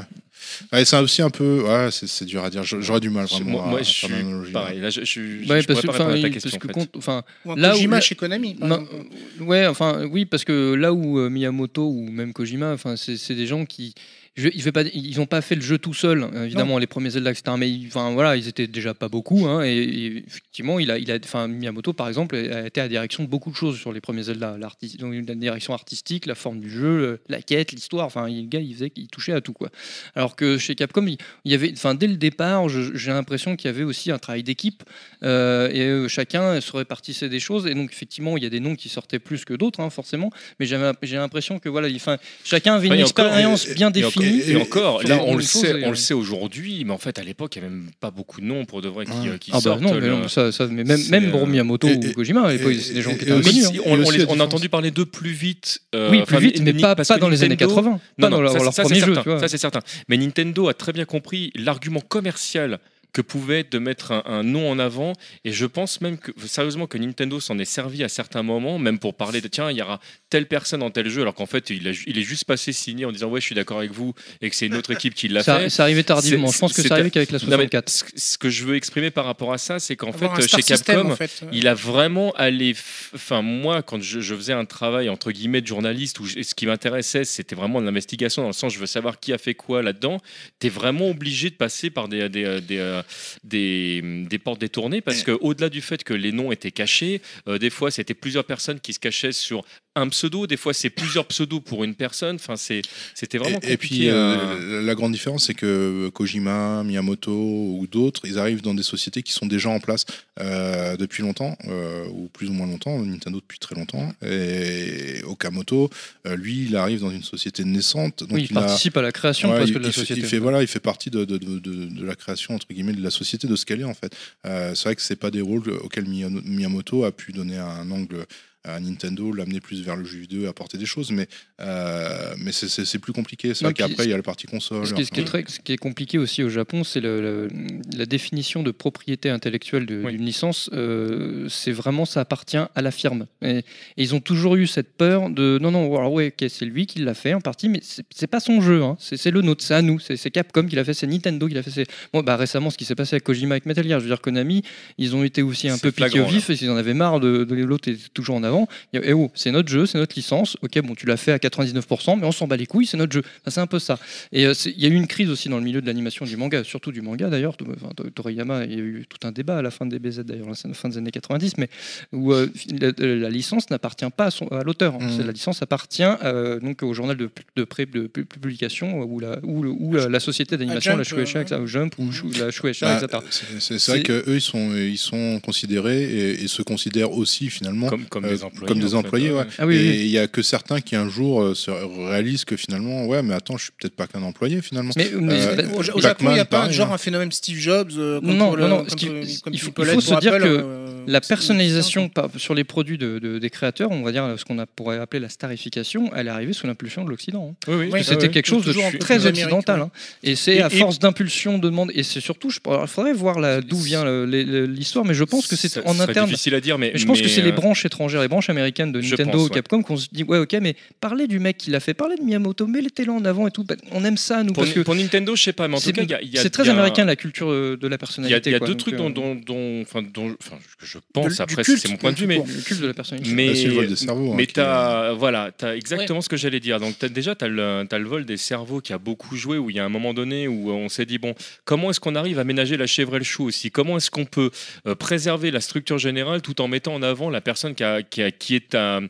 [0.73, 0.79] Ouais.
[0.79, 1.63] Ouais, c'est aussi un peu.
[1.67, 2.63] Ouais, c'est c'est dur à dire.
[2.65, 3.51] J'aurais du mal vraiment.
[3.51, 4.11] moi, à moi, je faire
[4.45, 4.81] suis pareil.
[4.81, 6.31] Là, je, je, je, Ouais, je parce pourrais que, pas enfin, répondre à ta oui,
[6.33, 6.51] question.
[6.51, 6.73] parce que en fait.
[6.73, 8.55] compte- enfin, Ou un Là où Kojima la- chez Konami.
[8.55, 9.07] par Non, exemple.
[9.41, 13.35] ouais, enfin, oui, parce que là où euh, Miyamoto ou même Kojima, enfin, c'est c'est
[13.35, 13.95] des gens qui.
[14.35, 16.87] Je, il fait pas, ils n'ont pas fait le jeu tout seul, euh, évidemment, les
[16.87, 17.55] premiers Zelda, etc.
[17.59, 19.47] Mais ils- enfin, voilà, ils étaient déjà pas beaucoup.
[19.47, 22.85] hein, et, et effectivement, il a, il a, enfin, Miyamoto, par exemple, a été à
[22.85, 24.57] la direction de beaucoup de choses sur les premiers Zelda.
[24.99, 28.07] Donc, la direction artistique, la forme du jeu, le- la quête, l'histoire.
[28.07, 29.53] Enfin, le gars, il, faisait, il touchait à tout.
[29.53, 29.69] Quoi.
[30.15, 33.67] Alors que chez Capcom, il, il y avait, enfin, dès le départ, j'ai l'impression qu'il
[33.71, 34.83] y avait aussi un travail d'équipe.
[35.25, 37.67] euh, et euh, chacun se répartissait des choses.
[37.67, 40.31] Et donc, effectivement, il y a des noms qui sortaient plus que d'autres, hein, forcément.
[40.59, 40.79] Mais j'ai
[41.17, 42.01] l'impression que voilà, il-
[42.45, 45.95] chacun avait une expérience bien Et Et, encore, là, on le sait, on euh, le
[45.97, 48.65] sait aujourd'hui, mais en fait, à l'époque, il n'y a même pas beaucoup de noms
[48.65, 49.81] pour de vrai qui, euh, qui Ah bah sortent.
[49.83, 52.43] non, mais le- non, ça, ça- mais même, même euh, pour Miyamoto et- ou Kojima,
[52.43, 53.67] à l'époque, c'est des gens qui étaient inconnus.
[53.69, 53.83] Si, hein.
[53.87, 55.81] on, les- a entendu parler d'eux plus vite.
[55.95, 57.91] euh, Oui, plus vite, mais pas, pas dans les années Nintendo- 80.
[57.91, 59.81] Non, Pas non, dans leur, premier jeu, ça, c'est certain.
[60.09, 62.79] Mais Nintendo a très bien compris l'argument commercial
[63.13, 65.13] que pouvait être de mettre un, un nom en avant.
[65.45, 68.99] Et je pense même que, sérieusement, que Nintendo s'en est servi à certains moments, même
[68.99, 70.01] pour parler de tiens, il y aura
[70.31, 72.73] telle personne dans tel jeu, alors qu'en fait, il, a ju- il est juste passé
[72.73, 75.15] signé en disant ouais, je suis d'accord avec vous et que c'est une autre équipe
[75.15, 75.69] qui l'a fait.
[75.69, 76.47] ça arrivait tardivement.
[76.51, 77.89] Je pense que c'est- ça arrivait qu'avec la Non, mais 64.
[77.91, 80.77] ce, ce que je veux exprimer par rapport à ça, c'est qu'en fait, chez system,
[80.97, 81.43] Capcom, en fait.
[81.53, 82.75] il a vraiment allé.
[83.15, 86.55] Enfin, moi, quand je, je faisais un travail entre guillemets de journaliste, où je- ce
[86.55, 89.55] qui m'intéressait, c'était vraiment de l'investigation, dans le sens je veux savoir qui a fait
[89.55, 90.19] quoi là-dedans.
[90.61, 93.02] Tu es vraiment obligé de passer par des, des, des, euh,
[93.45, 97.59] des, des portes détournées, parce que au-delà du fait que les noms étaient cachés, euh,
[97.59, 99.65] des fois c'était plusieurs personnes qui se cachaient sur
[99.95, 102.37] un pseudo, des fois c'est plusieurs pseudos pour une personne.
[102.37, 102.83] Enfin, c'est-
[103.15, 103.97] c'était vraiment Et, et compliqué.
[103.97, 108.75] puis, euh, euh, la grande différence, c'est que Kojima, Miyamoto ou d'autres, ils arrivent dans
[108.75, 110.05] des sociétés qui sont déjà en place
[110.41, 114.11] euh, depuis longtemps, euh, ou plus ou moins longtemps, Nintendo depuis très longtemps.
[114.25, 115.91] Et Okamoto,
[116.37, 118.21] lui, il arrive dans une société naissante.
[118.21, 119.93] Donc Oui, il il a- participe à la création Ouais, presque il, de la il
[119.93, 120.21] fait, société.
[120.23, 122.93] il fait- voilà, il fait partie de, de, de, de- de la création entre guillemets
[122.95, 124.15] de la société, de ce qu'elle est en fait.
[124.45, 128.25] C'est vrai que c'est pas des rôles auxquels Miya- Miyamoto a pu donner un angle
[128.65, 131.11] Nintendo, l'amener plus vers le jeu vidéo, apporter des choses.
[131.11, 131.27] Mais,
[131.61, 133.53] euh, mais c'est- plus compliqué.
[133.55, 134.87] C'est vrai qu'après, il y a la partie console.
[134.87, 137.01] Ce qui, est, ce qui est très- ce qui est compliqué aussi au Japon, c'est
[137.01, 140.17] la définition de propriété intellectuelle d'une Oui.
[140.17, 140.71] licence.
[140.73, 143.27] euh, c'est vraiment, ça appartient à la firme.
[143.43, 143.65] Et, et
[143.97, 147.15] ils ont toujours eu cette peur de non, non, alors ouais, c'est lui qui l'a
[147.15, 149.99] fait en partie, mais c'est pas son jeu, hein, c'est le nôtre, c'est à nous,
[149.99, 151.87] c'est Capcom qui l'a fait, c'est Nintendo qui l'a fait.
[152.13, 154.21] Bon, bah, récemment, ce qui s'est passé avec Kojima avec Metal Gear, je veux dire,
[154.21, 154.63] Konami,
[154.99, 157.45] ils ont été aussi un peu piqués au vif, et ils en avaient marre de,
[157.45, 158.52] de l'autre était toujours en avant.
[158.93, 161.17] Il y a- Eh oh, c'est notre jeu, c'est notre licence, ok, bon, tu l'as
[161.17, 163.23] fait à 99%, mais on s'en bat les couilles, c'est notre jeu.
[163.41, 163.99] Enfin, c'est un peu ça.
[164.33, 166.37] Et euh, il y a eu une crise aussi dans le milieu de l'animation du
[166.37, 167.57] manga, surtout du manga d'ailleurs.
[167.77, 170.49] Enfin, Toriyama, il y a eu tout un débat à la fin de DBZ d'ailleurs,
[170.49, 171.69] à la fin des années 90, mais
[172.13, 172.49] où euh,
[172.81, 174.95] la, la licence n'appartient pas à, son- à l'auteur.
[175.17, 179.21] C'est- La licence appartient euh, donc au journal de, de, pré- de pu- publication ou
[179.21, 182.51] la, ou le- ou la, la société d'animation, la Jump, Shueisha, euh, Jump ou la
[182.51, 183.23] Shueisha, Bah, etc.
[183.31, 187.13] c'est- c'est c'est vrai C'est- qu'eux, ils sont, ils sont considérés et, et se considèrent
[187.13, 188.67] aussi finalement Comme, comme euh, des employés.
[188.69, 188.95] comme des fait.
[188.95, 189.45] employés, ouais.
[189.59, 189.97] Ah oui, et oui.
[190.05, 193.35] il y a que certains qui un jour euh, se réalisent que finalement, ouais, mais
[193.35, 194.93] attends, je suis peut-être pas qu'un employé finalement.
[194.97, 195.63] Mais, mais- Euh, bah,
[195.95, 196.95] Au, Japon, il n'y a pas pareil, genre hein.
[196.95, 200.01] un phénomène Steve Jobs euh, Non, le- non, comme il comme faut- il il faut
[200.01, 203.91] se dire Apple, que euh, La c'est- personnalisation sur les produits de- de- des créateurs,
[203.91, 207.11] on va dire ce qu'on pourrait appeler la starification, elle est arrivée sous l'impulsion de
[207.11, 207.51] l'Occident.
[207.53, 207.57] hein.
[207.69, 207.91] Oui, oui.
[207.93, 209.81] Oui, C'était quelque chose de très occidental.
[209.81, 209.91] hein.
[210.23, 211.91] Et c'est à force d'impulsion de demande.
[211.95, 215.99] Et c'est surtout, il faudrait voir d'où vient l'histoire, mais je pense que c'est en
[216.01, 216.27] interne.
[216.29, 216.91] difficile à dire, mais.
[216.93, 219.45] Mais je pense que c'est les branches étrangères, les branches américaines de Nintendo pense, ou
[219.45, 219.51] ouais.
[219.51, 222.23] Capcom qu'on se dit ouais ok mais parlez du mec qui l'a fait, parlez de
[222.23, 223.65] Miyamoto, mettez-le en avant et tout.
[223.65, 225.79] Ben, On aime ça nous Pour, parce que pour Nintendo, je sais pas, mais en
[225.79, 227.93] tout c'est cas, c'est très il y a- américain la culture euh, de la Il
[227.93, 228.51] y a, personnalité.
[228.51, 228.67] il y a quoi.
[228.69, 231.97] deux trucs euh, dont, dont, dont- enfin, dont- enfin, que je pense, après, c'est mon
[231.97, 233.33] point de vue, mais, le culte de la personnalité.
[233.35, 236.37] mais, Bah, c'est le vol des cerveaux, hein, mais t'as, voilà, t'as exactement ce que
[236.37, 236.81] j'allais dire.
[236.81, 239.59] Donc, t'as- déjà, tu as le, t'as le vol des cerveaux qui a beaucoup joué,
[239.59, 242.15] où il y a un moment donné où on s'est dit, bon, comment est-ce qu'on
[242.15, 243.71] arrive à ménager la chèvre et le chou aussi?
[243.71, 244.51] Comment est-ce qu'on peut
[244.87, 248.22] euh, préserver la structure générale tout en mettant en avant la personne qui, a- qui,
[248.22, 249.09] a- qui est un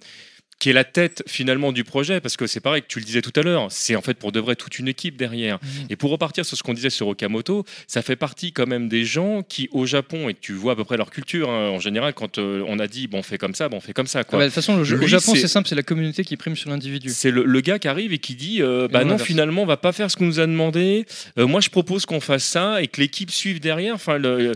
[0.62, 3.20] qui est la tête finalement du projet, parce que c'est pareil que tu le disais
[3.20, 5.58] tout à l'heure, c'est en fait pour de vrai toute une équipe derrière.
[5.90, 9.04] Et pour repartir sur ce qu'on disait sur Okamoto, ça fait partie quand même des
[9.04, 12.14] gens qui au Japon, et tu vois à peu près leur culture hein, en général,
[12.14, 14.20] quand euh, on a dit bon on fait comme ça, bon on fait comme ça
[14.20, 14.38] Ah quoi.
[14.38, 16.70] bah, de toute façon, le au Japon, c'est- simple, c'est la communauté qui prime sur
[16.70, 17.08] l'individu.
[17.10, 19.76] C'est le, le gars qui arrive et qui dit euh, bah non, finalement on va
[19.76, 21.06] pas faire ce qu'on nous a demandé.
[21.38, 23.94] Euh, moi je propose qu'on fasse ça et que l'équipe suive derrière.
[23.96, 24.52] Enfin Ouais,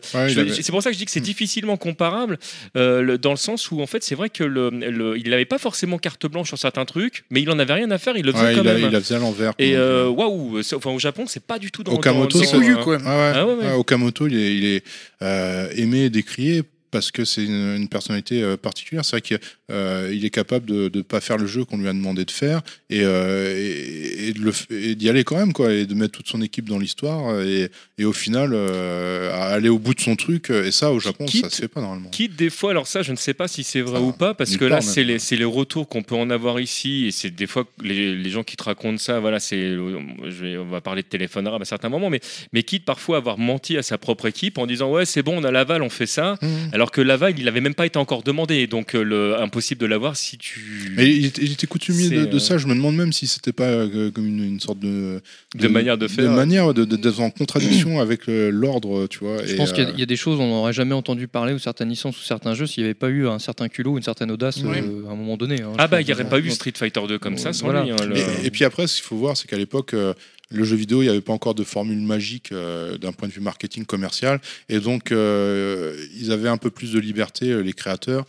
[0.53, 1.25] c'est pour ça que je dis que c'est Hmm.
[1.25, 2.39] difficilement comparable
[2.77, 5.45] euh, le- dans le sens où en fait c'est vrai que le, le- il n'avait
[5.45, 8.25] pas forcément carte blanche sur certains trucs, mais il en avait rien à faire, il
[8.25, 8.91] le faisait Ouais, quand il, a, même.
[8.93, 9.53] il fait à l'envers.
[9.59, 12.99] Et euh, waouh, enfin au Japon c'est pas du tout dans Okamoto, c'est couillu, quoi.
[13.05, 13.33] Ah ouais.
[13.35, 13.55] Ah ouais.
[13.55, 14.85] Ouais, Okamoto, il est, il est,
[15.23, 19.05] euh, aimé décrié parce que c'est une, une personnalité euh, particulière.
[19.05, 22.25] C'est vrai qu'il est capable de ne pas faire le jeu qu'on lui a demandé
[22.25, 24.33] de faire et, euh,
[24.71, 27.45] et, d'y aller quand même, quoi, et de mettre toute son équipe dans l'histoire euh,
[27.45, 27.71] et,
[28.03, 30.51] et au final euh, aller au bout de son truc.
[30.51, 32.11] Et ça, au Japon, Quitte- ça se fait pas normalement.
[32.11, 34.57] Quitte des fois, alors ça, je ne sais pas si c'est vrai ou pas, parce
[34.57, 37.65] que là, c'est les, les retours qu'on peut en avoir ici, et c'est des fois
[37.83, 41.63] les, les gens qui te racontent ça, voilà, c'est, on va parler de téléphone arabe
[41.63, 42.21] à certains moments, mais,
[42.53, 45.45] mais quitte parfois avoir menti à sa propre équipe en disant ouais, c'est bon, on
[45.45, 46.47] a l'aval, on fait ça, Mmh.
[46.77, 49.87] Alors que l'aval, il n'avait même pas été encore demandé, donc euh, le, impossible de
[49.87, 50.93] l'avoir si tu.
[50.95, 52.59] Mais il était, il était coutumier de, euh, ça.
[52.59, 55.23] Je me demande même si c'était pas euh, comme une, une sorte de,
[55.55, 56.31] De manière de faire.
[56.33, 59.39] manière de- de- d'être en contradiction avec l'ordre, tu vois.
[59.45, 61.29] Je et, pense qu'il y, a- il y a des choses on n'aurait jamais entendu
[61.29, 63.97] parler ou certaines licences ou certains jeux s'il n'y avait pas eu un certain culot,
[63.97, 65.63] une certaine audace euh, à un moment donné.
[65.63, 67.85] hein, Ah bah, il n'y aurait pas eu Street Fighter 2 comme ça sans Voilà.
[67.85, 67.93] lui.
[67.93, 70.13] hein, le- Et, et puis après, ce qu'il faut voir, c'est qu'à l'époque, euh,
[70.51, 73.33] le jeu vidéo, il n'y avait pas encore de formule magique euh, d'un point de
[73.33, 74.41] vue marketing commercial.
[74.69, 78.25] Et donc, euh, ils avaient un peu plus de liberté, euh, les créateurs,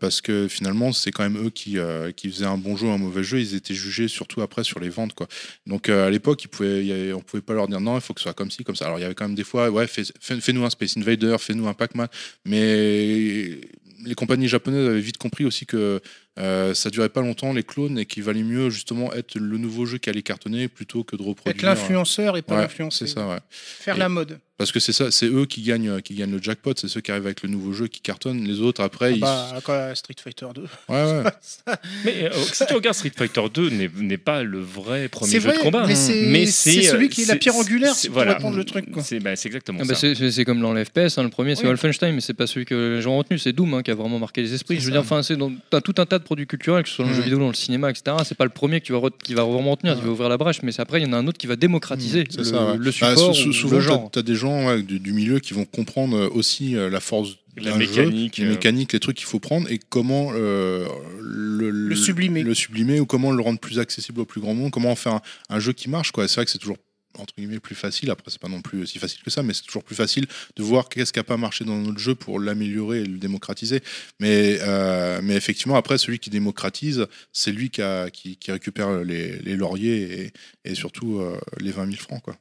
[0.00, 1.76] parce que finalement, c'est quand même eux qui,
[2.16, 3.38] qui faisaient un bon jeu, un mauvais jeu.
[3.38, 5.14] Ils étaient jugés surtout après sur les ventes.
[5.14, 5.28] Quoi.
[5.64, 8.34] Donc, à l'époque, on ne pouvait pas leur dire non, il faut que ce soit
[8.34, 8.86] comme ci, comme ça.
[8.86, 11.36] Alors, il y avait quand même des fois, ouais, fais- fais- fais-nous un Space Invader,
[11.38, 12.08] fais-nous un Pac-Man.
[12.46, 13.60] Mais
[14.04, 16.00] les compagnies japonaises avaient vite compris aussi que
[16.38, 19.86] euh, ça durait pas longtemps les clones et qu'il valait mieux justement être le nouveau
[19.86, 21.54] jeu qui allait cartonner plutôt que de reproduire.
[21.56, 23.38] Être l'influenceur et pas Ouais, c'est ça, ouais.
[23.50, 24.38] Faire Et- la mode.
[24.58, 27.12] Parce que c'est ça, c'est eux qui gagnent, qui gagnent le jackpot, c'est ceux qui
[27.12, 28.42] arrivent avec le nouveau jeu qui cartonnent.
[28.44, 29.20] Les autres après, Ah ils...
[29.20, 30.62] bah, quoi, Street Fighter 2.
[30.62, 31.22] ouais, ouais.
[32.04, 35.58] Mais euh, si tu regardes Street Fighter 2, n'est pas le vrai premier jeu vrai,
[35.58, 35.86] de combat.
[35.86, 38.34] mais c'est Mais c'est c'est, celui euh, qui est la pierre angulaire c'est- pour voilà.
[38.34, 38.86] répondre le truc.
[39.00, 40.12] C'est bah, c'est exactement Ah bah, ça.
[40.14, 41.68] c'est- comme dans les FPS, hein, le premier c'est Oui.
[41.68, 43.94] Wolfenstein, mais c'est pas celui que les gens ont retenu, c'est Doom hein, qui a
[43.94, 44.74] vraiment marqué les esprits.
[44.76, 44.90] Je veux ça.
[44.92, 47.12] dire, enfin, c'est dans t'as tout un tas de produits culturels, que ce soit dans
[47.12, 48.16] le jeu vidéo, dans le cinéma, etc.
[48.24, 50.36] C'est pas le premier qui va, re- qui va vraiment retenir, qui va ouvrir la
[50.36, 53.34] brèche, mais c'est après il y en a un autre qui va démocratiser le, support,
[53.70, 54.10] le genre.
[54.10, 57.36] t'as des gens ouais, du, du milieu qui vont comprendre euh, aussi euh, la force
[57.56, 58.52] La d'un mécanique, jeu, les euh.
[58.54, 60.86] mécaniques, les trucs qu'il faut prendre et comment euh,
[61.20, 62.42] le, Le sublimer.
[62.42, 65.14] le sublimer ou comment le rendre plus accessible au plus grand nombre, comment en faire
[65.14, 66.12] un, un jeu qui marche.
[66.12, 66.26] quoi.
[66.28, 66.78] C'est vrai que c'est toujours
[67.18, 68.10] entre guillemets plus facile.
[68.10, 70.62] Après, c'est pas non plus si facile que ça, mais c'est toujours plus facile de
[70.62, 73.80] voir qu'est-ce qui a pas marché dans notre jeu pour l'améliorer et le démocratiser.
[74.20, 79.02] Mais, euh, mais effectivement, après, celui qui démocratise, c'est lui qui, a- qui, qui récupère
[79.02, 80.32] les, les lauriers et,
[80.70, 82.36] et surtout euh, les 20 000 francs, quoi.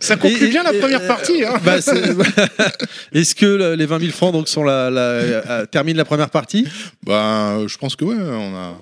[0.00, 1.44] Ça conclut Et- bien la et- première partie.
[1.44, 1.54] hein.
[1.64, 1.76] Bah,
[3.12, 6.30] Est-ce que le- les 20 000 francs donc, sont la, la- euh, terminent la première
[6.30, 6.66] partie?
[7.04, 8.78] Bah, je pense que ouais, on a.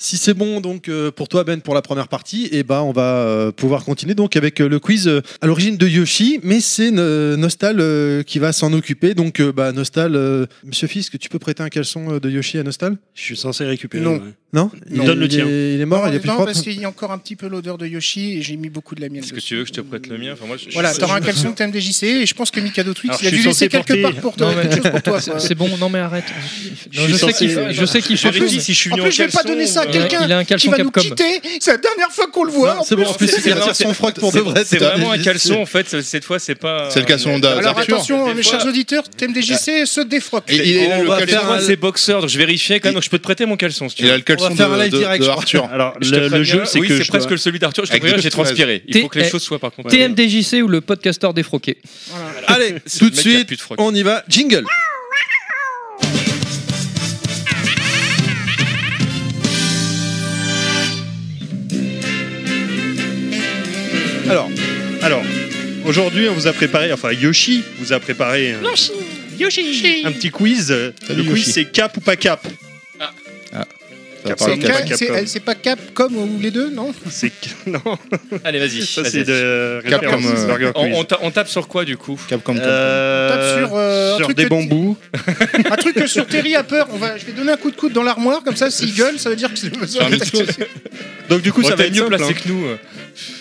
[0.00, 2.92] Si c'est bon donc euh, pour toi Ben pour la première partie, et ben on
[2.92, 5.10] va euh, pouvoir continuer donc avec euh, le quiz
[5.40, 9.14] à l'origine de Yoshi, mais c'est Nostal qui va s'en occuper.
[9.14, 12.96] Donc bah Nostal, Monsieur Fisk, tu peux prêter un caleçon de Yoshi à Nostal?
[13.16, 14.04] Je suis censé récupérer.
[14.04, 14.12] Non.
[14.18, 14.20] ouais.
[14.54, 15.46] Non, Il donne le il tien.
[15.46, 16.52] Est, il est mort, non, il est plus non, propre.
[16.52, 18.94] parce qu'il y a encore un petit peu l'odeur de Yoshi et j'ai mis beaucoup
[18.94, 19.22] de la mienne.
[19.22, 21.16] Est-ce que tu veux que je te prête le mien enfin, moi, je- Voilà, t'auras
[21.16, 23.48] un caleçon TMDJC et je pense que Mikado Twix, Alors, il a je dû suis
[23.50, 25.20] laisser censé quelque porter- part pour toi.
[25.38, 26.24] C'est bon, non mais arrête.
[26.90, 28.48] Je Non, suis je, sais censé- qu'il fait- je sais qu'il plus.
[28.60, 30.48] si je suis En plus, je vais pas donner ça quelqu'un il a un qui
[30.48, 31.40] caleçon va nous quitter.
[31.60, 32.74] C'est la dernière fois qu'on le voit.
[32.74, 34.62] Non, c'est bon, en plus C'est- il retire c'est- son froc pour de c'est- vrai.
[34.66, 36.00] C'est vraiment un caleçon en fait.
[36.02, 36.88] Cette fois, c'est pas.
[36.90, 37.94] C'est le caleçon d'A- Alors Arthur.
[37.96, 40.44] attention, mes chers auditeurs, TMDJC se défroque.
[40.48, 41.38] Et il est On le va caleçon.
[41.40, 42.94] faire c'est boxeur, donc je vérifiais quand même.
[42.94, 44.14] Donc je peux te prêter mon caleçon si tu Il veux.
[44.14, 45.28] a le caleçon de.
[45.28, 45.68] Arthur.
[45.72, 47.84] Alors, le, jeu, c'est que c'est presque celui d'Arthur.
[47.84, 48.82] Je j'ai transpiré.
[48.86, 49.90] Il faut que les choses soient par contre.
[49.90, 51.78] TMDJC ou le podcasteur défroqué.
[52.46, 54.24] Allez, tout de qui suite, on y va.
[54.28, 54.64] Jingle.
[64.28, 64.48] Alors,
[65.02, 65.22] Alors,
[65.86, 70.66] aujourd'hui, on vous a préparé, enfin Yoshi vous a préparé un, un petit quiz.
[71.06, 71.52] Salut, le quiz, Yoshi.
[71.52, 72.46] c'est cap ou pas cap
[73.00, 73.06] Ça
[74.24, 74.44] va Capcom.
[74.46, 74.86] parler de Cap-.
[74.88, 75.06] C'est-.
[75.06, 77.32] C'est c'est pas Capcom ou les deux, non C'est
[77.66, 77.80] non,
[78.44, 78.82] Allez, vas-y.
[78.84, 79.12] ça vas-y.
[79.12, 80.94] c'est de Capcom, référence euh, Burger On, Quiz.
[80.98, 82.54] on ta- on tape sur quoi du coup Capcom.
[82.54, 82.68] Capcom.
[82.68, 84.96] Euh, Tape sur, euh, un sur truc des que- bambous.
[85.70, 86.88] Un truc que sur Terry a peur.
[86.92, 89.18] On va, je vais donner un coup de coude dans l'armoire, comme ça, s'il gueule,
[89.18, 89.70] ça veut dire que c'est.
[91.30, 92.16] Donc du coup, Bon, ça va t'es être mieux simple.
[92.16, 92.36] placé hein.
[92.42, 92.64] que nous.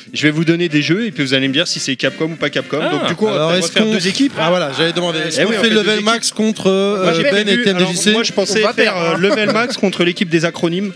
[0.08, 0.12] Euh.
[0.14, 2.26] Je vais vous donner des jeux et puis vous allez me dire si c'est Capcom
[2.32, 2.80] ou pas Capcom.
[2.82, 2.90] Ah.
[2.90, 4.34] Donc du coup, on alors va, on va est-ce faire deux équipes.
[4.40, 5.20] Ah voilà, j'allais demander.
[5.20, 8.24] Est-ce Eh qu'on oui, fait level max contre euh, Moi, j'ai Ben et TMDJC Moi,
[8.24, 9.18] je pensais faire faire, euh, hein.
[9.20, 10.94] level max contre l'équipe des acronymes.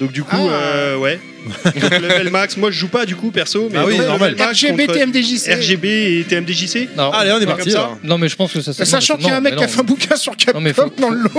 [0.00, 0.52] Donc du coup, Ah.
[0.52, 1.18] euh, ouais.
[1.64, 2.56] Donc, level max.
[2.56, 4.32] Moi, je joue pas du coup perso, mais Ah oui, donc, normal.
[4.32, 5.52] level max RGB, contre TMDJC.
[5.60, 6.88] RGB et TMDJC.
[6.96, 7.70] Non, Allez, on est Comme parti.
[7.70, 7.78] ça.
[7.78, 7.98] alors.
[8.04, 8.72] non mais je pense que ça.
[8.72, 10.60] ça- Sachant qu'il y a un mec qui a fait un bouquin sur Capcom Non,
[10.64, 11.30] mais faut- dans le lot.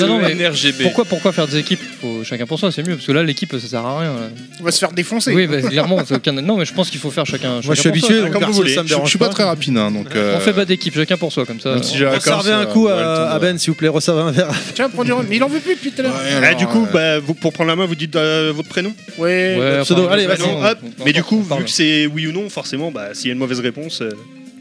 [0.00, 0.36] Non, non, mais.
[0.82, 3.52] Pourquoi, pourquoi faire des équipes Faut chacun pour soi, c'est mieux parce que là l'équipe
[3.58, 4.12] ça sert à rien.
[4.12, 4.28] là.
[4.60, 5.32] On va se faire défoncer.
[5.34, 7.60] Oui, bah, clairement, c'est aucun- non mais je pense qu'il faut faire chacun.
[7.64, 8.08] Moi je suis chacun pour soi.
[8.08, 8.74] habitué, donc comme vous perso, voulez.
[8.74, 10.08] ça me Je, je dérange suis pas très rapide, hein, donc.
[10.14, 11.74] euh, On fait pas d'équipe, chacun pour soi comme ça.
[11.74, 13.58] même si j'ai la Resservez Corse, un coup ouais, le à, temps à de- Ben,
[13.58, 14.48] s'il vous plaît, resservez un verre.
[14.74, 15.24] Tiens, prends du rhum.
[15.28, 16.14] Mais il en veut plus depuis tout à l'heure.
[16.14, 18.52] Ouais, Ah, alors, du coup, euh, bah, vous, pour prendre la main, vous dites euh,
[18.54, 18.92] votre prénom?
[19.18, 19.45] Ouais.
[19.56, 20.04] Ouais, pseudo.
[20.04, 20.42] enfin, Allez, vas-y.
[20.42, 20.78] Hop.
[21.04, 23.38] Mais du coup, vu que c'est oui ou non, forcément, bah, s'il y a une
[23.38, 24.10] mauvaise réponse, euh,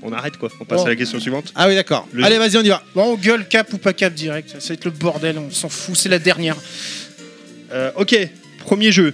[0.04, 0.50] on arrête quoi.
[0.62, 0.86] On passe Bon.
[0.86, 1.52] à la question suivante.
[1.56, 2.08] Ah oui, d'accord.
[2.14, 2.84] Le- Allez, vas-y, on y va.
[2.94, 4.56] Bon, on gueule cap ou pas cap direct.
[4.60, 5.96] Ça va être le bordel, on s'en fout.
[5.96, 6.56] C'est la dernière.
[7.74, 8.16] Euh, ok,
[8.60, 9.14] premier jeu.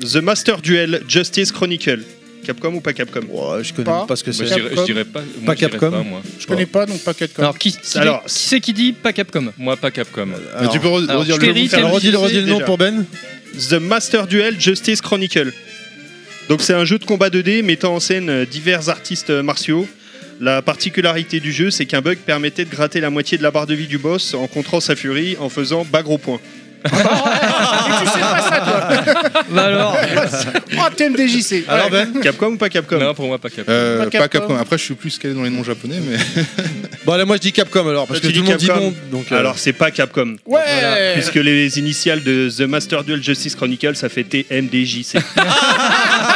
[0.00, 2.00] The Master Duel Justice Chronicle.
[2.44, 3.20] Capcom ou pas Capcom?
[3.30, 4.04] Ouais, je connais Pas.
[4.04, 4.48] pas ce que Moi, c'est.
[4.48, 5.20] je, dirais, je pas.
[5.20, 5.90] moi, Pas je dirais Capcom.
[5.92, 6.22] pas, moi.
[6.40, 7.40] Je connais pas, donc pas Capcom.
[7.42, 9.52] Alors qui, qui, Alors, qui c'est qui dit pas Capcom?
[9.58, 10.26] Moi, pas Capcom.
[10.26, 12.16] mais Alors, tu peux re- alors, redire je le t'ai nom dit, alors, TMDJC, redis,
[12.16, 12.64] redis le nom déjà.
[12.66, 13.04] pour Ben.
[13.54, 15.52] The Master Duel Justice Chronicle.
[16.48, 19.86] Donc c'est un jeu de combat 2D mettant en scène euh, divers artistes euh, martiaux.
[20.40, 23.66] La particularité du jeu, c'est qu'un bug permettait de gratter la moitié de la barre
[23.66, 26.40] de vie du boss en contrant sa furie en faisant bas gros point.
[26.84, 29.42] Mais tu sais pas ça, toi.
[29.50, 29.96] Bah alors,
[30.78, 31.64] Oh, TMDJC.
[31.68, 33.70] Alors Ben Capcom ou pas Capcom Non, pour moi, pas Capcom.
[33.72, 34.38] Euh, Pas pas Capcom.
[34.40, 34.56] Capcom.
[34.56, 36.16] Après, je suis plus calé dans les noms japonais, mais.
[37.04, 38.80] Bon, allez, moi je dis Capcom alors, parce Toi, que tu tout le dis monde
[38.82, 38.94] dit Capcom.
[39.10, 39.18] bon.
[39.18, 40.36] Donc, euh, Alors c'est pas Capcom.
[40.46, 40.60] Ouais.
[41.14, 45.18] Puisque les initiales de The Master Duel Justice Chronicle, ça fait TMDJC.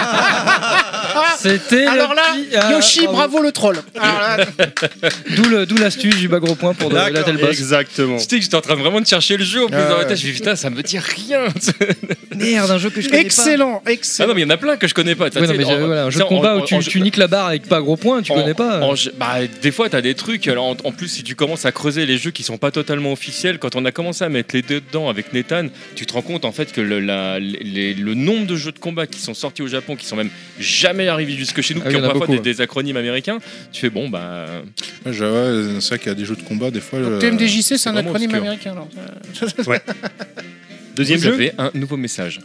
[1.50, 1.86] c'était.
[1.86, 3.12] Alors là, petit- ah, Yoshi, bravo.
[3.16, 3.76] bravo le troll.
[3.94, 4.36] Là,
[5.36, 7.50] D'où le- d'où l'astuce du bas gros point pour de, la telle boss.
[7.50, 8.16] Exactement.
[8.18, 9.90] Tu sais que j'étais en train vraiment de chercher le jeu en plus Ah dans
[9.96, 10.06] la ouais.
[10.06, 10.18] tête.
[10.18, 11.46] Je me dis putain, ça me dit rien.
[12.36, 14.28] Merde, un jeu que je connais excellent, Ah excellent.
[14.28, 15.30] non, mais il y en a plein que je connais pas.
[15.30, 15.40] pas.
[15.40, 17.16] Ouais, non, mais j'ai- voilà, un jeu de combat en- où tu, en- tu niques
[17.16, 18.80] la barre avec pas gros point, tu en- connais pas.
[19.18, 20.46] bah, des fois, t'as des trucs.
[20.48, 23.12] Alors, en, en plus, si tu commences à creuser les jeux qui sont pas totalement
[23.12, 26.22] officiels, quand on a commencé à mettre les deux dedans avec Nathan, tu te rends
[26.22, 29.34] compte en fait que le, la- les- le nombre de jeux de combat qui sont
[29.34, 32.26] sortis au Japon, qui sont même jamais arrivés jusque chez nous, Ah qui ont parfois
[32.26, 33.38] beaucoup, des, des acronymes américains,
[33.72, 34.46] tu fais bon, bah.
[35.04, 36.98] Ouais, ouais, c'est vrai qu'il y a des jeux de combat, des fois.
[37.00, 38.42] Donc, euh, TMDJC, c'est un acronyme obscur.
[38.42, 38.72] américain.
[38.72, 38.88] alors.
[40.96, 42.40] Deuxième vous jeu, avez un nouveau message.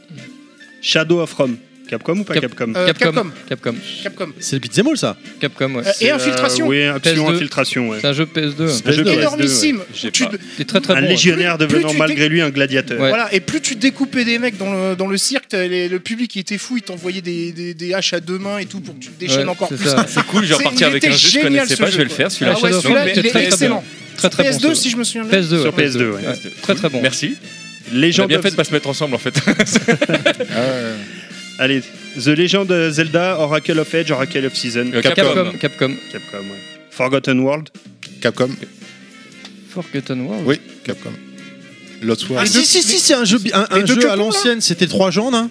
[0.81, 1.57] Shadow of Rome.
[1.91, 3.05] Capcom ou pas Cap- Capcom Euh, Capcom.
[3.11, 3.29] Capcom.
[3.49, 3.75] Capcom.
[4.03, 4.27] Capcom.
[4.39, 5.17] c'est le beat'em ça.
[5.39, 5.83] Capcom, ouais.
[5.99, 6.65] Et Infiltration.
[6.67, 7.35] Oui, action, PS2.
[7.35, 7.97] infiltration, ouais.
[8.01, 8.67] C'est un jeu PS2.
[8.69, 9.81] C'est un jeu PS2, Énormissime.
[9.93, 10.31] J'ai Tu- pas.
[10.65, 11.07] Très très Un bon.
[11.09, 12.99] légionnaire Plus- plus devenant tu malgré lui un gladiateur.
[12.99, 13.09] Ouais.
[13.09, 15.99] Voilà, et plus tu découpais des mecs dans le, dans le cirque, t'as les- le
[15.99, 18.79] public il était fou, il t'envoyait des, des, des haches à deux mains et tout
[18.79, 19.89] pour que tu te déchaînes Ouais, encore c'est plus.
[19.89, 20.05] ça.
[20.07, 21.79] C'est cool, je vais C'est- repartir avec était un jeu que je génial, connaissais ce
[21.81, 22.17] pas, jeu, je vais le quoi.
[22.17, 22.51] faire celui-là.
[22.53, 23.83] Ah, Ah ouais, Shadow of celui-là, Rome, il est très, très excellent.
[24.17, 24.49] Très très bon.
[24.49, 25.39] PS2 ce- si je me souviens bien.
[25.39, 25.61] PS2.
[25.61, 26.27] Sur ouais, PS2, ouais.
[26.27, 27.01] Ouais, Très très bon.
[27.01, 27.35] Merci.
[27.91, 29.33] J'ai Legend bien fait de pas se mettre ensemble en fait.
[31.61, 31.63] ah.
[31.63, 31.81] Allez,
[32.17, 34.91] The Legend of Zelda, Oracle of Edge, Oracle of Season.
[34.93, 35.13] Euh, Capcom.
[35.23, 35.95] Capcom, Capcom.
[36.11, 36.59] Capcom, ouais.
[36.89, 37.69] Forgotten World.
[38.21, 38.49] Capcom.
[39.69, 40.43] Forgotten World.
[40.45, 41.11] Oui, Capcom.
[42.01, 42.47] Lost Ah, World.
[42.47, 45.31] si, si, si, c'est un jeu, bi- un, un jeu à l'ancienne, c'était trois gens,
[45.33, 45.49] hein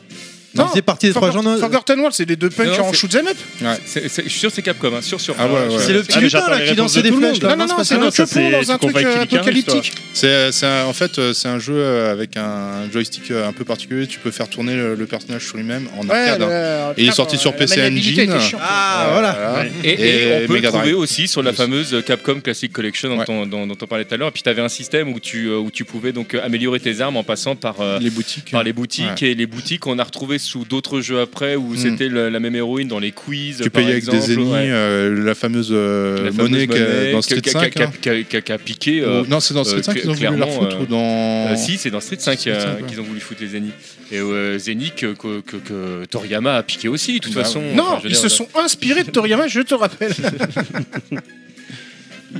[0.55, 1.43] Non, Ça faisait partie des trois gens.
[1.43, 3.37] Forgotten World, c'est des deux punks en shoot 'em up.
[3.61, 5.35] Je suis sûr que c'est Capcom, hein, sûr, sûr.
[5.39, 5.79] Ah ouais, ouais.
[5.79, 7.41] C'est le petit Ah, lutin là les qui dansait de des flèches.
[7.43, 9.93] Non, non, non, c'est capons c'est- dans un truc euh, apocalyptique.
[10.13, 13.65] C'est un- en fait euh, c'est un jeu euh, avec un joystick euh, un peu
[13.65, 14.07] particulier.
[14.07, 16.43] Tu peux faire tourner le, personnage sur lui-même en arcade.
[16.43, 16.93] hein.
[16.97, 18.33] Et il est sorti sur PC Engine.
[18.61, 19.65] Ah, voilà.
[19.85, 24.05] Et, on peut le trouver aussi sur la fameuse Capcom Classic Collection dont, on, parlait
[24.05, 24.29] tout à l'heure.
[24.29, 26.81] Et puis tu avais un système où tu, euh, où tu pouvais donc euh, améliorer
[26.81, 28.51] tes armes en passant par, euh, Les boutiques.
[28.51, 29.23] par les boutiques.
[29.23, 31.77] Et les boutiques, on a retrouvé sous d'autres jeux après où Mm.
[31.77, 33.61] c'était la même héroïne dans les quiz.
[33.63, 34.51] Tu payais avec des ennemis.
[34.51, 34.69] ouais.
[34.71, 36.67] euh, la fameuse euh, La fameuse monnaie
[37.13, 37.73] dans Street qui a- 5.
[37.73, 38.59] qui a- hein.
[38.65, 39.01] piqué.
[39.03, 41.57] euh, non, c'est dans Street euh, 5 qu'ils ont voulu la foutre ou dans.
[41.57, 42.87] Si, c'est dans Street 5 Street euh, 5, ouais.
[42.89, 43.75] qu'ils ont voulu foutre les Zenith.
[44.13, 44.19] Et
[44.59, 47.63] Zenith que, que- que- que Toriyama a piqué aussi, de toute Bah, façon.
[47.75, 50.13] Non, Enfin, ils dire, se sont inspirés de Toriyama, je te rappelle.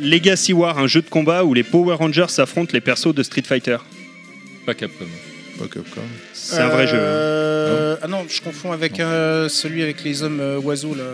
[0.01, 3.43] Legacy War, un jeu de combat où les Power Rangers s'affrontent les persos de Street
[3.45, 3.79] Fighter.
[4.65, 5.07] Pas Capcom.
[5.61, 6.01] Pas Capcom.
[6.33, 6.97] C'est un vrai jeu.
[6.97, 7.01] hein.
[7.01, 11.05] Euh, Ah non, je confonds avec euh, celui avec les hommes euh, oiseaux, là,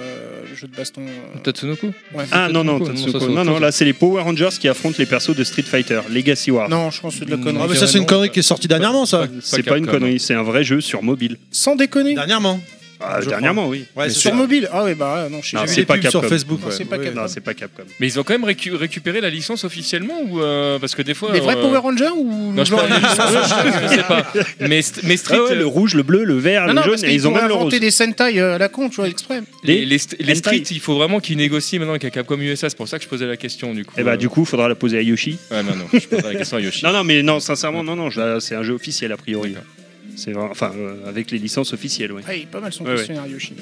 [0.49, 1.03] le jeu de baston.
[1.03, 1.39] euh.
[1.43, 1.89] Tatsunoko.
[2.15, 2.25] Ouais.
[2.31, 3.19] Ah non, non, Tatsunoko, Tatsunoko.
[3.19, 3.61] ça, c'est non, autre non, chose.
[3.63, 6.01] là c'est les Power Rangers qui affrontent les persos de Street Fighter.
[6.11, 6.69] Legacy War.
[6.69, 7.65] Non, je pense que c'est de la connerie.
[7.65, 9.27] Ah, mais ça, c'est une connerie qui est sortie dernièrement, ça.
[9.43, 11.37] c'est pas une connerie, c'est un vrai jeu sur mobile.
[11.51, 12.15] Sans déconner.
[12.15, 12.61] Dernièrement.
[13.01, 13.85] Ah, dernièrement, oui.
[13.95, 16.25] Ouais, Sur mobile Ah ouais, bah non, je J'ai vu c'est les pas pubs sur.
[16.25, 16.61] Facebook.
[16.61, 16.73] Non, ouais.
[16.77, 17.05] c'est pas Ouais.
[17.05, 17.21] Capcom.
[17.21, 17.83] Non, c'est pas Capcom.
[18.01, 21.15] Mais ils ont quand même récu- récupéré la licence officiellement ou euh, parce que des
[21.15, 24.03] fois Les vrais euh, Power Rangers ou Non, je parle des les licences, je sais
[24.03, 24.27] pas.
[24.61, 26.83] Mais, st- mais Street, Ah ouais, le rouge, le bleu, le vert, Non, le non,
[26.83, 27.63] jaune, parce et qu'ils ils ont même le rose.
[27.63, 29.43] inventer des Sentai euh, à la con, tu vois, exprès.
[29.63, 30.35] les, les-.
[30.35, 32.69] Street, il faut vraiment qu'ils négocient maintenant avec Capcom USA.
[32.71, 33.95] C'est pour ça que je posais la question du coup.
[33.99, 35.39] Et bah Euh, du coup, faudra la poser à Yoshi.
[35.51, 36.83] Ouais, non, non, je poserai la question à Yoshi.
[36.87, 38.09] Non, non, mais non, sincèrement, non, non,
[38.41, 39.55] c'est un jeu officiel a priori.
[40.17, 42.23] C'est vraiment- enfin euh, avec les licences officielles, ouais.
[42.27, 42.97] Ah, il est pas mal son Ouais, ouais.
[42.97, 43.53] questionnaire Yoshi.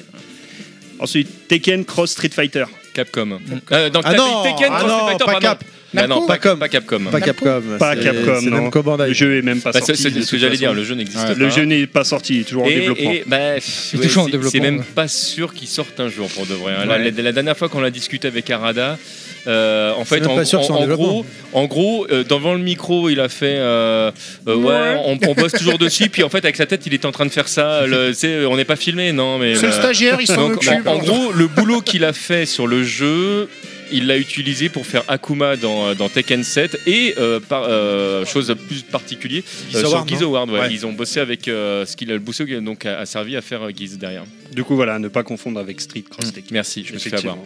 [1.01, 2.65] Ensuite, Tekken Cross Street Fighter.
[2.95, 3.41] Capcom.
[3.73, 5.41] Euh, dans Ah non, Tekken, ah Cross non, Street Fighter, pas pardon.
[5.49, 5.65] Cap.
[5.93, 6.57] Bah non, pas, Capcom.
[6.59, 7.01] pas Capcom.
[7.11, 7.63] Pas Capcom.
[7.79, 8.57] Pas c'est- Capcom, C'est non.
[8.63, 9.09] Namco Bandai.
[9.09, 10.01] Le jeu est même pas Bah, sorti.
[10.01, 10.61] c'est de ce que toute j'allais façon.
[10.61, 11.33] dire, le jeu n'existe Ouais.
[11.35, 11.39] pas.
[11.39, 13.11] Le jeu n'est pas sorti, il est toujours en développement.
[13.13, 14.85] et, bah, Il est ouais, toujours en c'est- développement, C'est même ouais.
[14.95, 16.73] pas sûr qu'il sorte un jour pour de vrai.
[16.79, 16.85] hein.
[16.87, 17.11] La, Ouais.
[17.11, 18.99] la- la dernière fois qu'on a discuté avec Arada,
[19.47, 23.57] euh, en fait, en, sûr gros, en gros euh, devant le micro, il a fait
[23.59, 24.11] euh,
[24.49, 26.09] euh, ouais, on, on bosse toujours dessus.
[26.09, 27.87] Puis en fait, avec sa tête, il était en train de faire ça.
[27.87, 28.13] Le-
[28.47, 30.87] on n'est pas filmé, non, mais C'est le stagiaire, il s'en occupe.
[30.87, 33.49] en, gros, le boulot qu'il a fait sur le jeu,
[33.93, 38.55] il l'a utilisé pour faire Akuma dans, dans Tekken 7 et euh, par, euh, chose
[38.67, 39.43] plus particulière
[39.75, 40.61] euh, sur Award, ouais.
[40.61, 40.69] Ouais.
[40.73, 43.43] Ils ont bossé avec euh, ce qu'il a le bousseau donc a, a servi à
[43.43, 44.25] faire Geese derrière.
[44.53, 46.49] Du coup, voilà, ne pas confondre avec Street Cross Tekken.
[46.53, 47.37] Merci, je me suis fait avoir.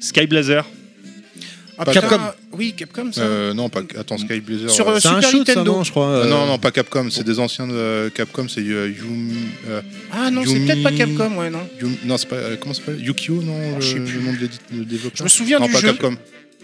[0.00, 0.22] Effectivement.
[0.22, 0.64] Sky Blazer.
[1.80, 2.18] Ah, Capcom.
[2.54, 3.20] Oui, Capcom, ça.
[3.20, 3.82] Euh, non, pas.
[3.96, 4.68] Attends, Sky Blazer.
[4.68, 5.72] Sur, euh, euh, C'est un Super shoot, ça, Nintendo.
[5.76, 6.08] non, je crois.
[6.08, 7.08] euh, euh, Non, non, pas Capcom.
[7.08, 8.48] C'est des anciens de Capcom.
[8.48, 9.36] C'est euh, Yumi.
[9.68, 9.80] euh,
[10.12, 11.60] Ah non, c'est Yumi- peut-être pas Capcom, ouais, non.
[11.80, 12.34] Yumi- Non, c'est pas.
[12.36, 13.00] euh, Comment ça s'appelle?
[13.00, 14.14] Yukio, non je sais Le, plus.
[14.14, 15.22] le nom de le Je développeur.
[15.24, 15.88] me souviens Non, du pas jeu.
[15.92, 16.16] Capcom.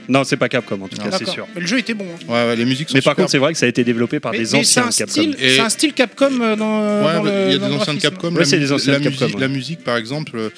[0.08, 1.10] Non, c'est pas Capcom en tout Non.
[1.10, 1.46] cas, c'est sûr.
[1.54, 2.04] Mais le jeu était bon.
[2.04, 2.24] hein.
[2.28, 3.22] Ouais, ouais, les musiques sont Mais par super.
[3.24, 4.90] contre, c'est vrai que ça a été développé par Mais- des mais c'est anciens un
[4.90, 5.10] Capcom.
[5.12, 7.58] style, Et- c'est un style Capcom euh, dans, Ouais, dans bah, le- il y a
[7.58, 8.00] dans des anciens de.
[8.00, 8.34] Capcom.
[8.34, 9.40] Ouais, c'est des anciens la de Capcom, musique, ouais.
[9.40, 10.36] la musique, par exemple.
[10.36, 10.50] euh,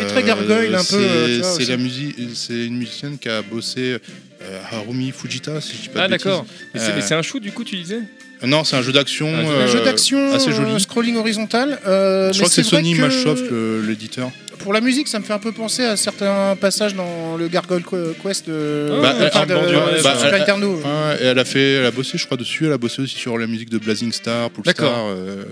[0.00, 2.16] fait très gargoyle, un peu, c'est- euh, vois, C'est la musique.
[2.34, 3.96] C'est une musicienne qui a bossé.
[4.44, 6.44] euh, Harumi Fujita, si je dis pas Ah d'accord.
[6.74, 8.00] Mais c'est Euh, un shoot du coup, tu disais?
[8.44, 9.28] Non, c'est un jeu d'action.
[9.34, 10.80] Un jeu- Un jeu euh, d'action, assez euh, joli.
[10.80, 11.78] scrolling horizontal.
[11.86, 13.44] euh, Je mais crois que c'est Sony que Mashsoft,
[13.86, 14.30] l'éditeur.
[14.58, 17.82] Pour la musique, ça me fait un peu penser à certains passages dans le Gargoyle
[17.82, 20.76] Que- Quest de, Bah, elle- de- bah, Super Nintendo.
[20.76, 22.66] Ouais, a fait, elle a bossé, je crois, dessus.
[22.66, 25.06] Elle a bossé aussi sur la musique de Blazing Star, Poolstar.
[25.08, 25.42] Euh,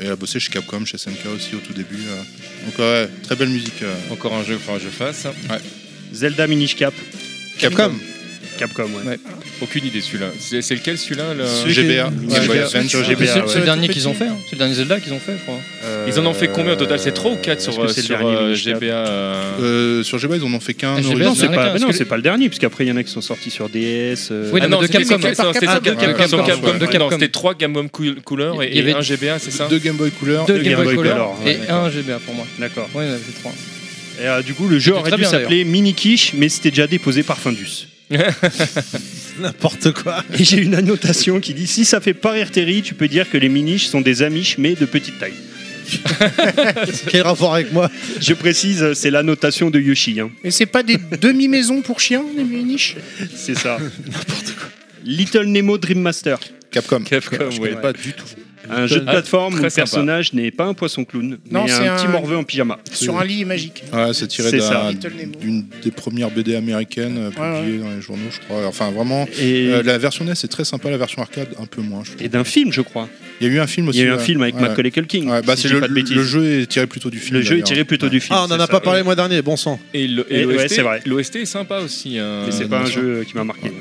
[0.00, 1.96] et elle a bossé chez Capcom, chez SNK aussi au tout début.
[2.08, 2.64] euh.
[2.66, 3.82] Donc ouais, très belle musique.
[3.82, 3.92] euh.
[4.10, 5.26] Encore un jeu, enfin un jeu face.
[6.14, 6.94] Zelda Minish Cap.
[7.58, 7.92] Capcom.
[8.58, 9.10] Capcom, ouais.
[9.10, 9.18] Ouais.
[9.60, 10.26] Aucune idée celui-là.
[10.38, 11.98] C'est c'est lequel celui-là le- Celui GBA, Ouais,
[12.36, 12.86] Advance?
[12.88, 13.58] sur C'est GBA, c'est ouais.
[13.58, 14.26] le dernier qu'ils ont fait.
[14.26, 14.36] hein.
[14.46, 15.58] C'est le dernier Zelda qu'ils ont fait, je crois.
[16.06, 16.98] Ils en ont fait combien au total?
[16.98, 20.18] C'est 3 ou 4 sur, Est-ce euh, c'est sur dernier euh, GBA euh, Euh, sur
[20.18, 20.94] GBA, ils en ont fait qu'un.
[20.98, 21.24] Ah, GBA.
[21.24, 23.20] Non, c'est pas, non, c'est pas le dernier, puisqu'après il y en a qui sont
[23.20, 24.28] sortis sur DS.
[24.30, 25.14] euh, Oui, Ah non, non, de c'était Capcom.
[25.16, 26.60] c'était- c'était Ah, sur de Capcom, Capcom, sur Capcom.
[26.62, 26.98] de Ouais, Capcom.
[26.98, 27.88] non, C'était 3 Game Boy
[28.24, 29.66] Color Il y et avait- un GBA, c'est ça?
[29.68, 30.46] Deux Game Boy Color.
[30.46, 31.84] Deux Deux Game Boy Color Color, ouais, et d'accord.
[31.84, 32.46] un GBA pour moi.
[32.58, 32.88] D'accord.
[32.94, 33.52] Ouais, il y en avait trois.
[34.20, 36.86] Et euh, du coup, le jeu aurait dû bien, s'appeler Mini Quiche, mais c'était déjà
[36.86, 37.88] déposé par Findus.
[39.40, 40.24] N'importe quoi.
[40.38, 43.28] Et j'ai une annotation qui dit si ça fait pas rire Terry, tu peux dire
[43.30, 45.32] que les Miniches sont des Amish, mais de petite taille.
[47.08, 47.90] Quel rapport avec moi?
[48.20, 50.20] Je précise, c'est l'annotation de Yoshi.
[50.20, 50.30] hein.
[50.44, 52.96] Et c'est pas des demi-maisons pour chiens, les niches
[53.34, 53.78] C'est ça.
[55.04, 56.38] Little Nemo Dream Master.
[56.70, 57.00] Capcom.
[57.02, 57.70] Capcom, Je ouais.
[57.70, 58.24] connais pas du tout.
[58.74, 61.70] Un jeu de Ah, plateforme où le personnage n'est pas un poisson clown, Non, mais
[61.70, 62.78] c'est un, un- petit morveux en pyjama.
[62.92, 63.84] Sur un lit magique.
[63.92, 64.50] Ouais, c'est tiré
[65.40, 68.66] d'une des premières BD américaines euh, Ouais, publiées dans les journaux, je crois.
[68.66, 71.80] Enfin, vraiment, Et, euh, la version NES est très sympa, la version arcade un peu
[71.82, 72.02] moins.
[72.04, 73.08] je et d'un film, je crois.
[73.40, 73.98] Il y a eu un film aussi.
[73.98, 74.60] Il y a eu un film avec Ouais.
[74.62, 75.26] Macaulay Culkin.
[75.28, 76.14] Ouais, bah, si le, pas de bêtises.
[76.16, 77.36] le jeu est tiré plutôt du film.
[77.38, 78.36] Le jeu est tiré plutôt du film.
[78.38, 78.66] Ah, on en a ça.
[78.68, 79.80] pas parlé le mois dernier, bon sang.
[79.92, 81.00] Et l'OST c'est vrai.
[81.06, 82.18] l'OST est sympa aussi.
[82.18, 82.42] hein.
[82.46, 83.72] Mais c'est pas un jeu qui m'a marqué.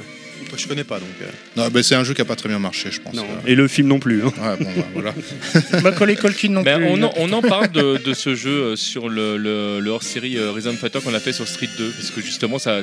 [0.61, 1.09] Je connais pas donc.
[1.21, 1.25] euh.
[1.57, 3.13] Non, bah, c'est un jeu qui a pas très bien marché, je pense.
[3.13, 3.23] Non.
[3.23, 4.23] Euh, Et le film non plus.
[4.23, 4.31] hein.
[4.37, 5.13] Ouais, bon, bah, voilà.
[5.83, 6.87] Macaulay Culkin non Ben, plus.
[6.89, 10.37] on, en, on en parle de, de ce jeu euh, sur le, le- le hors-série
[10.39, 12.81] Rhythm Fighter qu'on a fait sur Street 2 parce que justement ça,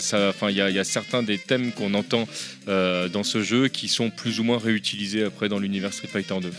[0.49, 2.29] il y, a- il y a certains des thèmes qu'on entend
[2.69, 6.35] euh, dans ce jeu qui sont plus ou moins réutilisés après dans l'univers Street Fighter
[6.43, 6.51] 2.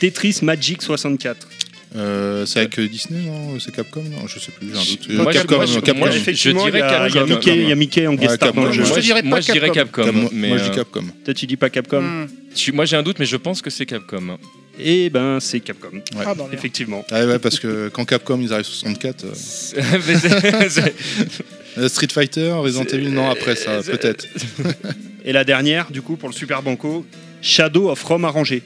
[0.00, 1.48] Tetris Magic 64.
[1.96, 5.08] Euh, c'est avec euh, Disney, non C'est Capcom Non, je sais plus, j'ai un doute.
[5.10, 5.98] Moi, Euh, Capcom, moi, je- Capcom.
[5.98, 7.26] moi, je- dirais il y a, il y a Capcom.
[7.34, 8.76] Mickey, il y a Mickey en guest Ouais, star dans le Capcom.
[8.76, 8.84] jeu.
[8.84, 10.12] Je moi, te dirais moi, je dirais Capcom.
[10.12, 11.04] Moi, mais, moi, je dis euh, Capcom.
[11.24, 12.26] Toi, tu dis pas Capcom Hmm.
[12.54, 14.36] je moi j'ai un doute, mais je pense que c'est Capcom.
[14.78, 15.90] Eh ben, c'est Capcom.
[16.24, 16.46] Ah, bah.
[16.52, 17.04] Effectivement.
[17.10, 19.32] Ah ouais, parce que quand Capcom ils arrivent 64, euh,
[21.78, 24.26] euh, Street Fighter, Resident Evil, non après ça, peut-être.
[25.24, 27.04] Et la dernière, du coup, pour le Super Banco,
[27.42, 28.62] Shadow of Rome arrangé.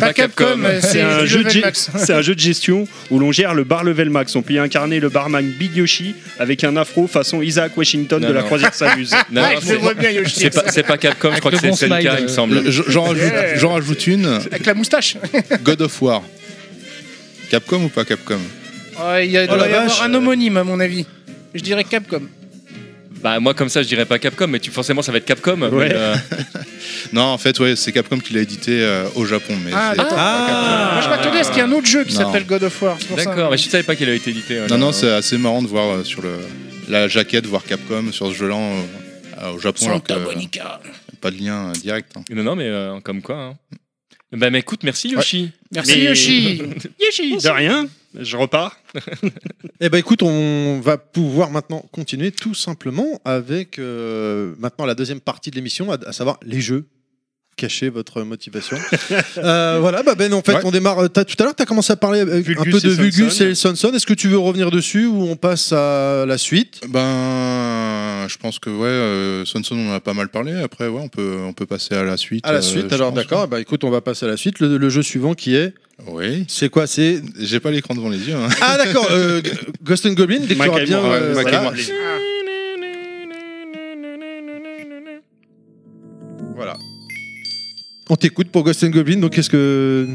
[0.00, 1.90] Pas Capcom, c'est un, jeu de level ge- max.
[1.96, 4.34] c'est un jeu de gestion où l'on gère le bar level max.
[4.36, 8.28] On peut y incarner le barman Big Yoshi avec un afro façon Isaac Washington Non,
[8.28, 8.46] de la non.
[8.46, 9.14] croisière s'amuse.
[9.62, 10.48] C'est- le vois bien, Yoshi.
[10.68, 12.70] c'est pas, Capcom, je crois que c'est bon SNK, il me euh, semble.
[12.70, 13.56] Je- J'en rajoute, Yeah.
[13.56, 15.16] j'en rajoute une, Avec la moustache.
[15.62, 16.22] God of War.
[17.50, 18.38] Capcom ou pas Capcom?
[19.06, 21.06] Ouais, Il y a- Oh doit la y avoir un homonyme, à mon avis.
[21.54, 22.22] Je dirais Capcom.
[23.22, 25.56] Bah moi comme ça je dirais pas Capcom, mais tu, forcément ça va être Capcom.
[25.56, 25.90] mais, Ouais.
[25.92, 26.14] euh,
[27.12, 29.54] Non, en fait, ouais, c'est Capcom qui l'a édité euh, au Japon.
[29.64, 30.16] Mais Ah, c'est- d'accord.
[30.18, 30.90] Ah.
[30.94, 32.20] Moi, je m'attendais à ce qu'il y ait un autre jeu qui Non.
[32.20, 32.96] s'appelle God of War.
[33.00, 33.24] c'est pour ça.
[33.24, 34.60] D'accord, mais je savais pas qu'il avait été édité.
[34.68, 36.36] Non, non, c'est assez marrant de voir euh, sur le,
[36.88, 40.80] la jaquette, voir Capcom sur ce jeu-là euh, au Japon, alors que euh, Monica.
[41.20, 42.12] pas de lien euh, direct.
[42.16, 42.22] hein.
[42.30, 43.36] Non, non, mais euh, comme quoi.
[43.36, 43.54] Hein.
[44.32, 45.50] Bah, mais écoute, merci Yoshi.
[45.72, 46.62] Merci Mais- Yoshi.
[47.00, 48.76] Yoshi De rien, je repars.
[49.80, 55.20] Eh ben écoute, on va pouvoir maintenant continuer tout simplement avec euh, maintenant la deuxième
[55.20, 56.88] partie de l'émission, à, à savoir les jeux.
[57.58, 58.78] Cachez votre motivation.
[59.38, 60.60] Euh, voilà, bah Ben, en fait, Ouais.
[60.64, 60.98] on démarre.
[61.00, 63.40] euh, tout à l'heure, tu as commencé à parler euh, un peu de et Vulgus
[63.40, 63.92] et Sonson.
[63.94, 66.80] Est-ce que tu veux revenir dessus ou on passe à la suite?
[66.88, 70.52] Ben, je pense que ouais, euh, Sonson, on en a pas mal parlé.
[70.62, 72.46] Après, ouais, on peut, on peut passer à la suite.
[72.46, 73.46] À la euh, suite, alors d'accord.
[73.48, 74.60] Bah écoute, on va passer à la suite.
[74.60, 75.72] Le, le jeu suivant qui est.
[76.06, 76.44] Oui.
[76.48, 77.20] C'est quoi C'est.
[77.40, 78.34] J'ai pas l'écran devant les yeux.
[78.36, 78.48] hein.
[78.60, 79.40] Ah d'accord, euh,
[79.84, 81.02] Ghost and Goblin, dès que bien.
[81.04, 81.34] euh.
[86.54, 86.76] Voilà.
[88.10, 90.06] On t'écoute pour Ghost and Goblin, donc qu'est-ce que.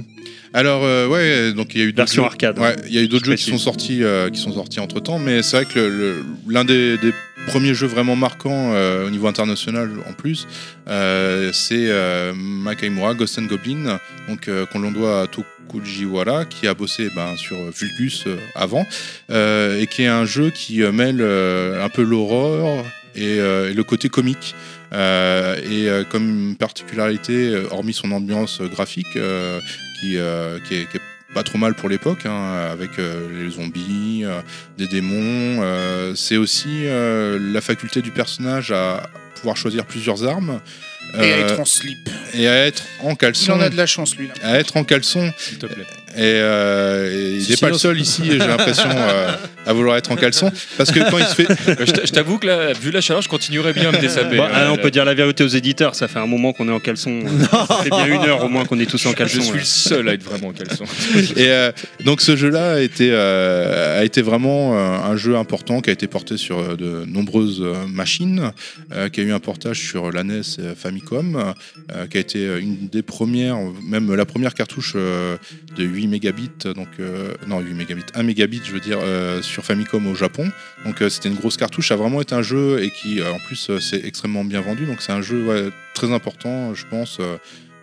[0.53, 2.59] Alors euh, ouais, donc il y a eu d'autres Version jeux- arcade.
[2.59, 4.79] Ouais, il y a eu d'autres Je jeux qui sont sortis, euh, qui sont sortis
[4.79, 7.11] entre temps, mais c'est vrai que l'un des, des
[7.47, 10.47] premiers jeux vraiment marquants euh, au niveau international en plus,
[10.87, 16.67] euh, c'est euh, Makaimura Ghost and Goblin, donc euh, qu'on l'on doit à Tokujiwara qui
[16.67, 18.85] a bossé ben, sur Vulgus euh, avant,
[19.31, 23.73] euh, et qui est un jeu qui mêle euh, un peu l'horreur et, euh, et
[23.73, 24.55] le côté comique.
[24.93, 29.17] Euh, et euh, comme une particularité, euh, hormis son ambiance graphique,
[29.99, 30.87] qui, est,
[31.33, 34.23] pas trop mal pour l'époque, hein, avec les zombies,
[34.77, 35.63] des démons,
[36.15, 40.59] c'est aussi la faculté du personnage à pouvoir choisir plusieurs armes
[41.15, 42.09] Et à euh, être en slip.
[42.33, 43.53] et à être en Il caleçon.
[43.53, 44.27] en a de la chance, lui.
[44.27, 44.33] Là.
[44.43, 45.83] À être en caleçon S'il te plaît.
[46.15, 49.31] et, euh, et il n'est pas le seul ici, j'ai l'impression, euh,
[49.65, 50.51] à vouloir être en caleçon.
[50.77, 51.47] Parce que quand il se fait.
[51.85, 54.39] Je t'a- je t'avoue que là, vu la chaleur, je continuerais bien à me dessaper.
[54.39, 56.79] Ah, on peut dire la vérité aux éditeurs, ça fait un moment qu'on est en
[56.79, 57.21] caleçon.
[57.51, 59.41] ça fait bien une heure au moins qu'on est tous en je caleçon.
[59.41, 59.57] suis là.
[59.59, 60.85] le seul à être vraiment en caleçon.
[61.35, 61.71] Et euh,
[62.05, 66.07] donc ce jeu-là a été, euh, a été vraiment un jeu important qui a été
[66.07, 68.51] porté sur de nombreuses machines,
[68.93, 71.53] euh, qui a eu un portage sur la NES et Famicom,
[71.91, 75.37] euh, qui a été une des premières, même la première cartouche euh,
[75.75, 79.63] de 8 mégabits, donc euh, non 8 mégabits, 1 mégabit je veux dire, euh, sur
[79.63, 80.49] Famicom au Japon.
[80.85, 83.31] Donc euh, c'était une grosse cartouche, ça a vraiment été un jeu et qui euh,
[83.33, 86.85] en plus euh, c'est extrêmement bien vendu, donc c'est un jeu ouais, très important je
[86.89, 87.17] pense.
[87.19, 87.37] euh,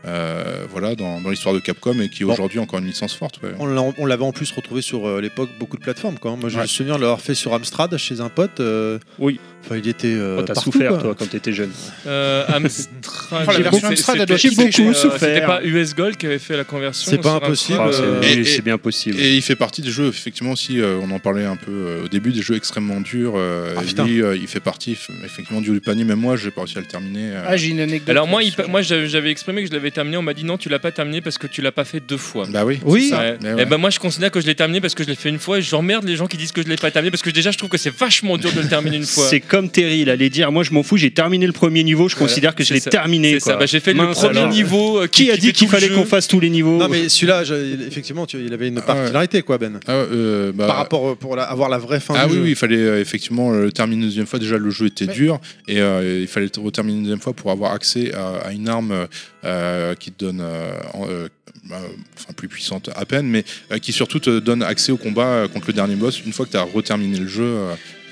[0.07, 2.33] euh, voilà, dans, dans l'histoire de Capcom et qui est Bon.
[2.33, 3.39] aujourd'hui encore une licence forte.
[3.43, 3.51] ouais.
[3.59, 6.19] On l'a- on l'avait en plus retrouvé sur euh, l'époque beaucoup de plateformes.
[6.19, 6.37] Quoi.
[6.37, 6.63] Moi, j'ai Ouais.
[6.63, 8.61] le souvenir de l'avoir fait sur Amstrad chez un pote.
[8.61, 9.39] euh, Oui.
[9.65, 10.09] Enfin, il était.
[10.09, 10.99] euh, Oh, T'as partout, souffert, quoi.
[11.01, 11.71] toi, quand t'étais jeune.
[12.07, 12.91] Euh, Amstrad.
[13.47, 15.19] Oh, la version Amstrad, doit J'ai beaucoup euh, souffert.
[15.21, 18.63] C'était pas US Gold qui avait fait la conversion C'est pas impossible, Ah, euh, c'est
[18.65, 19.19] bien possible.
[19.21, 22.05] Et il fait partie des jeux, effectivement, aussi, euh, on en parlait un peu euh,
[22.05, 23.35] au début, des jeux extrêmement durs.
[23.37, 24.05] euh, Ah, putain.
[24.05, 26.05] lui, euh, il fait partie, effectivement, du panier.
[26.05, 27.31] Même moi, j'ai pas réussi à le terminer.
[27.33, 27.43] euh.
[27.47, 28.09] Ah, j'ai une anecdote.
[28.11, 30.17] Alors moi, il moi j'avais exprimé que je l'avais terminé.
[30.17, 32.17] On m'a dit non, tu l'as pas terminé parce que tu l'as pas fait deux
[32.17, 32.47] fois.
[32.51, 32.81] bah oui.
[32.85, 33.13] Oui.
[33.13, 33.39] Ouais.
[33.43, 33.65] Et ouais.
[33.67, 35.59] ben moi je considère que je l'ai terminé parce que je l'ai fait une fois
[35.59, 37.59] et j'emmerde les gens qui disent que je l'ai pas terminé parce que déjà je
[37.59, 39.27] trouve que c'est vachement dur de le terminer une fois.
[39.51, 42.15] Comme Terry, il allait dire Moi, je m'en fous, j'ai terminé le premier niveau, je
[42.15, 43.33] considère que je c'est l'ai terminé.
[43.35, 43.61] C'est ça, quoi.
[43.61, 44.49] bah, j'ai fait le premier alors.
[44.53, 45.01] niveau.
[45.03, 47.85] euh, Qui a dit qu'il fallait qu'on fasse tous les niveaux Non, mais celui-là, je-
[47.87, 49.81] effectivement, tu- il avait une particularité, quoi, Ben.
[49.89, 52.37] Ah, euh, bah, Par rapport euh, pour la- avoir la vraie fin Ah du oui,
[52.39, 52.43] jeu.
[52.45, 54.39] oui, il fallait euh, effectivement le terminer une deuxième fois.
[54.39, 57.33] Déjà, le jeu était Mais- dur et euh, il fallait le terminer une deuxième fois
[57.33, 59.09] pour avoir accès à, à une arme
[59.45, 61.27] euh, qui te donne, euh, en- euh,
[61.69, 61.81] bah,
[62.17, 63.45] enfin plus puissante à peine, mais
[63.81, 66.57] qui surtout te donne accès au combat contre le dernier boss une fois que tu
[66.57, 67.57] as reterminé le jeu.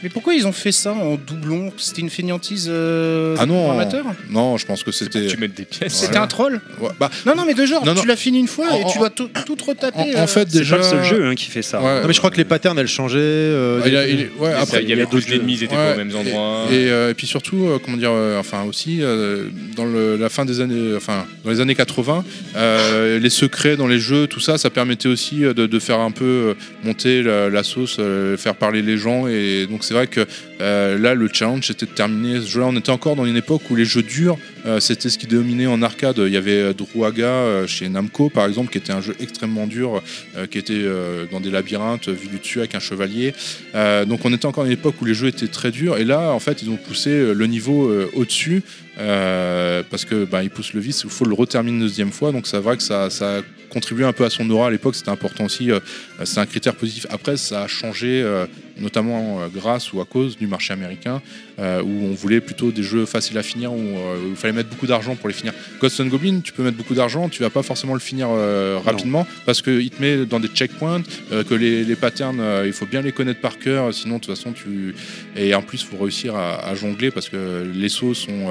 [0.03, 1.73] Mais pourquoi ils ont fait ça en doublon?
[1.77, 3.71] C'était une fainéantise euh, Ah non.
[3.73, 4.05] amateur?
[4.31, 5.27] Non, je pense que C'est c'était.
[5.27, 5.93] tu mettes des pièces.
[5.95, 6.61] C'était un troll?
[6.81, 8.01] Ouais, bah, Non, non, mais de genre, Non, non.
[8.01, 9.99] tu l'as fini une fois En- et tu dois tout, tout retaper.
[10.17, 10.27] en, en euh.
[10.27, 10.77] fait, C'est déjà.
[10.77, 11.83] pas le seul jeu hein, qui fait ça.
[11.83, 12.01] Ouais.
[12.03, 13.19] Non, mais je crois que les patterns, elles changeaient.
[13.19, 15.65] euh, Il a- il est- ouais, Et ça, après, il y avait d'autres d'ennemis, ils
[15.65, 16.67] étaient Ouais, pas aux mêmes endroits.
[16.71, 20.29] Et, euh, et puis surtout, euh, comment dire, euh, enfin aussi, euh, dans le- la
[20.29, 22.25] fin des années, enfin dans les années 80,
[22.57, 26.11] euh, les secrets dans les jeux, tout ça, ça permettait aussi de, de faire un
[26.11, 26.55] peu
[26.85, 29.27] monter la, la sauce, euh, faire parler les gens.
[29.27, 30.27] Et donc c'est vrai que
[30.61, 32.67] euh, là, le challenge c'était de terminer ce jeu-là.
[32.67, 34.37] On était encore dans une époque où les jeux durs,
[34.81, 36.19] c'était ce qui dominait en arcade.
[36.19, 39.67] Il y avait euh, Druaga euh, chez Namco, par exemple, qui était un jeu extrêmement
[39.67, 40.03] dur,
[40.37, 43.33] euh, qui était euh, dans des labyrinthes, euh, vu du dessus avec un chevalier.
[43.75, 45.97] Euh, donc on était encore à une époque où les jeux étaient très durs.
[45.97, 48.63] Et là, en fait, ils ont poussé euh, le niveau euh, au-dessus.
[48.99, 52.59] euh, parce que bah, le vice, il faut le reterminer une deuxième fois, donc c'est
[52.59, 53.41] vrai que ça, ça a
[53.71, 55.79] contribué un peu à son aura à l'époque, c'était important aussi, euh,
[56.25, 57.07] c'est un critère positif.
[57.11, 58.47] Après, ça a changé, euh,
[58.81, 61.21] notamment euh, grâce ou à cause du marché américain,
[61.59, 64.69] euh, où on voulait plutôt des jeux faciles à finir, euh, où il fallait mettre
[64.71, 65.53] beaucoup d'argent pour les finir.
[65.81, 68.79] Ghost and Goblin, tu peux mettre beaucoup d'argent, tu vas pas forcément le finir euh,
[68.85, 72.73] rapidement, parce qu'il te met dans des checkpoints, euh, que les, les patterns, euh, il
[72.73, 74.95] faut bien les connaître par cœur, sinon de toute façon tu...
[75.37, 78.49] Et en plus, il faut réussir à, à jongler, parce que les sauts sont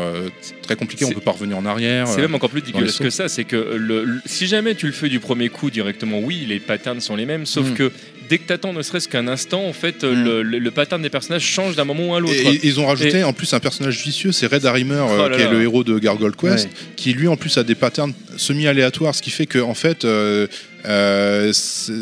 [0.64, 2.08] très compliqués, on peut pas revenir en arrière.
[2.08, 4.92] C'est même encore plus dégueulasse que ça, c'est que le, le- si jamais tu le
[4.94, 7.74] fais du premier coup directement, oui, les patterns sont les mêmes, sauf Mm.
[7.74, 7.92] que
[8.30, 10.24] dès que t'attends ne serait-ce qu'un instant, en fait, Mm.
[10.24, 12.34] le, le- le pattern des personnages change d'un moment à l'autre.
[12.34, 15.36] Et, ils ont rajouté en plus un personnage vicieux, c'est Red Harrimer, euh, Oh là
[15.36, 16.72] qui est le héros de Gargoyle Quest, Ouais.
[16.96, 20.48] qui lui en plus a des patterns semi-aléatoires, ce qui fait que en fait, euh,
[20.86, 21.52] euh,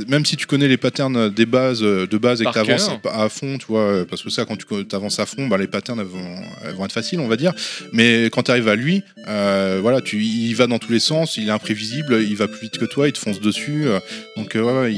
[0.08, 2.90] même si tu connais les patterns des bases euh, de base et que tu avances
[3.12, 5.68] à fond, tu vois, euh, parce que ça, quand tu avances à fond, bah, les
[5.68, 7.54] patterns elles vont, elles vont être faciles, on va dire.
[7.94, 11.38] Mais quand tu arrives à lui, euh, voilà, tu, il va dans tous les sens,
[11.38, 13.84] il est imprévisible, il va plus vite que toi, il te fonce dessus.
[13.88, 14.00] euh,
[14.38, 14.94] donc euh, ouais, ouais,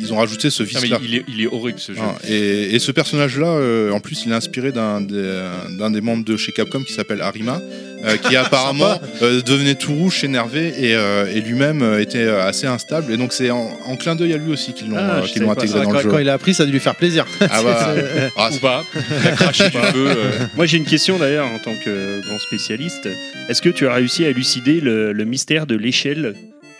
[0.00, 0.98] ils, ont rajouté ce vice-là.
[1.02, 1.98] il, est, il est horrible ce jeu.
[2.02, 6.36] Ah, et, et ce personnage-là, euh, en plus, il est inspiré d'un des, membres de
[6.36, 7.60] chez Capcom qui s'appelle Arima,
[8.04, 13.12] euh, qui apparemment euh, devenait tout rouge, énervé, et, euh, et lui-même était assez instable.
[13.12, 15.46] Et donc c'est en, en clin d'œil à lui aussi qu'ils l'ont Ah, euh, intégré
[15.80, 16.10] Ah, dans quand, le jeu.
[16.10, 17.26] quand il a appris, ça a dû lui faire plaisir.
[17.40, 17.94] Ah bah,
[18.36, 18.84] ah, Ou pas,
[19.22, 20.06] il a craché du feu.
[20.08, 20.30] euh.
[20.56, 23.08] Moi j'ai une question d'ailleurs en tant que grand spécialiste.
[23.48, 26.34] Est-ce que tu as réussi à élucider le, le mystère de l'échelle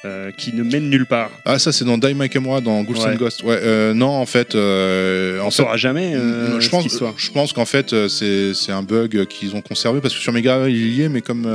[0.06, 2.96] euh, qui ne mène nulle part ah, ça c'est dans Die My Camera, dans Ghouls
[2.98, 3.12] Ouais.
[3.12, 3.42] and Ghosts.
[3.42, 7.30] Ouais, euh, non, en fait, euh, On fait, saura jamais euh, je, pense, cette je
[7.30, 10.94] pense qu'en fait c'est c'est un bug qu'ils ont conservé parce que sur Mega il
[10.94, 11.46] y est mais comme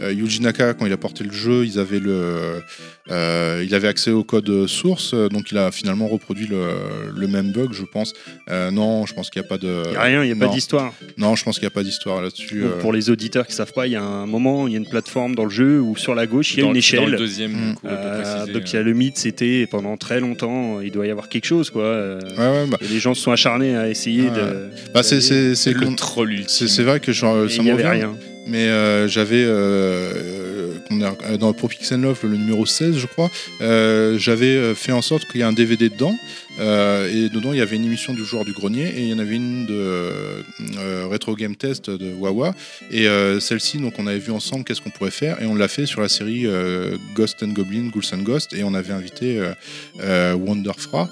[0.00, 2.62] Yuji Naka quand il a porté le jeu ils avaient le
[3.10, 6.68] euh, il avait accès au code source euh, donc il a finalement reproduit le,
[7.14, 8.14] le même bug je pense
[8.50, 10.42] Euh, non je pense qu'il n'y a pas de Il n'y a rien, il n'y
[10.42, 10.92] a pas d'histoire.
[11.18, 12.78] non je pense qu'il n'y a pas d'histoire là-dessus Donc.
[12.78, 14.88] Pour les auditeurs qui savent pas, il y a un moment, il y a une
[14.88, 17.10] plateforme dans le jeu où sur la gauche il y a Dans- une Dans échelle.
[17.10, 18.52] le deuxième, coup, Euh, préciser.
[18.54, 21.46] donc il y a le mythe, c'était pendant très longtemps, il doit y avoir quelque
[21.46, 21.82] chose quoi.
[21.84, 24.30] Euh, ouais, ouais, bah, Et les gens se sont acharnés à essayer Ouais.
[24.30, 24.70] de.
[24.94, 26.46] bah, c'est c'est C'est c'est le troll ultime.
[26.48, 28.16] c'est c'est vrai que genre, et ça il n'y m'en rien.
[28.46, 30.53] mais euh, j'avais euh,
[30.90, 33.30] euh, dans Pro Pixel Love le numéro 16 je crois
[33.60, 36.16] euh, j'avais euh, fait en sorte qu'il y ait un DVD dedans
[36.56, 39.18] et dedans il y avait une émission du joueur du grenier et il y en
[39.18, 40.44] avait une de
[41.10, 42.54] Retro Game Test de Wawa
[42.92, 43.08] et
[43.40, 46.00] celle-ci donc on avait vu ensemble qu'est-ce qu'on pourrait faire et on l'a fait sur
[46.00, 46.46] la série
[47.16, 49.42] Ghost and Goblin Ghouls and Ghost et on avait invité
[49.98, 51.10] Wonderfra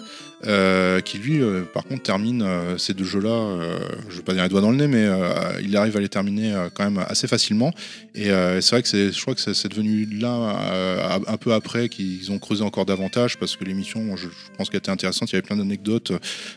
[1.04, 1.40] qui lui,
[1.74, 2.46] par contre, termine
[2.78, 3.58] ces deux jeux-là.
[4.10, 5.08] je vais pas dire les doigts dans le nez, mais
[5.60, 7.72] il arrive à les terminer quand même assez facilement.
[8.14, 10.34] Et euh, c'est vrai que c'est, je crois que c'est, devenu là
[10.70, 14.68] euh, un peu après qu'ils ont creusé encore davantage parce que l'émission, je, je pense
[14.68, 15.30] qu'elle était intéressante.
[15.30, 16.12] Il y avait plein d'anecdotes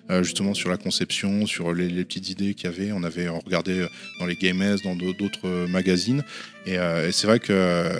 [0.10, 2.92] euh, justement sur la conception, sur les, les petites idées qu'il y avait.
[2.92, 3.88] On avait regardé
[4.20, 6.24] dans les Games dans d'autres magazines.
[6.68, 7.92] Et, et c'est vrai que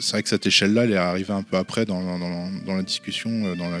[0.00, 2.82] c'est vrai que cette échelle-là, elle est arrivée un peu après dans, dans, dans la
[2.84, 3.54] discussion.
[3.56, 3.78] Dans la,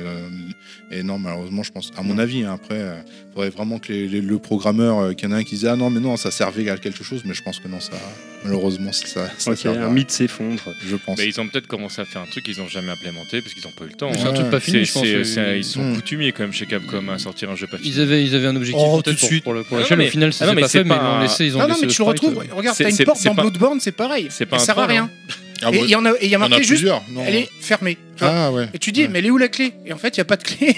[0.90, 4.08] et non, malheureusement, je pense, à mon avis, hein, après, il faudrait vraiment que les-
[4.08, 6.32] les- le programmeur, qu'il y en a un qui dise ah non, mais non, ça
[6.32, 7.92] servait à quelque chose, mais je pense que non, ça,
[8.44, 10.60] malheureusement, ça, ça, ça Ok, servira, un mythe s'effondre.
[10.86, 11.16] je pense.
[11.18, 13.64] Mais ils ont peut-être commencé à faire un truc qu'ils n'ont jamais implémenté parce qu'ils
[13.64, 14.10] n'ont pas eu le temps.
[14.12, 14.32] C'est un hein.
[14.34, 15.02] truc pas fini, C'est- je pense.
[15.04, 15.94] c'est- euh, c'est- ils sont Hmm.
[15.96, 17.90] coutumiers quand même chez Capcom à sortir un jeu pas fini.
[17.90, 19.44] Ils avaient, ils avaient un objectif Oh, tout de pour, suite.
[19.44, 19.98] pour le, pour Ah la non, chaîne.
[19.98, 21.56] mais- Au final, ah ça mais pas c'est fait, mais ils ont un- laissé, ils
[21.56, 22.44] ont Non, non, mais le tu le retrouves.
[22.52, 24.26] Regarde, C'est- t'as une c'est- porte c'est dans Bloodborne, c'est pareil.
[24.30, 25.10] C'est un sert à rien.
[25.62, 26.84] Ah, Et il y en a, y a il y en a marqué juste,
[27.26, 27.96] elle est fermée.
[28.20, 28.68] Ah ouais.
[28.74, 29.08] Et tu dis, Ouais.
[29.08, 29.72] mais elle est où la clé?
[29.86, 30.76] Et en fait, il n'y a pas de clé.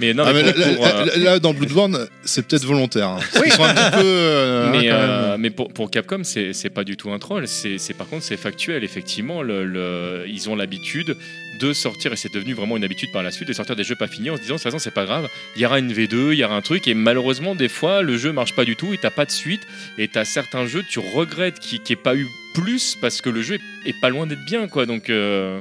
[0.00, 2.46] Mais non, Ah, mais mais pour- là, pour, là- euh, là- là, dans Bloodborne, c'est
[2.46, 3.08] peut-être volontaire.
[3.08, 3.18] hein.
[3.44, 4.02] Ils sont un petit peu.
[4.04, 7.46] euh, mais, quand euh, mais pour, pour Capcom, c'est pas du tout un troll.
[7.46, 8.82] C'est c'est- par contre, c'est factuel.
[8.84, 11.16] Effectivement, le, le- ils ont l'habitude
[11.60, 13.94] de sortir, et c'est devenu vraiment une habitude par la suite, de sortir des jeux
[13.94, 15.92] pas finis en se disant, de toute façon, c'est pas grave, il y aura une
[15.92, 18.76] V2, il y aura un truc, et malheureusement, des fois, le jeu marche pas du
[18.76, 19.60] tout, et t'as pas de suite,
[19.98, 23.42] et t'as certains jeux, tu regrettes qu'il n'y ait pas eu plus, parce que le
[23.42, 24.86] jeu est, est pas loin d'être bien, quoi.
[24.86, 25.60] Donc, euh,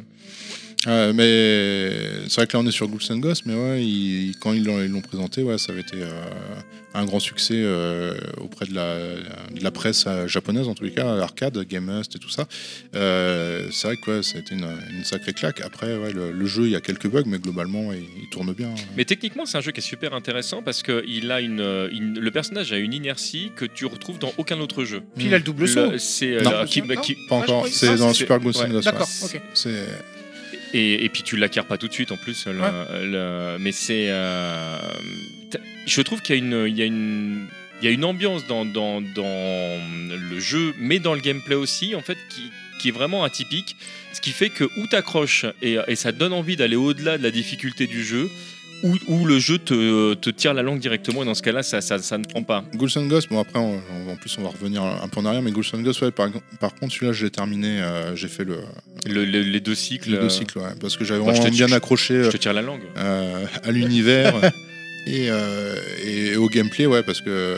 [0.88, 1.90] Ouais, mais
[2.30, 4.64] c'est vrai que là on est sur Ghouls and Ghosts, mais ouais, ils- quand ils
[4.64, 6.10] l'ont ils l'ont présenté, ouais, ça avait été euh,
[6.94, 10.92] un grand succès euh, auprès de la, de la presse euh, japonaise en tous les
[10.92, 12.48] cas, arcade, Gamest et tout ça.
[12.96, 15.60] Euh, c'est vrai que ouais, ça a été une, une sacrée claque.
[15.60, 18.54] Après, ouais, le, le jeu, il y a quelques bugs, mais globalement, il, il tourne
[18.54, 18.74] bien.
[18.96, 21.60] Mais techniquement, c'est un jeu qui est super intéressant parce que il a une,
[21.92, 25.02] une- le personnage a une inertie que tu retrouves dans aucun autre jeu.
[25.18, 25.98] Puis il a le double saut.
[25.98, 26.52] C'est euh, Non.
[26.52, 28.62] la- qui- Non qui- Pas Ah, je encore, c'est ah, dans c'est- Super Ghouls and
[28.62, 28.70] ouais.
[28.70, 28.86] Ghosts.
[28.86, 29.36] D'accord, ouais.
[29.36, 29.42] ok.
[29.54, 29.70] C'est
[30.74, 32.46] et, et puis tu l'acquiers pas tout de suite en plus.
[32.48, 34.78] le- le- mais c'est, euh,
[35.86, 37.48] je trouve qu'il y a une, il y a une,
[37.82, 39.80] il y a une ambiance dans, dans, dans
[40.32, 43.76] le jeu, mais dans le gameplay aussi, en fait, qui, qui est vraiment atypique.
[44.14, 47.32] Ce qui fait que où t'accroches et, et ça donne envie d'aller au-delà de la
[47.32, 48.30] difficulté du jeu.
[48.84, 51.82] Ou où le jeu te, te tire la langue directement et dans ce cas-là ça,
[51.82, 52.64] ça, ça ne prend pas.
[52.76, 55.42] Ghouls and Ghosts, bon après on- en plus on va revenir un peu en arrière,
[55.42, 56.30] mais Ghouls and Ghosts, ouais, par,
[56.62, 58.60] par contre celui-là je l'ai terminé, euh, j'ai fait le,
[59.06, 60.12] Le- le- les deux cycles.
[60.12, 62.38] les euh, deux cycles, ouais, parce que j'avais je vraiment bien accroché Je euh, te
[62.38, 62.82] tire la langue.
[62.98, 64.34] euh, à l'univers
[65.08, 65.76] et, euh,
[66.06, 67.58] et au gameplay, ouais, parce que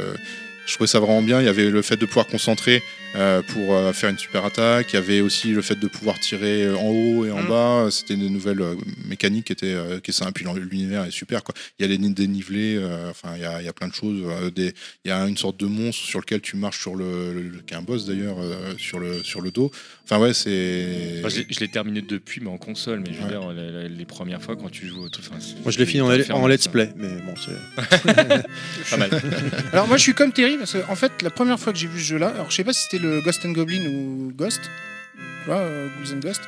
[0.65, 1.39] je trouvais ça vraiment bien.
[1.41, 2.81] Il y avait le fait de pouvoir concentrer
[3.15, 4.93] euh, pour euh, faire une super attaque.
[4.93, 7.47] Il y avait aussi le fait de pouvoir tirer en haut et en Mm.
[7.47, 7.87] bas.
[7.91, 8.75] C'était des nouvelles euh,
[9.05, 10.31] mécaniques qui étaient euh, qui est sympa.
[10.31, 11.43] Puis l'univers est super.
[11.43, 11.53] Quoi.
[11.79, 12.75] Il y a les nids dénivelés.
[12.77, 14.21] euh, enfin, il y a, il y a plein de choses.
[14.25, 14.73] euh, des-
[15.05, 17.73] il y a une sorte de monstre sur lequel tu marches sur le, le- qui
[17.73, 19.71] est un boss d'ailleurs euh, sur le sur le dos.
[20.05, 21.19] Enfin ouais, c'est.
[21.19, 22.99] Enfin, je l'ai- terminé depuis, mais en console.
[23.01, 23.53] Mais je veux Ouais.
[23.55, 25.23] dire, les, premières fois quand tu joues au truc.
[25.29, 26.09] enfin, Moi, je l'ai fini en,
[26.47, 26.69] let's ça.
[26.69, 27.51] play, mais bon, c'est.
[28.89, 29.09] Pas mal.
[29.73, 31.87] Alors moi je suis comme Terry parce que en fait la première fois que j'ai
[31.87, 34.61] vu ce jeu-là, alors je sais pas si c'était le Ghost and Goblin ou Ghost,
[34.63, 36.41] tu vois, euh, Ghouls and Ghost,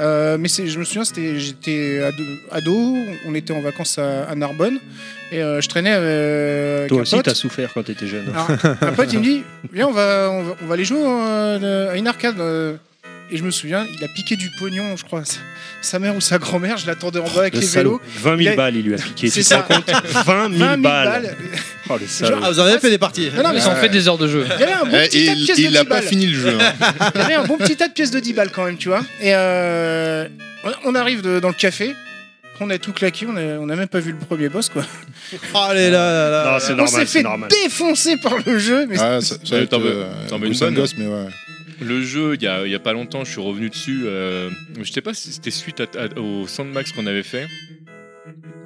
[0.00, 2.96] Euh, mais je me souviens j'étais ado, ado,
[3.26, 4.78] on était en vacances à, à Narbonne
[5.30, 8.30] et euh, je traînais avec Toi un aussi, t'as souffert quand t'étais jeune.
[8.30, 8.48] Alors,
[8.80, 11.94] un pote il me dit viens on va on va, on va aller jouer à
[11.94, 12.36] une arcade.
[13.34, 15.22] Et je me souviens, il a piqué du pognon, je crois,
[15.80, 16.76] sa, mère ou sa grand-mère.
[16.76, 17.98] Je l'attendais en bas avec Le les salaud.
[17.98, 18.20] vélos.
[18.20, 19.30] 20 000 Il a- balles, il lui a piqué.
[19.30, 19.62] C'est ça.
[19.66, 21.08] rends compte 20 000, 20 000 balles.
[21.22, 21.36] balles.
[21.90, 22.38] Oh, le salaud.
[22.42, 23.28] Ah, vous en avez fait des parties.
[23.36, 24.44] Non, non, mais Ils ont fait des heures de jeu.
[24.46, 25.84] il y avait un bon Eh, petit tas de il pièces de il 10 n'a
[25.84, 26.04] pas balles.
[26.04, 26.58] fini le jeu.
[26.60, 26.72] hein.
[27.16, 28.88] Il y avait un bon petit tas de pièces de 10 balles quand même, tu
[28.88, 29.00] vois.
[29.20, 30.28] Et euh,
[30.84, 31.92] on- arrive de- dans le café.
[32.60, 34.84] On a tout claqué, on a, on a même pas vu le premier boss quoi.
[35.54, 36.52] Allez là, là, là.
[36.52, 37.50] Non, c'est on normal, s'est fait normal.
[37.50, 38.86] défoncer par le jeu.
[38.86, 41.26] Mais Ah, ça, ça être, t'en veux- euh, and bonne Ghosts, mais ouais.
[41.84, 44.02] Le jeu, il y a, pas longtemps, je suis revenu dessus.
[44.06, 47.46] euh, je sais pas si c'était suite à- au Sandmax qu'on avait fait.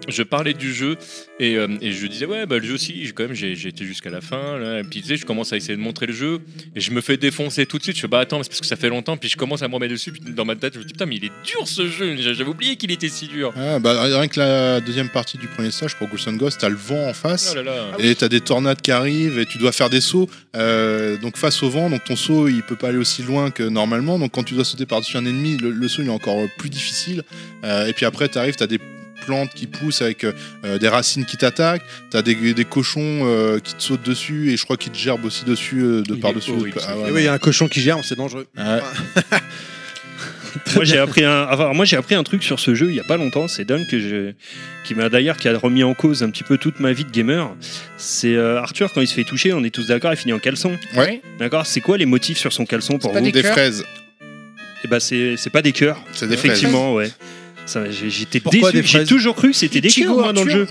[0.09, 0.97] Je parlais du jeu
[1.41, 3.85] et, euh, et je disais ouais bah le jeu aussi j'ai- quand même j'ai été
[3.85, 4.79] jusqu'à la fin là.
[4.79, 6.39] et puis tu sais je commence à essayer de montrer le jeu
[6.77, 7.97] et je me fais défoncer tout de suite.
[7.97, 9.17] Je fais bah attends c'est parce que ça fait longtemps.
[9.17, 10.13] Puis je commence à me remettre dessus.
[10.13, 12.15] Puis dans ma tête je me dis putain mais il est dur ce jeu.
[12.19, 13.53] J'avais oublié qu'il était si dur.
[13.57, 16.69] Ah, bah, rien que la deuxième partie du premier stage pour Ghouls and Ghosts, t'as
[16.69, 17.51] le vent en face.
[17.53, 17.87] oh là là.
[17.99, 20.29] Et t'as des tornades qui arrivent et tu dois faire des sauts.
[20.55, 23.65] Euh, donc face au vent donc ton saut il peut pas aller aussi loin que
[23.65, 24.21] normalement.
[24.21, 26.71] Donc quand tu dois sauter par-dessus un ennemi le, le saut il est encore plus
[26.71, 27.23] difficile.
[27.65, 28.79] Euh, et puis après t'arrives t'as des
[29.27, 31.83] plantes qui poussent avec euh, des racines qui t'attaquent.
[32.11, 35.25] T'as des, des cochons euh, qui te sautent dessus et je crois qu'ils te gerbent
[35.25, 37.33] aussi dessus euh, de Il est par dessus horrible, ce Et oui, il y a
[37.33, 38.47] un cochon qui germe, c'est dangereux.
[38.57, 38.81] Ouais.
[40.75, 43.01] moi j'ai appris un enfin, moi j'ai appris un truc sur ce jeu il y
[43.01, 44.33] a pas longtemps c'est dingue que je
[44.85, 47.11] qui m'a d'ailleurs qui a remis en cause un petit peu toute ma vie de
[47.11, 47.55] gamer.
[47.97, 50.39] C'est euh, Arthur quand il se fait toucher on est tous d'accord il finit en
[50.39, 50.79] caleçon.
[50.97, 51.21] Ouais.
[51.39, 51.67] d'accord.
[51.67, 53.85] C'est quoi les motifs sur son caleçon pour pas vous des des fraises.
[54.85, 56.01] Et bah c'est c'est pas des cœurs.
[56.13, 56.53] C'est des fraises.
[56.53, 57.09] Effectivement ouais.
[57.09, 57.36] Ça, j'ai-
[57.91, 58.85] j'étais déçu.
[58.85, 60.67] j'ai toujours cru que c'était des cœurs moi dans le jeu.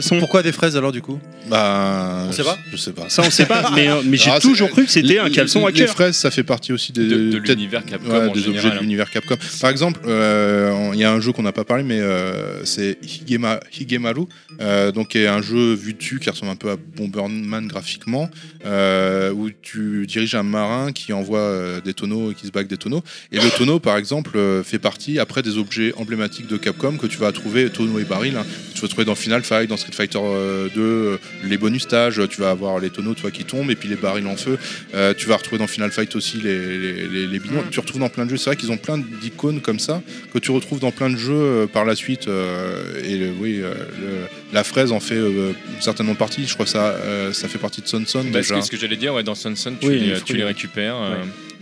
[0.00, 1.18] Son Pourquoi, des fraises alors du coup
[1.48, 2.58] bah On sait pas.
[2.70, 3.08] je sais pas.
[3.08, 5.30] Ça on sait pas mais, euh, mais j'ai Ah, toujours cru que c'était un Les-
[5.30, 8.10] caleçon à les cœur fraises ça fait partie aussi des de, de peut-être l'univers Capcom
[8.10, 9.36] Ouais, en des objets de l'univers Capcom.
[9.60, 12.98] Par exemple, euh, il y a un jeu qu'on n'a pas parlé, mais euh, c'est
[13.02, 14.26] Higema, Higemaru,
[14.60, 18.30] euh, donc qui est un jeu vu dessus qui ressemble un peu à Bomberman graphiquement,
[18.64, 22.66] euh, où tu diriges un marin qui envoie euh, des tonneaux et qui se bague
[22.68, 23.02] des tonneaux.
[23.32, 27.06] Et le tonneau, par exemple, euh, fait partie après des objets emblématiques de Capcom que
[27.06, 28.36] tu vas trouver, tonneau et baril.
[28.36, 28.44] hein.
[28.74, 32.20] Tu vas trouver dans Final Fight, dans Street Fighter euh, 2, euh, les bonus stages,
[32.28, 34.58] tu vas avoir les tonneaux tu vois, qui tombent et puis les barils en feu.
[34.94, 37.64] Euh, tu vas retrouver dans Final Fight aussi les, les, les, les bidons.
[37.70, 38.36] Tu retrouves dans plein de jeux.
[38.36, 40.02] C'est vrai qu'ils ont plein d'icônes comme ça
[40.32, 42.28] que tu retrouves dans plein de jeux euh, par la suite.
[42.28, 46.46] euh, et le- oui, euh, le- la fraise en fait euh, certainement partie.
[46.46, 48.42] Je crois que ça, euh, ça fait partie de Son Bah, déjà.
[48.56, 50.20] ce que, ce que j'allais dire, ouais, dans Sun Sun, tu, Oui, les, les tu
[50.20, 50.36] fruits.
[50.36, 50.96] les récupères.
[50.96, 51.16] euh,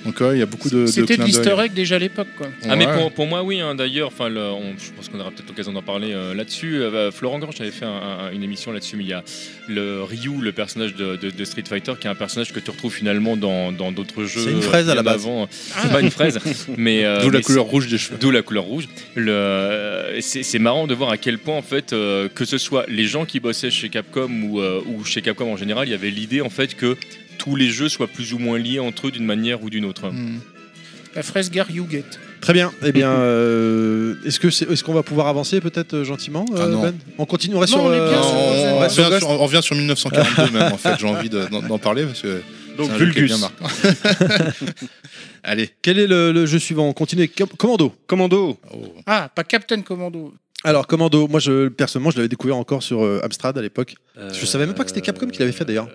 [0.04, 2.48] Donc ouais, il y a beaucoup de, C'était de l'easter egg déjà à l'époque, quoi.
[2.68, 5.72] Ah mais pour, pour moi oui hein, d'ailleurs enfin je pense qu'on aura peut-être l'occasion
[5.72, 7.88] d'en parler euh, là-dessus Euh, bah, Florent Gorge avait fait un-
[8.28, 9.22] un- une émission là-dessus mais il y a
[9.68, 12.70] le Ryu le personnage de, de- de Street Fighter qui est un personnage que tu
[12.70, 15.22] retrouves finalement dans dans d'autres jeux C'est une fraise à la bien base.
[15.24, 15.48] avant.
[15.50, 16.38] c'est pas une fraise
[16.76, 18.18] mais euh, D'où la mais couleur rouge des cheveux.
[18.20, 18.88] D'où la couleur rouge.
[19.36, 22.84] Le- C'est c'est marrant de voir à quel point, en fait, euh, que ce soit
[22.88, 25.94] les gens qui bossaient chez Capcom ou, euh, ou chez Capcom en général, il y
[25.94, 26.96] avait l'idée, en fait, que
[27.42, 30.08] tous les jeux soient plus ou moins liés entre eux d'une manière ou d'une autre.
[30.10, 30.38] Hmm.
[31.14, 32.04] La fraise gare Youget.
[32.40, 32.72] Très bien.
[32.84, 36.58] Eh bien, euh, est-ce que c'est, est-ce qu'on va pouvoir avancer peut-être euh, gentiment, euh,
[36.62, 36.82] Ah non.
[36.82, 36.94] Ben?
[37.18, 37.92] On continue, on reste Non, sur.
[37.92, 41.60] est euh, revient sur, on revient sur 1942 même en fait, j'ai envie de- d'en
[41.62, 42.40] d'en parler parce que
[42.78, 43.44] Donc c'est un jeu qui est Vulgus.
[45.42, 45.70] Allez.
[45.82, 46.88] Quel est le, le jeu suivant?
[46.88, 47.94] On continue Commando.
[48.06, 48.58] Commando.
[48.72, 48.94] Oh.
[49.06, 50.32] Ah, pas Captain Commando.
[50.64, 53.94] Alors Commando, moi je personnellement je l'avais découvert encore sur euh, Amstrad à l'époque.
[54.32, 55.88] Je savais même pas que c'était Capcom qui l'avait fait d'ailleurs.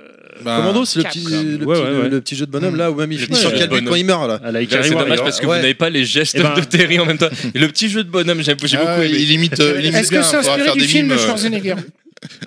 [0.44, 2.10] Bah, Commando, c'est le petit, le, Ouais, petit, ouais, le- ouais.
[2.10, 3.66] le petit jeu de bonhomme là où même il finit petit sur jeu le de
[3.66, 3.90] calbut bonhomme.
[3.90, 4.40] quand il meurt là.
[4.44, 5.24] À la C'est Ikari dommage Warrior.
[5.24, 5.56] parce que Ouais.
[5.56, 7.30] vous n'avez pas les gestes Eh ben- de Terry en même temps.
[7.56, 9.18] Et le petit jeu de bonhomme, j'ai j'ai ah, beaucoup aimé.
[9.20, 11.76] il imite, euh, il imite Est-ce que c'est inspiré du film de euh, Schwarzenegger?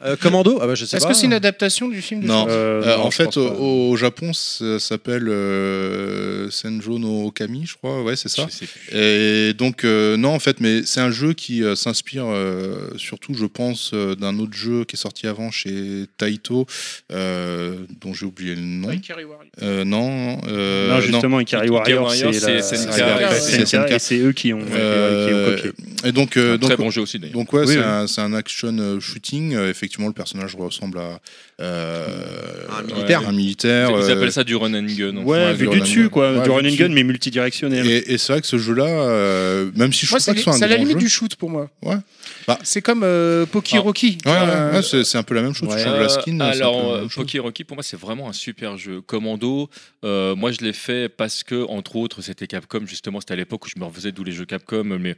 [0.04, 2.46] Euh, Commando, ah bah je sais Est-ce que c'est une adaptation du film Non.
[2.48, 3.40] Euh, Euh, non, en je fait, pense pas.
[3.40, 8.02] au, au Japon, ça s'appelle euh, Senjo no Okami, je crois.
[8.02, 8.46] Ouais, c'est ça.
[8.50, 8.96] Je sais plus.
[8.96, 13.34] Et donc, euh, non, en fait, mais c'est un jeu qui euh, s'inspire euh, surtout,
[13.34, 16.66] je pense, euh, d'un autre jeu qui est sorti avant chez Taito,
[17.12, 18.90] euh, dont j'ai oublié le nom.
[18.90, 19.44] Ikari Warrior.
[19.62, 23.16] Euh, non, euh, non, justement, Ikari Ikari Warrior, Warrior, c'est c'est la- SNK, c'est la-
[23.16, 23.90] ouais, c'est c'est SNK, SNK.
[23.92, 26.08] et c'est eux qui ont, Euh, qui ont copié.
[26.08, 27.34] Et donc, euh, Un donc, très bon jeu aussi d'ailleurs.
[27.34, 27.84] donc ouais, Oui, c'est oui.
[27.84, 29.54] un, c'est un action euh, shooting.
[29.54, 31.20] Euh, effectivement, le personnage ressemble à
[31.60, 33.28] euh, Un militaire.
[33.28, 33.90] Un militaire.
[33.90, 35.16] Ils euh, appellent ça du run and gun.
[35.18, 36.32] Ouais, Ouais, vu du dessus, quoi.
[36.32, 37.86] Ouais, du run and gun, mais multidirectionnel.
[37.86, 40.38] Et, et c'est vrai que ce jeu-là, euh, même si je trouve pas c'est que
[40.38, 41.70] ce soit un c'est à la limite jeu, du shoot pour moi.
[41.82, 41.96] Ouais.
[42.46, 42.58] Bah.
[42.62, 43.80] C'est comme euh, Poki Ah.
[43.80, 44.18] Rocky.
[44.24, 45.68] Ouais, ouais, Euh, ouais, c'est un peu la même chose.
[45.68, 45.76] Ouais.
[45.76, 46.40] Tu changes la skin.
[46.40, 47.08] un peu alors, la euh.
[47.14, 49.00] Poké Rocky, pour moi, c'est vraiment un super jeu.
[49.00, 49.68] Commando,
[50.04, 52.80] euh, moi, je l'ai fait parce que, entre autres, c'était Capcom.
[52.86, 54.84] Justement, c'était à l'époque où je me refaisais d'où les jeux Capcom.
[54.84, 55.16] Mais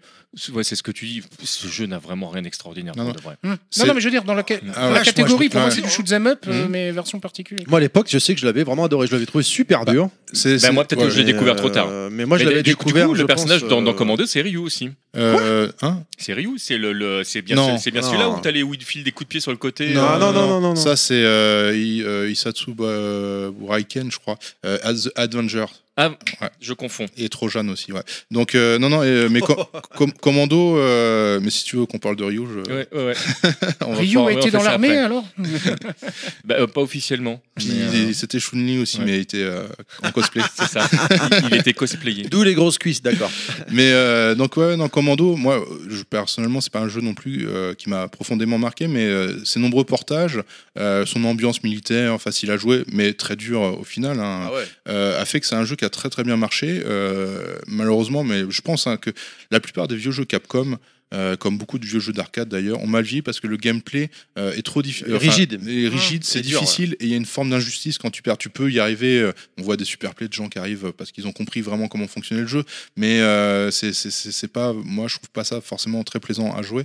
[0.52, 1.22] ouais, c'est ce que tu dis.
[1.42, 2.94] Ce jeu n'a vraiment rien d'extraordinaire.
[2.96, 3.18] Non, pour non.
[3.18, 3.36] de vrai.
[3.44, 3.56] hum.
[3.70, 5.00] C'est- Non, non, mais je veux dire, dans la, ca- Ah dans ouais, la moi,
[5.02, 6.70] catégorie, je- pour moi, c'est du shoot 'em up, euh, Mhm.
[6.70, 7.66] mais version particulière.
[7.68, 10.08] Moi à l'époque, je sais que je l'avais vraiment adoré, je l'avais trouvé super dur.
[10.32, 11.88] C'est- Ben, c'est- moi, peut-être que je l'ai découvert trop tard.
[11.88, 13.04] euh, mais moi je l'avais découvert.
[13.04, 14.90] du coup, je le personnage dans, euh, Commando, c'est Ryu aussi.
[15.16, 16.02] Euh, hein?
[16.18, 17.78] C'est Ryu, c'est le, le- c'est bien, Non.
[17.78, 18.06] c'est bien Non.
[18.08, 19.92] celui-là où t'as les où il file des coups de pied sur le côté.
[19.94, 20.76] Non, euh, non, non, non, non.
[20.76, 24.38] Ça, c'est euh, I- euh, Isatsu euh, Raiken, je crois.
[24.64, 25.66] Euh, Ad- Avenger.
[25.96, 26.08] Ah,
[26.40, 26.48] Ouais.
[26.60, 27.04] je confonds.
[27.18, 28.00] Et Trojan aussi, ouais.
[28.30, 29.54] Donc, euh, non, non, et, mais co-
[29.96, 33.12] com- Commando, euh, mais si tu veux qu'on parle de Ryu, je, Ouais, ouais,
[33.98, 35.24] Ryu a été dans l'armée alors
[36.44, 37.40] Bah, euh, pas officiellement.
[37.60, 39.04] Euh, C'était Chun-Li aussi, ouais.
[39.04, 39.66] mais il était euh,
[40.02, 40.42] en cosplay.
[40.56, 40.88] c'est ça.
[41.42, 42.24] il, il était cosplayé.
[42.24, 43.30] D'où les grosses cuisses, d'accord.
[43.70, 47.46] Mais euh, donc ouais, dans Commando, moi je, personnellement c'est pas un jeu non plus
[47.48, 50.40] euh, qui m'a profondément marqué, mais euh, ses nombreux portages,
[50.78, 54.64] euh, son ambiance militaire, facile à jouer, mais très dur euh, au final, hein, ouais.
[54.88, 56.82] euh, a fait que c'est un jeu a très très bien marché.
[56.84, 59.10] euh, malheureusement, mais je pense hein, que
[59.50, 60.78] la plupart des vieux jeux Capcom
[61.12, 64.10] euh, comme beaucoup de vieux jeux d'arcade d'ailleurs, ont mal vieilli parce que le gameplay
[64.38, 65.14] euh, est trop difficile.
[65.14, 65.60] Rigide.
[65.62, 68.38] rigide, c'est difficile et il y a une forme d'injustice quand tu perds.
[68.38, 69.20] Tu peux y arriver.
[69.20, 71.88] euh, on voit des super plays de gens qui arrivent parce qu'ils ont compris vraiment
[71.88, 72.64] comment fonctionnait le jeu,
[72.96, 74.72] mais euh, c'est- pas.
[74.72, 76.84] Moi, je trouve pas ça forcément très plaisant à jouer.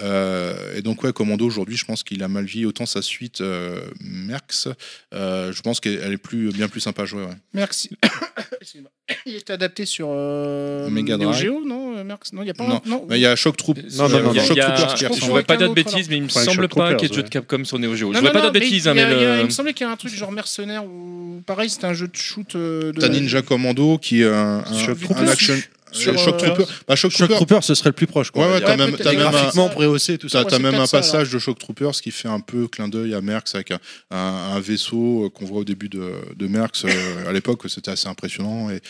[0.00, 2.66] Euh, et donc, ouais, Commando aujourd'hui, je pense qu'il a mal vieilli.
[2.66, 4.68] Autant sa suite euh, Merx,
[5.14, 7.22] euh, je pense qu'elle elle est plus, bien plus sympa à jouer.
[7.24, 7.36] ouais.
[7.54, 7.90] Merci.
[9.26, 11.42] Il est adapté sur euh, Mega Neo Drive.
[11.44, 12.32] Geo, non euh, Merx?
[12.32, 12.76] Non, il n'y a pas Non.
[12.84, 13.06] un- non.
[13.08, 13.78] Mais il y a Shock Troop.
[13.96, 14.54] Non, non, non, Il y a- non.
[14.54, 15.26] il y a- Shock Troopers qui je ressemble.
[15.26, 17.08] voudrais pas dire de bêtises, mais il me Enfin, semble Shock pas qu'il y ait
[17.10, 18.08] de jeu de Capcom sur Neo Geo.
[18.08, 19.74] Je Non, voudrais pas dire de mais bêtises, il hein, mais il le- me semblait
[19.74, 22.92] qu'il y a un truc genre mercenaire ou pareil, c'était un jeu de shoot euh,
[22.92, 23.00] de.
[23.00, 25.54] T'as Ninja Commando qui est un, un, Shock un action.
[25.92, 26.64] Sur, euh, Shock euh, Trooper.
[26.88, 27.34] Bah, Shock Shock Trooper.
[27.36, 28.30] Trooper, ce serait le plus proche.
[28.30, 30.44] Quoi, Ouais, ouais, t'as même, un, graphiquement préhaussé, tout ça.
[30.44, 33.54] T'as même un passage de Shock Troopers qui fait un peu clin d'œil à Merckx
[33.54, 33.78] avec un,
[34.10, 36.84] un- un vaisseau euh, qu'on voit au début de, de Merckx.
[36.84, 38.68] euh, à l'époque, c'était assez impressionnant.
[38.70, 38.80] Et,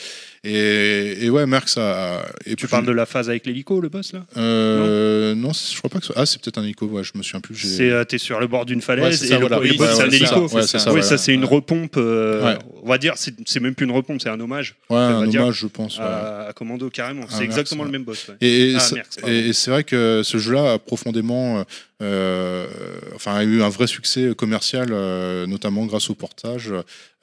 [0.44, 2.22] et, et ouais, Merckx a.
[2.46, 4.24] Et Tu parles de la phase avec l'hélico, le boss là?
[4.36, 7.04] Euh, non, c'est- je crois pas que ce soit- Ah, c'est peut-être un hélico, ouais,
[7.04, 7.54] je me souviens plus.
[7.54, 9.56] j'ai- C'est euh, t'es sur le bord d'une Ouais, falaise c'est et ça, le, voilà.
[9.62, 10.26] le Oui, boss c'est un hélico.
[10.48, 11.96] ça, ouais, c'est ça, oui, ça c'est une repompe.
[11.96, 15.66] On va dire, c'est même plus une repompe, c'est un hommage Ouais, un hommage, je
[15.66, 15.98] pense.
[15.98, 16.52] à, à
[16.90, 17.22] Carrément.
[17.24, 18.28] Ah, C'est Merckx, exactement le même boss.
[18.28, 18.34] ouais.
[18.40, 21.64] Et, Ah, c'est- et- vrai que ce jeu-là a profondément, euh,
[22.02, 22.66] euh,
[23.14, 26.72] enfin, a eu un vrai succès commercial, euh, notamment grâce au portage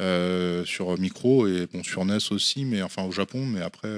[0.01, 3.45] euh, sur micro et bon sur NES aussi, mais enfin au Japon.
[3.45, 3.89] Mais après,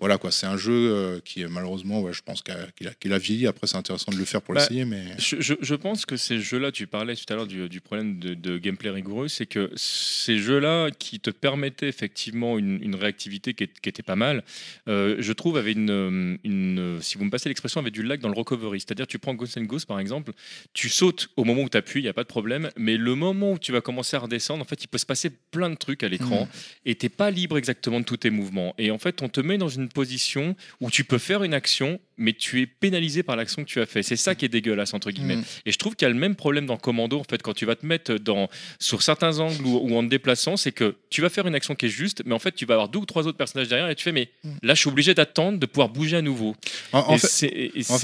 [0.00, 3.46] voilà quoi, c'est un jeu euh, qui est malheureusement, ouais, je pense qu'il a, vieilli.
[3.46, 6.16] Après, c'est intéressant de le faire pour Bah, l'essayer, mais Je, je- je pense que
[6.16, 9.46] ces jeux-là, tu parlais tout à l'heure du, du problème de, de gameplay rigoureux, c'est
[9.46, 14.16] que ces jeux-là qui te permettaient effectivement une, une réactivité qui, est- qui était pas
[14.16, 14.44] mal,
[14.88, 18.28] euh, je trouve, avait une, une, si vous me passez l'expression, avait du lag dans
[18.28, 18.80] le recovery.
[18.80, 20.32] C'est-à-dire, tu prends Ghost and Ghost par exemple,
[20.74, 23.14] tu sautes au moment où tu appuies, il n'y a pas de problème, mais le
[23.14, 25.74] moment où tu vas commencer à redescendre, en fait, il peut se passer plein de
[25.76, 26.48] trucs à l'écran
[26.84, 28.74] et t'es pas libre exactement de tous tes mouvements.
[28.78, 32.00] Et en fait, on te met dans une position où tu peux faire une action,
[32.18, 34.02] mais tu es pénalisé par l'action que tu as fait.
[34.02, 35.36] C'est ça qui est dégueulasse entre guillemets.
[35.36, 35.44] Mm.
[35.66, 37.64] Et je trouve qu'il y a le même problème dans Commando en fait quand tu
[37.64, 38.48] vas te mettre dans
[38.78, 41.74] sur certains angles ou, ou en te déplaçant, c'est que tu vas faire une action
[41.74, 43.88] qui est juste, mais en fait tu vas avoir deux ou trois autres personnages derrière
[43.88, 44.28] et tu fais mais
[44.62, 46.54] là je suis obligé d'attendre de pouvoir bouger à nouveau.
[46.92, 47.26] En, fait,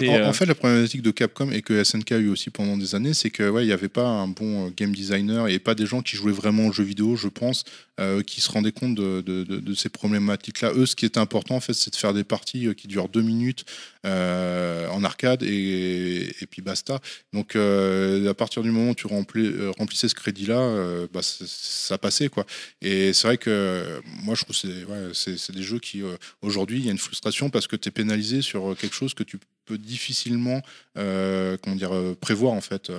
[0.04, 2.76] et euh, en fait, la problématique de Capcom et que SNK a eu aussi pendant
[2.76, 5.58] des années, c'est que ouais, il n'y avait pas un bon euh, game designer et
[5.58, 7.64] pas des gens qui jouaient vraiment aux jeux vidéo, je pense,
[8.00, 10.72] euh, qui se rendaient compte de, de- de- de ces problématiques-là.
[10.74, 13.22] Eux, ce qui était important, en fait, c'est de faire des parties qui durent deux
[13.22, 13.64] minutes
[14.04, 17.00] euh, en arcade et, et puis basta.
[17.32, 22.28] Donc, euh, à partir du moment où tu euh, remplissais ce crédit-là, bah, ça passait
[22.28, 22.46] quoi.
[22.82, 26.02] Et c'est vrai que moi, je trouve c'est c'est- des jeux qui
[26.42, 29.22] aujourd'hui, il y a une frustration parce que tu es pénalisé sur quelque chose que
[29.22, 30.60] tu peux difficilement
[30.94, 32.90] comment dire, prévoir en fait.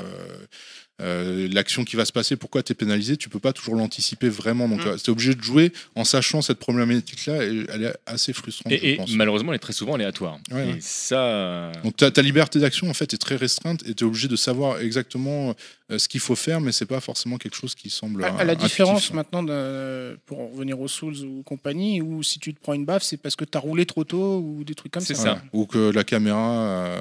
[1.01, 3.75] Euh, euh, L'action qui va se passer, pourquoi tu es pénalisé, tu peux pas toujours
[3.75, 4.67] l'anticiper vraiment.
[4.69, 4.95] Donc, Mm.
[4.97, 8.71] tu es obligé de jouer en sachant cette problématique-là et elle est assez frustrante.
[8.73, 9.11] je et, pense.
[9.11, 10.39] malheureusement, elle est très souvent aléatoire.
[10.51, 10.77] Ouais, et ouais.
[10.81, 14.07] ça, euh, Donc ta, ta liberté d'action en fait est très restreinte et tu es
[14.07, 15.53] obligé de savoir exactement euh,
[15.89, 18.23] ce qu'il faut faire, mais c'est pas forcément quelque chose qui semble.
[18.23, 18.69] À, à euh, la intuitif.
[18.71, 22.73] différence maintenant, de- pour en revenir aux Souls ou compagnie, où si tu te prends
[22.73, 25.13] une baffe, c'est parce que tu as roulé trop tôt ou des trucs comme ça.
[25.13, 25.33] C'est ça.
[25.33, 25.39] Ouais.
[25.53, 26.53] Ou que la caméra,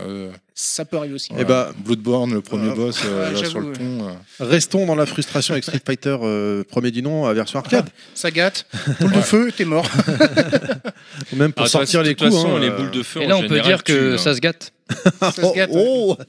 [0.06, 1.30] euh, Ça peut arriver aussi.
[1.38, 3.72] Eh ben, Bloodborne, le premier Euh, boss euh, là, sur le ouais.
[3.72, 4.06] pont.
[4.08, 7.88] euh, Restons dans la frustration avec Street Fighter euh, premier du nom à version arcade.
[8.14, 8.66] Ça gâte.
[9.00, 9.88] Boule de feu, t'es mort.
[11.32, 12.30] Ou même pour ah, sortir les coups.
[12.34, 13.22] façon, hein, les euh, boules de feu.
[13.22, 14.34] Et là, on peut dire que ça hein.
[14.34, 14.72] se gâte.
[15.20, 15.70] Ça se gâte.
[15.72, 16.22] Oh, oh.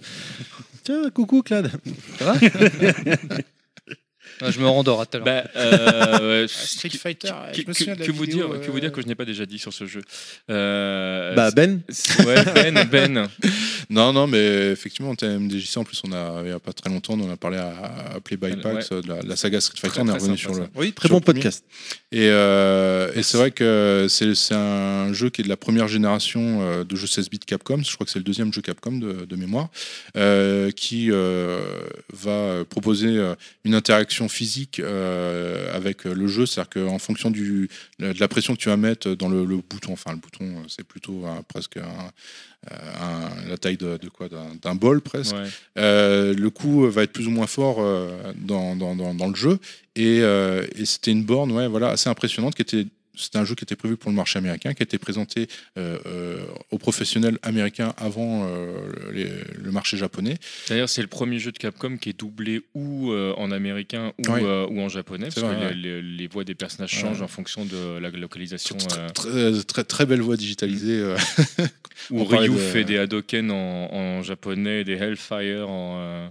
[0.86, 1.72] Tiens, coucou Clad.
[2.20, 2.36] Ça va?
[4.42, 5.26] Ah, Je me rendors à tout à l'heure.
[5.26, 8.72] Bah, euh, Street que- Fighter, que, je me souviens de la que vous dire, que
[8.72, 10.02] vous dire euh, que je n'ai pas déjà dit sur ce jeu.
[10.50, 11.82] Euh, Bah Ben.
[12.26, 13.28] ouais, Ben, Ben.
[13.90, 16.90] Non, non, mais effectivement, en MDJC, en plus, on a, il n'y a pas très
[16.90, 17.72] longtemps, on en a parlé à,
[18.16, 18.56] à Play by Ouais.
[18.58, 20.68] Packs, de la, saga Street Fighter, Très, on est revenu sur le.
[20.76, 21.64] Oui, très bon podcast.
[22.12, 26.84] Et, euh, et c'est vrai que c'est un jeu qui est de la première génération
[26.84, 27.82] de jeux 16 bits Capcom.
[27.84, 29.70] Je crois que c'est le deuxième jeu Capcom de, de mémoire,
[30.18, 31.60] euh, qui euh,
[32.14, 33.22] va proposer
[33.66, 36.46] une interaction physique euh, avec le jeu.
[36.46, 39.94] C'est-à-dire qu'en fonction du, de la pression que tu vas mettre dans le, le bouton,
[39.94, 42.12] enfin le bouton, euh, c'est plutôt presque un-
[42.72, 45.36] un- la taille de, de quoi d'un bol presque.
[45.36, 45.48] Ouais.
[45.78, 49.36] Euh, le coup va être plus ou moins fort euh, dans, dans, dans, dans le
[49.36, 49.60] jeu.
[49.96, 52.86] Et, euh, et c'était une borne ouais, voilà, assez impressionnante qui était.
[53.18, 55.98] C'était un jeu qui était prévu pour le marché américain, qui a été présenté euh,
[56.06, 58.78] euh, aux professionnels américains avant euh,
[59.14, 60.38] les- le marché japonais.
[60.70, 64.32] D'ailleurs, c'est le premier jeu de Capcom qui est doublé ou euh, en américain ou,
[64.32, 64.42] Oui.
[64.44, 65.76] euh, ou en japonais, C'est parce vrai, que ouais.
[65.76, 67.00] les, les- les voix des personnages Ouais.
[67.02, 68.76] changent en fonction de la localisation.
[68.78, 71.16] Très, euh, très, très, très belle voix digitalisée.
[72.10, 73.56] parlait Ryu de- fait des Hadoken en,
[73.94, 76.28] en japonais, des Hellfire en, euh,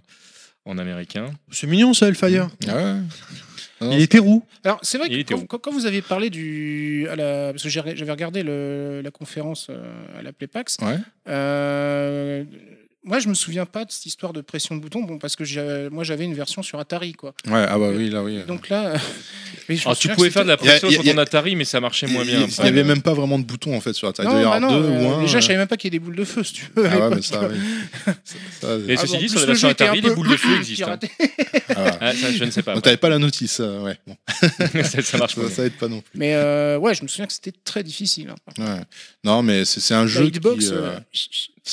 [0.65, 1.27] en américain.
[1.51, 2.49] C'est mignon ça, Hellfire?
[2.69, 2.95] Ah ouais.
[3.81, 4.45] Non, Il était roux.
[4.65, 7.07] Alors, c'est vrai que quand, vous avez parlé du.
[7.11, 10.77] À la, parce que j'avais regardé le- la conférence euh, à la Playpax.
[10.83, 10.99] Ouais.
[11.29, 12.45] euh,
[13.05, 15.89] moi, je me souviens pas de cette histoire de pression de bouton, bon, parce que
[15.91, 17.35] moi, j'avais une version sur Atari, quoi.
[17.47, 18.41] Ouais, ah bah oui, là oui.
[18.49, 18.95] Donc là.
[19.69, 21.81] mais je me Alors, tu pouvais faire de la pression sur ton Atari, mais ça
[21.81, 22.47] marchait moins bien.
[22.59, 24.27] Il n'y avait même pas vraiment de bouton en fait sur taille.
[24.27, 25.21] Non, Il devait y bah non, deux euh, ou un.
[25.21, 25.41] déjà, euh.
[25.41, 26.87] je savais même pas qu'il y ait des boules de feu, si tu veux.
[26.91, 27.57] Ah ouais, mais ça, oui.
[28.05, 28.13] Ça-
[28.61, 30.37] ça- Et Ah ceci bon, dit, sur la version Atari, un peu- les boules de
[30.37, 30.91] feu existent.
[30.93, 30.99] hein.
[31.77, 31.99] Ah.
[32.01, 32.75] Ah, ça, je ne sais pas.
[32.75, 33.99] Donc t'avais pas la notice, euh, ouais.
[34.07, 34.17] Bon,
[34.83, 35.51] ça, marche pas.
[35.51, 36.19] ça, aide pas non plus.
[36.19, 38.31] Mais euh, ouais, je me souviens que c'était très difficile.
[38.31, 38.53] hein.
[38.63, 38.81] Ouais.
[39.25, 40.41] Non, mais c'est un jeu qui.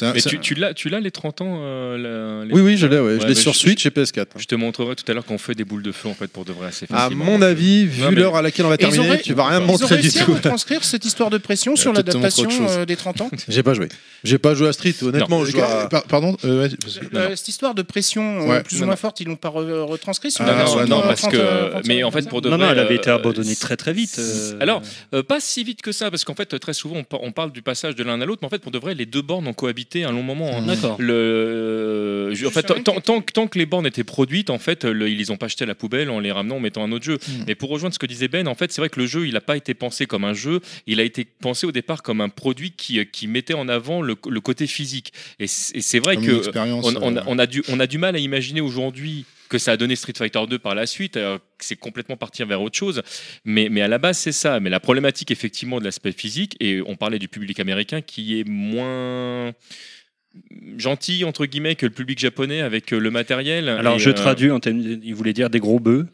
[0.01, 1.97] Euh, euh, Mais tu, l'as, tu l'as les 30 ans euh,
[2.41, 2.97] la- les- Oui, oui, je l'ai.
[2.99, 3.01] Ouais.
[3.13, 4.25] Ouais, je l'ai mais sur je- Switch et PS4.
[4.37, 6.45] Je te montrerai tout à l'heure qu'on fait des boules de feu en fait pour
[6.45, 7.25] de vrai assez À facilement.
[7.25, 9.59] mon avis, vu mais- l'heure à laquelle on va ils terminer, auraient- tu vas rien
[9.59, 10.33] me Ils ont montrer du réussi à tout.
[10.33, 13.29] retranscrire cette histoire de pression sur montrer l'adaptation euh, des 30 ans.
[13.49, 13.89] J'ai pas joué.
[14.23, 15.43] J'ai pas joué à Street, honnêtement.
[15.45, 16.69] je à- Pardon euh, ouais,
[17.15, 19.81] Euh, cette histoire de pression euh, plus Non, ou moins forte, ils l'ont pas re-
[19.81, 21.37] retranscrit sur Non, la non, ouais, non, non, parce 30, que.
[21.37, 22.57] euh, 30 mais en fait, pour de vrai.
[22.57, 24.15] non, elle avait euh, été abandonnée euh, très très vite.
[24.19, 24.53] euh.
[24.61, 24.81] Alors,
[25.13, 27.95] euh, pas si vite que ça, parce qu'en fait, très souvent, on parle du passage
[27.95, 29.80] de l'un à l'autre, mais en fait, pour de vrai, les deux bornes ont cohabité
[30.03, 30.49] un long moment.
[30.57, 30.61] hein.
[30.65, 30.97] D'accord.
[31.01, 34.85] Le, je- en fait, tant, tant que- tant que les bornes étaient produites, en fait,
[34.85, 36.91] le- ils les ont pas jetées à la poubelle en les ramenant en mettant un
[36.91, 37.15] autre jeu.
[37.27, 37.31] Mm.
[37.47, 39.33] Mais pour rejoindre ce que disait Ben, en fait, c'est vrai que le jeu, il
[39.33, 42.29] n'a pas été pensé comme un jeu, il a été pensé au départ comme un
[42.29, 45.13] produit qui, qui mettait en avant le, le côté physique.
[45.39, 47.79] Et c'est vrai comme que une expérience, on, on a, euh, on a du, on
[47.79, 50.87] a du mal à imaginer aujourd'hui que ça a donné Street Fighter 2 par la
[50.87, 53.03] suite, euh, c'est complètement partir vers autre chose.
[53.43, 54.59] Mais, mais à la base, c'est ça.
[54.61, 58.47] Mais la problématique, effectivement, de l'aspect physique, et on parlait du public américain qui est
[58.47, 59.53] moins
[60.77, 63.67] gentil, entre guillemets, que le public japonais avec euh, le matériel.
[63.69, 66.07] Alors Et, je euh, traduis, en il voulait dire des gros bœufs.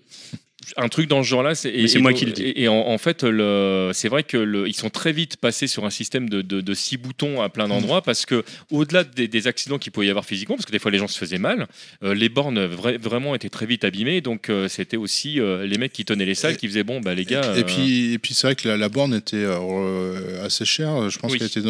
[0.76, 2.44] Un truc dans ce genre-là, c'est moi qui le dis.
[2.44, 5.68] Et, et en, en fait, le- c'est vrai que le- ils sont très vite passés
[5.68, 9.28] sur un système de, de- de six boutons à plein d'endroits parce que au-delà des,
[9.28, 11.38] des accidents qu'il pouvait y avoir physiquement, parce que des fois les gens se faisaient
[11.38, 11.68] mal,
[12.04, 14.22] euh, les bornes vra- vraiment étaient très vite abîmées.
[14.22, 17.00] Donc euh, c'était aussi euh, les mecs qui tenaient les salles Et- qui faisaient bon,
[17.00, 17.54] bah les gars.
[17.56, 21.10] et euh, puis, et puis c'est vrai que la, la borne était euh, assez chère.
[21.10, 21.38] Je pense Oui.
[21.40, 21.62] qu'elle était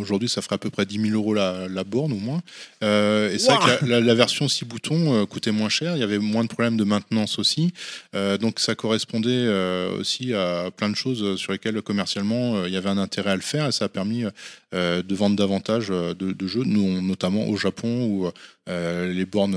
[0.00, 2.42] aujourd'hui, ça ferait à peu près 10 000 euros la, la borne au moins.
[2.82, 5.96] Euh, et c'est vrai que la, la- la version 6 boutons euh, coûtait moins cher.
[5.96, 7.72] Il y avait moins de problèmes de maintenance aussi.
[8.18, 12.74] Euh, donc ça correspondait euh, aussi à plein de choses sur lesquelles commercialement euh, il
[12.74, 14.24] y avait un intérêt à le faire et ça a permis
[14.72, 18.30] de vendre davantage de, jeux, nous, notamment au Japon où
[18.66, 19.56] les bornes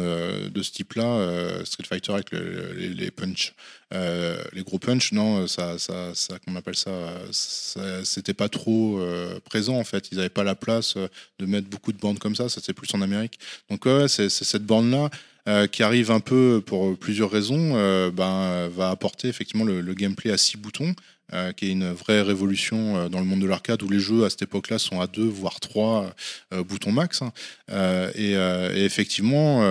[0.50, 3.54] de ce type-là, Street Fighter avec le- les, les punch,
[3.92, 6.92] les gros punch, non, ça, ça, ça qu'on appelle ça,
[7.32, 9.02] ça- c'était pas trop
[9.44, 10.08] présent en fait.
[10.14, 10.96] Ils n'avaient pas la place
[11.40, 12.48] de mettre beaucoup de bornes comme ça.
[12.48, 13.38] Ça c'est plus en Amérique.
[13.70, 15.10] Donc ouais, c'est cette borne-là.
[15.48, 19.94] Euh, qui arrive un peu pour plusieurs raisons, euh, ben, va apporter effectivement le, le
[19.94, 20.94] gameplay à six boutons,
[21.34, 24.26] euh, qui est une vraie révolution euh, dans le monde de l'arcade où les jeux
[24.26, 26.14] à cette époque-là sont à deux voire trois
[26.54, 27.22] euh, boutons max.
[27.22, 27.32] hein.
[27.72, 28.32] Euh, et,
[28.80, 29.62] et effectivement,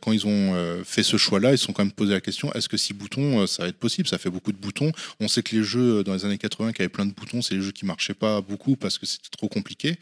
[0.00, 2.68] quand ils ont fait ce choix-là, ils se sont quand même posé la question est-ce
[2.68, 4.06] que six boutons, ça va être possible?
[4.08, 4.92] Ça fait beaucoup de boutons.
[5.20, 7.54] On sait que les jeux dans les années 80 qui avaient plein de boutons, c'est
[7.54, 9.96] les jeux qui marchaient pas beaucoup parce que c'était trop compliqué.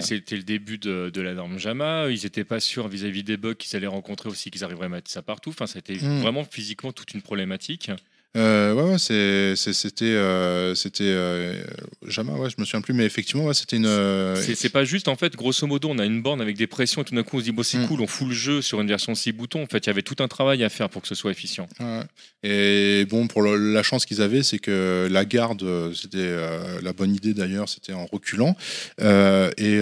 [0.00, 2.08] c'était- le début de, de la norme JAMA.
[2.10, 5.10] Ils n'étaient pas sûrs vis-à-vis des bugs qu'ils allaient rencontrer aussi, qu'ils arriveraient à mettre
[5.10, 5.50] ça partout.
[5.50, 6.20] Enfin, c'était Mm.
[6.20, 7.90] vraiment physiquement toute une problématique.
[8.36, 8.98] Euh, ouais, ouais,
[9.56, 11.62] c'était, euh, c'était, euh,
[12.06, 13.86] jamais, ouais, je me souviens plus, mais effectivement, ouais, c'était une.
[13.86, 17.00] euh, C'est pas juste, en fait, grosso modo, on a une borne avec des pressions
[17.02, 17.86] et tout d'un coup on se dit, bon, c'est Mm.
[17.88, 19.62] cool, on fout le jeu sur une version 6 boutons.
[19.62, 21.66] En fait, il y avait tout un travail à faire pour que ce soit efficient.
[21.80, 22.02] Ouais.
[22.42, 26.36] Et bon, pour le- la chance qu'ils avaient, c'est que la garde, euh, c'était
[26.82, 28.54] la bonne idée d'ailleurs, c'était en reculant.
[29.00, 29.78] Et,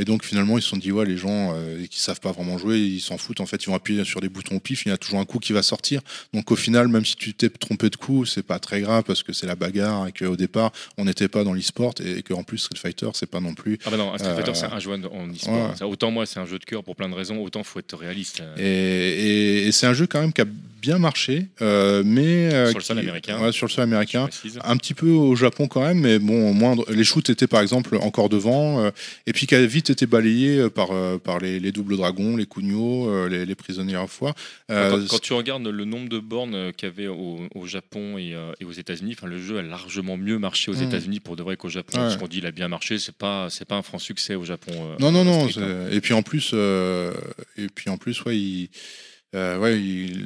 [0.00, 1.54] et donc finalement, ils se sont dit, ouais, les gens
[1.90, 3.40] qui savent pas vraiment jouer, ils s'en foutent.
[3.40, 5.24] En fait, ils vont appuyer sur des boutons au pif, il y a toujours un
[5.24, 6.02] coup qui va sortir.
[6.34, 9.22] Donc au final, même si tu t'es trompé de coup, c'est pas très grave parce
[9.22, 12.58] que c'est la bagarre et qu'au départ, on n'était pas dans l'e-sport et, qu'en plus,
[12.58, 13.78] Street Fighter, c'est pas non plus.
[13.84, 15.70] Ah bah non, un Street Fighter, Euh, c'est un jeu en e-sport.
[15.80, 15.82] ouais.
[15.86, 18.42] Autant moi, c'est un jeu de cœur pour plein de raisons, autant faut être réaliste.
[18.58, 20.46] Et, et- et c'est un jeu quand même qui a
[20.80, 23.40] bien marché, euh, mais euh, Sur le sol qui- américain.
[23.42, 24.28] ouais, sur le sol américain.
[24.64, 27.96] Un petit peu au Japon quand même, mais bon, moins les shoots étaient par exemple
[28.00, 28.90] encore devant, euh,
[29.26, 33.26] et puis qui a vite été balayé par, par les, les doubles dragons, les Kunio,
[33.28, 34.06] les, les prisonniers à.
[34.70, 38.18] Euh, Quand, quand tu regardes le nombre de bornes qu'il y avait au, au Japon
[38.18, 40.82] et, et aux États-Unis, enfin, le jeu a largement mieux marché aux Mm.
[40.88, 41.98] États-Unis pour de vrai qu'au Japon.
[42.02, 42.10] Ouais.
[42.10, 44.44] Ce qu'on dit, il a bien marché, c'est pas, c'est pas un franc succès au
[44.44, 44.72] Japon.
[44.98, 45.48] non, non, non.
[45.90, 48.68] Et puis en plus, et puis en plus, ouais, il,
[49.34, 49.80] euh, ouais,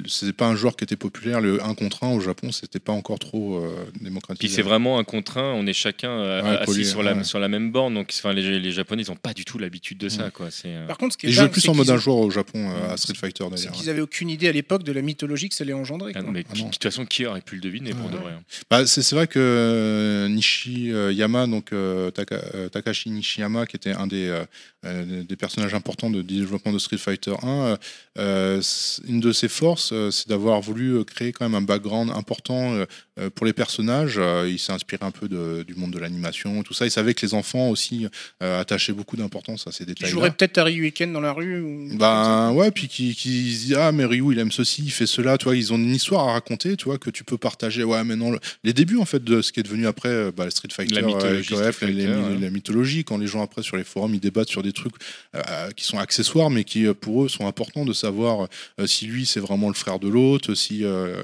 [0.06, 1.40] c'était pas un joueur qui était populaire.
[1.40, 4.46] Le 1 contre 1 au Japon, c'était pas encore trop euh, démocratisé.
[4.46, 7.24] Puis c'est vraiment un contre un, on est chacun euh, Ouais, assis sur, la, ouais.
[7.24, 7.92] sur la même borne.
[7.94, 10.30] Donc enfin, les, les Japonais, ils n'ont pas du tout l'habitude de ça.
[10.30, 10.50] Quoi.
[10.50, 11.98] C'est, euh, Par contre, ce qui est Ils jouaient dingue, plus c'est en mode un
[11.98, 13.72] joueur au Japon euh, à Street Fighter c'est d'ailleurs.
[13.72, 16.12] qu'ils avaient aucune idée à l'époque de la mythologie que ça allait engendrer.
[16.14, 18.32] ah mais Ah qui- de toute façon, qui aurait pu le deviner pour de vrai
[18.32, 18.42] hein.
[18.70, 23.66] Bah, c'est c'est vrai que euh, Nishi euh, Yama, donc euh, Taka- euh, Takashi Nishiyama,
[23.66, 24.42] qui était un des,
[24.82, 27.76] des personnages importants de, du développement de Street Fighter 1, euh,
[28.18, 31.62] euh, c- une de ses forces, euh, c'est d'avoir voulu euh, créer quand même un
[31.64, 34.14] background important euh, pour les personnages.
[34.18, 36.84] Euh, il s'est inspiré un peu de- du monde de l'animation, tout ça.
[36.86, 38.06] Il savait que les enfants aussi
[38.42, 40.10] euh, attachaient beaucoup d'importance à ces Qui détails.
[40.10, 41.96] jouerait peut-être à Ryuken dans la rue ou...
[41.96, 45.06] Ben ouais, puis qui, qui se dit ah mais Ryu il aime ceci, il fait
[45.06, 47.84] cela, tu vois, ils ont une histoire à raconter, tu vois, que tu peux partager.
[47.84, 50.32] Ouais, mais non, le- les débuts en fait de ce qui est devenu après euh,
[50.36, 52.38] bah, Street Fighter, La mythologie euh, Street les- les- Fighter, ouais.
[52.40, 54.94] la mythologie, quand les gens après sur les forums ils débattent sur des trucs
[55.36, 55.40] euh,
[55.76, 58.48] qui sont accessoires, mais qui pour eux sont importants de savoir
[58.80, 61.22] euh, si lui c'est vraiment le frère de l'autre, si euh,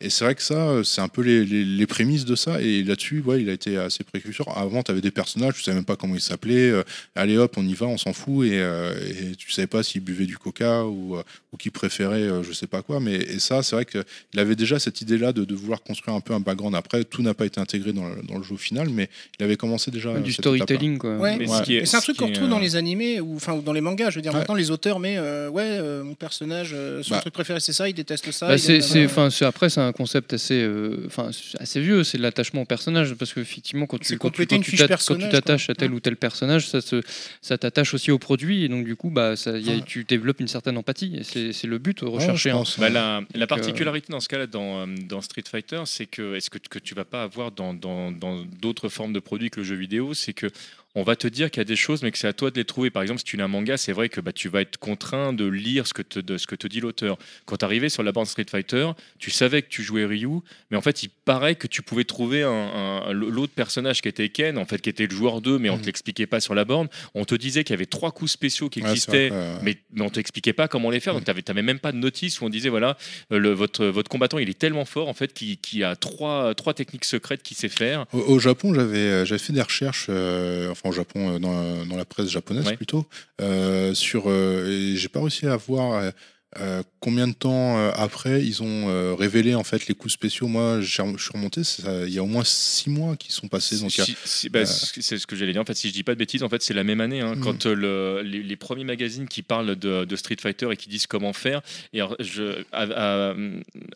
[0.00, 2.82] et c'est vrai que ça c'est un peu les, les- les prémices de ça et
[2.82, 4.56] là-dessus ouais il a été assez précurseur.
[4.56, 6.82] Avant tu avais des personnages, tu savais même pas comment ils s'appelaient, euh,
[7.14, 8.92] allez hop on y va, on s'en fout et, euh,
[9.32, 12.52] et tu savais pas s'il buvait du coca ou, euh, ou qu'il préférait euh, je
[12.52, 14.04] sais pas quoi mais et ça c'est vrai qu'il
[14.40, 17.22] avait déjà cette idée là de, de vouloir construire un peu un background après tout
[17.22, 20.18] n'a pas été intégré dans le, dans le jeu final mais il avait commencé déjà
[20.18, 21.16] du storytelling, quoi.
[21.16, 21.36] Ouais.
[21.36, 21.58] Mais Ouais.
[21.58, 23.54] ce qui est- Mais c'est un truc qui qu'on retrouve dans les animés ou enfin
[23.54, 24.10] ou dans les mangas.
[24.10, 24.38] Je veux dire, Ouais.
[24.40, 27.20] maintenant les auteurs, mais euh, ouais, euh, mon personnage, euh, son Bah.
[27.20, 28.46] truc préféré c'est ça, il déteste ça.
[28.48, 32.62] Bah, il c'est, c'est- après, c'est un concept assez, euh, enfin, assez vieux, c'est l'attachement
[32.62, 35.72] au personnage, parce que effectivement, quand tu, quand tu, quand tu quand tu t'attaches quoi.
[35.72, 37.00] à tel ou tel personnage, ça, se,
[37.42, 39.82] ça t'attache aussi au produit, et donc du coup, bah, ça, y a- Ouais.
[39.86, 42.34] tu développes une certaine empathie, et c'est, c'est le but Ouais, hein.
[42.58, 42.90] pense, Bah, ouais.
[42.92, 46.50] la, la euh, particularité dans ce cas-là, dans, euh, dans Street Fighter, c'est que est-ce
[46.50, 49.64] que, que tu vas pas avoir dans dans- dans d'autres formes de produits que le
[49.66, 50.46] jeu vidéo, c'est que
[50.94, 52.56] on va te dire qu'il y a des choses, mais que c'est à toi de
[52.56, 52.90] les trouver.
[52.90, 55.32] Par exemple, si tu lis un manga, c'est vrai que bah, tu vas être contraint
[55.32, 57.18] de lire ce que te, de, ce que te dit l'auteur.
[57.44, 60.76] Quand tu arrivais sur la bande Street Fighter, tu savais que tu jouais Ryu, mais
[60.76, 64.58] en fait, il paraît que tu pouvais trouver un, un- l'autre personnage qui était Ken,
[64.58, 66.64] en fait, qui était le joueur 2, mais on ne te l'expliquait pas sur la
[66.64, 66.88] borne.
[67.14, 70.00] On te disait qu'il y avait trois coups spéciaux qui Ouais, existaient, vrai mais, mais
[70.02, 71.14] on t'expliquait pas comment les faire.
[71.14, 72.96] Donc, tu n'avais même pas de notice où on disait voilà,
[73.32, 76.54] euh, le, votre, votre combattant, il est tellement fort, en fait, qu'il qu'il a trois,
[76.54, 78.06] trois techniques secrètes qu'il sait faire.
[78.12, 81.86] Au, au Japon, j'avais euh, j'avais fait des recherches, euh, enfin au Japon, euh, dans,
[81.86, 82.76] dans la presse japonaise Ouais.
[82.76, 83.06] plutôt,
[83.40, 84.24] euh, sur.
[84.26, 86.12] euh, j'ai pas réussi à voir
[86.58, 90.48] euh, combien de temps euh, après ils ont euh, révélé en fait les coups spéciaux?
[90.48, 91.02] Moi, je suis
[91.32, 93.78] remonté, ça- il y a au moins six mois qui sont passés.
[93.80, 95.60] Donc, Si- si- bah, euh, c'est ce que j'allais dire.
[95.60, 97.20] En fait, si je dis pas de bêtises, en fait, c'est la même année.
[97.20, 97.40] hein, Mm.
[97.40, 101.06] Quand le- les, les premiers magazines qui parlent de, de Street Fighter et qui disent
[101.06, 101.60] comment faire,
[101.92, 103.34] et alors, je, à, à-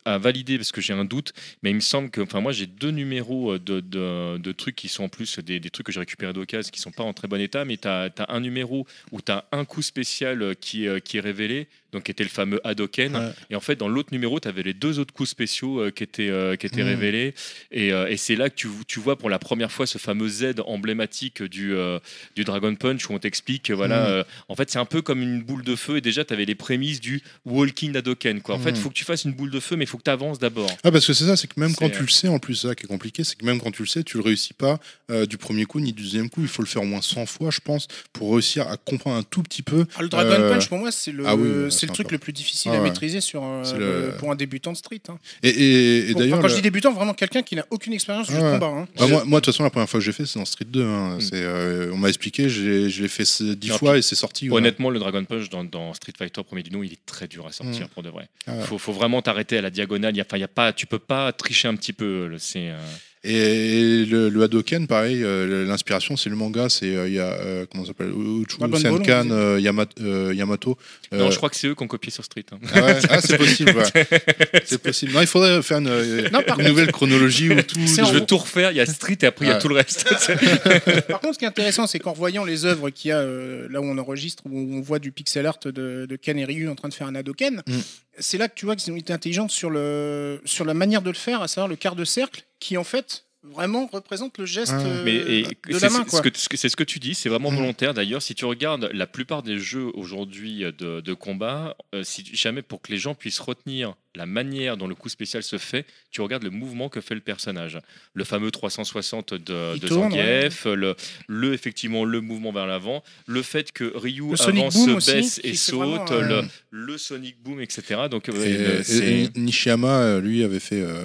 [0.05, 1.33] à valider parce que j'ai un doute,
[1.63, 4.89] mais il me semble que, enfin, moi, j'ai deux numéros de, de- de trucs qui
[4.89, 7.27] sont en plus des, des trucs que j'ai récupérés d'occasion qui sont pas en très
[7.27, 11.17] bon état, mais tu as, un numéro où tu as un coup spécial qui, qui
[11.17, 13.15] est révélé, donc qui était le fameux Hadoken.
[13.15, 13.29] Ouais.
[13.49, 16.03] Et en fait, dans l'autre numéro, tu avais les deux autres coups spéciaux euh, qui
[16.03, 16.87] étaient, euh, qui étaient Mm.
[16.87, 17.33] révélés.
[17.71, 20.27] Et, euh, et c'est là que tu, tu vois pour la première fois ce fameux
[20.27, 21.99] Z emblématique du, euh,
[22.35, 24.07] du Dragon Punch où on t'explique que voilà, Mm.
[24.11, 25.97] euh, en fait, c'est un peu comme une boule de feu.
[25.97, 28.41] Et déjà, tu avais les prémices du Walking Hadoken.
[28.41, 28.55] Quoi.
[28.55, 28.81] En fait, il Mm.
[28.81, 30.69] faut que tu fasses une boule de feu, mais il faut que tu avances d'abord.
[30.83, 32.75] Ah parce que c'est ça, c'est que même quand tu le sais, en plus ça
[32.75, 34.79] qui est compliqué, c'est que même quand tu le sais, tu le réussis pas
[35.11, 36.41] euh, du premier coup ni du deuxième coup.
[36.41, 39.23] Il faut le faire au moins 100 fois, je pense, pour réussir à comprendre un
[39.23, 39.85] tout petit peu.
[39.95, 42.17] Ah, le Dragon Euh, Punch, pour moi, c'est le, ah oui, c'est le truc le
[42.17, 42.83] plus difficile Ah à ouais.
[42.89, 45.01] maîtriser sur, le- pour un débutant de street.
[45.09, 45.17] hein.
[45.43, 47.93] Et, et- et Pour- d'ailleurs, enfin, quand je dis débutant, vraiment quelqu'un qui n'a aucune
[47.93, 48.51] expérience du Ah ouais.
[48.53, 48.67] combat.
[48.67, 48.87] hein.
[48.97, 50.65] Bah, moi, moi, de toute façon, la première fois que j'ai fait, c'est dans Street
[50.67, 50.83] 2.
[50.83, 51.17] hein.
[51.17, 51.21] Mm.
[51.21, 54.15] C'est, euh, on m'a expliqué, j'ai- je l'ai fait ce- dix Non, fois et c'est
[54.15, 54.49] sorti.
[54.49, 54.57] ouais.
[54.57, 57.45] Honnêtement, le Dragon Punch dans, dans Street Fighter premier du nom, il est très dur
[57.47, 57.89] à sortir Mm.
[57.89, 58.27] pour de vrai.
[58.47, 58.65] Ah Il ouais.
[58.65, 60.15] faut, faut vraiment t'arrêter à la diagonale.
[60.15, 62.29] Y a, enfin, il y a pas, tu peux pas tricher un petit peu.
[62.39, 62.77] C'est euh,
[63.25, 66.67] Et le, le Hadoken, pareil, euh, l'inspiration, c'est le manga.
[66.67, 69.61] C'est euh, il y a euh, comment s'appelle Uchu on Senkan euh,
[70.01, 70.77] euh, Yamato.
[71.13, 72.43] Non, je crois que c'est eux qui ont copié sur Street.
[72.51, 72.57] hein.
[72.73, 73.71] ah ouais, ah, c'est possible.
[73.77, 74.07] ouais.
[74.65, 75.13] c'est possible.
[75.13, 77.79] Non, il faudrait faire une, euh, Non, par une nouvelle chronologie où tout.
[77.79, 78.71] Je veux tout refaire.
[78.71, 80.03] Il y a Street et après il y a tout le reste.
[81.07, 83.67] Par contre, ce qui est intéressant, c'est qu'en voyant les œuvres qu'il y a euh,
[83.69, 85.71] là où on enregistre, où on voit du pixel art de,
[86.05, 88.12] de Ken et Ryu en train de faire un Hadoken, Mm.
[88.19, 91.09] C'est là que tu vois qu'ils ont été intelligents sur, le, sur la manière de
[91.09, 94.71] le faire, à savoir le quart de cercle, qui en fait vraiment représente le geste
[94.75, 94.81] Ah.
[94.85, 96.05] euh, Mais et de c'est la main.
[96.07, 97.55] c'est ce que ce que- c'est ce que tu dis, c'est vraiment Mm.
[97.57, 97.93] volontaire.
[97.93, 102.61] D'ailleurs, si tu regardes la plupart des jeux aujourd'hui de, de combat, euh, si jamais
[102.61, 106.21] pour que les gens puissent retenir la manière dont le coup spécial se fait, tu
[106.21, 107.79] regardes le mouvement que fait le personnage.
[108.13, 110.95] Le fameux 360 de, de tourne, Zangief, le,
[111.27, 115.55] le effectivement le mouvement vers l'avant, le fait que Ryu Le avance, aussi, baisse et
[115.55, 116.47] saute, vraiment, euh, le,
[116.85, 118.01] le Sonic Boom, etc.
[118.09, 121.03] Donc euh, Et, Nishiyama, euh, lui, avait fait euh,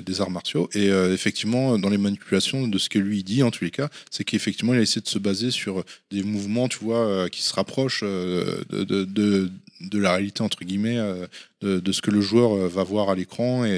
[0.00, 0.68] des arts martiaux.
[0.74, 4.24] Et effectivement, dans les manipulations de ce que lui dit, en tous les cas, c'est
[4.24, 8.02] qu'effectivement, il a essayé de se baser sur des mouvements, tu vois, qui se rapprochent
[8.02, 11.26] de, de, de- de la réalité, entre guillemets, euh,
[11.62, 13.64] de, de ce que le joueur euh, va voir à l'écran.
[13.64, 13.70] Et,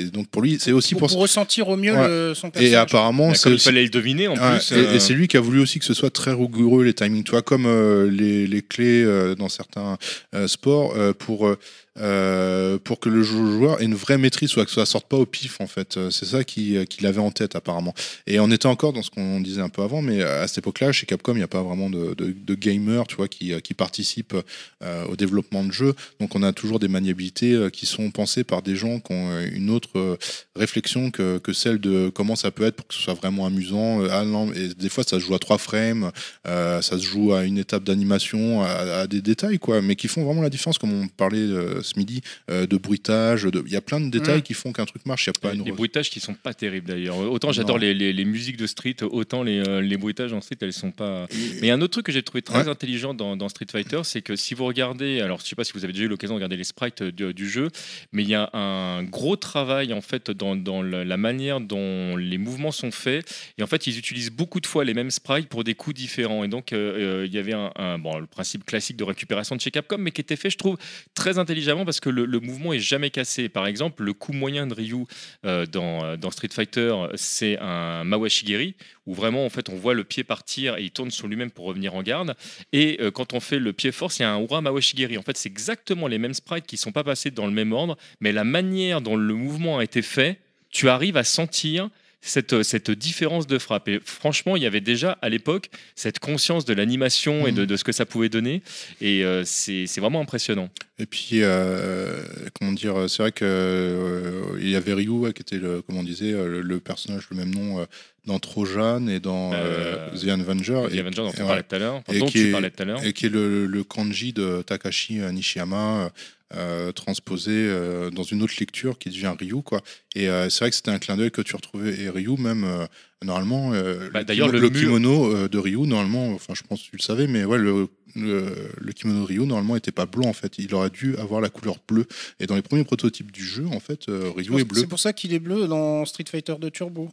[0.00, 2.08] et donc, pour lui, c'est aussi pour, pour, pour ressentir au mieux Ouais.
[2.08, 2.72] le- son personnage.
[2.72, 4.72] Et apparemment, c'est il aussi- fallait le deviner en Ouais, plus.
[4.72, 6.94] et- et, euh, c'est lui qui a voulu aussi que ce soit très rigoureux les
[6.94, 9.96] timings, tu vois, comme euh, les, les clés euh, dans certains
[10.34, 11.56] euh, sports euh, pour euh,
[11.98, 15.16] euh, pour que le jou- joueur ait une vraie maîtrise, soit que ça sorte pas
[15.16, 15.98] au pif en fait.
[16.10, 17.94] C'est ça qui- qu'il avait en tête apparemment.
[18.26, 20.92] Et on était encore dans ce qu'on disait un peu avant, mais à cette époque-là,
[20.92, 23.74] chez Capcom, il n'y a pas vraiment de, de, de gamers, tu vois, qui, qui
[23.74, 24.36] participent
[24.82, 25.94] euh, au développement de jeux.
[26.20, 29.30] Donc on a toujours des maniabilités euh, qui sont pensées par des gens qui ont
[29.30, 30.16] euh, une autre euh,
[30.56, 34.02] réflexion que, que celle de comment ça peut être pour que ce soit vraiment amusant.
[34.10, 36.10] Ah non, et des fois, ça se joue à trois frames,
[36.46, 38.68] euh, ça se joue à une étape d'animation, à,
[39.02, 41.98] à des détails, quoi, mais qui font vraiment la différence, comme on parlait euh, ce
[41.98, 43.44] midi, euh, de bruitage.
[43.44, 44.42] de- Il y a plein de détails Mm.
[44.42, 45.26] qui font qu'un truc marche.
[45.26, 45.64] Il n'y a pas une.
[45.64, 47.18] les bruitages qui sont pas terribles d'ailleurs.
[47.18, 50.56] Autant j'adore les, les- les musiques de Street, autant les, euh, les bruitages en Street,
[50.60, 51.26] elles sont pas.
[51.30, 52.68] Mais il y a un autre truc que j'ai trouvé très Ouais.
[52.68, 55.72] intelligent dans, dans Street Fighter, c'est que si vous regardez, alors je sais pas si
[55.74, 57.68] vous avez déjà eu l'occasion de regarder les sprites du, jeu,
[58.12, 62.72] mais il y a un gros travail en fait dans, la, manière dont les mouvements
[62.72, 63.52] sont faits.
[63.58, 66.44] Et en fait, ils utilisent beaucoup de fois les mêmes sprites pour des coups différents.
[66.44, 69.60] Et donc, euh, euh, il y avait un, bon, le principe classique de récupération de
[69.60, 70.78] chez Capcom, mais qui était fait, je trouve,
[71.14, 73.48] très intelligemment parce que le, mouvement est jamais cassé.
[73.48, 75.04] Par exemple, le coup moyen de Ryu
[75.44, 78.74] euh, dans, dans Street Fighter, c'est un Mawashigiri,
[79.06, 81.66] où vraiment, en fait, on voit le pied partir et il tourne sur lui-même pour
[81.66, 82.34] revenir en garde.
[82.72, 85.18] Et euh, quand on fait le pied force, il y a un Ura Mawashigiri.
[85.18, 87.96] En fait, c'est exactement les mêmes sprites qui sont pas passés dans le même ordre,
[88.20, 90.38] mais la manière dont le mouvement a été fait,
[90.70, 91.90] tu arrives à sentir
[92.22, 93.88] cette, cette différence de frappe.
[93.88, 97.76] Et franchement, il y avait déjà à l'époque cette conscience de l'animation et de, de
[97.76, 98.62] ce que ça pouvait donner.
[99.00, 100.68] Et euh, c'est vraiment impressionnant.
[100.98, 102.22] Et puis, euh,
[102.58, 106.02] comment dire, c'est vrai que euh, il y avait Ryu qui était, le, comme on
[106.02, 107.84] disait, euh, le, le personnage, le même nom euh,
[108.26, 110.82] dans Trojan et dans euh, Euh, The Avenger.
[110.90, 111.46] The et, Avengers dont et on ouais.
[111.46, 113.02] parlait tout à l'heure, enfin, Et dont qui tu est- parlais tout à l'heure.
[113.04, 116.10] et qui est le, le kanji de Takashi euh, Nishiyama
[116.54, 119.80] euh, transposé euh, dans une autre lecture qui devient Ryu quoi.
[120.16, 122.64] Et euh, c'est vrai que c'était un clin d'œil que tu retrouvais et Ryu même
[122.64, 122.86] euh,
[123.24, 126.62] normalement euh, Bah, le d'ailleurs, le le, mur- kimono euh, de Ryu normalement enfin je
[126.62, 128.46] pense que tu le savais mais ouais le le,
[128.80, 130.58] le kimono de Ryu normalement était pas blanc en fait.
[130.58, 132.06] Il aurait dû avoir la couleur bleue.
[132.40, 134.80] Et dans les premiers prototypes du jeu en fait euh, Ryu est bleu.
[134.80, 137.08] C'est pour ça qu'il est bleu dans Street Fighter 2 Turbo.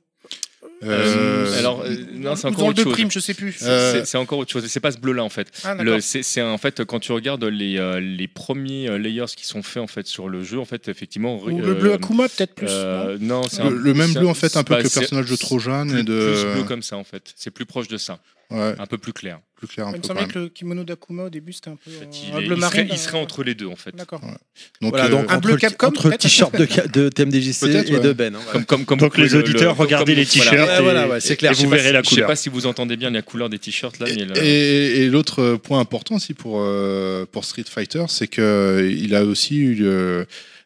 [0.84, 2.94] Euh, alors, euh, non, c'est encore dans le autre 2 chose.
[2.94, 3.54] prime, je sais plus.
[3.58, 4.66] C'est- Euh, c'est- encore autre chose.
[4.68, 5.48] C'est pas ce bleu-là en fait.
[5.64, 6.00] Ah, Le-.
[6.02, 9.82] C'est en fait quand tu regardes les, euh, les premiers euh, layers qui sont faits
[9.82, 11.42] en fait sur le jeu, en fait effectivement.
[11.44, 12.68] Ou euh, le bleu Akuma, peut-être plus.
[12.68, 15.26] non euh, le, un- le même bleu en fait un peu bah, que le personnage
[15.30, 17.34] de Trojan plus, et de plus bleu comme ça en fait.
[17.36, 18.20] C'est plus proche de ça,
[18.52, 19.40] ouais un peu plus clair.
[19.56, 21.90] plus clair un Il me semblait que le kimono d'Akuma au début c'était un peu
[21.90, 22.86] En fait, euh, il, un est- bleu il marine.
[22.88, 23.96] serait, il serait euh, entre les deux en fait.
[23.96, 24.22] D'accord.
[24.22, 27.94] donc, Voilà, euh, donc Un bleu le, Capcom, entre le t-shirt de, de TMDJC et
[27.94, 28.00] ouais.
[28.00, 28.36] de Ben.
[28.36, 28.52] hein, voilà.
[28.52, 30.52] Comme, comme, comme Donc les le- auditeurs, le- regardez comme- les voilà.
[30.52, 31.52] t-shirts Ouais, et, voilà, ouais, c'est clair.
[31.52, 32.28] et vous verrez si- la Je sais couleur.
[32.28, 35.58] pas si vous entendez bien la couleur des t-shirts là, mais Et, et l'autre euh,
[35.58, 40.26] point important aussi pour, euh, pour Street Fighter, c'est qu'il a aussi eu euh,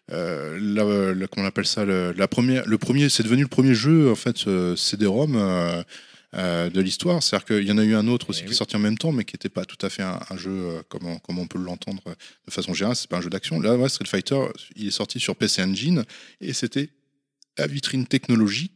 [0.09, 3.73] la, la- comment on appelle ça, le, la première, le premier, c'est devenu le premier
[3.73, 5.83] jeu en fait euh, CD-ROM euh,
[6.35, 7.21] euh, de l'histoire.
[7.23, 8.55] C'est-à-dire qu'il y en a eu un autre aussi Eh qui oui.
[8.55, 10.49] est sorti en même temps, mais qui n'était pas tout à fait un, un jeu
[10.51, 12.13] euh, comme, on, comme on peut l'entendre euh,
[12.47, 12.95] de façon générale.
[12.95, 13.59] C'est pas un jeu d'action.
[13.59, 14.39] Là, ouais, Street Fighter,
[14.75, 16.03] il est sorti sur PC Engine
[16.41, 16.89] et c'était
[17.57, 18.73] la vitrine technologique,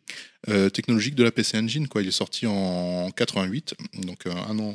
[0.50, 1.88] euh, technologique de la PC Engine.
[1.88, 2.02] Quoi.
[2.02, 4.74] Il est sorti en 88, donc euh, un an,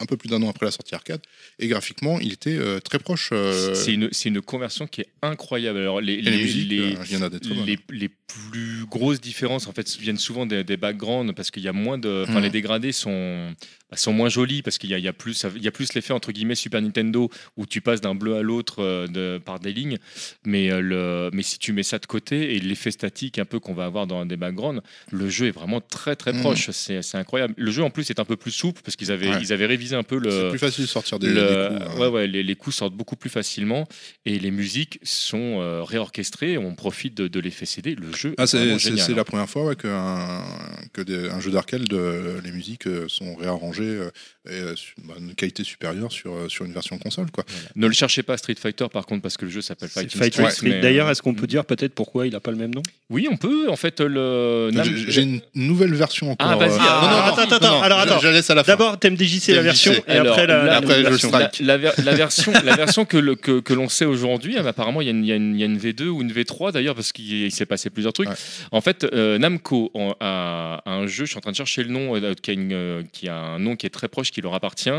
[0.00, 1.20] un peu plus d'un an après la sortie arcade.
[1.58, 3.30] Et graphiquement, il était euh, très proche.
[3.32, 3.92] euh, c'est
[4.28, 5.78] une, conversion qui est incroyable.
[5.80, 9.88] Alors les, et les, les- musiques, les- euh, les, les plus grosses différences en fait
[9.96, 13.54] viennent souvent des, des backgrounds parce qu'il y a moins de enfin les dégradés sont
[13.90, 15.70] bah, sont moins jolis parce qu'il y a, il y a plus il y a
[15.70, 19.40] plus l'effet entre guillemets Super Nintendo où tu passes d'un bleu à l'autre euh, de-
[19.42, 19.96] par des lignes
[20.44, 23.60] mais euh, le mais si tu mets ça de côté et l'effet statique un peu
[23.60, 26.40] qu'on va avoir dans des backgrounds le jeu est vraiment très très Mhm.
[26.42, 29.10] proche c'est c'est incroyable le jeu en plus est un peu plus souple parce qu'ils
[29.10, 29.38] avaient Ouais.
[29.40, 31.90] ils avaient révisé un peu C'est le plus facile de sortir des, le- des coups.
[31.96, 32.00] hein.
[32.00, 33.86] ouais, ouais, les, les coups sortent beaucoup plus facilement
[34.24, 36.58] et les musiques sont euh, réorchestrées.
[36.58, 37.94] On profite de, de l'effet CD.
[37.94, 39.16] Le jeu Ah, c'est c'est- c'est hein.
[39.16, 40.42] la première fois ouais, qu'un
[40.92, 44.10] que des- un jeu d'arcade, de- les musiques euh, sont réarrangées euh,
[44.48, 47.30] et euh, su- bah, une qualité supérieure sur, euh, sur une version console.
[47.30, 47.44] Quoi.
[47.76, 50.18] Ne le cherchez pas Street Fighter par contre parce que le jeu s'appelle C'est Fighting
[50.20, 50.50] Fighting Street.
[50.54, 50.68] Street.
[50.70, 52.82] mais, D'ailleurs, euh, est-ce qu'on peut dire peut-être pourquoi il n'a pas le même nom?
[53.10, 53.68] Oui, on peut.
[53.70, 56.48] En fait, le J'ai j'ai une nouvelle version encore.
[56.50, 58.18] Ah, vas-y, euh, ah, non, non, non, attends, attends, alors, je- attends.
[58.20, 58.72] Je la laisse à la fin.
[58.72, 59.77] D'abord, TMDJC la TMDJC.
[59.86, 61.28] Version et Alors, après la, après, version.
[61.28, 61.60] strike.
[61.60, 64.68] La, la ver- la version, la version que, le- que, que l'on sait aujourd'hui, bah,
[64.68, 66.22] apparemment il y, a une- il y a une- il y a une V2 ou
[66.22, 68.28] une V3 d'ailleurs, parce qu'il il s'est passé plusieurs trucs.
[68.28, 68.34] Ouais.
[68.72, 71.82] En fait, euh, Namco en- a, a un jeu, je suis en train de chercher
[71.82, 74.30] le nom, euh, qui, a une, euh, qui a un nom qui est très proche,
[74.30, 74.90] qui leur appartient.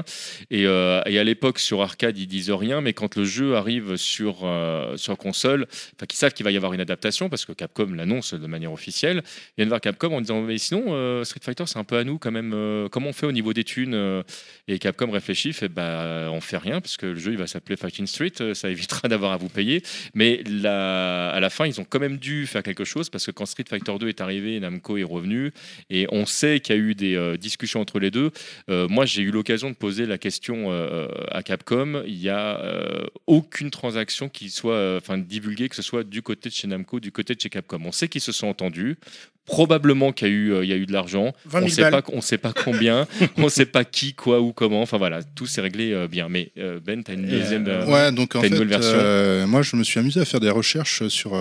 [0.51, 3.95] Et, euh, et à l'époque, sur arcade, ils disent rien, mais quand le jeu arrive
[3.97, 4.47] sur,
[4.95, 8.33] sur console, enfin, qu'ils savent qu'il va y avoir une adaptation, parce que Capcom l'annonce
[8.33, 11.83] de manière officielle, ils viennent voir Capcom en disant Mais sinon, Street Fighter, c'est un
[11.83, 12.87] peu à nous quand même.
[12.91, 14.23] comment on fait au niveau des thunes
[14.71, 17.75] Et Capcom réfléchit, fait bah, on fait rien, parce que le jeu il va s'appeler
[17.75, 19.81] Fighting Street, euh, ça évitera d'avoir à vous payer.
[20.13, 23.31] Mais la- à la fin, ils ont quand même dû faire quelque chose, parce que
[23.31, 25.51] quand Street Fighter 2 est arrivé, Namco est revenu,
[25.89, 28.29] et on sait qu'il y a eu des euh, discussions entre les deux.
[28.69, 32.03] Euh, moi, j'ai eu l'occasion de poser la question euh, à Capcom.
[32.05, 36.21] Il n'y a euh, aucune transaction qui soit euh, enfin, divulguée, que ce soit du
[36.21, 37.79] côté de chez Namco, du côté de chez Capcom.
[37.85, 38.97] On sait qu'ils se sont entendus.
[39.45, 41.33] Probablement qu'il y a eu, euh, il y a eu de l'argent.
[41.45, 43.07] 20 On 000 sait pas, on sait pas combien,
[43.37, 44.81] on sait pas qui, quoi ou comment.
[44.81, 46.27] Enfin voilà, tout s'est réglé euh, bien.
[46.27, 47.65] Mais euh, Ben, tu as une deuxième.
[47.67, 50.41] euh, Ouais, donc en T'as une nouvelle version moi je me suis amusé à faire
[50.41, 51.31] des recherches sur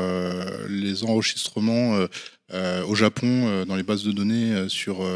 [0.68, 1.98] les enregistrements
[2.54, 5.06] euh, au Japon euh, dans les bases de données euh, sur,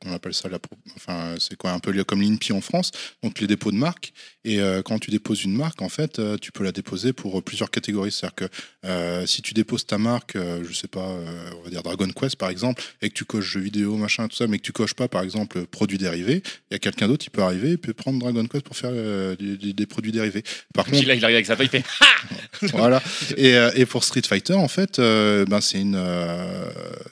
[0.00, 0.58] qu'on appelle ça, la,
[0.96, 4.12] enfin c'est quoi un peu comme l'INPI en France, donc les dépôts de marques.
[4.48, 7.36] Et euh, quand tu déposes une marque, en fait, euh, tu peux la déposer pour
[7.38, 8.12] euh, plusieurs catégories.
[8.12, 11.00] C'est-à-dire que si tu déposes ta marque, je sais pas,
[11.58, 14.36] on va dire Dragon Quest par exemple, et que tu coches jeux vidéo, machin, tout
[14.36, 17.24] ça, mais que tu coches pas par exemple produits dérivés, il y a quelqu'un d'autre
[17.24, 20.44] qui peut arriver et peut prendre Dragon Quest pour faire des, des- des produits dérivés.
[20.72, 21.84] Par contre, il, il arrive avec sa feuille, il fait
[22.76, 23.02] voilà.
[23.36, 26.00] Et, et pour Street Fighter, en fait, ben, c'est une,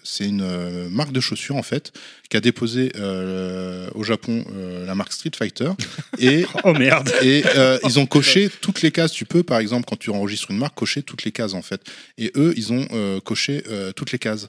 [0.05, 1.93] c'est une marque de chaussures, en fait,
[2.35, 5.71] qui a déposé euh, au Japon euh, la marque Street Fighter.
[6.19, 9.13] Et, Oh merde et euh, ils ont coché toutes les cases.
[9.13, 11.83] Tu peux, par exemple, quand tu enregistres une marque, cocher toutes les cases, en fait.
[12.19, 13.63] Et eux, ils ont coché
[13.95, 14.49] toutes les cases.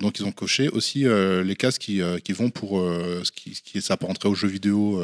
[0.00, 3.80] Donc ils ont coché aussi les cases qui, qui vont pour ce qui, ce qui
[3.80, 5.02] s'apparenterait aux jeux vidéo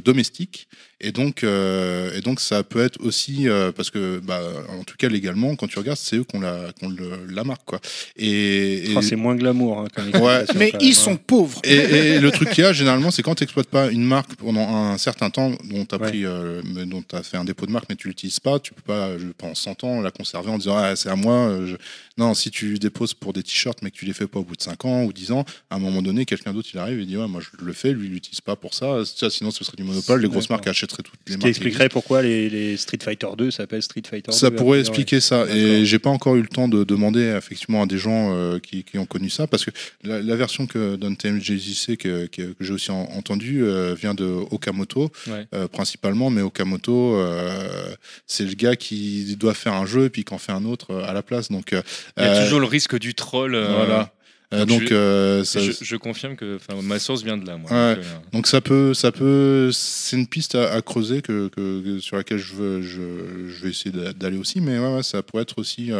[0.00, 0.68] domestique.
[1.04, 4.96] Et donc, euh, et donc, ça peut être aussi euh, parce que, bah, en tout
[4.96, 7.80] cas légalement, quand tu regardes, c'est eux qui ont la, le- la marque, quoi.
[8.16, 9.80] Et, et- c'est moins glamour.
[9.80, 9.86] hein,
[10.20, 10.42] Ouais.
[10.42, 11.18] explication, Mais quand ils même, sont hein.
[11.26, 11.60] pauvres.
[11.64, 14.34] et, et le truc qu'il y a généralement, c'est quand tu n'exploites pas une marque
[14.36, 16.08] pendant un certain temps, dont tu as Ouais.
[16.08, 18.72] pris, euh, mais dont as fait un dépôt de marque, mais tu l'utilises pas, tu
[18.72, 21.34] peux pas je, pendant 100 ans la conserver en disant ah, c'est à moi.
[21.48, 21.76] euh, je-
[22.18, 24.54] Non, si tu déposes pour des t-shirts, mais que tu les fais pas au bout
[24.56, 27.06] de 5 ans ou 10 ans, à un moment donné, quelqu'un d'autre il arrive et
[27.06, 29.02] dit ouais, moi je le fais, lui il l'utilise pas pour ça.
[29.04, 30.20] Ça, Sinon, ce serait du monopole.
[30.22, 31.42] Les grosses marques achèteraient toutes les Ce marques.
[31.42, 34.36] qui expliquerait pourquoi les, les Street Fighter 2 s'appellent Street Fighter 2.
[34.36, 35.46] Ça pourrait expliquer ça.
[35.48, 38.84] Et j'ai pas encore eu le temps de demander effectivement à des gens euh, qui,
[38.84, 39.70] qui ont connu ça, parce que
[40.04, 44.14] la, la version que donne TMJJC que, que, que j'ai aussi en- entendu euh, vient
[44.14, 45.46] de Okamoto Ouais.
[45.54, 47.94] euh, principalement, mais Okamoto euh,
[48.26, 50.94] c'est le gars qui doit faire un jeu et puis qui en fait un autre
[50.96, 51.50] à la place.
[51.50, 51.82] Donc euh,
[52.16, 53.54] Il y a euh, toujours le risque du troll.
[53.54, 54.12] euh, voilà.
[54.52, 57.56] Euh, donc donc je- euh, ça- je, je confirme que ma source vient de là.
[57.56, 57.94] Moi, Ouais.
[57.96, 61.80] Donc, euh, donc ça peut, ça peut, c'est une piste à, à creuser que, que-
[61.82, 63.00] que- sur laquelle je veux, je,
[63.48, 65.90] je vais essayer d'a- d'aller aussi, mais ouais, ouais, ça pourrait être aussi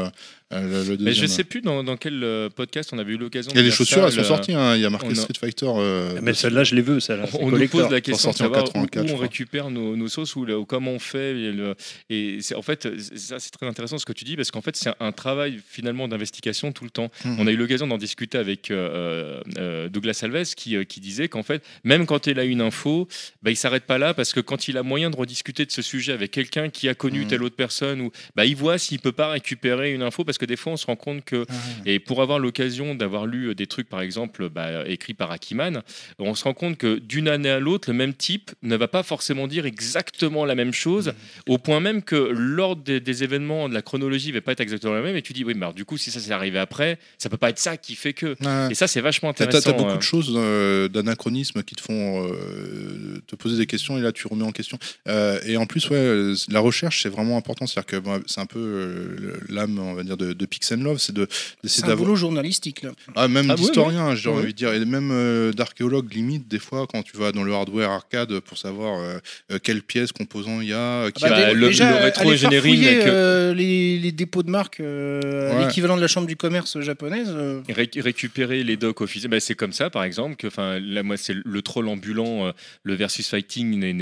[0.61, 3.51] le, le Mais je sais plus dans, dans quel euh, podcast on avait eu l'occasion
[3.53, 4.53] Il y a de les chaussures, ça, elles sont sorties.
[4.53, 4.75] hein.
[4.77, 5.67] Il y a marqué a- Street Fighter.
[5.69, 6.43] euh, Mais dessus.
[6.43, 7.27] celle-là, je celle-là.
[7.31, 9.97] c'est On nous pose la question de savoir où, 84, où je on récupère nos,
[9.97, 11.31] nos sauces ou, comment on fait.
[11.39, 11.75] Et, le-
[12.11, 14.61] et c'est- en fait, c'est- ça c'est très intéressant ce que tu dis parce qu'en
[14.63, 17.11] fait c'est un travail finalement d'investigation tout le temps.
[17.25, 17.37] Mhm.
[17.39, 21.29] On a eu l'occasion d'en discuter avec euh, euh, Douglas Alves qui, euh, qui disait
[21.29, 23.09] qu'en fait même quand il a une info,
[23.43, 25.83] bah, il s'arrête pas là parce que quand il a moyen de rediscuter de ce
[25.83, 27.27] sujet avec quelqu'un qui a connu Mhm.
[27.29, 30.42] telle autre personne ou bah, il voit s'il peut pas récupérer une info parce que
[30.45, 31.47] des fois on se rend compte que
[31.87, 35.83] et pour avoir l'occasion d'avoir lu euh, des trucs, par exemple, bah, écrits par Akiman,
[36.19, 39.03] on se rend compte que d'une année à l'autre, le même type ne va pas
[39.03, 41.13] forcément dire exactement la même chose,
[41.49, 44.95] au point même que l'ordre des, des événements de la chronologie va pas être exactement
[44.95, 45.17] la même.
[45.17, 47.37] Et tu dis, oui, mais alors, du coup, si ça s'est arrivé après, ça peut
[47.37, 48.37] pas être ça qui fait que.
[48.71, 49.73] Et ça, c'est vachement intéressant.
[49.73, 49.97] t'as beaucoup euh.
[49.97, 54.27] de choses euh, d'anachronisme qui te font euh, te poser des questions et là tu
[54.27, 54.79] remets en question.
[55.09, 57.67] Euh, et en plus, ouais, la recherche c'est vraiment important.
[57.67, 59.17] C'est-à-dire que c'est un peu
[59.49, 62.05] l'âme, on va dire, de, de Pix and Love, c'est de- C'est d'essayer un d'avoir.
[62.07, 62.83] boulot journalistique.
[62.83, 62.91] Là.
[63.15, 64.37] Ah, même Ah oui, d'historien, j'ai oui.
[64.37, 67.53] envie de dire, et même euh, d'archéologue limite, des fois, quand tu vas dans le
[67.53, 69.19] hardware arcade pour savoir euh,
[69.51, 73.03] euh, quelles pièces, composants il y a, qui bah, a- le- le rétro-engineering aller avec,
[73.03, 75.21] farfouiller, euh, les, les dépôts de marque, euh,
[75.57, 75.67] Ouais.
[75.67, 77.29] l'équivalent de la chambre du commerce japonaise.
[77.31, 81.03] euh, Ré- récupérer les docs officiels, bah, c'est comme ça par exemple que enfin là
[81.03, 82.53] moi c'est le troll ambulant, euh,
[82.85, 83.93] le versus fighting Mm,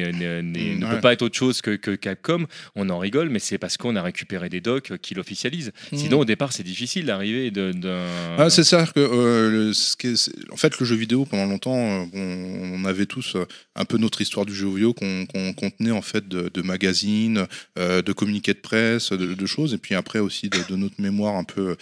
[0.80, 0.94] ne ouais.
[0.94, 2.46] peut pas être autre chose que, que Capcom.
[2.76, 5.72] On en rigole, mais c'est parce qu'on a récupéré des docs euh, qui l'officialisent.
[5.92, 5.96] Mm.
[5.96, 8.06] Sinon au départ c'est difficile d'arriver d'un.
[8.38, 11.46] Ah, c'est ça que euh, le- ce qui est- en fait le jeu vidéo pendant
[11.46, 15.90] longtemps euh, on avait tous euh, un peu notre histoire du jeu vidéo qu'on contenait
[15.90, 19.72] en fait de, magazines, de communiqués de presse, de, choses.
[19.74, 21.76] Et puis après aussi de, notre mémoire un peu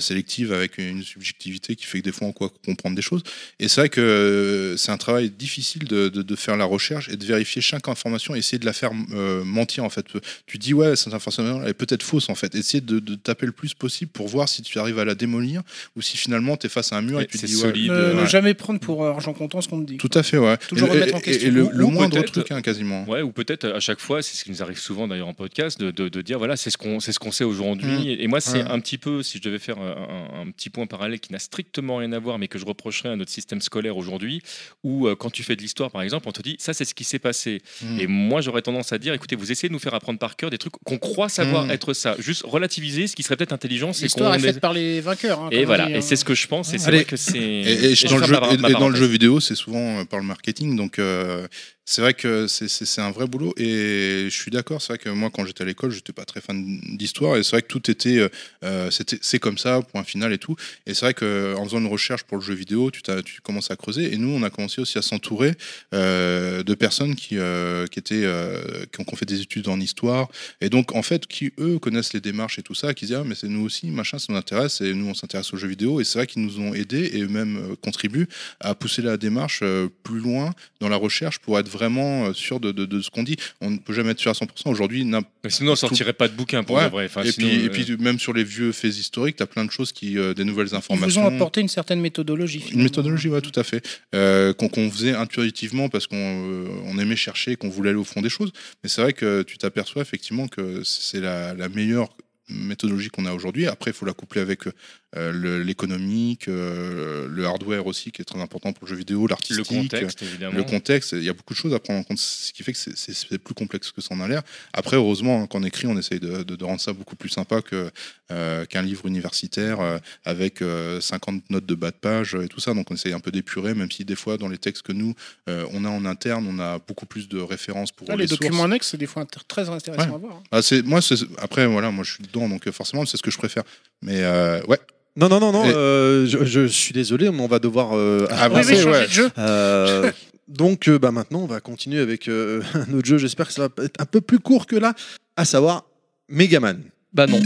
[0.00, 3.22] sélective avec une subjectivité qui fait que des fois on quoi comprendre des choses.
[3.60, 7.60] Et c'est vrai que c'est un travail difficile de, faire la recherche et de vérifier
[7.60, 10.06] chaque information essayer de la faire mentir en fait.
[10.46, 12.54] Tu dis ouais cette information elle est peut-être fausse en fait.
[12.54, 15.62] Essayer de taper le plus possible pour voir si tu arrives à la démolir
[15.96, 17.60] ou si finalement tu es face à un mur et Ouais, tu te dis ouais,
[17.62, 17.90] solide.
[17.90, 18.26] ne, euh, ne ouais.
[18.28, 19.96] jamais prendre pour euh, argent comptant ce qu'on te dit.
[19.96, 21.48] tout à fait ouais Toujours et, remettre en et- question.
[21.48, 24.36] et le, Ou- le moindre truc hein, quasiment Ouais, ou peut-être à chaque fois, c'est
[24.36, 26.76] ce qui nous arrive souvent d'ailleurs en podcast, de, de- de dire voilà, c'est ce
[26.78, 27.86] qu'on c'est ce qu'on sait aujourd'hui.
[27.86, 28.06] Mm.
[28.08, 28.70] Et, et moi, c'est Ouais.
[28.70, 31.96] un petit peu, si je devais faire un, un- petit point parallèle qui n'a strictement
[31.96, 34.42] rien à voir, mais que je reprocherais à notre système scolaire aujourd'hui,
[34.84, 36.94] où euh, quand tu fais de l'histoire, par exemple, on te dit ça, c'est ce
[36.94, 37.62] qui s'est passé.
[37.82, 38.00] Mm.
[38.00, 40.50] Et moi, j'aurais tendance à dire écoutez, vous essayez de nous faire apprendre par cœur
[40.50, 41.70] des trucs qu'on croit savoir Mm.
[41.70, 42.16] être ça.
[42.18, 44.20] Juste relativiser, ce qui serait peut-être intelligent, c'est qu'on.
[44.20, 45.40] L'histoire est faite par les vainqueurs.
[45.40, 46.00] hein, Et voilà, dit, et hein.
[46.00, 46.72] c'est ce que je pense.
[46.74, 46.98] Et c'est Allez.
[46.98, 47.38] vrai que c'est.
[47.38, 50.04] Et, et je dans, le jeu, et- et dans le jeu vidéo, c'est souvent euh,
[50.04, 50.76] par le marketing.
[50.76, 51.46] Donc, euh,
[51.88, 53.54] c'est vrai que c'est- un vrai boulot.
[53.56, 54.82] Et je suis d'accord.
[54.82, 57.36] C'est vrai que moi, quand j'étais à l'école, j'étais pas très fan d'histoire.
[57.36, 58.28] Et c'est vrai que tout était.
[58.64, 60.56] euh, c'est comme ça, point final et tout.
[60.86, 63.76] Et c'est vrai qu'en faisant une recherche pour le jeu vidéo, tu, tu commences à
[63.76, 64.12] creuser.
[64.12, 65.54] Et nous, on a commencé aussi à s'entourer
[65.94, 70.28] euh, de personnes qui, euh, qui, étaient, euh, qui, ont, fait des études en histoire.
[70.60, 73.24] Et donc, en fait, qui, eux, connaissent les démarches et tout ça, qui disent, ah,
[73.24, 74.80] mais c'est nous aussi, machin, ça nous intéresse.
[74.80, 76.00] Et nous, on s'intéresse aux jeux vidéo.
[76.00, 79.62] Et c'est vrai qu'ils nous ont aidés et même contribuent à pousser la démarche
[80.02, 83.22] plus loin dans la recherche pour être vraiment euh, sûr de, de- de ce qu'on
[83.22, 83.36] dit.
[83.60, 84.48] On ne peut jamais être sûr à 100%.
[84.66, 85.06] Aujourd'hui,
[85.48, 86.84] Sinon, on sortirait pas de bouquin pour Ouais.
[86.86, 87.04] de vrai.
[87.06, 89.46] Enfin, et, sinon, puis, et euh, puis même sur les vieux faits historiques, tu as
[89.46, 91.24] plein de choses qui, euh, des nouvelles Ils vous informations.
[91.26, 92.64] ont apporté une certaine méthodologie.
[92.72, 93.86] Une méthodologie, ouais, tout à fait.
[94.14, 98.20] Euh, qu'on faisait intuitivement parce qu'on euh, on aimait chercher, qu'on voulait aller au fond
[98.22, 98.52] des choses.
[98.82, 102.08] Mais c'est vrai que tu t'aperçois effectivement que c'est la, la meilleure
[102.48, 103.66] méthodologie qu'on a aujourd'hui.
[103.66, 104.72] Après, il faut la coupler avec euh,
[105.16, 109.66] l'économique, euh, le hardware aussi qui est très important pour le jeu vidéo, Le l'artistique,
[109.66, 110.56] contexte, évidemment.
[110.56, 111.12] le contexte.
[111.12, 113.38] Il y a beaucoup de choses à prendre en compte, ce qui fait que c'est-
[113.38, 114.42] plus complexe que ça en a l'air.
[114.72, 117.28] Après, heureusement, hein, quand on écrit, on essaye de, de- de rendre ça beaucoup plus
[117.28, 117.90] sympa que,
[118.30, 122.48] euh, qu'un livre universitaire euh, avec euh, 50 notes de bas de page euh, et
[122.48, 122.74] tout ça.
[122.74, 125.14] Donc on essaye un peu d'épurer, même si des fois, dans les textes que nous,
[125.48, 128.28] euh, on a en interne, on a beaucoup plus de références pour Ah, les, les
[128.28, 128.40] sources.
[128.40, 130.14] documents annexes, c'est des fois inter- très intéressant Ouais.
[130.14, 130.36] à voir.
[130.36, 130.42] hein.
[130.52, 131.00] Ah, moi,
[131.38, 133.62] après, voilà, moi je suis dedans, donc euh, forcément, c'est ce que je préfère.
[134.02, 134.78] Mais euh, ouais,
[135.16, 138.26] Non, non, non, non, Et- euh, je, je suis désolé, mais on va devoir euh,
[138.30, 138.84] Ah, Oui, oui, avancer.
[138.88, 139.06] ouais.
[139.06, 139.30] de jeu.
[139.38, 140.10] Euh,
[140.48, 143.16] donc euh, bah, maintenant, on va continuer avec euh, un autre jeu.
[143.18, 144.94] J'espère que ça va être un peu plus court que là,
[145.36, 145.84] à savoir
[146.28, 146.82] Megaman.
[147.12, 147.40] Bah non.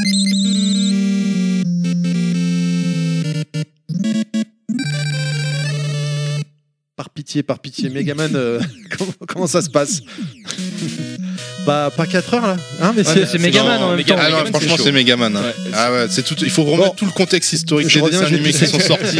[7.01, 8.61] Par pitié, par pitié, Megaman, euh,
[8.99, 10.03] comment, comment ça se passe?
[11.65, 14.27] Pas, pas 4 heures là hein, mais Ouais, mais c'est Megaman en même Megaman, temps.
[14.27, 14.93] Ah non, Megaman, franchement, c'est.
[14.93, 15.37] Megaman.
[15.37, 15.43] hein.
[15.43, 15.71] Ouais.
[15.73, 16.35] Ah ouais, c'est tout.
[16.43, 16.95] Il faut remettre Bon.
[16.97, 19.19] tout le contexte historique des dessins animés qui sont sortis,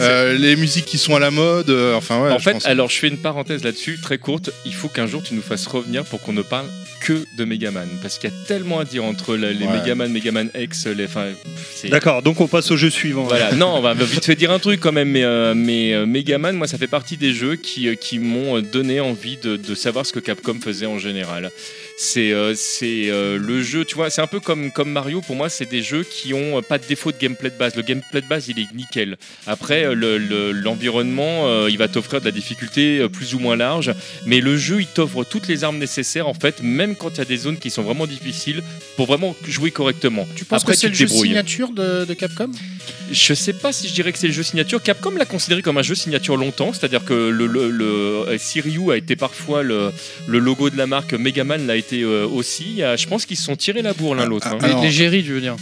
[0.00, 1.70] euh, les musiques qui sont à la mode.
[1.70, 2.30] euh, enfin ouais.
[2.32, 4.50] en je fait, pense- alors je fais une parenthèse là-dessus, très courte.
[4.66, 6.66] Il faut qu'un jour tu nous fasses revenir pour qu'on ne parle
[7.00, 7.88] que de Megaman.
[8.02, 9.78] Parce qu'il y a tellement à dire entre les Ouais.
[9.80, 11.08] Megaman, Megaman X, les.
[11.90, 13.24] D'accord, donc on passe au jeu suivant.
[13.24, 16.06] Voilà, non, on va vite fait dire un truc quand même, mais, euh, mais euh,
[16.06, 20.04] Megaman, moi, ça fait partie des jeux qui, euh, m'ont euh, donné envie de savoir
[20.04, 21.52] ce que Capcom faisait en général.
[22.02, 25.36] C'est euh, c'est euh, le jeu, tu vois, c'est un peu comme, comme Mario, pour
[25.36, 27.76] moi, c'est des jeux qui ont euh, pas de défaut de gameplay de base.
[27.76, 29.18] Le gameplay de base, il est nickel.
[29.46, 33.92] Après, le- le- l'environnement, il va t'offrir de la difficulté plus ou moins large,
[34.24, 37.20] mais le jeu, il t'offre toutes les armes nécessaires, en fait, même quand il y
[37.20, 38.62] a des zones qui sont vraiment difficiles,
[38.96, 40.26] pour vraiment jouer correctement.
[40.36, 42.50] Tu penses Après, que c'est le jeu signature de, de Capcom?
[43.12, 44.80] Je sais pas si je dirais que c'est le jeu signature.
[44.82, 48.96] Capcom l'a considéré comme un jeu signature longtemps, c'est-à-dire que le, le, le- Siriu a
[48.96, 49.90] été parfois le,
[50.28, 52.64] le logo de la marque, Megaman l'a été euh, aussi.
[52.68, 54.46] Il y a- Je pense qu'ils se sont tirés la bourre l'un Ah, l'autre.
[54.48, 54.58] hein.
[54.62, 55.56] ah, les Géry, je veux dire.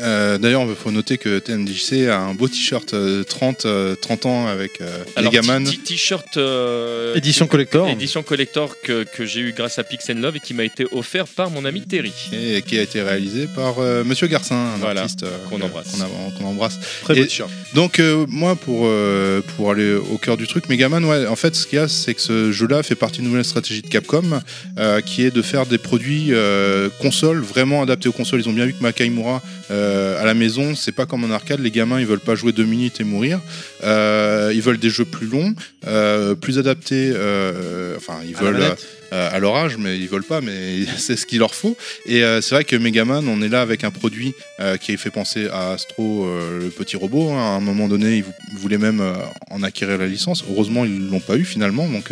[0.00, 4.26] Euh, D'ailleurs, il faut noter que TMDJC a un beau t-shirt euh, 30, euh, 30
[4.26, 5.64] ans avec euh, Alors, Megaman.
[5.64, 7.88] t-shirt euh, Édition collector.
[7.88, 10.86] édition collector que, que j'ai eu grâce à Pix and Love et qui m'a été
[10.92, 12.12] offert par mon ami Terry.
[12.32, 16.78] Et qui a été réalisé par euh, Monsieur Garcin, un Voilà, artiste euh, qu'on embrasse.
[17.02, 17.50] Très beau t-shirt.
[17.74, 21.54] Donc euh, moi pour euh, pour aller au cœur du truc, Megaman, ouais, en fait
[21.54, 24.40] ce qu'il y a c'est que ce jeu-là fait partie d'une nouvelle stratégie de Capcom,
[24.78, 28.40] euh, qui est de faire des produits euh, consoles vraiment adaptés aux consoles.
[28.40, 29.89] Ils ont bien vu que Makaimura euh,
[30.20, 32.64] à la maison, c'est pas comme en arcade, les gamins ils veulent pas jouer deux
[32.64, 33.40] minutes et mourir,
[33.82, 35.54] Euh, ils veulent des jeux plus longs,
[35.86, 38.74] euh, plus adaptés, euh, enfin ils À veulent.
[39.12, 41.76] Euh, à leur âge, mais ils veulent pas, mais c'est ce qu'il leur faut.
[42.06, 45.10] Et euh, c'est vrai que Megaman, on est là avec un produit euh, qui fait
[45.10, 47.30] penser à Astro, le petit robot.
[47.30, 47.38] hein.
[47.38, 49.02] À un moment donné, ils, vou- ils voulaient même
[49.50, 50.44] en acquérir la licence.
[50.50, 51.88] Heureusement, ils l'ont pas eu finalement.
[51.88, 52.10] Donc,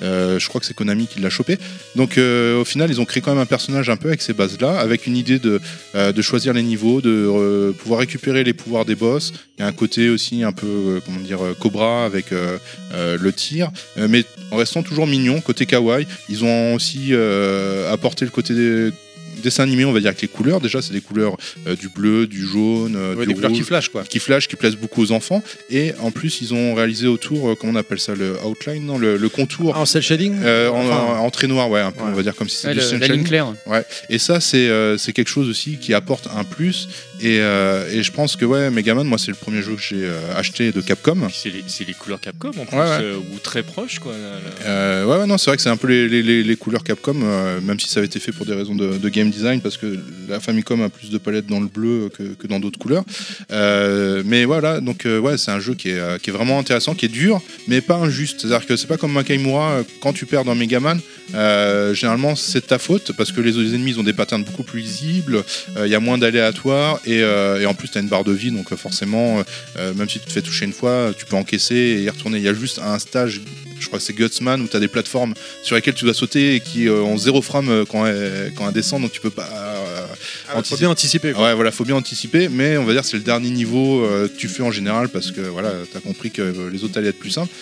[0.00, 1.58] je crois que c'est Konami qui l'a chopé.
[1.96, 4.78] Donc, au final, ils ont créé quand même un personnage un peu avec ces bases-là,
[4.78, 5.60] avec une idée de,
[5.94, 9.32] de choisir les niveaux, de pouvoir récupérer les pouvoirs des boss.
[9.58, 14.24] Il y a un côté aussi un peu, comment dire, Cobra avec le tir, mais
[14.50, 16.06] en restant toujours mignon, côté kawaii.
[16.44, 18.92] Ont aussi euh, apporté le côté des
[19.40, 20.60] dessin animé, on va dire, avec les couleurs.
[20.60, 21.36] Déjà, c'est des couleurs
[21.66, 24.04] euh, du bleu, du jaune, euh, Ouais, du des couleurs qui flashent quoi.
[24.04, 25.42] qui flash, qui plaisent beaucoup aux enfants.
[25.70, 28.98] Et en plus, ils ont réalisé autour, euh, comment on appelle ça, le outline, non,
[28.98, 29.76] le, le contour.
[29.76, 32.10] En cel shading euh, en, Enfin, en trait noir, ouais, un peu, Ouais.
[32.12, 33.26] on va dire comme si c'était Ouais, du cel la ligne shading.
[33.28, 33.52] claire.
[34.08, 36.88] Et ça, c'est euh, c'est quelque chose aussi qui apporte un plus.
[37.22, 40.04] Et, euh, et je pense que ouais, Megaman, moi, c'est le premier jeu que j'ai
[40.04, 41.28] euh, acheté de Capcom.
[41.32, 42.98] C'est les, c'est les couleurs Capcom en plus, Ouais, ouais.
[43.02, 44.12] euh, ou très proches quoi.
[44.12, 44.66] là, là.
[44.66, 46.82] Euh, ouais, ouais, non, c'est vrai que c'est un peu les, les- les- les couleurs
[46.82, 49.60] Capcom, euh, même si ça avait été fait pour des raisons de, de game design,
[49.60, 53.04] parce que la Famicom a plus de palettes dans le bleu que, dans d'autres couleurs.
[53.52, 56.58] Euh, mais voilà, donc euh, ouais, c'est un jeu qui est, euh, qui est vraiment
[56.58, 58.40] intéressant, qui est dur, mais pas injuste.
[58.40, 61.00] C'est-à-dire que c'est pas comme Makaimura, quand tu perds dans Megaman,
[61.94, 65.44] généralement c'est ta faute, parce que les ennemis ont des patterns beaucoup plus lisibles,
[65.78, 68.50] il y a moins d'aléatoires, et, et en plus tu as une barre de vie,
[68.50, 69.42] donc forcément,
[69.76, 72.38] même si tu te fais toucher une fois, tu peux encaisser et y retourner.
[72.38, 73.40] Il y a juste un stage
[73.80, 76.54] je crois que c'est Gutsman où tu as des plateformes sur lesquelles tu dois sauter
[76.56, 79.30] et qui euh, ont zéro frame euh, quand elles, quand elles descendent donc tu peux
[79.30, 80.06] pas euh,
[80.48, 80.78] faut anticiper.
[80.80, 81.32] bien anticiper.
[81.32, 81.44] quoi.
[81.48, 84.28] Ouais, voilà, faut bien anticiper, mais on va dire que c'est le dernier niveau euh,
[84.28, 87.08] que tu fais en général parce que voilà, t'as compris que euh, les autres allaient
[87.08, 87.52] être plus simples.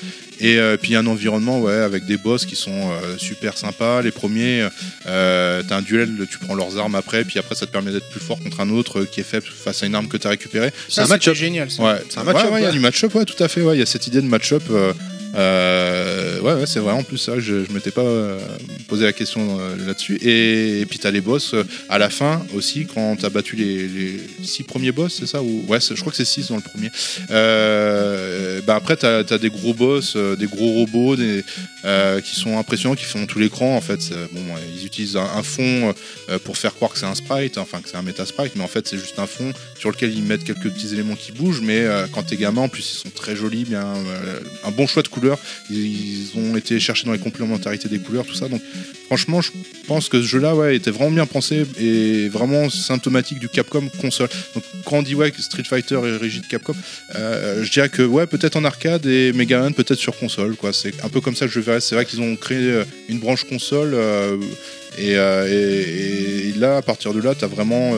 [0.41, 3.19] Et euh, puis il y a un environnement, ouais, avec des boss qui sont euh,
[3.19, 4.03] super sympas.
[4.03, 4.69] Les premiers,
[5.07, 8.09] euh, t'as un duel, tu prends leurs armes après, puis après ça te permet d'être
[8.09, 10.29] plus fort contre un autre euh, qui est faible face à une arme que t'as
[10.31, 10.71] récupérée.
[10.89, 11.35] C'est un Ça, match-up.
[11.35, 11.69] génial.
[11.79, 13.63] Ouais, C'est un match-up, Ouais, ouais, il y a du match-up, ouais, tout à fait.
[13.63, 14.63] Ouais, il y a cette idée de match-up.
[15.35, 17.39] Euh, ouais, c'est vraiment plus ça.
[17.39, 18.39] Je, je m'étais pas euh,
[18.87, 20.17] posé la question euh, là-dessus.
[20.17, 21.55] Et, et puis t'as les boss
[21.89, 25.65] à la fin aussi quand t'as battu les, les six premiers boss, c'est ça ou
[25.69, 26.91] ouais, je crois que c'est six dans le premier.
[28.67, 33.27] Bah après, tu as, des gros boss, des gros robots qui sont impressionnants, qui font
[33.27, 33.77] tout l'écran.
[33.77, 34.43] En fait, bon,
[34.75, 35.95] ils utilisent un, fond
[36.45, 38.69] pour faire croire que c'est un sprite, enfin que c'est un méta sprite, mais en
[38.69, 41.63] fait, c'est juste un fond sur lequel ils mettent quelques petits éléments qui bougent.
[41.63, 43.95] Mais quand t'es gamin, en plus, ils sont très jolis, bien,
[44.65, 45.09] un bon choix de
[45.71, 48.49] Ils, ont été cherchés dans les complémentarités des couleurs, tout ça.
[48.49, 48.61] Donc,
[49.07, 49.51] franchement, je
[49.87, 54.29] pense que ce jeu-là, ouais, était vraiment bien pensé et vraiment symptomatique du Capcom console.
[54.55, 56.75] Donc, quand on dit ouais, Street Fighter est régi de Capcom,
[57.17, 60.55] euh, je dirais que ouais, peut-être en arcade et Mega Man peut-être sur console.
[60.57, 60.73] Quoi.
[60.73, 61.81] C'est un peu comme ça que je verrais.
[61.81, 63.93] C'est vrai qu'ils ont créé euh, une branche console.
[63.95, 64.37] euh,
[64.99, 67.93] et, et- et là, à partir de là, tu as vraiment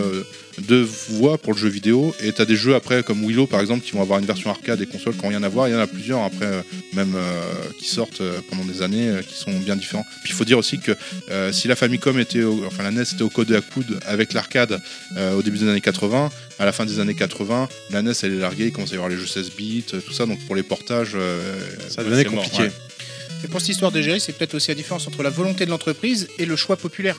[0.61, 2.15] deux voies pour le jeu vidéo.
[2.23, 4.51] Et tu as des jeux après, comme Willow par exemple, qui vont avoir une version
[4.51, 5.69] arcade et console qui n'ont rien à voir.
[5.69, 7.43] Il y en a plusieurs après, euh, même euh,
[7.79, 10.05] qui sortent euh, pendant des années, euh, qui sont bien différents.
[10.23, 10.93] Puis il faut dire aussi que
[11.31, 14.33] euh, si la Famicom était, au- enfin la NES était au code à coude avec
[14.33, 14.81] l'arcade
[15.17, 18.35] euh, au début des années 80, à la fin des années 80, la NES elle
[18.35, 20.27] est larguée, il commence à y avoir les jeux 16 bits, tout ça.
[20.27, 21.41] Donc pour les portages, euh,
[21.89, 22.63] Ça devenait compliqué.
[22.65, 22.73] ouais.
[23.43, 25.71] Et pour cette histoire de gérer, c'est peut-être aussi la différence entre la volonté de
[25.71, 27.17] l'entreprise et le choix populaire.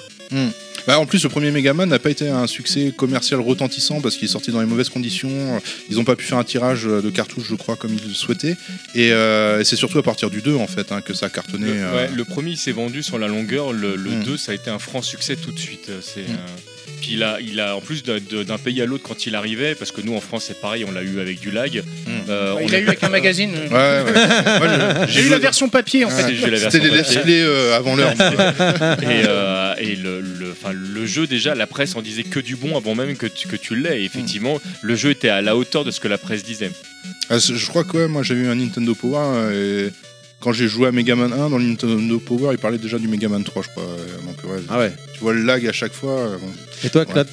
[0.88, 4.26] Bah, en plus, le premier Megaman n'a pas été un succès commercial retentissant parce qu'il
[4.26, 5.61] est sorti dans les mauvaises conditions.
[5.90, 8.56] Ils n'ont pas pu faire un tirage de cartouches, je crois, comme ils le souhaitaient.
[8.95, 11.68] Et, euh, c'est surtout à partir du 2 en fait hein, que ça a cartonné.
[11.68, 11.95] Le, euh.
[11.95, 14.24] ouais, le premier il s'est vendu sur la longueur, le, le Mm.
[14.24, 15.90] 2 ça a été un franc succès tout de suite.
[16.01, 16.32] C'est, Mm.
[16.32, 16.48] euh,
[17.01, 19.92] Puis il a, il a en plus d'un pays à l'autre quand il arrivait, parce
[19.92, 21.84] que nous en France c'est pareil, on l'a eu avec du lag.
[22.30, 23.51] Euh, Bah, on il a eu avec un magazine.
[23.72, 25.08] Ouais, ouais.
[25.08, 26.35] J'ai eu la version papier en fait.
[26.35, 28.11] j'ai eu la C'était play euh, avant l'heure.
[29.01, 32.56] et, euh, et le, le, enfin, le jeu déjà la presse en disait que du
[32.56, 35.56] bon avant même que tu, que tu l'aies et effectivement le jeu était à la
[35.56, 36.72] hauteur de ce que la presse disait
[37.30, 39.92] Ah, je crois que ouais, moi j'ai eu un Nintendo Power euh, et
[40.42, 43.08] quand j'ai joué à Mega Man 1 dans le Nintendo Power, il parlait déjà du
[43.08, 43.84] Mega Man 3, je crois.
[43.84, 44.92] euh, Donc ouais, Ah ouais.
[45.14, 46.18] tu vois le lag à chaque fois.
[46.20, 46.48] euh, bon.
[46.84, 47.28] Et toi, Clad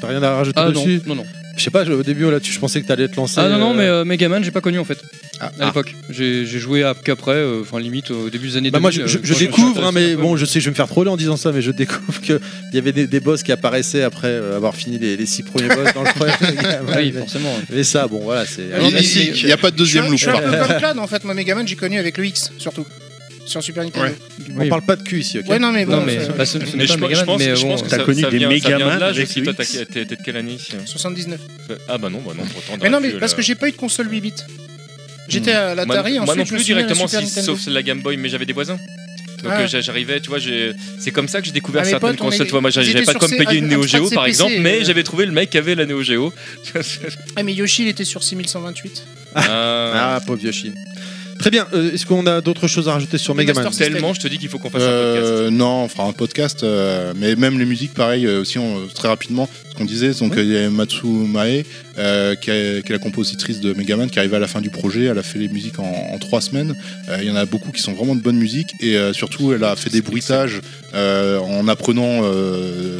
[0.00, 1.26] T'as rien à rajouter Ah non, dessus non, non.
[1.58, 3.34] Je sais pas, je- au début, là, tu- je pensais que t'allais te lancer.
[3.38, 4.98] Ah non, non, euh, mais euh, Megaman, j'ai pas connu en fait.
[5.40, 5.94] Ah, à l'époque.
[6.10, 9.02] J'ai j'ai joué à- qu'après, euh, enfin limite au début des années Bah moi je,
[9.02, 10.88] 2000, je- euh, je quand découvre, hein, mais bon je sais je vais me faire
[10.88, 12.40] troller en disant ça, mais je découvre qu'il
[12.72, 15.68] y avait des, des boss qui apparaissaient après euh, avoir fini les, les six premiers
[15.68, 16.32] boss dans le premier.
[16.96, 17.54] Oui, mais, forcément.
[17.70, 18.62] mais ça, bon voilà, c'est.
[18.74, 20.18] Ah Il n'y a pas de deuxième je loop.
[20.18, 21.22] suis un peu comme Clad en fait.
[21.24, 22.86] Moi, Megaman, j'ai connu avec le X surtout.
[23.48, 24.06] Sur Super Nintendo.
[24.06, 24.14] Ouais.
[24.54, 24.68] On Oui.
[24.68, 25.96] parle pas de cul ici, ok Ouais, non, mais bon.
[25.96, 27.56] Non, mais ça- bah, ce, ce n'est mais je, pas pense- je Megaman, pense, mais
[27.56, 28.62] je bon, pense que t'as connu ça des vient, avec
[29.28, 29.42] aussi.
[29.42, 29.78] Toi, X.
[29.92, 31.40] t'es de quelle année 79.
[31.88, 33.76] ah bah non bah non pourtant Mais non, mais parce que j'ai pas eu de
[33.76, 34.32] console 8 bits.
[35.28, 38.00] J'étais à moi, l'Atari, moi ensuite non je me plus à directement sauf la Game
[38.00, 38.78] Boy mais j'avais des voisins
[39.42, 39.60] donc Ah.
[39.60, 40.38] euh, j'a- j'arrivais tu vois
[40.98, 42.70] c'est comme ça que j'ai découvert Ah, certaines potes, on consoles est- tu vois moi
[42.70, 44.84] j'avais pas comme payer une Amstrad Neo Geo par exemple mais euh.
[44.84, 46.32] j'avais trouvé le mec qui avait la Neo Geo
[47.36, 49.04] Ah, mais Yoshi, il était sur 6128.
[49.34, 49.42] Ah.
[50.16, 50.72] Ah, pauvre Yoshi.
[51.38, 54.28] Très bien, euh, est-ce qu'on a d'autres choses à rajouter sur Megaman tellement je te
[54.28, 55.26] dis qu'il faut qu'on fasse un podcast.
[55.26, 58.86] Euh, non, on fera un podcast, euh, mais même les musiques, pareil, euh, aussi on-
[58.94, 61.64] très rapidement, ce qu'on disait, donc euh, il y a Matsu Mae,
[61.98, 64.70] euh, qui, est, qui est la compositrice de Megaman, qui arrive à la fin du
[64.70, 66.74] projet, elle a fait les musiques en, en trois semaines,
[67.08, 69.52] Euh, il y en a beaucoup qui sont vraiment de bonnes musiques, et euh, surtout
[69.52, 70.60] elle a fait des bruitages
[70.94, 72.98] euh, en apprenant, euh,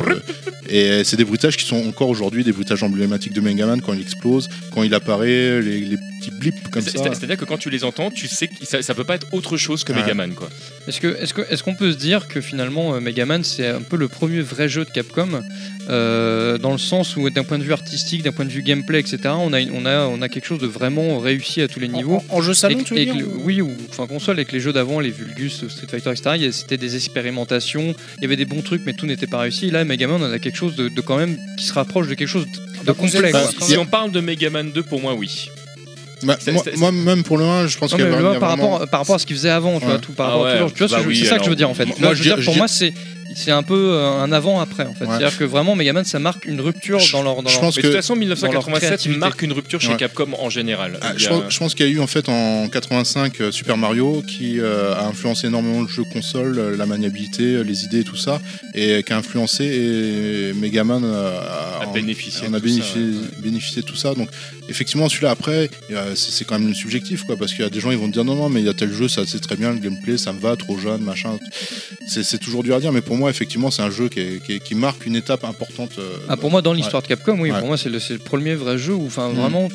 [0.68, 4.01] et c'est des bruitages qui sont encore aujourd'hui des bruitages emblématiques de Megaman, quand il
[4.01, 6.91] explose, quand il apparaît, les, les petits blips comme ça.
[6.91, 9.28] c'est- C'est-à-dire que quand tu les entends, tu sais que ça, ça peut pas être
[9.33, 10.01] autre chose que Ouais.
[10.02, 10.49] Megaman quoi.
[10.86, 13.97] Est-ce que est-ce que est-ce qu'on peut se dire que finalement Megaman c'est un peu
[13.97, 15.41] le premier vrai jeu de Capcom?
[15.89, 19.00] Euh, dans le sens où d'un point de vue artistique, d'un point de vue gameplay,
[19.00, 19.18] etc.
[19.39, 22.23] On a on a on a quelque chose de vraiment réussi à tous les niveaux.
[22.28, 23.70] En, en jeu Et salon, que- tu veux et dire que le- ou- oui, ou
[23.91, 26.50] enfin console avec les jeux d'avant, les Vulgus, Street Fighter, etc.
[26.52, 27.94] C'était des expérimentations.
[28.18, 29.70] Il y avait des bons trucs, mais tout n'était pas réussi.
[29.70, 32.28] Là, Megaman, on a quelque chose de, de quand même qui se rapproche de quelque
[32.28, 33.33] chose de, de.
[33.33, 35.50] Bah, Si on parle de Megaman 2 pour moi oui.
[36.25, 38.41] Bah, C'est- moi, c'est- moi, même pour le 1, je pense qu'il a par, vraiment-
[38.73, 39.92] rapport, par rapport à ce qu'il faisait avant, tu Ouais.
[39.92, 41.44] vois, tout par Ah rapport à ouais, tu vois, bah c'est oui, c'est ça que
[41.44, 41.86] je veux dire en fait.
[42.00, 42.92] moi, je veux dire, pour moi, c'est
[43.34, 45.05] c'est un peu euh, un avant après en fait.
[45.05, 45.10] Ouais.
[45.18, 47.42] C'est-à-dire que vraiment Megaman ça marque une rupture Je- dans leur.
[47.42, 49.18] Dans je leur- pense Mais que- de toute façon dans 1987 leur créativité.
[49.20, 49.97] marque une rupture chez Ouais.
[49.97, 50.98] Capcom en général.
[51.02, 53.52] Ah, je, a- pense, je pense qu'il y a eu en fait en 85 euh,
[53.52, 57.84] Super Mario qui euh, a influencé énormément le jeu console, euh, la maniabilité, euh, les
[57.84, 58.40] idées, tout ça,
[58.74, 61.39] et qui a influencé et Megaman euh,
[61.82, 63.42] A en- bénéficié en a de tout bénéficié, ça, ouais.
[63.42, 64.15] bénéficié de tout ça.
[64.15, 64.28] Donc
[64.69, 65.71] effectivement celui-là après,
[66.15, 68.25] c'est quand même subjectif quoi, parce qu'il y a des gens ils vont te dire
[68.25, 70.33] non non mais il y a tel jeu ça c'est très bien le gameplay ça
[70.33, 71.39] me va trop jeune machin.
[72.07, 74.53] C'est toujours dur à dire mais pour moi effectivement c'est un jeu qui, est- qui
[74.55, 75.93] est- qui marque une étape importante.
[75.99, 77.59] euh, Ah, pour moi, dans l'histoire de Capcom, oui, Ouais.
[77.59, 79.37] pour moi, c'est le, premier vrai jeu où, enfin, Mhm.
[79.37, 79.69] vraiment,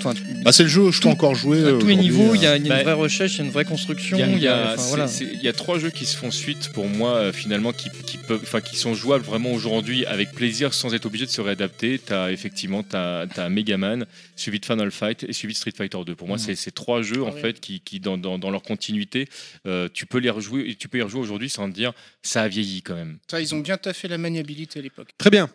[0.43, 1.63] Bah, c'est le jeu je peux encore jouer.
[1.67, 2.53] à tous les niveaux, il y euh.
[2.53, 4.17] a une Bah, vraie recherche, il y a une vraie construction.
[4.17, 5.41] Il y, a, il il y a- enfin, c'est- voilà.
[5.43, 8.39] y a trois jeux qui se font suite pour moi euh, finalement qui, qui peuvent,
[8.43, 11.99] enfin qui sont jouables vraiment aujourd'hui avec plaisir sans être obligé de se réadapter.
[12.03, 14.05] T'as effectivement t'as as Megaman,
[14.35, 16.15] suivi de Final Fight et suivi de Street Fighter 2.
[16.15, 17.41] Pour moi, c'est ces trois jeux en Ah oui.
[17.41, 19.27] fait qui, qui dans, dans, dans leur continuité,
[19.65, 22.43] euh, tu peux les rejouer et tu peux y rejouer aujourd'hui sans te dire ça
[22.43, 23.17] a vieilli quand même.
[23.29, 25.09] Ça, ils ont bien taffé la maniabilité à l'époque.
[25.17, 25.49] Très bien.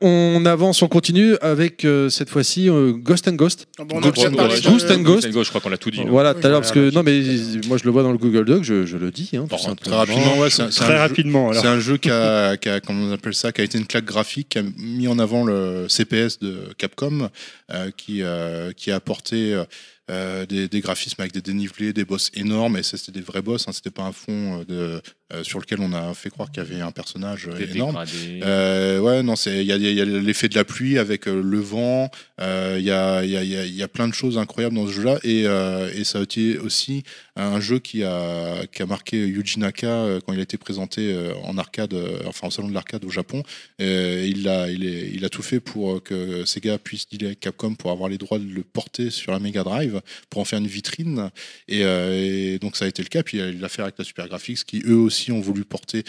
[0.00, 3.66] On avance, on continue avec euh, cette fois-ci euh, Ghost and Ghost.
[3.78, 4.64] Ah bon, on a Ghost déjà and parlé Ghost.
[4.64, 5.30] de- Ghost and Ghost.
[5.30, 5.98] Ghost, je crois qu'on l'a tout dit.
[5.98, 6.04] là.
[6.08, 7.20] Voilà, Oui, tout à l'heure, parce que non, mais
[7.66, 9.30] moi je le vois dans le Google Doc, je, je le dis.
[9.34, 9.96] Hein, tout Bon, simplement.
[10.04, 11.62] très rapidement, ouais, c'est un, c'est un Très jeu- rapidement, alors.
[11.62, 13.86] C'est un jeu qui a, qui a- comment on appelle ça, qui a été une
[13.86, 17.28] claque graphique, qui a mis en avant le CPS de Capcom,
[17.72, 19.64] euh, qui, euh, qui a apporté euh,
[20.10, 23.40] euh, des, des graphismes avec des dénivelés, des boss énormes, et ça, c'était des vrais
[23.42, 24.64] boss, hein, c'était pas un fond euh,
[24.98, 25.02] de,
[25.42, 27.94] sur lequel on a fait croire qu'il y avait un personnage euh, énorme.
[28.42, 31.26] Euh, ouais, non, c'est il y a, il y a l'effet de la pluie avec
[31.26, 32.10] euh, le vent.
[32.40, 35.18] euh, Il y, a, y, a, y a- plein de choses incroyables dans ce jeu-là
[35.24, 37.02] et, euh, et ça a été aussi
[37.36, 41.12] un jeu qui a, qui a marqué Yuji Naka euh, quand il a été présenté
[41.12, 43.42] euh, en arcade, euh, enfin en salon de l'arcade au Japon.
[43.80, 47.40] Euh, il a, il, est, il a tout fait pour que Sega puisse dealer avec
[47.40, 50.58] Capcom pour avoir les droits de le porter sur la Mega Drive pour en faire
[50.58, 51.30] une vitrine.
[51.68, 53.22] Et, euh, et donc ça a été le cas.
[53.22, 56.04] Puis il l'a fait avec la Super Graphics qui eux aussi ont voulu porter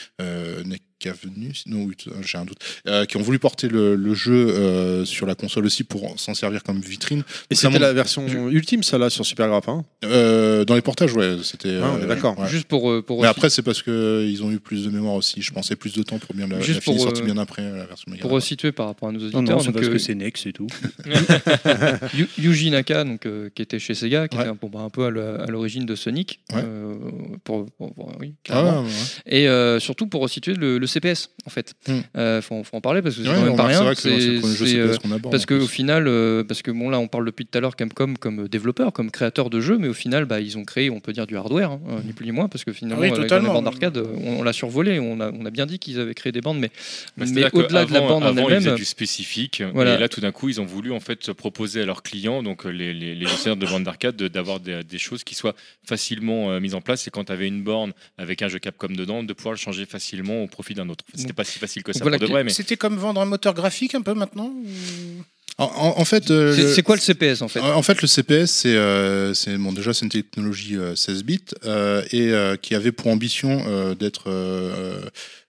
[1.05, 1.93] Nekavenu, non, oui,
[2.25, 2.57] j'ai un doute,
[2.87, 6.33] euh, qui ont voulu porter le, le jeu euh, sur la console aussi pour s'en
[6.33, 7.23] servir comme vitrine.
[7.49, 9.67] Et c'était la version ultime, ça là, sur Super Graph.
[9.67, 9.83] Hein?
[10.05, 11.79] Euh, dans les portages, ouais, c'était.
[11.83, 12.39] Ah, on est euh, d'accord.
[12.39, 12.47] ouais.
[12.47, 15.41] Juste pour, pour Mais aussi- après, c'est parce qu'ils ont eu plus de mémoire aussi.
[15.41, 17.61] Je pensais plus de temps pour bien la, Juste la finir, pour, sortie bien après
[17.63, 19.87] la version Mega pour resituer par rapport à nos Non, auditeurs, non, c'est donc, parce
[19.87, 20.67] euh, que c'est Nex, c'est tout.
[22.15, 24.43] Yu- Yuji Naka, donc, euh, qui était chez Sega, qui Ouais.
[24.43, 26.39] était un, bon, bah, un peu à le- à l'origine de Sonic.
[26.53, 26.61] Ouais.
[26.63, 26.95] euh,
[27.43, 28.81] pour, pour- pour- oui, Ah, clairement.
[28.83, 28.93] ouais, ouais.
[29.25, 31.73] Et euh, surtout pour resituer le, le CPS, en fait.
[31.87, 31.99] Hmm.
[32.17, 33.77] Euh, faut, faut en parler parce que c'est Ouais, quand même on pas rien.
[33.79, 35.31] C'est vrai que c'est le premier jeu c'est, CPS euh, qu'on aborde.
[35.31, 38.13] parce qu'au final, euh, parce que bon là on parle depuis tout à l'heure Capcom
[38.19, 41.13] comme développeur, comme créateur de jeux, mais au final bah, ils ont créé, on peut
[41.13, 43.65] dire du hardware, hein, ni plus ni moins, parce que finalement Oui, dans les bandes
[43.65, 46.41] d'arcade, on, on l'a survolé, on a, on a bien dit qu'ils avaient créé des
[46.41, 46.69] bandes, mais,
[47.17, 49.63] Mais mais c'est-à-dire au-delà de la bande en elle-même, du spécifique.
[49.73, 49.95] Voilà.
[49.95, 52.43] Et là, tout d'un coup, ils ont voulu en fait se proposer à leurs clients,
[52.43, 55.55] donc les, les, les gestionnaires de bandes d'arcade, de- d'avoir des, des choses qui soient
[55.87, 57.07] facilement mises en place.
[57.07, 59.85] Et quand tu avais une borne avec un jeu Capcom dedans, de pouvoir le changer
[59.85, 61.03] facilement au profit d'un autre.
[61.15, 63.25] C'était pas si facile que ça Voilà pour de vrai, mais C'était comme vendre un
[63.25, 65.23] moteur graphique un peu maintenant ou-
[65.57, 67.61] En, en- en fait, euh, c'est quoi le CPS en fait?
[67.61, 71.39] En fait, le CPS, c'est euh, c'est- bon, déjà c'est une technologie euh, 16 bits
[71.63, 74.99] euh, et euh, qui avait pour ambition euh, d'être euh,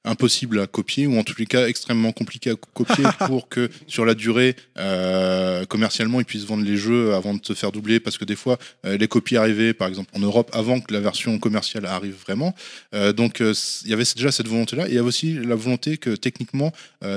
[0.07, 3.68] impossible à copier ou en tous les cas extrêmement compliqué à co- copier pour que
[3.86, 8.01] sur la durée euh, commercialement ils puissent vendre les jeux avant de se faire doubler.
[8.01, 11.01] Parce que des fois euh, les copies arrivaient par exemple en Europe avant que la
[11.01, 12.55] version commerciale arrive vraiment.
[12.94, 15.55] Euh, donc il y avait déjà cette volonté là et il y avait aussi la
[15.55, 16.73] volonté que techniquement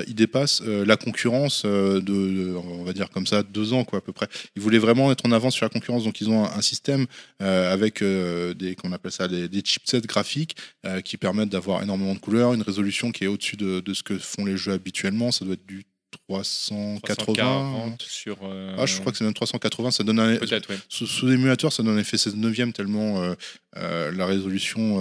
[0.08, 4.02] ils dépassent la concurrence de, de, on va dire comme ça deux ans quoi à
[4.02, 4.28] peu près.
[4.56, 7.06] Ils voulaient vraiment être en avance sur la concurrence, donc ils ont un, un système
[7.40, 10.56] avec des, qu'on appelle ça, des, des chipsets graphiques
[11.04, 12.79] qui permettent d'avoir énormément de couleurs, une résolution
[13.12, 15.32] qui est au-dessus de, de ce que font les jeux habituellement.
[15.32, 15.84] Ça doit être du
[16.28, 17.16] 380.
[17.16, 18.38] 340 sur.
[18.44, 19.92] euh, Ah, je crois que c'est même 380.
[19.92, 20.60] Ça donne un, ouais.
[20.88, 23.36] sous, sous émulateur, ça donne un effet 16 neuvième tellement euh,
[23.78, 24.98] euh, la résolution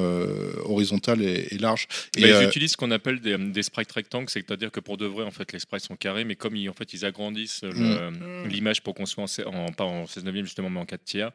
[0.65, 1.87] horizontale est, est large.
[1.89, 4.97] Bah, Et, ils euh, utilisent ce qu'on appelle des, des sprites rectangles, c'est-à-dire que pour
[4.99, 7.63] de vrai, en fait, les sprites sont carrés, mais comme ils, en fait, ils agrandissent
[7.63, 8.47] Mm.
[8.49, 11.31] l'image pour qu'on soit en, en- pas en 16 neuvième justement, mais en 4 tiers,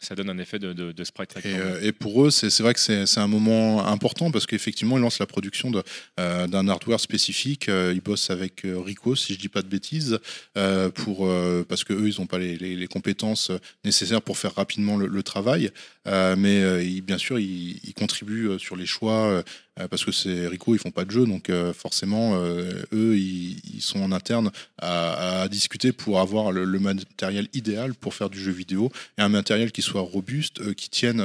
[0.00, 2.72] ça donne un effet de, de, de sprite Et, euh, et pour eux, c'est vrai
[2.74, 5.72] que c'est un moment important parce qu'effectivement, ils lancent la production
[6.20, 7.68] euh, d'un hardware spécifique.
[7.68, 10.18] Euh, ils bossent avec Rico, si je dis pas de bêtises,
[10.56, 11.28] euh, pour,
[11.68, 13.50] parce que eux, ils n'ont pas les, les- les compétences
[13.84, 15.70] nécessaires pour faire rapidement le, le travail.
[16.06, 19.42] Mais ils- bien sûr, ils, ils contribuent sur les choix.
[19.78, 23.16] Euh, parce que c'est Rico, ils font pas de jeu, donc euh, forcément, euh, eux,
[23.16, 28.50] ils, sont en interne à, discuter pour avoir le, matériel idéal pour faire du jeu
[28.50, 31.22] vidéo et un matériel qui soit robuste, qui tienne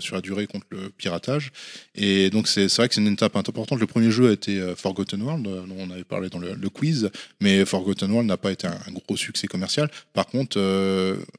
[0.00, 1.52] sur la durée contre le piratage.
[1.94, 3.78] Et donc c'est vrai que c'est une étape importante.
[3.78, 7.64] Le premier jeu a été Forgotten World, dont on avait parlé dans le, quiz, mais
[7.64, 9.90] Forgotten World n'a pas été un, gros succès commercial.
[10.12, 10.58] Par contre,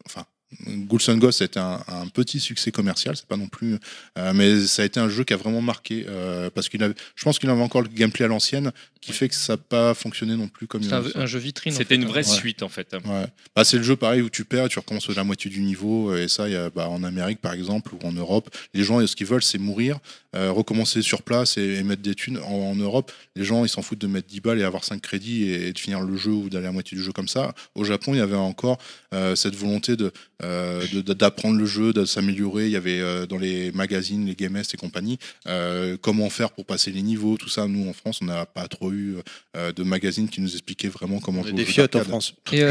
[0.06, 0.26] enfin.
[0.68, 3.78] Ghouls and Ghosts a été un, un petit succès commercial, c'est pas non plus,
[4.18, 6.94] euh, mais ça a été un jeu qui a vraiment marqué euh, parce qu'il avait,
[7.16, 9.94] je pense qu'il avait encore le gameplay à l'ancienne, qui fait que ça n'a pas
[9.94, 11.74] fonctionné non plus comme il C'est un, un jeu vitrine.
[11.74, 12.08] en C'était fait, une hein.
[12.08, 12.36] vraie Ouais.
[12.38, 12.94] suite, en fait.
[12.94, 13.26] Ouais.
[13.56, 16.16] Bah, c'est le jeu pareil où tu perds, tu recommences à la moitié du niveau.
[16.16, 19.16] Et ça, y a, bah, en Amérique par exemple, ou en Europe, les gens, ce
[19.16, 20.00] qu'ils veulent, c'est mourir,
[20.36, 22.38] euh, recommencer sur place et, et mettre des thunes.
[22.40, 25.02] En, en Europe, les gens, ils s'en foutent de mettre 10 balles et avoir 5
[25.02, 27.28] crédits et, et de finir le jeu ou d'aller à la moitié du jeu comme
[27.28, 27.54] ça.
[27.76, 28.78] Au Japon, il y avait encore
[29.14, 30.12] euh, cette volonté de,
[30.44, 32.66] euh, de- d'apprendre le jeu, de s'améliorer.
[32.66, 36.66] Il y avait euh, dans les magazines, les Game et compagnie, euh, comment faire pour
[36.66, 37.68] passer les niveaux, tout ça.
[37.68, 39.16] Nous, en France, on n'a pas trop eu
[39.56, 42.04] euh, de magazines qui nous expliquaient vraiment comment On a jouer des fiottes en.
[42.04, 42.34] France.
[42.52, 42.62] Et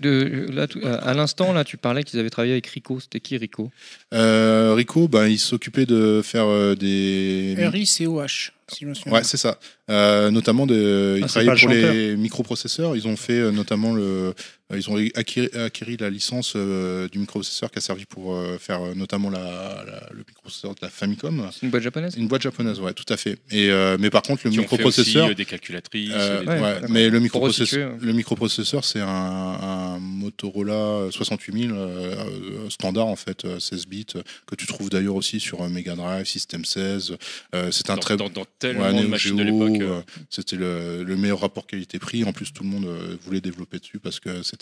[0.00, 3.00] de- là, tout- à l'instant, là, tu parlais qu'ils avaient travaillé avec Rico.
[3.00, 3.70] C'était qui Rico?
[4.14, 6.74] Euh, Rico, ben, il s'occupait de faire euh,
[7.12, 7.66] des.
[7.66, 8.50] R-I-C-O-H.
[8.68, 9.12] si je me souviens.
[9.12, 9.58] Ouais, c'est ça.
[9.90, 12.96] Euh, notamment, de, ils Ah, travaillaient pour le les microprocesseurs.
[12.96, 14.34] Ils ont fait euh, notamment le,
[14.76, 18.82] ils ont acquis, acquis la licence euh, du microprocesseur qui a servi pour euh, faire
[18.82, 21.48] euh, notamment la, la- le microprocesseur de la Famicom.
[21.52, 22.14] C'est une boîte japonaise?
[22.16, 23.38] Une boîte japonaise, ouais, tout à fait.
[23.50, 25.28] Et euh, mais par contre, le Qui ont fait aussi, microprocesseur.
[25.30, 26.10] euh, des calculatrices.
[26.12, 26.90] Euh, des- Ouais, ouais, d'accord.
[26.90, 27.98] mais le microprocesseur, ouais.
[28.00, 31.76] le microprocesseur, c'est un, un Motorola 68000 euh,
[32.14, 35.68] euh, standard en fait, euh, 16 bits, euh, que tu trouves d'ailleurs aussi sur euh,
[35.68, 37.16] Mega Drive, System 16.
[37.54, 39.80] Euh, c'est un dans, très dans, dans tellement Ouais, de machines de l'époque.
[39.80, 42.24] euh, C'était le, le meilleur rapport qualité-prix.
[42.24, 44.61] En plus, tout le monde euh, voulait développer dessus parce que c'était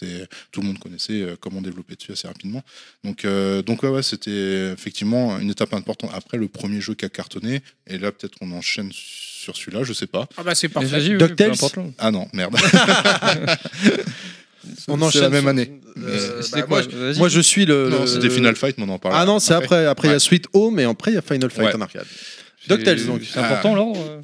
[0.52, 2.62] tout le monde connaissait euh, comment développer dessus assez rapidement.
[3.04, 6.10] Donc, euh, donc ouais, ouais, c'était effectivement une étape importante.
[6.14, 9.92] Après, le premier jeu qui a cartonné, et là, peut-être qu'on enchaîne sur celui-là, je
[9.92, 10.28] sais pas.
[10.36, 11.16] Ah bah c'est parfait.
[11.16, 11.54] DuckTales.
[11.98, 12.56] Ah non, merde.
[14.88, 15.80] On C'est enchaîne la même sur- année.
[15.98, 16.82] Euh, bah, quoi
[17.16, 17.88] moi, je suis le.
[17.88, 19.14] non, le- c'était Final Fight, mais on en parle.
[19.16, 19.86] Ah non, c'est après.
[19.86, 20.18] Après, il y a.
[20.18, 21.76] Sweet Home, et après, il y a Final Fight Ouais.
[21.76, 22.04] en arcade.
[22.68, 23.22] DuckTales, donc.
[23.30, 24.20] C'est important l'ordre euh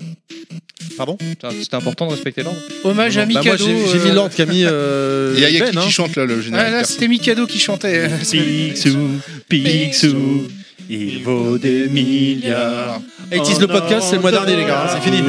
[0.97, 1.19] Pardon?
[1.61, 3.67] C'était important de respecter l'ordre Hommage à Bah, Moi, Mikado.
[3.67, 4.63] j'ai j'ai mis euh, l'ordre qu'a mis.
[4.65, 5.83] euh, Il y a, Ben, qui hein.
[5.85, 8.09] qui chante là, le Ah, générique là, perso c'était Mikado qui chantait.
[8.31, 9.09] Picsou,
[9.49, 10.49] Picsou,
[10.89, 13.01] il vaut des milliards.
[13.33, 15.23] Et tease le podcast, c'est le mois dernier, les gars, hein, c'est fini.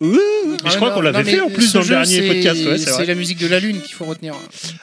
[0.00, 2.66] Mais je crois qu'on l'avait fait en plus dans le dernier podcast.
[2.66, 4.34] ouais, c'est la musique de la lune qu'il faut retenir.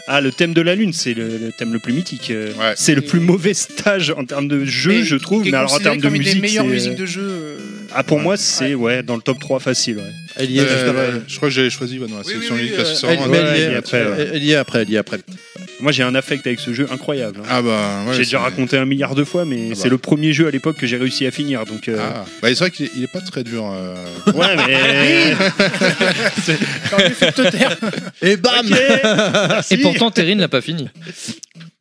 [0.07, 2.31] Ah, le thème de la Lune, c'est le, le thème le plus mythique.
[2.31, 2.73] Ouais.
[2.75, 5.43] C'est le plus mauvais stage en termes de jeu, je trouve.
[5.43, 7.22] Mais alors en termes de musique, des meilleures c'est- musiques de jeu.
[7.22, 7.57] euh,
[7.93, 9.98] Ah, pour moi, c'est ouais, dans le top 3 facile.
[9.98, 10.03] Ouais.
[10.38, 12.61] Elle y est juste Euh, je crois que j'avais choisi dans la Oui, sélection oui,
[12.64, 13.19] oui, parce que euh, c'est elle,
[13.59, 15.17] y est après, elle y est après, elle y est après.
[15.81, 17.39] Moi, j'ai un affect avec ce jeu incroyable.
[17.41, 17.48] hein.
[17.49, 19.75] Ah bah j'ai déjà raconté un milliard de fois, mais Ah bah.
[19.81, 21.65] c'est le premier jeu à l'époque que j'ai réussi à finir.
[21.65, 22.25] Donc, euh, Ah.
[22.41, 23.69] Bah, c'est vrai qu'il est, il est pas très dur.
[23.71, 23.95] euh.
[24.33, 25.35] ouais, mais.
[27.13, 27.77] Fait te taire.
[28.21, 28.67] Et bam.
[29.71, 30.89] Et pourtant, Terry ne l'a pas fini.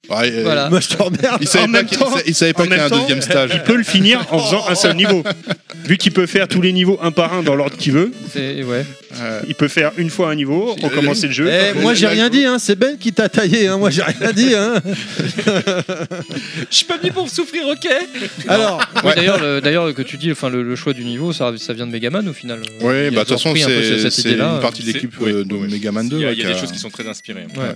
[0.09, 0.71] Ouais, euh, Voilà.
[0.71, 1.39] Moi, je te remercie.
[1.43, 2.89] Il savait En pas même qu'il temps- il savait pas en qu'il y a un
[2.89, 3.51] même temps, deuxième stage.
[3.55, 5.23] Il peut le finir en faisant un seul niveau.
[5.85, 8.63] Vu qu'il peut faire tous les niveaux un par un dans l'ordre qu'il veut, C'est
[8.63, 8.85] ouais.
[9.21, 11.49] Euh, il peut faire une fois un niveau, recommencer le jeu.
[11.51, 12.59] Eh, moi, j'ai rien dit, hein.
[12.59, 13.79] c'est Ben qui t'a taillé, hein.
[13.79, 14.55] moi, j'ai rien dit.
[14.55, 14.75] Hein.
[16.71, 17.89] Je suis pas venu pour souffrir, ok
[18.49, 21.53] Alors, Oui, D'ailleurs, le- d'ailleurs que tu dis, enfin le, le choix du niveau, ça,
[21.57, 22.61] ça vient de Megaman au final.
[22.65, 23.55] Ils bah de toute façon,
[24.11, 25.69] c'est une partie de l'équipe euh, de ouais.
[25.69, 26.17] Megaman 2.
[26.17, 27.47] Il y a, ouais, il y a qui des a- choses qui sont très inspirées.
[27.57, 27.75] Ouais.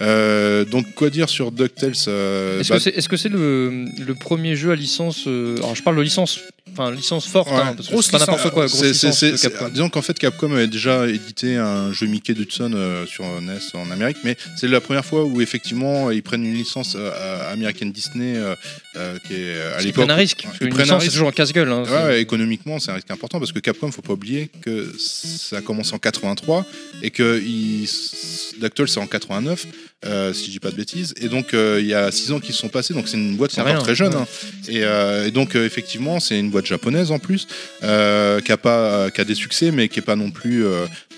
[0.00, 3.86] Euh, donc, quoi dire sur DuckTales euh, Est-ce bah, que c'est est-ce que c'est le,
[3.98, 6.40] le premier jeu à licence euh, Alors je parle de licence,
[6.72, 7.56] enfin licence forte, Ouais.
[7.56, 8.52] hein, parce que Grosse c'est pas n'importe licence.
[8.52, 8.66] quoi.
[8.66, 9.68] Grosse licence de Capcom.
[9.70, 13.90] disons qu'en fait Capcom avait déjà édité un jeu Mickey Hudson euh, sur NES en
[13.90, 18.36] Amérique, mais c'est la première fois où effectivement ils prennent une licence euh, américaine Disney
[18.36, 18.54] euh,
[18.96, 20.04] euh, qui est à Ils l'époque.
[20.04, 20.46] prennent un risque.
[20.60, 21.12] Ils prennent un licence, c'est risque.
[21.12, 21.70] toujours en casse-gueule.
[21.70, 24.50] hein, Ouais, c'est- ouais, économiquement, c'est un risque important parce que Capcom, faut pas oublier
[24.62, 26.64] que ça a commencé en 83
[27.02, 29.66] et que il- c'est en 89,
[30.04, 31.14] euh, si je dis pas de bêtises.
[31.20, 33.36] Et donc euh, il y a 6 ans qui se sont passés, donc c'est une
[33.36, 34.14] boîte qui C'est est encore très jeune.
[34.14, 34.20] ouais.
[34.20, 34.26] hein.
[34.68, 37.46] Et, euh, et donc euh, effectivement, c'est une boîte japonaise en plus
[37.82, 40.64] euh, qui a pas, qui a des succès, mais qui est pas non plus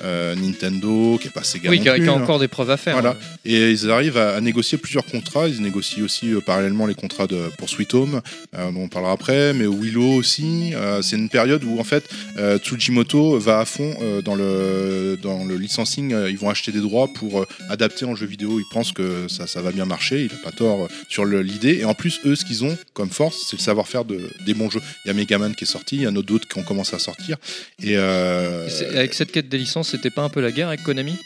[0.02, 2.23] euh, Nintendo, qui est pas Sega Oui, non qui a, plus, qui a hein.
[2.23, 2.94] encore des preuves à faire.
[2.94, 3.10] Voilà.
[3.10, 3.36] hein.
[3.44, 5.49] Et ils arrivent à, à négocier plusieurs contrats.
[5.49, 8.20] Ils négocient aussi euh, parallèlement les contrats de, pour Sweet Home,
[8.57, 10.73] euh, dont on parlera après, mais Willow aussi.
[10.75, 12.09] Euh, c'est une période où en fait
[12.59, 13.94] Tsujimoto va à fond
[14.25, 16.15] dans, le, dans le licensing.
[16.28, 18.60] Ils vont acheter des droits pour adapter en jeu vidéo.
[18.60, 20.23] Ils pensent que ça, ça va bien marcher.
[20.25, 21.78] Il n'a pas tort sur l'idée.
[21.81, 24.70] Et en plus, eux, ce qu'ils ont comme force, c'est le savoir-faire de, des bons
[24.70, 24.81] jeux.
[25.05, 26.94] Il y a Megaman qui est sorti, il y en a d'autres qui ont commencé
[26.94, 27.36] à sortir.
[27.83, 31.17] Et, Et Avec cette quête des licences, c'était pas un peu la guerre avec Konami?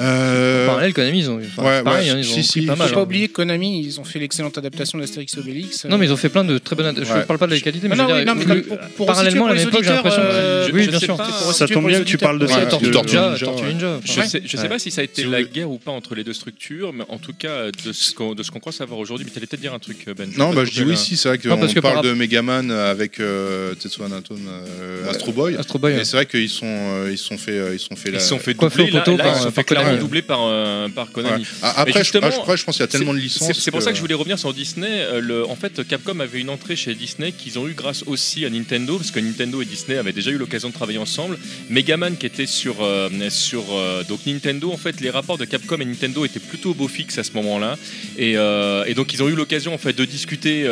[0.00, 2.72] Euh, En parallèle, Konami, ils ont, enfin, ouais, pareil, ouais, hein, ils si, si, pas
[2.72, 2.88] faut mal.
[2.88, 3.02] Faut pas hein.
[3.04, 5.84] oublier Konami, ils ont fait l'excellente adaptation d'Astérix Obélix.
[5.84, 6.86] Non, mais ils ont fait plein de très bonnes.
[6.86, 7.24] ad- Je Ouais.
[7.24, 9.48] parle pas de la qualité, mais Non, je veux dire, mais pour- pour parallèlement à
[9.48, 10.22] la resituer même pour époque, j'ai l'impression.
[10.24, 11.16] euh, oui, bien sûr.
[11.52, 12.58] Ça tombe bien que tu parles de ça.
[12.58, 13.72] Ouais, que- Tortue Tortue Ninja, Ninja, Tortue ouais.
[13.72, 14.00] Ninja.
[14.04, 14.26] Je Ouais.
[14.26, 14.68] sais, je sais Ouais.
[14.68, 17.04] pas si ça a été Si la guerre ou pas entre les deux structures, mais
[17.08, 19.26] en tout cas de ce qu'on croit savoir aujourd'hui.
[19.26, 20.28] Mais t'allais peut-être dire un truc, Ben.
[20.36, 24.04] Non, bah, je dis oui, si, c'est vrai qu'on parle de Megaman avec euh, Tetsuo
[24.04, 25.56] Anaton, euh, Astro Boy.
[25.56, 25.92] Astro Boy.
[25.92, 26.04] Et ouais.
[26.04, 28.54] c'est vrai qu'ils sont, euh, ils sont fait, euh, ils sont fait Ils sont fait
[28.54, 28.68] doubler.
[28.90, 29.98] ils fait Konami.
[30.00, 31.46] doubler par euh, par Konami.
[31.62, 33.52] Ah, Après, justement, je, après, je pense qu'il y a tellement de licences.
[33.58, 34.88] C'est pour ça que je voulais revenir sur Disney.
[34.90, 38.44] Euh, le- en fait, Capcom avait une entrée chez Disney qu'ils ont eu grâce aussi
[38.44, 41.38] à Nintendo, parce que Nintendo et Disney avaient déjà eu l'occasion de travailler ensemble.
[41.70, 44.70] Megaman qui était sur euh, sur euh, donc Nintendo.
[44.72, 47.76] En fait, les rapports de Capcom et Nintendo étaient plutôt beau fixe à ce moment-là,
[48.18, 50.66] et, et donc ils ont eu l'occasion en fait de discuter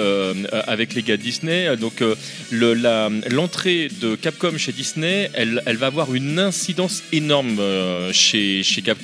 [0.67, 1.77] avec les gars de Disney.
[1.77, 2.03] Donc
[2.51, 2.75] le-
[3.31, 7.61] l'entrée de Capcom chez Disney, elle, elle va avoir une incidence énorme
[8.13, 9.02] chez, chez Capcom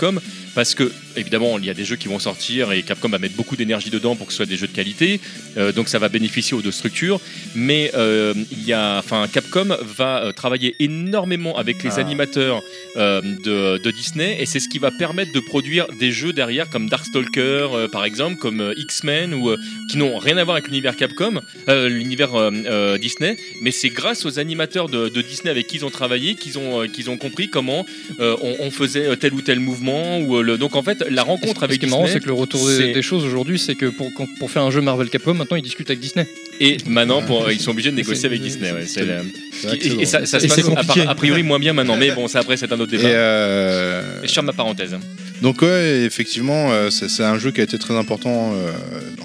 [0.55, 3.35] parce que évidemment, il y a des jeux qui vont sortir et Capcom va mettre
[3.37, 5.21] beaucoup d'énergie dedans pour que ce soit des jeux de qualité.
[5.57, 7.21] Euh, donc ça va bénéficier aux deux structures.
[7.55, 12.01] Mais euh, il y a, enfin, Capcom va euh, travailler énormément avec les Ah.
[12.01, 12.63] animateurs
[12.97, 16.69] euh, de, de Disney et c'est ce qui va permettre de produire des jeux derrière
[16.71, 19.51] comme Darkstalker par exemple, comme X-Men ou
[19.91, 22.51] qui n'ont rien à voir avec l'univers Capcom, l'univers
[23.01, 23.37] Disney.
[23.63, 26.87] Mais c'est grâce aux animateurs de, de Disney avec qui ils ont travaillé qu'ils ont,
[26.89, 27.85] qu'ils ont compris comment
[28.19, 30.19] on, on faisait tel ou tel mouvement.
[30.21, 30.59] Ou, le...
[30.59, 32.67] Donc en fait, la rencontre Ce avec qui est marrant, Disney, c'est que le retour
[32.67, 35.91] des, choses aujourd'hui, c'est que pour, pour faire un jeu Marvel Capcom, maintenant ils discutent
[35.91, 36.27] avec Disney.
[36.61, 38.73] Et maintenant, pour, ils sont obligés de négocier avec Disney.
[38.73, 39.23] ouais, c'est la-
[39.75, 42.57] Et, et ça, ça se passe a, priori moins bien maintenant, mais bon, ça après
[42.57, 43.09] c'est un autre Et, débat.
[43.09, 44.97] euh, Et je ferme ma parenthèse.
[45.43, 48.73] Donc ouais, effectivement, euh, c'est un jeu qui a été très important euh,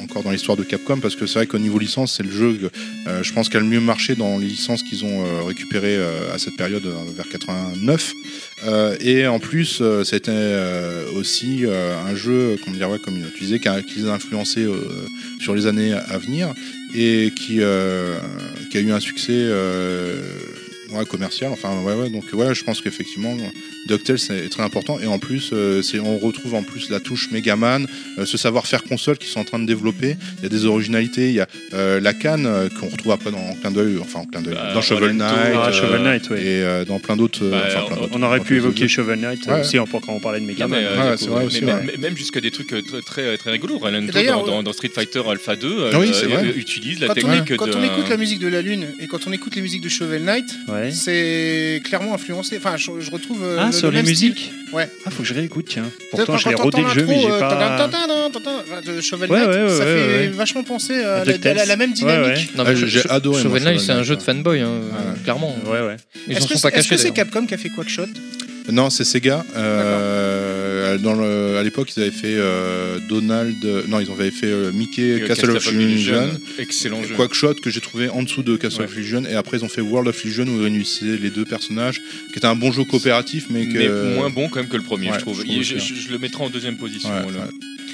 [0.04, 2.70] encore dans l'histoire de Capcom parce que c'est vrai qu'au niveau licence, c'est le jeu,
[3.08, 5.98] euh, je pense, qui a le mieux marché dans les licences qu'ils ont euh, récupérées
[5.98, 8.14] euh, à cette période euh, vers 89.
[8.66, 10.56] Euh, et en plus, c'était
[11.16, 14.68] aussi un jeu, comment dire, ouais, comme tu disais, qui, a, qui les a influencés
[15.40, 16.54] sur les années à venir
[16.96, 17.60] et qui,
[18.72, 19.50] qui a eu un succès
[20.98, 21.52] ouais, commercial.
[21.52, 23.36] Enfin, ouais, ouais, donc ouais, je pense qu'effectivement,
[23.88, 27.30] DuckTales est très important et en plus euh, c'est on retrouve en plus la touche
[27.32, 27.86] Megaman,
[28.18, 30.16] euh, ce savoir-faire console qu'ils sont en train de développer.
[30.40, 33.32] Il y a des originalités, il y a euh, la canne euh, qu'on retrouve après
[33.32, 36.02] dans en clin d'œil, enfin en clin d'œil, Bah, dans Shovel Knight Ah, euh, Shovel
[36.04, 36.42] Knight, ouais.
[36.42, 37.44] et euh, dans plein d'autres.
[37.50, 38.88] Bah, enfin, plein on- d'autres, On aurait pu évoquer.
[38.88, 39.62] Shovel Knight Ouais.
[39.62, 40.92] aussi quand on parlait de Mega Non, mais, Man.
[40.94, 41.80] euh, Ouais, c'est vrai mais- aussi, mais- ouais.
[41.86, 43.80] mais- même jusqu'à des trucs très très, très rigolos.
[44.14, 47.08] D'ailleurs, dans, dans- dans Street Fighter Alpha 2 euh, Ah oui, c'est euh, utilise la
[47.08, 49.56] Quand, on, technique quand on écoute la musique de la Lune et quand on écoute
[49.56, 50.46] les musiques de Shovel Knight,
[50.86, 50.92] Ouais.
[50.92, 52.58] c'est clairement influencé.
[52.58, 53.44] Enfin, je, je retrouve.
[53.44, 54.54] euh, Ah, le- sur le les musiques style.
[54.74, 54.88] Ouais.
[55.06, 55.86] Ah, faut que je réécoute, tiens.
[56.12, 58.82] Pourtant, je l'ai rodé le jeu, mais l'intro, j'ai euh, pas.
[58.86, 60.28] de Shovel Ouais, Knight, ouais, ça ouais, fait ouais, ouais.
[60.30, 62.56] vachement penser À la, à la même Ouais, dynamique.
[62.56, 65.20] Non, Ah, mais j'ai- adoré, Shovel Knight, c'est un jeu de fanboy, hein, Ouais.
[65.24, 65.56] clairement.
[65.66, 65.98] Ouais, ouais.
[66.28, 67.12] Ils Est-ce en que sont c'est pas est-ce que c'est.
[67.12, 68.08] Capcom qui a fait Quackshot?
[68.72, 69.44] Non, c'est Sega.
[69.58, 70.43] Euh,
[70.98, 73.56] dans le, à l'époque, ils avaient fait euh, Donald.
[73.88, 76.30] Non, ils avaient fait euh, Mickey, Euh, Castle of Illusion.
[76.60, 77.16] Excellent jeu.
[77.16, 79.82] Quackshot que j'ai trouvé en dessous de Castle of Illusion et après ils ont fait
[79.82, 83.46] World of Illusion où ils réunissaient les deux personnages qui était un bon jeu coopératif
[83.50, 85.44] mais que Mais moins bon quand même que le premier, je trouve.
[85.64, 87.10] je- je le mettrai en deuxième position.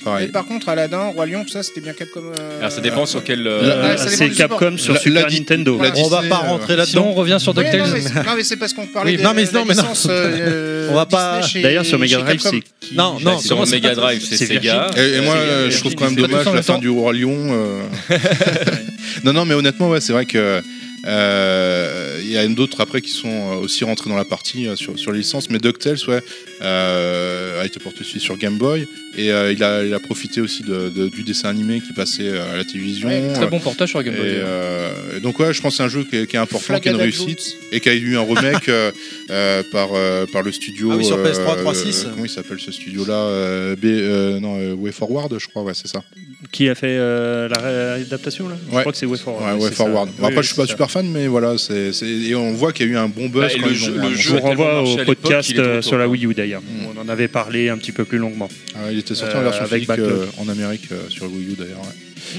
[0.03, 2.21] Pareil par contre, Aladdin, Roi Lion, tout ça, c'était bien Capcom.
[2.39, 3.45] euh, Alors ça dépend sur quel.
[3.45, 5.77] Euh, dépend c'est Capcom sur La- Super la- Nintendo.
[5.77, 5.93] Voilà.
[5.97, 7.07] On va pas euh, rentrer là-dedans.
[7.09, 7.91] on revient sur Ouais, non, DuckTales.
[7.93, 9.73] mais c'est- non, mais c'est parce qu'on parlait Oui, de non, mais la non, mais
[9.75, 9.81] non.
[9.83, 13.65] licence, euh, On va pas- D'ailleurs, sur Mega Drive, c'est qui Non, non, sur comment
[13.65, 14.89] ça Mega Drive, c'est C'est Sega.
[14.97, 17.35] et, et moi Euh, euh, je trouve quand même dommage la fin du Roi Lion
[17.51, 17.83] euh.
[19.23, 20.61] non non mais honnêtement ouais c'est vrai que
[21.09, 24.75] euh, il y a d'autres après qui sont euh, aussi rentrés dans la partie euh,
[24.75, 26.21] sur, sur les licences mais DuckTales ouais
[26.61, 30.39] euh, a été porté aussi sur Game Boy et euh, il, a, il a profité
[30.41, 33.89] aussi de, de- du dessin animé qui passait à la télévision Ouais, Très bon portage
[33.89, 34.23] sur Game Boy.
[34.27, 36.79] euh, et donc ouais, je pense que c'est un jeu qui est, qui est important,
[36.79, 37.69] qui est une réussite Jones.
[37.71, 38.91] et qui a eu un remake euh,
[39.31, 40.91] euh, par euh, par le studio.
[40.93, 42.05] Ah oui, sur euh, PS3, 3.6.
[42.05, 45.63] euh, comment il s'appelle ce studio-là euh, B- euh, Non, euh, Way Forward, je crois.
[45.63, 46.03] Ouais, c'est ça.
[46.51, 47.59] Qui a fait euh, la
[47.95, 48.55] réadaptation là?
[48.71, 49.45] Je crois que c'est Way Forward.
[49.45, 50.09] Ouais, ouais, Way Forward.
[50.17, 52.71] Bon, après, Oui, je suis pas super fan, mais voilà, c'est c'est- et on voit
[52.73, 54.15] qu'il y a eu un bon buzz Bah, quand le jeu- le annoncé.
[54.15, 56.11] Je jeu vous renvoie au à podcast euh, retour, sur la quoi.
[56.13, 56.61] Wii U d'ailleurs.
[56.95, 58.49] On en avait parlé un petit peu plus longuement.
[58.75, 61.31] Ah, il était sorti Euh, en version avec physique euh, en Amérique euh, sur le
[61.31, 61.81] Wii U d'ailleurs.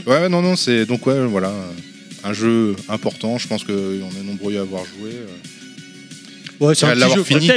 [0.06, 0.20] Ouais.
[0.22, 3.38] ouais, non, non, c'est donc ouais, voilà, euh, un jeu important.
[3.38, 5.10] Je pense qu'on est nombreux à avoir joué.
[5.12, 5.26] euh.
[6.66, 7.24] Ouais, c'est À un petit jeu.
[7.24, 7.50] fini.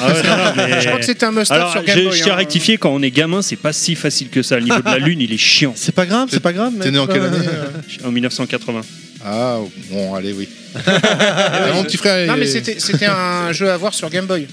[0.00, 2.04] Ah ouais, non, non, mais- Je crois que c'était un must Alors, sur Game je,
[2.04, 2.16] Boy.
[2.16, 2.38] je tiens à hein.
[2.38, 4.56] rectifier, quand on est gamin, c'est pas si facile que ça.
[4.56, 5.74] Le niveau de la Lune, il est chiant.
[5.76, 6.72] C'est pas grave, c'est pas grave.
[6.80, 7.66] T'es né en quelle année euh
[8.06, 8.80] En 1980.
[9.24, 9.58] Ah,
[9.90, 10.48] bon, allez, oui.
[10.86, 12.26] Ah, mon petit frère.
[12.26, 14.46] Non, est- mais c'était c'était un jeu à voir sur Game Boy.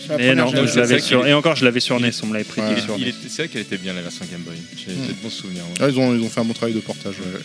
[0.00, 0.74] Sur la Mais première non, génération.
[0.74, 1.18] je l'avais C'est vrai sur...
[1.20, 2.80] qu'il est- Et encore, je l'avais sur NES, on me l'avait prêté Ouais.
[2.80, 3.08] sur Il NES.
[3.10, 4.56] était- C'est vrai qu'elle était bien la version Game Boy.
[4.76, 4.96] J'ai Hmm.
[5.06, 5.62] j'ai de bons souvenirs.
[5.64, 5.76] ouais.
[5.80, 7.14] Ah, ils, ont, ils ont fait un bon travail de portage.
[7.18, 7.40] ouais.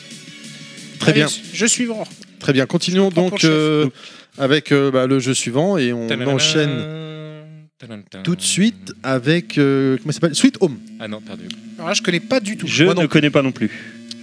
[0.99, 1.27] Très bien.
[1.53, 2.05] Je suis Vran.
[2.39, 2.65] Très bien.
[2.65, 3.49] Continuons prends pour donc chef.
[3.51, 3.87] euh,
[4.37, 6.81] avec euh, bah, le jeu suivant et on enchaîne
[8.23, 10.33] tout de suite avec euh, comment s'appelle?
[10.35, 10.77] Sweet Home.
[11.01, 11.43] Ah non, perdu.
[11.77, 12.65] Alors là, je connais pas du tout.
[12.65, 13.69] Je Moi non ne connais pas non plus.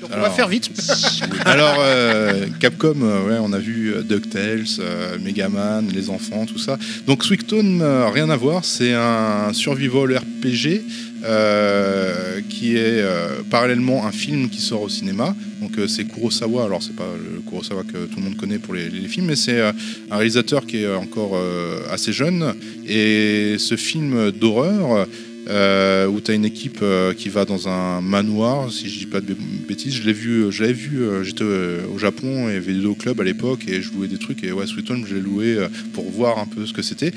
[0.00, 0.34] Donc on va Alors.
[0.36, 0.70] faire vite.
[1.44, 6.58] Alors, euh, Capcom, euh, ouais, on a vu euh, DuckTales, euh, Megaman, les enfants, tout
[6.58, 6.78] ça.
[7.06, 10.82] Donc, Sweet Home, euh, rien à voir, c'est un survival RPG
[11.22, 15.36] euh, qui est euh, parallèlement un film qui sort au cinéma.
[15.60, 18.72] Donc, euh, c'est Kurosawa, alors c'est pas le Kurosawa que tout le monde connaît pour
[18.72, 19.72] les, les films, mais c'est euh,
[20.10, 22.54] un réalisateur qui est encore euh, assez jeune.
[22.88, 25.06] Et ce film d'horreur.
[25.50, 29.06] Euh, où tu as une équipe euh, qui va dans un manoir, si je dis
[29.06, 29.34] pas de
[29.68, 33.24] bêtises, je l'ai vu, l'avais vu, euh, j'étais euh, au Japon et vidéo club à
[33.24, 36.08] l'époque et je louais des trucs et ouais Sweet Home je l'ai loué euh, pour
[36.10, 37.12] voir un peu ce que c'était.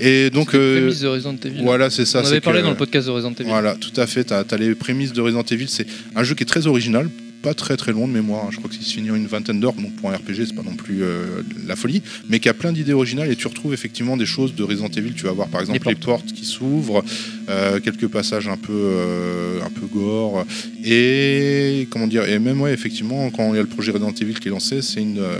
[0.00, 1.62] Et donc C'est les euh, prémices de Resident Evil.
[1.62, 2.20] voilà c'est ça.
[2.20, 3.44] on c'est avait parlé que- dans le podcast de Resident Evil.
[3.48, 4.24] Voilà, tout à fait.
[4.24, 5.66] Tu as, les prémices de Resident Evil.
[5.68, 7.08] C'est un jeu qui est très original,
[7.42, 8.44] pas très très long de mémoire.
[8.46, 8.48] hein.
[8.50, 10.62] Je crois qu'il se finit en une vingtaine d'heures, donc pour un RPG, c'est pas
[10.62, 14.16] non plus euh, la folie, mais qui a plein d'idées originales et tu retrouves effectivement
[14.16, 15.12] des choses de Resident Evil.
[15.14, 17.04] Tu vas voir par exemple Les les portes, qui s'ouvrent,
[17.43, 17.43] euh,
[17.82, 20.44] quelques passages un peu, euh, un peu gore.
[20.84, 24.34] Et comment dire Et même ouais, effectivement, quand il y a le projet Resident Evil
[24.34, 25.38] qui est lancé, c'est une, euh,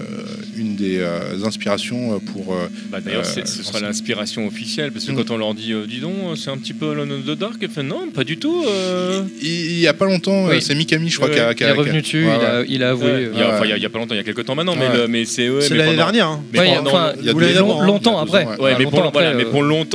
[0.56, 2.54] une des euh, inspirations pour.
[2.54, 5.16] euh, Bah, D'ailleurs, Euh, ce sera l'inspiration officielle, parce que Mm.
[5.16, 7.54] quand on leur dit, euh, dis donc, c'est un petit peu Alone in the Dark,
[7.84, 8.62] non, pas du tout.
[8.66, 9.22] euh.
[9.42, 10.56] il, il y a pas longtemps, Oui.
[10.56, 12.60] euh, c'est Mikami, je crois, Ouais, qui a, qui est revenu dessus, Ouais, il, a,
[12.60, 12.66] ouais.
[12.68, 13.04] il a avoué.
[13.06, 14.18] Ouais, il y a- euh, enfin, il y a- il y a pas longtemps, il
[14.18, 15.08] y a quelques temps maintenant, mais, Ouais.
[15.08, 15.48] mais c'est.
[15.50, 16.28] ouais, C'est mais l'année dernière.
[16.28, 16.42] hein.
[16.52, 18.44] mais ouais, pendant- enfin, il y a hein, longtemps après.
[18.44, 19.44] mais, longtemps après, euh,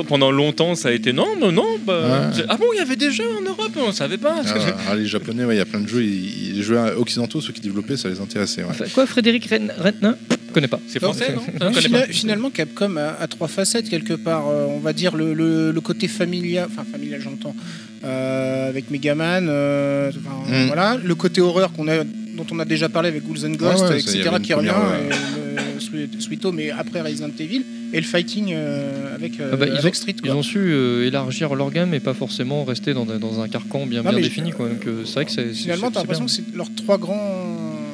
[0.07, 1.65] pendant longtemps, ça a été non, non, non.
[1.85, 2.43] Bah, Ouais.
[2.49, 4.35] Ah bon, il y avait des jeux en Europe, on savait pas.
[4.45, 4.73] Ah, ouais.
[4.89, 7.53] Ah, les japonais, ouais, il y a plein de jeux, ils- les jeux occidentaux, ceux
[7.53, 8.63] qui développaient, ça les intéressait.
[8.63, 8.89] ouais.
[8.93, 10.79] quoi, Frédéric Je connais pas.
[10.87, 11.71] C'est français, non?
[11.71, 12.05] Fina- pas.
[12.07, 14.47] finalement, Capcom a, a trois facettes quelque part.
[14.49, 17.55] Euh, on va dire le, le- le côté familial, enfin familial, j'entends,
[18.03, 19.47] euh, avec Megaman.
[19.49, 20.67] euh, Mm.
[20.67, 23.89] Voilà, le côté horreur qu'on a, dont on a déjà parlé avec Ghouls and Ghosts,
[23.89, 24.69] ouais, etc., qui revient.
[24.69, 29.67] et Sweet Home, mais après Resident Evil et le fighting euh, avec, euh, Ah bah,
[29.67, 30.15] ils, avec ont, Street.
[30.17, 30.35] ils quoi.
[30.35, 34.03] ont su euh, élargir leur gamme et pas forcément rester dans, dans un carcan bien,
[34.03, 34.51] Non, bien défini.
[34.51, 34.69] Quoi.
[34.69, 35.53] Donc, euh, c'est vrai que c'est.
[35.53, 37.45] Finalement, t'as l'impression que c'est leurs trois grands,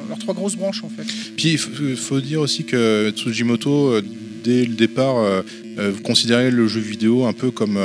[0.08, 1.04] leurs trois grosses branches en fait.
[1.36, 4.00] Puis il faut, faut dire aussi que Tsujimoto,
[4.44, 5.42] dès le départ,
[6.02, 7.78] considérait le jeu vidéo un peu comme,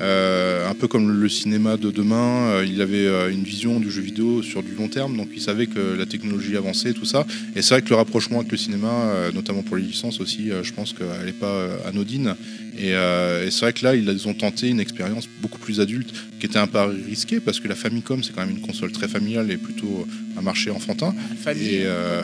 [0.00, 2.50] un peu comme le cinéma de demain.
[2.50, 5.40] Euh, il avait euh, une vision du jeu vidéo sur du long terme, donc il
[5.40, 7.26] savait que la technologie avançait, tout ça.
[7.56, 10.50] Et c'est vrai que le rapprochement avec le cinéma, euh, notamment pour les licences aussi,
[10.50, 12.34] euh, je pense qu'elle n'est pas euh, anodine.
[12.78, 16.12] Et, euh, et c'est vrai que là, ils ont tenté une expérience beaucoup plus adulte,
[16.38, 19.08] qui était un peu risquée, parce que la Famicom, c'est quand même une console très
[19.08, 20.06] familiale et plutôt
[20.38, 21.14] un marché enfantin.
[21.42, 21.80] Famille.
[21.82, 22.22] Euh,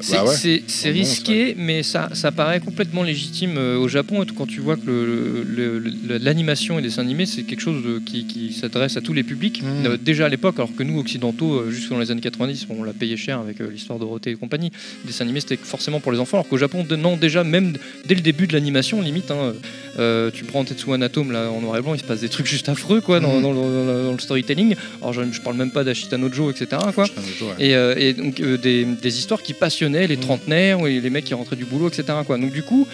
[0.00, 0.90] C'est bah ouais.
[0.92, 4.24] risqué, mais ça, ça paraît complètement légitime euh, au Japon.
[4.36, 7.84] Quand tu vois que le- le- le- l'animation et les dessins animés, c'est quelque chose
[7.84, 9.62] de- qui, qui s'adresse à tous les publics.
[9.84, 12.92] Euh, déjà à l'époque, alors que nous, occidentaux, jusque dans les années 90, on l'a
[12.92, 14.70] payé cher avec l'histoire de Dorothée et compagnie.
[15.04, 16.38] Les dessins animés, c'était forcément pour les enfants.
[16.38, 17.74] Alors qu'au Japon, non, déjà, même
[18.06, 19.52] dès le début de l'animation, limite, hein,
[19.98, 22.46] euh, tu prends Tetsuo Anatome là, en noir et blanc, il se passe des trucs
[22.46, 23.42] juste affreux quoi, dans, Mhm.
[23.42, 23.62] dans le, dans
[23.98, 24.74] le- dans le storytelling.
[25.00, 26.66] Alors je, je parle même pas d'Ashita Nojo, etc.
[26.94, 27.04] Quoi.
[27.04, 27.54] Ouais.
[27.58, 31.24] Et, euh, et donc euh, des, des histoires qui passionnaient les trentenaires ou les mecs
[31.24, 32.04] qui rentraient du boulot, etc.
[32.26, 32.38] Quoi.
[32.38, 32.86] Donc du coup,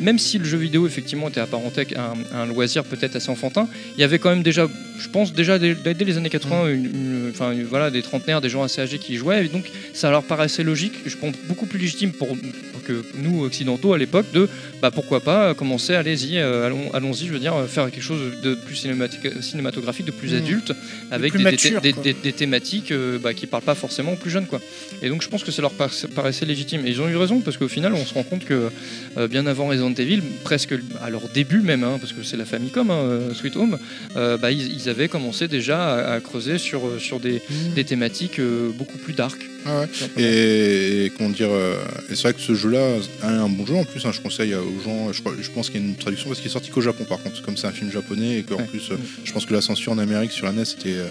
[0.00, 3.30] même si le jeu vidéo effectivement était apparenté à un, à un loisir peut-être assez
[3.30, 6.68] enfantin, il y avait quand même déjà, je pense déjà dès, dès les années 80,
[6.68, 9.44] une- une- enfin une- voilà, des trentenaires, des gens assez âgés qui y jouaient.
[9.46, 13.44] Et donc ça leur paraissait logique, je pense beaucoup plus légitime pour, pour que nous
[13.44, 14.48] occidentaux à l'époque de,
[14.80, 18.40] bah pourquoi pas commencer, allez-y, euh, allons, allons-y, je veux dire, euh, faire quelque chose
[18.42, 20.36] de plus cinématique- cinématographique, de plus Mmh.
[20.36, 20.72] adulte,
[21.10, 22.02] avec plus des, des- mature, des- quoi.
[22.02, 24.60] des- des thématiques euh, bah, qui parlent pas forcément aux plus jeunes, quoi.
[25.02, 26.86] Et donc je pense que ça leur par- paraissait légitime.
[26.86, 28.70] Et ils ont eu raison parce qu'au final, on se rend compte que
[29.18, 32.44] euh, bien avant Resident Evil, presque à leur début même, hein, parce que c'est la
[32.46, 33.78] Famicom, hein, euh, Sweet Home,
[34.16, 37.42] euh, bah, ils, ils avaient commencé déjà à, à creuser sur, euh, sur des,
[37.84, 39.38] thématiques euh, beaucoup plus dark.
[39.66, 40.22] Ah ouais.
[40.22, 41.76] Et, et comment dire, euh,
[42.10, 44.04] et c'est vrai que ce jeu-là a un bon jeu en plus.
[44.06, 45.12] hein, je conseille aux gens.
[45.12, 47.04] Je, crois- je pense qu'il y a une traduction parce qu'il est sorti qu'au Japon
[47.04, 48.64] par contre, comme c'est un film japonais et qu'en Ouais.
[48.64, 50.94] plus, euh, je pense que la censure en Amérique sur la NES était.
[50.94, 51.06] Euh,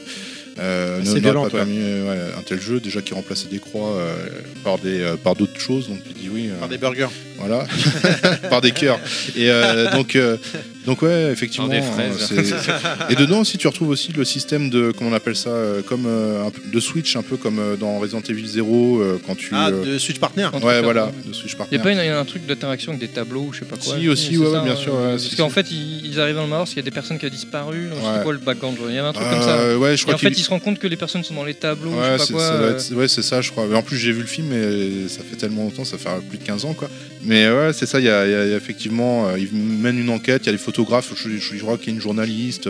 [0.58, 3.60] euh, Assez n'aurait violente, pas permis euh, ouais, un tel jeu déjà qui remplaçait des
[3.60, 4.16] croix euh,
[4.64, 7.10] par des euh, par d'autres choses donc il dit oui euh, Par des burgers.
[7.38, 7.66] voilà
[8.50, 8.98] par des cœurs
[9.36, 10.38] et euh, donc euh,
[10.86, 12.30] donc ouais effectivement des fraises.
[12.32, 15.50] euh, c'est- et dedans aussi tu retrouves aussi le système de comment on appelle ça
[15.50, 19.36] euh, comme euh, de switch un peu comme euh, dans Resident Evil 0 euh, quand
[19.36, 20.50] tu Ah, euh, de Switch Partner.
[20.64, 23.08] Ouais voilà de switch Il partner n'y a pas une- un truc d'interaction avec des
[23.14, 25.10] tableaux ou je sais pas quoi Si, aussi, ouais, ça, ouais, bien euh, sûr, ouais,
[25.12, 27.26] parce qu'en fait, ils, ils arrivent dans le Mars, il y a des personnes qui
[27.26, 27.88] ont disparu.
[27.90, 28.10] donc Ouais.
[28.18, 29.78] C'est quoi le background Il y avait un truc comme ça.
[29.78, 31.44] Ouais je Et crois en fait, ils se rendent compte que les personnes sont dans
[31.44, 32.48] les tableaux, Ouais, je sais c'est pas quoi.
[32.48, 33.66] ça doit euh, être- ouais, c'est ça, je crois.
[33.70, 36.38] Mais en plus, j'ai vu le film, mais ça fait tellement longtemps, ça fait plus
[36.38, 36.90] de 15 ans, quoi.
[37.24, 40.10] Mais ouais, c'est ça, il y, a- il y il y effectivement, ils mènent une
[40.10, 42.70] enquête, il y a des photographes, je, crois qu'il y a une journaliste,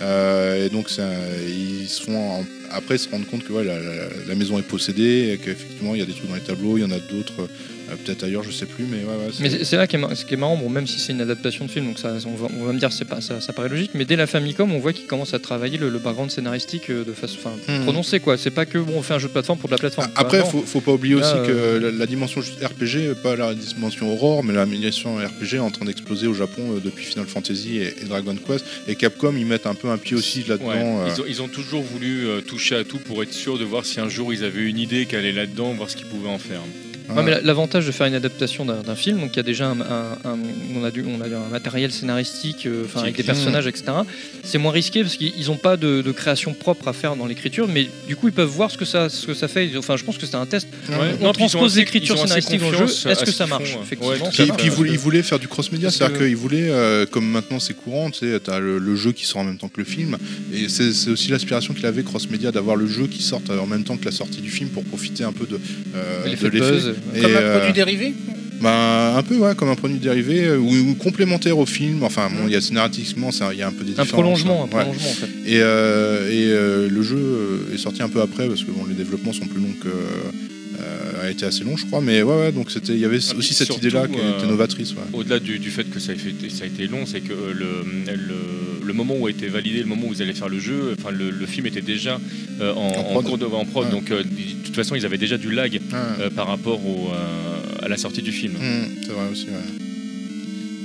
[0.00, 3.78] euh, et donc ils se font, en- après, se rendent compte que la,
[4.28, 6.84] la- maison est possédée, qu'effectivement, il y a des trucs dans les tableaux, il y
[6.84, 7.48] en a d'autres,
[7.90, 9.32] euh, peut-être ailleurs, je sais plus, mais ouais, ouais.
[9.40, 11.64] Mais c'est- là qui est, ce qui est marrant, bon, même si c'est une adaptation
[11.66, 13.68] de film, donc ça, on, va, on va me dire c'est pas ça, ça paraît
[13.68, 16.90] logique, mais dès la Famicom, on voit qu'ils commencent à travailler le, le background scénaristique
[16.90, 17.36] euh, de façon
[17.68, 17.82] Mhm.
[17.84, 18.36] prononcée quoi.
[18.38, 20.08] C'est pas que bon, on fait un jeu de plateforme pour de la plateforme.
[20.14, 23.36] Ah, Après, faut, faut pas oublier Là, aussi que euh, la, la dimension RPG, pas
[23.36, 27.04] la dimension Aurore, mais la dimension RPG est en train d'exploser au Japon euh, depuis
[27.04, 28.64] Final Fantasy et, et Dragon Quest.
[28.88, 30.66] Et Capcom, ils mettent un peu un pied aussi là-dedans.
[30.68, 33.58] Ouais, euh, ils, ont, ils ont toujours voulu euh, toucher à tout pour être sûr
[33.58, 36.06] de voir si un jour ils avaient une idée qu'elle est là-dedans, voir ce qu'ils
[36.06, 36.60] pouvaient en faire.
[37.08, 39.68] Ouais, mais la- l'avantage de faire une adaptation d'un film, donc il y a déjà
[39.68, 40.38] un, un- un-
[40.74, 43.84] on a du, on a un matériel scénaristique, euh, avec des personnages, etc.
[44.42, 47.68] C'est moins risqué parce qu'ils n'ont pas de, de création propre à faire dans l'écriture,
[47.68, 49.70] mais du coup ils peuvent voir ce que ça, ce que ça fait.
[49.76, 50.66] Enfin, je pense que c'était un test.
[50.88, 50.96] Ouais.
[51.20, 53.10] On transpose assez- l'écriture scénaristique dans le jeu.
[53.10, 53.70] Est-ce que ça marche.
[53.82, 57.06] Effectivement, Ouais, Puis, ils voulaient, ils voulaient faire du cross-média, c'est-à-dire que- qu'ils voulaient, euh,
[57.06, 59.68] comme maintenant c'est courant, tu sais, t'as le, le jeu qui sort en même temps
[59.68, 60.16] que le film,
[60.52, 63.84] et c'est c'est aussi l'aspiration qu'il avait cross-média d'avoir le jeu qui sorte en même
[63.84, 65.58] temps que la sortie du film pour profiter un peu de,
[65.94, 66.95] euh, de l'effet.
[67.14, 68.14] Et, Comme un euh, produit dérivé
[68.60, 72.02] Bah, un peu ouais, comme un produit dérivé euh, ou, ou complémentaire au film.
[72.02, 74.62] Enfin, bon, il y a scénaristiquement, il y a un peu des Un différences, prolongement,
[74.62, 74.78] un hein.
[74.78, 74.84] Ouais.
[74.84, 75.26] prolongement en fait.
[75.46, 78.94] Et, euh, et euh, le jeu est sorti un peu après parce que bon, les
[78.94, 79.88] développements sont plus longs que.
[80.80, 82.00] Euh, a été assez long, je crois.
[82.00, 84.46] Mais ouais, ouais donc c'était, il y avait Ah, aussi cette idée-là qui euh, était
[84.46, 84.92] novatrice.
[84.92, 85.02] Ouais.
[85.12, 87.52] Au-delà du, du fait que ça a, fait- ça a été long, c'est que euh,
[87.54, 87.66] le,
[88.14, 90.94] le, le moment où a été validé, le moment où vous allez faire le jeu,
[90.98, 92.20] enfin le, le film était déjà
[92.60, 93.24] euh, en, en prod.
[93.24, 93.90] cours de, en prod, Ouais.
[93.90, 97.84] donc euh, de toute façon ils avaient déjà du lag euh, par rapport au, euh,
[97.84, 98.54] à la sortie du film.
[98.54, 99.86] Mmh, c'est vrai aussi, ouais.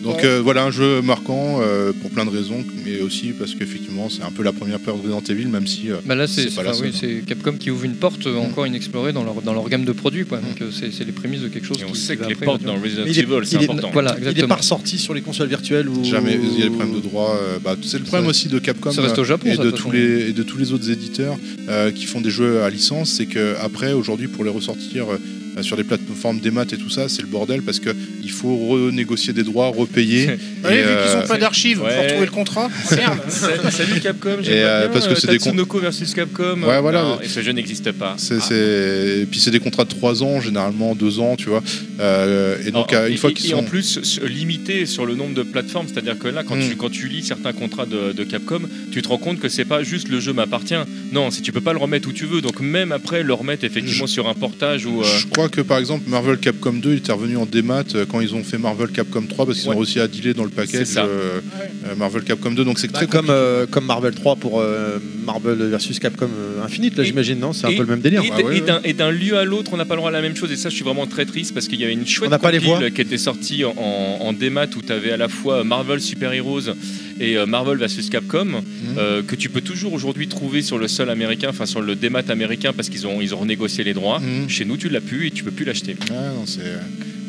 [0.03, 4.09] Donc euh, voilà un jeu marquant euh, pour plein de raisons, mais aussi parce qu'effectivement
[4.09, 6.47] c'est un peu la première peur de Resident Evil, même si euh, Bah là, c'est
[6.47, 9.67] enfin, oui, c'est Capcom qui ouvre une porte euh, encore inexplorée dans leur, dans leur
[9.69, 10.25] gamme de produits.
[10.25, 10.39] Quoi.
[10.39, 12.27] Donc euh, c'est c'est les prémices de quelque chose Et on qui, sait qui que
[12.27, 13.89] les après, portes dans Resident Evil, c'est est- important.
[13.93, 14.47] Voilà, Il est exactement.
[14.47, 17.37] pas ressorti sur les consoles virtuelles ou jamais il y a des problèmes de droit.
[17.39, 19.63] euh, bah, c'est le problème Ça- aussi de Capcom ça reste au Japon, et, ça,
[19.63, 21.37] de tous les, et de tous les autres éditeurs
[21.69, 25.17] euh, qui font des jeux à licence, c'est que après aujourd'hui pour les ressortir euh,
[25.61, 27.89] sur des plateformes des maths et tout ça, c'est le bordel parce que
[28.23, 30.29] il faut renégocier des droits, repayer.
[30.63, 31.95] Ouais, Et, vu qu'ils euh, ont pas d'archives ouais.
[31.95, 32.69] pour trouver le contrat.
[32.95, 33.17] Merde.
[33.29, 36.61] Sa- Salut Capcom, j'aimerais euh, parce que euh, c'est des Tatsunoko versus Capcom.
[36.61, 37.01] Ouais, voilà.
[37.01, 38.13] Non, et ce jeu n'existe pas.
[38.17, 38.53] C'est, Ah.
[38.53, 41.63] Et puis c'est des contrats de 3 ans, généralement 2 ans, tu vois.
[41.99, 43.57] Euh, et donc Alors, euh, et- une fois et- qu'ils et sont...
[43.57, 46.69] en plus limité sur le nombre de plateformes, c'est-à-dire que là, quand, Mm.
[46.69, 49.65] tu, quand tu lis certains contrats de, de Capcom, tu te rends compte que c'est
[49.65, 50.75] pas juste le jeu m'appartient.
[51.11, 53.63] Non, si tu peux pas le remettre où tu veux, donc même après le remettre
[53.63, 55.01] effectivement sur un portage ou.
[55.01, 58.05] euh, Je crois que par exemple Marvel Capcom 2 il était revenu en démat euh,
[58.09, 59.75] quand ils ont fait Marvel Capcom 3 parce qu'ils Ouais.
[59.75, 61.05] ont réussi à dealer dans le package C'est ça.
[61.05, 61.39] euh,
[61.87, 64.97] euh, Marvel Capcom 2 donc c'est Bah, très comme, euh, comme Marvel 3 pour euh,
[65.25, 67.53] Marvel versus Capcom euh, Infinite, là j'imagine, non?
[67.53, 68.23] C'est un peu le même délire.
[68.23, 68.93] Et, Ah ouais, et ouais.
[68.93, 70.51] d'un- lieu à l'autre, on n'a pas le droit à la même chose.
[70.51, 72.39] Et ça, je suis vraiment très triste parce qu'il y avait une chouette On n'a
[72.39, 72.79] pas les voix.
[72.91, 76.69] qui était sortie en, en démat où tu avais à la fois Marvel Super Heroes
[77.19, 78.61] et euh, Marvel vs Capcom Mhm.
[78.97, 82.23] euh, que tu peux toujours aujourd'hui trouver sur le sol américain, enfin sur le démat
[82.29, 84.19] américain parce qu'ils ont, ils ont renégocié les droits.
[84.19, 84.49] Mhm.
[84.49, 85.95] Chez nous, tu l'as plus et tu peux plus l'acheter.
[86.09, 86.61] Ouais, non, c'est-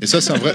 [0.01, 0.55] Et ça, c'est un vrai-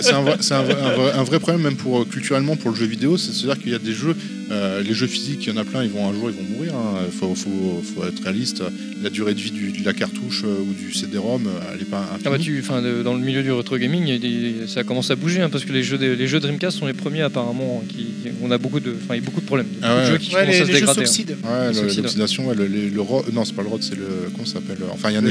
[1.16, 3.18] un vrai problème, même pour euh, culturellement pour le jeu vidéo.
[3.18, 4.16] C'est-à-dire qu'il y a des jeux,
[4.52, 6.56] euh, les jeux physiques, il y en a plein, ils vont un jour, ils vont
[6.56, 6.74] mourir.
[7.06, 8.64] Il faut, faut, faut être réaliste.
[9.04, 11.86] La durée de vie du- de la cartouche euh, ou du CD-ROM, euh, elle est
[11.86, 12.22] pas infinie.
[12.26, 15.12] Ah bah tu, enfin, de- dans le milieu du retro gaming, il des- ça commence
[15.12, 17.84] à bouger hein, parce que les jeux, des- les jeux Dreamcast sont les premiers apparemment.
[17.90, 18.08] Qui,
[18.42, 19.68] on a beaucoup de, enfin, il y a beaucoup de problèmes.
[19.84, 20.02] Ah ouais.
[20.02, 21.02] de jeux qui Ouais, commencent les, à se dégrader.
[21.44, 21.70] hein.
[21.70, 24.06] Ouais, l'oxydation, ouais, le, le, le ro- non, c'est pas le rod, c'est le.
[24.34, 25.26] Comment ça s'appelle Enfin, il y en,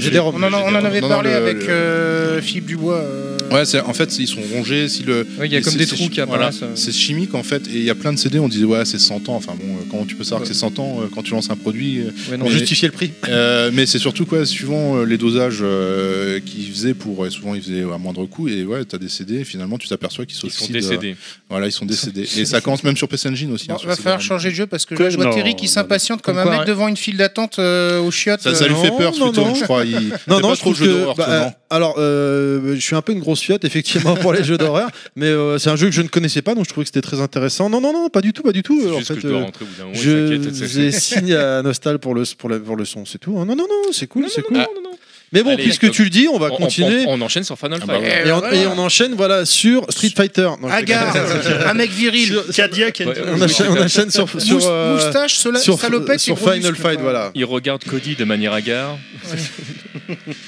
[0.53, 2.99] a- on en avait parlé avec le- euh, Philippe Dubois.
[2.99, 4.89] euh, Ouais, en fait, ils sont rongés.
[4.89, 6.62] Si le, Ouais, il y a comme des trous qui apparaissent.
[6.75, 8.39] c'est chimique en fait, et il y a plein de CD.
[8.39, 9.36] On disait ouais, c'est 100 ans.
[9.36, 11.51] Enfin bon, euh, comment tu peux savoir que c'est 100 ans euh, quand tu lances
[11.51, 13.12] un produit euh, Ouais, non, Pour mais- justifier le prix.
[13.28, 17.55] euh, Mais c'est surtout quoi, suivant euh, les dosages euh, qu'ils faisaient pour, et souvent
[17.55, 18.49] ils faisaient à moindre coût.
[18.49, 18.99] Et ouais, t'as.
[19.28, 21.17] Et finalement, tu t'aperçois qu'ils Ils sont euh, décédés.
[21.49, 22.26] voilà, ils sont décédés.
[22.36, 23.68] Et ça commence même sur PC Engine aussi.
[23.68, 26.23] Bon, hein, va falloir changer de jeu parce que je vois non, Terry qui s'impatiente
[26.23, 28.43] comme, un mec devant une file d'attente euh, aux chiottes.
[28.43, 29.55] Ça, ça euh, lui fait peur, non.
[29.55, 29.85] je crois.
[29.85, 29.97] Il...
[30.26, 30.99] Non, non, je trouve le jeu que.
[30.99, 34.44] d'horreur, bah, euh, alors, euh, je suis un peu une grosse fiotte, effectivement, pour les
[34.44, 36.85] jeux d'horreur, mais euh, c'est un jeu que je ne connaissais pas, donc je trouvais
[36.85, 37.70] que c'était très intéressant.
[37.70, 38.81] Non, non, non, pas du tout, pas du tout.
[38.97, 42.76] En que fait, je euh, je faisais signe à Nostal pour le, pour, le, pour
[42.76, 43.39] le son, c'est tout.
[43.39, 43.44] hein.
[43.44, 44.57] Non, non, non, c'est cool, c'est cool.
[44.58, 44.86] non, non.
[45.33, 47.05] Mais bon, Allez, puisque tu le dis, on va On- on- continuer.
[47.09, 48.05] On, on enchaîne sur Final Ah bah Fight.
[48.05, 48.29] ouais.
[48.29, 48.55] Et on, voilà.
[48.57, 50.49] et on enchaîne voilà, sur Street Fighter.
[50.63, 51.15] Non, Agar,
[51.67, 52.41] un mec viril.
[52.55, 56.77] Cadillac, Ouais, on, enchaîne, on enchaîne sur, sur, euh, moustache, sola- sur, salopette sur Final
[56.77, 57.01] Fight.
[57.01, 57.33] Voilà.
[57.35, 58.99] Il regarde Cody de manière hagard.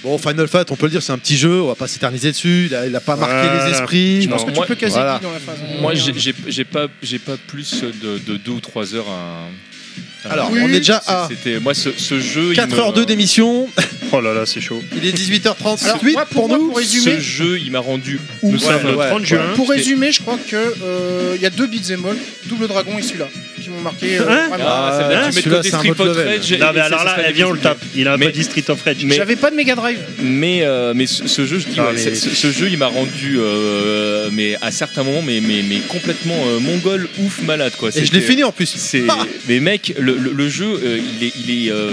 [0.05, 2.31] Bon, Final Fight, on peut le dire, c'est un petit jeu, on va pas s'éterniser
[2.31, 2.66] dessus.
[2.70, 3.66] Il a, il a pas marqué Voilà.
[3.66, 4.23] les esprits.
[4.23, 5.18] Je pense Non, que tu moi- peux caser voilà.
[5.20, 5.57] dans la phase.
[5.81, 9.48] Moi, j'ai- pas, pas plus de, de deux ou trois heures à.
[10.24, 10.60] À- Alors, Oui.
[10.62, 12.50] on est déjà à C'était moi ce, ce jeu.
[12.52, 13.68] il 4h02 me- d'émission.
[14.10, 14.82] Oh là là, c'est chaud.
[14.97, 16.68] Il est 18h38 Alors, moi, pour pour moi, nous.
[16.68, 18.62] pour résumer- Ce jeu, il m'a rendu Nous ouf.
[18.62, 19.26] sommes le ouais, 30 ouais.
[19.26, 19.42] juin.
[19.55, 22.16] Pour résumer, je crois que euh, il y a deux beat'em all,
[22.47, 23.28] Double Dragon et celui-là,
[23.62, 24.16] qui m'ont marqué.
[24.18, 24.48] euh, Hein.
[24.62, 26.26] Ah, Ah, que tu mets côté Street level.
[26.26, 27.76] Rage et- Non, mais et alors là, viens, on le tape.
[27.94, 28.97] Il a un Mais- peu dit Street of Rage.
[29.05, 29.98] mais- J'avais pas de Mega Drive.
[30.22, 32.78] Mais, euh, mais ce, ce jeu, je dis, Ah, ouais, mais- ce, ce- jeu, il
[32.78, 37.72] m'a rendu, euh, mais à certains moments, mais, mais, mais complètement euh, mongol, ouf, malade
[37.76, 37.90] quoi.
[37.94, 38.72] Et je l'ai fini en plus.
[38.74, 41.92] C'est, Ah mais mec, le, le- le jeu, euh, il est, il est euh,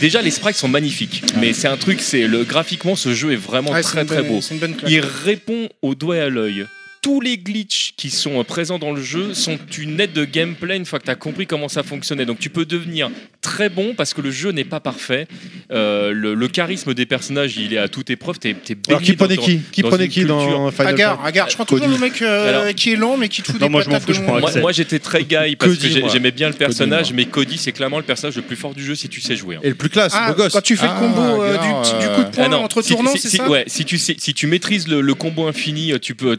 [0.00, 3.36] déjà les sprites sont magnifiques, mais c'est un truc, c'est le graphiquement, ce jeu est
[3.36, 4.40] vraiment Ouais, très très bonne- beau.
[4.88, 6.66] Il répond au doigt et à l'œil.
[7.02, 10.76] Tous les glitches qui sont euh, présents dans le jeu sont une aide de gameplay
[10.76, 12.24] une fois que tu as compris comment ça fonctionnait.
[12.26, 15.26] Donc tu peux devenir très bon parce que le jeu n'est pas parfait.
[15.72, 18.38] Euh, le, le charisme des personnages, il est à toute épreuve.
[18.38, 20.70] T'es, t'es Alors, qui prenait qui Qui prenait qui dans.
[20.70, 21.98] Final Agar, Agar, je prends toujours Cody.
[21.98, 23.90] le mec euh, Alors- qui est lent mais qui te fout Non, des moi, je
[23.90, 24.38] m'en fous, je prends.
[24.60, 27.72] Moi, j'étais très guy parce Cody, que j'ai- j'aimais bien le personnage, mais Cody c'est
[27.72, 29.56] clairement le personnage le plus fort du jeu si tu sais jouer.
[29.56, 29.60] hein.
[29.64, 30.52] Et le plus classe, Ah, beau gosse.
[30.52, 32.92] quand tu fais Ah, le combo euh, du, du coup de poing Ah entre si-
[32.92, 35.92] tournants, si- c'est si- ça ouais, si tu sais, si tu maîtrises le, combo infini,
[36.00, 36.36] tu peux,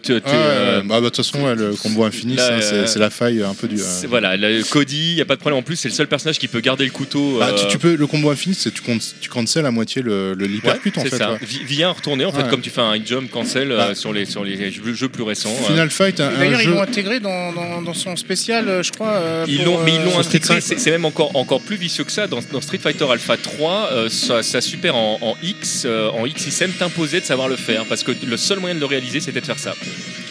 [0.53, 3.09] euh, bah, bah, de toute façon, ouais, le combo infini, là, ça, euh, c'est la
[3.09, 3.75] faille un peu du.
[3.80, 5.59] euh, c'est- Voilà, le Cody, y a pas de problème.
[5.59, 7.38] En plus, c'est le seul personnage qui peut garder le couteau.
[7.40, 10.01] bah, tu, euh, tu peux, le combo infini, c'est tu, comptes- tu cancel à moitié
[10.01, 11.17] le, le Ouais, l'hypercut en c'est fait.
[11.17, 11.32] ça.
[11.33, 11.40] ouais.
[11.41, 14.43] Vi- Vient retourner en fait comme tu fais un hit jump cancel sur les sur
[14.43, 15.49] les jeux, plus récents.
[15.64, 15.67] euh.
[15.67, 16.72] Final Fight, un, Et un D'ailleurs, ils jeu.
[16.72, 19.14] l'ont intégré dans, dans, dans son spécial, je crois.
[19.14, 20.61] euh, Ils l'ont, mais ils l'ont intégré.
[20.61, 22.27] C'est, c'est même encore encore plus vicieux que ça.
[22.27, 26.27] Dans, dans Street Fighter Alpha 3, euh, ça, ça super en, en X, euh, en
[26.27, 29.41] XSM t'imposait de savoir le faire parce que le seul moyen de le réaliser, c'était
[29.41, 29.75] de faire ça.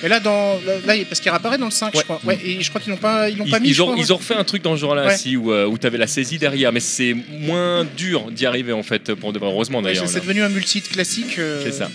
[0.04, 2.00] Et là, dans, là, parce qu'il réapparaît dans le 5, Ouais.
[2.00, 2.20] je crois.
[2.24, 3.68] Ouais, et je crois qu'ils l'ont pas, ils l'ont pas mis.
[3.70, 5.14] ils je ont, crois, ils ont refait un truc dans ce genre-là Ouais.
[5.14, 8.72] aussi où, euh, où tu avais la saisie derrière, mais c'est moins dur d'y arriver
[8.72, 9.48] en fait pour de vrai.
[9.48, 10.06] Heureusement d'ailleurs.
[10.08, 11.38] c'est devenu un multi classique.
[11.38, 11.90] euh, C'est ça.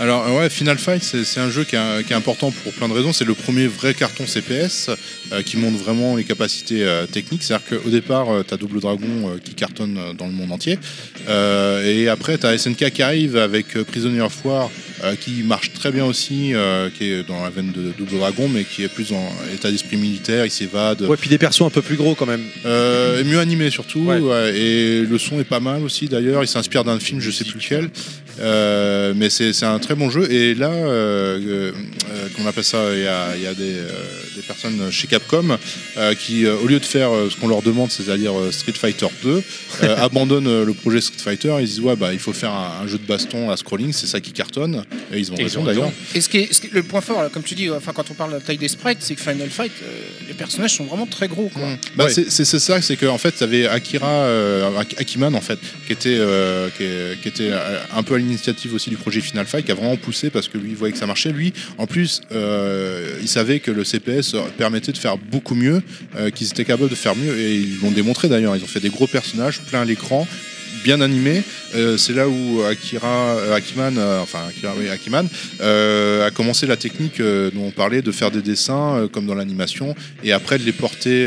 [0.00, 2.88] Alors euh, ouais, Final Fight, c'est un jeu qui est, qui est important pour plein
[2.88, 3.12] de raisons.
[3.12, 4.90] C'est le premier vrai carton CPS
[5.32, 7.44] euh, qui montre vraiment les capacités euh, techniques.
[7.44, 10.78] C'est-à-dire qu'au départ, tu as Double Dragon euh, qui cartonne euh, dans le monde entier.
[11.28, 14.68] Euh, et après, tu as SNK qui arrive avec euh, Prisoner of War
[15.04, 18.48] euh, qui marche très bien aussi, euh, qui est dans la veine de Double Dragon,
[18.48, 20.44] mais qui est plus en état d'esprit militaire.
[20.44, 21.02] Il s'évade.
[21.02, 22.42] Ouais, puis des persos un peu plus gros quand même.
[22.66, 24.18] Euh, et mieux animé surtout, Ouais.
[24.18, 26.42] ouais, et le son est pas mal aussi d'ailleurs.
[26.42, 27.90] Il s'inspire d'un film, je sais plus lequel,
[28.40, 30.30] Euh, mais c'est un très bon jeu.
[30.30, 31.72] Et là, euh,
[32.10, 33.88] euh, qu'on appelle ça, il y a, y a des, euh,
[34.36, 35.56] des personnes chez Capcom
[35.96, 39.42] euh, qui, au lieu de faire ce qu'on leur demande, c'est-à-dire Street Fighter 2,
[39.84, 41.54] euh, abandonnent le projet Street Fighter.
[41.60, 44.06] Ils disent ouais bah il faut faire un, un jeu de baston à scrolling, c'est
[44.06, 44.84] ça qui cartonne.
[45.12, 45.92] Et ils ont raison d'ailleurs.
[46.14, 47.92] Et ce qui est, ce qui est- le point fort, là, comme tu dis, enfin,
[47.94, 49.72] quand on parle de la taille des sprites, c'est que Final Fight,
[50.26, 51.50] les personnages sont vraiment très gros.
[51.54, 51.62] Quoi.
[51.96, 52.10] Bah, Ouais.
[52.12, 54.26] c'est- ça, c'est qu'en fait, tu avais Akira,
[54.80, 56.18] Ak- Akiman, en fait, qui était,
[56.76, 57.50] qui, était
[57.94, 60.70] un peu l'initiative aussi du projet Final Fight, qui a vraiment poussé parce que lui,
[60.70, 61.32] il voyait que ça marchait.
[61.32, 65.82] Lui, en plus, euh, il savait que le CPS permettait de faire beaucoup mieux,
[66.16, 68.56] euh, qu'ils étaient capables de faire mieux, et ils l'ont démontré d'ailleurs.
[68.56, 70.26] Ils ont fait des gros personnages, plein à l'écran,
[70.84, 71.42] bien animés.
[71.74, 75.26] Euh, c'est là où Akira, euh, Akiman, euh, enfin Akira, oui, Akiman,
[75.60, 80.32] a commencé la technique dont on parlait de faire des dessins comme dans l'animation et
[80.32, 81.26] après de les porter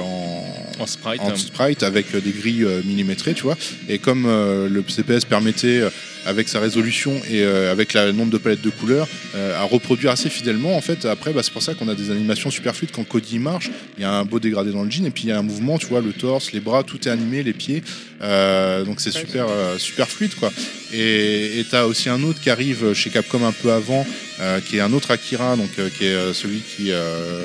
[0.00, 1.20] en, En sprite.
[1.20, 3.56] en sprite avec des grilles millimétrées, tu vois.
[3.88, 5.82] Et comme le CPS permettait,
[6.26, 10.10] avec sa résolution et euh, avec le nombre de palettes de couleurs, euh, à reproduire
[10.10, 12.90] assez fidèlement, en fait, après, bah, c'est pour ça qu'on a des animations super fluides.
[12.92, 15.28] Quand Cody marche, il y a un beau dégradé dans le jean et puis il
[15.28, 17.82] y a un mouvement, tu vois, le torse, les bras, tout est animé, les pieds.
[18.22, 20.50] Euh, donc c'est super, euh, super fluide, quoi.
[20.92, 24.06] Et tu as aussi un autre qui arrive chez Capcom un peu avant,
[24.40, 27.42] euh, qui est un autre Akira, donc euh, qui est euh, celui qui, euh,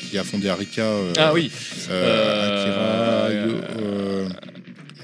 [0.00, 0.82] qui a fondé Arika.
[0.82, 1.50] euh, Ah oui.
[1.90, 3.93] euh, Akira,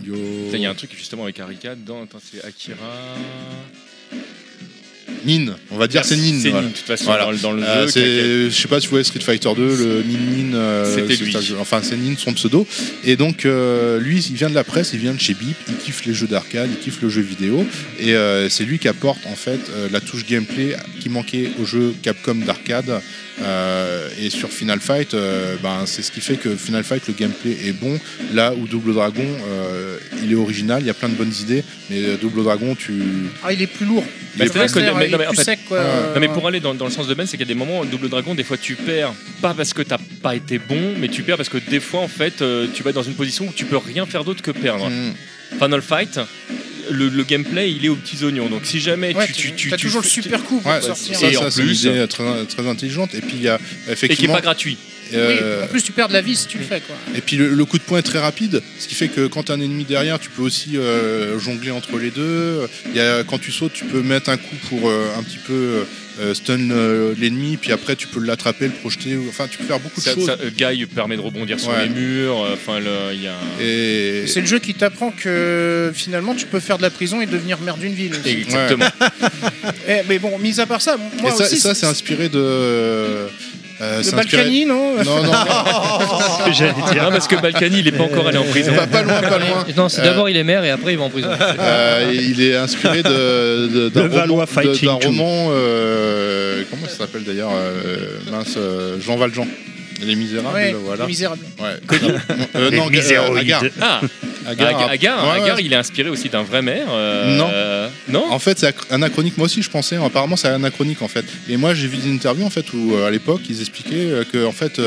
[0.04, 2.02] Il y a un truc justement avec Arika dedans.
[2.02, 2.76] Attends, c'est Akira.
[5.26, 6.38] Nin, on va dire c'est Nin.
[6.40, 6.62] C'est voilà.
[6.66, 7.24] Nin, de toute façon, Voilà.
[7.24, 8.48] dans, le- dans le Euh, jeu.
[8.50, 10.54] je sais pas si vous voyez Street Fighter 2, le Nin Nin.
[10.54, 11.32] euh, C'était lui.
[11.32, 12.66] ça, Enfin, c'est Nin, son pseudo.
[13.04, 15.76] Et donc, euh, lui, il vient de la presse, il vient de chez Beep, il
[15.76, 17.66] kiffe les jeux d'arcade, il kiffe le jeu vidéo.
[17.98, 18.14] Et
[18.48, 23.02] c'est lui qui apporte en fait la touche gameplay qui manquait au jeu Capcom d'arcade.
[23.42, 27.14] Euh, et sur Final Fight, euh, ben, c'est ce qui fait que Final Fight, le
[27.14, 27.98] gameplay est bon.
[28.32, 31.64] Là où Double Dragon, euh, il est original, il y a plein de bonnes idées.
[31.88, 32.92] Mais Double Dragon, tu.
[33.42, 34.04] Ah, il est plus lourd.
[34.36, 34.44] il est
[34.94, 35.78] mais- fait- sec, quoi.
[35.78, 35.84] Ouais.
[36.14, 37.58] Non mais pour aller dans, dans le sens de Ben, c'est qu'il y a des
[37.58, 41.08] moments, Double Dragon, des fois tu perds, pas parce que t'as pas été bon, mais
[41.08, 43.46] tu perds parce que des fois en fait euh, tu vas être dans une position
[43.48, 44.88] où tu peux rien faire d'autre que perdre.
[44.88, 45.12] Mm.
[45.58, 46.18] Final Fight,
[46.90, 49.72] le, le gameplay il est aux petits oignons, donc si jamais Ouais, tu, tu, tu,
[49.74, 51.18] as tu toujours le super coup pour Ouais, sortir.
[51.18, 53.14] ça, Et ça, en c'est une plus- idée très, très intelligente.
[53.14, 54.34] Et puis il y a et qui est effectivement.
[54.34, 54.76] pas gratuit.
[55.12, 56.80] euh, Oui, en plus, tu perds de la vie si tu le fais.
[56.80, 56.96] Quoi.
[57.14, 59.44] Et puis le, le coup de poing est très rapide, ce qui fait que quand
[59.44, 62.60] tu as un ennemi derrière, tu peux aussi euh, jongler entre les deux.
[62.86, 65.38] Il y a, quand tu sautes, tu peux mettre un coup pour euh, un petit
[65.38, 65.84] peu
[66.20, 69.16] euh, stun euh, l'ennemi, puis après tu peux l'attraper, le projeter.
[69.16, 70.26] ou- Enfin, tu peux faire beaucoup de Ça, choses.
[70.26, 71.84] ça, euh, Guy permet de rebondir sur Ouais.
[71.84, 75.90] les murs, enfin le- il y a un- Et C'est le jeu qui t'apprend que
[75.94, 78.12] finalement tu peux faire de la prison et devenir maire d'une ville.
[78.12, 78.28] aussi.
[78.30, 78.84] Exactement.
[79.88, 81.58] Eh, mais bon, mis à part ça, et moi ça, aussi.
[81.58, 83.26] ça, c'est inspiré de.
[83.80, 85.32] Euh, inspiré- Balkany, non Non, non, non.
[86.52, 87.02] J'allais dire.
[87.04, 88.72] Non, parce que Balkany il est pas encore allé en prison.
[88.74, 89.64] pas, pas loin, pas loin.
[89.76, 91.28] Non, c'est Euh, d'abord il est maire et après il va en prison.
[91.58, 96.86] Euh, il est inspiré de, de- d'un Le roman, de- Fighting d'un roman euh, comment
[96.88, 99.46] ça s'appelle d'ailleurs euh, mince euh, Jean Valjean
[100.06, 101.40] Les Misérables Ouais, voilà misérable.
[101.60, 101.98] ouais.
[102.56, 103.38] Euh, Les non, miséroïdes.
[103.38, 103.62] Agar.
[103.80, 104.00] Ah,
[104.46, 105.44] Agar, Agar, Agar, Ouais, ouais.
[105.44, 106.86] Agar, il est inspiré aussi d'un vrai maire.
[106.90, 107.48] euh, Non.
[107.52, 108.24] euh, non?
[108.30, 109.36] En fait, c'est anachronique.
[109.38, 109.96] Moi aussi, je pensais.
[109.96, 111.24] Apparemment, c'est anachronique en fait.
[111.48, 114.24] Et moi, j'ai vu des interviews en fait où, euh, à l'époque, ils expliquaient euh,
[114.30, 114.80] que en fait,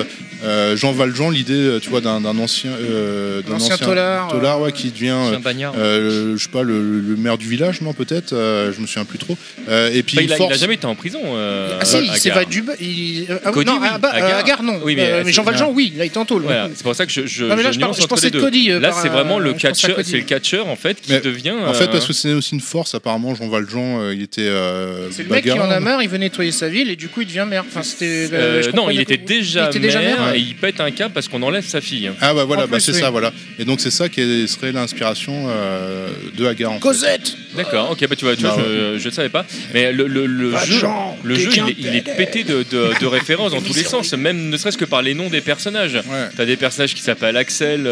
[0.44, 4.90] euh, Jean Valjean, l'idée, tu vois, d'un ancien, euh, d'un Ancien tolard, tolard, ouais, qui
[4.92, 5.38] devient, euh,
[5.78, 9.06] euh, je sais pas, le, le maire du village, non, peut-être, euh, je me souviens
[9.06, 9.38] plus trop.
[9.70, 10.54] Euh, et puis Enfin, il il, a, il force.
[10.54, 11.22] a jamais été en prison.
[11.24, 13.88] euh, Ah si, il ba- il- ah oui, Cody, non, oui.
[13.92, 14.38] ah, bah, Agar.
[14.40, 14.80] Agar, non.
[14.84, 16.44] Oui, mais, Euh, Jean Valjean, oui, il a été en tôle.
[16.44, 18.40] Voilà, c'est pour ça que je, je, Non, mais là, je, je entre pensais de.
[18.40, 18.68] Cody.
[18.80, 21.52] Là, c'est vraiment le catcheur, c'est le catcheur en fait qui Mais, devient.
[21.66, 24.42] En fait, euh, parce que c'est aussi une force, apparemment, Jean Valjean, euh, il était.
[24.42, 27.10] euh, C'est le mec qui en a marre, il veut nettoyer sa ville et du
[27.10, 27.64] coup il devient maire.
[27.68, 28.30] Enfin, c'était.
[28.34, 31.14] euh, non, il était déjà, Il était déjà maire, maire, et il pète un câble
[31.14, 32.10] parce qu'on enlève sa fille.
[32.22, 33.00] Ah bah voilà, bah, c'est oui.
[33.00, 33.32] ça, voilà.
[33.60, 36.72] Et donc c'est ça qui serait l'inspiration euh, de Agar.
[36.72, 36.80] En fait.
[36.82, 38.58] Cosette D'accord, ok, bah tu vois, tu vois
[38.98, 39.46] je ne savais pas.
[39.74, 40.88] Mais le, le, le jeu,
[41.24, 44.12] le jeu il, est, il est pété de, de, de références dans tous les sens,
[44.14, 46.00] même ne serait-ce que par les noms des personnages.
[46.36, 47.88] T'as des personnages qui s'appellent Axel,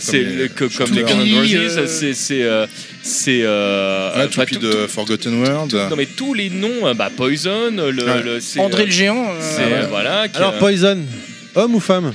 [0.00, 1.02] c'est comme les.
[1.02, 2.14] Guns N' Roses, euh, c'est.
[2.14, 2.66] c'est, euh,
[3.02, 5.72] c'est euh, Toupie tout- de Forgotten World.
[5.90, 8.22] Non mais tous les noms, euh, bah Poison, le, Ouais.
[8.22, 9.24] le- c'est, André euh, le géant.
[9.30, 10.28] euh, c'est, euh, voilà.
[10.28, 10.98] qui, Alors euh, Poison,
[11.54, 12.12] homme ou femme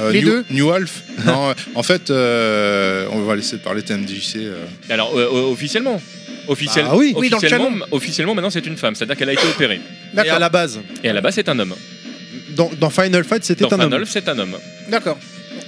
[0.00, 0.44] Euh, Les New, deux.
[0.50, 1.02] New Wolf.
[1.26, 4.36] non, euh, en fait, euh, on va laisser parler TMDJC.
[4.38, 4.64] euh.
[4.90, 6.00] alors euh, euh, officiellement.
[6.48, 7.12] Officiellement, Bah oui.
[7.16, 7.84] Oui, dans le officiellement, canon.
[7.90, 9.80] officiellement, maintenant c'est une femme, c'est-à-dire qu'elle a été opérée.
[10.24, 10.80] Et à la base.
[11.04, 11.74] Et à la base c'est un homme.
[12.50, 13.90] Dans, dans Final Fight, c'était Dans un homme.
[13.90, 14.56] Final, c'est un homme.
[14.90, 15.18] D'accord.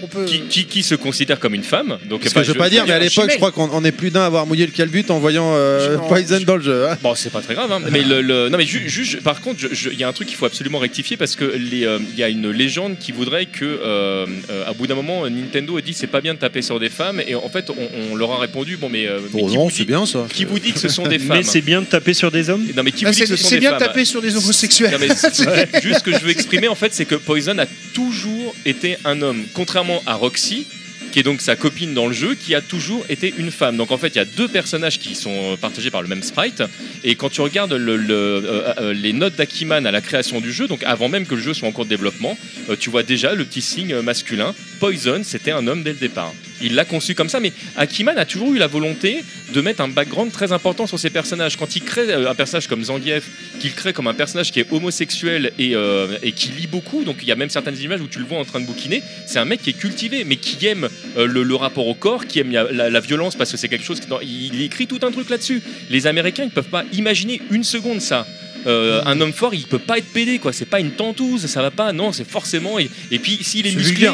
[0.08, 0.24] Peut.
[0.24, 1.98] Qui, qui, qui se considère comme une femme.
[2.08, 3.84] Donc, Parce enfin, que je veux pas dire, mais à l'époque, je crois qu'on on
[3.84, 6.62] est plus d'un à avoir mouillé le calbut en voyant euh, Je- Poison dans le
[6.62, 6.88] jeu.
[6.88, 6.96] hein.
[7.02, 7.80] Bon, c'est pas très grave, hein.
[7.90, 9.60] mais le, le- non, mais ju- par contre,
[9.92, 12.28] il y a un truc qu'il faut absolument rectifier parce que euh, il y a
[12.28, 16.06] une légende qui voudrait que, euh, euh, à bout d'un moment, Nintendo a dit c'est
[16.06, 18.76] pas bien de taper sur des femmes, et en fait, on, on leur a répondu
[18.76, 20.26] bon, mais, euh, mais Oh non, c'est dit, bien ça.
[20.32, 22.50] qui vous dit que ce sont des femmes Mais c'est bien de taper sur des
[22.50, 23.78] hommes Non, mais qui Ah, vous dit C'est que ce sont c'est des bien de
[23.78, 24.90] femmes taper sur des homosexuels.
[24.92, 27.58] Non, mais c'est- c'est- juste ce que je veux exprimer en fait, c'est que Poison
[27.58, 30.66] a toujours été un homme, contrairement à Roxy,
[31.10, 33.76] qui est donc sa copine dans le jeu, qui a toujours été une femme.
[33.76, 36.62] Donc en fait, il y a deux personnages qui sont partagés par le même sprite.
[37.04, 40.82] Et quand tu regardes euh, euh, les notes d'Akiman à la création du jeu, donc
[40.84, 42.36] avant même que le jeu soit en cours de développement,
[42.68, 44.54] euh, tu vois déjà le petit signe masculin.
[44.78, 46.32] Poison, c'était un homme dès le départ.
[46.62, 49.88] Il l'a conçu comme ça, mais Akiman a toujours eu la volonté de mettre un
[49.88, 51.56] background très important sur ses personnages.
[51.56, 53.24] Quand il crée euh, un personnage comme Zangief,
[53.60, 57.28] qu'il crée comme un personnage qui est homosexuel euh, et qui lit beaucoup, donc il
[57.28, 59.44] y a même certaines images où tu le vois en train de bouquiner, c'est un
[59.44, 62.50] mec qui est cultivé, mais qui aime euh, le, le rapport au corps, qui aime
[62.52, 64.00] la, la- la violence parce que c'est quelque chose.
[64.00, 64.06] Qui,
[64.52, 65.62] il écrit tout un truc là-dessus.
[65.90, 68.26] Les Américains, ils peuvent pas imaginer une seconde ça.
[68.66, 70.52] Euh, un homme fort, il peut pas être pédé, quoi.
[70.52, 71.94] C'est pas une tentouse, ça va pas.
[71.94, 72.78] Non, c'est forcément.
[72.78, 74.06] Et, et puis s'il est musclé,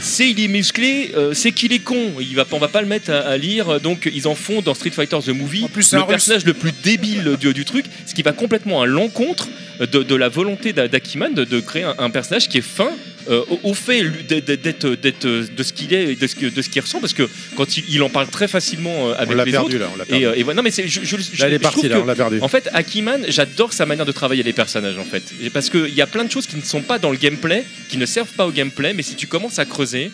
[0.00, 2.12] c'est il est musclé, euh, c'est qu'il est con.
[2.20, 3.80] Il va, on va pas le mettre à, à lire.
[3.80, 6.70] Donc ils en font dans Street Fighter The Movie En plus, le personnage le plus
[6.84, 9.48] débile du, du truc, ce qui va complètement à l'encontre
[9.80, 12.90] de, de la volonté d'A- d'Akiman de, de créer un, un personnage qui est fin.
[13.28, 16.62] Euh, au, fait d'être- d'être d'être, de ce qu'il est et de ce que- de
[16.62, 19.36] ce qu'il ressent parce que quand il, il en parle très facilement euh, On avec
[19.36, 20.22] l'a les perdu autres là, on l'a perdu.
[20.24, 21.90] et, euh, et non mais c'est je, je, je- Là, il est je parti trouve
[21.90, 22.38] là, que- on l'a perdu.
[22.40, 25.22] en fait, Akiman, j'adore sa manière de travailler les personnages en fait.
[25.52, 27.98] Parce qu'il y a plein de choses qui ne sont pas dans le gameplay, qui
[27.98, 30.10] ne servent pas au gameplay, mais si tu commences à creuser,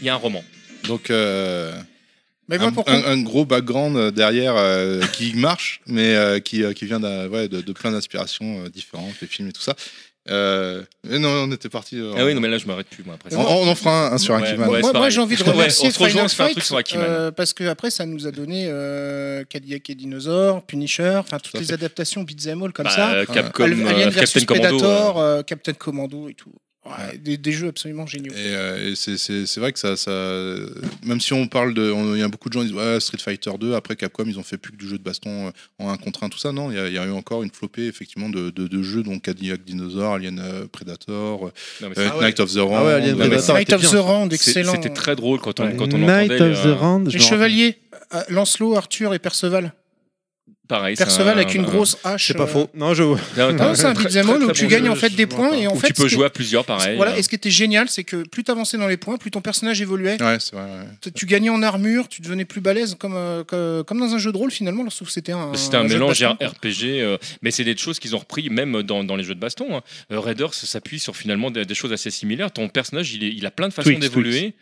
[0.00, 0.44] il y a un roman.
[0.88, 1.72] Donc euh,
[2.48, 6.72] Mais un, pour un- un gros background derrière euh, qui marche, mais euh, qui, euh,
[6.72, 9.74] qui vient d'un- ouais, de, de plein d'inspirations euh, différentes, les films et tout ça.
[10.30, 12.00] Euh, mais non, on était parti.
[12.00, 13.48] euh, Ah oui, non, mais là je m'arrête plus moi après on, ça.
[13.50, 14.68] on en fera un, un sur Ouais, Akiman.
[14.70, 16.76] ouais, moi, moi, j'ai envie de Ouais, remercier rejoint, Final fait un Fight truc sur
[16.78, 17.04] Akiman.
[17.06, 21.60] euh, parce que après ça nous a donné euh, Cadillac et Dinosaur, Punisher, enfin toutes
[21.60, 21.74] les fait.
[21.74, 24.68] adaptations beat'em all comme Bah, ça, euh, Capcom, Al- euh, Alien Captain Commando.
[24.78, 26.52] Predator, euh, euh, Captain Commando et tout.
[26.86, 28.32] Ouais, des, des jeux absolument géniaux.
[28.32, 30.10] Et, euh, et c'est- c'est c'est vrai que ça, ça,
[31.06, 33.16] même si on parle de, il y a beaucoup de gens qui disent ouais, Street
[33.18, 35.88] Fighter 2, après Capcom, ils ont fait plus que du jeu de baston euh, en
[35.90, 36.52] un contre un, tout ça.
[36.52, 38.82] Non, il y, a- il y a eu encore une flopée effectivement de, de, de
[38.82, 41.40] jeux, donc Cadillac Dinosaur, Alien euh, Predator,
[41.80, 42.74] non, mais euh, c'est- Night of the Round.
[42.76, 43.56] Ah ouais, Alien Predator.
[43.56, 43.94] Night of bien, the.
[43.94, 44.72] Round, excellent.
[44.72, 46.40] C'était très drôle quand on, quand on Night entendait.
[46.52, 47.06] of the euh, Round.
[47.06, 47.20] Les rappelle.
[47.28, 47.78] chevaliers,
[48.14, 49.72] euh, Lancelot, Arthur et Perceval.
[50.68, 50.96] Pareil.
[50.96, 52.26] c'est Perceval un- avec une un- grosse hache.
[52.28, 52.68] C'est pas euh, faux.
[52.74, 53.02] Non, je.
[53.02, 53.16] Non,
[53.52, 54.90] Non, c'est un beat'em où tu bon gagnes jeu.
[54.90, 56.96] en fait des points et en fait tu peux jouer à plusieurs, pareil.
[56.96, 59.40] Voilà, et ce qui était génial, c'est que plus t'avançais dans les points, plus ton
[59.40, 60.20] personnage évoluait.
[60.22, 60.64] Ouais, c'est vrai.
[60.64, 61.10] ouais.
[61.14, 64.36] Tu gagnais en armure, tu devenais plus balèze, comme, euh, comme dans un jeu de
[64.36, 65.52] rôle finalement, sauf que c'était un.
[65.54, 66.36] C'était un, jeu de mélange baston.
[66.46, 69.40] RPG, euh, mais c'est des choses qu'ils ont repris même dans, dans les jeux de
[69.40, 69.76] baston.
[69.76, 69.82] hein.
[70.10, 72.50] Raiders s'appuie sur finalement des, des choses assez similaires.
[72.50, 74.54] Ton personnage, il, est- il a plein de façons d'évoluer.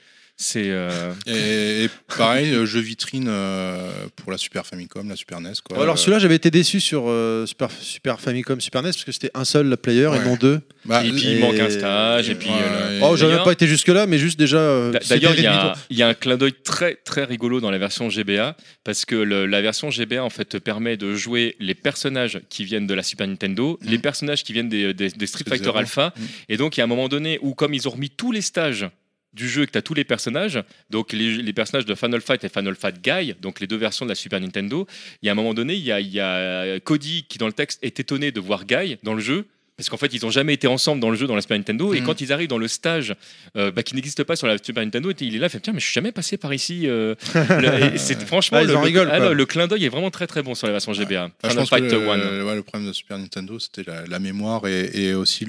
[0.45, 5.41] C'est euh, Et, et pareil, euh, jeu vitrine euh, pour la Super Famicom, la Super
[5.41, 5.53] NES.
[5.65, 5.81] Quoi.
[5.81, 9.31] Alors celui-là, j'avais été déçu sur euh, Super, Super Famicom, Super NES parce que c'était
[9.35, 10.17] un seul player Ouais.
[10.17, 10.61] et non deux.
[10.85, 12.49] bah, et puis et- il manque un stage et puis.
[12.49, 14.91] Ouais, euh, Oh, j'avais pas été jusque là, mais juste déjà.
[15.09, 18.57] D'ailleurs, il y, a, y un clin d'œil très très rigolo dans la version GBA
[18.83, 22.65] parce que le- la version GBA en fait te permet de jouer les personnages qui
[22.65, 25.71] viennent de la Super Nintendo, les personnages qui viennent des, des- des Street Fighter.
[25.77, 26.27] Alpha, Mhm.
[26.49, 28.41] et donc il y a un moment donné où comme ils ont remis tous les
[28.43, 28.87] stages
[29.33, 32.45] du jeu et que tu as tous les personnages, donc les, personnages de Final Fight
[32.45, 34.87] et Final Fight Guy, donc les deux versions de la Super Nintendo,
[35.23, 37.99] il y a un moment donné, il y a Cody qui dans le texte est
[38.01, 39.47] étonné de voir Guy dans le jeu.
[39.77, 41.95] Parce qu'en fait, ils n'ont jamais été ensemble dans le jeu dans la Super Nintendo.
[41.95, 42.07] Et Mhm.
[42.07, 43.15] quand ils arrivent dans le stage
[43.57, 45.73] euh, bah, qui n'existe pas sur la Super Nintendo, il est là, il fait Tiens,
[45.73, 46.87] mais je suis jamais passé par ici.
[46.87, 47.15] euh.
[47.35, 49.89] Le- et c'est franchement, Ah, ils le, en le- rigolent, ah, le- clin d'œil est
[49.89, 51.25] vraiment très très bon sur la version GBA.
[51.25, 52.47] Ah, je Final pense que Fight le, One.
[52.47, 55.47] ouais, le problème de Super Nintendo, c'était la, la mémoire et, et aussi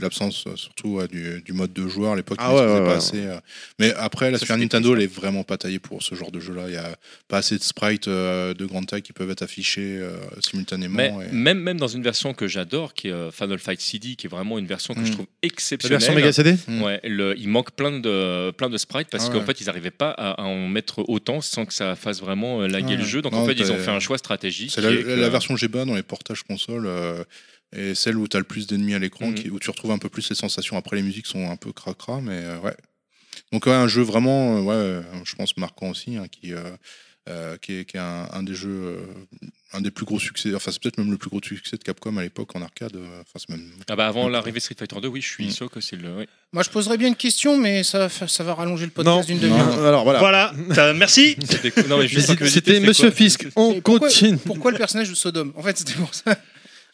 [0.00, 2.12] l'absence, euh, surtout ouais, du, du mode de joueur.
[2.12, 2.96] À l'époque, Ah ils ouais, maîtrisaient ouais, pas ouais.
[2.96, 3.26] assez.
[3.26, 3.40] euh.
[3.78, 6.40] Mais après, la Ça, Super Nintendo, elle est vraiment pas taillée pour ce genre de
[6.40, 6.64] jeu-là.
[6.68, 6.96] Il y a
[7.28, 10.96] pas assez de sprites euh, de grande taille qui peuvent être affichés euh, simultanément.
[10.96, 14.16] Mais et- même, même dans une version que j'adore, qui est euh, Final Fight CD,
[14.16, 15.14] qui est vraiment une version que je Mm.
[15.14, 15.98] trouve La exceptionnelle.
[15.98, 16.82] version Mega CD Mm.
[16.82, 19.90] Ouais, le- il manque plein de, plein de sprites parce Ah qu'en fait, ils n'arrivaient
[19.90, 22.96] pas à, à en mettre autant sans que ça fasse vraiment euh, laguer Ouais.
[22.96, 23.22] le jeu.
[23.22, 24.72] Donc Non, en fait, ils ont fait un choix stratégique.
[24.72, 27.22] C'est la, la version GBA dans les portages console euh,
[27.76, 29.98] et celle où tu as le plus d'ennemis à l'écran, qui- où tu retrouves un
[29.98, 30.76] peu plus les sensations.
[30.76, 32.76] Après, les musiques sont un peu cracra, mais euh, ouais.
[33.52, 37.74] Donc, ouais, un jeu vraiment, euh, ouais, je pense, marquant aussi, hein, qui, euh, qui
[37.74, 38.98] est, qui est un, un des jeux,
[39.74, 42.16] un des plus gros succès, enfin, c'est peut-être même le plus gros succès de Capcom
[42.16, 42.96] à l'époque en arcade.
[42.96, 43.70] euh, Enfin, c'est même.
[43.88, 45.50] Ah bah avant l'arrivée Street Fighter 2, oui, je suis Mm.
[45.50, 46.08] sûr que c'est le.
[46.16, 46.24] oui.
[46.54, 49.38] Moi, je poserais bien une question, mais ça, va- ça va rallonger le podcast d'une
[49.38, 49.84] demi-heure.
[49.84, 50.18] alors voilà.
[50.18, 50.54] Voilà,
[50.94, 51.36] merci.
[52.48, 53.46] C'était- Monsieur Fisk.
[53.56, 54.38] On pourquoi- continue.
[54.38, 55.52] Pourquoi le personnage de Sodome?
[55.56, 56.36] En fait, c'était pour ça.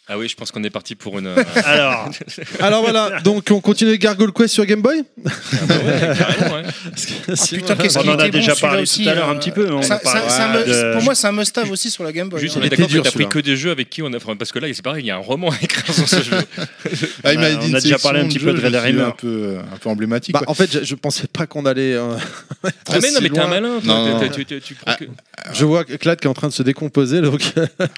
[0.06, 1.28] Ah oui, je pense qu'on est parti pour une.
[1.28, 1.34] euh,
[1.64, 2.10] Alors,
[2.60, 5.30] Alors voilà, donc on continue Gargoyle Quest sur Game Boy ah
[5.66, 6.62] bah ouais, carrément, ouais.
[6.90, 9.08] Parce que Ah, putain, qu'est-ce on qu'il en a bon, déjà celui-là parlé aussi, tout
[9.08, 9.82] à l'heure euh, un petit peu.
[9.82, 12.38] Ça- ça- de- Pour moi, c'est un must-have aussi sur la Game Boy.
[12.38, 12.60] Juste, hein.
[12.60, 14.16] on est était d'accord dur, que t'as pris que des jeux avec qui on a.
[14.18, 16.22] enfin, Parce que là, c'est pareil, il y a un roman à écrire sur ce
[16.22, 16.36] jeu.
[17.24, 19.00] Ah, il dit on a déjà parlé un petit peu de Red Hammer.
[19.02, 20.34] un peu, un peu emblématique.
[20.34, 20.50] Bah, quoi.
[20.50, 21.94] en fait, je, pensais pas qu'on allait.
[21.94, 22.14] euh,
[22.64, 23.78] Ah, mais non, mais t'es un malin.
[23.88, 24.94] Ah.
[24.98, 25.04] que-
[25.54, 27.22] Je vois Clad qui est en train de se décomposer,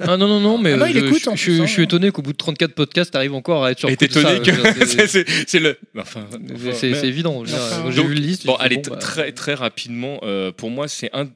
[0.01, 1.33] Ah non, non, non, mais Ah non, euh, il écoute, je- en
[1.65, 1.67] hein.
[1.67, 4.63] suis étonné qu'au bout de 34 podcasts, t'arrives encore à être sur Et étonné dire,
[4.63, 4.87] que.
[4.87, 5.77] c'est- le.
[5.99, 6.27] Enfin.
[6.75, 7.45] C'est évident.
[7.45, 8.47] j'ai vu le liste.
[8.47, 11.27] Bon, allez, bah, très, très rapidement, euh, pour moi, c'est un.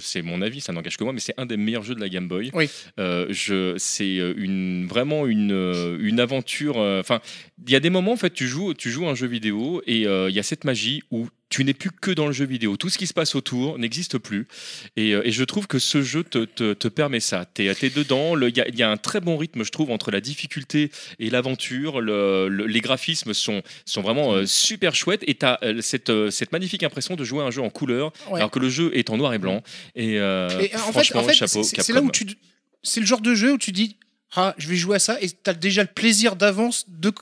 [0.00, 2.08] c'est mon avis, ça n'engage que moi, mais c'est un des meilleurs jeux de la
[2.08, 2.50] Game Boy.
[2.54, 2.68] Oui.
[2.98, 6.78] Euh, je, c'est euh, une, vraiment une, euh, une aventure.
[6.78, 7.20] euh, Enfin,
[7.66, 9.82] il y a des moments, en fait, tu joues, tu joues à un jeu vidéo
[9.86, 12.44] et euh, il y a cette magie où tu n'es plus que dans le jeu
[12.46, 12.76] vidéo.
[12.76, 14.48] Tout ce qui se passe autour n'existe plus.
[14.96, 17.46] Et, euh, et je trouve que ce jeu te, te, te permet ça.
[17.54, 18.34] Tu es, dedans.
[18.34, 21.30] le- Il y, y a un très bon rythme, je trouve, entre la difficulté et
[21.30, 22.00] l'aventure.
[22.00, 25.22] Le- le- les graphismes sont, sont vraiment euh, super chouettes.
[25.28, 28.12] Et tu as cette, euh, cette magnifique impression de jouer à un jeu en couleur,
[28.30, 28.38] Ouais.
[28.40, 29.62] alors que le jeu est en noir et blanc.
[29.94, 32.08] Et, Et en fait, franchement, en fait, chapeau, c'est- c'est là Capcom.
[32.08, 32.26] où tu.
[32.82, 33.96] C'est le genre de jeu où tu dis
[34.36, 37.12] Ah, je vais jouer à ça, et t'as déjà le plaisir d'avance de,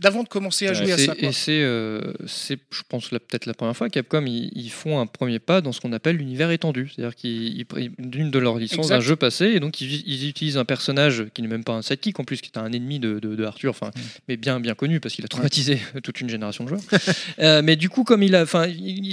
[0.00, 1.14] d'avant de commencer à jouer à ça.
[1.14, 1.28] quoi.
[1.28, 4.98] Et c'est, euh, c'est, je pense, là, peut-être la première fois, Capcom, ils, ils font
[4.98, 6.90] un premier pas dans ce qu'on appelle l'univers étendu.
[6.94, 8.94] C'est-à-dire qu'ils, ils- ils- d'une de leurs licences, Exact.
[8.96, 11.82] d'un jeu passé, et donc ils, ils utilisent un personnage qui n'est même pas un
[11.82, 13.90] sidekick, en plus, qui est un ennemi de, de- de Arthur, enfin,
[14.28, 16.82] mais bien, bien connu, parce qu'il a traumatisé toute une génération de joueurs.
[17.40, 18.66] Euh, mais du coup, comme il a, enfin,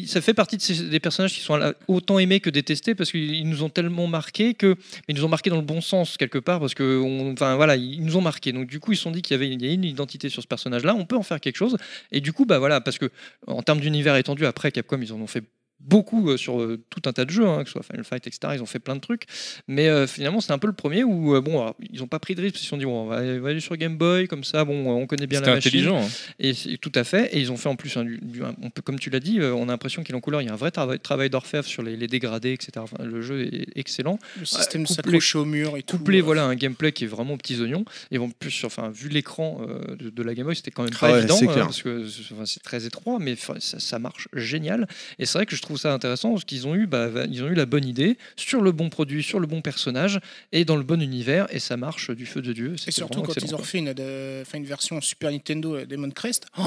[0.05, 3.47] ça fait partie de ces- des personnages qui sont autant aimés que détestés, parce qu'ils
[3.49, 4.75] nous ont tellement marqué que,
[5.07, 7.01] ils nous ont marqué dans le bon sens, quelque part, parce que,
[7.33, 8.51] enfin, voilà, ils nous ont marqué.
[8.51, 10.95] Donc, du coup, ils se sont dit qu'il y avait une identité sur ce personnage-là,
[10.95, 11.77] on peut en faire quelque chose.
[12.11, 13.09] Et du coup, bah voilà, parce que
[13.47, 15.43] en termes d'univers étendu, après Capcom, ils en ont fait
[15.83, 18.25] beaucoup euh, sur euh, tout un tas de jeux, hein, que ce soit Final Fight,
[18.27, 18.53] etc.
[18.55, 19.23] Ils ont fait plein de trucs,
[19.67, 22.19] mais euh, finalement, c'est un peu le premier où euh, bon, alors, ils n'ont pas
[22.19, 23.75] pris de risque, ils se sont dit bon, on va, aller- on va aller sur
[23.77, 25.69] Game Boy, comme ça, bon, on connaît bien la machine.
[25.69, 26.01] intelligent.
[26.03, 26.07] hein.
[26.39, 27.33] Et tout à fait.
[27.35, 29.19] Et ils ont fait en plus, un, du- du- un- on peut, comme tu l'as
[29.19, 30.41] dit, euh, on a l'impression qu'il est en couleur.
[30.41, 32.71] Il y a un vrai travail, travail d'orfèvre sur les, les dégradés, etc.
[32.77, 34.19] Enfin, le jeu est excellent.
[34.39, 35.97] Le système de couplé- s'accrocher au mur et tout.
[35.97, 37.85] Couplé, euh, voilà, un gameplay qui est vraiment aux petits oignons.
[38.11, 40.83] Et en plus, sur- enfin, vu l'écran euh, de, de la Game Boy, c'était quand
[40.83, 43.99] même Ah pas ouais, évident c'est hein, parce que c'est- très étroit, mais ça, ça
[43.99, 44.87] marche génial.
[45.19, 47.47] Et c'est vrai que je trouve ça intéressant parce qu'ils ont eu, bah, ils ont
[47.47, 50.19] eu la bonne idée sur le bon produit, sur le bon personnage
[50.51, 52.73] et dans le bon univers, et ça marche du feu de dieu.
[52.73, 56.09] Et C'est surtout quand ils ont refait une, euh, une version Super Nintendo euh, Demon
[56.11, 56.47] Crest.
[56.57, 56.63] Oh,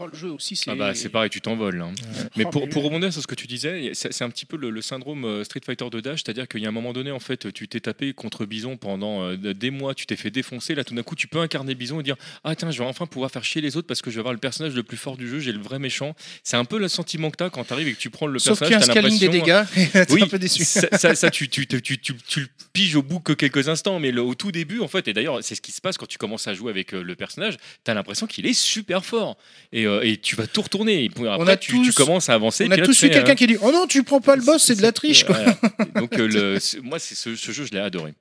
[0.00, 0.70] oh, le jeu aussi, c'est.
[0.70, 1.80] Ah bah c'est pareil, tu t'envoles.
[1.80, 1.92] hein.
[2.36, 4.56] Mais Oh, pour, mais- pour rebondir sur ce que tu disais, c'est un petit peu
[4.56, 7.10] le, le syndrome euh, Street Fighter de Dash, c'est-à-dire qu'il y a un moment donné,
[7.10, 10.74] en fait, tu t'es tapé contre Bison pendant euh, des mois, tu t'es fait défoncer,
[10.74, 13.06] là tout d'un coup tu peux incarner Bison et dire ah tiens je vais enfin
[13.06, 15.16] pouvoir faire chier les autres parce que je vais avoir le personnage le plus fort
[15.16, 16.14] du jeu, j'ai le vrai méchant.
[16.42, 18.58] C'est un peu le sentiment que t'as quand t'arrives et que tu prends le Sauf
[18.60, 19.62] qu'il y a un t'as scaling des dégâts,
[19.92, 20.64] t'es Oui, un peu déçu.
[20.64, 24.10] ça, ça- ça, tu, tu, tu, tu, le piges au bout que quelques instants, mais
[24.10, 26.18] le- au tout début, en fait, et d'ailleurs, c'est ce qui se passe quand tu
[26.18, 29.36] commences à jouer avec euh, le personnage, tu as l'impression qu'il est super fort.
[29.72, 31.04] Et, euh, et tu vas tout retourner.
[31.04, 32.66] Et après, a tu, tous- tu commences à avancer.
[32.68, 34.62] On a tous eu quelqu'un euh, qui dit Oh non, tu prends pas le boss,
[34.62, 35.24] c'est de la triche.
[35.24, 35.36] Quoi.
[35.36, 35.58] Voilà.
[36.00, 38.14] Donc, euh, le- moi, ce, ce jeu, je l'ai adoré.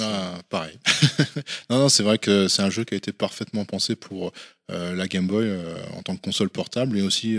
[0.00, 0.78] Ah, pareil.
[1.70, 4.32] non, non, c'est vrai que c'est un jeu qui a été parfaitement pensé pour
[4.70, 7.36] euh, la Game Boy euh, en tant que console portable et aussi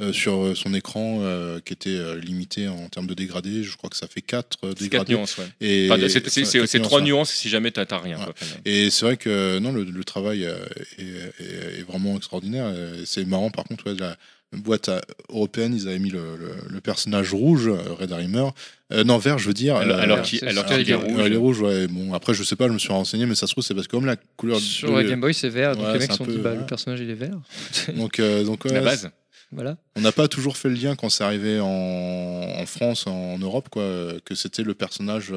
[0.00, 1.20] euh, sur son écran
[1.64, 3.62] qui était limité en termes de dégradés.
[3.62, 5.14] Je crois que ça fait 4 C'est quatre dégradés.
[5.14, 5.46] nuances, ouais.
[5.60, 7.04] Et, Enfin, c'est- c'est enfin, c'est- quatre c'est trois ouais.
[7.06, 8.18] nuances si jamais t'as t'as rien.
[8.18, 8.24] Ouais.
[8.24, 8.34] quoi.
[8.64, 12.74] Et c'est vrai que non, le, le travail est, est- est vraiment extraordinaire.
[13.04, 14.16] C'est marrant, par contre, ouais, la,
[14.60, 15.00] boîte à-
[15.30, 18.48] européenne, ils avaient mis le, le- le personnage rouge, euh, Red Rimmer.
[18.92, 19.76] Euh, non, vert, je veux dire.
[19.76, 21.22] Alors, euh, alors euh, qu'il est j'allais rouge.
[21.26, 21.86] Il est rouge, ouais.
[21.88, 23.86] Bon, après, je sais pas, je me suis renseigné, mais ça se trouve, c'est parce
[23.86, 24.58] que comme la couleur.
[24.60, 26.36] Sur de- la Game Boy, c'est vert, donc Ouais, les mecs se sont un dit,
[26.36, 27.38] peu, bah, le personnage il est vert.
[27.96, 29.10] Donc, euh, donc ouais, La base.
[29.54, 29.76] Voilà.
[29.96, 33.68] on n'a pas toujours fait le lien quand c'est arrivé en, en France, en Europe,
[33.70, 35.30] quoi, euh, que c'était le personnage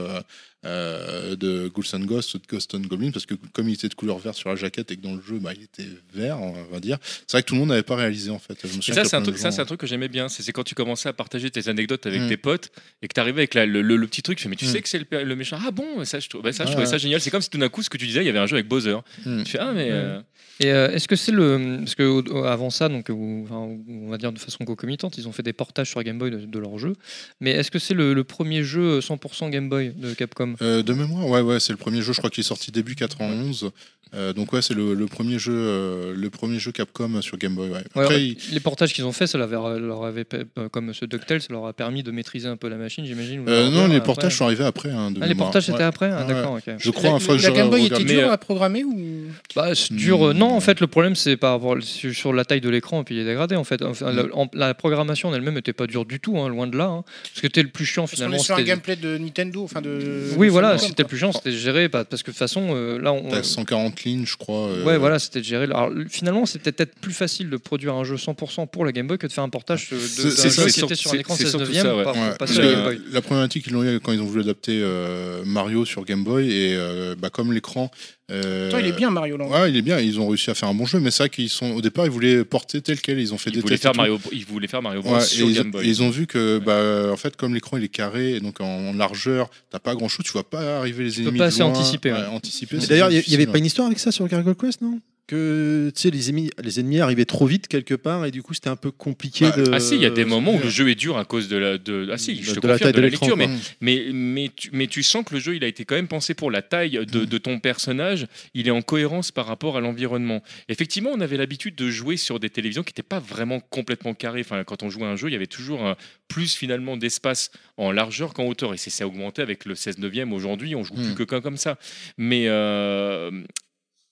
[0.66, 3.88] euh, de Ghouls and Ghosts ou de Ghost and Goblin, parce que comme il était
[3.88, 6.42] de couleur verte sur la jaquette et que dans le jeu, bah, il était vert,
[6.42, 6.98] on va dire.
[7.27, 8.58] C'est vrai que tout le monde n'avait pas réalisé en fait.
[8.64, 10.27] Je me ça, c'est un truc, ça, gens- c'est un truc que j'aimais bien.
[10.27, 12.27] C'est c'est quand tu commençais à partager tes anecdotes avec Mm.
[12.30, 12.72] tes potes
[13.02, 14.38] et que tu arrivais avec la- le, le- le petit truc.
[14.38, 14.69] Tu fais, mais tu Mm.
[14.69, 15.58] sais que c'est le, le méchant.
[15.66, 17.22] Ah bon, ça, je, bah, ça, je trouvais ça génial.
[17.22, 18.56] C'est comme si tout d'un coup, ce que tu disais, il y avait un jeu
[18.56, 18.98] avec Bowser.
[19.26, 19.44] Mm.
[19.44, 19.90] Tu fais, ah, mais.
[19.92, 20.19] euh,
[20.61, 21.80] Et euh, est-ce que c'est le.
[21.80, 23.56] Parce que au- avant ça, donc, ou- enfin,
[23.90, 26.38] on va dire de façon concomitante, ils ont fait des portages sur Game Boy de,
[26.45, 26.94] de leur jeu.
[27.42, 30.55] Mais est-ce que c'est le, le premier jeu 100% Game Boy de Capcom?
[30.61, 32.95] Euh, de mémoire, ouais, ouais, c'est le premier jeu, je crois qu'il est sorti début
[32.95, 33.72] 91.
[34.14, 37.56] Euh, donc ouais, c'est le, le premier jeu, euh, le premier jeu Capcom sur Game
[37.56, 37.69] Boy.
[37.72, 37.80] Ouais.
[37.95, 40.69] Après, ouais, il- Les portages qu'ils ont fait, ça leur avait, leur avait pe- euh,
[40.69, 43.43] comme ce DuckTales, ça leur a permis de maîtriser un peu la machine, j'imagine.
[43.50, 44.06] euh, non, les après.
[44.06, 44.90] portages sont arrivés après.
[44.92, 45.84] hein, de Ah, les portages c'était Ouais.
[45.84, 46.34] après Ah, Ouais.
[46.34, 46.75] D'accord, ok.
[46.77, 49.25] Je crois, la, que la je Game Boy était dure euh, à programmer ou
[49.56, 50.27] Bah, c'est dur.
[50.27, 50.38] euh, Hmm.
[50.38, 53.16] Non, en fait, le problème, c'est par rapport sur la taille de l'écran et puis
[53.16, 53.56] il est dégradé.
[53.58, 54.16] En fait, Enfin, Hmm.
[54.16, 56.85] la, en- la programmation en elle-même n'était pas dure du tout, hein, loin de là.
[56.85, 57.03] hein.
[57.34, 58.69] Ce qui était le plus chiant Parce qu'on finalement, est sur un c'était.
[58.69, 60.22] gameplay de Nintendo, enfin de.
[60.38, 63.11] Oui, voilà, c'était plus chiant, c'était géré pa- parce que de toute façon, euh, là,
[63.14, 63.30] on.
[63.30, 64.67] T'as 140 lignes, je crois.
[64.67, 65.65] euh, Ouais, voilà, c'était géré.
[65.65, 69.17] Alors, finalement, c'était peut-être plus facile de produire un jeu 100% pour la Game Boy
[69.17, 71.17] que de faire un portage de, de, C'est- d'un jeu ça, qui était sur- un
[71.17, 72.05] écran c'est 16 surtout neuvième ouais.
[72.05, 73.01] Ouais, la Game Boy.
[73.11, 76.51] la problématique qu'ils ont eu quand ils ont voulu adapter euh, Mario sur Game Boy
[76.51, 77.91] et euh, bah, comme l'écran.
[78.32, 79.50] Euh, il est bien Mario Land.
[79.52, 80.00] Ouais, il est bien.
[80.00, 82.06] Ils ont réussi à faire un bon jeu, mais c'est vrai qu'ils sont au départ
[82.06, 83.20] ils voulaient porter tel quel.
[83.20, 83.95] Ils ont fait Ils des voulaient tests faire.
[83.95, 85.86] Mario, ils voulaient faire Mario Bros Ouais, sur ils, Game ont, Boy.
[85.86, 88.62] et ils ont vu que, bah, en fait, comme l'écran il est carré, et donc
[88.62, 91.38] en, en largeur, t'as pas grand chose, tu vois pas arriver les peux ennemis.
[91.38, 91.70] pas de assez loin.
[91.70, 92.26] anticiper, ouais.
[92.26, 95.00] anticiper, D'ailleurs, il y- avait pas une histoire avec ça sur Gargoyle Quest, non?
[95.28, 98.54] Que tu sais, les ennemis, les ennemis arrivaient trop vite quelque part et du coup
[98.54, 99.72] c'était un peu compliqué Bah, de.
[99.74, 101.58] Ah si, il y a des moments où le jeu est dur à cause de
[101.58, 101.78] la...
[101.80, 102.08] De...
[102.12, 103.56] Ah si, je te de la taille de de la lecture, mais quoi.
[103.82, 106.36] Mais, mais, tu, mais tu sens que le jeu, il a été quand même pensé
[106.36, 108.28] pour la taille de, de ton personnage.
[108.54, 110.44] Il est en cohérence par rapport à l'environnement.
[110.70, 114.42] Effectivement, on avait l'habitude de jouer sur des télévisions qui n'étaient pas vraiment complètement carrées.
[114.42, 115.95] Enfin, quand on jouait à un jeu, il y avait toujours un
[116.28, 118.76] plus finalement d'espace en largeur qu'en hauteur.
[118.76, 120.34] Et c'est ça augmenté avec le 16 neuvième.
[120.34, 121.16] Aujourd'hui, on joue plus Hmm.
[121.16, 121.78] que comme comme ça.
[122.18, 123.32] Mais euh,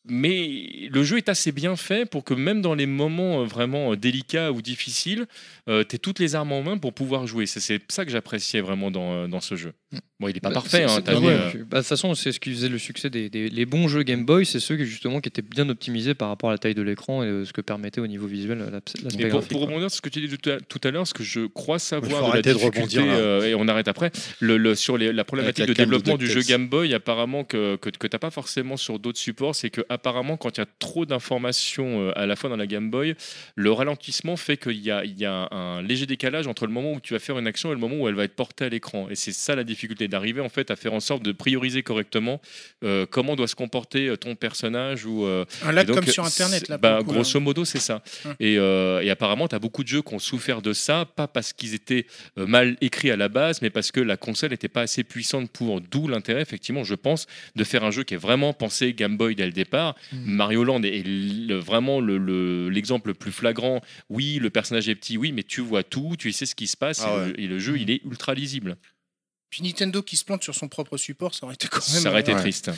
[0.05, 3.93] mais le jeu est assez bien fait pour que même dans les moments euh, vraiment
[3.93, 5.25] euh, délicats ou difficiles,
[5.67, 7.45] tu aies toutes les armes en main pour pouvoir jouer.
[7.45, 9.73] C'est- ça que j'appréciais vraiment dans, euh, dans ce jeu.
[10.19, 10.83] Bon, il n'est pas Bah, parfait.
[10.83, 13.49] hein, ouais, euh, bah, De toute façon, c'est ce qui faisait le succès des, des-
[13.49, 16.49] les bons jeux Game Boy, c'est ceux qui justement qui étaient bien optimisés par rapport
[16.49, 19.23] à la taille de l'écran et euh, ce que permettait au niveau visuel la- l'aspect
[19.23, 21.13] Mais pour, pour rebondir sur ce que tu dis tout à, tout à l'heure, ce
[21.13, 24.97] que je crois savoir de la rebondir, euh, et on arrête après, le, le- sur
[24.97, 26.41] les- la problématique de développement du jeu.
[26.41, 29.81] Game Boy, apparemment que, que, que tu n'as pas forcément sur d'autres supports, c'est que
[29.93, 33.15] apparemment quand il y a trop d'informations euh, à la fois dans la Game Boy,
[33.55, 36.93] le ralentissement fait qu'il y a, il y a un, léger décalage entre le moment
[36.93, 38.69] où tu vas faire une action et le moment où elle va être portée à
[38.69, 39.07] l'écran.
[39.09, 42.41] Et c'est ça la difficulté, d'arriver en fait à faire en sorte de prioriser correctement
[42.83, 46.07] euh, comment doit se comporter euh, ton personnage ou euh, Un lag et donc, comme
[46.07, 46.77] sur Internet, là.
[46.77, 47.43] bah, coup, grosso là.
[47.43, 48.01] modo, c'est ça.
[48.25, 48.35] Hum.
[48.39, 51.27] Et, euh, et apparemment, tu as beaucoup de jeux qui ont souffert de ça, pas
[51.27, 52.05] parce qu'ils étaient
[52.35, 55.81] mal écrits à la base, mais parce que la console n'était pas assez puissante pour.
[55.81, 59.35] D'où l'intérêt, effectivement, je pense, de faire un jeu qui est vraiment pensé Game Boy
[59.35, 59.82] dès le départ.
[60.11, 63.81] Mario Land est le- vraiment le- le- l'exemple le, plus flagrant.
[64.09, 66.77] Oui, le personnage est petit, oui, mais tu vois tout, tu sais ce qui se
[66.77, 67.27] passe, Ah et, ouais.
[67.29, 68.77] le, et le jeu, il est ultra lisible.
[69.49, 72.01] Puis Nintendo qui se plante sur son propre support, ça aurait été quand même.
[72.01, 72.71] Ça aurait été euh, triste.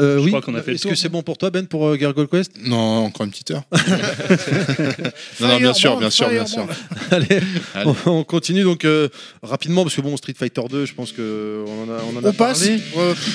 [0.00, 0.28] Euh, Je oui.
[0.30, 2.26] crois qu'on a fait le Est-ce que c'est bon pour toi Ben pour euh, Gargoyle
[2.28, 2.52] Quest?
[2.64, 3.62] Non, encore une petite heure.
[5.40, 6.66] non, non, bien sûr, bien sûr, bien sûr.
[7.10, 7.26] Allez,
[7.74, 7.90] Allez.
[8.06, 9.08] On, on continue donc euh,
[9.42, 12.24] rapidement parce que bon Street Fighter 2, je pense que on en a, on en
[12.24, 12.66] a On passe.
[12.66, 12.80] parlé.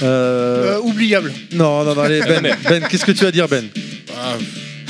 [0.04, 1.32] Euh, oubliable.
[1.54, 3.66] Non, non, non, allez Ben, ben qu'est-ce que tu vas dire Ben?
[4.16, 4.36] Ah,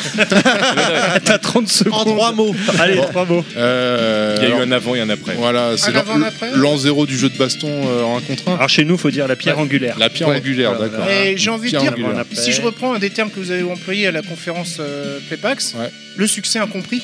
[1.26, 1.94] T'as 30 secondes.
[1.94, 2.56] En trois mots.
[2.80, 3.04] Allez, Bon.
[3.06, 3.46] trois mots.
[3.58, 5.36] euh, Il y a eu alors, un avant et un après.
[5.36, 8.18] Voilà, c'est Un avant, un l'an- après l'an zéro du jeu de baston euh, en
[8.18, 8.56] 1 contre 1.
[8.56, 9.96] Alors chez nous, faut dire la pierre angulaire.
[10.00, 11.10] La pierre Ouais, angulaire, voilà, d'accord.
[11.10, 12.20] Et j'ai envie de Pierre dire, angulaire.
[12.22, 12.36] Après.
[12.36, 15.76] si je reprends un des termes que vous avez employé à la conférence euh, Playpax,
[15.78, 15.90] Ouais.
[16.16, 17.04] le succès incompris.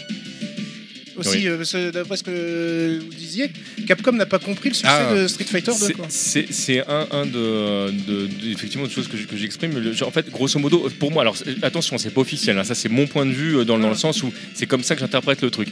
[1.17, 1.47] Aussi, Oui.
[1.47, 3.49] euh, d'après ce que vous disiez,
[3.87, 5.13] Capcom n'a pas compris le succès Ah.
[5.13, 5.93] de Street Fighter 2.
[6.09, 9.71] C'est- un, un de, de- de- effectivement de choses que je- que j'exprime.
[10.05, 12.57] En fait, grosso modo, pour moi, alors attention, c'est pas officiel.
[12.57, 14.83] hein, ça, c'est mon point de vue euh, dans, dans le sens où c'est comme
[14.83, 15.67] ça que j'interprète le truc.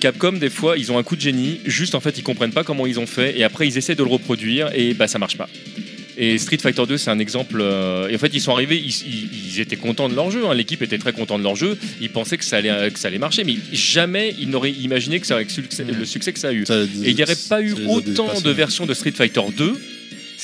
[0.00, 1.60] Capcom, des fois, ils ont un coup de génie.
[1.64, 4.02] Juste, en fait, ils comprennent pas comment ils ont fait, et après, ils essaient de
[4.04, 5.48] le reproduire, et bah, ça marche pas.
[6.16, 7.58] Et Street Fighter 2, c'est un exemple.
[7.60, 10.46] euh, et en fait, ils sont arrivés, ils, ils- ils étaient contents de leur jeu.
[10.46, 11.76] hein, L'équipe était très contente de leur jeu.
[12.00, 15.26] Ils pensaient que ça allait, que ça allait marcher, mais jamais ils n'auraient imaginé que
[15.26, 16.64] ça aurait le succès- le succès que ça a eu.
[16.66, 19.74] Ça- Et il n'y aurait pas eu autant de versions de Street Fighter 2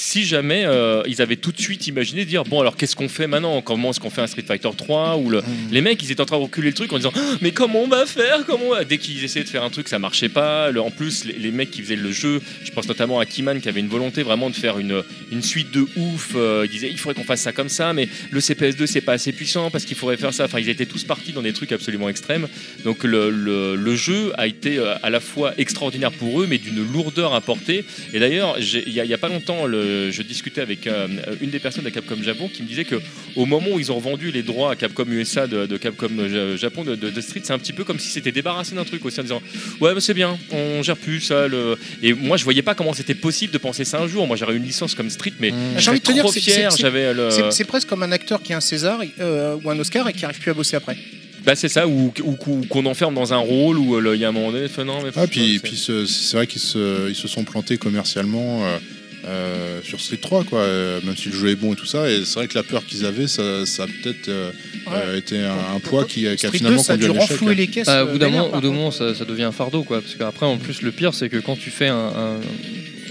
[0.02, 3.26] si jamais euh, ils avaient tout de suite imaginé dire bon alors qu'est-ce qu'on fait
[3.26, 3.60] maintenant?
[3.60, 5.42] Comment est-ce qu'on fait un Street Fighter 3 ou le...
[5.70, 7.82] les mecs ils étaient en train de reculer le truc en disant Ah, mais comment
[7.82, 8.44] on va faire?
[8.46, 8.84] Comment on va?
[8.84, 10.70] Dès qu'ils essayaient de faire un truc ça marchait pas.
[10.70, 13.60] Le- en plus les, les mecs qui faisaient le jeu, je pense notamment à Kiman
[13.60, 16.30] qui avait une volonté vraiment de faire une, une suite de ouf.
[16.34, 19.12] euh, il disait il faudrait qu'on fasse ça comme ça, mais le CPS2 c'est pas
[19.12, 20.44] assez puissant parce qu'il faudrait faire ça.
[20.46, 22.48] Enfin ils étaient tous partis dans des trucs absolument extrêmes.
[22.84, 26.56] Donc le, le- le jeu a été euh, à la fois extraordinaire pour eux, mais
[26.58, 27.84] d'une lourdeur importée.
[28.14, 31.06] Et d'ailleurs, il y, a- il y a pas longtemps, le- je discutais avec euh,
[31.40, 32.96] une des personnes de Capcom Japon qui me disait que
[33.36, 36.56] au moment où ils ont revendu les droits à Capcom USA de, de Capcom Ja-
[36.56, 39.04] Japon de, de- de Street, c'est un petit peu comme si c'était débarrassé d'un truc
[39.04, 39.42] aussi en disant
[39.80, 41.48] ouais bah, c'est bien, on gère plus ça.
[41.48, 41.76] Le...
[42.02, 44.26] Et moi je voyais pas comment c'était possible de penser ça un jour.
[44.26, 46.40] Moi j'aurais une licence comme Street, mais J'ai j'étais envie de te dire, trop c'est-
[46.40, 46.70] fier.
[46.76, 47.28] J'avais le...
[47.50, 50.24] C'est presque comme un acteur qui a un César euh, ou un Oscar et qui
[50.24, 50.96] arrive plus à bosser après.
[51.44, 54.26] Bah c'est ça, ou, ou- ou qu'on enferme dans un rôle où euh, il y
[54.26, 57.08] a un moment donné, non mais Ah, puis, c'est- puis ce- c'est vrai qu'ils se,
[57.08, 58.76] ils se sont plantés commercialement euh,
[59.26, 62.10] euh, sur Street 3, quoi, euh, même si le jeu est bon et tout ça.
[62.10, 64.50] Et c'est vrai que la peur qu'ils avaient, ça, ça a peut-être euh,
[64.92, 67.10] euh, été un, un poids qui, a- qui a Street 2, finalement ça a conduit
[67.12, 67.30] dû à l'échec.
[67.38, 67.88] renflouer les caisses.
[67.88, 70.00] Ah, euh, au bout d'un moment, ça, ça devient un fardeau, quoi.
[70.00, 72.40] Parce qu'après, en plus, le pire, c'est que quand tu fais un, un-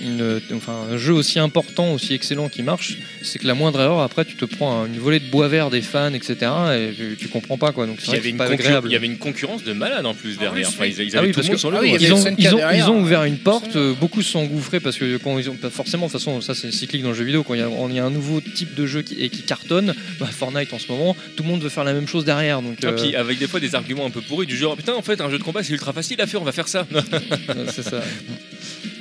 [0.10, 4.00] une- enfin, un jeu aussi important, aussi excellent qui marche, c'est que la moindre erreur,
[4.02, 6.36] après, tu te prends un- une volée de bois vert des fans, etc.
[6.76, 7.86] Et tu, tu comprends pas, quoi.
[7.86, 8.88] Donc il y, avait une pas agréable.
[8.90, 10.68] il y avait une concurrence de malade en plus derrière.
[10.68, 11.82] oui, Enfin, ils, ils Ah avaient oui, tout le parce monde que- sur le ah
[11.82, 11.98] oui, hein.
[12.00, 12.86] ils ont, SNK ils, ont, derrière.
[12.86, 15.56] ils ont ouvert une porte, euh, beaucoup se sont engouffrés parce que quand ils ont,
[15.56, 17.64] pas forcément, de toute façon, ça c'est cyclique dans le jeu vidéo, quand il y
[17.64, 20.74] a, on- y a un nouveau type de jeu qui, et qui cartonne, bah, Fortnite
[20.74, 22.62] en ce moment, tout le monde veut faire la même chose derrière.
[22.62, 24.94] Donc Ah, euh, puis avec des fois des arguments un peu pourris du genre putain
[24.94, 26.86] en fait un jeu de combat c'est ultra facile à faire on va faire ça
[26.94, 28.02] euh, c'est ça.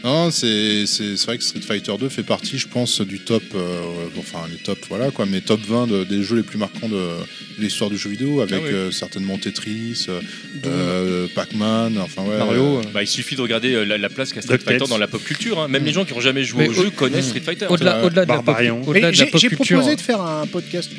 [0.05, 0.85] Non, c'est
[1.27, 3.81] vrai que Street Fighter 2 fait partie, je pense, du top, euh,
[4.19, 6.95] enfin les top, voilà quoi, mais top 20 de- des jeux les plus marquants de,
[6.95, 8.71] de l'histoire du jeu vidéo, avec Ah oui.
[8.73, 10.21] euh, certainement Tetris, euh,
[10.67, 12.39] euh, Pac-Man, enfin ouais.
[12.39, 12.79] Mario.
[12.79, 14.59] euh, bah, il suffit de regarder la, la place qu'a Street.
[14.59, 15.69] Fighter dans la pop culture hein.
[15.69, 17.31] même les gens qui n'ont jamais joué Mais au au- jeu connaissent Mm.
[17.31, 18.81] Street Fighter Au-delà, de la pop, Barbarian.
[18.87, 20.91] au-delà Mais de la J'ai pop j'ai proposé de faire un podcast.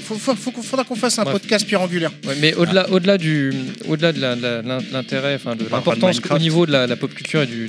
[0.00, 1.34] faut- faut- faudra qu'on fasse un Bref.
[1.40, 2.10] podcast pirangulaire.
[2.26, 3.52] Ouais, mais au-delà, au-delà du,
[3.88, 4.20] au-delà de
[4.92, 7.68] l'intérêt, enfin de l'importance au niveau de la, la pop culture et du,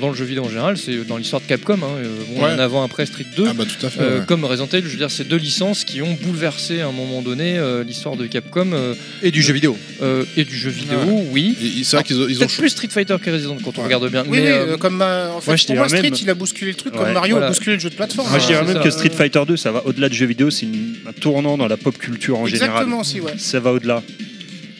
[0.00, 1.74] dans le jeu vidéo en général, c'est dans l'histoire de Capcom.
[1.74, 2.52] Hein, euh, bon, Ouais.
[2.54, 3.44] En avant après Street 2.
[3.48, 4.00] Ah bah tout à fait.
[4.00, 4.26] euh, ouais.
[4.26, 7.22] Comme Resident Evil, je veux dire, c'est deux licences qui ont bouleversé à un moment
[7.22, 9.76] donné euh, l'histoire de Capcom euh, Et du jeu vidéo.
[10.02, 10.98] euh, et du jeu vidéo,
[11.30, 11.56] oui.
[11.84, 14.08] C'est vrai qu'ils ont, ils ont Peut-être plus Street Fighter que Resident quand on regarde
[14.10, 14.24] bien.
[14.28, 16.94] Oui, mais, oui, comme en fait, moi, pour Street, même- il a bousculé le truc
[16.94, 17.00] Ouais.
[17.00, 17.46] comme Mario Voilà.
[17.46, 18.28] a bousculé le jeu de plateforme.
[18.30, 18.80] Moi, je dirais même ça.
[18.82, 20.66] que Street Fighter 2, ça va au-delà du jeu vidéo, c'est
[21.06, 23.00] un tournant dans la pop culture en Exactement général.
[23.00, 23.32] aussi, ouais.
[23.38, 24.02] Ça va au-delà.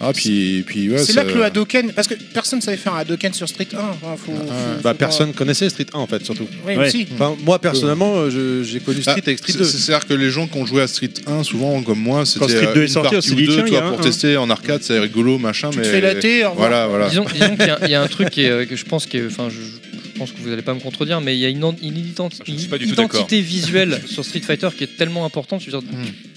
[0.00, 0.98] Ah puis, puis ouais.
[0.98, 3.66] c'est ça- là que le Hadoken, parce que personne savait faire un Hadoken sur Street
[3.74, 3.76] 1.
[3.78, 4.38] enfin, faut- faut-
[4.82, 6.44] Bah, faut personne connaissait Street 1 en fait, surtout.
[6.44, 6.86] pas- Oui, Ouais.
[6.86, 7.06] aussi.
[7.14, 9.64] Enfin, moi personnellement, euh, j'ai connu Street Ah, avec Street c'est- 2.
[9.64, 12.44] c'est- C'est-à-dire que les gens qui ont joué à Street 1, souvent comme moi, c'était
[12.48, 14.48] Street euh, 2 est une sorti, partie ou deux, tiens, a pour un, tester en
[14.50, 15.70] arcade, c'est rigolo, machin.
[15.70, 16.46] Tu mais te fais latter.
[16.56, 17.08] Voilà, voilà.
[17.08, 18.84] Disons, disons qu'il y a- il y, a un truc qui est, euh, que je
[18.84, 19.87] pense que, enfin, je, je
[20.18, 23.04] pense que vous n'allez pas me contredire, mais il y a une, Je d'accord.
[23.04, 25.62] identité visuelle sur Street Fighter qui est tellement importante.
[25.62, 25.90] Je veux dire,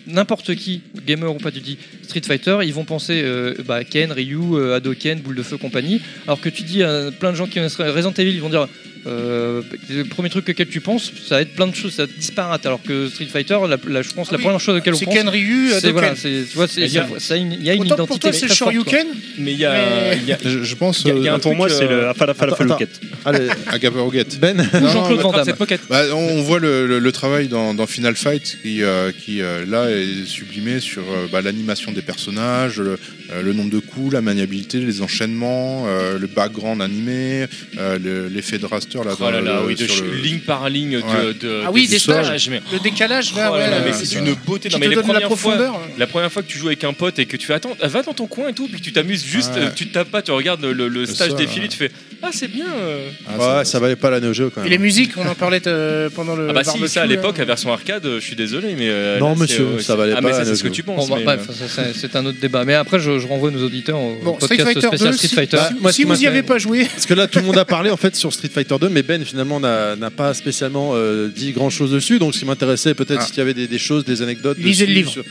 [0.07, 4.11] N'importe qui, gamer ou pas, tu dis Street Fighter, ils vont penser euh, bah, Ken,
[4.11, 6.01] Ryu, euh, Hadoken, Boule de Feu, compagnie.
[6.25, 8.67] Alors que tu dis à plein de gens qui connaissent Resident Evil, ils vont dire
[9.07, 12.11] euh, le premier truc auquel tu penses, ça va être plein de choses, ça va
[12.11, 12.65] être disparate.
[12.65, 14.43] Alors que Street Fighter, la, la- je pense, Ah la oui.
[14.43, 16.93] première chose auquel on C'est pense, Ken Ryu, c'est voilà, c'est- tu vois, c'est- Il
[16.93, 18.53] y a- ça- une- il y a une Autant identité pour toi, c'est.
[18.53, 19.07] Shoryuken.
[19.39, 21.27] mais il y a, Mais- y a- Je, je pense Il y a- il y
[21.27, 22.99] a un euh, Pour moi, c'est euh, le Afala Fala attends, Faluquette.
[23.25, 24.39] Allez, à Gabaroguette.
[24.39, 25.55] Ben, Jean-Claude Van Damme.
[25.89, 29.65] Bah, on, voit le, le- le travail dans, dans Final Fight qui, euh, qui euh,
[29.65, 32.97] là est sublimé sur euh, bah, l'animation des personnages, le,
[33.31, 37.45] euh, le nombre de coups, la maniabilité, les enchaînements, euh, le background animé,
[37.77, 38.65] euh, le- l'effet de
[39.03, 41.33] là, Oh là là, oui, de sur ch- le- ligne par ligne de, Ouais.
[41.39, 42.49] de- Ah oui, de des stages, stages.
[42.49, 44.69] mais- Le décalage, là, Oh là là, mais euh, c'est une beauté.
[44.69, 45.79] qui Non, mais te les donne de la premières fois, profondeur.
[45.97, 48.01] la première fois que tu joues avec un pote et que tu fais attends, va
[48.03, 49.61] dans ton coin et tout, puis que tu t'amuses juste, Ouais.
[49.63, 51.45] euh, tu te tapes pas, tu regardes le, le stage ouais.
[51.69, 51.91] tu fais
[52.23, 52.65] ah c'est bien.
[52.71, 53.09] euh.
[53.27, 54.71] Ah, ouais, ça valait pas la Neo Geo quand Et même.
[54.71, 56.49] les musiques, on en parlait euh, pendant le.
[56.49, 59.17] Ah bah si, ça à l'époque, la version arcade, euh, je suis désolé, mais euh,
[59.19, 61.09] Non, monsieur, euh, ça valait ah, pas mais c'est ce que tu penses.
[61.09, 61.47] bah, bref,
[61.79, 62.63] euh, c'est un autre débat.
[62.63, 65.35] Mais après, je, renvoie nos auditeurs au Bon, Street podcast Fighter spécial 2, Street si-
[65.35, 65.57] Fighter.
[65.91, 67.97] Si vous y avez pas joué, Parce que là, tout le monde a parlé en
[67.97, 71.91] fait sur Street Fighter 2, mais Ben finalement n'a pas spécialement euh, dit grand chose
[71.91, 72.17] dessus.
[72.19, 73.25] Donc, ce qui m'intéressait, peut-être Ah.
[73.25, 74.57] s'il y avait des, des choses, des anecdotes.
[74.57, 75.11] Lisez le dessus, livre.
[75.11, 75.23] sur-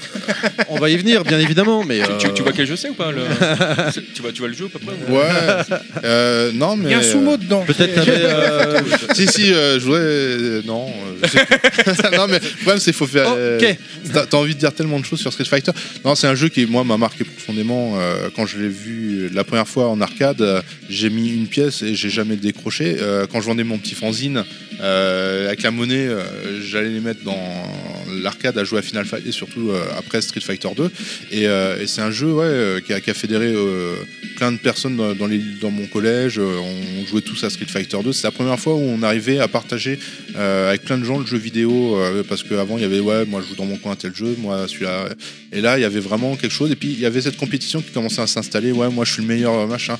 [0.69, 1.85] On va y venir, bien évidemment.
[1.85, 3.23] Mais tu, tu- euh, tu vois quel jeu c'est ou pas le...
[4.15, 5.77] Tu, vois, tu vois le jeu à peu près ou- Ouais.
[6.05, 6.87] euh, non, mais.
[6.87, 7.65] il y a un sous-mot dedans.
[7.67, 8.13] Peut-être t'avais.
[8.25, 8.81] euh,
[9.15, 10.01] si, si, euh, je voudrais.
[10.01, 10.87] euh, non.
[12.17, 13.27] non, mais le problème, c'est qu'il faut faire.
[13.37, 13.77] euh, Ok.
[14.31, 15.73] T'as envie de dire tellement de choses sur Street Fighter.
[16.05, 17.95] Non, c'est un jeu qui, moi, m'a marqué profondément.
[17.99, 21.95] euh, quand je l'ai vu la première fois en arcade, j'ai mis une pièce et
[21.95, 22.97] j'ai jamais décroché.
[23.01, 24.45] Euh, quand je vendais mon petit fanzine,
[24.83, 27.39] euh, avec la monnaie, euh, j'allais les mettre dans
[28.23, 30.91] l'arcade à jouer à Final Fight et surtout euh, après Street Fighter 2.
[31.33, 33.55] Et, et c'est un jeu ouais, qui, a, qui a fédéré
[34.37, 37.97] plein de personnes dans, dans les- dans mon collège, on jouait tous à Street Fighter
[38.05, 38.13] 2.
[38.13, 39.99] C'est la première fois où on arrivait à partager
[40.35, 43.49] avec plein de gens le jeu vidéo, parce qu'avant il y avait ouais, moi je
[43.49, 45.09] joue dans mon coin à tel jeu, moi celui-là.
[45.53, 46.71] Et là il y avait vraiment quelque chose.
[46.71, 48.73] Et puis il y avait cette compétition qui commençait à s'installer.
[48.73, 49.99] Ouais, moi je suis le meilleur machin.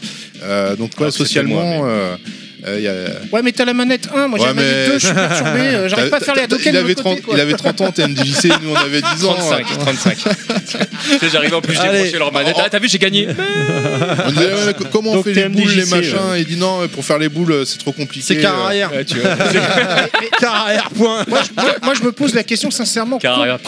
[0.79, 1.79] Donc ouais, Alors socialement.
[1.79, 2.31] moi, mais-
[2.67, 2.93] euh, il y a-
[3.33, 5.15] Ouais, mais t'as la manette 1, moi j'ai Ouais, la manette mais- 2, je suis
[5.15, 7.35] perturbé, euh, j'arrive pas à faire les Hadoken il de avait l'autre 30, côté, quoi.
[7.37, 9.35] il avait 30 ans, t'es MDJC, nous on avait 10 ans.
[9.35, 10.17] 35, 35.
[10.19, 11.99] tu sais, j'arrive en plus, j'ai Allez.
[11.99, 12.57] débranché leur manette.
[12.59, 13.29] Ah, t'as vu, j'ai gagné.
[14.27, 16.41] On disait, ouais, mais comment on Donc fait les boules, les machins ouais.
[16.43, 18.25] Il dit non, pour faire les boules, c'est trop compliqué.
[18.27, 18.93] C'est car euh, arrière.
[18.93, 19.31] Ouais, tu vois.
[20.41, 21.25] Car arrière, point.
[21.29, 23.59] Moi, je, moi- moi, je me pose la question sincèrement, combien, Ah,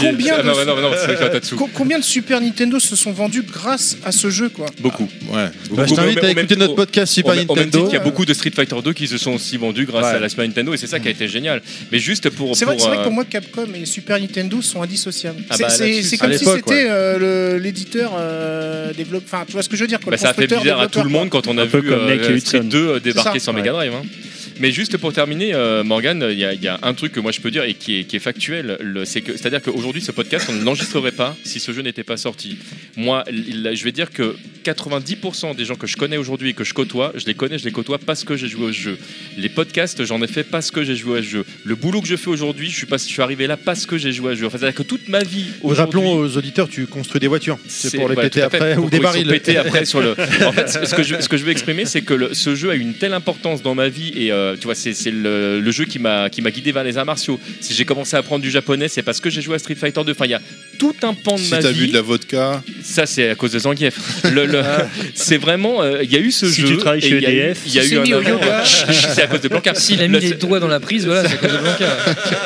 [1.75, 4.67] combien de Super Nintendo se sont vendus grâce à ce jeu quoi?
[4.81, 5.09] Beaucoup.
[5.31, 5.47] Ouais.
[5.73, 7.85] Bah, je t'invite à écouter notre podcast Super Nintendo.
[7.85, 10.17] qu'il y a beaucoup de Street Fighter 2 qui se sont aussi vendus grâce Ouais.
[10.17, 11.63] à la Super Nintendo et c'est ça qui a été génial.
[11.91, 12.57] Mais juste pour.
[12.57, 15.43] C'est vrai, vrai que euh, pour moi Capcom et Super Nintendo sont indissociables.
[15.51, 19.25] Ah c'est bah, c'est- comme si c'était euh, l'éditeur euh, développe.
[19.27, 20.81] Enfin, tu vois ce que je veux dire quoi, Bah, le ça a fait bizarre
[20.81, 22.69] à tout le monde quand on a Un vu comme euh, et Street Hudson.
[22.69, 23.93] 2 euh, débarquer sur Mega Drive.
[24.63, 27.19] Mais juste pour terminer, euh, Morgan, il y, a- il y a un truc que
[27.21, 30.53] moi je peux dire et qui est, qui est factuel, c'est-à-dire qu'aujourd'hui ce podcast on
[30.55, 32.57] ne l'enregistrerait pas si ce jeu n'était pas sorti.
[32.97, 36.75] Moi, je vais dire que 90% des gens que je connais aujourd'hui et que je
[36.75, 38.97] côtoie, je les connais, je les côtoie parce que j'ai joué au jeu.
[39.37, 41.45] Les podcasts, j'en ai fait parce que j'ai joué au jeu.
[41.65, 43.99] Le boulot que je fais aujourd'hui, je suis pas, je suis arrivé là parce que
[43.99, 44.47] j'ai joué au jeu.
[44.47, 47.59] Enfin, c'est-à-dire que toute ma vie Rappelons aux auditeurs, tu construis des voitures.
[47.67, 49.27] C'est pour les ouais, péter après ou des barils.
[49.27, 50.15] pétés après sur le.
[50.47, 52.71] En fait, ce que je, ce que je veux exprimer, c'est que le- ce jeu
[52.71, 55.71] a eu une telle importance dans ma vie et euh, tu vois, c'est le, le
[55.71, 57.39] jeu qui m'a qui m'a guidé vers les arts martiaux.
[57.61, 60.03] Si j'ai commencé à apprendre du japonais, c'est parce que j'ai joué à Street Fighter
[60.05, 60.13] 2.
[60.13, 60.41] Enfin, il y a
[60.79, 61.81] tout un pan de Si ma t'as vie.
[61.81, 63.95] vu de la vodka, Ça, c'est à cause de Zangief.
[64.33, 64.63] Le, le-
[65.15, 66.69] c'est vraiment, euh, il y a eu ce Si jeu.
[66.69, 67.59] tu travailles chez il y a eu- EDF.
[67.67, 69.75] il y a Si eu c'est un c'est à cause de Blanca.
[69.75, 71.87] S'il a mis Le- les doigts dans la prise, voilà, c'est à cause de Blanca.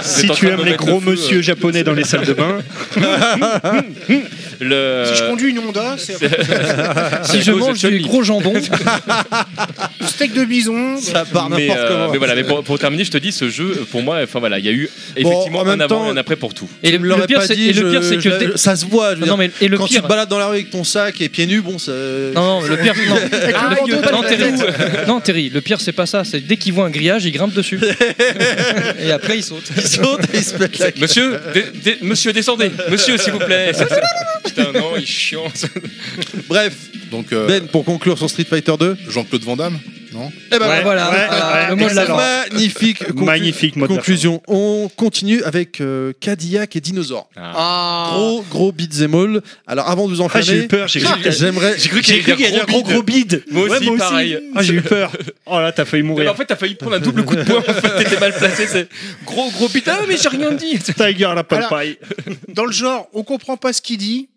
[0.03, 1.43] Si tu aimes me les gros monsieur euh.
[1.43, 2.59] japonais dans les salles de bain,
[4.61, 6.17] le- Si je conduis une Honda, c'est
[7.25, 8.55] Si je mange du gros jambon,
[10.07, 10.97] steak de bison.
[11.01, 12.11] Ça part n'importe euh, comment.
[12.13, 14.59] mais voilà, mais pour, pour terminer, je te dis, ce jeu, pour moi, enfin voilà,
[14.59, 14.89] il y a eu
[15.21, 16.69] Bon, effectivement en même un avant et un après pour tout.
[16.83, 17.73] et le, le pire, c'est que
[18.53, 19.15] je- ça se voit.
[19.15, 19.51] je veux non dire.
[19.59, 21.29] mais et le Quand pire, tu te balades dans la rue avec ton sac et
[21.29, 21.93] pieds nus, bon, ça.
[22.35, 23.15] non, non, le pire, non,
[23.77, 25.07] bandeau non, Terry, tête.
[25.09, 27.55] non, Terry, le pire c'est pas ça, c'est dès qu'il voit un grillage, il grimpe
[27.55, 27.79] dessus.
[29.01, 29.65] et après il saute.
[29.77, 30.87] Il saute et il se pète la.
[31.01, 32.71] Monsieur, dé- dé- monsieur, descendez.
[32.91, 33.73] Monsieur, s'il vous plaît.
[34.45, 35.45] Putain, non, il est chiant.
[36.49, 36.73] Bref,
[37.11, 38.97] donc euh, Ben, pour conclure sur Street Fighter 2.
[39.09, 39.79] Jean-Claude Van Damme,
[40.17, 42.19] non Eh ben Ouais, voilà, ouais, voilà, ouais, le mot de la excellent.
[42.19, 42.45] fin.
[42.51, 44.43] Magnifique, conclu- magnifique mode conclusion.
[44.49, 47.29] On continue avec euh, Cadillac et Dinosaure.
[47.37, 48.11] Ah.
[48.13, 49.43] Gros, gros beat'em all.
[49.67, 51.75] Alors, avant de vous Ah, j'ai eu peur, j'ai cru que j'aimerais.
[51.79, 53.45] J'ai cru J'ai cru qu'il y avait un gros gros bide.
[53.51, 54.39] Moi Ouais, aussi, pareil.
[54.55, 55.13] Ah, j'ai eu peur.
[55.49, 56.33] Oh là, t'as failli Mais mourir.
[56.33, 57.59] en fait, t'as failli prendre un double coup de poing.
[57.59, 58.67] En fait, t'étais mal placé.
[58.67, 58.89] C'est
[59.25, 60.77] gros, gros putain, mais j'ai rien dit.
[60.81, 61.99] Tiger la Alors- paille.
[62.49, 64.29] Dans le genre, on comprend pas ce qu'il dit.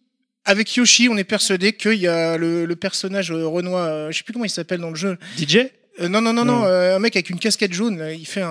[0.50, 4.18] Avec Yoshi, on est persuadé qu'il y a le, le personnage euh, Renoir, euh, je
[4.18, 5.18] sais plus comment il s'appelle dans le jeu.
[5.38, 5.58] DJ
[6.02, 8.04] Euh, non, non, non, non, euh, un mec avec une casquette jaune.
[8.18, 8.50] Il fait un,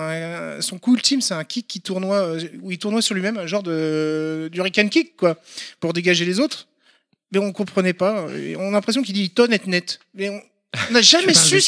[0.57, 3.37] un- son coup ultime, c'est un kick qui tournoie, euh, où il tournoie sur lui-même,
[3.37, 5.35] un genre de du Hurricane kick, quoi,
[5.81, 6.67] pour dégager les autres.
[7.33, 8.27] Mais on comprenait pas.
[8.37, 9.99] Et on a l'impression qu'il dit tonne net net.
[10.13, 10.41] Mais on
[10.89, 11.61] on n'a jamais su.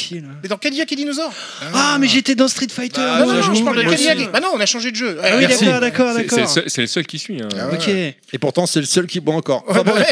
[0.44, 1.34] Mais dans Cadillac et Dinosaure.
[1.74, 3.02] Ah, mais j'étais dans Street Fighter.
[3.02, 4.20] Bah, non, non, non, je parle de Cadillac.
[4.20, 5.18] et- Bah non, on a changé de jeu.
[5.24, 6.50] Ah oui, d'accord, d'accord, C'est le, d'accord.
[6.50, 7.42] seul- c'est le seul qui suit.
[7.42, 7.48] hein.
[7.60, 7.74] Ah ouais.
[7.76, 7.88] Ok.
[7.88, 9.64] Et pourtant, c'est le seul qui boit encore.
[9.68, 10.06] Ouais, bah ouais.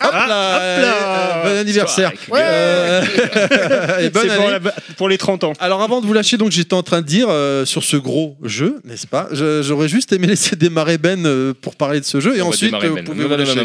[0.00, 1.36] hop Ah, là, hop là.
[1.36, 2.12] euh, Bon anniversaire.
[2.28, 2.40] Ouais.
[2.42, 3.02] Euh,
[4.00, 4.60] et bonne C'est pour, la-
[4.96, 5.52] pour les 30 ans.
[5.60, 8.36] Alors avant de vous lâcher, donc j'étais en train de dire euh, sur ce gros
[8.42, 12.36] jeu, n'est-ce pas J'aurais juste aimé laisser démarrer Ben euh, pour parler de ce jeu
[12.36, 13.04] et On va ensuite démarrer, euh, Ben.
[13.04, 13.60] vous pouvez vous lâcher.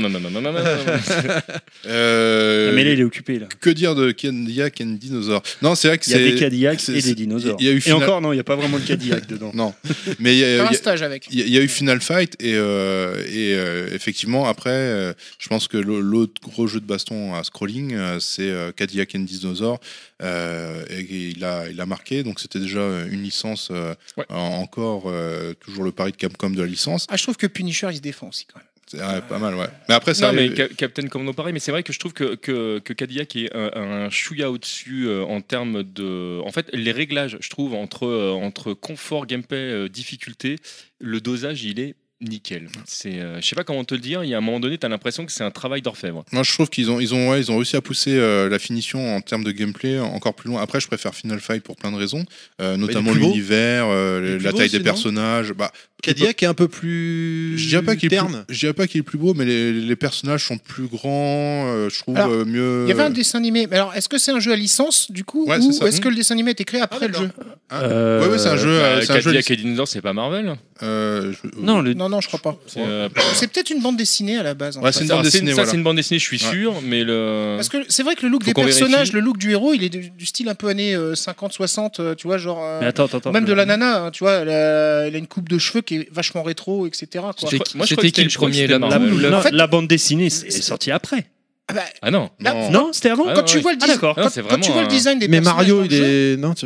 [1.89, 3.47] Euh, Mais là, il est occupé là.
[3.59, 5.41] Que dire de Cadillac et Dinosaure?
[5.61, 6.31] Non, c'est vrai que Il y a c'est.
[6.31, 7.57] des Cadillacs c'est- et c'est- des dinosaures.
[7.59, 9.27] il y a eu Et final- encore, non, il n'y a pas vraiment de Cadillac
[9.27, 9.51] dedans.
[9.59, 9.73] Non,
[10.19, 11.27] mais il y a- il y Faire a- un stage avec.
[11.31, 14.69] Il y, a- il y a eu Final Fight et, euh, et euh, effectivement après
[14.69, 19.15] euh, je pense que l'au- l'autre gros jeu de baston à scrolling c'est euh, Cadillac
[19.15, 19.79] and Dinosaur
[20.21, 21.01] euh, et
[21.35, 24.25] il a, il a marqué donc c'était déjà une licence euh, Ouais.
[24.29, 27.87] encore euh, toujours le pari de Capcom de la licence Ah, je trouve que Punisher,
[27.91, 28.67] il se défend aussi quand même.
[28.91, 31.59] C'est ouais, pas mal ouais mais après ça Non, mais Ca- Captain Commando pareil, mais
[31.59, 35.23] c'est vrai que je trouve que, que, que Cadillac est un, un chouïa au-dessus euh,
[35.23, 36.39] en termes de.
[36.43, 40.55] En fait, les réglages, je trouve, entre, euh, entre confort, gameplay, euh, difficulté,
[40.99, 42.67] le dosage, il est nickel.
[42.85, 44.77] C'est, euh, je sais pas comment te le dire, il y a un moment donné,
[44.77, 46.25] tu as l'impression que c'est un travail d'orfèvre.
[46.33, 48.59] Moi, je trouve qu'ils ont, ils ont, ouais, ils ont réussi à pousser euh, la
[48.59, 50.61] finition en termes de gameplay encore plus loin.
[50.61, 52.25] Après, je préfère Final Fight pour plein de raisons,
[52.59, 55.53] euh, notamment l'univers, la taille des personnages.
[55.53, 55.71] Bah,
[56.01, 58.99] Cadillac est un peu plus Je dirais pas qu'il est plus, je dirais pas qu'il
[58.99, 61.65] est plus beau, mais les, les personnages sont plus grands.
[61.67, 62.83] euh, je trouve Alors, euh, mieux.
[62.85, 63.67] Il y avait un dessin animé.
[63.69, 66.09] Mais alors, est-ce que c'est un jeu à licence du coup Ouais, ou est-ce que
[66.09, 67.27] le dessin animé a été créé après Ah, le d'accord.
[67.27, 67.31] jeu
[67.71, 68.79] Hein ouais, c'est un jeu.
[68.79, 69.35] Bah, euh, c'est un jeu.
[69.35, 70.55] Et Dinosaur, c'est pas Marvel?
[70.81, 71.93] Euh, je- Non, le...
[71.93, 72.57] Non, non, je crois pas.
[72.65, 74.77] C'est, euh, peut-être une bande dessinée à la base.
[74.77, 74.99] en Ouais, fait.
[74.99, 75.53] c'est une ça, bande c'est dessinée.
[75.53, 76.51] ça, c'est une bande dessinée, je suis Ouais.
[76.51, 77.55] sûr, mais le.
[77.57, 79.89] Parce que c'est vrai que le look des personnages, le look du héros, il est
[79.89, 82.63] du, style un peu années 50-60, euh, tu vois, genre.
[82.81, 83.31] Mais attends, attends, attends.
[83.31, 86.07] même de la nana, hein, tu vois, elle a une coupe de cheveux qui est
[86.11, 87.07] vachement rétro, etc.
[87.37, 89.09] C'était qui- moi, je crois c'était que qui le premier La, Marvel.
[89.09, 91.25] non, En fait- la bande dessinée c'est est sortie après.
[91.71, 92.31] Ah bah, Ah non.
[92.39, 92.71] Non.
[92.71, 94.15] Non, c'était avant Ah, quand tu vois le Ah, design, d'accord.
[94.15, 95.83] quand, Non, c'est quand tu vraiment vois le un- design des Mais personnages Mario, dans
[95.85, 96.37] il le jeu, est.
[96.37, 96.65] Non, tu-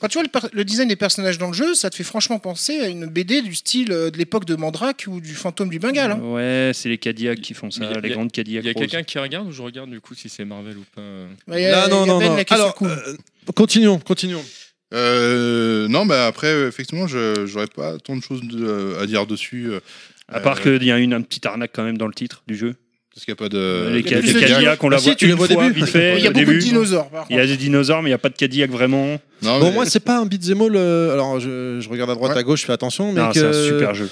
[0.00, 2.02] quand tu vois le, per- le design des personnages dans le jeu, ça te fait
[2.02, 5.68] franchement penser à une BD du style euh, de l'époque de Mandrake ou du Fantôme
[5.70, 6.10] du Bengale.
[6.12, 6.20] hein.
[6.20, 8.64] Ouais, c'est les Cadillacs qui font ça, a- les grandes Il Cadillacs.
[8.64, 11.00] y a quelqu'un qui regarde ou je regarde du coup si c'est Marvel ou pas
[11.00, 12.36] euh Bah, il a- Ah, non, il y a non, Ben non.
[12.38, 13.16] sur Alors, euh,
[13.54, 14.44] continuons, continuons.
[14.92, 19.68] Euh, non, bah après, effectivement, je j'aurais pas tant de choses de- à dire dessus.
[19.70, 19.80] euh,
[20.28, 22.42] À part euh, qu'il y a une, un petit arnaque quand même dans le titre
[22.48, 22.74] du jeu.
[23.14, 23.88] Parce qu'il n'y a pas de.
[23.92, 25.80] les Cadillacs, on la Ah, si, voit tu les une vois au fois, début.
[25.80, 26.14] vite fait.
[26.18, 26.58] il y a au beaucoup début.
[26.58, 27.10] de dinosaures.
[27.10, 27.52] par Il y a contre.
[27.52, 29.20] des dinosaures, mais il n'y a pas de Cadillac vraiment.
[29.42, 30.76] Non, Bon, mais- moi, c'est pas un beat'em all.
[30.76, 32.38] euh, alors, je, je regarde à droite, Ouais.
[32.38, 33.12] à gauche, je fais attention.
[33.12, 34.08] Mais Non, que- c'est un super jeu.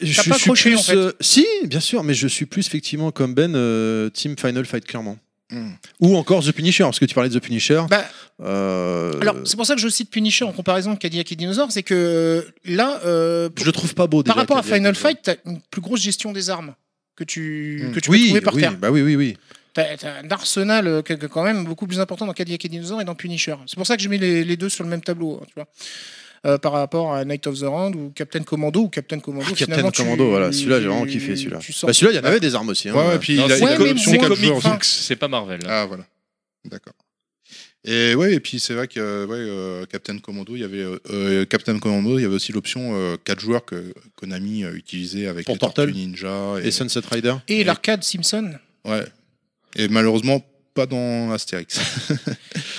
[0.00, 0.96] Je suis pas accroché, plus, en fait.
[0.96, 4.84] euh, Si, bien sûr, mais je suis plus effectivement comme Ben, euh, Team Final Fight,
[4.86, 5.18] clairement.
[5.50, 5.70] Hmm.
[6.00, 7.82] Ou encore The Punisher, parce que tu parlais de The Punisher.
[7.90, 8.04] Bah,
[8.42, 11.70] Euh, Alors, c'est pour ça que je cite Punisher en comparaison de Cadillac et Dinosaure,
[11.70, 14.22] c'est que là, euh, je le trouve pas beau.
[14.22, 14.94] par rapport à Final.
[14.94, 16.74] Fight, t'as une plus grosse gestion des armes
[17.16, 17.92] que tu, Mm.
[17.92, 18.76] que tu peux Oui, trouver par oui, terre.
[18.78, 19.36] bah oui, oui, oui.
[19.74, 23.04] T'as t'as un arsenal euh, quand même beaucoup plus important dans Cadillac et Dinosaure et
[23.04, 23.54] dans Punisher.
[23.66, 25.54] C'est pour ça que j'ai mis les, les deux sur le même tableau, hein, tu
[25.54, 25.66] vois.
[26.46, 29.44] Euh, par rapport à Night of the Round ou Captain Commando ou Captain Commando.
[29.50, 31.58] Ah, Captain tu- Commando, voilà, celui-là, j'ai vraiment kiffé celui-là.
[31.58, 32.88] Bah, celui-là, il y en avait des armes aussi.
[32.88, 32.94] hein.
[32.94, 35.60] Ouais, ouais, puis Non, il a, c'est Ouais, c'est pas Marvel.
[35.68, 36.06] Ah, voilà.
[36.64, 36.94] D'accord.
[37.84, 41.44] Et ouais, et puis c'est vrai que ouais, euh, Captain Commando, il y avait euh,
[41.44, 45.92] Captain Commando, il y avait aussi l'option 4 joueurs que Konami utilisait avec Pour les.
[45.92, 46.56] Ninja.
[46.62, 47.34] Et Sunset Rider.
[47.48, 48.52] Et l'arcade Simpson.
[48.86, 49.04] Ouais.
[49.76, 50.42] Et malheureusement
[50.74, 51.80] pas dans Astérix.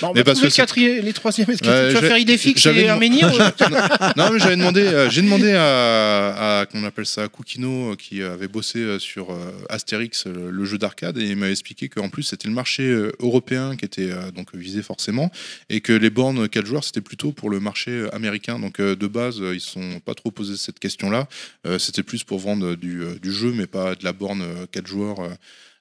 [0.00, 1.48] Bon, on Mais parce que quatrième, les troisièmes.
[1.48, 3.30] Est-ce que Ouais, tu vas faire idée fixe et un menhir
[4.16, 8.22] non, mais j'avais demandé, euh, j'ai demandé à, à qu'on appelle ça Kukino, euh, qui
[8.22, 12.08] avait bossé euh, sur euh, Astérix, le, le jeu d'arcade, et il m'avait expliqué qu'en
[12.08, 12.82] plus c'était le marché
[13.20, 15.30] européen qui était donc visé forcément,
[15.68, 18.58] et que les bornes 4 joueurs c'était plutôt pour le marché américain.
[18.58, 21.28] Donc de base, ils se sont pas trop posé cette question-là.
[21.78, 25.28] C'était plus pour vendre du, du jeu, mais pas de la borne 4 joueurs.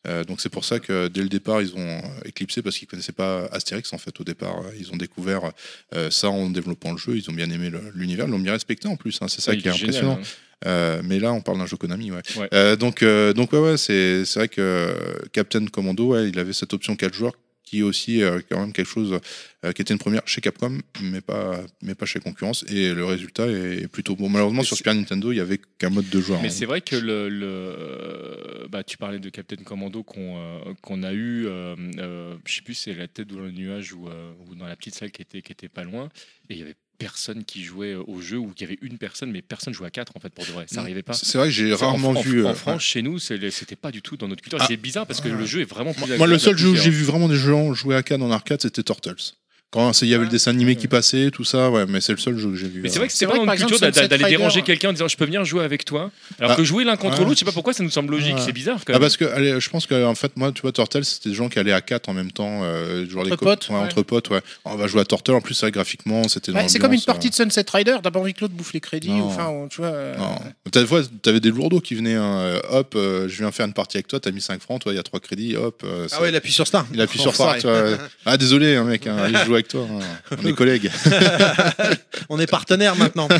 [0.08, 3.12] Euh, donc c'est pour ça que dès le départ ils ont éclipsé parce qu'ils connaissaient
[3.12, 4.62] pas Astérix en fait au départ.
[4.80, 5.52] Ils ont découvert
[5.96, 7.16] euh, ça en développant le jeu.
[7.18, 9.68] Ils ont bien aimé l'univers ils l'ont bien respecté en plus hein, c'est ça qui
[9.68, 10.20] est génial, impressionnant.
[10.22, 10.68] hein.
[10.68, 12.78] Euh, mais là on parle d'un jeu Konami ouais, Ouais.
[12.78, 14.96] Donc donc ouais ouais c'est c'est vrai que
[15.34, 17.34] Captain Commando ouais, il avait cette option 4 joueurs
[17.72, 19.18] qui aussi euh, quand même quelque chose
[19.64, 22.66] euh, qui était une première chez Capcom mais pas mais pas chez concurrence.
[22.70, 24.28] Et le résultat est plutôt bon.
[24.28, 26.52] Malheureusement sur Super Nintendo il y avait qu'un mode de joueur Mais hein.
[26.52, 31.14] c'est vrai que le, le- bah, tu parlais de Captain Commando qu'on euh, qu'on a
[31.14, 34.10] eu, je sais plus c'est la tête dans le nuage ou,
[34.50, 36.10] ou dans la petite salle qui était, qui était pas loin,
[36.50, 39.32] et il y avait personne qui jouait au jeu ou qu'il y avait une personne,
[39.32, 40.66] mais personne jouait à quatre en fait pour de vrai.
[40.68, 40.84] Ça Mm.
[40.84, 41.14] n'arrivait pas.
[41.14, 44.02] c'est vrai que j'ai rarement en, vu En, euh, France, chez nous, c'était pas du
[44.02, 44.60] tout dans notre culture.
[44.62, 44.66] Ah.
[44.68, 46.92] C'est bizarre parce que le jeu est vraiment plus Moi, le seul jeu où j'ai
[46.92, 49.34] vu vraiment des gens jouer à CAD en arcade, c'était Turtles.
[49.72, 52.18] Quand il y avait le dessin animé qui passait, tout ça, ouais, mais c'est le
[52.18, 52.82] seul jeu que j'ai vu.
[52.82, 53.00] Mais c'est euh.
[53.00, 55.08] vrai que c'est C'est vrai vraiment une culture d'aller Sunset déranger Rider- quelqu'un en disant
[55.08, 56.12] je peux venir jouer avec toi.
[56.40, 56.56] Alors Ah.
[56.58, 57.24] que jouer l'un contre Ouais.
[57.24, 58.36] l'autre, je sais pas pourquoi ça nous semble logique.
[58.36, 58.42] Ouais.
[58.46, 60.74] C'est bizarre quand Ah parce que allez, je pense que en fait moi tu vois
[60.74, 63.38] Turtles c'était des gens qui allaient à 4 en même temps euh, genre Entre les
[63.38, 63.82] potes, ouais, ouais.
[63.82, 66.80] entre potes ouais on va jouer à Turtle en plus ça graphiquement c'était Ouais, C'est
[66.80, 67.96] comme une partie de Sunset Rider.
[68.04, 69.10] D'abord envie que l'autre bouffe les crédits.
[69.12, 69.88] Enfin, tu vois.
[69.92, 70.36] euh, euh, non
[71.22, 74.08] t'avais des lourdeaux qui venaient hein, euh, hop euh, je viens faire une partie avec
[74.08, 76.30] toi t'as mis 5 francs toi il y a 3 crédits hop euh, Ah ouais,
[76.30, 76.86] il appuie sur Star.
[76.94, 77.56] il appuie sur vois.
[78.26, 80.00] ah désolé hein, mec hein, je joue avec toi hein.
[80.44, 80.90] on est collègues
[82.30, 83.28] On est partenaires maintenant.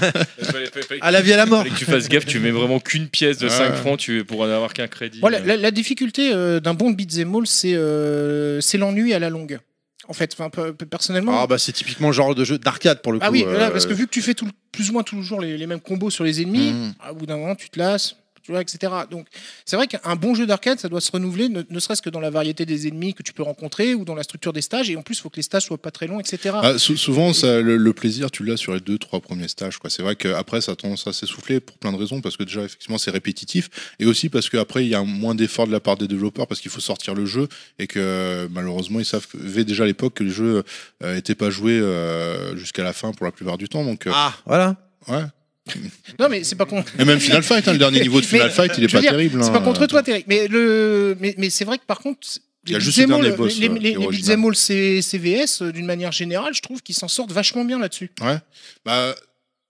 [1.02, 1.64] À la vie à la mort.
[1.64, 3.50] que tu fasses gaffe, tu mets vraiment qu'une pièce de Ouais.
[3.58, 5.20] 5 francs tu, pour n'avoir qu'un crédit.
[5.20, 9.30] Voilà, la, la difficulté euh, d'un bon beat'em all, c'est euh, c'est l'ennui à la
[9.30, 9.60] longue.
[10.08, 10.50] En fait, enfin,
[10.90, 11.40] personnellement.
[11.42, 13.26] Ah bah c'est typiquement le genre de jeu d'arcade pour le coup.
[13.28, 15.04] Ah oui, euh, voilà, parce que vu que tu fais tout, le- plus ou moins
[15.04, 16.94] toujours les, les mêmes combos sur les ennemis, Mhm.
[17.00, 18.92] à bout d'un moment, tu te lasses, tu vois, etc.
[19.10, 19.28] Donc,
[19.66, 22.20] c'est vrai qu'un bon jeu d'arcade, ça doit se renouveler, ne, ne serait-ce que dans
[22.20, 24.90] la variété des ennemis que tu peux rencontrer ou dans la structure des stages.
[24.90, 26.56] Et en plus, il faut que les stages soient pas très longs, etc.
[26.62, 29.78] Ah, sou- souvent, ça, le, le plaisir, tu l'as sur les deux, trois premiers stages.
[29.90, 32.62] C'est vrai qu'après, ça a tendance à s'essouffler pour plein de raisons, parce que déjà,
[32.64, 35.98] effectivement, c'est répétitif, et aussi parce qu'après, il y a moins d'efforts de la part
[35.98, 37.48] des développeurs, parce qu'il faut sortir le jeu,
[37.80, 40.64] et que malheureusement, ils savent déjà à l'époque que les jeux
[41.04, 43.84] n'étaient pas joués euh, jusqu'à la fin pour la plupart du temps.
[43.84, 44.76] Donc, euh, Ah voilà.
[45.08, 45.24] ouais.
[46.20, 46.84] Non, mais c'est pas con.
[46.98, 49.00] Et même Final Fight, hein, le dernier niveau de Final Mais, Fight, il est pas
[49.02, 49.44] dire, terrible.
[49.44, 49.54] C'est hein.
[49.54, 50.24] pas contre toi, Terry.
[50.28, 51.16] Mais, le...
[51.20, 52.28] mais, mais c'est vrai que par contre.
[52.66, 53.96] Il y a les beat'em all- les, euh, les,
[54.70, 58.12] les CVS, euh, d'une manière générale, je trouve qu'ils s'en sortent vachement bien là-dessus.
[58.86, 59.16] Bah,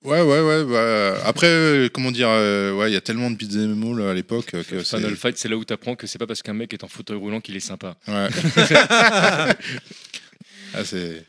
[0.04, 0.64] Ouais, ouais, ouais.
[0.66, 4.14] bah, après, euh, comment dire, euh, ouais, il y a tellement de beat'em all à
[4.16, 4.84] l'époque euh, que.
[4.84, 7.18] Final Fight, c'est là où t'apprends que c'est pas parce qu'un mec est en fauteuil
[7.18, 7.96] roulant qu'il est sympa.
[8.08, 8.28] Ouais.
[10.74, 11.26] Ah, c'est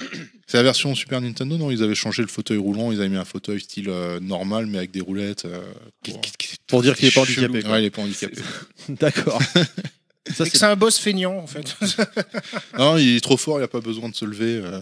[0.52, 1.70] la version Super Nintendo, non?
[1.70, 4.78] Ils avaient changé le fauteuil roulant, ils avaient mis un fauteuil style euh, normal, mais
[4.78, 5.44] avec des roulettes.
[5.46, 5.60] euh,
[6.04, 6.20] pour-
[6.66, 7.46] Pour dire qu'il est pas Chelou.
[7.46, 7.62] handicapé.
[7.62, 7.72] quoi.
[7.72, 8.36] Ouais, il est pas handicapé.
[8.88, 9.40] D'accord.
[10.32, 11.76] Ça, Et que c'est c'est un boss feignant en fait.
[12.78, 14.60] non, il est trop fort, il a pas besoin de se lever.
[14.64, 14.80] euh.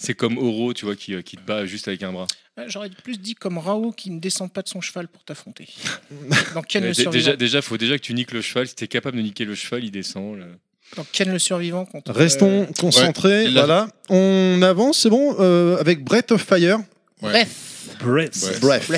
[0.00, 2.26] C'est comme Oro, tu vois, qui, euh, qui te bat juste avec un bras.
[2.56, 5.68] Ouais, J'aurais plus dit comme Rao qui ne descend pas de son cheval pour t'affronter.
[6.54, 7.12] Dans Ken dé- survivant.
[7.12, 8.66] déjà, déjà, faut déjà que tu niques le cheval.
[8.66, 10.36] Si t'es capable de niquer le cheval, il descend.
[10.40, 10.46] là.
[10.96, 12.10] Dans Ken le survivant contre.
[12.10, 13.44] euh, Restons concentrés.
[13.46, 13.88] Ouais, voilà.
[14.10, 16.78] On avance, c'est bon, euh, avec Breath of Fire.
[17.22, 17.30] Ouais.
[17.30, 17.48] Bref.
[18.04, 18.30] Ouais.
[18.60, 18.90] Bref.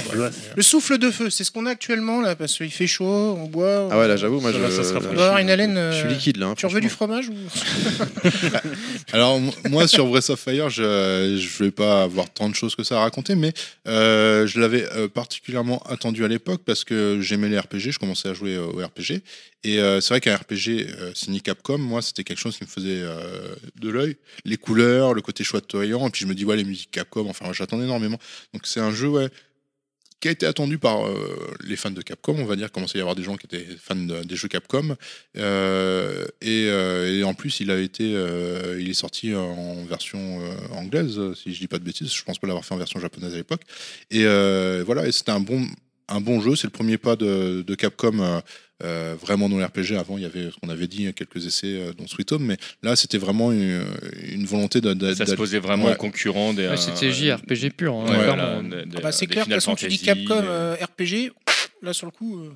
[0.56, 3.04] Le souffle de feu, c'est ce qu'on a actuellement là parce qu'il fait chaud,
[3.38, 3.88] on boit.
[3.90, 5.90] Ah ouais, là, j'avoue, moi, Ça je, doit avoir une haleine.
[5.92, 6.47] je suis euh, liquide là.
[6.47, 7.34] hein, Tu veux du fromage ou
[9.12, 12.83] Alors moi sur Breath of Fire, je je vais pas avoir tant de choses que
[12.83, 13.52] ça à raconter, mais
[13.86, 18.28] euh, je l'avais euh, particulièrement attendu à l'époque parce que j'aimais les RPG, je commençais
[18.28, 19.22] à jouer au RPG
[19.65, 22.68] et euh, c'est vrai qu'un RPG euh, signé Capcom, moi c'était quelque chose qui me
[22.68, 26.56] faisait euh, de l'œil, les couleurs, le côté chatoyant, et puis je me dis ouais
[26.56, 28.18] les musiques Capcom, enfin j'attends énormément.
[28.52, 29.28] Donc c'est un jeu ouais
[30.21, 33.01] qui a été attendu par euh, les fans de Capcom, on va dire, commençait à
[33.01, 34.97] y avoir des gens qui étaient fans de- des jeux Capcom,
[35.37, 38.05] Euh, et, euh, et en plus il a été,
[38.81, 40.40] il est sorti en version
[40.73, 43.35] anglaise, si je dis pas de bêtises, je pense pas l'avoir fait en version japonaise
[43.35, 43.62] à l'époque,
[44.10, 44.24] et
[44.89, 45.67] voilà, et c'était un bon,
[46.08, 48.19] un bon jeu, c'est le premier pas de, de Capcom.
[48.20, 48.40] euh,
[48.83, 51.92] euh, vraiment dans l'RPG avant il y avait ce qu'on avait dit quelques essais euh,
[51.97, 53.85] dans Sweet Home mais là c'était vraiment une,
[54.33, 55.97] une volonté de, de- Ça se posait vraiment Ouais.
[55.97, 56.67] concurrent des.
[56.67, 57.94] Ouais, C'était JRPG pur.
[57.94, 61.31] hein, Ouais, voilà, Ah bah, C'est clair, de toute façon, tu dis Capcom euh, RPG,
[61.83, 62.40] là sur le coup.
[62.40, 62.51] euh,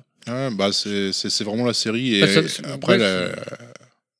[0.49, 3.29] Ouais, bah c'est c'est- c'est vraiment la série et Bah, ça- après la-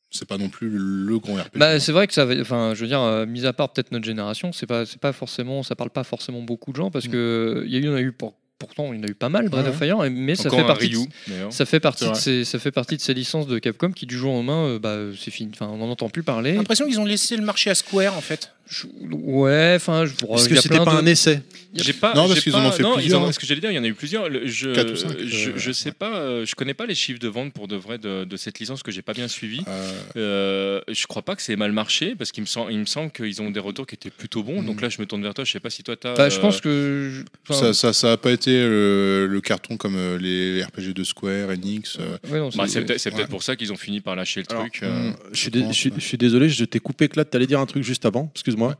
[0.09, 1.57] c'est pas non plus le grand RPG.
[1.59, 4.05] Bah, c'est vrai que ça, enfin, je veux dire, euh, mis à part peut-être notre
[4.05, 7.11] génération, c'est pas, c'est pas forcément, ça parle pas forcément beaucoup de gens parce Mm.
[7.11, 9.03] que il y a eu, il y en a eu pour, pourtant, il y en
[9.03, 9.69] a eu pas mal, Breath Ouais.
[9.71, 10.89] of Fire, mais ça fait partie.
[10.89, 11.07] de- Ryu,
[11.49, 14.17] ça fait partie de ces, ça fait partie de ces licences de Capcom qui du
[14.17, 15.49] jour au lendemain, euh, bah, euh, c'est fini.
[15.53, 16.51] Enfin, on n'en entend plus parler.
[16.51, 18.51] J'ai l'impression qu'ils ont laissé le marché à Square en fait.
[18.69, 20.11] Je- ouais, enfin, je.
[20.13, 21.41] Il que c'était pas de- un essai
[21.73, 22.13] J'ai pas.
[22.13, 23.79] Non, parce qu'ils en ont fait non, plusieurs, ont- ce que j'allais dire, il y
[23.79, 24.29] en a eu plusieurs.
[24.29, 26.93] Le- Je, Quatre ou cinq, je, euh, je sais pas, euh, je connais pas les
[26.93, 29.61] chiffres de vente pour de vrai de, de cette licence que j'ai pas bien suivi.
[29.67, 32.85] Euh, Euh, je crois pas que c'est mal marché parce qu'il me semble, il me
[32.85, 34.61] semble qu'ils ont des retours qui étaient plutôt bons.
[34.61, 34.81] Donc Mhm.
[34.83, 35.43] là, je me tourne vers toi.
[35.45, 36.13] Je sais pas si toi t'as.
[36.15, 37.09] Bah, je euh, pense que.
[37.13, 40.93] je- enfin, ça, ça, ça a pas été euh, le carton comme euh, les RPG
[40.93, 41.97] de Square, Enix.
[41.99, 43.15] euh, ouais, non, bah, c'est peut-être c'est Ouais.
[43.17, 44.83] peut-être pour ça qu'ils ont fini par lâcher le Alors, truc.
[45.31, 45.95] Je suis, dé- pense, je suis- ouais.
[45.99, 47.25] je suis désolé, je t'ai coupé éclat.
[47.25, 48.31] T'allais dire un truc juste avant.
[48.33, 48.75] Excuse-moi.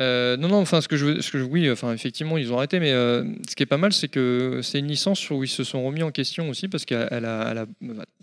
[0.00, 2.52] Euh, non, non, enfin, ce que je, veux- ce que je, oui, enfin, effectivement, ils
[2.52, 5.44] ont arrêté, mais euh, ce qui est pas mal, c'est que c'est une licence où
[5.44, 7.66] ils se sont remis en question aussi parce qu'elle elle a, elle a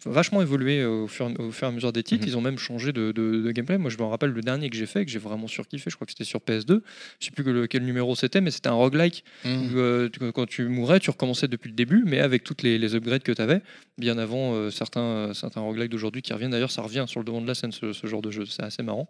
[0.06, 2.24] vachement évolué au fur, au fur et à mesure des titres.
[2.24, 2.30] Mhm.
[2.30, 3.78] Ils ont même changé de, de- de gameplay.
[3.78, 5.90] Moi, je me rappelle le dernier que j'ai fait, que j'ai vraiment surkiffé.
[5.90, 6.82] Je crois que c'était sur PS2.
[7.20, 9.50] Je sais plus que quel numéro c'était, mais c'était un roguelike mm.
[9.50, 12.96] où, euh, quand tu mourais, tu recommençais depuis le début, mais avec toutes les, les
[12.96, 13.62] upgrades que tu avais,
[13.98, 16.52] bien avant euh, certains, euh, certains roguelikes d'aujourd'hui qui reviennent.
[16.52, 18.46] D'ailleurs, ça revient sur le devant de la scène, ce, ce genre de jeu.
[18.46, 19.08] C'est assez marrant.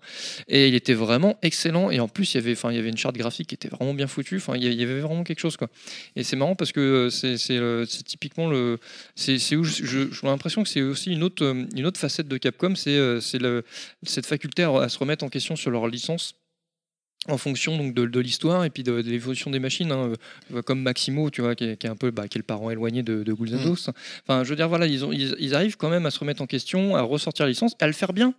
[0.49, 1.91] Et il était vraiment excellent.
[1.91, 3.69] Et en plus, il y avait, enfin, il y avait une charte graphique qui était
[3.69, 4.37] vraiment bien foutue.
[4.37, 5.69] Enfin, il y avait vraiment quelque chose, quoi.
[6.15, 8.79] Et c'est marrant parce que euh, c'est, c'est, typiquement le,
[9.15, 12.75] c'est, où j'ai l'impression que c'est aussi une autre, euh, une autre facette de Capcom,
[12.75, 13.19] c'est, euh,
[14.03, 16.35] cette faculté à, à se remettre en question sur leur licence
[17.27, 20.13] en fonction donc de, de l'histoire et puis de, de l'évolution des machines hein,
[20.53, 22.45] euh, comme Maximo tu vois qui est, qui est un peu bah, qui est le
[22.45, 23.63] parent éloigné de, de Ghouls and Mm.
[23.63, 23.89] Ghosts.
[24.23, 26.41] enfin je veux dire voilà ils, ont, ils, ils arrivent quand même à se remettre
[26.41, 28.33] en question à ressortir la licence à le faire bien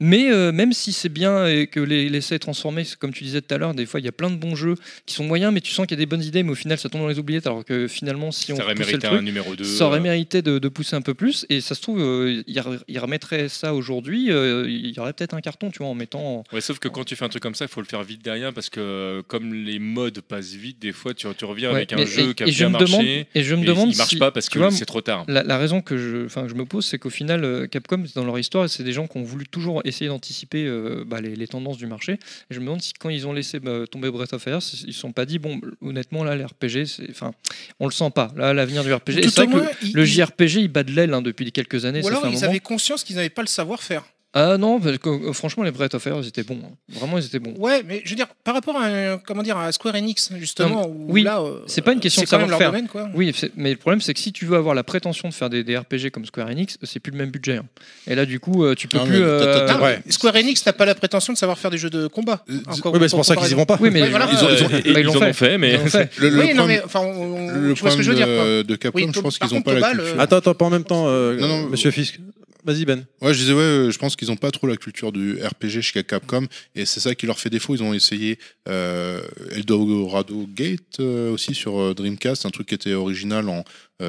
[0.00, 3.40] mais euh, même si c'est bien et que les- l'essai est transformé, comme tu disais
[3.40, 4.74] tout à l'heure, des fois il y a plein de bons jeux
[5.06, 6.78] qui sont moyens, mais tu sens qu'il y a des bonnes idées, mais au final
[6.78, 7.46] ça tombe dans les oubliettes.
[7.46, 9.64] Alors que finalement, si on ça aurait poussait le mérité truc, un numéro 2.
[9.64, 11.46] ça aurait mérité de, de pousser un peu plus.
[11.48, 15.12] Et ça se trouve, euh, il re- il remettrait ça aujourd'hui, euh, il y aurait
[15.14, 16.44] peut-être un carton, tu vois, en mettant.
[16.52, 18.22] Ouais, sauf que quand tu fais un truc comme ça, il faut le faire vite
[18.22, 21.76] derrière parce que euh, comme les modes passent vite, des fois tu, tu reviens Ouais,
[21.76, 22.86] avec un jeu et, qui a et je bien me marché.
[22.86, 25.24] demande, et je me et demande il marche si- pas parce que c'est trop tard.
[25.28, 28.24] La, la raison que je, que je me pose, c'est qu'au final, euh, Capcom, dans
[28.24, 31.46] leur histoire, c'est des gens qui ont voulu toujours essayer d'anticiper euh, bah, les, les
[31.48, 32.12] tendances du marché.
[32.14, 34.86] Et je me demande si quand ils ont laissé bah, tomber Breath of Fire, ils
[34.88, 37.32] ne se sont pas dit, bon, honnêtement, là, les RPG, enfin,
[37.80, 38.32] on le sent pas.
[38.36, 39.22] Là, l'avenir du RPG.
[39.30, 42.02] C'est vrai que ils- le JRPG, il bat de l'aile hein, depuis quelques années.
[42.02, 42.42] Ou alors ils moment.
[42.46, 44.04] avaient conscience qu'ils n'avaient pas le savoir-faire.
[44.38, 46.60] Ah non, parce que, euh, franchement, les Breath of Fire, ils étaient bons.
[46.62, 46.74] hein.
[46.90, 47.54] Vraiment, ils étaient bons.
[47.58, 50.86] Ouais, mais je veux dire, par rapport à, euh, comment dire, à Square Enix, justement,
[50.86, 52.86] où oui, là, euh, c'est pas une question de quand même leur savoir-faire.
[52.86, 53.08] domaine, quoi.
[53.18, 55.48] Oui, c'est- mais le problème, c'est que si tu veux avoir la prétention de faire
[55.48, 57.56] des, des RPG comme Square Enix, c'est plus le même budget.
[57.56, 57.64] hein.
[58.06, 59.20] Et là, du coup, euh, tu peux Non, plus.
[59.20, 60.00] mais t'as- t'as- euh, ouais.
[60.10, 62.44] Square Enix n'a pas la prétention de savoir faire des jeux de combat.
[62.50, 63.56] Euh, Encore Oui, mais c'est pour ça qu'ils y comparaison.
[63.56, 63.78] vont pas.
[63.80, 64.28] Oui, mais Ouais, voilà.
[64.30, 65.30] Ils ont- ils ont- Euh, bah, ils ils l'ont en fait.
[65.30, 66.10] ont fait, mais Ils l'ont fait.
[66.18, 68.10] Le, le Oui, non, problème, mais enfin, on- le tu vois ce que problème je
[68.10, 68.26] veux dire.
[68.26, 68.44] quoi.
[68.44, 70.20] de, de Capcom, Oui, je pense par qu'ils n'ont contre, pas la Tobal, culture.
[70.20, 72.20] euh, Attends, attends, pas en même temps, euh, Non, non, Monsieur Fisk.
[72.66, 73.06] Vas-y Ben.
[73.22, 75.82] Ouais, je disais, ouais, euh, je pense qu'ils n'ont pas trop la culture du RPG
[75.82, 77.76] chez Capcom, et c'est ça qui leur fait défaut.
[77.76, 83.48] Ils ont essayé euh, Eldorado Gate euh, aussi sur Dreamcast, un truc qui était original
[83.48, 83.62] en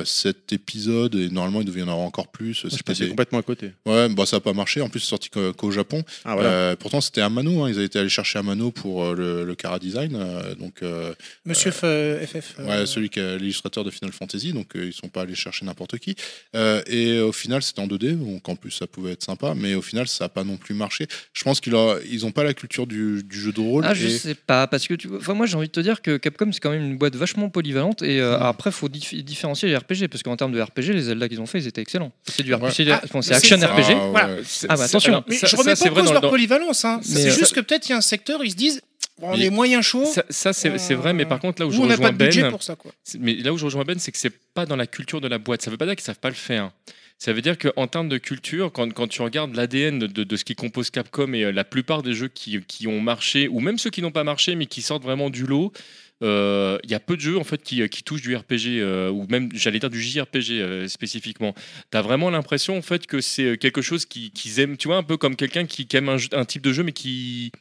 [0.03, 2.53] 7 épisodes, et normalement il devait y en avoir encore plus.
[2.63, 3.71] Je C'était des- complètement à côté.
[3.85, 4.81] Ouais, bah, ça n'a pas marché.
[4.81, 6.03] En plus, c'est sorti qu'au Japon.
[6.25, 6.49] Ah voilà.
[6.49, 7.63] Euh, pourtant, c'était Amano.
[7.63, 7.69] Hein.
[7.69, 10.15] Ils avaient été allés chercher Amano pour euh, le, le Cara Design.
[10.15, 11.13] euh, donc, euh,
[11.45, 11.83] Monsieur FF.
[11.85, 12.25] euh,
[12.65, 14.51] ouais, celui qui est l'illustrateur de Final Fantasy.
[14.53, 16.15] Donc, euh, ils sont pas allés chercher n'importe qui.
[16.55, 18.13] Euh, et au final, c'était en 2D.
[18.17, 19.53] Donc, en plus, ça pouvait être sympa.
[19.55, 21.07] Mais au final, ça n'a pas non plus marché.
[21.33, 23.83] Je pense qu'ils n'ont ils ont pas la culture du, du jeu de rôle.
[23.85, 26.01] Ah, je et- sais pas, parce que tu enfin, moi j'ai envie de te dire
[26.01, 29.69] que Capcom c'est quand même une boîte vachement polyvalente et euh, après faut dif- différencier
[29.79, 32.11] les RPG parce qu'en termes de RPG, les Zelda qu'ils ont fait ils étaient excellents.
[32.25, 32.57] C'est du Ouais.
[32.69, 33.91] RPG, Ah, c'est action RPG.
[33.91, 34.07] Ah.
[34.11, 34.29] Voilà.
[34.69, 35.11] Ah bah, attention.
[35.13, 36.85] alors, Mais ça- je ça, remets c'est pas en cause dans- leur dans- polyvalence.
[36.85, 36.99] Hein.
[37.03, 38.81] C'est euh, juste que peut-être il y a un secteur, ils se disent
[39.19, 40.05] bon, on Mais- est moyen chaud.
[40.05, 42.41] Ça, ça, c'est vrai, mais par contre, là où je on rejoins pas de budget
[42.43, 42.75] Ben, pour ça.
[42.75, 42.91] Quoi.
[43.03, 45.27] c'est- mais là où je rejoins Ben, c'est que c'est pas dans la culture de
[45.27, 45.61] la boîte.
[45.61, 46.71] Ça veut pas dire qu'ils savent pas le faire.
[47.19, 50.35] Ça veut dire qu'en termes de culture, quand, quand tu regardes l'ADN de, de- de
[50.37, 53.59] ce qui compose Capcom et euh, la plupart des jeux qui, qui ont marché, ou
[53.59, 55.79] même ceux qui n'ont pas marché, mais qui sortent vraiment du lot, euh,
[56.21, 59.25] il y a peu de jeux en fait qui, qui touchent du RPG euh, ou
[59.29, 61.53] même j'allais dire du JRPG euh, spécifiquement.
[61.91, 64.97] T'as vraiment l'impression en fait que c'est euh, quelque chose qui- qu'ils aiment, tu vois,
[64.97, 67.51] un peu comme quelqu'un qui, aime un type de jeu mais qui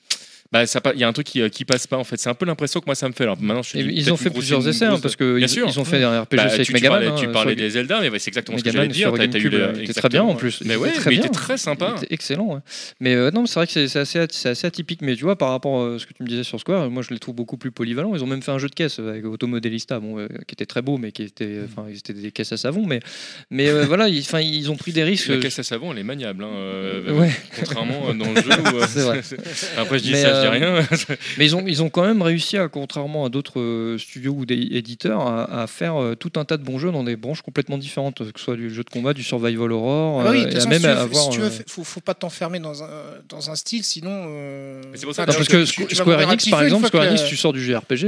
[0.53, 2.19] bah, ça il y a un truc qui, euh, qui passe pas en fait.
[2.19, 3.25] C'est un peu l'impression que moi ça me fait.
[3.25, 5.67] Alors maintenant, je dis ils ont fait plusieurs essais hein, parce que ils, sûr.
[5.69, 7.01] ils ont fait un RPG Bah, avec tu, tu Megaman.
[7.05, 9.13] parlais, tu hein, parlais des Zelda, mais ouais, c'est exactement ce que Megaman j'allais dire.
[9.13, 10.63] GameCube, le- était très bien en plus.
[10.65, 11.27] Mais ouais, était très mais il bien.
[11.29, 11.95] était très sympa.
[11.99, 12.55] Il était excellent.
[12.55, 12.61] ouais.
[13.01, 15.03] Mais euh, non, c'est vrai que c'est assez, c'est assez atypique.
[15.03, 17.11] Mais tu vois, par rapport à ce que tu me disais sur Square, moi je
[17.13, 18.15] les trouve beaucoup plus polyvalents.
[18.15, 20.83] Ils ont même fait un jeu de caisse avec Automodelista, bon, euh, qui était très
[20.83, 22.87] beau, mais qui était, enfin, c'était des caisses à savon.
[22.87, 23.01] Mais,
[23.51, 25.29] mais euh, voilà, ils, enfin, ils ont pris des risques.
[25.29, 28.51] La caisse à savon, elle est maniable, hein, euh, contrairement euh, dans le jeu.
[28.51, 29.21] Euh.
[29.79, 30.87] Après, je dis ça, je dis euh, rien.
[31.39, 34.47] Mais ils ont, ils ont quand même réussi, à, contrairement à d'autres euh, studios ou
[34.47, 37.43] des éditeurs, à, à faire euh, tout un tas de bons jeux dans des branches
[37.43, 40.49] complètement différentes, que ce soit du jeu de combat, du survival horror, Ah oui, euh,
[40.49, 41.23] et à façon, même si tu veux, avoir.
[41.25, 42.89] si tu veux, euh, faut, faut pas t'enfermer dans un,
[43.29, 44.11] dans un style, sinon.
[44.29, 46.21] euh, Mais c'est pour ça que- non, tu- parce que tu- Squ- tu vas Square
[46.29, 48.07] Enix, par exemple, Square que Enix, tu sors du JRPG.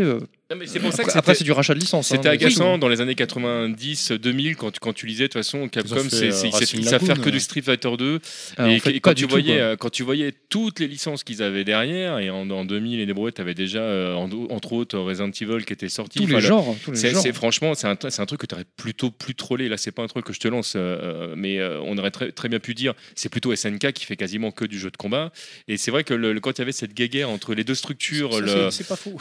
[0.50, 2.08] Non, mais c'est pour ça que après, c'était- c'est du rachat de licence.
[2.08, 2.32] C'était hein.
[2.32, 6.28] agaçant dans les années 90-2000 quand, quand tu lisais de toute façon Capcom c'est,
[6.74, 8.20] ils savent faire que du Street Fighter 2
[8.56, 10.88] Alors, et, en fait, et pas quand, tu voyais, euh, quand tu voyais toutes les
[10.88, 14.30] licences qu'ils avaient derrière et en, en 2000 et des brouettes t'avais déjà euh, en-
[14.50, 16.74] entre autres Resident Evil qui était sorti tous les le- genres.
[16.82, 17.22] tous les c'est, genres.
[17.22, 19.68] c'est- franchement, c'est un, c'est un truc que tu aurais plutôt plus trollé.
[19.68, 22.32] Là, c'est pas un truc que je te lance, euh, mais euh, on aurait très,
[22.32, 25.30] très bien pu dire c'est plutôt SNK qui fait quasiment que du jeu de combat.
[25.68, 27.74] Et c'est vrai que le- le- quand il y avait cette guéguerre entre les deux
[27.74, 29.14] structures, le, pas faux.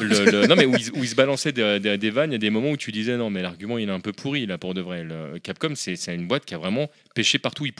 [0.47, 2.77] non mais où ils, balançaient des, des- des vannes, il y a des moments où
[2.77, 5.03] tu disais non mais l'argument il est un peu pourri là pour de vrai.
[5.03, 7.73] Le Capcom c'est c'est une boîte qui a vraiment pêché partout où ils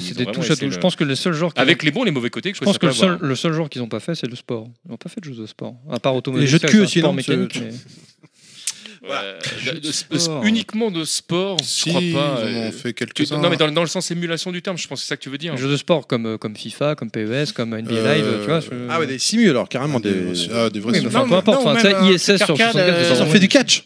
[0.00, 0.68] C'est ont des touches à tout.
[0.70, 1.52] Je pense que le seul genre.
[1.54, 3.36] Avec les bons et les mauvais côtés que je, Je pense que le seul, le
[3.36, 4.68] seul genre qu'ils n'ont pas fait, c'est le sport.
[4.86, 5.76] Ils n'ont pas fait de jeux de sport.
[5.88, 6.42] À part Automobil.
[6.44, 7.60] Les jeux de cul aussi, non, mécanique.
[7.60, 7.70] mais-
[9.02, 9.38] Euh,
[9.72, 10.44] de- de- sport.
[10.44, 12.34] uniquement de sport, Si, je crois ils pas.
[12.34, 13.38] en euh, ont fait quelques-uns.
[13.40, 15.22] non mais dans, dans le sens émulation du terme, je pense que c'est ça que
[15.22, 15.56] tu veux dire.
[15.56, 18.60] Jeux de sport comme, euh, comme FIFA, comme PES, comme NBA Euh, Live, tu vois.
[18.60, 20.00] je- Ah ouais, des simus alors, carrément.
[20.00, 20.48] des, Des...
[20.52, 21.66] ah, des vrais Oui, enfin, Non, peu importe.
[21.66, 23.84] Enfin, ISS sur truc arcade, 64, euh, ils Ils ont fait du catch.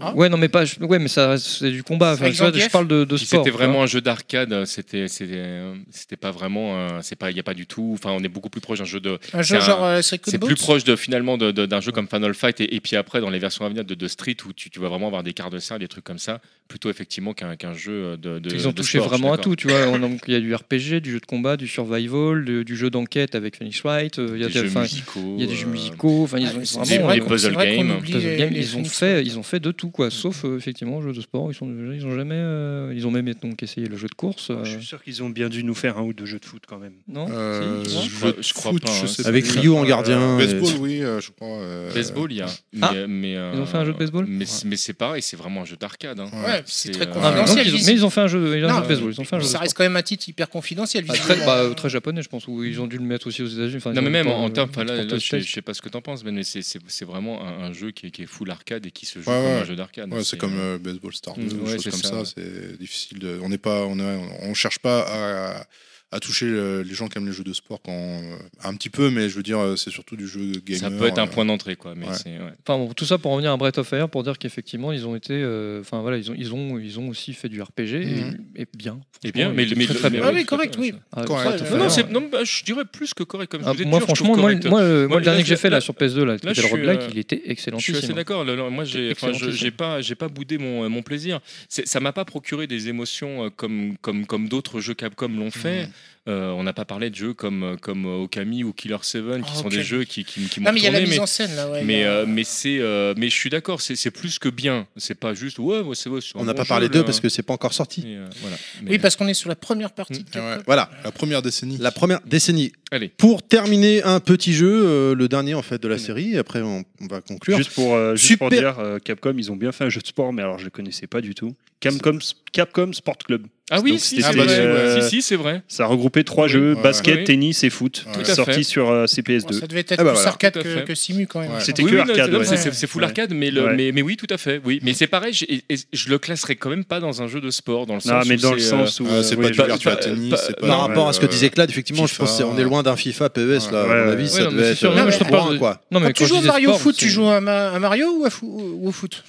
[0.00, 0.14] Ah.
[0.14, 0.64] Ouais, non, mais pas.
[0.80, 2.12] Ouais, mais ça, reste- c'est du combat.
[2.14, 3.44] Enfin, tu vois, je parle de, sport.
[3.44, 4.64] C'était vraiment un jeu d'arcade.
[4.64, 7.00] C'était, c'était, pas vraiment.
[7.02, 7.92] C'est pas, il y a pas du tout.
[7.94, 9.18] Enfin, on est beaucoup plus proche d'un jeu de.
[9.32, 12.08] Un jeu c'est genre euh, C'est plus proche de finalement de- de- d'un jeu comme
[12.08, 14.52] Final Fight et, et puis après dans les versions à venir de, de Street où
[14.52, 17.32] tu, tu vas vraiment avoir des quarts de cercle, des trucs comme ça, plutôt effectivement
[17.34, 18.38] qu'un, qu'un jeu de.
[18.38, 19.86] de Ils ont de touché sport, vraiment à tout, tu vois.
[19.88, 22.90] On- donc, il y a du RPG, du jeu de combat, du survival, du jeu
[22.90, 24.18] d'enquête avec Phoenix Wright.
[24.18, 25.34] euh, Il y a Des des- jeux musicaux.
[25.38, 26.22] il y a des jeux euh, musicaux.
[26.24, 27.14] Enfin, ils Ah, ont c'est- vraiment.
[27.14, 28.52] des puzzle games.
[28.54, 31.50] ils ont fait, ils ont fait de tout quoi, sauf euh, effectivement jeu de sport.
[31.50, 34.50] Ils sont, ils ont jamais, euh, ils ont même donc essayé le jeu de course.
[34.50, 36.44] euh, Je suis sûr qu'ils ont bien dû nous faire un ou deux jeux de
[36.44, 36.94] foot quand même.
[37.08, 39.06] non Euh, Si, je crois- jeu de je crois foot, pas, je hein.
[39.06, 39.60] sais Avec pas.
[39.60, 40.36] Ryu en gardien.
[40.36, 41.48] Baseball, oui, euh, je crois.
[41.58, 42.46] euh, Baseball, il y a.
[42.72, 42.92] Mais, Ah.
[43.08, 45.62] mais, euh, Ils ont fait un jeu de baseball Mais, mais c'est pareil, c'est vraiment
[45.62, 46.20] un jeu d'arcade.
[46.20, 46.30] hein.
[46.44, 47.66] Ouais, c'est très euh, Ah, mais, confidentiel.
[47.66, 48.88] ils ont, visi- mais ils ont fait un jeu, ils ont un Non, jeu de
[48.88, 49.12] baseball.
[49.12, 51.04] Ils ont fait un jeu Ça reste quand même un titre hyper confidentiel.
[51.08, 53.46] Ah, très, bah, très japonais, je pense, où ils ont dû le mettre aussi aux
[53.46, 53.76] États-Unis.
[53.78, 55.74] Enfin, Non mais même en, euh, termes, là, là, je, sais, aux je sais pas
[55.74, 56.62] ce que t'en penses, mais c'est,
[57.04, 59.36] vraiment un, un jeu qui est, qui est full arcade et qui se joue Ouais,
[59.36, 59.57] comme ouais.
[59.60, 60.12] Un jeu d'arcade.
[60.12, 62.32] Ouais, c'est comme euh, Baseball Star 2, Mm, ou ouais, choses comme ça, ça.
[62.36, 63.38] C'est difficile de.
[63.42, 65.66] On n'est pas, on, est- on cherche pas à,
[66.10, 68.88] à toucher le- les gens qui aiment les jeux de sport quand euh, un petit
[68.88, 70.80] peu, mais je veux dire, euh, c'est surtout du jeu gamer.
[70.80, 71.94] Ça peut être un euh, point d'entrée, quoi.
[71.94, 72.14] Mais ouais.
[72.14, 72.52] c'est, ouais.
[72.66, 75.14] Enfin bon, tout ça pour revenir à Breath of Fire pour dire qu'effectivement ils ont
[75.14, 78.46] été, euh, enfin voilà, ils ont, ils ont, ils ont aussi fait du RPG Mhm.
[78.56, 79.00] et, et bien.
[79.22, 80.26] Et bien, mais, mais- très, très mais- bien.
[80.28, 80.94] Ah oui, correct, oui.
[81.14, 81.62] Ah, Correct.
[81.72, 83.50] Non, non, non, bah, je dirais plus que correct.
[83.50, 85.68] Comme Ah, vous moi franchement, moi, moi, le, moi, Moi, le dernier que j'ai fait
[85.70, 88.44] là là- sur PS2 là, là, le roguelike, euh, il était Je suis assez d'accord.
[88.70, 89.12] Moi, j'ai,
[89.52, 91.40] j'ai pas, j'ai pas boudé mon, mon plaisir.
[91.68, 95.88] Ça m'a pas procuré des émotions euh, comme, comme, comme d'autres jeux Capcom l'ont fait.
[96.28, 99.54] Euh, on n'a pas parlé de jeux comme, comme Okami ou Killer 7 qui Ah,
[99.62, 101.18] sont des jeux qui, qui, qui m'ont Ah, mais il y a la mise mais-
[101.20, 101.70] en scène là.
[101.70, 104.86] Ouais, mais, euh, mais c'est euh, mais je suis d'accord c'est c'est plus que bien
[104.98, 107.30] c'est pas juste ouais, ouais c'est On n'a bon pas jeu, parlé d'eux parce que
[107.30, 108.02] c'est pas encore sorti.
[108.06, 108.56] Et, euh, voilà.
[108.82, 110.22] Mais- Oui, parce qu'on est sur la première partie.
[110.22, 110.62] de Ouais, Capcom.
[110.66, 111.78] Voilà, La première décennie.
[111.78, 112.72] la première décennie.
[112.90, 113.08] Allez.
[113.08, 116.60] Pour terminer un petit jeu, euh, le dernier en fait de la série, et après
[116.60, 117.56] on, on va conclure.
[117.56, 118.38] Juste pour, euh, juste Super.
[118.38, 120.64] pour dire, euh, Capcom, ils ont bien fait un jeu de sport, mais alors je
[120.64, 121.54] le connaissais pas du tout.
[121.80, 122.18] Capcom,
[122.52, 123.42] Capcom Sport Club.
[123.70, 124.48] ah oui Donc, si, c'est vrai.
[124.48, 127.24] euh, si si c'est vrai Ça regroupait trois Oui, jeux ouais, basket, ouais.
[127.24, 129.60] tennis et foot, Tout à sortis sur euh, Bon, CPS2.
[129.60, 130.28] ça devait être Ah bah plus voilà.
[130.28, 131.52] arcade que, Simu quand même.
[131.52, 131.60] Ouais.
[131.60, 132.30] C'était Oui, que oui, non, arcade.
[132.32, 132.44] c'est- ouais.
[132.46, 133.08] c'est- c'est- c'est full Ouais.
[133.08, 133.74] arcade, mais, le, Ouais.
[133.76, 134.60] mais, mais oui, tout à fait.
[134.64, 137.28] Oui, mais c'est pareil, j'ai- et- et je le classerais quand même pas dans un
[137.28, 139.06] jeu de sport, dans le Non, sens mais où dans le c'est, euh, sens où.
[139.22, 140.58] C'est euh, pas oui, du pas- virtual tennis, c'est.
[140.58, 142.96] Par rapport à ce que euh, disait Claude, effectivement, je pense qu'on est loin d'un
[142.96, 143.84] FIFA PES là.
[143.86, 144.28] Ouais, à mon ouais, avis, ouais.
[144.28, 145.80] ça Ouais, non, devait mais c'est être euh, Non, mais loin, quoi.
[145.92, 148.06] Non, mais tu joues Mario Foot, c'est- tu joues à, Ma- à Mario
[148.42, 149.22] ou, au foot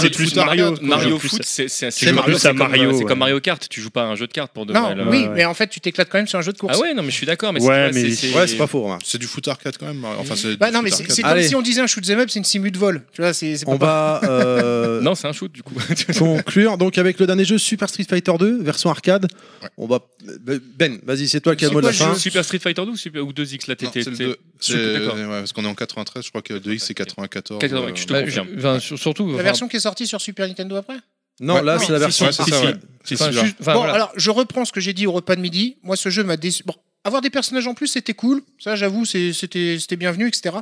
[0.00, 1.42] sais plus Foot, Mario, Mario, Foot.
[1.68, 3.04] C'est Mario, comme- c'est comme, Mario, euh, c'est ouais.
[3.04, 3.66] comme Mario Kart.
[3.68, 5.68] Tu joues pas à un jeu de cartes pour de Non, oui, mais en fait,
[5.68, 6.74] tu t'éclates quand même sur un jeu de course.
[6.76, 7.52] Ah ouais, non, mais je suis d'accord.
[7.52, 8.82] Mais Ouais, c'est- mais- c'est- Ouais, c'est pas faux.
[8.82, 9.02] remarque.
[9.04, 10.04] C'est du foot arcade quand même.
[10.04, 11.46] Enfin, c'est Bah non, mais c'est comme Allez.
[11.48, 13.02] si on disait un shoot 'em up, c'est une simu de vol.
[13.12, 15.74] Tu vois, c'est On va euh, Non, c'est un shoot du coup.
[16.18, 19.26] conclure donc avec le dernier jeu Super Street Fighter 2 version arcade.
[19.76, 20.00] On va
[20.78, 22.14] Ben, vas-y, c'est toi qui as le mot de la fin.
[22.14, 24.36] Super Street Fighter 2 ou, Super- ou 2X là Non, t'étais c'est le t'es- deux.
[24.60, 25.14] Super- C'est- d'accord.
[25.16, 27.58] ouais, parce qu'on est en 93, je crois que 2X c'est 94.
[27.60, 28.80] 94, euh, je te Bah, confirme.
[28.98, 29.36] surtout.
[29.36, 30.96] La version qui est sortie sur Super Nintendo après
[31.40, 32.74] Non, Ouais, là oui, c'est la si, version ouais.
[33.12, 33.94] Enfin, juste- enfin, Bon, voilà.
[33.94, 35.76] alors je reprends ce que j'ai dit au repas de midi.
[35.82, 36.62] Moi, ce jeu m'a déçu.
[36.64, 38.42] Bon, avoir des personnages en plus, c'était cool.
[38.58, 40.56] Ça, j'avoue, c'était bienvenu, etc.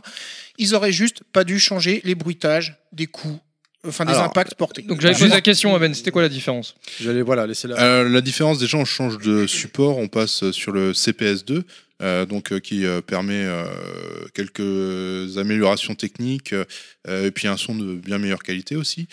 [0.57, 3.41] Ils auraient juste pas dû changer les bruitages des coups,
[3.87, 4.83] enfin des Alors, impacts portés.
[4.83, 6.77] Donc j'avais posé la question à Ben, c'était quoi la différence?
[7.01, 7.77] J'allais voilà, laisser la.
[7.83, 11.65] Euh, la différence, déjà, on change de support, on passe sur le CPS2,
[12.03, 13.65] euh, donc euh, qui euh, permet euh,
[14.35, 19.09] quelques améliorations techniques euh, et puis un son de bien meilleure qualité aussi.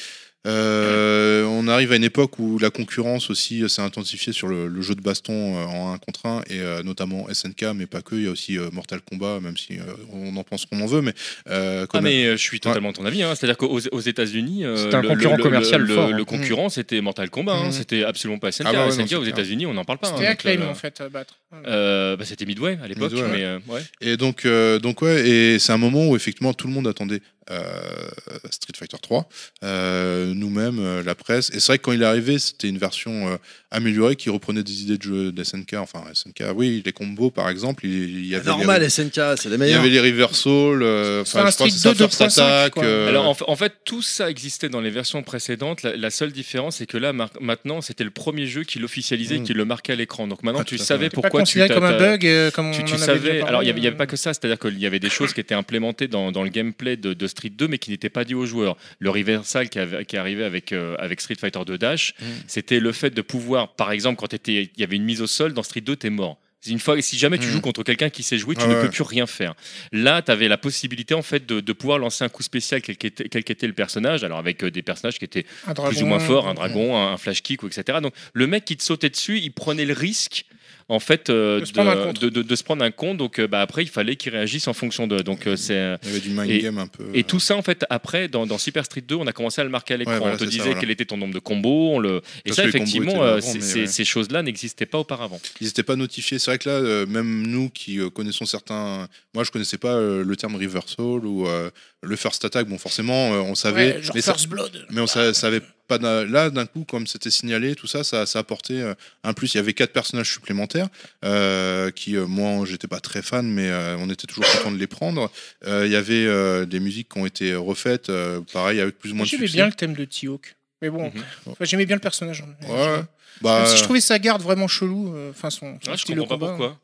[0.45, 4.81] Euh, on arrive à une époque où la concurrence aussi s'est intensifiée sur le, le
[4.81, 8.15] jeu de baston euh, en 1 contre 1 et euh, notamment SNK, mais pas que.
[8.15, 10.85] Il y a aussi euh, Mortal Kombat, même si euh, on en pense qu'on en
[10.85, 11.13] veut, mais
[11.49, 13.23] euh, Ah mais je suis totalement de ton avis.
[13.23, 13.33] hein.
[13.35, 16.17] C'est-à-dire qu'aux aux États-Unis, euh, C'était un le- concurrent le- commercial le, fort, le, hein.
[16.17, 17.53] le concurrent c'était Mortal Kombat.
[17.53, 17.65] hein.
[17.65, 17.71] Mhm.
[17.71, 18.67] C'était absolument pas SNK.
[18.69, 19.23] Ah bah ouais, SNK aux.
[19.25, 20.07] États-Unis, on n'en parle pas.
[20.09, 20.31] C'était hein.
[20.31, 21.35] Acclaim euh, en fait à battre.
[21.65, 23.21] euh, bah, c'était Midway à l'époque, ouais.
[23.31, 23.81] mais euh, ouais.
[24.01, 27.21] Et donc, euh, donc ouais, et c'est un moment où effectivement tout le monde attendait
[27.51, 28.09] euh,
[28.49, 29.27] Street Fighter 3,
[29.63, 31.49] euh, nous-mêmes, euh, la presse.
[31.51, 33.39] Et c'est vrai que quand il est arrivé, c'était une version
[33.75, 35.73] améliorée qui reprenait des idées de jeu de SNK.
[35.75, 39.45] Enfin, SNK, oui, les combos par exemple, il, il y avait Normal, les, SNK, c'est
[39.45, 39.79] les il y meilleurs.
[39.81, 42.41] avait les reversals, euh, enfin, un je crois que Street c'est ça, 2 First 2.5,
[42.41, 42.77] Attack.
[42.77, 45.83] euh, Alors en, fa- en fait, tout ça existait dans les versions précédentes.
[45.83, 49.39] La, la seule différence, c'est que là, mar- maintenant, c'était le premier jeu qui l'officialisait,
[49.39, 49.43] Mm.
[49.43, 50.27] qui le marquait à l'écran.
[50.27, 52.81] Donc maintenant, Ah, tu savais C'est pas pourquoi tu comme un bug, euh, comme tu,
[52.81, 53.41] on tu en savais.
[53.41, 53.97] Alors, il n'y avait, il y avait euh.
[53.97, 56.49] pas que ça, c'est-à-dire qu'il y avait des choses qui étaient implémentées dans, dans le
[56.49, 58.77] gameplay de, de Street 2, mais qui n'étaient pas dites aux joueurs.
[58.99, 62.25] Le reversal qui, avait- qui est arrivé avec, euh, avec Street Fighter 2 Dash, Mm.
[62.47, 65.53] c'était le fait de pouvoir, par exemple, quand il y avait une mise au sol
[65.53, 66.37] dans Street 2, t'es mort.
[66.67, 67.51] Une fois, si jamais tu Mm.
[67.51, 68.81] joues contre quelqu'un qui sait jouer, tu Ah ne ouais.
[68.81, 69.53] peux plus rien faire.
[69.91, 72.97] Là, tu avais la possibilité en fait de, de pouvoir lancer un coup spécial quel
[72.97, 74.23] qu'était quel qu'était le personnage.
[74.23, 75.45] Alors avec euh, des personnages qui étaient
[75.89, 77.99] plus ou moins forts, un dragon, un, un flash kick, ou etc.
[78.01, 80.45] Donc le mec qui te sautait dessus, il prenait le risque
[80.87, 82.21] en fait euh, De se prendre un contre.
[82.21, 83.17] de, de- de se prendre un compte.
[83.17, 85.17] Donc euh, bah, après, il fallait qu'il réagisse en fonction de.
[85.19, 87.05] Donc euh, c'est il y avait du mind Et- game un peu.
[87.13, 89.63] et tout ça en fait après dans, dans Super Street 2, on a commencé à
[89.63, 90.13] le marquer à l'écran.
[90.13, 90.79] Ouais, voilà, on te ça, disait voilà.
[90.79, 91.91] quel était ton nombre de combos.
[91.95, 92.17] On le...
[92.45, 93.87] Et Parce ça effectivement, euh, avant, ces, ouais.
[93.87, 95.39] ces choses-là n'existaient pas auparavant.
[95.61, 96.37] Ils n'étaient pas notifiés.
[96.39, 99.07] C'est vrai que là, euh, même nous qui connaissons certains.
[99.33, 101.69] Moi, je connaissais pas euh, le terme reversal ou euh,
[102.05, 102.67] le first attack.
[102.67, 103.95] Bon, forcément, euh, on savait.
[103.95, 104.85] Ouais, genre mais ça- First Blood.
[104.91, 105.97] mais on sa- savait pas.
[105.97, 109.53] Là, d'un coup, comme c'était signalé, tout ça, ça, ça apportait euh, un plus.
[109.53, 110.87] Il y avait quatre personnages supplémentaires
[111.23, 114.87] euh, qui, moi, j'étais pas très fan, mais euh, on était toujours content de les
[114.87, 115.29] prendre.
[115.67, 119.11] Euh, Il y avait euh, des musiques qui ont été refaites, euh, pareil, avec plus
[119.11, 120.55] ou moins de J'aimais bien le thème de T-Hawk.
[120.81, 121.23] Mais bon, Mhm.
[121.51, 122.41] enfin, j'aimais bien le personnage.
[122.43, 122.67] hein.
[122.67, 123.01] Ouais.
[123.41, 126.21] Bah, Même si je trouvais sa garde vraiment chelou, enfin son, son je style de
[126.21, 126.77] comprends pas combat.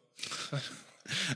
[0.52, 0.60] pourquoi.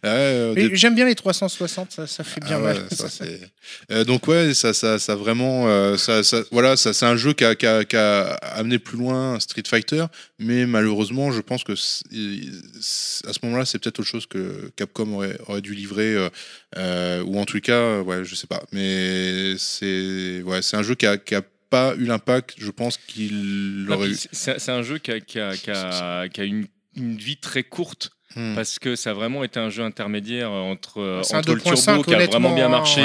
[0.06, 2.88] Euh, des- J'aime bien les 360, ça, ça fait bien Ah ouais, mal.
[2.92, 3.08] ça,
[3.92, 7.34] Euh, donc ouais, ça, ça, ça vraiment, euh, ça, ça- voilà, ça, c'est un jeu
[7.34, 10.06] qui a, qui a- qui a amené plus loin Street Fighter,
[10.40, 15.38] mais malheureusement, je pense que à ce moment-là, c'est peut-être autre chose que Capcom aurait,
[15.48, 16.30] aurait dû livrer, euh,
[16.78, 20.96] euh, ou en tout cas, ouais, je sais pas, mais c'est, ouais, c'est un jeu
[20.96, 24.16] qui a, qui a pas eu l'impact, je pense qu'il Non, aurait eu.
[24.32, 27.64] c'est- un jeu qui a, qui a- qui a- qui a une, une vie très
[27.64, 28.53] courte Hmm.
[28.53, 32.03] parce que ça a vraiment été un jeu intermédiaire entre, un entre le 2.5 turbo
[32.03, 33.01] qui a vraiment bien marché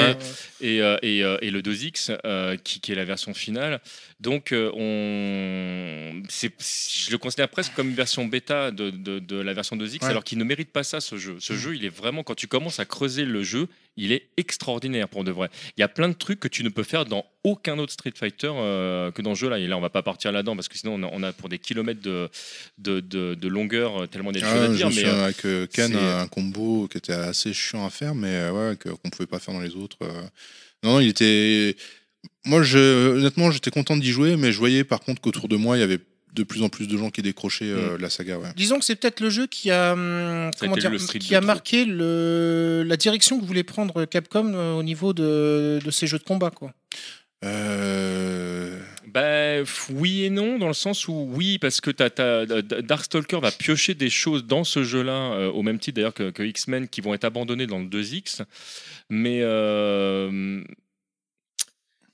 [0.59, 3.79] et, euh, et, euh, et le 2X euh, qui, qui est la version finale.
[4.19, 6.21] Donc on...
[6.29, 10.09] je le considère presque comme une version bêta de, de- de la version 2X, Ouais.
[10.09, 11.37] alors qu'il ne mérite pas ça, ce jeu.
[11.39, 15.07] Ce jeu, il est vraiment, quand tu commences à creuser le jeu, il est extraordinaire
[15.09, 15.49] pour de vrai.
[15.77, 18.13] Il y a plein de trucs que tu ne peux faire dans aucun autre Street
[18.15, 19.59] Fighter euh, que dans ce jeu-là.
[19.59, 21.49] Et là, on va pas partir là-dedans, parce que sinon, on a, on a pour
[21.49, 22.29] des kilomètres de,
[22.77, 24.89] de, de- de longueur, euh, tellement des Ah, choses à je dire.
[24.89, 28.49] me Mais, euh, avec euh, Ken, un combo qui était assez chiant à faire, mais
[28.49, 29.97] ouais, qu'on pouvait pas faire dans les autres.
[30.83, 31.75] Non, non, il était.
[32.45, 35.77] Moi, je, honnêtement, j'étais content d'y jouer, mais je voyais par contre qu'autour de moi,
[35.77, 35.99] il y avait
[36.33, 38.37] de plus en plus de gens qui décrochaient euh, la saga.
[38.39, 38.49] Ouais.
[38.55, 41.85] Disons que c'est peut-être le jeu qui a, hum, a comment dire, qui a marqué
[41.85, 46.23] le, la direction que voulait prendre Capcom euh, au niveau de, de ses jeux de
[46.23, 46.49] combat.
[46.51, 46.71] Quoi.
[47.43, 52.81] Euh, Bah, oui et non, dans le sens où oui, parce que t'as, t'as- D-
[52.81, 56.43] Darkstalker va piocher des choses dans ce jeu-là, euh, au même titre d'ailleurs que, que
[56.43, 58.41] X-Men, qui vont être abandonnés dans le 2X.
[59.09, 60.63] Mais, euh,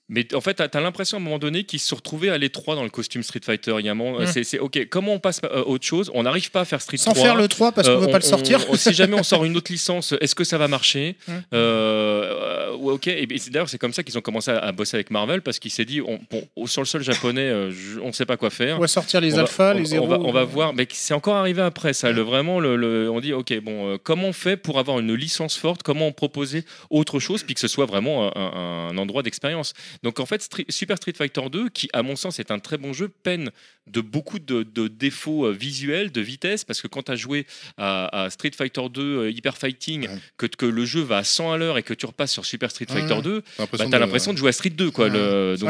[0.10, 2.38] mais en fait, t'as, t'as l'impression à un moment donné qu'ils se sont retrouvés à
[2.38, 3.76] l'étroit dans le costume Street Fighter.
[3.80, 4.44] Il y a un moment, Mm.
[4.44, 6.10] c'est, ok, comment on passe à autre chose?
[6.14, 7.24] On n'arrive pas à faire Street Sans 3.
[7.26, 8.60] faire le 3 parce qu'on Euh, veut pas le sortir.
[8.70, 11.16] on- si jamais on sort une autre licence, est-ce que ça va marcher?
[11.28, 11.32] Mm.
[11.54, 13.08] Euh, euh, Ok.
[13.08, 15.72] Et, d'ailleurs, c'est comme ça qu'ils ont commencé à, à bosser avec Marvel parce qu'il
[15.72, 18.50] s'est dit, on, bon, sur le sol japonais, euh, je- on ne sait pas quoi
[18.50, 18.78] faire.
[18.78, 20.06] On va sortir les alphas, les zéros.
[20.06, 22.12] On va, on va voir, mais c'est encore arrivé après ça.
[22.12, 25.14] Le, vraiment, le, le- on dit, ok, bon, euh, comment on fait pour avoir une
[25.14, 25.84] licence forte?
[25.84, 29.74] Comment on proposer autre chose, puis que ce soit vraiment un endroit d'expérience?
[30.04, 32.78] Donc en fait, Street- Super Street Fighter 2, qui à mon sens est un très
[32.78, 33.52] bon jeu, peine
[33.88, 37.46] de beaucoup de, de défauts euh, visuels, de vitesse, parce que quand tu as joué
[37.78, 40.20] à, à Street Fighter 2 euh, Hyper Fighting, Ouais.
[40.38, 42.70] que, que le jeu va à 100 à l'heure et que tu repasses sur Super
[42.72, 43.22] Street Fighter ouais.
[43.22, 45.06] 2, t'as bah, t'as l'impression de jouer à Street 2, quoi.
[45.08, 45.12] Ouais.
[45.14, 45.70] Le, donc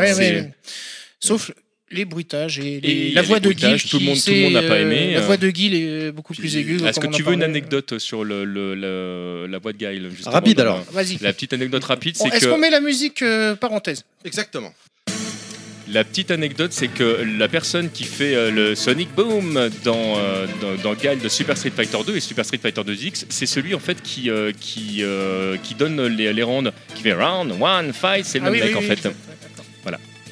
[1.20, 1.52] Sauf
[1.90, 3.62] les bruitages et, les- la voix les de Guy.
[3.62, 5.74] tout le qui monde- tout le monde n'a s'est, pas aimé, La voix de Guy
[5.76, 6.84] est beaucoup Puis, plus aiguë.
[6.86, 10.60] Est-ce que tu veux une anecdote sur le, le- le- la voix de justement, Rapide,
[10.60, 10.78] alors.
[10.94, 11.18] la- Vas-y.
[11.22, 14.04] La petite anecdote rapide, c'est Est-ce que qu'on met la musique euh, parenthèse?
[14.26, 14.74] Exactement.
[15.90, 20.46] la petite anecdote, c'est que la personne qui fait euh, le Sonic Boom dans, euh,
[20.62, 23.74] dans, dans Guile de Super Street Fighter 2 et Super Street Fighter 2X, c'est celui
[23.74, 25.02] en fait qui, euh, qui,
[25.64, 28.68] qui donne les, les rounds, qui fait round, one, fight, c'est le Ah même oui,
[28.68, 29.10] mec oui, en oui, fait.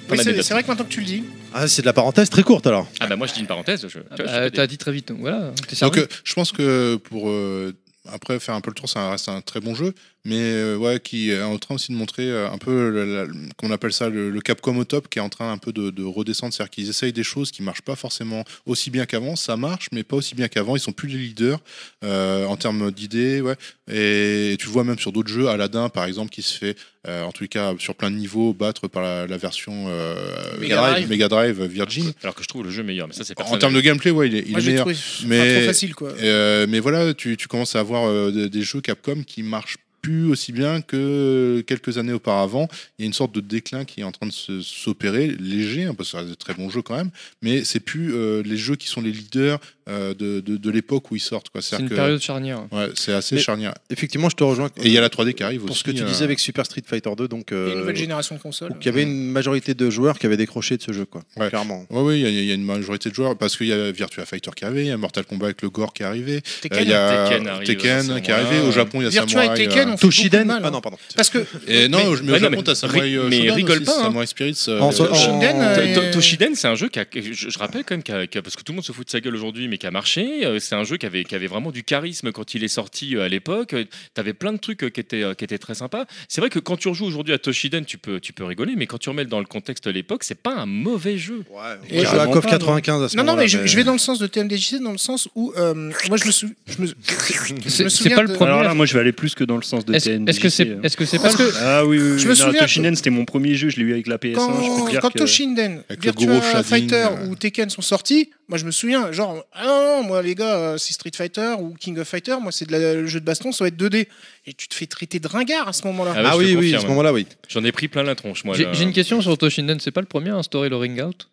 [0.10, 1.24] Oui, c'est vrai que maintenant que tu le dis,
[1.54, 2.88] Ah, c'est de la parenthèse très courte alors.
[3.00, 3.82] Ah bah moi je dis une parenthèse.
[3.84, 5.52] Je, tu vois, je Euh, des- T'as dit très vite, donc voilà.
[5.68, 6.00] t'es Donc servi.
[6.02, 7.74] euh, je pense que pour euh,
[8.12, 9.94] après faire un peu le tour, ça reste un très bon jeu,
[10.26, 13.28] mais euh, ouais, qui est en train aussi de montrer euh, un peu
[13.58, 15.90] qu'on appelle ça le, le Capcom au top, qui est en train un peu de,
[15.92, 19.56] de redescendre, c'est-à-dire qu'ils essayent des choses qui marchent pas forcément aussi bien qu'avant, ça
[19.58, 20.76] marche, mais pas aussi bien qu'avant.
[20.76, 21.60] Ils sont plus les leaders
[22.04, 23.56] euh, en termes d'idées, ouais.
[23.92, 26.76] Et tu vois même sur d'autres jeux, Aladdin par exemple, qui se fait
[27.08, 30.16] euh, en tous les cas sur plein de niveaux battre par la, la version euh,
[30.60, 31.08] Mega Drive.
[31.10, 32.12] Mega Drive Virgin.
[32.24, 34.28] Alors que je trouve le jeu meilleur, mais ça c'est En termes de gameplay, ouais,
[34.28, 34.86] il est, il moi est j'ai meilleur.
[34.88, 36.10] trouvé mais- pas trop facile quoi.
[36.20, 39.78] Euh, mais voilà, tu, tu commences à avoir euh, des, des jeux Capcom qui marchent
[40.06, 42.68] plus aussi bien que quelques années auparavant.
[43.00, 45.96] Il y a une sorte de déclin qui est en train de s'opérer, léger, hein,
[45.96, 47.10] parce que c'est des très bons jeux quand même,
[47.42, 51.16] mais c'est plus euh, les jeux qui sont les leaders de, de, de l'époque où
[51.16, 51.50] ils sortent.
[51.50, 51.62] quoi.
[51.62, 52.64] C'est une que- période charnière.
[52.72, 53.74] ouais, c'est assez Mais- charnière.
[53.90, 54.70] Effectivement, je te rejoins.
[54.78, 55.80] Et il y a la 3D qui arrive pour aussi.
[55.80, 58.36] ce que tu euh, disais avec Super Street Fighter 2, donc euh, une nouvelle génération
[58.36, 58.72] de consoles.
[58.72, 61.22] où il y avait une majorité de joueurs qui avaient décroché de ce jeu, quoi.
[61.38, 61.50] Ouais.
[61.50, 61.86] Clairement.
[61.92, 63.74] Oui, oui, il y, a- il y a une majorité de joueurs parce qu'il y
[63.74, 66.02] a Virtua Fighter qui est arrivé, il y a Mortal Kombat avec le gore qui
[66.04, 66.82] est arrivé, euh, Tekken.
[66.84, 68.60] il y a Tekken arrive, Tekken qui arrivé.
[68.68, 69.62] Au Japon, il y a Virtua Samurai.
[69.64, 70.72] et Tekken euh, Toshiden mal, Ah hein.
[70.72, 70.98] non, pardon.
[71.16, 73.92] Parce que Et non, Mais- mais, au Japon, mais t'as Samurai euh, mais rigole pas,
[74.00, 74.04] hein.
[74.04, 74.66] Samurai Spirits.
[74.68, 78.04] euh, euh, Toshiden, c'est un jeu qui a, je, rappelle quand même,
[78.44, 80.46] parce que tout le monde se fout de sa gueule aujourd'hui, mais qui a marché.
[80.46, 83.16] Euh, C'est un jeu qui avait, qui avait vraiment du charisme quand il est sorti
[83.16, 83.70] euh, à l'époque.
[83.76, 86.06] Tu avais plein de trucs euh, qui étaient, euh, qui étaient très sympas.
[86.30, 88.88] C'est vrai que quand tu rejoues aujourd'hui à Toshiden, tu peux, tu peux rigoler, mais
[88.88, 91.44] quand tu remets dans le contexte de l'époque, c'est pas un mauvais jeu.
[91.90, 93.84] Et Moi, je joue à pas, 95 à ce Non, non, mais je, je vais
[93.84, 95.74] dans le sens de TMDJC, dans le sens où euh,
[96.08, 98.52] moi je me, sou- je me, je C'est souviens pas le de- premier.
[98.52, 100.30] Alors là, moi, je vais aller plus que dans le sens de Est-ce TNJC.
[100.30, 100.82] est-ce que c'est euh.
[100.84, 102.20] est-ce que c'est pas que Ah oui, oui, oui.
[102.20, 104.30] Je me non, souviens Toshinen, c'était mon premier jeu, je l'ai eu avec la PS1.
[104.30, 104.42] je peux
[104.86, 107.28] quand, dire quand que- Toshinden, Virtua Fighter euh.
[107.28, 110.56] ou Tekken sont sortis, moi je me souviens, genre, ah non, non, moi les gars,
[110.56, 113.26] euh, c'est Street Fighter ou King of Fighter, moi c'est de la- le jeu de
[113.26, 114.08] baston, ça va être 2D.
[114.46, 116.14] Et tu te fais traiter de ringard à ce moment-là.
[116.16, 117.26] Ah Ah oui, oui, à ce moment-là, oui.
[117.48, 118.56] J'en ai pris plein la tronche, moi.
[118.56, 118.74] J'ai là.
[118.74, 121.30] j'ai une question sur Toshinden, c'est pas le premier à instaurer le ring out?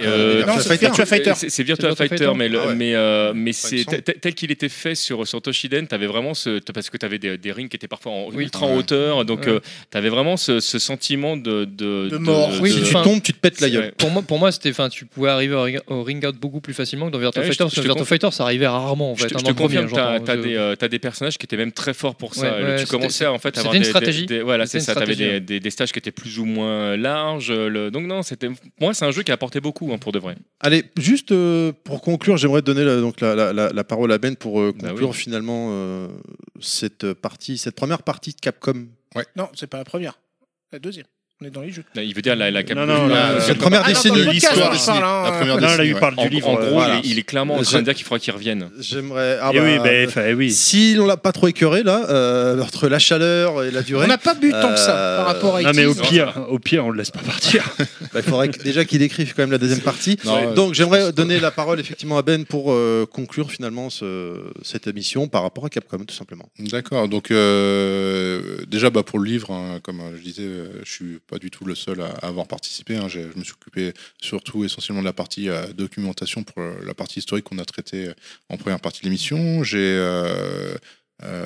[0.00, 0.86] Euh, non, Virtua c'est Fighter.
[0.86, 1.32] Virtua Fighter.
[1.48, 2.74] C'est Virtua Fighter, mais, le- Ah ouais.
[2.74, 3.84] mais, euh, mais c'est
[4.20, 6.58] tel qu'il était fait sur, sur Toshiden, t'avais vraiment ce.
[6.72, 8.44] Parce que t'avais des, des rings qui étaient parfois en, Oui.
[8.44, 8.78] ultra en Ouais.
[8.78, 9.48] hauteur, donc Ouais.
[9.48, 11.64] euh, t'avais vraiment ce, ce sentiment de.
[11.64, 12.50] De, De mort.
[12.60, 13.92] Oui, Si tu tombes, tu te pètes la gueule.
[13.96, 16.74] Pour moi, pour moi c'était, tu pouvais arriver au ring, au ring out beaucoup plus
[16.74, 19.26] facilement que dans Virtua Fighter, te- parce que Virtua Fighter, ça arrivait rarement en Je
[19.26, 21.72] te, hein, je dans te confirme, t'as des, euh, t'as des personnages qui étaient même
[21.72, 22.56] très forts pour ça.
[22.78, 24.26] Tu commençais en fait à c'était avoir une des, stratégie.
[24.44, 24.94] voilà, c'est ça.
[24.94, 27.52] T'avais des, stages qui étaient plus ou moins larges.
[27.92, 28.48] donc non, c'était.
[28.80, 30.36] Moi, c'est un jeu qui a apporté beaucoup hein, pour de vrai.
[30.60, 34.18] Allez, juste euh, pour conclure, j'aimerais donner la, donc la, la- la- la parole à
[34.18, 35.14] Ben pour euh, Bah conclure oui.
[35.16, 36.08] finalement euh,
[36.60, 38.86] cette partie, cette première partie de Capcom.
[39.36, 40.18] Non, c'est pas la première.
[40.72, 41.06] La deuxième.
[41.42, 41.84] On est dans les jeux.
[41.96, 44.24] Il veut dire la, la Non, non, la- la- C'est la première Ah, décennie.
[44.24, 45.30] podcast, l'histoire hein.
[45.30, 46.00] la première Non, là, il ouais.
[46.00, 46.48] parle En, du livre.
[46.48, 46.94] en gros, voilà.
[47.04, 48.70] il, est, il est clairement en train de dire qu'il faudra qu'il revienne.
[48.80, 49.36] J'aimerais.
[49.42, 50.50] ah Et oui, bah, ben, enfin, oui.
[50.50, 54.08] Si on l'a pas trop écœuré là, euh, entre la chaleur et la durée, On
[54.08, 56.58] n'a pas bu tant que ça Euh, par rapport à Non, mais au pire, au
[56.58, 57.68] pire, on le laisse pas partir.
[58.14, 60.16] bah, il faudrait que- déjà qu'il décrive quand même la deuxième partie.
[60.24, 64.42] Non, euh, Donc j'aimerais donner la parole effectivement à Ben pour euh, conclure finalement ce-
[64.62, 66.48] cette émission par rapport à Capcom tout simplement.
[66.58, 67.08] D'accord.
[67.08, 71.18] Donc euh, déjà, bah, pour le livre, hein, comme euh, je disais, euh, je suis
[71.26, 72.96] pas du tout le seul à, avoir participé.
[72.96, 73.08] hein.
[73.08, 77.18] Je me suis occupé surtout essentiellement de la partie euh, documentation pour euh, la partie
[77.18, 78.14] historique qu'on a traitée euh,
[78.48, 79.62] en première partie de l'émission.
[79.64, 79.96] J'ai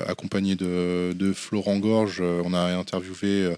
[0.07, 3.55] accompagné de, Florent Gorge, on a interviewé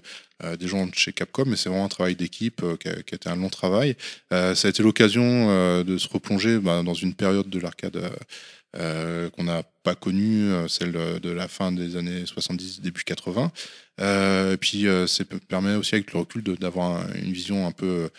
[0.58, 3.48] des gens chez Capcom, mais c'est vraiment un travail d'équipe qui, a, été un long
[3.48, 3.96] travail.
[4.30, 8.00] Ça a été l'occasion de se replonger bah, dans une période de l'arcade
[8.76, 13.52] euh, qu'on n'a pas connue, euh, celle de, la fin des années 70, début 80.
[14.00, 18.10] Euh, et puis, ça permet aussi, avec le recul, d'avoir un- une vision un peu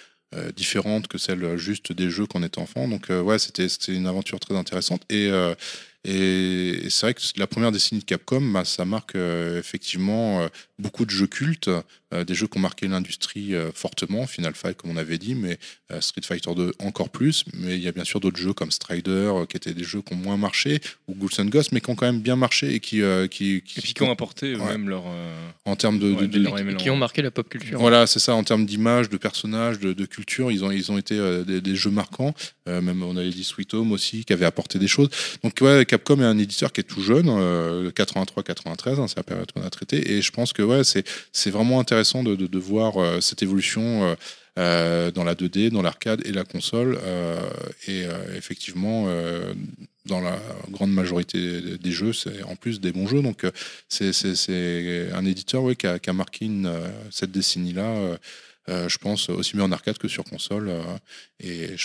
[0.53, 2.89] différente que celle juste des jeux quand on était enfant.
[2.89, 5.01] Donc, ouais, c'était une aventure très intéressante.
[5.09, 5.29] Et,
[6.03, 10.45] c'est vrai que la première décennie de Capcom, bah, ça marque effectivement
[10.77, 11.69] beaucoup de jeux cultes,
[12.23, 15.57] des jeux qui ont marqué l'industrie euh, fortement, Final Fight comme on avait dit, mais
[15.91, 17.43] euh, Street Fighter 2 encore plus.
[17.53, 20.01] Mais il y a bien sûr d'autres jeux comme Strider, euh, qui étaient des jeux
[20.01, 22.73] qui ont moins marché, ou Ghouls and Ghosts, mais qui ont quand même bien marché
[22.73, 24.61] et qui, euh, qui, qui- Et puis qui ont apporté Ouais.
[24.63, 25.03] eux-mêmes leur.
[25.07, 27.79] euh, en termes de, ouais, de- de de- leur qui, ont marqué la pop culture.
[27.79, 30.97] voilà, c'est ça, en termes d'image, de personnages, de, de culture, ils ont, ils ont
[30.97, 32.33] été euh, des, des jeux marquants.
[32.67, 35.09] Euh, même on avait dit Sweet Home aussi, qui avait apporté des choses.
[35.43, 39.23] Donc ouais, Capcom est un éditeur qui est tout jeune, euh, 83-93, hein, c'est la
[39.23, 40.11] période qu'on a traitée.
[40.13, 44.03] Et je pense que ouais, c'est c'est vraiment intéressant de, voir euh, cette évolution.
[44.03, 44.15] euh,
[44.57, 46.97] euh, dans la 2D, dans l'arcade et la console.
[47.89, 48.05] et
[48.37, 49.05] effectivement,
[50.05, 50.39] dans la
[50.71, 53.21] grande majorité des- jeux, c'est en plus des bons jeux.
[53.21, 53.45] Donc,
[53.89, 54.13] c'est-
[55.13, 56.49] un éditeur ouais, qui, a, marqué
[57.11, 58.17] cette décennie-là,
[58.69, 60.71] je pense, aussi bien en arcade que sur console.
[61.41, 61.75] et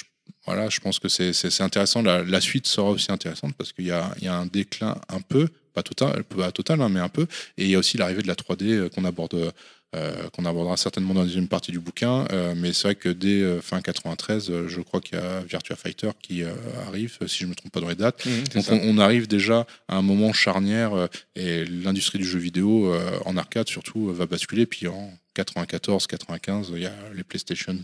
[0.47, 2.03] voilà, je pense que c'est intéressant.
[2.03, 6.25] La, suite sera aussi intéressante parce qu'il y a, un déclin un peu, pas total,
[6.25, 7.27] pas total hein, mais un peu.
[7.57, 9.53] Et il y a aussi l'arrivée de la 3D euh, qu'on aborde.
[9.97, 13.09] Euh, qu'on abordera certainement dans la deuxième partie du bouquin, euh, mais c'est vrai que
[13.09, 16.43] dès euh, fin 93, euh, je crois qu'il y a Virtua Fighter qui
[16.87, 18.25] arrive, si je ne me trompe pas dans les dates.
[18.25, 22.39] Mhm, Donc on, on arrive déjà à un moment charnière euh, et l'industrie du jeu
[22.39, 24.65] vidéo euh, en arcade surtout va basculer.
[24.67, 27.77] Puis en 94, 95, il y a les PlayStation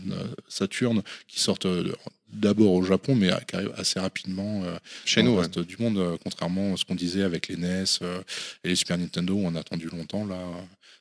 [0.47, 1.67] Saturn qui sortent
[2.31, 4.63] d'abord au Japon, mais qui arrivent assez rapidement
[5.05, 5.41] Chez nous, ouais.
[5.43, 7.85] reste du monde, contrairement à ce qu'on disait avec les NES
[8.63, 10.25] et les Super Nintendo où on a attendu longtemps.
[10.25, 10.37] Là,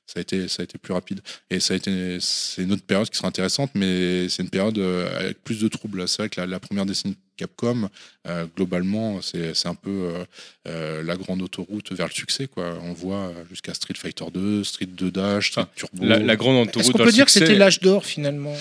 [0.07, 1.21] ça a été, ça a été plus rapide.
[1.51, 4.79] Et ça a été, c'est une autre période qui sera intéressante, mais c'est une période
[4.79, 6.07] euh, avec plus de troubles.
[6.09, 7.89] C'est vrai que la, la première décennie Capcom,
[8.27, 10.25] euh, globalement, c'est c'est un peu euh,
[10.69, 12.47] euh, la grande autoroute vers le succès.
[12.47, 12.79] Quoi.
[12.83, 16.05] On voit jusqu'à Street Fighter 2, Street 2 Dash, Street Ah, Turbo.
[16.05, 18.55] La, la grande Est-ce autoroute qu'on vers peut dire que c'était l'âge d'or finalement?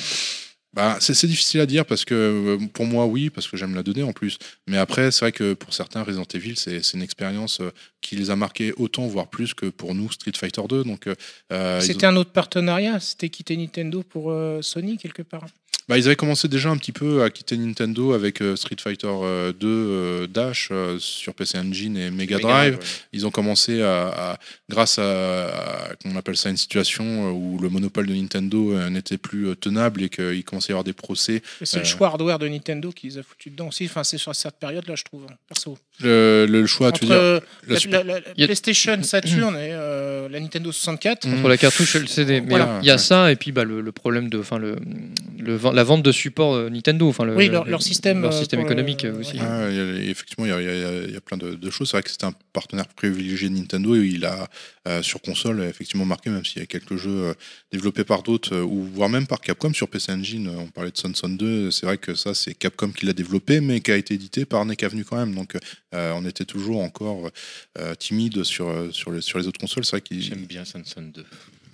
[0.75, 3.81] Bah, c'est difficile à dire parce que euh, pour moi, oui, parce que j'aime la
[3.81, 4.37] 2D en plus.
[4.67, 7.71] Mais après, c'est vrai que pour certains, Resident Evil, c'est une expérience euh,
[8.05, 10.83] qui les a marqués autant, voire plus que pour nous, Street Fighter 2.
[10.83, 11.07] Donc,
[11.51, 15.45] euh, C'était un autre partenariat C'était quitter Nintendo pour euh, Sony quelque part
[15.87, 19.07] bah, ils avaient commencé déjà un petit peu à quitter Nintendo avec euh, Street Fighter
[19.07, 22.79] euh, 2 euh, Dash euh, sur PC Engine et Mega Drive.
[23.13, 27.69] Ils ont commencé à, à- grâce à, à- qu'on appelle ça une situation où le
[27.69, 30.93] monopole de Nintendo euh, n'était plus euh, tenable et qu'il commençait à y avoir des
[30.93, 31.43] procès.
[31.61, 33.85] C'est le choix hardware de Nintendo qui les a foutus dedans aussi.
[33.85, 35.77] Enfin, c'est sur cette période-là, je trouve, hein, perso.
[35.99, 38.03] Le, le choix, tu veux dire, la Super-
[38.35, 41.27] PlayStation Saturn et euh, la Nintendo 64.
[41.27, 41.33] Mm.
[41.39, 42.41] Entre la cartouche et le CD.
[42.41, 42.97] Mais Voilà, il y a ouais.
[42.97, 44.75] ça et puis bah, le, le problème de, enfin le,
[45.73, 48.37] la vente de support euh, Nintendo, enfin le, Oui, leur- le- leur système, leur euh,
[48.39, 49.37] système le- économique euh, aussi.
[49.39, 51.37] Ah, il y a- effectivement, il y a, il y a- il y a plein
[51.37, 51.89] de, de choses.
[51.89, 54.47] C'est vrai que c'était un partenaire privilégié de Nintendo et il a,
[54.87, 57.33] euh, sur console, effectivement marqué, même s'il y a quelques jeux
[57.71, 60.49] développés par d'autres, ou voire même par Capcom sur PC Engine.
[60.49, 63.61] On parlait de Sun Son 2, c'est vrai que ça, c'est Capcom qui l'a développé,
[63.61, 65.33] mais qui a été édité par Neck Avenue quand même.
[65.35, 65.55] Donc,
[65.93, 67.29] euh, on était toujours encore
[67.79, 69.85] euh, timide sur, sur, les, sur les autres consoles.
[69.85, 70.21] C'est vrai qu'ils.
[70.21, 71.23] J'aime bien Sunson 2.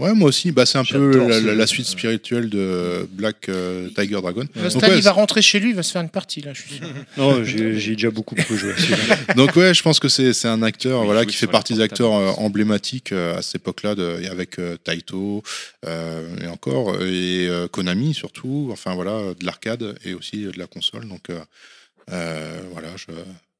[0.01, 0.51] Ouais, moi aussi.
[0.51, 4.45] Bah, c'est un peu la, suite spirituelle de Black euh, Tiger Dragon.
[4.55, 6.61] Donc, ouais, il va rentrer chez lui, il va se faire une partie là, je
[6.61, 6.87] suis sûr.
[7.17, 8.73] Non, j'ai déjà beaucoup joué.
[9.35, 11.81] Donc ouais, je pense que c'est c'est un acteur Oui, voilà qui fait partie des
[11.81, 13.95] acteurs euh, emblématiques euh, à cette époque-là
[14.31, 15.43] avec euh, Taito
[15.85, 18.69] euh, et encore et euh, Konami surtout.
[18.71, 21.07] Enfin voilà de l'arcade et aussi de la console.
[21.07, 21.39] Donc euh,
[22.11, 23.05] euh, voilà, je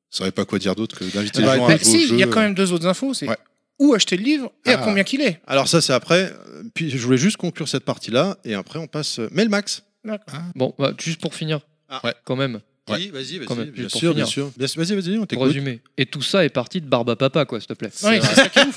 [0.09, 2.15] saurais pas quoi dire d'autre que d'inviter les Bah, gens Bah, à si, jeu.
[2.15, 3.13] il y a quand même deux autres infos.
[3.13, 3.38] C'est Ouais.
[3.81, 4.81] Où acheter le livre et à Ah.
[4.83, 5.42] combien qu'il est.
[5.47, 6.31] Alors ça c'est après.
[6.74, 9.19] Puis je voulais juste conclure cette partie-là et après on passe.
[9.19, 9.83] euh, Melmax.
[10.06, 10.40] D'accord.
[10.56, 11.99] Bon, bah, juste pour finir, Ah.
[12.03, 12.14] Ouais.
[12.24, 13.65] quand même, Oui, vas-y, vas-y.
[13.72, 14.51] Bien sûr, bien sûr.
[14.58, 15.47] Bien sûr, Vas-y, vas-y, on t'écoute.
[15.47, 15.80] résumer.
[15.97, 17.92] Et tout ça est parti de Barba Papa, quoi, s'il te plaît.
[18.03, 18.76] Ouais, c'est ça qui est ouf.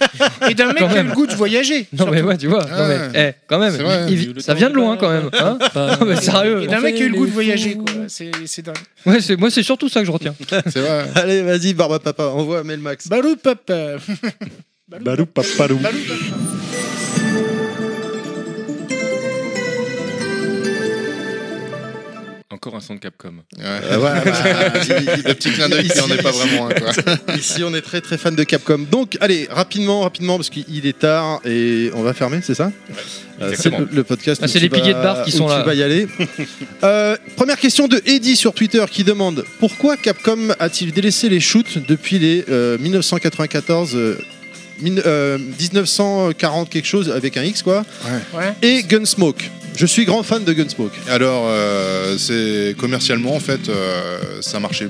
[0.51, 1.89] Et d'un mec qui a le goût de voyager.
[1.93, 2.65] Non mais ouais, tu vois.
[2.71, 3.75] Ah non, mais, eh, quand même.
[3.77, 4.07] C'est vrai.
[4.13, 5.31] il- il- ça vient de loin quand même.
[5.33, 5.59] Hein
[6.01, 6.63] non mais sérieux.
[6.63, 7.85] Et d'un mec qui a eu le goût de voyager, fous.
[7.87, 7.95] quoi.
[8.09, 8.77] C'est dingue.
[9.07, 10.35] Ouais, c'est moi c'est surtout ça que je retiens.
[10.49, 11.11] C'est vrai.
[11.17, 13.09] Allez, vas-y, Barba Papa, envoie Mel Max.
[13.09, 13.97] Balou papa.
[14.89, 15.79] Balou papalou.
[22.51, 23.33] Encore un son de Capcom.
[23.57, 23.65] Ouais.
[23.65, 24.73] Euh, ouais, bah,
[25.27, 27.35] Le petit clin d'œil qui n'en est pas vraiment un, quoi.
[27.37, 28.79] Ici, on est très très fan de Capcom.
[28.91, 32.71] Donc, allez, rapidement, rapidement, parce qu'il est tard et on va fermer, c'est ça?
[33.43, 34.41] Euh, C'est le, le podcast.
[34.45, 35.61] Ah, c'est les piliers de bar qui sont là.
[35.63, 36.07] Tu vas y aller.
[36.83, 41.79] Euh, première question de Eddie sur Twitter qui demande pourquoi Capcom a-t-il délaissé les shoots
[41.89, 43.97] depuis les euh, 1994
[44.79, 47.85] euh, mille- euh, 1940 quelque chose avec un X quoi
[48.35, 48.53] Ouais.
[48.63, 49.51] et Gunsmoke.
[49.77, 50.93] Je suis grand fan de Gunsmoke.
[51.09, 54.89] Alors, euh, c'est commercialement, en fait, euh, ça marchait.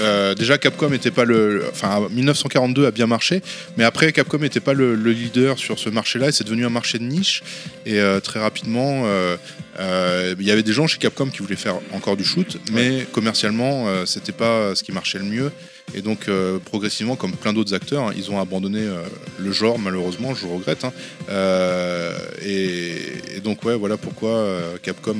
[0.00, 1.54] Euh, déjà, Capcom était pas le.
[1.56, 3.42] le- Enfin, 1942 a bien marché,
[3.76, 6.70] mais après, Capcom n'était pas le, le leader sur ce marché-là, et c'est devenu un
[6.70, 7.42] marché de niche.
[7.86, 9.36] Et euh, très rapidement, euh,
[9.80, 13.04] euh, il y avait des gens chez Capcom qui voulaient faire encore du shoot, mais
[13.10, 15.50] commercialement, euh, c'était pas ce qui marchait le mieux.
[15.94, 19.02] Et donc, euh, progressivement, comme plein d'autres acteurs, hein, ils ont abandonné euh,
[19.38, 20.84] le genre, malheureusement, je regrette.
[20.84, 20.92] hein.
[21.30, 24.46] Euh, et, donc, ouais, voilà pourquoi
[24.82, 25.16] Capcom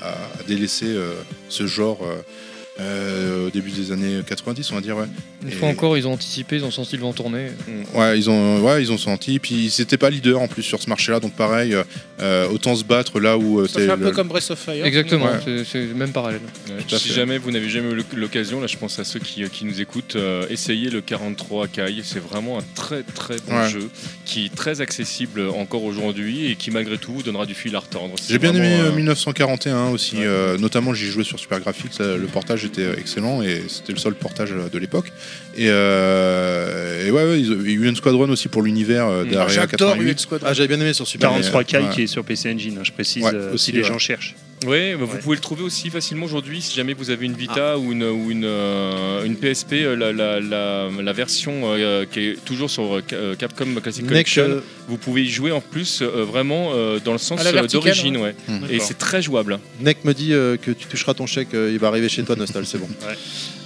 [0.00, 0.14] a,
[0.46, 0.96] délaissé
[1.48, 1.98] ce genre
[2.80, 5.06] euh, au début des années 90, on va dire, ouais.
[5.42, 7.48] Une Et- fois encore, ils ont anticipé, ils ont senti le vent tourner.
[7.94, 9.38] Ouais, ils ont, ouais, ils ont senti.
[9.38, 11.74] Puis ils n'étaient pas leaders en plus sur ce marché-là, donc pareil,
[12.20, 14.58] euh, autant se battre là où euh, Ça fait un le- peu comme Breath of
[14.58, 14.84] Fire.
[14.84, 15.64] Exactement, Ouais.
[15.70, 16.40] c'est- le même parallèle.
[16.68, 19.64] Ouais, si jamais vous n'avez jamais eu l'occasion, là je pense à ceux qui, qui
[19.64, 21.96] nous écoutent, euh, essayez le 43 Kai.
[22.04, 23.68] C'est vraiment un très très bon Ouais.
[23.68, 23.88] jeu
[24.24, 27.80] qui est très accessible encore aujourd'hui et qui malgré tout vous donnera du fil à
[27.80, 28.14] retordre.
[28.20, 30.22] C'est J'ai bien aimé vraiment, euh, euh, 1941 aussi, Ouais.
[30.26, 34.14] euh, notamment j'y jouais sur Super Graphics, le portage était excellent et c'était le seul
[34.14, 35.12] portage de l'époque.
[35.56, 39.28] Et, euh, et ouais, ouais, une Squadron aussi pour l'univers euh, Mm.
[39.30, 40.10] Ah, d'Area J'adore 88.
[40.12, 40.42] UX Squad.
[40.44, 41.84] Ah, j'avais bien aimé sur Super 43 Kai Ouais.
[41.92, 43.84] qui est sur PC Engine, hein, je précise, Ouais, euh, aussi, si les ouais.
[43.88, 44.34] gens cherchent.
[44.66, 45.20] Ouais, bah, vous Ouais.
[45.20, 48.30] pouvez le trouver aussi facilement aujourd'hui si jamais vous avez une Vita ou une, ou
[48.30, 52.96] une, euh, une PSP, euh, la, la, la, la version euh, qui est toujours sur
[52.96, 54.42] euh, Ca- Capcom Classic Collection.
[54.42, 57.40] euh, Vous pouvez y jouer en plus euh, vraiment euh, dans le sens
[57.72, 58.34] d'origine, ouais.
[58.48, 58.64] Hmm.
[58.68, 59.60] Et c'est très jouable.
[59.80, 62.34] Neck me dit euh, que tu toucheras ton chèque, euh, il va arriver chez toi,
[62.34, 62.88] Nostal, c'est bon.
[63.06, 63.14] Ouais.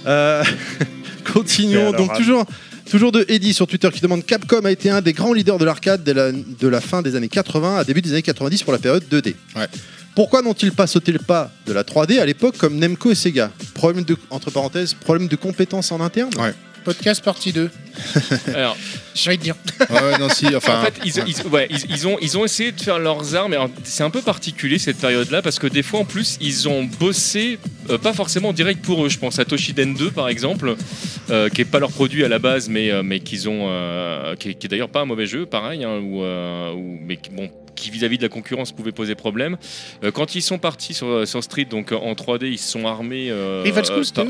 [0.05, 0.43] Euh,
[1.33, 1.91] continuons.
[1.91, 2.45] Donc, toujours,
[2.89, 5.65] toujours de Eddie sur Twitter qui demande Capcom a été un des grands leaders de
[5.65, 8.79] l'arcade la, de la fin des années 80 à début des années 90 pour la
[8.79, 9.35] période 2D.
[9.55, 9.67] Ouais.
[10.15, 13.51] Pourquoi n'ont-ils pas sauté le pas de la 3D à l'époque comme Nemco et Sega?
[13.73, 16.29] Problème de, entre parenthèses, problème de compétences en interne?
[16.37, 16.53] Ouais.
[16.83, 17.69] Podcast partie 2.
[18.55, 18.75] Alors,
[19.15, 19.55] J'ai envie de dire.
[19.89, 22.45] Ouais, ouais, non, si, enfin, En fait, ils, ils- ouais, ils- ils ont, ils ont
[22.45, 23.55] essayé de faire leurs armes.
[23.83, 27.59] C'est un peu particulier cette période-là parce que des fois, en plus, ils ont bossé,
[27.89, 29.09] euh, pas forcément en direct pour eux.
[29.09, 30.75] Je pense à Toshiden 2 par exemple,
[31.29, 34.35] euh, qui est pas leur produit à la base, mais, euh, mais qu'ils ont, euh,
[34.35, 37.19] qui, est- qui est d'ailleurs pas un mauvais jeu, pareil, hein, ou, euh, ou- mais
[37.31, 39.57] bon qui vis-à-vis de la concurrence pouvait poser problème.
[40.03, 42.87] Euh, quand ils sont partis sur, sur Street, donc euh, en 3D, ils se sont
[42.87, 43.27] armés.
[43.29, 44.25] euh, Rival School, euh,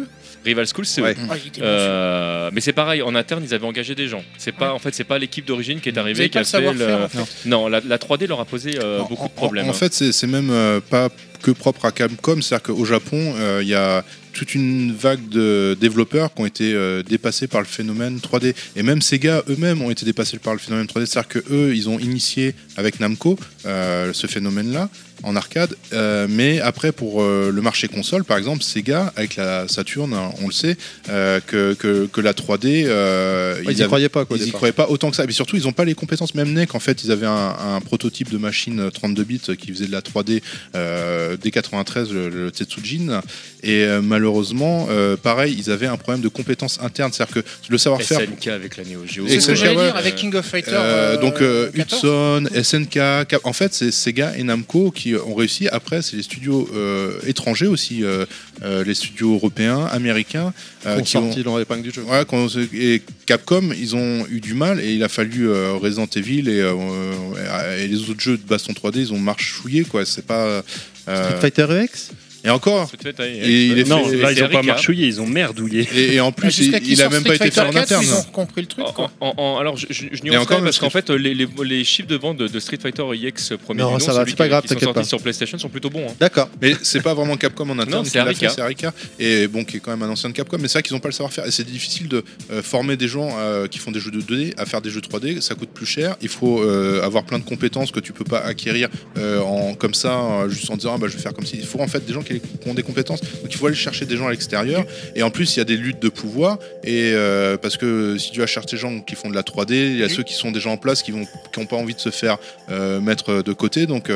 [0.45, 1.01] Rival School, c'est.
[1.01, 1.15] Ouais.
[1.29, 4.23] Ah, Euh, mais c'est pareil, en interne, ils avaient engagé des gens.
[4.37, 6.39] C'est pas, en fait, c'est pas l'équipe d'origine qui est Vous arrivée avez qui pas
[6.39, 7.49] a le fait savoir-faire, le- en fait.
[7.49, 9.67] Non, la, la 3D leur a posé euh, En- beaucoup de en- problèmes.
[9.67, 9.73] En, hein.
[9.73, 11.09] fait, c'est même euh, pas
[11.41, 15.77] que propre à Capcom, c'est-à-dire qu'au Japon, euh, il y a toute une vague de
[15.79, 18.53] développeurs qui ont été euh, dépassés par le phénomène 3D.
[18.75, 21.05] Et même Sega eux-mêmes ont été dépassés par le phénomène 3D.
[21.05, 24.89] C'est-à-dire qu'eux, ils ont initié avec Namco euh, ce phénomène-là
[25.23, 25.75] en arcade.
[25.93, 30.31] Euh, mais après, pour euh, le marché console, par exemple, Sega, avec la Saturn, hein,
[30.41, 30.77] on le sait,
[31.09, 32.85] euh, que, que, que la 3D...
[32.87, 34.37] euh, Ils y avaient- croyaient pas quoi.
[34.37, 34.59] ils y départ.
[34.59, 35.25] croyaient pas autant que ça.
[35.25, 36.35] Mais surtout, ils n'ont pas les compétences.
[36.35, 39.87] Même NEC, en fait, ils avaient un, un prototype de machine 32 bits qui faisait
[39.87, 40.41] de la 3D
[40.75, 43.21] euh, dès 93, le, le Tetsujin.
[43.63, 47.11] Et euh, malheureusement, euh, pareil, ils avaient un problème de compétences internes.
[47.13, 48.19] C'est-à-dire que le savoir-faire.
[48.21, 49.25] SNK avec la Neo Geo.
[49.27, 49.85] C'est ce que j'allais ouais.
[49.85, 50.73] dire avec King of Fighters.
[50.75, 52.03] Euh, donc euh, 14.
[52.03, 52.99] Hudson, SNK,
[53.43, 55.67] en fait c'est Sega et Namco qui ont réussi.
[55.69, 58.25] Après c'est les studios euh, étrangers aussi, euh,
[58.63, 60.53] euh, les studios européens, américains,
[60.85, 62.03] euh, qui ont, sorti dans l'épingle du jeu.
[62.27, 66.49] Quand- et Capcom, ils ont eu du mal et il a fallu euh, Resident Evil
[66.49, 70.05] et, euh, et les autres jeux de baston 3D, ils ont marchouillé quoi.
[70.05, 70.45] C'est pas.
[70.45, 70.61] euh,
[71.05, 72.11] Street Fighter EX
[72.43, 72.87] et encore.
[72.87, 75.21] Street Fighter X, Et il est Non, fait- là, ils c'est ont pas marchouillé, ils
[75.21, 75.87] ont merdouillé.
[75.95, 77.71] Et, et en plus, il, qu'ils il a sortent même pas Street été fait en
[77.71, 78.03] Fighter 4, interne.
[78.05, 78.85] Ils ont compris le truc.
[78.85, 79.11] En- quoi.
[79.21, 82.15] en- en- alors, je, je, je encore, parce qu'en fait, les, les, les chiffres de
[82.15, 84.43] vente de, de Street Fighter EX premier Non, du nom, ça va, celui c'est pas
[84.45, 86.07] qui- grave, qui sont sortis sur PlayStation sont plutôt bons.
[86.09, 86.13] hein.
[86.19, 86.49] D'accord.
[86.61, 88.49] Mais c'est pas vraiment Capcom en interne c'est Arika.
[88.49, 88.93] c'est Arika.
[89.19, 90.57] Et bon, qui est quand même un ancien de Capcom.
[90.59, 91.45] Mais c'est vrai qu'ils n'ont pas le savoir-faire.
[91.47, 94.53] Et c'est difficile de euh, former des gens euh, qui font des jeux de 2D
[94.57, 95.39] à faire des jeux 3D.
[95.41, 96.15] Ça coûte plus cher.
[96.21, 100.47] Il faut euh, avoir plein de compétences que tu peux pas acquérir en, comme ça,
[100.49, 101.57] juste en disant ah, bah, je vais faire comme si.
[101.57, 103.21] Il faut en fait des gens qui qui, qui ont des compétences.
[103.21, 104.85] Donc il faut aller chercher des gens à l'extérieur.
[105.15, 106.57] Et en plus, il y a des luttes de pouvoir.
[106.83, 109.73] Et euh, parce que si tu vas chercher des gens qui font de la 3D,
[109.73, 111.93] il y a ceux qui sont déjà en place qui vont qui ont pas envie
[111.95, 112.37] de se faire
[112.69, 113.85] euh, mettre de côté.
[113.85, 114.11] Donc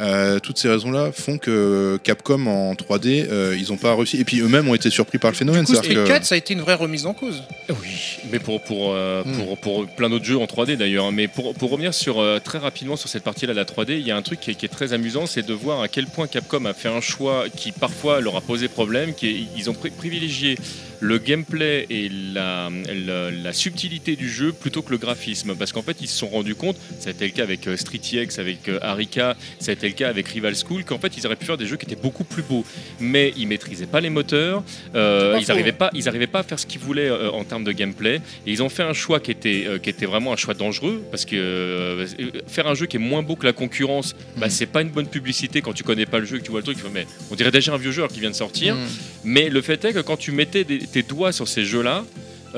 [0.00, 4.18] euh, toutes ces raisons-là font que Capcom en 3D, euh, ils ont pas réussi.
[4.20, 5.64] Et puis eux-mêmes ont été surpris par le phénomène.
[5.64, 7.42] Du coup, Street que- 4, ça a été une vraie remise en cause.
[7.68, 9.32] Oui, mais pour, pour, euh, Hmm.
[9.32, 11.10] pour, pour plein d'autres jeux en 3D d'ailleurs.
[11.12, 14.06] Mais pour, pour revenir sur, euh, très rapidement sur cette partie-là de la 3D, il
[14.06, 16.06] y a un truc qui est, qui est très amusant, c'est de voir à quel
[16.06, 19.68] point Capcom a fait un choix qui parfois leur a posé problème, qui est- ils
[19.70, 20.56] ont pri- privilégié
[21.00, 22.70] le gameplay et la,
[23.06, 25.54] la, la subtilité du jeu plutôt que le graphisme.
[25.56, 27.76] Parce qu'en fait, ils se sont rendus compte, ça a été le cas avec euh,
[27.76, 31.16] Street X, avec euh, Arika, ça a été le cas avec Rival School, qu'en fait,
[31.16, 32.64] ils auraient pu faire des jeux qui étaient beaucoup plus beaux.
[33.00, 34.62] Mais ils maîtrisaient pas les moteurs,
[34.94, 37.64] euh, ils n'arrivaient pas, ils arrivaient pas à faire ce qu'ils voulaient euh, en termes
[37.64, 38.16] de gameplay.
[38.46, 41.02] Et ils ont fait un choix qui était, euh, qui était vraiment un choix dangereux
[41.10, 42.06] parce que
[42.46, 45.08] faire un jeu qui est moins beau que la concurrence, bah, c'est pas une bonne
[45.08, 46.78] publicité quand tu connais pas le jeu et que tu vois le truc.
[46.92, 48.74] Mais on dirait déjà un vieux jeu alors qu'il vient de sortir.
[48.74, 48.78] Mm.
[49.24, 52.04] Mais le fait est que quand tu mettais des- tes doigts sur ces jeux-là,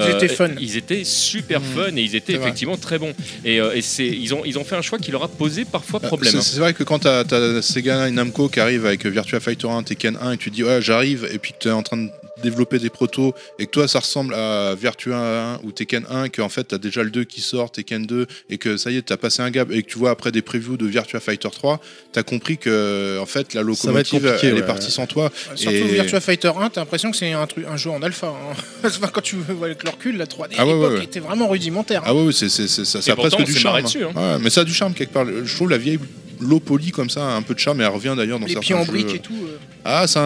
[0.00, 0.50] Ils étaient fun.
[0.60, 1.64] Ils étaient super Mm.
[1.74, 2.42] fun et ils étaient vrai.
[2.44, 3.12] effectivement très bons.
[3.44, 5.64] Et, euh, et c'est, ils, ont, ils ont fait un choix qui leur a posé
[5.64, 6.32] parfois problème.
[6.32, 9.68] C'est c'est vrai que quand t'as as Sega et Namco qui arrivent avec Virtua Fighter
[9.68, 12.10] 1, Tekken 1 et tu dis ouais j'arrive et puis tu es en train de
[12.42, 16.30] développer des protos et que toi ça ressemble à Virtua 1 ou Tekken 1 et
[16.30, 18.96] que en fait t'as déjà le 2 qui sort, Tekken 2 et que ça y
[18.96, 21.48] est t'as passé un gap et que tu vois après des previews de Virtua Fighter
[21.50, 21.80] 3
[22.12, 24.60] t'as compris que en fait la locomotive elle ouais.
[24.60, 27.66] est partie sans toi Surtout Et- Virtua Fighter 1, t'as l'impression que c'est un, truc-
[27.68, 28.28] un jeu en alpha.
[28.28, 28.54] hein.
[28.84, 31.04] Enfin, quand tu vois avec le recul, la 3D Ah à ouais, l'époque ouais, ouais.
[31.04, 32.02] était vraiment rudimentaire.
[32.04, 34.12] ah ouais, c'est c'est- c'est- ça, ça a pourtant, presque du charme dessus, hein.
[34.14, 35.98] Ouais, mais ça a du charme quelque part je trouve la vieille
[36.40, 38.66] low poly comme ça un peu de charme et elle revient d'ailleurs dans les certains
[38.66, 39.14] pieds en jeux.
[39.14, 39.34] et tout.
[39.44, 39.58] euh.
[39.84, 40.18] Ah, c'est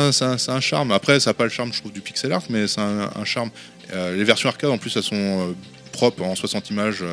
[0.51, 0.93] un, charme.
[0.93, 3.25] Après, ça n'a pas le charme, je trouve, du pixel art, mais c'est un, un
[3.25, 3.51] charme.
[3.93, 5.53] Euh, les versions arcade, en plus, elles sont euh,
[5.93, 7.05] propres en 60 images,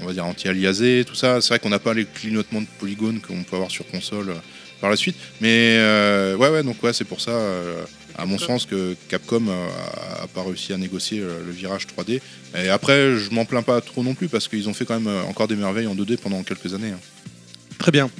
[0.00, 1.40] on va dire anti-aliasées, tout ça.
[1.40, 4.32] C'est vrai qu'on n'a pas les clignotements de polygones qu'on peut avoir sur console
[4.80, 5.16] par la suite.
[5.42, 5.76] Mais
[6.38, 7.38] ouais, ouais, donc ouais, c'est pour ça,
[8.16, 12.20] à mon sens, que Capcom a, a pas réussi à négocier le virage 3D.
[12.56, 15.14] Et après, je m'en plains pas trop non plus, parce qu'ils ont fait quand même
[15.28, 16.92] encore des merveilles en 2D pendant quelques années.
[16.92, 17.00] hein.
[17.78, 18.10] Très bien.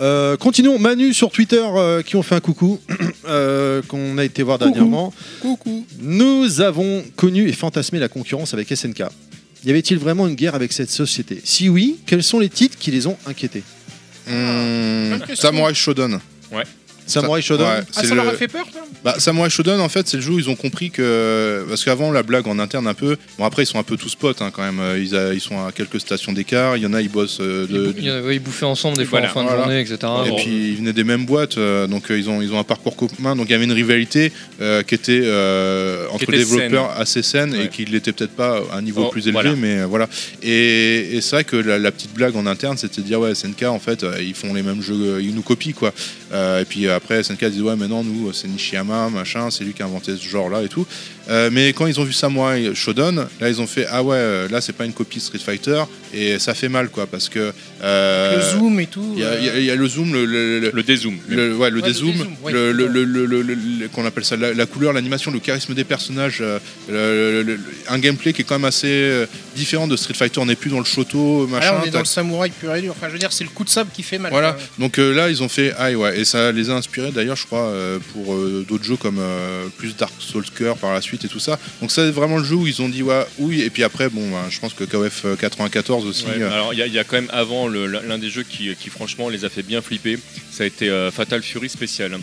[0.00, 0.78] Euh, continuons.
[0.78, 2.80] Manu sur Twitter euh, qui ont fait un coucou,
[3.28, 5.12] euh, qu'on a été voir dernièrement.
[5.40, 5.84] Coucou.
[6.00, 9.04] Nous avons connu et fantasmé la concurrence avec SNK.
[9.64, 11.40] Y avait-il vraiment une guerre avec cette société?
[11.44, 13.62] Si oui, quels sont les titres qui les ont inquiétés?
[14.26, 15.50] Bonne question.
[15.50, 16.18] Samurai Shodown.
[17.06, 20.06] Samurai Shodown Ouais, Ah, ça leur a fait peur, toi Bah, Samurai Shodown, en fait,
[20.08, 21.64] c'est le jeu où ils ont compris que.
[21.68, 23.16] Parce qu'avant, la blague en interne, un peu.
[23.38, 24.78] Bon, après, ils sont un peu tous potes, hein, quand même.
[24.80, 26.76] Euh, Ils, a- ils sont à quelques stations d'écart.
[26.76, 27.86] Il y en a, ils bossent euh, Ils, de.
[27.88, 29.62] bou- il y a- ouais, ils bouffaient ensemble des fois Voilà, en fin de voilà.
[29.64, 29.96] journée, etc.
[30.26, 30.36] Et Bon.
[30.36, 33.34] puis ils venaient des mêmes boîtes, euh, donc ils, ont, ils ont un parcours commun.
[33.36, 37.52] Donc il y avait une rivalité euh, qui était euh, entre était développeurs assez saine
[37.52, 37.64] Ouais.
[37.64, 39.56] et qui l'était peut-être pas à un niveau Oh, plus élevé, voilà.
[39.56, 40.08] mais euh, voilà.
[40.42, 43.34] Et, et c'est vrai que la, la petite blague en interne, c'était de dire ouais,
[43.34, 45.92] SNK en fait, euh, ils font les mêmes jeux, ils nous copient quoi.
[46.32, 49.72] Euh, et puis après, SNK disait ouais, mais non, nous c'est Nishiyama, machin, c'est lui
[49.72, 50.86] qui a inventé ce genre-là et tout.
[51.30, 54.48] Euh, mais quand ils ont vu Samurai Shodown, là ils ont fait ah ouais, euh,
[54.48, 55.82] là c'est pas une copie de Street Fighter
[56.12, 59.12] et ça fait mal quoi parce que euh, Le zoom et tout.
[59.14, 61.16] il y, a- euh, y y le zoom, le, le- le- Le dézoom.
[61.28, 62.14] le, ouais, le Ouais, dézoom,
[62.48, 65.38] le, le- le- le- le- le- le- qu'on appelle ça, la, la couleur, l'animation, le
[65.38, 69.26] charisme des personnages, euh, le- le- le- un gameplay qui est quand même assez euh,
[69.54, 70.40] différent de Street Fighter.
[70.40, 71.72] On n'est plus dans le shoto, ah, machin.
[71.74, 72.92] là, on est dans le samouraï pur et dur.
[72.96, 74.32] Enfin, je veux dire, c'est le coup de sable qui fait mal.
[74.32, 74.52] Voilà.
[74.54, 74.62] quoi.
[74.80, 77.46] Donc euh, là, ils ont fait ah ouais, et ça les a inspirés d'ailleurs, je
[77.46, 81.19] crois, euh, pour euh, d'autres jeux comme euh, plus Dark Souls Cœur par la suite
[81.24, 81.58] et tout ça.
[81.80, 84.30] Donc c'est vraiment le jeu où ils ont dit ouais, oui, et puis après, bon,
[84.30, 86.24] bah, je pense que KOF 94 aussi.
[86.26, 88.30] Ouais, euh, alors il y, a- il y a quand même avant le- l'un des
[88.30, 90.18] jeux qui, qui franchement les a fait bien flipper,
[90.50, 92.18] ça a été euh, Fatal Fury spécial.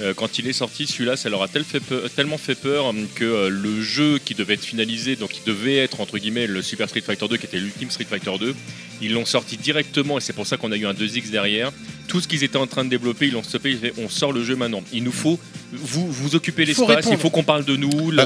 [0.00, 2.92] Euh, quand il est sorti, celui-là, ça leur a tel fait peur- tellement fait peur
[3.14, 6.62] que euh, le jeu qui devait être finalisé, donc qui devait être entre guillemets le
[6.62, 8.54] Super Street Fighter 2, qui était l'ultime Street Fighter 2,
[9.00, 11.72] ils l'ont sorti directement et c'est pour ça qu'on a eu un 2X derrière.
[12.08, 13.70] Tout ce qu'ils étaient en train de développer, ils l'ont stoppé.
[13.70, 14.82] Ils ont fait, on sort le jeu maintenant.
[14.92, 15.38] Il nous faut
[15.72, 16.36] vous vous
[16.74, 17.06] faut l'espace.
[17.12, 18.10] Il faut qu'on parle de nous.
[18.10, 18.16] le-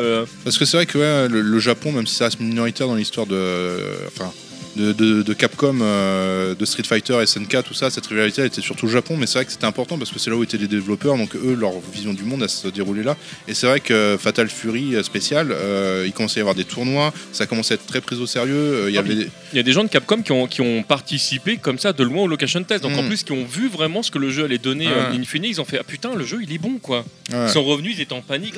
[0.45, 3.79] Parce que c'est vrai que le, Japon, même si ça reste minoritaire dans l'histoire de,
[4.07, 4.33] enfin,
[4.77, 8.61] de, de- de Capcom, euh, de Street Fighter, SNK, tout ça, cette rivalité elle était
[8.61, 10.57] surtout au Japon, mais c'est vrai que c'était important parce que c'est là où étaient
[10.59, 13.17] les développeurs, donc eux, leur vision du monde, elle se déroulait là.
[13.49, 16.65] Et c'est vrai que Fatal Fury euh, spécial, euh, il commençait à y avoir des
[16.65, 18.55] tournois, ça commençait à être très pris au sérieux.
[18.55, 20.47] euh, Il y Ah, avait des- Il y a des gens de Capcom qui ont,
[20.47, 22.83] qui ont participé comme ça de loin au location test.
[22.83, 23.09] Donc en Mm.
[23.09, 24.93] plus, qui ont vu vraiment ce que le jeu allait donner Ouais.
[24.93, 25.45] euh, in fine.
[25.45, 27.05] Ils ont fait Ah putain, le jeu il est bon quoi.
[27.33, 28.55] ouais, Ils sont revenus, ils étaient en panique.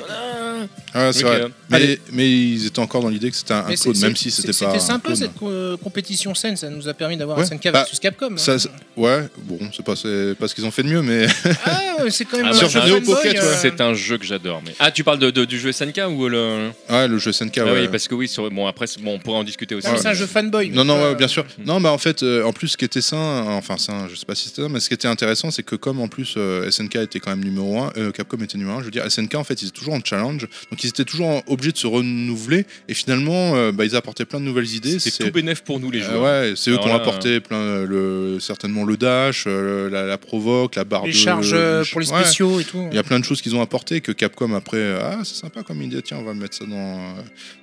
[0.93, 1.31] Ah ouais, c'est Donc,
[1.69, 1.99] vrai.
[2.11, 4.53] Mais, ils étaient encore dans l'idée que c'était un, un c'est- même si c'était pas.
[4.53, 5.77] C'était un sympa cette euh,
[6.09, 8.31] compétition saine, ça nous a permis d'avoir Ouais, SNK bah, versus Capcom.
[8.33, 8.37] hein.
[8.37, 8.57] Ça-
[8.97, 11.27] Ouais, bon, c'est pas, ce qu'ils ont fait de mieux, mais
[11.65, 13.55] Ah, c'est quand même Ah, un un Neo Pocket, euh.
[13.61, 14.61] C'est un jeu que j'adore.
[14.65, 14.73] Mais...
[14.79, 16.69] Ah, tu parles de, de- du jeu SNK ou le.
[16.89, 17.81] ouais, le jeu SNK, Ah ouais.
[17.81, 18.49] oui, parce que oui, sur...
[18.51, 19.87] bon, après, bon, on pourrait en discuter aussi.
[19.97, 20.69] c'est un jeu fanboy.
[20.71, 21.45] Non, non, Euh, ouais, bien sûr.
[21.65, 24.25] Non, bah en fait, euh, en plus, ce qui était sain, enfin sain, je sais
[24.25, 26.69] pas si c'était ça, mais ce qui était intéressant, c'est que comme en plus euh,
[26.69, 29.43] SNK était quand même numéro 1, Capcom était numéro 1, je veux dire, SNK en
[29.43, 32.93] fait, ils étaient toujours en challenge, donc ils étaient toujours obligés de se renouveler, et
[32.93, 34.99] finalement, euh, bah, ils apportaient plein de nouvelles idées.
[34.99, 36.21] C'est tout bénef pour nous, les Euh, joueurs.
[36.49, 37.85] ouais, c'est eux qui ont apporté plein, euh,
[38.33, 41.55] le, certainement le dash, euh, la, la provoque, la barre Les de charges
[41.91, 42.21] pour les Ouais.
[42.23, 42.87] spéciaux et tout.
[42.91, 45.63] Il y a plein de choses qu'ils ont apporté que Capcom après, ah c'est sympa
[45.63, 47.15] comme idée, tiens on va mettre ça dans,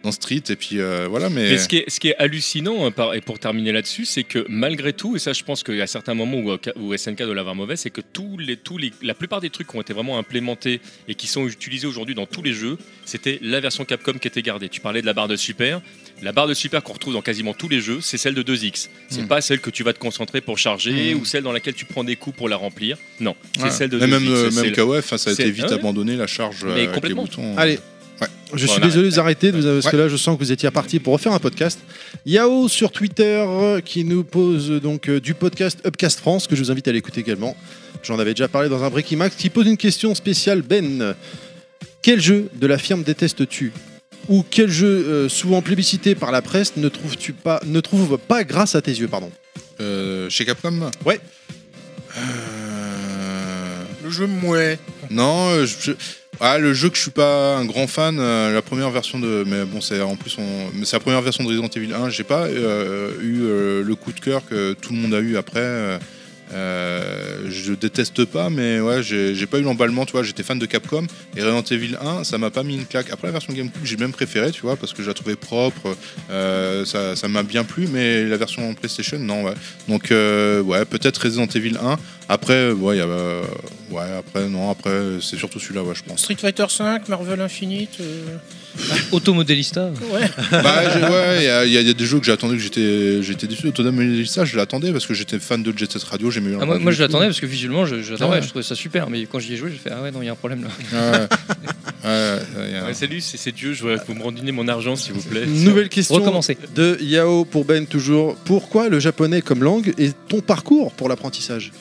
[0.03, 3.15] dans Street et puis voilà mais, Mais ce qui est, ce qui est hallucinant, par-
[3.15, 5.87] et pour terminer là-dessus, c'est que malgré tout, et ça je pense qu'il y a
[5.87, 9.15] certains moments où, où SNK doit l'avoir mauvais, c'est que tous les, tous les, la
[9.15, 12.43] plupart des trucs qui ont été vraiment implémentés et qui sont utilisés aujourd'hui dans tous
[12.43, 14.69] les jeux, c'était la version Capcom qui était gardée.
[14.69, 15.81] Tu parlais de la barre de super.
[16.23, 18.89] La barre de super qu'on retrouve dans quasiment tous les jeux, c'est celle de 2X.
[19.09, 19.29] C'est Mm.
[19.29, 21.21] pas celle que tu vas te concentrer pour charger Mm.
[21.21, 22.99] ou celle dans laquelle tu prends des coups pour la remplir.
[23.21, 23.71] Non, c'est Ouais.
[23.71, 24.11] celle de Mais 2X.
[24.25, 25.79] même, euh, c'est même le- KOF, enfin, ça a c'est- été vite Ah ouais.
[25.79, 27.23] abandonné la charge euh, Mais avec les complètement.
[27.23, 27.57] boutons.
[27.57, 27.79] Allez.
[28.21, 28.27] Ouais.
[28.55, 29.91] Je Bon, suis désolé de vous arrêter parce Ouais.
[29.93, 31.79] que là je sens que vous étiez parti pour refaire un podcast.
[32.25, 36.57] Yao sur Twitter euh, qui nous pose euh, donc euh, du podcast Upcast France que
[36.57, 37.57] je vous invite à l'écouter également.
[38.03, 41.15] J'en avais déjà parlé dans un Breaking Max qui pose une question spéciale Ben.
[42.03, 43.73] Quel jeu de la firme détestes-tu?
[44.29, 48.43] Ou quel jeu euh, souvent plébiscité par la presse ne trouves-tu pas ne trouves pas
[48.45, 49.31] grâce à tes yeux pardon
[49.81, 51.21] Euh, chez Capcom Ouais.
[52.19, 54.79] Euh, Le jeu mouais.
[55.11, 55.93] Non, euh, je- je-
[56.41, 59.43] ah, le jeu que je suis pas un grand fan, euh, la première version de.
[59.47, 62.09] Mais bon, c'est en plus, on- mais c'est la première version de Resident Evil 1.
[62.11, 65.37] J'ai pas euh, eu euh, le coup de cœur que tout le monde a eu
[65.37, 65.99] après.
[66.53, 70.23] Euh, je déteste pas, mais ouais, j'ai pas eu l'emballement, tu vois.
[70.23, 73.11] J'étais fan de Capcom et Resident Evil 1, ça m'a pas mis une claque.
[73.11, 75.97] Après la version GameCube, j'ai même préféré, tu vois, parce que je la trouvais propre,
[76.31, 79.55] euh, ça m'a bien plu, mais la version PlayStation, non, ouais.
[79.89, 81.97] Donc euh, ouais, peut-être Resident Evil 1.
[82.29, 83.03] Après, ouais,
[83.91, 86.21] ouais, après non, après c'est surtout celui-là, ouais, je pense.
[86.21, 88.01] Street Fighter 5, Marvel Infinite.
[89.13, 89.91] Automodélista.
[90.13, 90.21] Ouais.
[90.51, 92.63] bah, j'ai- ouais, il y, a- il y a des jeux que j'ai attendu que
[92.63, 93.67] j'étais, j'étais déçu.
[93.69, 96.31] Autonomie ça, je l'attendais parce que j'étais fan de Jet Set Radio.
[96.31, 96.59] Bien.
[96.61, 98.43] Ah, moi, moi, je l'attendais parce que visuellement je, j'adorais, Ouais.
[98.43, 100.27] je trouvais ça super mais quand j'y ai joué j'ai fait ah ouais non il
[100.27, 100.69] y a un problème là.
[100.93, 101.19] Ouais,
[102.05, 104.23] ouais, ouais, il y a- Ouais, salut, c'est c'est Dieu, je voudrais que vous me
[104.23, 105.47] rendiez mon argent s'il vous plaît.
[105.47, 106.57] Nouvelle question Recommencer.
[106.75, 108.37] de Yao pour Ben toujours.
[108.45, 111.73] Pourquoi le japonais comme langue et ton parcours pour l'apprentissage?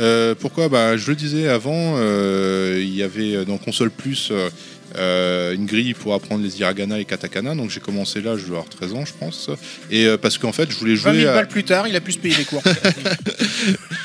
[0.00, 0.68] Euh, pourquoi?
[0.68, 4.48] Bah, Je le disais avant, euh, il y avait euh, dans Console Plus euh,
[4.96, 7.54] euh, une grille pour apprendre les hiragana et katakana.
[7.54, 9.50] Donc j'ai commencé là, je dois avoir 13 ans, je pense.
[9.90, 11.20] Et euh, parce qu'en fait, je voulais 20 jouer.
[11.22, 12.62] 000 à- balles plus tard, il a pu se payer les cours.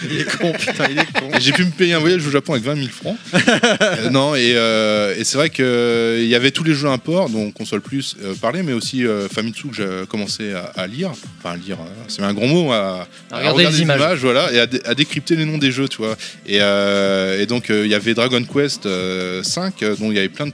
[0.10, 1.30] Il est con, putain, il est con.
[1.40, 3.18] J'ai pu me payer un voyage au Japon avec 20 000 francs.
[3.82, 7.52] Euh, non, et, euh, et c'est vrai qu'il y avait tous les jeux import, dont
[7.52, 11.12] Console Plus euh, parlait, mais aussi euh, Famitsu que j'ai commencé à, à lire.
[11.44, 14.20] Enfin, lire, euh, c'est un grand mot, à, À regarder les images.
[14.20, 16.16] voilà, et à, dé- à décrypter les noms des jeux, tu vois.
[16.46, 20.16] Et, euh, et donc, euh, il y avait Dragon Quest euh, 5, euh, dont il
[20.16, 20.52] y avait plein de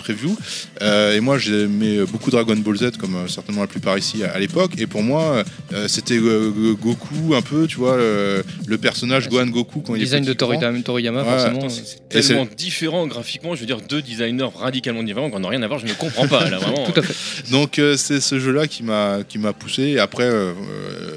[0.82, 4.32] Euh, et moi, j'aimais beaucoup Dragon Ball Z, comme euh, certainement la plupart ici à,
[4.34, 4.72] à l'époque.
[4.78, 5.44] Et pour moi,
[5.74, 10.02] euh, c'était euh, Goku, un peu, tu vois, le, le personnage Gohan Goku quand il
[10.02, 10.34] est Design de.
[10.34, 11.70] Toriyama, Toriyama Ouais, forcément.
[11.70, 15.68] C'est- tellement différent graphiquement, je veux dire deux designers radicalement différents qu'on n'a rien à
[15.68, 16.86] voir, je ne comprends pas là vraiment.
[16.94, 17.52] Tout à fait.
[17.52, 19.84] Donc euh, c'est ce jeu-là qui m'a qui m'a poussé.
[19.84, 20.30] Et après,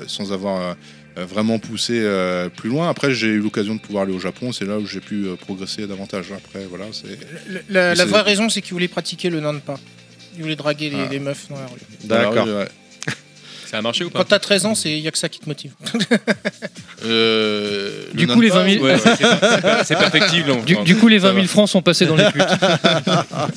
[0.07, 0.75] sans avoir euh,
[1.25, 4.53] vraiment poussé euh, plus loin, après j'ai eu l'occasion de pouvoir aller au Japon.
[4.53, 6.33] C'est là où j'ai pu euh, progresser davantage.
[6.33, 7.19] Après, voilà, c'est.
[7.69, 9.77] La, vraie raison, c'est qu'il voulait pratiquer le nanpa.
[10.37, 11.09] Il voulait draguer les, Ah.
[11.11, 11.81] les meufs dans la rue.
[12.05, 12.47] D'accord.
[13.71, 15.41] Ça a marché ou pas Quand t'as 13 ans, il n'y a que ça qui
[15.41, 15.73] te motive.
[17.05, 19.01] Euh, Du le coup, les Nanpa, 20 000 Ouais, ouais,
[19.85, 20.53] c'est perfectible.
[20.85, 21.49] Du, coup, les Ça 20 000 va.
[21.49, 22.43] francs sont passés dans les putes.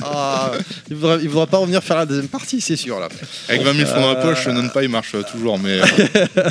[0.03, 0.51] Ah,
[0.89, 3.09] il voudra, il voudra pas revenir faire la deuxième partie, c'est sûr là.
[3.49, 4.51] Avec 20 000 francs dans la poche, Euh.
[4.53, 5.57] non pas il marche toujours.
[5.57, 6.47] Mais euh,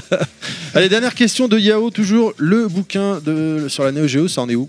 [0.75, 4.49] Allez, dernière question de Yao, toujours le bouquin de, sur la Neo Geo, ça en
[4.49, 4.69] est où?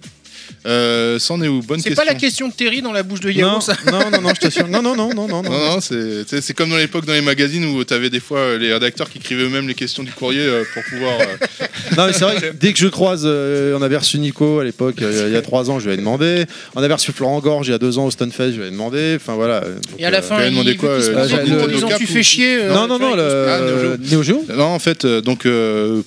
[0.66, 1.62] Euh, c'en est où?
[1.62, 2.06] Bonne C'est question.
[2.06, 4.30] pas la question de Terry dans la bouche de Yao, non, ça non, non, non,
[4.36, 4.68] je t'assure.
[4.68, 5.50] Non, non, non, non, non, non.
[5.52, 8.58] Non, non, c'est comme dans l'époque dans les magazines où tu avais des fois euh,
[8.58, 11.20] les rédacteurs qui écrivaient eux-mêmes les questions du courrier euh, pour pouvoir.
[11.20, 11.66] euh,
[11.98, 14.64] Non, mais c'est vrai que dès que je croise, euh, on avait reçu Nico à
[14.64, 16.46] l'époque, euh, il y a trois ans, je lui avais demandé.
[16.76, 18.72] On avait reçu Florent Gorge il y a deux ans au Stunfest, je lui avais
[18.72, 19.14] demandé.
[19.16, 19.62] Enfin voilà.
[19.62, 22.66] Donc, Et à la fin, il, demandé quoi, en disant tu fais chier.
[22.68, 24.24] non, non, non, le Ah, Neo Geo.
[24.24, 24.46] Geo.
[24.56, 25.48] Non, en fait, donc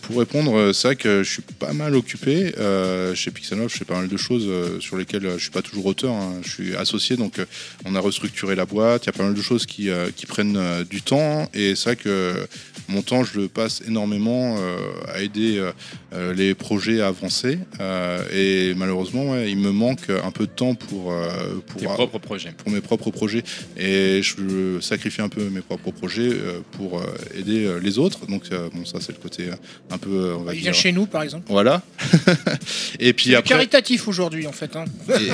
[0.02, 2.52] pour répondre, c'est vrai que je suis pas mal occupé
[3.14, 4.33] chez Pixel je fais pas mal de choses.
[4.34, 6.12] Choses euh, sur lesquelles euh, je suis pas toujours auteur.
[6.12, 6.40] hein.
[6.42, 7.44] Je suis associé, donc euh,
[7.84, 9.04] on a restructuré la boîte.
[9.04, 11.48] Il y a pas mal de choses qui, qui prennent du temps.
[11.54, 12.34] Et c'est vrai que
[12.88, 14.56] mon temps, je le passe énormément
[15.08, 15.62] à aider
[16.34, 17.58] les projets à avancer.
[18.32, 21.12] Et malheureusement, ouais, il me manque un peu de temps pour,
[21.66, 22.52] pour, Tes propres projets.
[22.56, 23.42] pour mes propres projets
[23.76, 26.30] et je sacrifie un peu mes propres projets
[26.72, 27.02] pour
[27.36, 28.26] aider les autres.
[28.26, 29.48] Donc bon, ça c'est le côté
[29.90, 30.80] un peu, on va Il vient dire.
[30.80, 31.44] chez nous, par exemple.
[31.48, 31.82] Voilà.
[32.98, 34.76] et puis après, caritatif aujourd'hui, en fait.
[34.76, 34.84] hein.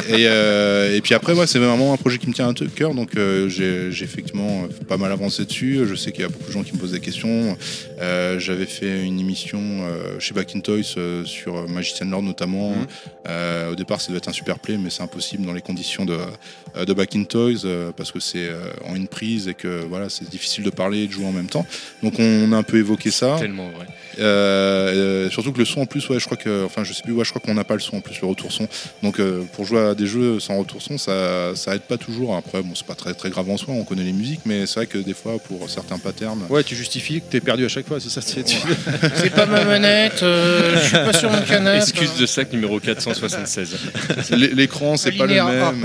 [0.09, 2.55] et, et, euh, et puis après, ouais, c'est vraiment un projet qui me tient à
[2.75, 2.95] cœur.
[2.95, 5.81] Donc euh, j'ai j'ai effectivement euh, pas mal avancé dessus.
[5.87, 7.57] Je sais qu'il y a beaucoup de gens qui me posent des questions.
[8.01, 12.75] Euh, J'avais fait une émission euh, chez Back in Toys euh, sur Magician Lord notamment.
[13.29, 16.05] Euh, au départ, ça devait être un super play, mais c'est impossible dans les conditions
[16.07, 16.19] de,
[16.87, 20.09] de Back in Toys euh, parce que c'est euh, en une prise et que voilà,
[20.09, 21.67] c'est difficile de parler et de jouer en même temps.
[22.03, 23.37] Donc on a un peu évoqué ça.
[23.39, 23.87] Tellement vrai.
[24.19, 27.03] Euh, euh, surtout que le son en plus, ouais, je crois que, enfin, je sais
[27.03, 28.69] plus, ouais, je crois qu'on n'a pas le son en plus, le retour son.
[29.03, 32.37] Donc euh, pour jouer à des jeux sans retour son, ça, ça aide pas toujours.
[32.37, 34.75] Après, bon, c'est pas très très grave en soi, on connaît les musiques, mais c'est
[34.81, 37.87] vrai que des fois, pour certains patterns, Ouais, tu justifies que t'es perdu à chaque
[37.87, 38.57] fois, c'est ça c'est- tu-
[39.31, 41.79] pas ma manette, euh, je suis pas sur mon canapé.
[41.79, 43.77] Excuse de sac numéro 476.
[44.33, 45.81] l'é- l'écran c'est pas le même.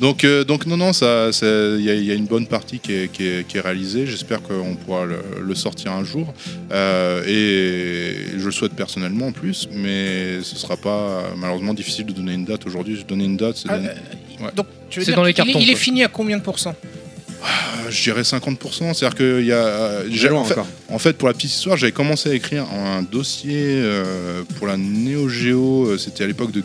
[0.00, 2.78] donc, euh, donc non, non, ça, il y, a- il y a une bonne partie
[2.78, 4.06] qui est, qui est- qui est réalisée.
[4.06, 6.32] J'espère qu'on pourra le, le sortir un jour.
[6.72, 12.12] Euh, et je le souhaite personnellement en plus, mais ce sera pas malheureusement difficile de
[12.12, 12.96] donner une date aujourd'hui.
[12.96, 14.50] Je donnais une date, c'est Ah, donné- euh, Ouais.
[14.56, 16.74] Donc, tu veux dire dans les cartons, Il est fini à combien de pourcents?
[17.28, 18.94] Euh, je dirais 50%.
[18.94, 19.56] C'est-à-dire qu'il y a.
[19.56, 20.66] euh, en, fait, encore.
[20.88, 24.76] en fait, pour la petite histoire, j'avais commencé à écrire un dossier euh, pour la
[24.76, 25.96] Neo Geo.
[25.98, 26.62] C'était à l'époque de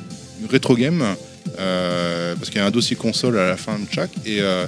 [0.51, 1.03] Retro Game.
[1.59, 4.65] Euh, parce qu'il y a un dossier console à la fin de chaque et euh,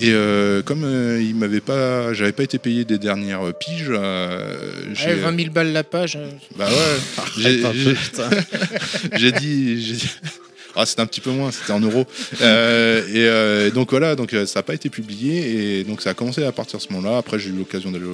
[0.00, 4.56] et euh, comme euh, il m'avait pas j'avais pas été payé des dernières piges euh,
[4.94, 6.18] j'ai Ouais, 20 000 balles la page.
[6.56, 7.32] bah ouais
[9.16, 10.08] j'ai dit-
[10.74, 12.06] Ah, c'était un petit peu moins, c'était en euros.
[12.40, 16.10] Euh, et euh, donc voilà, donc euh, ça n'a pas été publié et donc ça
[16.10, 17.18] a commencé à partir de ce moment-là.
[17.18, 18.06] Après, j'ai eu l'occasion d'aller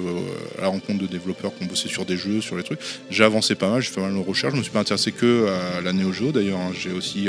[0.57, 2.79] à la rencontre de développeurs qui ont bossé sur des jeux, sur les trucs.
[3.09, 4.53] J'ai avancé pas mal, j'ai fait mal de recherches.
[4.53, 6.59] Je me suis pas intéressé que à la Neo Geo d'ailleurs.
[6.59, 6.71] hein.
[6.77, 7.27] J'ai aussi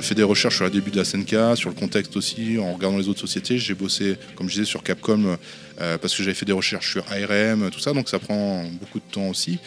[0.00, 2.98] fait des recherches sur le début de la SNK, sur le contexte aussi, en regardant
[2.98, 3.58] les autres sociétés.
[3.58, 5.36] J'ai bossé, comme je disais, sur Capcom.
[5.78, 9.12] parce que j'avais fait des recherches sur ARM, tout ça, donc ça prend beaucoup de
[9.12, 9.58] temps aussi.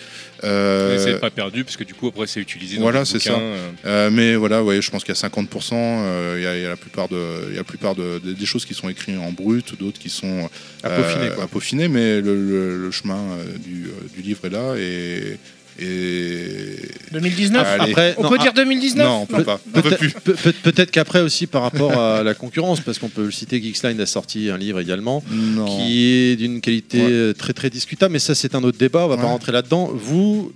[0.44, 3.20] Euh, c'est pas perdu parce que du coup après c'est utilisé dans Voilà, le c'est
[3.20, 3.34] ça.
[3.34, 5.74] euh, euh, mais voilà, ouais, je pense qu'il y a 50%.
[5.74, 7.96] euh, Il y, a, il y a la plupart, de, il y a la plupart
[7.96, 10.50] de, des- des choses qui sont écrites en brut, d'autres qui sont
[10.84, 11.44] À peaufiner, quoi.
[11.46, 15.38] à peaufiner, mais le, le- le chemin euh, du, euh, du livre est là et.
[15.80, 16.78] Et...
[17.12, 17.92] 2019 Allez.
[17.92, 19.60] Après, On non, peut ah, dire 2019 Non, on peut pas.
[19.68, 20.12] On peut Peut-être plus.
[20.12, 23.62] peut- peut- peut-être qu'après aussi par rapport à la concurrence, parce qu'on peut le citer,
[23.62, 25.66] Geeksline a sorti un livre également Non.
[25.66, 27.34] qui est d'une qualité Ouais.
[27.34, 29.90] très très discutable, mais ça c'est un autre débat, on va pas rentrer là-dedans.
[29.94, 30.52] Vous,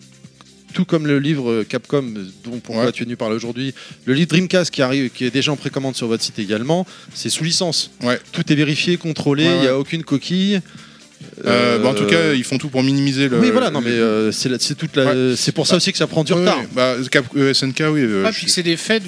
[0.74, 2.04] tout comme le livre Capcom
[2.44, 2.92] dont pourquoi Ouais.
[2.92, 3.74] tu es venu parler aujourd'hui,
[4.06, 7.30] le livre Dreamcast qui arrive, qui est déjà en précommande sur votre site également, c'est
[7.30, 7.92] sous licence.
[8.04, 8.20] Ouais.
[8.32, 10.62] Tout est vérifié, contrôlé, il Ouais, n'y a aucune coquille.
[11.46, 13.40] Euh, bah, en tout cas, ils font tout pour minimiser le.
[13.40, 15.98] oui, voilà, non, mais euh, c'est la- c'est toute la- c'est pour ça aussi que
[15.98, 16.60] ça prend du Ouais, retard.
[16.74, 18.02] bah, Cap- euh, SNK, oui.
[18.02, 19.04] euh, Ah, je puis que c'est des faits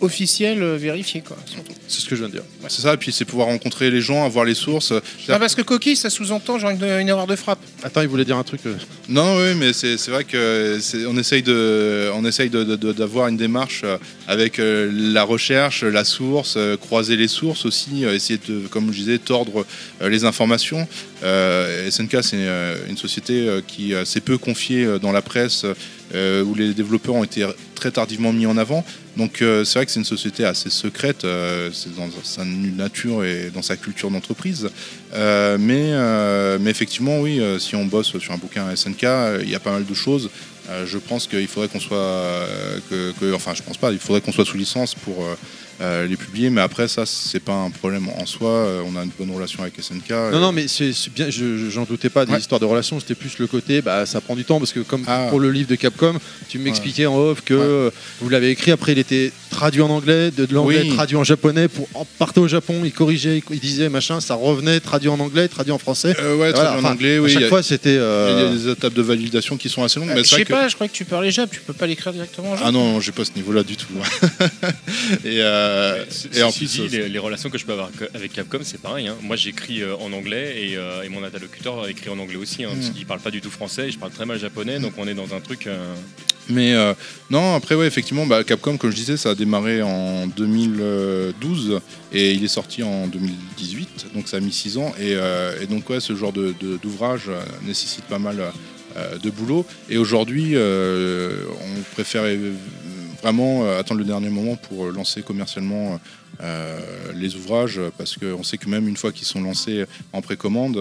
[0.00, 1.36] officiels euh, vérifiés, quoi.
[1.46, 1.72] surtout.
[1.88, 2.42] C'est ce que je viens de dire.
[2.68, 4.92] c'est ça, et puis c'est pouvoir rencontrer les gens, avoir les sources.
[5.28, 7.60] Ah, parce que coquille, ça sous-entend genre une, une erreur de frappe.
[7.82, 8.60] Attends, il voulait dire un truc.
[8.66, 8.74] euh,
[9.08, 12.76] Non, oui, mais c'est c'est vrai que c'est- on essaye de, on essaye de- de-
[12.76, 13.96] de- d'avoir une démarche euh,
[14.26, 18.92] avec euh, la recherche, la source, euh, croiser les sources aussi, euh, essayer de, comme
[18.92, 19.64] je disais, tordre
[20.02, 20.86] euh, les informations.
[21.22, 25.22] Euh, SNK, c'est euh, une société euh, qui euh, s'est peu confiée euh, dans la
[25.22, 25.64] presse,
[26.14, 28.84] euh, où les développeurs ont été très tardivement mis en avant.
[29.16, 33.24] Donc euh, c'est vrai que c'est une société assez secrète, euh, c'est dans sa nature
[33.24, 34.68] et dans sa culture d'entreprise.
[35.12, 35.92] Mais,
[36.60, 39.06] mais effectivement, oui, si on bosse sur un bouquin SNK,
[39.42, 40.30] il y a pas mal de choses.
[40.84, 42.46] Je pense qu'il faudrait qu'on soit,
[43.34, 45.24] enfin, je pense pas, il faudrait qu'on soit sous licence pour
[45.80, 46.50] euh, euh, les publier.
[46.50, 48.50] Mais après, ça, c'est pas un problème en soi.
[48.50, 50.10] Euh, on a une bonne relation avec SNK.
[50.32, 52.38] Non, non, mais c'est c'est bien, je- je- j'en doutais pas des Ouais.
[52.38, 55.04] histoires de relations, c'était plus le côté, bah, ça prend du temps, parce que comme
[55.06, 55.26] Ah.
[55.30, 56.14] pour le livre de Capcom,
[56.48, 60.30] tu m'expliquais en off que euh, vous l'avez écrit, après il était traduit en anglais,
[60.30, 60.88] de, de l'anglais Oui.
[60.94, 65.08] traduit en japonais, pour partait au Japon, il corrigeait, il, disait machin, ça revenait, traduit
[65.08, 66.14] en anglais, traduit en français.
[66.18, 67.30] Euh, ouais, Voilà, traduit enfin, en anglais, à oui.
[67.30, 67.96] chaque il y a- fois c'était...
[67.98, 70.10] euh, Il y a des étapes de validation qui sont assez longues.
[70.10, 71.86] Euh, mais je sais que- pas, je crois que tu parlais Jap, tu peux pas
[71.86, 72.64] l'écrire directement en Jap.
[72.68, 73.86] Ah non, j'ai pas ce niveau-là du tout.
[75.24, 78.58] et, euh, et en plus, dit, les, les relations que je peux avoir avec Capcom,
[78.62, 79.08] c'est pareil.
[79.08, 79.16] hein.
[79.22, 82.70] Moi, j'écris euh, en anglais et, euh, et mon interlocuteur écrit en anglais aussi, hein,
[82.74, 82.92] parce Mm.
[82.94, 83.90] qu'il parle pas du tout français.
[83.90, 85.66] Je parle très mal japonais, donc on est dans un truc.
[85.66, 85.94] euh,
[86.48, 86.94] Mais euh,
[87.30, 91.80] non, après, ouais, effectivement, bah, Capcom, comme je disais, ça a démarré en 2012
[92.12, 94.92] et il est sorti en 2018, donc ça a mis 6 ans.
[94.98, 98.40] Et, euh, et donc, ouais, ce genre de- de- d'ouvrage euh, nécessite pas mal
[98.96, 99.64] euh, de boulot.
[99.88, 102.24] Et aujourd'hui, euh, on préfère
[103.22, 106.00] vraiment attendre le dernier moment pour lancer commercialement
[107.14, 110.78] les ouvrages, parce qu'on sait que même une fois qu'ils sont lancés en précommande,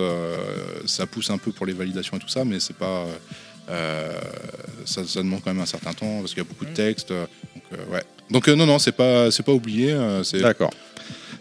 [0.85, 3.05] ça pousse un peu pour les validations et tout ça, mais c'est pas.
[3.69, 4.11] euh,
[4.85, 7.09] ça, ça demande quand même un certain temps parce qu'il y a beaucoup de textes.
[7.13, 8.03] Donc, euh, ouais.
[8.29, 9.91] Donc euh, non, non, c'est pas, c'est pas oublié.
[9.91, 10.71] euh, c'est D'accord.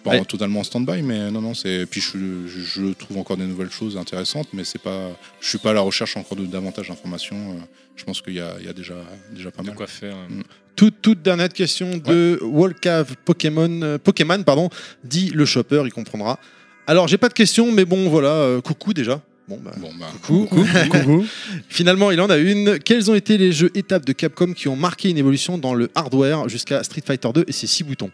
[0.02, 0.18] pas Ouais.
[0.20, 1.86] en- totalement en stand-by, mais non, non, c'est.
[1.86, 5.08] Puis je, trouve encore des nouvelles choses intéressantes, mais c'est pas.
[5.40, 7.52] Je suis pas à la recherche encore de davantage d'informations.
[7.52, 7.60] euh,
[7.96, 8.96] Je pense qu'il y a, il y a déjà,
[9.32, 9.76] déjà pas De mal.
[9.76, 10.14] quoi faire.
[10.14, 10.42] hein.
[10.76, 14.68] Toute, toute dernière question de Wallcave Pokémon, euh, Pokémon, pardon,
[15.04, 16.38] dit le shopper, il comprendra.
[16.86, 19.22] Alors, j'ai pas de questions, mais bon, voilà, euh, coucou déjà.
[19.48, 21.26] Bon, bah, Bon, bah, coucou.
[21.68, 22.78] Finalement, il en a une.
[22.78, 25.90] Quels ont été les jeux étapes de Capcom qui ont marqué une évolution dans le
[25.94, 28.10] hardware jusqu'à Street Fighter 2 et ses 6 boutons?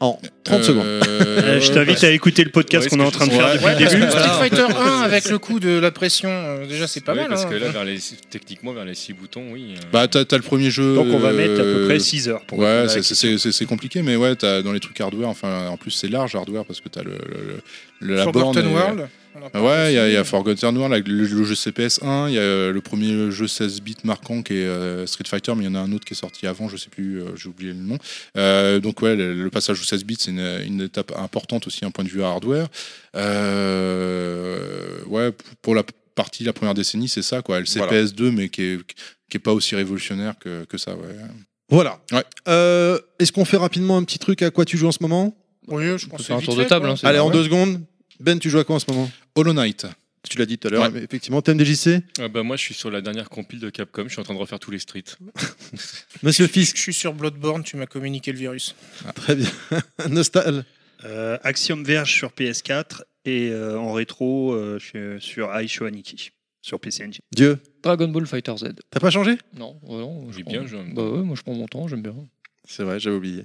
[0.00, 0.86] En 30 secondes.
[1.42, 3.52] Euh, je t'invite à écouter le podcast Ouais, qu'on est en train de faire ouais,
[3.54, 4.10] depuis Ouais, le début.
[4.10, 4.28] Street.
[4.38, 7.28] Fighter 1 avec le coup de la pression, euh, déjà c'est pas Oui, mal.
[7.30, 7.48] parce hein.
[7.48, 7.98] que là, vers les,
[8.30, 9.74] techniquement, vers les 6 boutons, oui.
[9.76, 10.94] euh, Bah, t'as le premier jeu.
[10.94, 14.14] Donc on va mettre à peu euh, près 6 heures pour Ouais, c'est- compliqué, mais
[14.16, 17.02] ouais, t'as dans les trucs hardware, enfin, en plus c'est large hardware parce que t'as
[17.02, 17.60] le, le,
[18.00, 18.54] le- la borne.
[18.54, 19.08] Forgotten et- World.
[19.32, 22.38] Parle Ouais, il y, a- y Forgotten World, avec le, le jeu CPS1, il y
[22.38, 25.66] a euh, le premier jeu 16 bits marquant qui est euh, Street Fighter, mais il
[25.66, 27.72] y en a un autre qui est sorti avant, je sais plus, euh, j'ai oublié
[27.72, 27.98] le nom.
[28.36, 31.84] Euh, donc ouais, le, le passage au 16 bits, c'est une, une étape importante aussi,
[31.84, 32.68] un point de vue hardware.
[33.16, 35.30] Euh, ouais,
[35.62, 35.82] pour la
[36.14, 37.60] partie, la première décennie, c'est ça, quoi.
[37.60, 37.92] Le Voilà.
[38.04, 38.78] CPS2, mais qui est,
[39.30, 41.16] qui est pas aussi révolutionnaire que, que ça, ouais.
[41.70, 42.00] Voilà.
[42.12, 42.24] Ouais.
[42.48, 45.34] Euh, Est-ce qu'on fait rapidement un petit truc à quoi tu joues en ce moment?
[45.68, 46.86] Oui, je On pense faire un tour de fait, table.
[46.88, 47.80] hein, c'est Allez, en deux secondes.
[48.20, 49.10] Ben, tu joues à quoi en ce moment?
[49.34, 49.86] Hollow Knight.
[50.28, 51.02] Tu l'as dit tout à l'heure, Ouais.
[51.02, 54.04] effectivement, thème DJC ah bah, moi, je suis sur la dernière compile de Capcom.
[54.04, 55.16] Je suis en train de refaire tous les streets.
[56.22, 58.74] Monsieur Je Fisk, suis sur Bloodborne, tu m'as communiqué le virus.
[59.14, 59.50] très bien.
[60.08, 60.64] Nostal,
[61.04, 64.84] Euh, Axiom Verge sur PS4 et euh, en rétro euh, je
[65.18, 67.20] suis sur Aisho Aniki sur PC Engine.
[67.34, 68.66] Dieu, Dragon Ball Fighter Z.
[68.90, 69.36] t'as pas changé?
[69.56, 70.84] Non, ouais, non, je J'ai prends- bien joué.
[70.94, 72.14] Bah ouais, moi je prends mon temps, j'aime bien.
[72.68, 73.44] C'est vrai, j'avais oublié.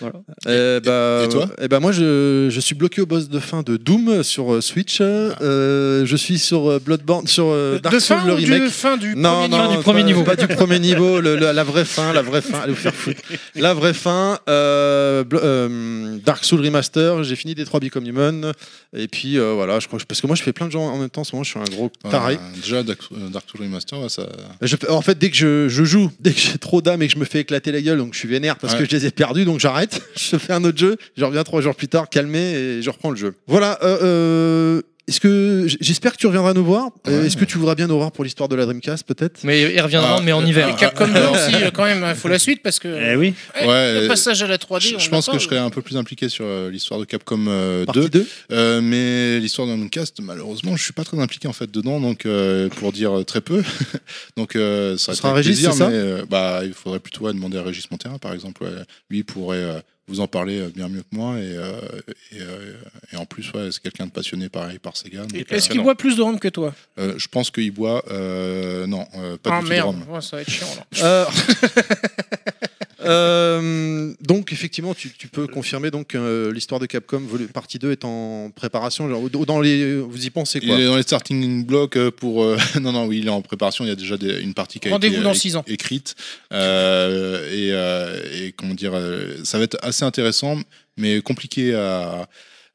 [0.00, 0.14] Voilà.
[0.46, 3.62] Euh, bah, et toi eh ben moi, je, je suis bloqué au boss de fin
[3.62, 4.98] de Doom sur euh, Switch.
[5.02, 8.62] Euh, je suis sur euh, Bloodborne, sur euh, Dark de Souls fin le remake.
[8.62, 10.22] du fin du Non, premier non, niveau du premier pas- niveau.
[10.24, 12.94] Pas du premier niveau, le- le- la vraie fin, la vraie fin, allez vous faire
[12.94, 13.20] foutre.
[13.54, 18.52] La vraie fin, euh, euh, Dark Souls Remaster, j'ai fini des 3 Become Human,
[18.96, 20.96] et puis euh, voilà, je crois, parce que moi je fais plein de gens en
[20.98, 22.34] même temps, en ce moment je suis un gros taré.
[22.34, 24.26] Euh, déjà, Dark Dark Souls Remaster, ouais, ça.
[24.62, 27.12] Je en fait, dès que je, je joue, dès que j'ai trop d'âme et que
[27.14, 28.78] je me fais éclater la gueule, donc je suis vénère parce Ouais.
[28.80, 30.02] que je les ai perdus, donc j'arrête.
[30.16, 33.10] je fais un autre jeu, je reviens trois jours plus tard, calmé, et je reprends
[33.10, 33.34] le jeu.
[33.46, 33.78] Voilà.
[33.82, 36.90] euh, euh, est-ce que j'espère que tu reviendras nous voir.
[37.06, 37.26] Euh, Ouais.
[37.26, 39.40] Est-ce que tu voudras bien nous voir pour l'histoire de la Dreamcast, peut-être?
[39.44, 40.68] Mais il reviendra, Ah, mais en euh, hiver.
[40.68, 43.34] Et Capcom 2 aussi, euh, quand même, il faut la suite parce que Eh oui.
[43.60, 45.40] eh, Ouais, le euh, passage à la 3D, Je, l'a pense que je euh.
[45.40, 47.86] serais un peu plus impliqué sur euh, l'histoire de Capcom euh, 2.
[47.86, 51.70] Partie 2 Euh, mais l'histoire d'un cast, malheureusement, je suis pas très impliqué en fait
[51.70, 53.62] dedans, donc euh, pour dire euh, très peu.
[54.36, 55.88] donc euh, ça Ce sera avec Régis, plaisir, ça?
[55.88, 58.62] mais euh, bah il faudrait plutôt ouais, demander à Régis Monterrain, par exemple.
[58.62, 58.70] ouais.
[59.10, 61.80] Lui il pourrait euh, vous en parler euh, bien mieux que moi et, euh,
[62.32, 62.74] et, euh,
[63.12, 65.22] et en plus ouais, c'est quelqu'un de passionné pareil par Sega.
[65.48, 66.74] Est-ce qu'il boit plus de rhum que toi?
[66.98, 68.02] Euh, je pense qu'il boit
[68.86, 69.06] non
[69.42, 70.14] pas Ah du tout de merde, rhum.
[70.14, 70.66] Ouais, ça va être chiant
[71.00, 71.28] là.
[73.10, 78.04] Euh, donc effectivement, tu, tu peux confirmer donc euh, l'histoire de Capcom partie 2 est
[78.04, 79.08] en préparation.
[79.28, 82.42] Dans les, vous y pensez quoi Il est dans les starting blocks euh, pour.
[82.44, 83.84] euh, non, non, oui, il est en préparation.
[83.84, 85.64] Il y a déjà des- une partie qui a été Rendez-vous dans euh, six ans.
[85.66, 86.14] écrite.
[86.52, 88.92] Euh, et, euh, et comment dire,
[89.44, 90.58] ça va être assez intéressant,
[90.96, 92.28] mais compliqué à.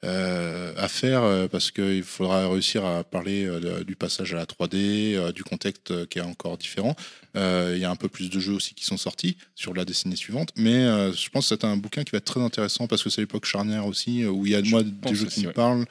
[0.03, 4.45] euh, à faire euh, parce qu'il faudra réussir à parler euh, du passage à la
[4.45, 6.95] 3D, euh, du contexte euh, qui est encore différent.
[7.35, 9.85] Euh, Il y a un peu plus de jeux aussi qui sont sortis sur la
[9.85, 12.87] décennie suivante, mais euh, je pense que c'est un bouquin qui va être très intéressant
[12.87, 15.25] parce que c'est l'époque charnière aussi euh, où il y a Je moi des jeux
[15.27, 15.53] qui me ouais.
[15.53, 15.85] parlent,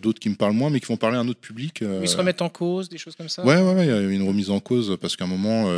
[0.00, 1.82] d'autres qui me parlent moins, mais qui vont parler à un autre public.
[2.02, 4.26] Ils se remettent en cause, des choses comme ça Ouais, ouais, il y a une
[4.26, 5.70] remise en cause parce qu'à un moment,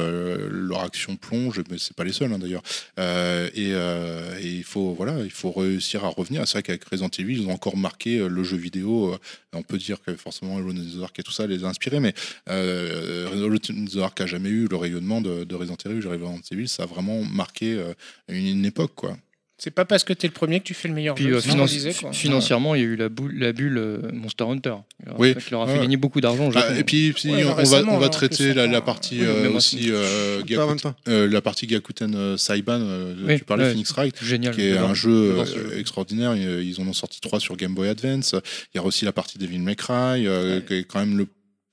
[0.50, 2.62] leur action plonge, mais c'est pas les seuls hein, d'ailleurs.
[2.98, 6.46] Et, et il faut, voilà, il faut réussir à revenir.
[6.46, 9.16] C'est vrai qu'avec Resident Evil, ils ont encore marqué le jeu vidéo.
[9.56, 12.00] On peut dire que forcément, Alone in the Dark et tout ça les a inspirés,
[12.00, 12.14] mais
[12.48, 16.06] euh, Alone in the Dark a jamais eu le rayonnement de, de Resident Evil.
[16.06, 17.92] Resident Evil, ça a vraiment marqué euh,
[18.28, 19.16] une, une époque, quoi.
[19.58, 21.36] C'est pas parce que t'es le premier que tu fais le meilleur Puis jeu.
[21.36, 22.12] euh, finan- disait, quoi.
[22.12, 24.74] financièrement, il y a eu la, boule, la bulle euh, Monster Hunter.
[25.18, 25.34] Oui.
[25.34, 25.78] Qui leur a fait ouais.
[25.80, 26.50] gagner beaucoup d'argent.
[26.54, 29.86] Ah, et puis, puis Ouais, on, va, on en traiter la, partie oui, euh, aussi
[29.90, 32.80] euh, Gakuten- euh, la partie Gakuten euh, Saiban.
[32.82, 33.70] euh, Oui, tu parlais ouais.
[33.70, 34.22] Phoenix Wright.
[34.22, 34.54] Génial.
[34.54, 36.36] qui est un jeu euh, extraordinaire.
[36.36, 38.34] Ils en ont sorti trois sur Game Boy Advance.
[38.74, 41.26] Il y a aussi la partie Devil May Cry, euh, qui est quand même le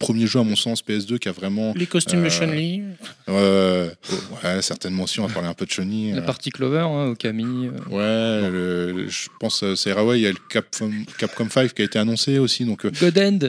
[0.04, 2.84] premier jeu à mon sens PS2 qui a vraiment Les costumes de Euh, Chun-Li.
[3.30, 3.90] euh,
[4.44, 7.68] ouais certainement aussi on va parler un peu de Sony La partie Clover, hein, Okami.
[7.68, 11.50] euh, ouais le- le- je pense euh, c'est Railway il y a le Capcom, Capcom
[11.50, 13.40] 5 qui a été annoncé aussi donc euh, God End.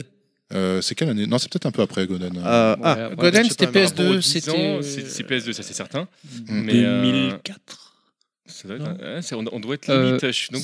[0.53, 1.25] Euh, c'est quelle année?
[1.25, 2.29] Non, c'est peut-être un peu après Godin.
[2.43, 4.51] Ah, ah, Ouais, sais c'était pas, mais Par rapport aux PS2, 10 c'était.
[4.51, 6.01] euh, C'est c'est PS2, ça c'est certain.
[6.47, 6.61] Mm.
[6.61, 7.84] Mais, euh, 2004.
[8.47, 10.31] Ça doit être- ouais, c'est- on, on doit être Euh, limite.
[10.31, 10.57] je C'est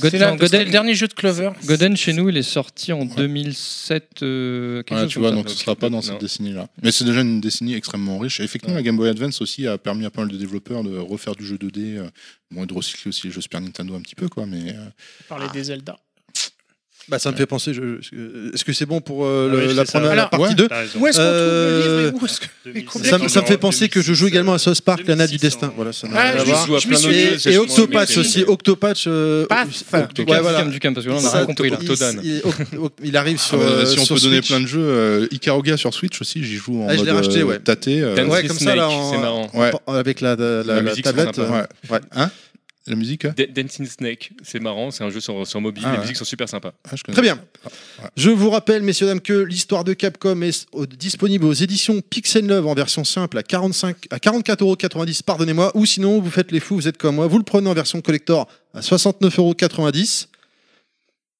[0.47, 1.51] c'était le dernier jeu de Clover.
[1.65, 4.21] Godin chez nous, il est sorti en 2007.
[4.23, 5.35] euh, quelque Ouais, chose tu vois, ça.
[5.35, 6.01] donc ce sera pas dans Non.
[6.01, 6.67] cette décennie-là.
[6.83, 8.39] Mais c'est déjà une décennie extrêmement riche.
[8.39, 10.97] Et effectivement, la Game Boy Advance aussi a permis à pas mal de développeurs de
[10.97, 12.09] refaire du jeu 2D, euh,
[12.51, 14.45] bon, et de recycler aussi les jeux Super Nintendo un petit peu, quoi.
[14.45, 14.85] Mais euh,
[15.27, 15.97] Parler des Zelda.
[17.09, 17.73] Bah, ça me fait penser.
[17.73, 20.53] je- je- Est-ce que c'est bon pour euh, Ah le- la première la partie ouais.
[20.55, 20.99] 2 T'as raison.
[20.99, 23.41] Où est-ce qu'on Euh, trouve le livre et où est-ce que- 2007, ça, me- ça
[23.41, 25.59] me fait penser que je joue également à South Park, l'Anna du 2600.
[25.59, 25.73] Destin.
[25.75, 28.43] Voilà, ça Ah, je joue à je plein me d'autres suis- jeux, Et, Octopatch aussi.
[28.47, 29.05] Octopatch.
[29.07, 29.45] euh,
[30.71, 31.71] Du Cam, parce que là, on n'a rien compris.
[33.03, 33.59] Il- arrive ah sur.
[33.61, 36.83] euh, si on peut donner plein de jeux, euh, Ikaruga sur Switch aussi, j'y joue
[36.83, 37.59] en Ah, je mode l'ai racheté, euh, ouais.
[37.59, 38.01] tâté.
[38.01, 38.87] euh, Dance Ouais, with comme ça, là.
[39.87, 40.81] Avec la, la, la-
[42.87, 43.25] la musique.
[43.25, 46.01] Hein Dancing Snake, c'est marrant, c'est un jeu sur, sur mobile, Ah les ouais.
[46.01, 46.73] musiques sont super sympas.
[46.89, 47.03] Ah, je.
[47.11, 47.35] Très bien.
[47.63, 47.71] Ouais.
[48.15, 52.47] Je vous rappelle, messieurs, dames, que l'histoire de Capcom est au- disponible aux éditions Pixel
[52.47, 56.75] Love en version simple à, 45, à 44,90€, pardonnez-moi, ou sinon, vous faites les fous,
[56.75, 60.27] vous êtes comme moi, vous le prenez en version collector à 69,90€.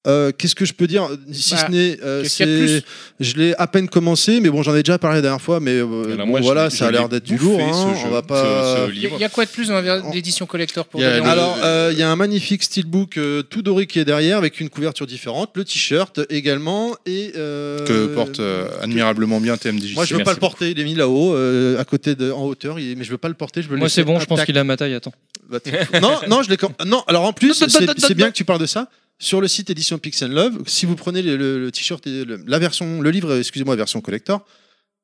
[0.08, 2.24] Euh, Qu'est-ce que je peux dire Si Bah, ce n'est, euh,
[3.20, 5.76] je l'ai à peine commencé, mais bon, j'en ai déjà parlé la dernière fois, mais
[5.76, 5.84] euh,
[6.16, 7.60] bon, moi, voilà, ça a l'air l'ai d'être du lourd.
[7.60, 8.88] hein, on va pas.
[8.92, 9.80] Il y a- y quoi de plus dans
[10.12, 13.86] l'édition collector pour a Alors, euh, il y a un magnifique steelbook euh, tout doré
[13.86, 18.66] qui est derrière avec une couverture différente, le t-shirt également et euh, Que porte euh,
[18.82, 19.94] admirablement bien TMDJ.
[19.94, 20.70] Moi, je veux Merci pas le porter.
[20.72, 22.80] Il est mis là-haut, euh, à côté de, en hauteur.
[22.80, 23.62] il est- mais je veux pas le porter.
[23.62, 24.94] Je veux le Moi, c'est bon, je pense qu'il a ma taille.
[24.94, 25.12] Attends.
[25.48, 25.58] Bah,
[26.02, 26.56] non, non, je l'ai.
[26.86, 28.88] Non, alors en plus, c'est bien que tu parles de ça.
[29.22, 32.04] Sur le site édition Pixel Love, si vous prenez le, le- t-shirt,
[32.44, 34.44] la version, le livre, excusez-moi, version collector,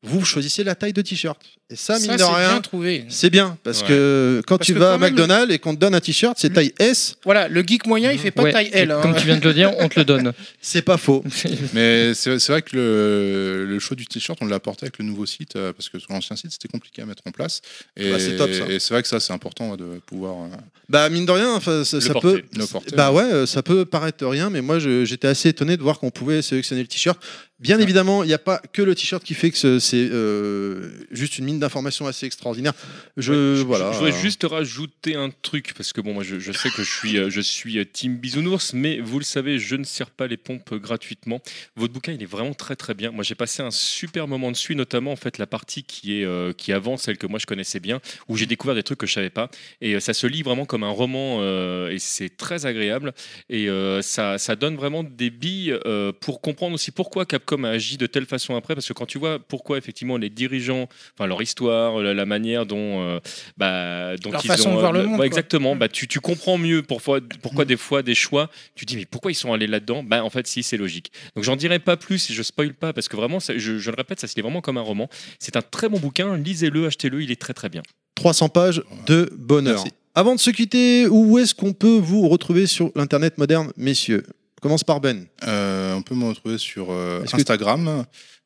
[0.03, 1.41] vous choisissez la taille de t-shirt.
[1.71, 3.05] Et ça, mine Ça, de c'est rien, bien trouvé.
[3.11, 3.89] c'est bien parce Ouais.
[3.89, 6.39] que quand Parce tu que vas quand à McDonald's et qu'on te donne un t-shirt,
[6.41, 8.89] c'est taille S, Voilà, le geek moyen, il fait pas Ouais, taille L.
[8.89, 9.01] et hein.
[9.03, 10.33] Comme tu viens de le dire, on te le donne.
[10.63, 11.23] c'est pas faux.
[11.75, 15.27] Mais c'est vrai que le, le choix du t-shirt, on l'a apporté avec le nouveau
[15.27, 17.61] site, euh, parce que sur l'ancien site, c'était compliqué à mettre en place.
[17.97, 18.65] Et, Bah, c'est top, ça.
[18.73, 20.57] et c'est vrai que ça, c'est important de pouvoir euh,
[20.89, 22.29] Bah mine de rien, enfin, ça, Le ça porter.
[22.29, 22.43] peut.
[22.57, 22.97] le porter.
[22.97, 26.11] Bah ouais, euh, ça peut paraître rien, mais moi j'étais assez étonné de voir qu'on
[26.11, 27.21] pouvait sélectionner le t-shirt.
[27.61, 30.91] Bien évidemment, il n'y a pas que le t-shirt qui fait que ce- c'est euh,
[31.11, 32.73] juste une mine d'informations assez extraordinaire.
[33.17, 33.91] Je, Ouais, voilà.
[33.91, 36.89] je voudrais juste rajouter un truc parce que bon, moi je, je sais que je
[36.91, 40.29] suis, euh, je suis euh, team bisounours, mais vous le savez, je ne sers pas
[40.29, 41.41] les pompes gratuitement.
[41.75, 43.11] Votre bouquin, il est vraiment très très bien.
[43.11, 46.53] Moi, j'ai passé un super moment dessus, notamment en fait la partie qui est euh,
[46.53, 49.15] qui avant celle que moi je connaissais bien, où j'ai découvert des trucs que je
[49.15, 49.51] savais pas.
[49.81, 53.15] Et ça se lit vraiment comme un roman euh, et c'est très agréable.
[53.51, 53.67] Et
[54.03, 55.77] ça, ça donne vraiment des billes
[56.21, 59.19] pour comprendre aussi pourquoi Capcom a agi de telle façon après, parce que quand tu
[59.19, 63.21] vois pourquoi effectivement les dirigeants, enfin leur histoire, la, la manière dont euh,
[63.57, 65.77] bah, donc Leur ils façon ont, de voir le euh, monde, exactement.
[65.77, 67.69] Bah, tu, tu comprends mieux pourquoi, pourquoi Mm.
[67.69, 70.03] des fois des choix, tu dis mais pourquoi ils sont allés là-dedans?
[70.03, 71.11] Bah en fait si c'est logique.
[71.35, 73.91] Donc j'en dirai pas plus si je spoil pas parce que vraiment, ça- je, je
[73.91, 75.09] le répète, ça se lit vraiment comme un roman.
[75.39, 77.83] C'est un très bon bouquin, lisez-le, achetez-le, il est très très bien.
[78.17, 79.77] 300 pages de bonheur.
[79.77, 79.93] Merci.
[80.15, 84.25] Avant de se quitter, où est-ce qu'on peut vous retrouver sur l'internet moderne, messieurs?
[84.61, 85.27] Commence par Ben.
[85.45, 88.05] Euh, on peut me retrouver sur euh, Instagram.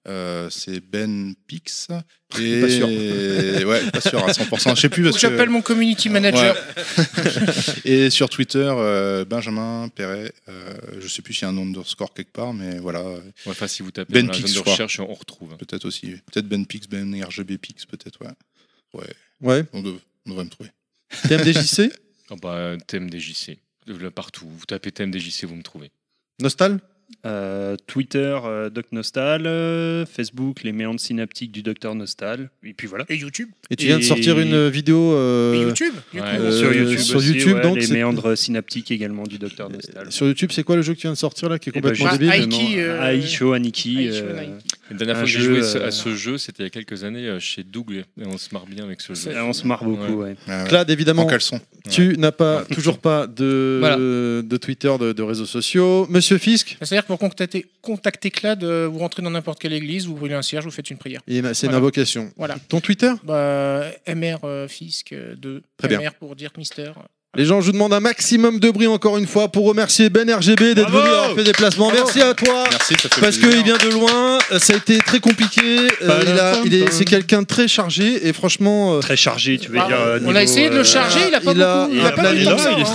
[0.08, 1.88] Euh, c'est Ben Pix.
[2.40, 2.60] Et...
[2.60, 2.88] Pas sûr.
[2.88, 4.74] ouais, pas sûr à 100%.
[4.74, 5.52] Je sais plus Faut parce que j'appelle que.
[5.52, 6.56] mon community manager.
[7.84, 10.32] Et sur Twitter, euh, Benjamin Perret.
[10.48, 13.04] Euh, je sais plus s'il y a un nom underscore quelque part, mais voilà.
[13.46, 15.56] Enfin, si vous tapez Ben dans la Pix, zone de recherche, on retrouve.
[15.56, 16.16] Peut-être aussi.
[16.32, 18.30] Peut-être Ben Pix, Ben RGB Pix, peut-être, ouais.
[18.94, 19.06] Ouais,
[19.40, 19.64] Ouais.
[19.72, 20.70] on, dev- on devrait me trouver.
[21.28, 21.92] TMDJC
[22.30, 23.58] Ah bah, TMDJC.
[23.86, 24.48] Là, partout.
[24.48, 25.90] Vous tapez TMDJC, vous me trouvez.
[26.42, 26.78] Nostal
[27.24, 32.88] Euh, Twitter, euh, Doc Nostal, euh, Facebook, les méandres synaptiques du Docteur Nostal, et puis
[32.88, 33.04] voilà.
[33.08, 33.48] Et YouTube.
[33.70, 35.94] Et tu viens de sortir une vidéo euh, Et YouTube.
[36.14, 36.20] ouais.
[36.20, 40.10] Euh, sur YouTube, sur aussi, YouTube, ouais, donc, les méandres synaptiques également du Docteur Nostal.
[40.10, 41.80] Sur YouTube, c'est quoi le jeu que tu viens de sortir là qui est Eh
[41.80, 44.08] ben, complètement débile Aiki, euh, Aisho Aniki.
[44.08, 44.64] Aisho euh, Aniki.
[44.92, 46.70] La dernière fois que j'ai joué ce- euh, à ce jeu, c'était il y a
[46.70, 48.04] quelques années euh, chez Dougle.
[48.20, 49.30] Et on se marre bien avec ce jeu.
[49.42, 50.36] on se marre beaucoup, ouais.
[50.46, 50.68] Ah ouais.
[50.68, 51.60] Claude, évidemment, En caleçon.
[51.90, 53.96] tu n'as pas, toujours pas de, Voilà.
[53.96, 56.06] de Twitter, de, de réseaux sociaux.
[56.10, 60.06] Monsieur Fisk, C'est-à-dire que pour contacter, contacter Clad, euh, vous rentrez dans n'importe quelle église,
[60.06, 61.20] vous brûlez un cierge, vous faites une prière.
[61.26, 61.76] c'est une Voilà.
[61.76, 62.30] invocation.
[62.36, 62.56] Voilà.
[62.68, 63.12] Ton Twitter?
[63.24, 65.62] Bah, MR Fisk euh, 2.
[65.76, 66.00] Très bien.
[66.00, 66.92] MR pour dire Mister.
[67.34, 70.30] Les gens, je vous demande un maximum de bruit encore une fois pour remercier Ben
[70.30, 71.90] RGB d'être venu avoir fait des placements.
[71.90, 72.64] Merci à toi.
[72.70, 75.62] Merci, ça fait Parce qu'il vient de loin, euh, ça a été très compliqué.
[76.02, 79.56] euh, il a- il est, c'est quelqu'un de très chargé et franchement, euh, Très chargé,
[79.56, 79.88] tu veux dire.
[79.98, 81.92] euh, on niveau, a essayé de le euh, charger, il a pas il a- beaucoup.
[81.94, 82.46] il Il a a pas Non, il est-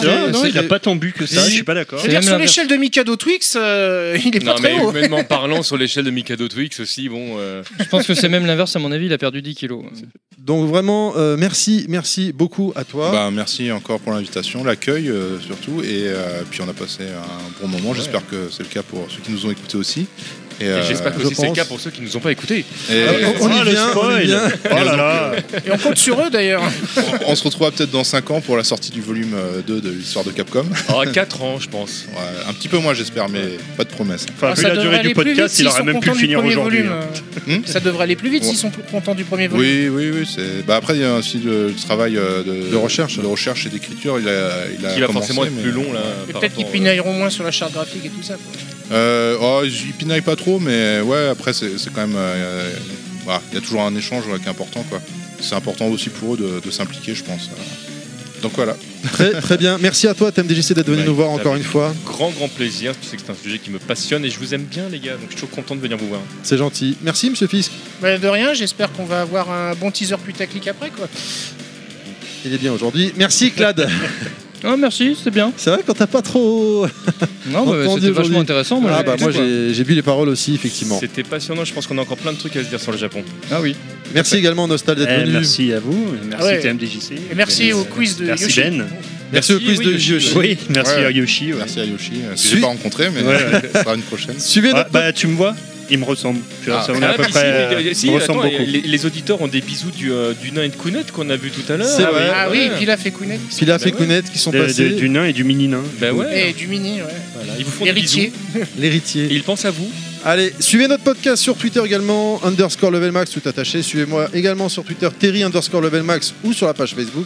[0.08, 0.30] hein.
[0.32, 1.48] non, il a pas tant bu que ça, Si.
[1.50, 2.00] je suis pas d'accord.
[2.00, 4.92] Sur l'échelle de Mikado Twix, euh, il est pas Non, très mais haut.
[4.92, 7.38] humainement parlant, sur l'échelle de Mikado Twix aussi, bon.
[7.40, 9.84] euh, Je pense que c'est même l'inverse, à mon avis, il a perdu 10 kilos.
[10.38, 13.10] donc vraiment, merci, merci beaucoup à toi.
[13.12, 14.27] Bah, merci encore pour l'invitation,
[14.64, 17.94] l'accueil euh, surtout, et euh, puis on a passé un bon moment.
[17.94, 20.08] J'espère que c'est le cas pour ceux qui nous ont écoutés aussi.
[20.62, 22.66] Euh, J'espère que je c'est le cas pour ceux qui nous ont pas écoutés.
[22.92, 23.04] et-
[23.40, 24.26] on, on Ah, y le vient, on y spoil.
[24.26, 24.42] vient.
[24.72, 25.32] Oh là là
[25.66, 26.64] Et on compte sur eux d'ailleurs.
[27.28, 29.90] on se retrouvera peut-être dans 5 ans pour la sortie du volume euh, 2 de
[29.92, 30.66] l'histoire de Capcom.
[30.90, 32.06] Ah, 4 ans, je pense.
[32.12, 33.42] Ouais, un petit peu moins j'espère, mais
[33.78, 34.26] pas de promesse.
[34.36, 36.80] Enfin, Ah, vu ça la durée du podcast, il aurait même pu finir aujourd'hui.
[36.82, 37.00] hein.
[37.46, 37.60] Hmm?
[37.66, 38.50] Ça devrait aller plus vite Ouais.
[38.50, 39.66] s'ils sont contents du premier volume.
[39.96, 40.44] Oui, oui, oui.
[40.68, 43.18] Bah, après, il y a aussi le, travail euh, de, De recherche.
[43.20, 44.20] de recherche et d'écriture.
[44.20, 46.00] Il a, il a Qui va commencé, forcément être mais- plus long là.
[46.28, 48.36] Et par peut-être qu'ils pinailleront moins sur la charte graphique et tout ça.
[48.92, 52.16] Euh, oh, ils pinaillent pas trop, mais ouais, après, c'est c'est quand même.
[52.18, 52.72] euh,
[53.26, 55.02] voilà, il y a toujours un échange ouais, qui est important, quoi.
[55.42, 57.50] C'est important aussi pour eux de, de s'impliquer, je pense.
[58.42, 58.78] Donc voilà.
[59.14, 59.78] Très, très bien.
[59.80, 61.94] Merci à toi, TMDJC, d'être venu Ouais, nous voir encore une fois.
[62.06, 62.94] Grand, grand plaisir.
[63.02, 65.00] Je sais que c'est un sujet qui me passionne et je vous aime bien, les
[65.00, 65.14] gars.
[65.14, 66.22] Donc je suis toujours content de venir vous voir.
[66.44, 66.96] C'est gentil.
[67.02, 67.72] Merci, monsieur Fisk.
[68.02, 71.08] Bah, de rien, j'espère qu'on va avoir un bon teaser putaclic après quoi.
[72.46, 73.12] Il est bien aujourd'hui.
[73.18, 73.90] Merci, Clad.
[74.64, 75.54] Ah, merci, c'était bien.
[75.56, 76.88] C'est vrai quand t'as pas trop.
[77.50, 78.82] Non, bah, c'était vachement intéressant.
[78.82, 81.00] Moi, Ah j'ai bah moi j'ai vu les paroles aussi, effectivement.
[81.00, 81.64] C'était passionnant.
[81.64, 83.24] Je pense qu'on a encore plein de trucs à se dire sur le Japon.
[83.50, 83.74] Ah oui.
[84.14, 85.32] Merci également Nostal d'être Eh, venu.
[85.34, 85.98] merci à vous,
[86.30, 86.60] merci Ah ouais.
[86.60, 87.12] TMDJC.
[87.32, 88.62] Et merci au quiz de Merci Yoshi.
[88.62, 88.86] Ben.
[89.32, 90.34] Merci au quiz oui, de Yoshi, Yoshi.
[90.38, 91.06] Oui, merci Ouais.
[91.06, 91.46] à Yoshi.
[91.54, 91.60] ouais.
[91.60, 93.38] Merci à Yoshi, que Suis- j'ai pas rencontré, mais Ouais.
[93.74, 94.40] ça sera une prochaine.
[94.40, 95.56] Suivez Ah, notre bah tu me vois
[95.90, 96.40] Il me ressemble.
[96.70, 96.84] Ah.
[96.86, 97.42] ça, on est à peu puis près.
[97.42, 100.70] si, euh, si, attends, les, les auditeurs ont des bisous du, euh, du nain et
[100.70, 101.88] de Kounet qu'on a vu tout à l'heure.
[102.00, 102.34] Ah.
[102.36, 102.66] Ah oui, ouais.
[103.06, 103.40] et Kounet.
[103.58, 103.98] Pilaf Bah et ouais.
[103.98, 104.90] Kounet qui sont De- passés.
[104.90, 105.84] de- du nain et du mini nain.
[106.00, 106.50] Bah ouais.
[106.50, 107.08] Et du mini, ouais.
[107.36, 107.54] Voilà.
[107.58, 108.32] Ils vous font des L'héritier.
[108.54, 108.66] bisous.
[108.80, 109.28] L'héritier.
[109.32, 109.90] Ils pensent à vous.
[110.26, 113.82] Allez, suivez notre podcast sur Twitter également, underscore level max, tout attaché.
[113.82, 117.26] Suivez-moi également sur Twitter, Terry underscore level max ou sur la page Facebook.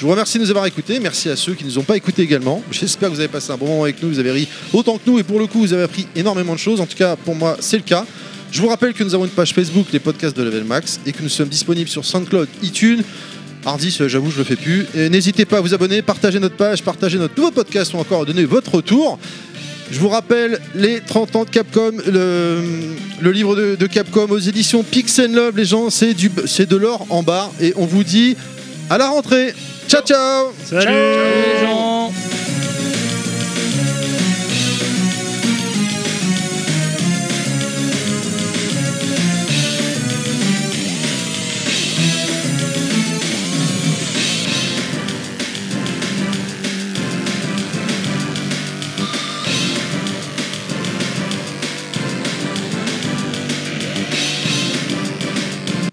[0.00, 0.98] Je vous remercie de nous avoir écoutés.
[0.98, 2.62] Merci à ceux qui ne nous ont pas écoutés également.
[2.70, 4.08] J'espère que vous avez passé un bon moment avec nous.
[4.08, 5.18] Vous avez ri autant que nous.
[5.18, 6.80] Et pour le coup, vous avez appris énormément de choses.
[6.80, 8.06] En tout cas, pour moi, c'est le cas.
[8.50, 11.12] Je vous rappelle que nous avons une page Facebook, les podcasts de Level Max, et
[11.12, 13.02] que nous sommes disponibles sur SoundCloud, iTunes.
[13.62, 14.86] Hardis, j'avoue, je le fais plus.
[14.94, 18.46] N'hésitez pas à vous abonner, partager notre page, partager notre nouveau podcast ou encore donner
[18.46, 19.18] votre retour.
[19.90, 25.18] Je vous rappelle les 30 ans de Capcom, le, livre de, Capcom aux éditions Pix
[25.18, 27.52] Love, les gens, c'est de l'or en barre.
[27.60, 28.34] Et on vous dit
[28.88, 29.52] à la rentrée.
[29.90, 30.52] Ciao, ciao.
[30.66, 30.86] Salut.
[30.86, 32.29] Les gens.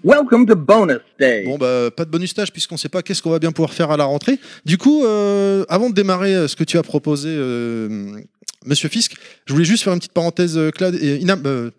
[0.08, 1.44] Welcome to bonus day.
[1.44, 3.90] Bon, bah, pas de bonus stage puisqu'on sait pas qu'est-ce qu'on va bien pouvoir faire
[3.90, 4.38] à la rentrée.
[4.64, 8.16] Du coup, euh, avant de démarrer euh, ce que tu as proposé, euh,
[8.64, 10.94] monsieur Fisk, je voulais juste faire une petite parenthèse, euh, Claude.
[10.94, 11.70] Et, Inam, euh,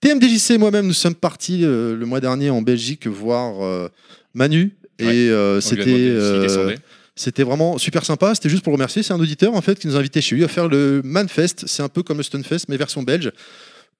[0.00, 3.88] TMDJC et moi-même, nous sommes partis euh, le mois dernier en Belgique voir euh,
[4.34, 4.74] Manu.
[4.98, 5.12] Et Ouais.
[5.28, 6.16] euh, c'était.
[7.16, 8.34] C'était vraiment super sympa.
[8.34, 9.02] C'était juste pour le remercier.
[9.02, 11.66] C'est un auditeur en fait qui nous a invités chez lui à faire le Manfest.
[11.66, 13.30] C'est un peu comme le Stunfest mais version belge.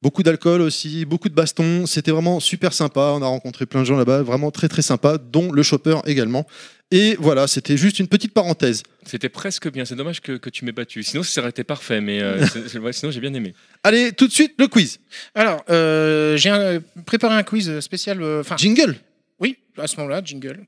[0.03, 1.85] Beaucoup d'alcool aussi, beaucoup de bastons.
[1.87, 3.13] C'était vraiment super sympa.
[3.15, 6.47] On a rencontré plein de gens là-bas, vraiment très très sympa, dont le chopper également.
[6.91, 8.83] Et voilà, c'était juste une petite parenthèse.
[9.05, 9.85] C'était presque bien.
[9.85, 11.03] C'est dommage que, que tu m'aies battu.
[11.03, 12.01] Sinon, ça aurait été parfait.
[12.01, 12.39] Mais euh,
[12.83, 13.53] ouais, sinon, j'ai bien aimé.
[13.85, 14.99] Allez, tout de suite le quiz.
[15.35, 18.23] Alors, euh, j'ai un- préparé un quiz spécial.
[18.23, 18.97] euh, Enfin, Jingle.
[19.39, 20.65] oui, à ce moment-là, jingle.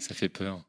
[0.00, 0.60] Ça fait peur.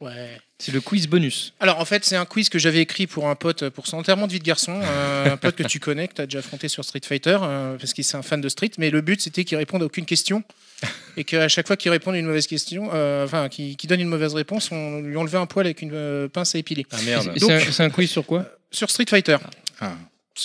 [0.00, 0.38] Ouais.
[0.58, 1.52] C'est le quiz bonus.
[1.60, 4.26] Alors en fait, c'est un quiz que j'avais écrit pour un pote pour son enterrement
[4.26, 6.68] de vie de garçon, euh, un pote que tu connais, que tu as déjà affronté
[6.68, 8.70] sur Street Fighter, euh, parce qu'il est un fan de Street.
[8.78, 10.42] Mais le but, c'était qu'il réponde à aucune question
[11.18, 14.08] et qu'à chaque fois qu'il répond à une mauvaise question, euh, enfin, qu'il donne une
[14.08, 16.86] mauvaise réponse, on lui enlevait un poil avec une euh, pince à épiler.
[16.92, 17.32] Ah merde.
[17.36, 18.46] C'est un- c'est un, quiz sur quoi?
[18.70, 19.36] Sur Street Fighter.
[19.80, 19.92] Ah.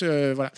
[0.03, 0.51] Euh, voilà.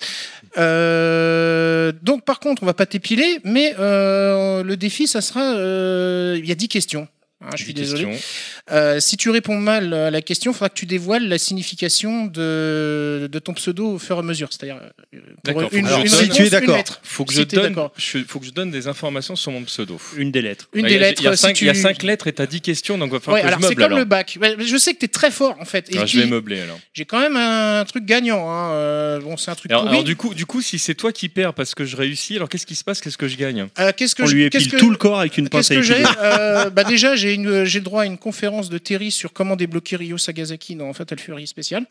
[0.57, 6.35] Euh, donc par contre, on va pas t'épiler, mais euh, le défi, ça sera, euh,
[6.39, 7.07] il y a 10 questions.
[7.41, 8.05] Hein, je suis Dix désolé.
[8.05, 8.56] questions.
[8.71, 12.25] Euh, si tu réponds mal à la question, il faudra que tu dévoiles la signification
[12.25, 14.49] de, de ton pseudo au fur et à mesure.
[14.51, 14.79] C'est-à-dire
[15.13, 15.19] euh,
[15.51, 16.83] pour une, une réponse, si tu es d'accord.
[17.03, 19.63] Faut que, Si je t'es donne, je- faut que je donne des informations sur mon
[19.63, 19.99] pseudo.
[20.17, 20.67] Une des lettres.
[20.73, 21.21] Une Ouais, des il y a- lettres.
[21.21, 21.63] Il y, a si cinq, tu...
[21.63, 23.47] il y a cinq lettres et t'as 10 questions, donc il va falloir Ouais, que
[23.47, 23.99] alors je c'est comme alors.
[23.99, 24.37] le bac.
[24.59, 25.89] Je sais que tu es très fort en fait.
[25.91, 26.79] Et Alors, je vais meubler alors.
[26.93, 28.49] J'ai quand même un truc gagnant.
[28.49, 28.71] hein.
[28.71, 31.29] Euh, bon, c'est un truc Alors, alors, du coup, du coup, si c'est toi qui
[31.29, 33.01] perds parce que je réussis, alors qu'est-ce qui se passe?
[33.01, 33.67] Qu'est-ce que je gagne?
[33.79, 36.83] Euh, qu'est-ce que On je- lui épile tout le corps avec une pince à bah
[36.83, 40.91] Déjà, j'ai le droit à une conférence de Terry sur comment débloquer Ryo Sagasaki dans
[40.93, 41.85] Fatal Fury spécial.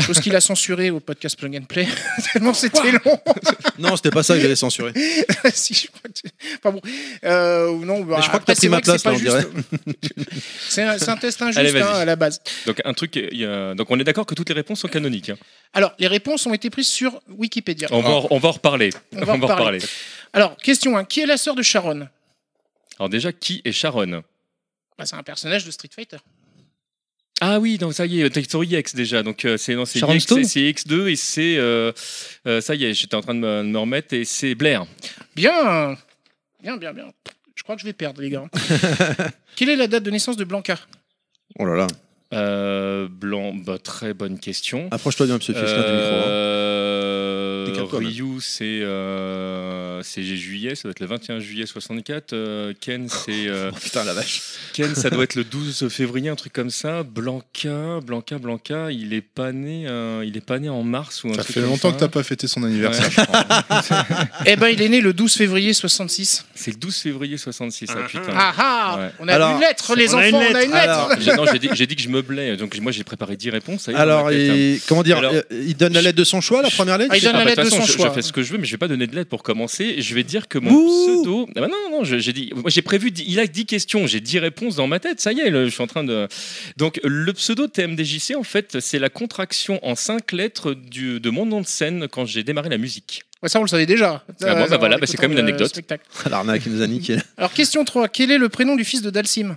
[0.00, 1.88] Chose qu'il a censuré au podcast Plug and Play.
[2.32, 3.18] Tellement c'était long.
[3.78, 4.92] Non, c'était pas ça que j'allais censurer.
[5.54, 6.80] si, je crois que tu- Enfin bon.
[7.24, 9.12] Euh, non, bah, Mais je crois que après, t'as pris c'est ma que place, là,
[9.12, 9.48] on juste-
[10.68, 12.40] C'est un, test injuste Allez, hein, à la base.
[12.66, 15.30] Donc un truc, donc on est d'accord que toutes les réponses sont canoniques.
[15.30, 15.36] hein.
[15.72, 17.88] Alors, les réponses ont été prises sur Wikipédia.
[17.90, 18.90] On, va, en- on va en reparler.
[19.16, 19.78] On va en reparler.
[20.32, 21.04] Alors, question 1.
[21.04, 22.06] Qui est la sœur de Sharon?
[22.98, 24.22] Alors déjà, qui est Sharon?
[25.00, 26.18] Bah, C'est un personnage de Street Fighter.
[27.40, 29.22] Ah oui, donc ça y est, Toy Story X déjà.
[29.22, 31.90] Donc euh, c'est non, c'est Sharon X, Stone c'est X2 et c'est euh,
[32.46, 34.84] euh, ça y est, j'étais en train de me, de me remettre et c'est Blair.
[35.34, 35.96] Bien,
[36.62, 37.06] bien, bien, bien.
[37.54, 38.44] Je crois que je vais perdre, les gars.
[39.56, 40.78] Quelle est la date de naissance de Blanca?
[41.58, 41.86] Oh là là.
[42.34, 44.88] Euh, Blanc, bah, très bonne question.
[44.90, 46.14] Approche-toi bien, monsieur Fisk, hein, du micro.
[46.14, 46.26] hein.
[47.98, 52.32] Ryu, c'est euh, c'est juillet, ça doit être le 21 juillet 64.
[52.32, 54.42] Euh, Ken, c'est euh, Oh, putain, la vache.
[54.72, 57.02] Ken, ça doit être le 12 février, un truc comme ça.
[57.02, 61.28] Blanca, Blanca, Blanca, il est pas né, euh, il est pas né en mars ou
[61.28, 61.94] un Ça truc fait comme longtemps ça.
[61.94, 63.06] que t'as pas fêté son anniversaire.
[63.06, 63.44] Ouais, je crois.
[64.46, 66.44] Eh ben, il est né le 12 février 66.
[66.54, 68.22] C'est le 12 février 66, ah, putain.
[68.34, 69.10] Ah ah Ouais.
[69.20, 71.08] On a Alors, une lettre, les on enfants, on a une lettre.
[71.20, 73.82] J'ai- non, j'ai dit, que je meublais, donc moi j'ai préparé 10 réponses.
[73.82, 76.62] ça y est, Alors, il, comment dire Alors- Il donne la lettre de son choix,
[76.62, 77.10] la première lettre?
[77.12, 78.08] Ah, il donne Ah, la bah, lettre de toute son je- choix.
[78.08, 80.00] Je fais ce que je veux, mais je vais pas donner de lettre pour commencer.
[80.00, 80.88] Je vais dire que mon Ouh.
[81.22, 81.48] pseudo.
[81.56, 82.50] Ah bah non, non, j'ai dit.
[82.54, 83.10] Moi, j'ai prévu.
[83.10, 84.06] Il a 10 questions.
[84.06, 85.20] J'ai 10 réponses dans ma tête.
[85.20, 86.28] Ça y est, le- je suis en train de.
[86.76, 91.46] Donc, le pseudo TMDJC, en fait, c'est la contraction en 5 lettres du, de mon
[91.46, 93.22] nom de scène quand j'ai démarré la musique.
[93.42, 94.22] Ouais, ça, on le savait déjà.
[94.42, 95.68] Ah bon, bah voilà, bah, c'est écoutant comme une anecdote.
[95.68, 96.04] spectacle.
[96.30, 97.16] L'arnaque qui nous a niqué.
[97.38, 98.08] Alors, question 3.
[98.08, 99.56] Quel est le prénom du fils de Dalsim?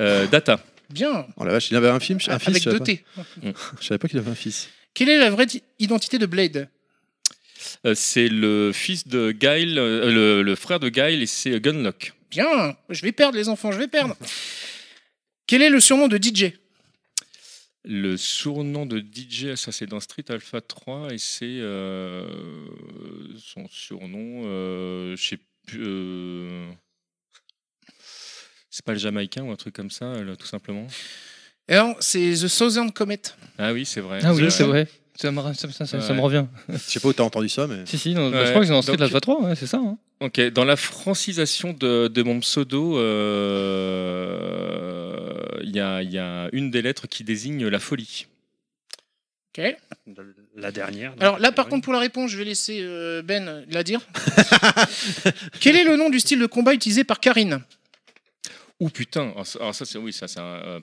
[0.00, 0.60] Euh, data.
[0.90, 2.48] Bien, Oh la vache, il avait un film, un fils.
[2.48, 3.22] avec je savais deux pas.
[3.44, 3.52] T.
[3.80, 4.68] Je savais pas qu'il avait un fils.
[4.94, 5.46] Quelle est la vraie
[5.78, 6.68] identité de Blade?
[7.94, 12.12] C'est le fils de Guile, euh, le, le frère de Guile, et c'est Gunlock.
[12.30, 14.16] Bien, je vais perdre les enfants, je vais perdre.
[15.46, 16.52] Quel est le surnom de DJ
[17.84, 22.26] Le surnom de DJ, ça c'est dans Street Alpha 3 et c'est euh,
[23.38, 25.82] son surnom, euh, je sais plus.
[25.86, 26.68] euh,
[28.70, 30.86] c'est pas le Jamaïcain ou un truc comme ça, là, tout simplement?
[31.70, 33.20] Non, c'est The Southern Comet.
[33.58, 34.20] Ah oui, c'est vrai.
[34.22, 34.50] Ah oui, vrai.
[34.50, 34.88] c'est vrai.
[35.20, 36.24] Ça me, ça, ça- ça- ça me Ouais.
[36.24, 36.44] revient.
[36.68, 37.84] Je sais pas où t'as entendu ça, mais.
[37.86, 39.56] Si, si, non, bah, Ouais, je crois que c'est dans Street donc- Alpha 3, ouais,
[39.56, 39.78] c'est ça.
[39.78, 39.98] hein.
[40.20, 42.98] Ok, dans la francisation de, de mon pseudo,
[44.18, 48.26] euh, il y, a, il y a une des lettres qui désigne la folie.
[49.58, 49.76] Ok.
[50.56, 51.14] La dernière.
[51.20, 54.00] Alors là, par contre, pour la réponse, je vais laisser euh, Ben la dire.
[55.60, 57.60] Quel est le nom du style de combat utilisé par Karine?
[58.80, 60.80] Ouh putain, alors ça, alors ça, c'est oui, ça c'est un, euh,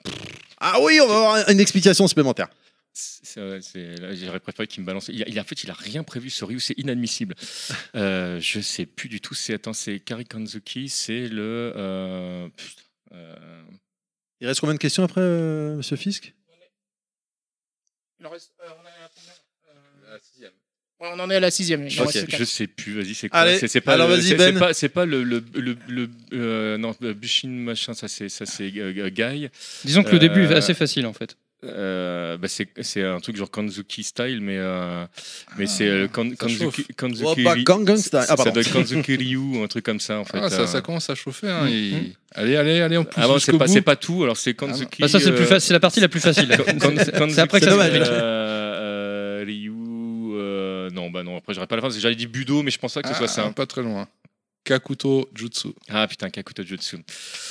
[0.60, 2.48] Ah oui, on va avoir une explication supplémentaire.
[2.96, 5.10] J'aurais préféré qu'il me balance.
[5.10, 7.36] Il a, il a- en fait, il a rien prévu ce Ryu, c'est inadmissible.
[7.96, 9.34] Euh, je sais plus du tout.
[9.34, 11.74] C'est attends, c'est Kari Kanzuki, c'est le.
[11.76, 12.82] euh, putain,
[13.14, 13.64] euh,
[14.42, 16.34] Il reste combien de questions après, euh, monsieur Fisk?
[18.20, 20.50] Il en reste- euh, on, est à combien?
[21.02, 21.88] Ouais, on en est à la sixième.
[21.88, 22.40] il en Ok, reste quatre.
[22.40, 23.40] Je sais plus, vas-y, c'est quoi?
[23.40, 24.74] Allez, C'est- pas alors le- Ben.
[24.74, 28.72] C'est pas, pas le, le, le, le- euh, non, Bushin machin, ça c'est ça c'est
[28.78, 29.50] euh, Guy.
[29.84, 31.38] Disons que le début est assez facile en fait.
[31.66, 35.06] Euh, bah, c'est c'est un truc genre Kanzuki style, mais euh,
[35.58, 36.86] mais c'est euh, Kan- Kanzuki.
[36.96, 38.12] Kanzuki Oh, bah, Ri- Gangnam Style.
[38.12, 38.52] ça- Ah, ça pardon.
[38.52, 40.38] doit être Kanzuki Ryu ou un truc comme ça en fait.
[40.42, 40.68] Ah, ça, euh.
[40.68, 41.50] ça commence à chauffer.
[41.50, 43.74] Hein, Mm, Allez, allez, allez, on pousse Ah bon, c'est pas, bout.
[43.74, 45.02] c'est pas tout, alors c'est Kanzuki.
[45.02, 46.48] Bah, ça, c'est le plus fa- c'est la partie la plus facile.
[46.56, 49.72] C'est- Kanzuki, c'est après que c'est ça se euh, euh, Ryu.
[50.36, 52.94] euh, non, bah non, après j'aurais pas la fin, j'allais dire Budo, mais je pense
[52.94, 53.50] pas que ce soit Ah, ça.
[53.56, 54.08] Pas très loin.
[54.64, 55.70] Kakuto Jutsu.
[55.90, 56.98] Ah putain, Kakuto Jutsu.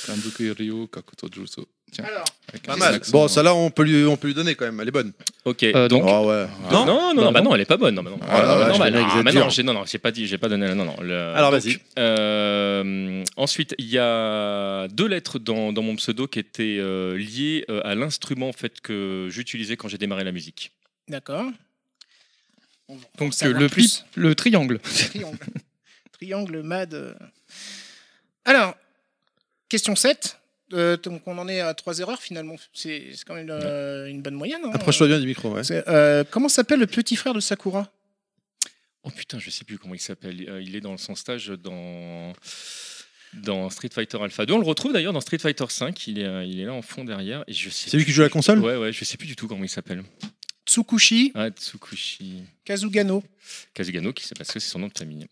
[0.05, 1.61] Kanzuki Ryu, Kakuto Jutsu.
[1.95, 2.03] Tiens.
[2.05, 2.25] Alors,
[2.65, 2.99] Pas mal.
[3.11, 4.79] Bon, celle-là, on peut lui, on peut lui donner quand même.
[4.81, 5.13] Elle est bonne.
[5.45, 6.03] Ok, Euh, donc.
[6.05, 6.45] Oh ouais.
[6.71, 7.49] Non, non, non, Non, bah non.
[7.51, 7.95] non, elle est pas bonne.
[7.95, 8.19] Non, bah non.
[8.27, 8.99] Ah, la non, vache, bah non,
[9.41, 10.73] non, j'ai non, non, j'ai pas dit, j'ai pas donné.
[10.75, 10.95] Non, non.
[11.01, 11.77] le- Alors, vas-y.
[11.97, 17.63] euh, ensuite, il y a deux lettres dans, dans mon pseudo qui étaient euh, liées
[17.69, 20.71] euh, à l'instrument en fait que j'utilisais quand j'ai démarré la musique.
[21.07, 21.45] d'accord.
[23.17, 24.03] Donc le, plus.
[24.13, 24.79] pli- le triangle.
[24.79, 25.37] Triangle.
[26.11, 26.93] Triangle MAD.
[26.93, 27.13] euh.
[28.45, 28.75] Alors,
[29.69, 30.39] question 7.
[30.73, 32.55] Euh, donc on en est à trois erreurs finalement.
[32.73, 34.61] C'est quand même euh, une bonne moyenne.
[34.65, 34.71] hein.
[34.73, 35.61] Approche-toi bien du micro, ouais.
[35.71, 37.91] Euh, comment s'appelle le petit frère de Sakura?
[39.03, 40.43] Oh putain, je sais plus comment il s'appelle.
[40.49, 42.33] Euh, Il est dans son stage dans
[43.33, 44.53] dans Street Fighter Alpha 2.
[44.53, 46.07] On le retrouve d'ailleurs dans Street Fighter 5.
[46.07, 47.91] Il est il est là en fond derrière et je sais.
[47.91, 48.59] C'est lui qui joue à la console?
[48.59, 50.03] Ouais, ouais, je sais plus du tout comment il s'appelle.
[50.65, 53.23] Tsukushi Ah, Tsukushi Kazugano.
[53.75, 55.27] Kazugano, qui c'est parce que c'est son nom de famille.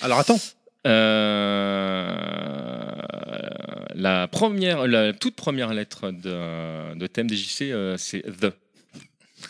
[0.00, 0.40] Alors attends.
[0.86, 2.83] Euh,
[3.94, 8.52] la première, la toute première lettre de, de TMDJC, euh, c'est the.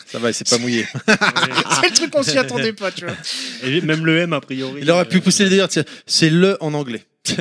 [0.07, 0.85] Ça va, il s'est pas mouillé.
[1.07, 3.15] C'est le truc qu'on s'y attendait pas, tu vois.
[3.63, 4.81] Et même le M, a priori.
[4.81, 5.69] Il aurait pu euh, pousser le délire.
[5.69, 7.03] tiens, C'est le en anglais.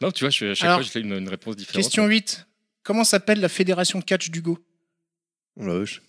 [0.00, 1.82] Non, tu vois, je, à chaque Alors, fois, je fais une, une réponse différente.
[1.82, 2.46] Question 8.
[2.84, 4.58] Comment s'appelle la fédération de catch d'Hugo?
[5.56, 6.00] On la vache.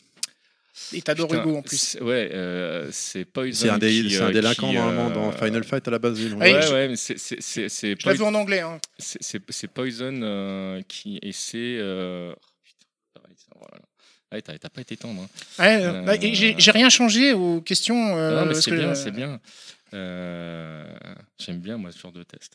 [0.94, 1.78] Et t'adores Hugo en plus.
[1.78, 3.54] c'est- Ouais, euh, c'est Poison.
[3.66, 5.92] C'est un, dé- qui, c'est un euh, délinquant qui, normalement euh, dans Final Fight à
[5.92, 6.18] la base.
[6.20, 6.38] du nom.
[6.40, 8.62] Ouais, Ouais, mais c'est- Je l'ai vu Poison, en anglais.
[8.62, 8.80] Hein.
[8.98, 11.78] c'est- Poison euh, qui essaie.
[11.80, 13.80] euh, putain, pareil, ça, voilà.
[14.32, 15.22] Ouais, t'as pas été tendre.
[15.24, 15.28] hein.
[15.64, 18.16] Ouais, euh, Euh, bah, j'ai rien changé aux questions.
[18.18, 19.40] euh, non, mais parce c'est que, bien, euh, c'est bien.
[19.94, 20.86] Euh,
[21.40, 22.54] J'aime bien, moi, ce genre de test.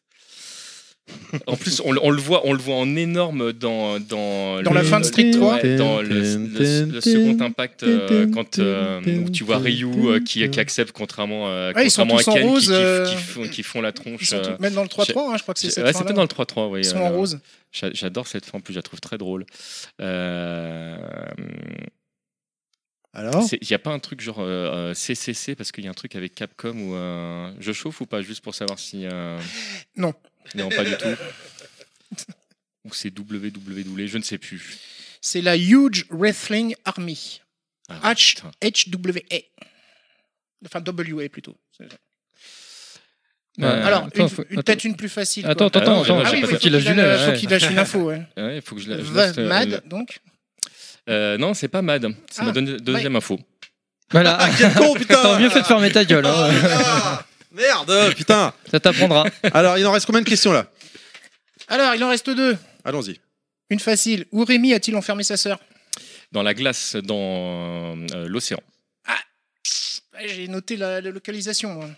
[1.47, 4.71] En plus, on, le- on le voit, on le voit en énorme dans dans, Dans
[4.73, 5.55] le- la fin de Street 3.
[5.57, 10.21] ouais, dans le, le- le second impact euh, quand euh, où tu vois Ryu euh,
[10.21, 12.75] qui, qui accepte contrairement, Ouais, contrairement à Ken qui- rose,
[13.09, 14.23] qui, qui font, qui font la tronche.
[14.23, 16.23] Ils sont même dans le 3-3, hein, je crois que c'est ouais, c'est peut-être dans
[16.23, 16.81] le 3-3, oui.
[16.81, 17.39] Ils sont en rose.
[17.73, 19.45] j'a- J'adore cette fin, en plus je la trouve très drôle.
[23.17, 25.95] Alors Il n'y a pas un truc genre euh, CCC parce qu'il y a un
[25.95, 29.07] truc avec Capcom où euh, je chauffe ou pas juste pour savoir si.
[29.07, 29.39] euh,
[29.97, 30.15] Non.
[30.55, 31.07] Non, pas du tout.
[32.85, 34.79] ou c'est WWW, je ne sais plus.
[35.21, 37.41] C'est la Huge Wrestling Army.
[37.89, 38.43] Ah, H.
[38.63, 39.39] HWA.
[40.67, 41.57] Enfin, WA plutôt.
[41.77, 41.85] Ça.
[43.63, 44.63] Euh, Alors, attends, une- faut- une- attends.
[44.63, 45.47] peut-être une plus facile.
[45.47, 45.81] Attends, quoi.
[45.81, 47.27] attends, attends, Ah oui, faut qu'il lâche du donne- lait.
[47.27, 47.99] faut qu'il lâche une info.
[48.01, 48.23] ouais.
[48.37, 50.19] Ouais, il faut que je euh, Mad, donc.
[51.09, 52.09] euh, non, c'est pas Mad.
[52.31, 53.39] C'est Ah, ma deuxième info.
[54.11, 54.37] Voilà.
[54.41, 56.27] Ah, quel con, putain T'aurais mieux fait de fermer ta gueule.
[56.27, 57.21] hein.
[57.57, 59.25] Ah, Merde, putain Ça t'apprendra.
[59.53, 60.71] Alors, il en reste combien de questions là?
[61.69, 62.57] Alors, il en reste deux.
[62.85, 63.21] Allons-y.
[63.71, 64.27] Une facile.
[64.33, 65.59] Où Rémi a-t-il enfermé sa sœur?
[66.33, 68.61] Dans la glace, dans euh, l'océan.
[69.09, 71.75] Ouais, J'ai noté la, la localisation.
[71.75, 71.89] moi.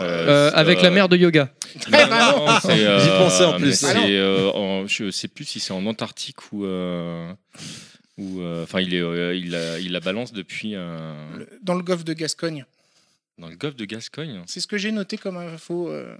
[0.00, 1.48] Euh, avec la mère de yoga.
[1.90, 2.46] Non, bah non.
[2.46, 3.84] non, c'est, euh, J'y pensais en plus.
[3.84, 4.04] Ah non.
[4.08, 6.64] euh, en- je sais plus si c'est en Antarctique ou.
[6.64, 7.32] euh,
[8.18, 10.72] ou, euh, Enfin, il, est, euh, il, la, il la balance depuis.
[10.74, 12.64] euh, Le- Dans le golfe de Gascogne.
[13.38, 14.42] Dans le golfe de Gascogne.
[14.46, 15.90] C'est ce que j'ai noté comme info.
[15.90, 16.16] euh.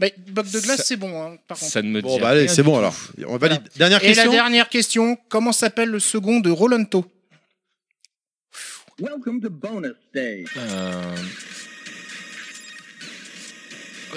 [0.00, 1.70] Bah, bloc de glace, Ça- c'est bon, hein, par contre.
[1.70, 2.78] Ça ne me Bon, dit bah allez, rien c'est du bon tout.
[2.78, 2.96] alors.
[3.26, 3.60] On valide.
[3.76, 4.32] Dernière Et la question.
[4.32, 7.04] dernière question, comment s'appelle le second de Rolanto
[10.56, 11.16] Euh,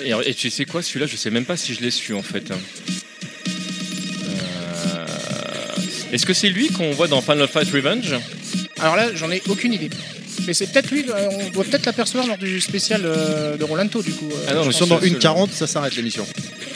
[0.04, 2.22] Et, et tu sais quoi, celui-là, je sais même pas si je l'ai su en
[2.22, 2.50] fait.
[2.52, 2.56] Euh,
[6.14, 8.16] Est-ce que c'est lui qu'on voit dans Final Fight Revenge?
[8.80, 9.90] Alors là, j'en ai aucune idée.
[10.48, 14.02] Mais c'est peut-être lui, euh, on doit peut-être l'apercevoir lors du spécial euh, de Rolanto,
[14.02, 14.30] du coup.
[14.32, 16.26] euh, Ah non, je dans c'est une le- 40, ça s'arrête l'émission.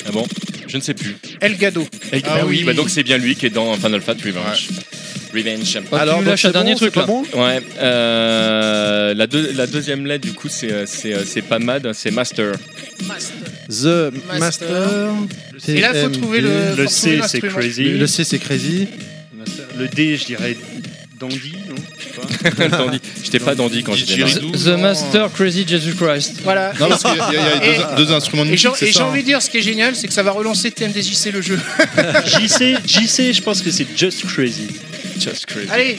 [0.08, 0.26] Ah bon?
[0.68, 1.16] Je ne sais plus.
[1.42, 1.88] El Gado.
[2.12, 2.64] Ah, Ah oui, oui.
[2.64, 4.68] bah donc c'est bien lui qui est dans Final Fight Revenge.
[5.34, 5.80] Revenge.
[6.22, 7.06] Tu lâches c'est un dernier bon, truc là.
[7.06, 7.24] bon?
[7.34, 12.54] Ouais, euh, la, deux- la deuxième lettre du coup c'est pas Mad, c'est Master.
[13.70, 14.40] The Master.
[14.40, 15.10] Master.
[15.68, 16.76] Et là, il faut trouver le.
[16.78, 17.90] Le C, c'est crazy.
[17.98, 18.88] Le C, c'est crazy.
[19.78, 20.56] Le D, je dirais
[21.20, 22.68] dandy, non Je sais pas.
[22.78, 23.00] Dandy.
[23.24, 24.28] J'étais pas dandy quand j'étais là.
[24.28, 26.42] The Master Crazy Jesus Christ.
[26.44, 26.74] Voilà.
[26.80, 28.70] Non, parce qu'il y a, il y a Et- deux, deux instruments de Et j'ai
[28.70, 29.22] musique, et j'ai envie hein.
[29.22, 31.60] de dire, ce qui est génial, c'est que ça va relancer TMDJC le jeu.
[32.26, 34.68] JC, JC, je pense que c'est Just Crazy.
[35.18, 35.70] Just crazy.
[35.72, 35.98] Allez,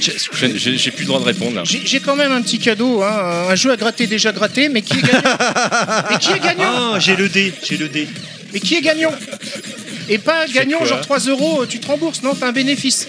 [0.57, 1.63] J'ai j'ai plus le droit de répondre là.
[1.65, 4.99] j'ai quand même un petit cadeau, hein, un jeu à gratter déjà gratté, mais qui
[4.99, 5.23] est gagnant
[6.11, 8.07] Mais qui est gagnant Ah, j'ai le D, j'ai le D.
[8.53, 9.13] Mais qui est gagnant?
[10.11, 12.35] Et pas gagnant, quoi genre 3 euros, tu te rembourses, non?
[12.35, 13.09] T'as un bénéfice.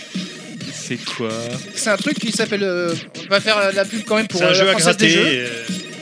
[0.88, 1.30] C'est quoi
[1.76, 2.64] C'est un truc qui s'appelle.
[2.64, 2.94] euh,
[3.26, 4.98] on va faire la pub quand même pour C'est un euh, jeu la à Française
[4.98, 5.30] des gratter.
[5.30, 5.40] Jeux.
[5.44, 5.48] euh,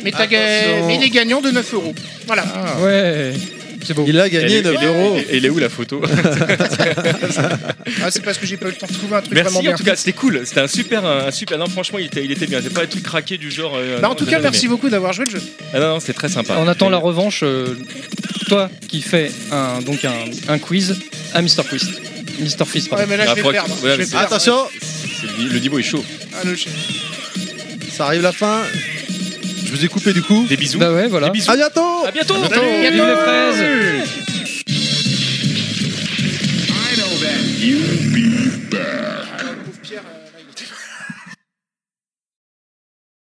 [0.04, 0.88] Mais, t'as ga- Attention.
[0.88, 1.96] mais il est gagnant de 9 euros.
[2.28, 2.44] Voilà.
[2.82, 3.34] Ouais.
[3.84, 4.06] C'est beau.
[4.08, 5.18] Il a gagné Elle est- 9 euros.
[5.30, 6.02] Et il est où la photo
[8.04, 9.62] Ah, c'est parce que j'ai pas eu le temps de trouver un truc vraiment Merci
[9.62, 9.74] bien.
[9.74, 10.42] en tout cas, c'était cool.
[10.46, 11.58] C'était un super, un super.
[11.58, 12.60] Non, franchement, il était, il était bien.
[12.62, 13.74] C'est pas un truc craqué du genre.
[13.76, 14.72] euh, Bah, en non, tout j'ai cas, bien merci aimé.
[14.76, 15.42] beaucoup d'avoir joué le jeu.
[15.74, 16.56] Ah non, non, c'est très sympa.
[16.60, 17.42] On attend la revanche.
[17.44, 17.76] euh,
[18.48, 20.14] toi qui fais un, donc un,
[20.48, 20.96] un quiz
[21.34, 21.64] à Mr.
[21.68, 21.90] Twist.
[22.40, 22.66] Mr.
[22.66, 23.04] Fist, pardon.
[23.04, 23.74] Ouais, mais là, Ah, je vais perdre.
[23.84, 24.26] ouais, Je vais c'est- perdre.
[24.28, 26.04] Attention, c'est- le, le niveau est chaud.
[26.34, 26.56] Ah, le
[27.96, 28.62] ça arrive la fin.
[29.66, 30.46] Je vous ai coupé du coup.
[30.48, 30.78] Des bisous.
[30.80, 31.28] Bah ouais, voilà.
[31.28, 31.52] Des bisous.
[31.52, 32.36] À bientôt À bientôt.
[32.50, 34.06] Salut, Vive les fraises
[36.68, 37.22] Pauvre
[38.70, 39.25] Pierre, euh,